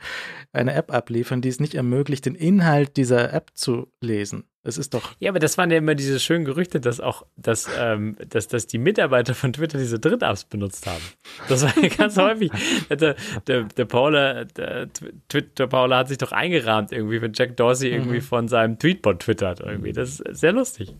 eine 0.51 0.73
App 0.73 0.91
abliefern, 0.91 1.41
die 1.41 1.49
es 1.49 1.59
nicht 1.59 1.75
ermöglicht, 1.75 2.25
den 2.25 2.33
Inhalt 2.35 2.97
dieser 2.97 3.31
App 3.31 3.51
zu 3.53 3.91
lesen? 4.01 4.45
Es 4.65 4.77
ist 4.77 4.93
doch 4.93 5.13
Ja, 5.19 5.29
aber 5.29 5.39
das 5.39 5.57
waren 5.57 5.69
ja 5.71 5.77
immer 5.77 5.93
diese 5.93 6.19
schönen 6.21 6.45
Gerüchte, 6.45 6.79
dass 6.79 7.01
auch, 7.01 7.25
dass, 7.35 7.67
ähm, 7.77 8.15
dass, 8.29 8.47
dass 8.47 8.65
die 8.65 8.77
Mitarbeiter 8.77 9.35
von 9.35 9.51
Twitter 9.51 9.77
diese 9.77 9.99
Dritt-Apps 9.99 10.45
benutzt 10.45 10.87
haben. 10.87 11.03
Das 11.49 11.63
war 11.63 11.77
ja 11.83 11.89
ganz 11.89 12.15
häufig. 12.17 12.49
Der, 12.89 13.15
der, 13.47 13.63
der 13.63 13.85
Paula, 13.85 14.45
der 14.45 14.87
Twitter 15.27 15.67
Paula 15.67 15.97
hat 15.97 16.07
sich 16.07 16.17
doch 16.17 16.31
eingerahmt 16.31 16.93
irgendwie, 16.93 17.21
wenn 17.21 17.33
Jack 17.33 17.57
Dorsey 17.57 17.89
irgendwie 17.89 18.21
von 18.21 18.47
seinem 18.47 18.79
Tweetbot 18.79 19.19
twittert 19.19 19.59
irgendwie. 19.59 19.91
Das 19.91 20.21
ist 20.21 20.39
sehr 20.39 20.53
lustig. 20.53 20.95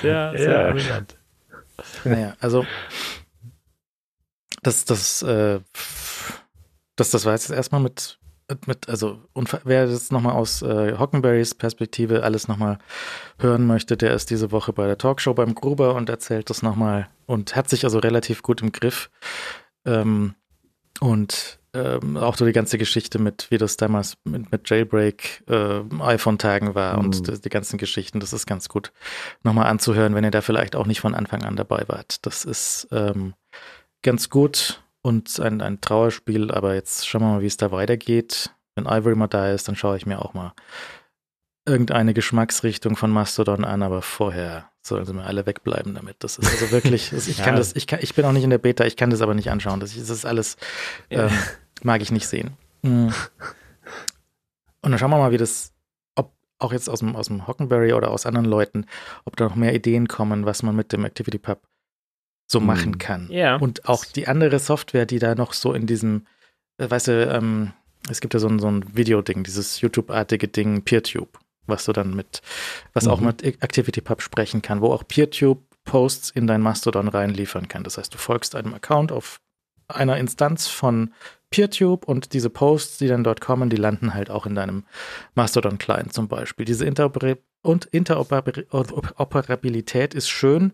Sehr, 0.00 0.32
sehr 0.36 0.50
Ja. 0.52 0.68
amüsant. 0.68 1.16
Naja, 2.04 2.36
also 2.40 2.64
das, 4.62 4.84
das, 4.84 5.22
äh, 5.22 5.58
das, 6.94 7.10
das 7.10 7.24
war 7.24 7.32
jetzt 7.32 7.50
erstmal 7.50 7.80
mit, 7.80 8.19
mit, 8.66 8.88
also 8.88 9.20
und 9.32 9.58
wer 9.64 9.86
das 9.86 10.10
nochmal 10.10 10.34
aus 10.34 10.62
äh, 10.62 10.96
Hockenberrys 10.98 11.54
Perspektive 11.54 12.22
alles 12.22 12.48
nochmal 12.48 12.78
hören 13.38 13.66
möchte, 13.66 13.96
der 13.96 14.14
ist 14.14 14.30
diese 14.30 14.52
Woche 14.52 14.72
bei 14.72 14.86
der 14.86 14.98
Talkshow 14.98 15.34
beim 15.34 15.54
Gruber 15.54 15.94
und 15.94 16.08
erzählt 16.08 16.50
das 16.50 16.62
nochmal 16.62 17.08
und 17.26 17.56
hat 17.56 17.68
sich 17.68 17.84
also 17.84 17.98
relativ 17.98 18.42
gut 18.42 18.62
im 18.62 18.72
Griff. 18.72 19.10
Ähm, 19.84 20.34
und 21.00 21.58
ähm, 21.72 22.16
auch 22.16 22.36
so 22.36 22.44
die 22.44 22.52
ganze 22.52 22.76
Geschichte 22.76 23.18
mit, 23.18 23.46
wie 23.50 23.58
das 23.58 23.76
damals 23.76 24.16
mit, 24.24 24.50
mit 24.50 24.68
Jailbreak 24.68 25.44
äh, 25.48 25.80
iPhone-Tagen 26.00 26.74
war 26.74 26.98
Mhm. 26.98 27.04
und 27.04 27.28
die, 27.28 27.40
die 27.40 27.48
ganzen 27.48 27.78
Geschichten, 27.78 28.20
das 28.20 28.32
ist 28.32 28.46
ganz 28.46 28.68
gut 28.68 28.92
nochmal 29.44 29.66
anzuhören, 29.66 30.14
wenn 30.14 30.24
ihr 30.24 30.32
da 30.32 30.40
vielleicht 30.40 30.74
auch 30.74 30.86
nicht 30.86 31.00
von 31.00 31.14
Anfang 31.14 31.44
an 31.44 31.56
dabei 31.56 31.84
wart. 31.86 32.26
Das 32.26 32.44
ist 32.44 32.88
ähm, 32.90 33.34
ganz 34.02 34.28
gut 34.30 34.82
und 35.02 35.38
ein, 35.40 35.60
ein 35.60 35.80
Trauerspiel, 35.80 36.50
aber 36.50 36.74
jetzt 36.74 37.08
schauen 37.08 37.22
wir 37.22 37.28
mal, 37.34 37.40
wie 37.42 37.46
es 37.46 37.56
da 37.56 37.70
weitergeht. 37.72 38.50
Wenn 38.74 38.86
Ivory 38.86 39.14
mal 39.14 39.26
da 39.26 39.50
ist, 39.50 39.66
dann 39.68 39.76
schaue 39.76 39.96
ich 39.96 40.06
mir 40.06 40.20
auch 40.24 40.34
mal 40.34 40.52
irgendeine 41.66 42.14
Geschmacksrichtung 42.14 42.96
von 42.96 43.10
Mastodon 43.10 43.64
an, 43.64 43.82
aber 43.82 44.02
vorher 44.02 44.70
sollen 44.82 45.04
sie 45.04 45.12
mir 45.12 45.24
alle 45.24 45.44
wegbleiben 45.46 45.94
damit. 45.94 46.16
Das 46.20 46.38
ist 46.38 46.50
also 46.50 46.70
wirklich, 46.70 47.12
ich 47.28 47.36
kann 47.38 47.54
Ja. 47.54 47.56
das, 47.56 47.76
ich 47.76 47.86
kann, 47.86 48.00
ich 48.02 48.14
bin 48.14 48.24
auch 48.24 48.32
nicht 48.32 48.44
in 48.44 48.50
der 48.50 48.58
Beta, 48.58 48.84
ich 48.84 48.96
kann 48.96 49.10
das 49.10 49.20
aber 49.20 49.34
nicht 49.34 49.50
anschauen. 49.50 49.80
Das, 49.80 49.94
ist 49.94 50.24
alles, 50.24 50.56
Ja. 51.10 51.26
ähm, 51.26 51.32
mag 51.82 52.00
ich 52.02 52.10
nicht 52.10 52.26
sehen. 52.26 52.56
Mhm. 52.82 53.12
Und 54.82 54.90
dann 54.92 54.98
schauen 54.98 55.10
wir 55.10 55.18
mal, 55.18 55.32
wie 55.32 55.36
das, 55.36 55.72
ob 56.14 56.32
auch 56.58 56.72
jetzt 56.72 56.88
aus 56.88 57.00
dem, 57.00 57.14
aus 57.14 57.26
dem 57.26 57.46
Hockenberry 57.46 57.92
oder 57.92 58.10
aus 58.10 58.24
anderen 58.26 58.46
Leuten, 58.46 58.86
ob 59.26 59.36
da 59.36 59.44
noch 59.44 59.54
mehr 59.56 59.74
Ideen 59.74 60.08
kommen, 60.08 60.46
was 60.46 60.62
man 60.62 60.74
mit 60.74 60.92
dem 60.92 61.04
ActivityPub 61.04 61.60
so 62.50 62.60
Mhm. 62.60 62.66
machen 62.66 62.98
kann. 62.98 63.28
Ja. 63.30 63.56
Und 63.56 63.88
auch 63.88 64.04
die 64.04 64.26
andere 64.26 64.58
Software, 64.58 65.06
die 65.06 65.18
da 65.20 65.34
noch 65.34 65.52
so 65.52 65.72
in 65.72 65.86
diesem, 65.86 66.26
äh, 66.78 66.90
weißt 66.90 67.08
du, 67.08 67.26
ähm, 67.26 67.72
es 68.08 68.20
gibt 68.20 68.34
ja 68.34 68.40
so 68.40 68.48
ein, 68.48 68.58
so 68.58 68.68
ein 68.68 68.96
Videoding, 68.96 69.44
dieses 69.44 69.80
YouTube-artige 69.80 70.48
Ding, 70.48 70.82
PeerTube, 70.82 71.38
was 71.66 71.84
du 71.84 71.92
dann 71.92 72.14
mit, 72.16 72.42
was 72.92 73.06
auch 73.06 73.20
Mhm. 73.20 73.26
mit 73.26 73.62
ActivityPub 73.62 74.20
sprechen 74.22 74.62
kann, 74.62 74.80
wo 74.80 74.92
auch 74.92 75.04
PeerTube 75.06 75.62
Posts 75.84 76.30
in 76.30 76.46
dein 76.46 76.60
Mastodon 76.60 77.08
reinliefern 77.08 77.68
kann. 77.68 77.84
Das 77.84 77.96
heißt, 77.98 78.12
du 78.12 78.18
folgst 78.18 78.54
einem 78.56 78.74
Account 78.74 79.12
auf 79.12 79.40
einer 79.88 80.16
Instanz 80.18 80.68
von 80.68 81.12
PeerTube 81.50 82.06
und 82.06 82.32
diese 82.32 82.50
Posts, 82.50 82.98
die 82.98 83.08
dann 83.08 83.24
dort 83.24 83.40
kommen, 83.40 83.70
die 83.70 83.76
landen 83.76 84.14
halt 84.14 84.30
auch 84.30 84.46
in 84.46 84.54
deinem 84.54 84.84
Mastodon-Client 85.34 86.12
zum 86.12 86.28
Beispiel. 86.28 86.64
Diese 86.66 86.84
Interoper 86.84 87.36
und 87.62 87.86
Interoperabilität 87.86 90.14
ist 90.14 90.28
schön, 90.28 90.72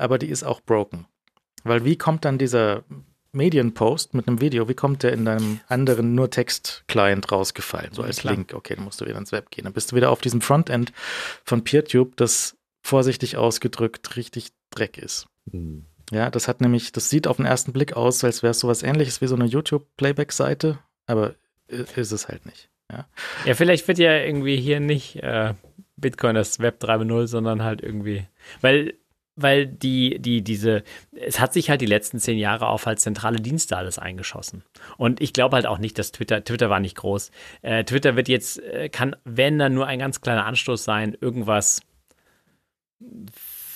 aber 0.00 0.18
die 0.18 0.28
ist 0.28 0.42
auch 0.44 0.60
broken. 0.60 1.06
Weil 1.64 1.84
wie 1.84 1.96
kommt 1.96 2.24
dann 2.24 2.38
dieser 2.38 2.84
Medienpost 3.32 4.14
mit 4.14 4.26
einem 4.26 4.40
Video, 4.40 4.68
wie 4.68 4.74
kommt 4.74 5.02
der 5.02 5.12
in 5.12 5.24
deinem 5.24 5.60
anderen 5.68 6.14
nur 6.14 6.30
Text-Client 6.30 7.30
rausgefallen, 7.30 7.92
so 7.92 8.02
als 8.02 8.18
klar. 8.18 8.34
Link? 8.34 8.54
Okay, 8.54 8.74
dann 8.74 8.84
musst 8.84 9.00
du 9.00 9.06
wieder 9.06 9.18
ins 9.18 9.30
Web 9.32 9.50
gehen. 9.50 9.64
Dann 9.64 9.72
bist 9.72 9.92
du 9.92 9.96
wieder 9.96 10.10
auf 10.10 10.20
diesem 10.20 10.40
Frontend 10.40 10.92
von 11.44 11.62
PeerTube, 11.62 12.16
das 12.16 12.56
vorsichtig 12.82 13.36
ausgedrückt 13.36 14.16
richtig 14.16 14.48
Dreck 14.70 14.98
ist. 14.98 15.26
Hm. 15.50 15.84
Ja, 16.10 16.28
das 16.30 16.48
hat 16.48 16.60
nämlich, 16.60 16.90
das 16.90 17.08
sieht 17.08 17.28
auf 17.28 17.36
den 17.36 17.46
ersten 17.46 17.72
Blick 17.72 17.92
aus, 17.92 18.24
als 18.24 18.42
wäre 18.42 18.50
es 18.50 18.58
sowas 18.58 18.82
ähnliches 18.82 19.20
wie 19.20 19.28
so 19.28 19.36
eine 19.36 19.44
YouTube-Playback-Seite, 19.44 20.78
aber 21.06 21.34
i- 21.70 21.84
ist 21.94 22.10
es 22.12 22.26
halt 22.26 22.46
nicht. 22.46 22.68
Ja. 22.90 23.06
Ja, 23.44 23.54
vielleicht 23.54 23.86
wird 23.86 23.98
ja 23.98 24.16
irgendwie 24.16 24.56
hier 24.56 24.80
nicht 24.80 25.16
äh, 25.22 25.54
Bitcoin 25.96 26.34
das 26.34 26.58
Web 26.58 26.82
3.0, 26.82 27.26
sondern 27.28 27.62
halt 27.62 27.80
irgendwie, 27.82 28.26
weil, 28.60 28.94
weil 29.42 29.66
die, 29.66 30.18
die, 30.20 30.42
diese, 30.42 30.82
es 31.12 31.40
hat 31.40 31.52
sich 31.52 31.70
halt 31.70 31.80
die 31.80 31.86
letzten 31.86 32.18
zehn 32.18 32.38
Jahre 32.38 32.68
auf 32.68 32.86
als 32.86 33.02
zentrale 33.02 33.40
Dienste 33.40 33.76
alles 33.76 33.98
eingeschossen. 33.98 34.62
Und 34.96 35.20
ich 35.20 35.32
glaube 35.32 35.56
halt 35.56 35.66
auch 35.66 35.78
nicht, 35.78 35.98
dass 35.98 36.12
Twitter, 36.12 36.44
Twitter 36.44 36.70
war 36.70 36.80
nicht 36.80 36.96
groß. 36.96 37.30
Äh, 37.62 37.84
Twitter 37.84 38.16
wird 38.16 38.28
jetzt, 38.28 38.58
äh, 38.62 38.88
kann, 38.88 39.16
wenn 39.24 39.58
dann 39.58 39.74
nur 39.74 39.86
ein 39.86 39.98
ganz 39.98 40.20
kleiner 40.20 40.46
Anstoß 40.46 40.84
sein, 40.84 41.16
irgendwas 41.20 41.82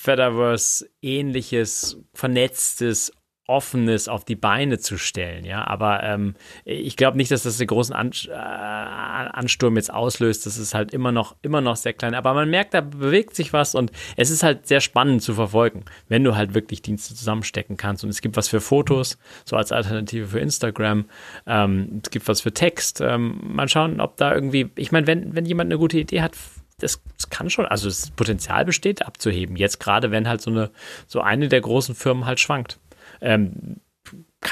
Fediverse-ähnliches, 0.05 1.97
vernetztes, 2.13 3.11
offenes 3.47 4.07
auf 4.07 4.25
die 4.25 4.35
Beine 4.35 4.79
zu 4.79 4.97
stellen, 4.97 5.45
ja, 5.45 5.65
aber 5.67 6.03
ähm, 6.03 6.35
ich 6.63 6.97
glaube 6.97 7.17
nicht, 7.17 7.31
dass 7.31 7.43
das 7.43 7.57
den 7.57 7.67
großen 7.67 7.95
An 7.95 8.11
äh, 8.27 8.31
Ansturm 8.33 9.75
jetzt 9.75 9.93
auslöst. 9.93 10.45
Das 10.45 10.57
ist 10.57 10.73
halt 10.73 10.93
immer 10.93 11.11
noch, 11.11 11.35
immer 11.41 11.61
noch 11.61 11.75
sehr 11.75 11.93
klein. 11.93 12.15
Aber 12.15 12.33
man 12.33 12.49
merkt, 12.49 12.73
da 12.73 12.81
bewegt 12.81 13.35
sich 13.35 13.53
was 13.53 13.75
und 13.75 13.91
es 14.17 14.29
ist 14.29 14.43
halt 14.43 14.67
sehr 14.67 14.81
spannend 14.81 15.21
zu 15.21 15.33
verfolgen, 15.33 15.85
wenn 16.07 16.23
du 16.23 16.35
halt 16.35 16.53
wirklich 16.53 16.81
Dienste 16.81 17.15
zusammenstecken 17.15 17.77
kannst. 17.77 18.03
Und 18.03 18.09
es 18.09 18.21
gibt 18.21 18.37
was 18.37 18.47
für 18.47 18.61
Fotos, 18.61 19.17
so 19.43 19.55
als 19.55 19.71
Alternative 19.71 20.27
für 20.27 20.39
Instagram. 20.39 21.05
Ähm, 21.45 22.01
es 22.03 22.09
gibt 22.09 22.27
was 22.27 22.41
für 22.41 22.53
Text. 22.53 23.01
Ähm, 23.01 23.39
mal 23.43 23.69
schauen, 23.69 24.01
ob 24.01 24.17
da 24.17 24.33
irgendwie, 24.33 24.69
ich 24.75 24.91
meine, 24.91 25.07
wenn, 25.07 25.35
wenn 25.35 25.45
jemand 25.45 25.69
eine 25.71 25.77
gute 25.77 25.99
Idee 25.99 26.21
hat, 26.21 26.33
das, 26.79 27.01
das, 27.15 27.29
kann 27.29 27.49
schon, 27.49 27.65
also 27.65 27.87
das 27.87 28.11
Potenzial 28.11 28.65
besteht, 28.65 29.05
abzuheben. 29.05 29.55
Jetzt 29.55 29.79
gerade, 29.79 30.11
wenn 30.11 30.27
halt 30.27 30.41
so 30.41 30.51
eine, 30.51 30.71
so 31.07 31.21
eine 31.21 31.47
der 31.47 31.61
großen 31.61 31.95
Firmen 31.95 32.25
halt 32.25 32.39
schwankt. 32.39 32.79
Ähm, 33.21 33.77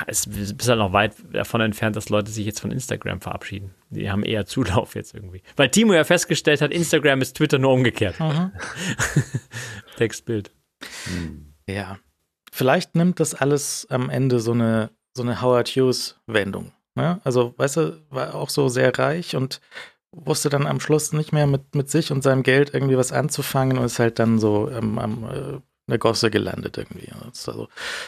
es 0.08 0.25
ist 0.25 0.67
halt 0.67 0.80
noch 0.80 0.93
weit 0.93 1.14
davon 1.32 1.61
entfernt, 1.61 1.95
dass 1.95 2.09
Leute 2.09 2.32
sich 2.32 2.45
jetzt 2.45 2.59
von 2.59 2.72
Instagram 2.72 3.22
verabschieden. 3.22 3.75
Die 3.90 4.09
haben 4.09 4.24
eher 4.24 4.45
Zulauf 4.45 4.95
jetzt 4.95 5.14
irgendwie. 5.14 5.43
Weil 5.56 5.69
Timo 5.69 5.93
ja 5.93 6.03
festgestellt 6.03 6.61
hat, 6.61 6.72
Instagram 6.72 7.22
ist 7.22 7.38
Twitter 7.38 7.59
nur 7.59 7.72
umgekehrt. 7.74 8.19
Mhm. 8.19 8.51
Text, 9.98 10.25
Bild. 10.25 10.51
Ja. 11.67 12.00
Vielleicht 12.51 12.95
nimmt 12.95 13.19
das 13.19 13.35
alles 13.35 13.88
am 13.90 14.09
Ende 14.09 14.40
so 14.40 14.51
eine, 14.51 14.90
so 15.16 15.24
eine 15.24 15.42
Howard 15.42 15.69
Hughes-Wendung. 15.69 16.72
Ne? 16.95 17.19
Also, 17.24 17.53
weißt 17.58 17.77
du, 17.77 18.01
war 18.09 18.35
auch 18.35 18.50
so 18.50 18.69
sehr 18.69 18.98
reich 18.98 19.35
und 19.35 19.61
wusste 20.11 20.50
dann 20.50 20.67
am 20.67 20.80
Schluss 20.80 21.14
nicht 21.14 21.32
mehr 21.32 21.48
mit, 21.48 21.74
mit 21.75 21.90
sich 21.90 22.11
und 22.11 22.22
seinem 22.22 22.43
Geld 22.43 22.74
irgendwie 22.74 22.98
was 22.98 23.11
anzufangen 23.11 23.77
und 23.77 23.85
ist 23.85 24.00
halt 24.00 24.19
dann 24.19 24.38
so 24.38 24.69
ähm, 24.69 25.00
am 25.00 25.64
der 25.88 25.98
Gosse 25.98 26.32
gelandet 26.32 26.78
irgendwie. 26.78 27.10
Also, 27.26 27.68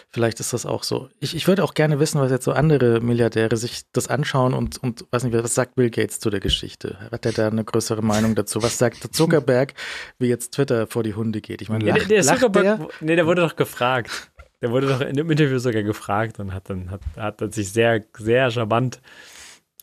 vielleicht 0.10 0.40
ist 0.40 0.54
das 0.54 0.66
auch 0.66 0.84
so. 0.84 1.10
Ich, 1.20 1.36
ich 1.36 1.48
würde 1.48 1.64
auch 1.64 1.74
gerne 1.74 2.00
wissen, 2.00 2.22
was 2.22 2.32
jetzt 2.32 2.46
so 2.46 2.54
andere 2.54 3.02
Milliardäre 3.02 3.58
sich 3.58 3.84
das 3.92 4.08
anschauen 4.08 4.54
und, 4.54 4.82
und 4.82 5.06
weiß 5.12 5.26
nicht, 5.26 5.34
was 5.34 5.56
sagt 5.56 5.76
Bill 5.76 5.90
Gates 5.90 6.20
zu 6.20 6.30
der 6.30 6.40
Geschichte? 6.40 6.98
Hat 7.12 7.26
er 7.26 7.34
da 7.34 7.48
eine 7.48 7.66
größere 7.66 8.02
Meinung 8.02 8.36
dazu? 8.36 8.64
Was 8.64 8.78
sagt 8.78 9.14
Zuckerberg, 9.14 9.74
wie 10.20 10.28
jetzt 10.28 10.54
Twitter 10.54 10.88
vor 10.88 11.04
die 11.04 11.16
Hunde 11.16 11.42
geht? 11.42 11.62
Ich 11.62 11.70
meine, 11.70 11.86
lacht, 11.86 12.02
der, 12.02 12.08
der 12.08 12.24
Zuckerberg, 12.24 12.64
der? 12.80 12.90
nee, 13.02 13.16
der 13.16 13.26
wurde 13.26 13.42
doch 13.42 13.56
gefragt. 13.56 14.32
Der 14.62 14.72
wurde 14.72 14.88
doch 14.88 15.02
in 15.02 15.16
dem 15.16 15.30
Interview 15.30 15.60
sogar 15.60 15.84
gefragt 15.84 16.40
und 16.40 16.54
hat 16.54 16.70
dann, 16.70 16.90
hat, 16.90 17.02
hat 17.18 17.54
sich 17.54 17.72
sehr, 17.74 18.06
sehr 18.18 18.50
charmant, 18.52 19.02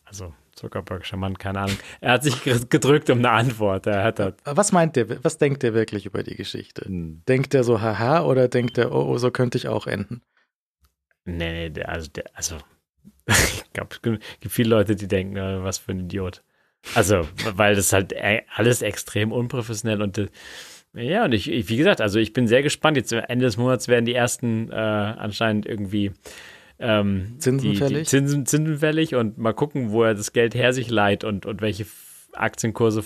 also 0.03 0.33
Zuckerberg 0.63 1.05
charmant, 1.05 1.39
keine 1.39 1.59
Ahnung. 1.59 1.77
Er 1.99 2.13
hat 2.13 2.23
sich 2.23 2.41
gedrückt 2.43 3.09
um 3.09 3.19
eine 3.19 3.31
Antwort. 3.31 3.85
Er 3.85 4.03
hat 4.03 4.19
das. 4.19 4.33
Was 4.45 4.71
meint 4.71 4.95
der, 4.95 5.23
was 5.23 5.37
denkt 5.37 5.61
der 5.61 5.73
wirklich 5.73 6.05
über 6.05 6.23
die 6.23 6.35
Geschichte? 6.35 6.85
Hm. 6.85 7.21
Denkt 7.27 7.53
der 7.53 7.63
so, 7.63 7.81
haha, 7.81 8.23
oder 8.23 8.47
denkt 8.47 8.77
der, 8.77 8.93
oh, 8.93 9.03
oh, 9.09 9.17
so 9.17 9.29
könnte 9.29 9.57
ich 9.57 9.67
auch 9.67 9.87
enden? 9.87 10.21
Nee, 11.25 11.69
nee, 11.69 11.83
also, 11.83 12.09
der, 12.11 12.25
also 12.33 12.57
ich 13.27 13.73
glaube, 13.73 13.89
es 13.95 14.01
gibt 14.01 14.53
viele 14.53 14.69
Leute, 14.69 14.95
die 14.95 15.07
denken, 15.07 15.35
äh, 15.35 15.63
was 15.63 15.77
für 15.77 15.91
ein 15.91 16.01
Idiot. 16.01 16.43
Also, 16.95 17.27
weil 17.55 17.75
das 17.75 17.93
halt 17.93 18.11
e, 18.13 18.41
alles 18.53 18.81
extrem 18.81 19.31
unprofessionell 19.31 20.01
und 20.01 20.17
äh, 20.17 20.27
ja, 20.95 21.25
und 21.25 21.33
ich, 21.33 21.47
wie 21.47 21.77
gesagt, 21.77 22.01
also 22.01 22.19
ich 22.19 22.33
bin 22.33 22.47
sehr 22.47 22.61
gespannt. 22.61 22.97
Jetzt 22.97 23.11
Ende 23.11 23.45
des 23.45 23.57
Monats 23.57 23.87
werden 23.87 24.05
die 24.05 24.13
ersten 24.13 24.71
äh, 24.71 24.75
anscheinend 24.75 25.65
irgendwie 25.65 26.11
ähm, 26.79 27.35
Zinsen 27.39 27.71
die, 27.71 27.77
fällig. 27.77 28.03
Die 28.03 28.09
Zinsen, 28.09 28.45
Zinsen 28.45 28.77
fällig 28.77 29.15
und 29.15 29.37
mal 29.37 29.53
gucken, 29.53 29.91
wo 29.91 30.03
er 30.03 30.15
das 30.15 30.33
Geld 30.33 30.55
her 30.55 30.73
sich 30.73 30.89
leiht 30.89 31.23
und, 31.23 31.45
und 31.45 31.61
welche 31.61 31.85
Aktienkurse 32.33 33.03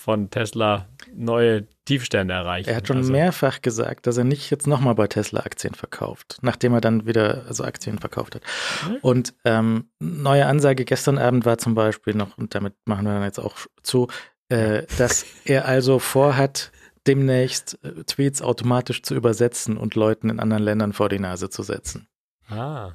von 0.00 0.30
Tesla 0.30 0.86
neue 1.14 1.66
Tiefstände 1.84 2.32
erreichen. 2.32 2.70
Er 2.70 2.76
hat 2.76 2.88
schon 2.88 2.98
also. 2.98 3.12
mehrfach 3.12 3.60
gesagt, 3.60 4.06
dass 4.06 4.16
er 4.16 4.24
nicht 4.24 4.50
jetzt 4.50 4.66
nochmal 4.66 4.94
bei 4.94 5.06
Tesla 5.06 5.40
Aktien 5.40 5.74
verkauft, 5.74 6.38
nachdem 6.40 6.72
er 6.72 6.80
dann 6.80 7.06
wieder 7.06 7.44
also 7.46 7.64
Aktien 7.64 7.98
verkauft 7.98 8.36
hat. 8.36 8.42
Mhm. 8.88 8.96
Und 9.02 9.34
ähm, 9.44 9.90
neue 9.98 10.46
Ansage 10.46 10.86
gestern 10.86 11.18
Abend 11.18 11.44
war 11.44 11.58
zum 11.58 11.74
Beispiel 11.74 12.14
noch, 12.14 12.38
und 12.38 12.54
damit 12.54 12.74
machen 12.86 13.04
wir 13.04 13.12
dann 13.12 13.24
jetzt 13.24 13.38
auch 13.38 13.56
zu, 13.82 14.08
äh, 14.48 14.84
dass 14.98 15.26
er 15.44 15.66
also 15.66 15.98
vorhat, 15.98 16.72
demnächst 17.06 17.78
äh, 17.82 18.04
Tweets 18.04 18.42
automatisch 18.42 19.02
zu 19.02 19.14
übersetzen 19.14 19.76
und 19.76 19.94
Leuten 19.94 20.30
in 20.30 20.40
anderen 20.40 20.62
Ländern 20.62 20.92
vor 20.92 21.08
die 21.08 21.18
Nase 21.18 21.50
zu 21.50 21.62
setzen. 21.62 22.08
Ah. 22.48 22.92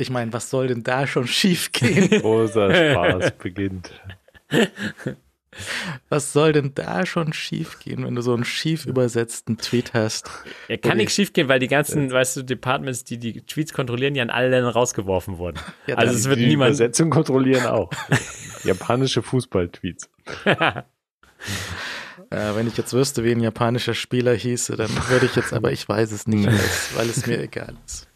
Ich 0.00 0.08
meine, 0.08 0.32
was 0.32 0.48
soll 0.48 0.68
denn 0.68 0.82
da 0.82 1.06
schon 1.06 1.26
schief 1.26 1.72
gehen? 1.72 2.08
Großer 2.22 2.74
Spaß 2.74 3.32
beginnt. 3.32 3.92
Was 6.08 6.32
soll 6.32 6.52
denn 6.52 6.72
da 6.74 7.04
schon 7.04 7.34
schief 7.34 7.78
gehen, 7.80 8.06
wenn 8.06 8.14
du 8.14 8.22
so 8.22 8.32
einen 8.32 8.46
schief 8.46 8.86
übersetzten 8.86 9.58
Tweet 9.58 9.92
hast? 9.92 10.30
Ja, 10.68 10.78
kann 10.78 10.96
nichts 10.96 11.14
schief 11.14 11.34
gehen, 11.34 11.48
weil 11.48 11.58
die 11.58 11.68
ganzen, 11.68 12.08
ja. 12.08 12.14
weißt 12.14 12.38
du, 12.38 12.42
Departments, 12.44 13.04
die 13.04 13.18
die 13.18 13.42
Tweets 13.42 13.74
kontrollieren, 13.74 14.14
ja 14.14 14.22
an 14.22 14.30
alle 14.30 14.48
Ländern 14.48 14.72
rausgeworfen 14.72 15.36
wurden. 15.36 15.58
Ja, 15.86 15.96
also 15.96 16.14
es 16.14 16.26
wird 16.26 16.38
die 16.38 16.46
niemand. 16.46 16.70
Übersetzung 16.70 17.10
kontrollieren 17.10 17.66
auch. 17.66 17.90
Japanische 18.64 19.20
Fußball-Tweets. 19.20 20.08
äh, 20.46 20.82
wenn 22.30 22.66
ich 22.68 22.78
jetzt 22.78 22.94
wüsste, 22.94 23.22
wie 23.22 23.32
ein 23.32 23.40
japanischer 23.40 23.92
Spieler 23.92 24.32
hieße, 24.32 24.76
dann 24.76 24.90
würde 25.08 25.26
ich 25.26 25.36
jetzt, 25.36 25.52
aber 25.52 25.72
ich 25.72 25.86
weiß 25.86 26.12
es 26.12 26.26
nicht, 26.26 26.48
weil 26.96 27.10
es 27.10 27.26
mir 27.26 27.38
egal 27.42 27.74
ist. 27.84 28.08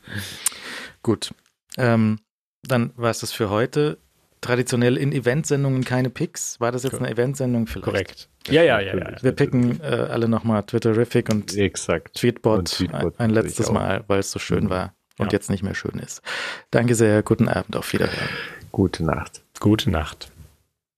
Gut. 1.03 1.35
Ähm, 1.79 2.21
dann 2.63 2.93
war 2.97 3.11
es 3.11 3.21
das 3.21 3.33
für 3.33 3.51
heute. 3.51 3.99
Traditionell 4.41 4.99
in 4.99 5.13
Eventsendungen 5.13 5.85
keine 5.85 6.11
Picks. 6.11 6.61
War 6.61 6.71
das 6.71 6.83
jetzt 6.83 6.99
eine 6.99 7.11
Eventsendung 7.11 7.67
vielleicht? 7.67 7.85
Korrekt. 7.85 8.29
Ja, 8.49 8.63
ja, 8.63 8.79
ja. 8.81 8.97
ja. 8.97 9.23
Wir 9.23 9.33
picken 9.33 9.81
äh, 9.81 9.85
alle 9.85 10.29
nochmal 10.29 10.63
Twitterific 10.65 11.31
und 11.31 11.57
Exakt. 11.57 12.15
Tweetbot, 12.15 12.59
und 12.59 12.71
Tweetbot 12.71 13.19
ein, 13.19 13.31
ein 13.31 13.31
letztes 13.31 13.71
Mal, 13.71 14.05
weil 14.07 14.21
es 14.21 14.31
so 14.31 14.39
schön 14.39 14.69
war 14.69 14.95
und 15.19 15.27
ja. 15.27 15.39
jetzt 15.39 15.49
nicht 15.49 15.63
mehr 15.63 15.75
schön 15.75 15.99
ist. 15.99 16.21
Danke 16.71 16.95
sehr. 16.95 17.23
Guten 17.23 17.49
Abend. 17.49 17.75
Auf 17.77 17.93
Wiederhören. 17.93 18.29
Gute 18.71 19.05
Nacht. 19.05 19.43
Gute 19.61 19.91
Nacht. 19.91 20.31